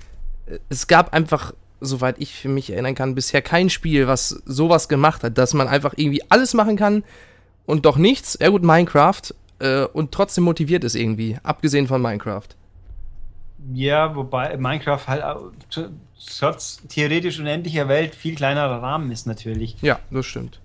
äh, 0.46 0.58
es 0.70 0.86
gab 0.86 1.12
einfach, 1.12 1.52
soweit 1.84 2.16
ich 2.18 2.44
mich 2.44 2.70
erinnern 2.70 2.94
kann, 2.94 3.14
bisher 3.14 3.42
kein 3.42 3.70
Spiel, 3.70 4.06
was 4.06 4.28
sowas 4.44 4.88
gemacht 4.88 5.22
hat, 5.22 5.38
dass 5.38 5.54
man 5.54 5.68
einfach 5.68 5.94
irgendwie 5.96 6.22
alles 6.28 6.54
machen 6.54 6.76
kann 6.76 7.04
und 7.66 7.86
doch 7.86 7.96
nichts. 7.96 8.38
Ja 8.40 8.48
gut, 8.48 8.62
Minecraft, 8.62 9.22
äh, 9.58 9.84
und 9.86 10.12
trotzdem 10.12 10.44
motiviert 10.44 10.84
ist 10.84 10.94
irgendwie, 10.94 11.38
abgesehen 11.42 11.86
von 11.86 12.02
Minecraft. 12.02 12.48
Ja, 13.72 14.14
wobei 14.14 14.56
Minecraft 14.56 15.00
halt 15.06 15.24
trotz 16.38 16.82
theoretisch 16.88 17.38
unendlicher 17.38 17.88
Welt 17.88 18.14
viel 18.14 18.34
kleinerer 18.34 18.82
Rahmen 18.82 19.10
ist 19.10 19.26
natürlich. 19.26 19.76
Ja, 19.80 20.00
das 20.10 20.26
stimmt. 20.26 20.60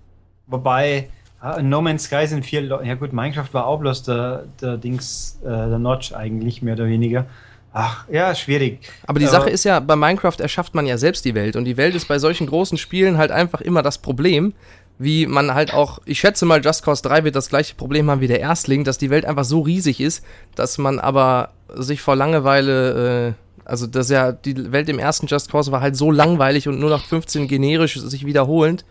Wobei 0.46 1.08
ah, 1.40 1.62
No 1.62 1.80
Man's 1.80 2.04
Sky 2.04 2.26
sind 2.26 2.44
vier 2.44 2.62
Leute. 2.62 2.86
Ja 2.86 2.94
gut, 2.96 3.12
Minecraft 3.12 3.48
war 3.52 3.66
auch 3.66 3.80
bloß 3.80 4.02
der, 4.02 4.44
der 4.60 4.76
Dings, 4.76 5.38
äh, 5.42 5.46
der 5.48 5.78
Notch 5.78 6.12
eigentlich, 6.12 6.60
mehr 6.60 6.74
oder 6.74 6.86
weniger. 6.86 7.26
Ach, 7.72 8.04
ja, 8.10 8.34
schwierig. 8.34 8.80
Aber 9.06 9.18
die 9.18 9.26
Ja. 9.26 9.30
Sache 9.30 9.50
ist 9.50 9.64
ja, 9.64 9.78
bei 9.80 9.94
Minecraft 9.94 10.38
erschafft 10.40 10.74
man 10.74 10.86
ja 10.86 10.98
selbst 10.98 11.24
die 11.24 11.34
Welt 11.34 11.54
und 11.56 11.64
die 11.64 11.76
Welt 11.76 11.94
ist 11.94 12.08
bei 12.08 12.18
solchen 12.18 12.46
großen 12.46 12.78
Spielen 12.78 13.16
halt 13.16 13.30
einfach 13.30 13.60
immer 13.60 13.82
das 13.82 13.98
Problem, 13.98 14.54
wie 14.98 15.26
man 15.26 15.54
halt 15.54 15.72
auch, 15.72 16.00
ich 16.04 16.18
schätze 16.20 16.44
mal, 16.46 16.62
Just 16.62 16.84
Cause 16.84 17.02
3 17.02 17.24
wird 17.24 17.36
das 17.36 17.48
gleiche 17.48 17.74
Problem 17.74 18.10
haben 18.10 18.20
wie 18.20 18.26
der 18.26 18.40
Erstling, 18.40 18.84
dass 18.84 18.98
die 18.98 19.08
Welt 19.08 19.24
einfach 19.24 19.44
so 19.44 19.60
riesig 19.60 20.00
ist, 20.00 20.24
dass 20.56 20.78
man 20.78 20.98
aber 20.98 21.50
sich 21.74 22.02
vor 22.02 22.16
Langeweile, 22.16 23.28
äh, 23.28 23.32
also 23.64 23.86
dass 23.86 24.10
ja 24.10 24.32
die 24.32 24.72
Welt 24.72 24.88
im 24.88 24.98
ersten 24.98 25.26
Just 25.26 25.50
Cause 25.50 25.70
war 25.70 25.80
halt 25.80 25.96
so 25.96 26.10
langweilig 26.10 26.66
und 26.68 26.80
nur 26.80 26.90
noch 26.90 27.04
15 27.06 27.46
generisch 27.46 27.98
sich 28.00 28.26
wiederholend. 28.26 28.84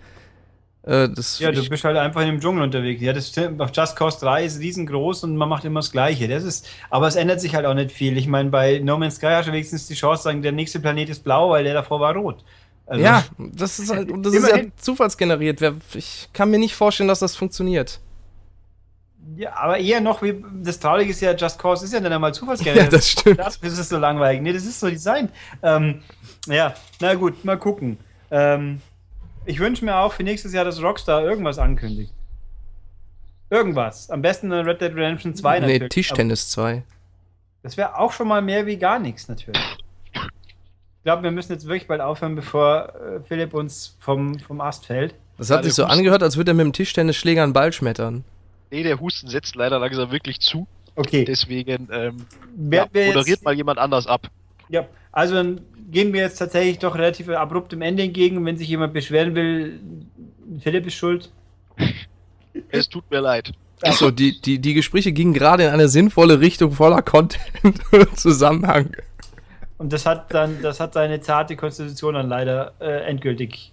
Äh, 0.89 1.09
Ja, 1.39 1.51
du 1.51 1.69
bist 1.69 1.83
halt 1.83 1.97
einfach 1.97 2.21
in 2.21 2.27
dem 2.27 2.39
Dschungel 2.41 2.63
unterwegs. 2.63 3.01
Ja, 3.01 3.13
das 3.13 3.29
stimmt. 3.29 3.61
Auf 3.61 3.69
Just 3.73 3.95
Cause 3.95 4.19
3 4.21 4.45
ist 4.45 4.59
riesengroß 4.59 5.23
und 5.25 5.35
man 5.37 5.47
macht 5.47 5.63
immer 5.65 5.81
das 5.81 5.91
Gleiche. 5.91 6.27
Das 6.27 6.43
ist, 6.43 6.67
aber 6.89 7.07
es 7.07 7.15
ändert 7.15 7.41
sich 7.41 7.53
halt 7.55 7.65
auch 7.65 7.75
nicht 7.75 7.91
viel. 7.91 8.17
Ich 8.17 8.27
meine, 8.27 8.49
bei 8.49 8.79
No 8.79 8.97
Man's 8.97 9.15
Sky 9.17 9.27
hast 9.27 9.47
du 9.47 9.51
wenigstens 9.51 9.87
die 9.87 9.93
Chance, 9.93 10.23
sagen, 10.23 10.41
der 10.41 10.51
nächste 10.51 10.79
Planet 10.79 11.09
ist 11.09 11.23
blau, 11.23 11.51
weil 11.51 11.63
der 11.63 11.75
davor 11.75 11.99
war 11.99 12.15
rot. 12.15 12.43
Also, 12.87 13.03
ja, 13.03 13.23
das 13.37 13.77
ist 13.77 13.91
halt, 13.91 14.09
das 14.25 14.33
ist 14.33 14.47
ja 14.49 14.63
zufallsgeneriert. 14.77 15.61
Ich 15.93 16.29
kann 16.33 16.49
mir 16.49 16.57
nicht 16.57 16.75
vorstellen, 16.75 17.07
dass 17.07 17.19
das 17.19 17.35
funktioniert. 17.35 17.99
ja, 19.35 19.55
aber 19.55 19.77
eher 19.77 20.01
noch 20.01 20.21
wie 20.23 20.43
das 20.63 20.79
Traurige 20.79 21.11
ist 21.11 21.21
ja, 21.21 21.33
Just 21.35 21.59
Cause 21.59 21.85
ist 21.85 21.93
ja 21.93 21.99
dann 21.99 22.13
einmal 22.13 22.33
zufallsgeneriert. 22.33 22.85
Ja, 22.85 22.89
das 22.89 23.09
stimmt. 23.09 23.39
Das 23.39 23.57
ist 23.61 23.89
so 23.89 23.97
langweilig. 23.97 24.41
Nee, 24.41 24.53
das 24.53 24.63
ist 24.65 24.79
so 24.79 24.89
designt. 24.89 25.31
Ähm, 25.61 26.01
ja, 26.47 26.73
na 26.99 27.13
gut, 27.13 27.45
mal 27.45 27.57
gucken. 27.57 27.97
Ähm, 28.31 28.81
ich 29.49 29.59
wünsche 29.59 29.83
mir 29.83 29.95
auch 29.97 30.13
für 30.13 30.23
nächstes 30.23 30.53
Jahr, 30.53 30.63
dass 30.65 30.81
Rockstar 30.81 31.23
irgendwas 31.23 31.57
ankündigt. 31.57 32.13
Irgendwas. 33.49 34.09
Am 34.11 34.21
besten 34.21 34.51
eine 34.53 34.65
Red 34.65 34.79
Dead 34.81 34.93
Redemption 34.95 35.33
2 35.33 35.55
Nee, 35.55 35.61
natürlich. 35.61 35.81
Aber 35.81 35.89
Tischtennis 35.89 36.49
2. 36.51 36.83
Das 37.63 37.75
wäre 37.77 37.97
auch 37.97 38.11
schon 38.11 38.27
mal 38.27 38.41
mehr 38.41 38.65
wie 38.67 38.77
gar 38.77 38.99
nichts 38.99 39.27
natürlich. 39.27 39.61
Ich 40.13 41.03
glaube, 41.03 41.23
wir 41.23 41.31
müssen 41.31 41.51
jetzt 41.53 41.65
wirklich 41.65 41.87
bald 41.87 42.01
aufhören, 42.01 42.35
bevor 42.35 42.93
äh, 42.95 43.19
Philipp 43.27 43.53
uns 43.53 43.95
vom, 43.99 44.37
vom 44.39 44.61
Ast 44.61 44.85
fällt. 44.85 45.15
Das 45.37 45.49
hat 45.49 45.57
Ja, 45.59 45.63
sich 45.63 45.73
so 45.73 45.83
Husten- 45.83 45.97
angehört, 45.97 46.21
als 46.21 46.37
würde 46.37 46.51
er 46.51 46.53
mit 46.53 46.65
dem 46.65 46.73
Tischtennisschläger 46.73 47.41
einen 47.41 47.53
Ball 47.53 47.73
schmettern. 47.73 48.23
Nee, 48.69 48.83
der 48.83 48.99
Husten 48.99 49.27
setzt 49.29 49.55
leider 49.55 49.79
langsam 49.79 50.11
wirklich 50.11 50.39
zu. 50.41 50.67
Okay. 50.95 51.25
Deswegen 51.25 51.87
ähm, 51.91 52.25
ja, 52.71 52.85
moderiert 52.93 53.41
mal 53.43 53.53
jemand 53.55 53.79
anders 53.79 54.05
ab. 54.05 54.27
Ja, 54.67 54.85
also 55.11 55.55
gehen 55.91 56.13
wir 56.13 56.21
jetzt 56.21 56.37
tatsächlich 56.37 56.79
doch 56.79 56.95
relativ 56.95 57.29
abrupt 57.29 57.71
dem 57.71 57.81
Ende 57.81 58.03
entgegen. 58.03 58.45
Wenn 58.45 58.57
sich 58.57 58.67
jemand 58.67 58.93
beschweren 58.93 59.35
will, 59.35 59.79
Philipp 60.59 60.87
ist 60.87 60.95
schuld. 60.95 61.31
Es 62.71 62.89
tut 62.89 63.09
mir 63.09 63.21
leid. 63.21 63.53
Achso, 63.81 64.11
die, 64.11 64.41
die, 64.41 64.59
die 64.59 64.73
Gespräche 64.73 65.11
gingen 65.11 65.33
gerade 65.33 65.63
in 65.63 65.69
eine 65.69 65.87
sinnvolle 65.87 66.39
Richtung 66.41 66.71
voller 66.71 67.01
Content 67.01 67.79
und 67.91 68.19
Zusammenhang. 68.19 68.89
Und 69.77 69.93
das 69.93 70.05
hat 70.05 70.33
dann, 70.33 70.61
das 70.61 70.79
hat 70.79 70.93
seine 70.93 71.21
zarte 71.21 71.55
Konstitution 71.55 72.15
dann 72.15 72.27
leider 72.27 72.73
äh, 72.79 73.05
endgültig 73.05 73.71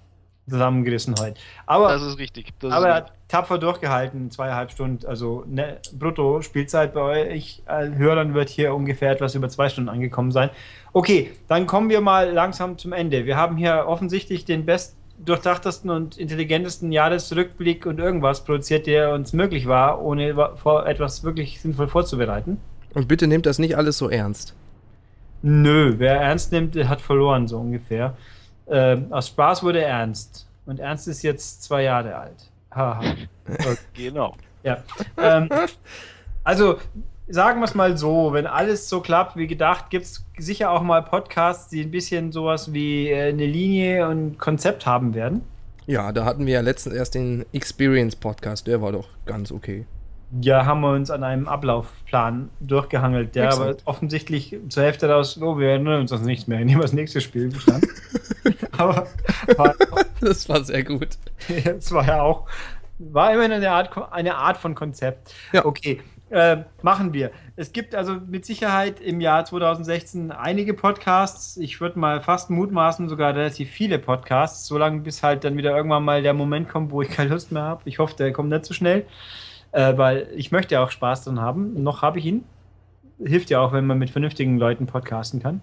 zusammengerissen 0.48 1.14
heute. 1.18 1.40
Aber, 1.66 1.88
Das 1.88 2.02
ist 2.02 2.18
richtig. 2.18 2.52
Das 2.60 2.72
aber 2.72 2.88
er 2.88 2.98
ist 2.98 3.04
hat 3.06 3.12
tapfer 3.28 3.58
durchgehalten, 3.58 4.30
zweieinhalb 4.30 4.70
Stunden. 4.70 5.04
Also 5.06 5.44
ne, 5.48 5.78
brutto 5.92 6.42
Spielzeit 6.42 6.94
bei 6.94 7.32
euch 7.32 7.62
äh, 7.66 7.88
Hörern 7.90 8.34
wird 8.34 8.48
hier 8.48 8.74
ungefähr 8.74 9.10
etwas 9.10 9.34
über 9.34 9.48
zwei 9.48 9.68
Stunden 9.68 9.88
angekommen 9.88 10.30
sein. 10.30 10.50
Okay, 10.96 11.32
dann 11.46 11.66
kommen 11.66 11.90
wir 11.90 12.00
mal 12.00 12.32
langsam 12.32 12.78
zum 12.78 12.94
Ende. 12.94 13.26
Wir 13.26 13.36
haben 13.36 13.58
hier 13.58 13.84
offensichtlich 13.86 14.46
den 14.46 14.64
best 14.64 14.96
durchdachtesten 15.18 15.90
und 15.90 16.16
intelligentesten 16.16 16.90
Jahresrückblick 16.90 17.84
und 17.84 17.98
irgendwas 17.98 18.44
produziert, 18.44 18.86
der 18.86 19.12
uns 19.12 19.34
möglich 19.34 19.66
war, 19.66 20.00
ohne 20.00 20.30
etwas 20.86 21.22
wirklich 21.22 21.60
sinnvoll 21.60 21.88
vorzubereiten. 21.88 22.56
Und 22.94 23.08
bitte 23.08 23.26
nehmt 23.26 23.44
das 23.44 23.58
nicht 23.58 23.76
alles 23.76 23.98
so 23.98 24.08
ernst. 24.08 24.54
Nö, 25.42 25.96
wer 25.98 26.18
ernst 26.18 26.50
nimmt, 26.50 26.74
der 26.74 26.88
hat 26.88 27.02
verloren, 27.02 27.46
so 27.46 27.58
ungefähr. 27.58 28.16
Ähm, 28.66 29.12
aus 29.12 29.28
Spaß 29.28 29.62
wurde 29.64 29.82
ernst. 29.82 30.48
Und 30.64 30.80
Ernst 30.80 31.08
ist 31.08 31.22
jetzt 31.22 31.62
zwei 31.62 31.82
Jahre 31.82 32.16
alt. 32.16 32.50
Haha. 32.74 33.02
genau. 33.92 34.34
ja. 34.62 34.78
Ähm, 35.18 35.50
also, 36.42 36.78
sagen 37.28 37.60
wir 37.60 37.64
es 37.64 37.74
mal 37.74 37.96
so, 37.96 38.32
wenn 38.32 38.46
alles 38.46 38.88
so 38.88 39.00
klappt 39.00 39.36
wie 39.36 39.46
gedacht, 39.46 39.90
gibt 39.90 40.04
es 40.04 40.24
sicher 40.38 40.70
auch 40.70 40.82
mal 40.82 41.02
Podcasts, 41.02 41.68
die 41.68 41.82
ein 41.82 41.90
bisschen 41.90 42.32
sowas 42.32 42.72
wie 42.72 43.08
äh, 43.08 43.30
eine 43.30 43.46
Linie 43.46 44.08
und 44.08 44.38
Konzept 44.38 44.86
haben 44.86 45.14
werden. 45.14 45.42
Ja, 45.86 46.12
da 46.12 46.24
hatten 46.24 46.46
wir 46.46 46.54
ja 46.54 46.60
letztens 46.60 46.94
erst 46.94 47.14
den 47.14 47.44
Experience 47.52 48.16
Podcast, 48.16 48.66
der 48.66 48.82
war 48.82 48.92
doch 48.92 49.08
ganz 49.24 49.52
okay. 49.52 49.86
Ja, 50.40 50.66
haben 50.66 50.80
wir 50.80 50.90
uns 50.90 51.10
an 51.10 51.22
einem 51.22 51.46
Ablaufplan 51.46 52.50
durchgehangelt, 52.58 53.36
der 53.36 53.46
Exakt. 53.46 53.62
aber 53.62 53.76
offensichtlich 53.84 54.56
zur 54.68 54.82
Hälfte 54.82 55.06
daraus, 55.06 55.40
oh, 55.40 55.58
wir 55.58 55.68
erinnern 55.70 56.00
uns 56.00 56.10
das 56.10 56.22
nicht 56.22 56.48
mehr, 56.48 56.58
nehmen 56.64 56.78
wir 56.78 56.82
das 56.82 56.92
nächste 56.92 57.20
Spiel 57.20 57.50
bestand. 57.50 57.86
aber 58.76 59.06
war, 59.56 59.74
Das 60.20 60.48
war 60.48 60.64
sehr 60.64 60.82
gut. 60.82 61.10
es 61.48 61.92
war 61.92 62.06
ja 62.06 62.22
auch, 62.22 62.46
war 62.98 63.32
immerhin 63.32 63.52
eine 63.52 63.70
Art, 63.70 63.96
eine 64.12 64.34
Art 64.34 64.56
von 64.56 64.74
Konzept. 64.74 65.32
Ja. 65.52 65.64
Okay, 65.64 66.00
äh, 66.30 66.64
machen 66.82 67.12
wir. 67.12 67.30
Es 67.54 67.72
gibt 67.72 67.94
also 67.94 68.16
mit 68.26 68.44
Sicherheit 68.44 69.00
im 69.00 69.20
Jahr 69.20 69.44
2016 69.44 70.32
einige 70.32 70.74
Podcasts. 70.74 71.56
Ich 71.56 71.80
würde 71.80 71.98
mal 71.98 72.20
fast 72.20 72.50
mutmaßen, 72.50 73.08
sogar 73.08 73.34
relativ 73.34 73.70
viele 73.70 73.98
Podcasts, 73.98 74.66
solange 74.66 75.00
bis 75.00 75.22
halt 75.22 75.44
dann 75.44 75.56
wieder 75.56 75.76
irgendwann 75.76 76.04
mal 76.04 76.22
der 76.22 76.34
Moment 76.34 76.68
kommt, 76.68 76.90
wo 76.90 77.00
ich 77.02 77.10
keine 77.10 77.30
Lust 77.30 77.52
mehr 77.52 77.62
habe. 77.62 77.82
Ich 77.84 77.98
hoffe, 78.00 78.14
der 78.16 78.32
kommt 78.32 78.48
nicht 78.48 78.64
so 78.64 78.74
schnell, 78.74 79.06
äh, 79.72 79.96
weil 79.96 80.28
ich 80.34 80.50
möchte 80.50 80.74
ja 80.74 80.82
auch 80.84 80.90
Spaß 80.90 81.24
dran 81.24 81.40
haben. 81.40 81.82
Noch 81.82 82.02
habe 82.02 82.18
ich 82.18 82.24
ihn. 82.26 82.44
Hilft 83.24 83.48
ja 83.50 83.60
auch, 83.60 83.72
wenn 83.72 83.86
man 83.86 83.98
mit 83.98 84.10
vernünftigen 84.10 84.58
Leuten 84.58 84.86
podcasten 84.86 85.40
kann. 85.42 85.60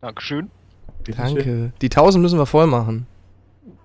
Dankeschön. 0.00 0.50
Bitteschön. 1.04 1.34
Danke. 1.36 1.72
Die 1.80 1.88
1000 1.88 2.20
müssen 2.20 2.38
wir 2.38 2.46
voll 2.46 2.66
machen. 2.66 3.06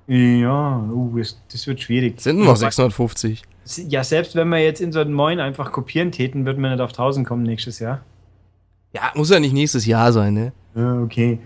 Ja, 0.08 0.80
uh, 0.92 1.18
es- 1.18 1.42
das 1.52 1.66
wird 1.68 1.80
schwierig. 1.82 2.20
Sind 2.20 2.38
nur 2.38 2.48
noch 2.48 2.56
650. 2.58 3.44
Ja, 3.66 4.04
selbst 4.04 4.36
wenn 4.36 4.50
wir 4.50 4.60
jetzt 4.60 4.82
in 4.82 4.92
so 4.92 5.00
einen 5.00 5.14
Moin 5.14 5.40
einfach 5.40 5.72
kopieren 5.72 6.12
täten, 6.12 6.46
würden 6.46 6.62
wir 6.62 6.70
nicht 6.70 6.82
auf 6.82 6.92
1000 6.92 7.26
kommen 7.26 7.44
nächstes 7.44 7.80
Jahr. 7.80 8.02
Ja, 8.94 9.12
muss 9.16 9.30
ja 9.30 9.40
nicht 9.40 9.54
nächstes 9.54 9.86
Jahr 9.86 10.12
sein, 10.12 10.34
ne? 10.34 10.54
Okay. 11.04 11.40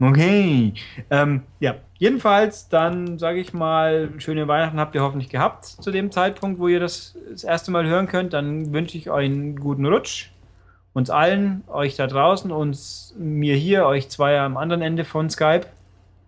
Okay. 0.00 0.72
Ähm, 1.10 1.42
ja, 1.60 1.76
jedenfalls, 1.98 2.68
dann 2.68 3.18
sage 3.18 3.38
ich 3.38 3.52
mal, 3.52 4.10
schöne 4.18 4.48
Weihnachten 4.48 4.80
habt 4.80 4.94
ihr 4.96 5.02
hoffentlich 5.02 5.30
gehabt 5.30 5.64
zu 5.64 5.92
dem 5.92 6.10
Zeitpunkt, 6.10 6.58
wo 6.58 6.66
ihr 6.66 6.80
das 6.80 7.16
das 7.30 7.44
erste 7.44 7.70
Mal 7.70 7.86
hören 7.86 8.08
könnt. 8.08 8.32
Dann 8.32 8.72
wünsche 8.72 8.98
ich 8.98 9.10
euch 9.10 9.26
einen 9.26 9.56
guten 9.56 9.86
Rutsch. 9.86 10.30
Uns 10.92 11.08
allen, 11.08 11.62
euch 11.68 11.96
da 11.96 12.06
draußen, 12.06 12.50
uns, 12.50 13.14
mir 13.16 13.54
hier, 13.54 13.86
euch 13.86 14.10
zwei 14.10 14.38
am 14.40 14.56
anderen 14.56 14.82
Ende 14.82 15.04
von 15.04 15.30
Skype. 15.30 15.66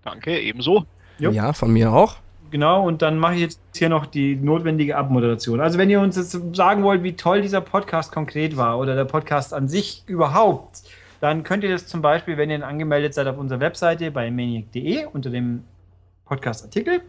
Danke, 0.02 0.40
ebenso. 0.40 0.84
Jupp. 1.18 1.34
Ja, 1.34 1.52
von 1.52 1.72
mir 1.72 1.92
auch. 1.92 2.16
Genau, 2.54 2.86
und 2.86 3.02
dann 3.02 3.18
mache 3.18 3.34
ich 3.34 3.40
jetzt 3.40 3.60
hier 3.74 3.88
noch 3.88 4.06
die 4.06 4.36
notwendige 4.36 4.96
Abmoderation. 4.96 5.60
Also 5.60 5.76
wenn 5.76 5.90
ihr 5.90 5.98
uns 5.98 6.14
jetzt 6.14 6.38
sagen 6.54 6.84
wollt, 6.84 7.02
wie 7.02 7.14
toll 7.14 7.42
dieser 7.42 7.60
Podcast 7.60 8.12
konkret 8.12 8.56
war 8.56 8.78
oder 8.78 8.94
der 8.94 9.06
Podcast 9.06 9.52
an 9.52 9.66
sich 9.66 10.04
überhaupt, 10.06 10.82
dann 11.20 11.42
könnt 11.42 11.64
ihr 11.64 11.70
das 11.70 11.88
zum 11.88 12.00
Beispiel, 12.00 12.36
wenn 12.36 12.50
ihr 12.50 12.64
angemeldet 12.64 13.12
seid, 13.12 13.26
auf 13.26 13.38
unserer 13.38 13.58
Webseite 13.58 14.12
bei 14.12 14.30
maniac.de 14.30 15.06
unter 15.06 15.30
dem 15.30 15.64
Podcast-Artikel. 16.26 17.00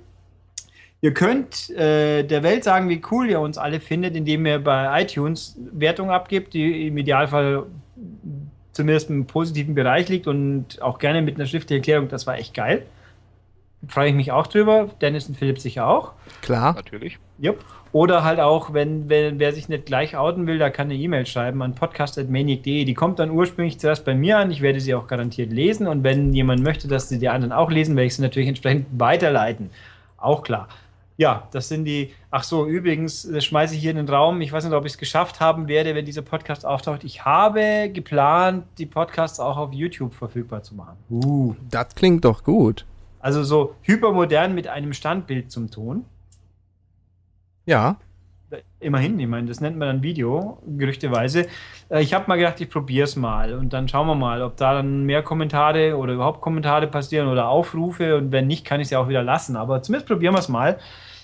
Ihr 1.02 1.14
könnt 1.14 1.70
äh, 1.70 2.24
der 2.24 2.42
Welt 2.42 2.64
sagen, 2.64 2.90
wie 2.90 3.04
cool 3.12 3.30
ihr 3.30 3.40
uns 3.40 3.60
alle 3.60 3.80
findet, 3.80 4.16
indem 4.16 4.48
ihr 4.48 4.58
bei 4.58 5.00
iTunes 5.04 5.60
Wertung 5.72 6.10
abgibt, 6.10 6.56
die 6.56 6.88
im 6.88 6.98
Idealfall 6.98 7.68
zumindest 8.72 9.12
im 9.12 9.28
positiven 9.28 9.76
Bereich 9.76 10.10
liegt 10.10 10.26
und 10.26 10.82
auch 10.82 10.98
gerne 10.98 11.22
mit 11.22 11.36
einer 11.36 11.46
schriftlichen 11.46 11.82
Erklärung, 11.82 12.08
das 12.08 12.26
war 12.26 12.36
echt 12.40 12.56
geil. 12.56 12.88
Freue 13.88 14.10
ich 14.10 14.16
mich 14.16 14.32
auch 14.32 14.48
drüber. 14.48 14.90
Dennis 15.02 15.28
und 15.28 15.36
Philipp 15.38 15.60
sicher 15.60 15.88
auch. 15.88 16.14
Klar. 16.42 16.74
Natürlich. 16.76 17.20
Jupp. 17.38 17.64
Oder 17.92 18.24
halt 18.24 18.40
auch, 18.40 18.74
wenn, 18.74 19.08
wenn 19.10 19.40
wer 19.40 19.54
sich 19.54 19.70
nicht 19.70 19.86
gleich 19.86 20.18
outen 20.18 20.48
will, 20.48 20.58
da 20.58 20.70
kann 20.70 20.88
eine 20.88 20.96
E-Mail 20.96 21.26
schreiben 21.26 21.62
an 21.62 21.76
podcast.maniac.de. 21.76 22.84
Die 22.84 22.94
kommt 22.94 23.20
dann 23.20 23.30
ursprünglich 23.30 23.80
zuerst 23.80 24.04
bei 24.04 24.14
mir 24.14 24.38
an. 24.38 24.52
Ich 24.52 24.62
werde 24.62 24.82
sie 24.82 24.94
auch 24.94 25.08
garantiert 25.08 25.52
lesen. 25.52 25.88
Und 25.88 26.04
wenn 26.04 26.34
jemand 26.34 26.62
möchte, 26.62 26.88
dass 26.88 27.08
sie 27.08 27.20
die 27.20 27.30
anderen 27.30 27.54
auch 27.54 27.72
lesen, 27.72 27.96
werde 27.96 28.08
ich 28.08 28.16
sie 28.16 28.22
natürlich 28.22 28.50
entsprechend 28.50 28.88
weiterleiten. 28.98 29.70
Auch 30.18 30.44
klar. 30.44 30.68
Ja, 31.18 31.48
das 31.52 31.70
sind 31.70 31.86
die. 31.86 32.12
Ach 32.30 32.44
so, 32.44 32.66
übrigens, 32.66 33.24
das 33.24 33.46
schmeiße 33.46 33.76
ich 33.76 33.82
hier 33.82 33.92
in 33.92 33.98
den 33.98 34.10
Raum. 34.10 34.42
Ich 34.42 34.52
weiß 34.52 34.66
nicht, 34.66 34.74
ob 34.74 34.86
ich 34.86 34.94
es 34.94 34.98
geschafft 34.98 35.40
haben 35.40 35.70
werde, 35.70 35.96
wenn 35.96 36.06
dieser 36.06 36.22
Podcast 36.22 36.66
auftaucht. 36.66 37.06
Ich 37.06 37.24
habe 37.24 37.90
geplant, 37.94 38.66
die 38.78 38.86
Podcasts 38.86 39.40
auch 39.40 39.56
auf 39.56 39.72
YouTube 39.72 40.14
verfügbar 40.14 40.64
zu 40.64 40.76
machen. 40.76 40.98
Uh. 41.10 41.56
Das 41.70 41.96
klingt 41.96 42.26
doch 42.26 42.44
gut. 42.44 42.86
Also 43.26 43.44
so 43.44 43.74
hypermodern 43.82 44.54
mit 44.54 44.68
einem 44.68 44.94
Standbild 44.94 45.50
zum 45.50 45.72
Ton. 45.72 46.06
Ja. 47.66 47.98
Immerhin, 48.80 49.20
ich 49.20 49.26
meine, 49.26 49.48
das 49.48 49.62
nennt 49.62 49.80
man 49.80 49.88
dann 49.88 50.04
Video, 50.04 50.60
gerüchteweise. 50.68 51.48
Äh, 51.90 52.04
ich 52.04 52.14
habe 52.14 52.26
mal 52.28 52.36
gedacht, 52.36 52.62
ich 52.62 52.70
probiere 52.70 53.06
es 53.06 53.16
mal 53.16 53.56
und 53.56 53.74
dann 53.74 53.88
schauen 53.88 54.06
wir 54.06 54.14
mal, 54.14 54.44
ob 54.44 54.58
da 54.58 54.76
dann 54.76 55.06
mehr 55.06 55.24
Kommentare 55.24 55.98
oder 55.98 56.14
überhaupt 56.14 56.40
Kommentare 56.42 56.86
passieren 56.86 57.28
oder 57.28 57.50
Aufrufe 57.50 58.16
und 58.16 58.32
wenn 58.32 58.46
nicht, 58.46 58.64
kann 58.64 58.80
ich 58.80 58.86
es 58.86 58.92
ja 58.92 59.00
auch 59.00 59.10
wieder 59.10 59.24
lassen. 59.24 59.56
Aber 59.56 59.82
zumindest 59.82 60.08
probieren 60.08 60.36
wir 60.36 60.40
es 60.40 60.48
mal. 60.48 60.78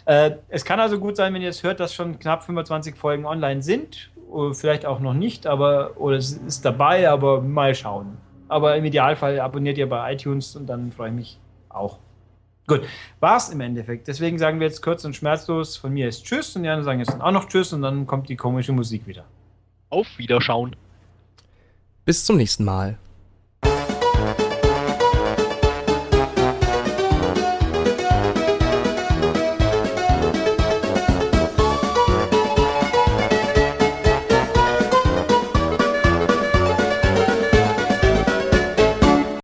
Äh, 0.06 0.32
es 0.50 0.66
kann 0.66 0.80
also 0.80 0.98
gut 0.98 1.16
sein, 1.16 1.36
wenn 1.36 1.44
ihr 1.44 1.50
es 1.50 1.62
hört, 1.62 1.80
dass 1.80 1.94
schon 1.94 2.18
knapp 2.18 2.42
25 2.42 2.96
Folgen 2.96 3.28
online 3.28 3.62
sind. 3.62 4.10
Oder 4.28 4.56
vielleicht 4.56 4.88
auch 4.88 5.02
noch 5.02 5.14
nicht, 5.14 5.46
aber 5.46 5.92
oder 5.98 6.16
es 6.16 6.32
ist 6.32 6.66
dabei, 6.66 7.08
aber 7.08 7.42
mal 7.42 7.76
schauen. 7.76 8.18
Aber 8.48 8.76
im 8.76 8.86
Idealfall 8.86 9.40
abonniert 9.40 9.78
ihr 9.78 9.88
bei 9.88 10.14
iTunes 10.14 10.56
und 10.56 10.66
dann 10.66 10.92
freue 10.92 11.10
ich 11.10 11.16
mich 11.16 11.41
auch. 11.76 12.00
Gut, 12.68 12.82
war's 13.20 13.50
im 13.50 13.60
Endeffekt. 13.62 14.08
Deswegen 14.08 14.38
sagen 14.38 14.60
wir 14.60 14.68
jetzt 14.68 14.82
kurz 14.82 15.04
und 15.04 15.16
schmerzlos, 15.16 15.78
von 15.78 15.92
mir 15.92 16.08
ist 16.08 16.24
Tschüss 16.24 16.56
und 16.56 16.64
die 16.64 16.70
anderen 16.70 16.86
sagen 16.86 17.00
jetzt 17.00 17.20
auch 17.20 17.32
noch 17.32 17.48
Tschüss 17.48 17.74
und 17.74 17.82
dann 17.82 18.08
kommt 18.08 18.30
die 18.30 18.38
komische 18.38 18.72
Musik 18.72 19.08
wieder. 19.08 19.26
Auf 19.90 20.08
Wiederschauen. 20.18 20.76
Bis 22.06 22.24
zum 22.24 22.38
nächsten 22.38 22.64
Mal. 22.64 22.98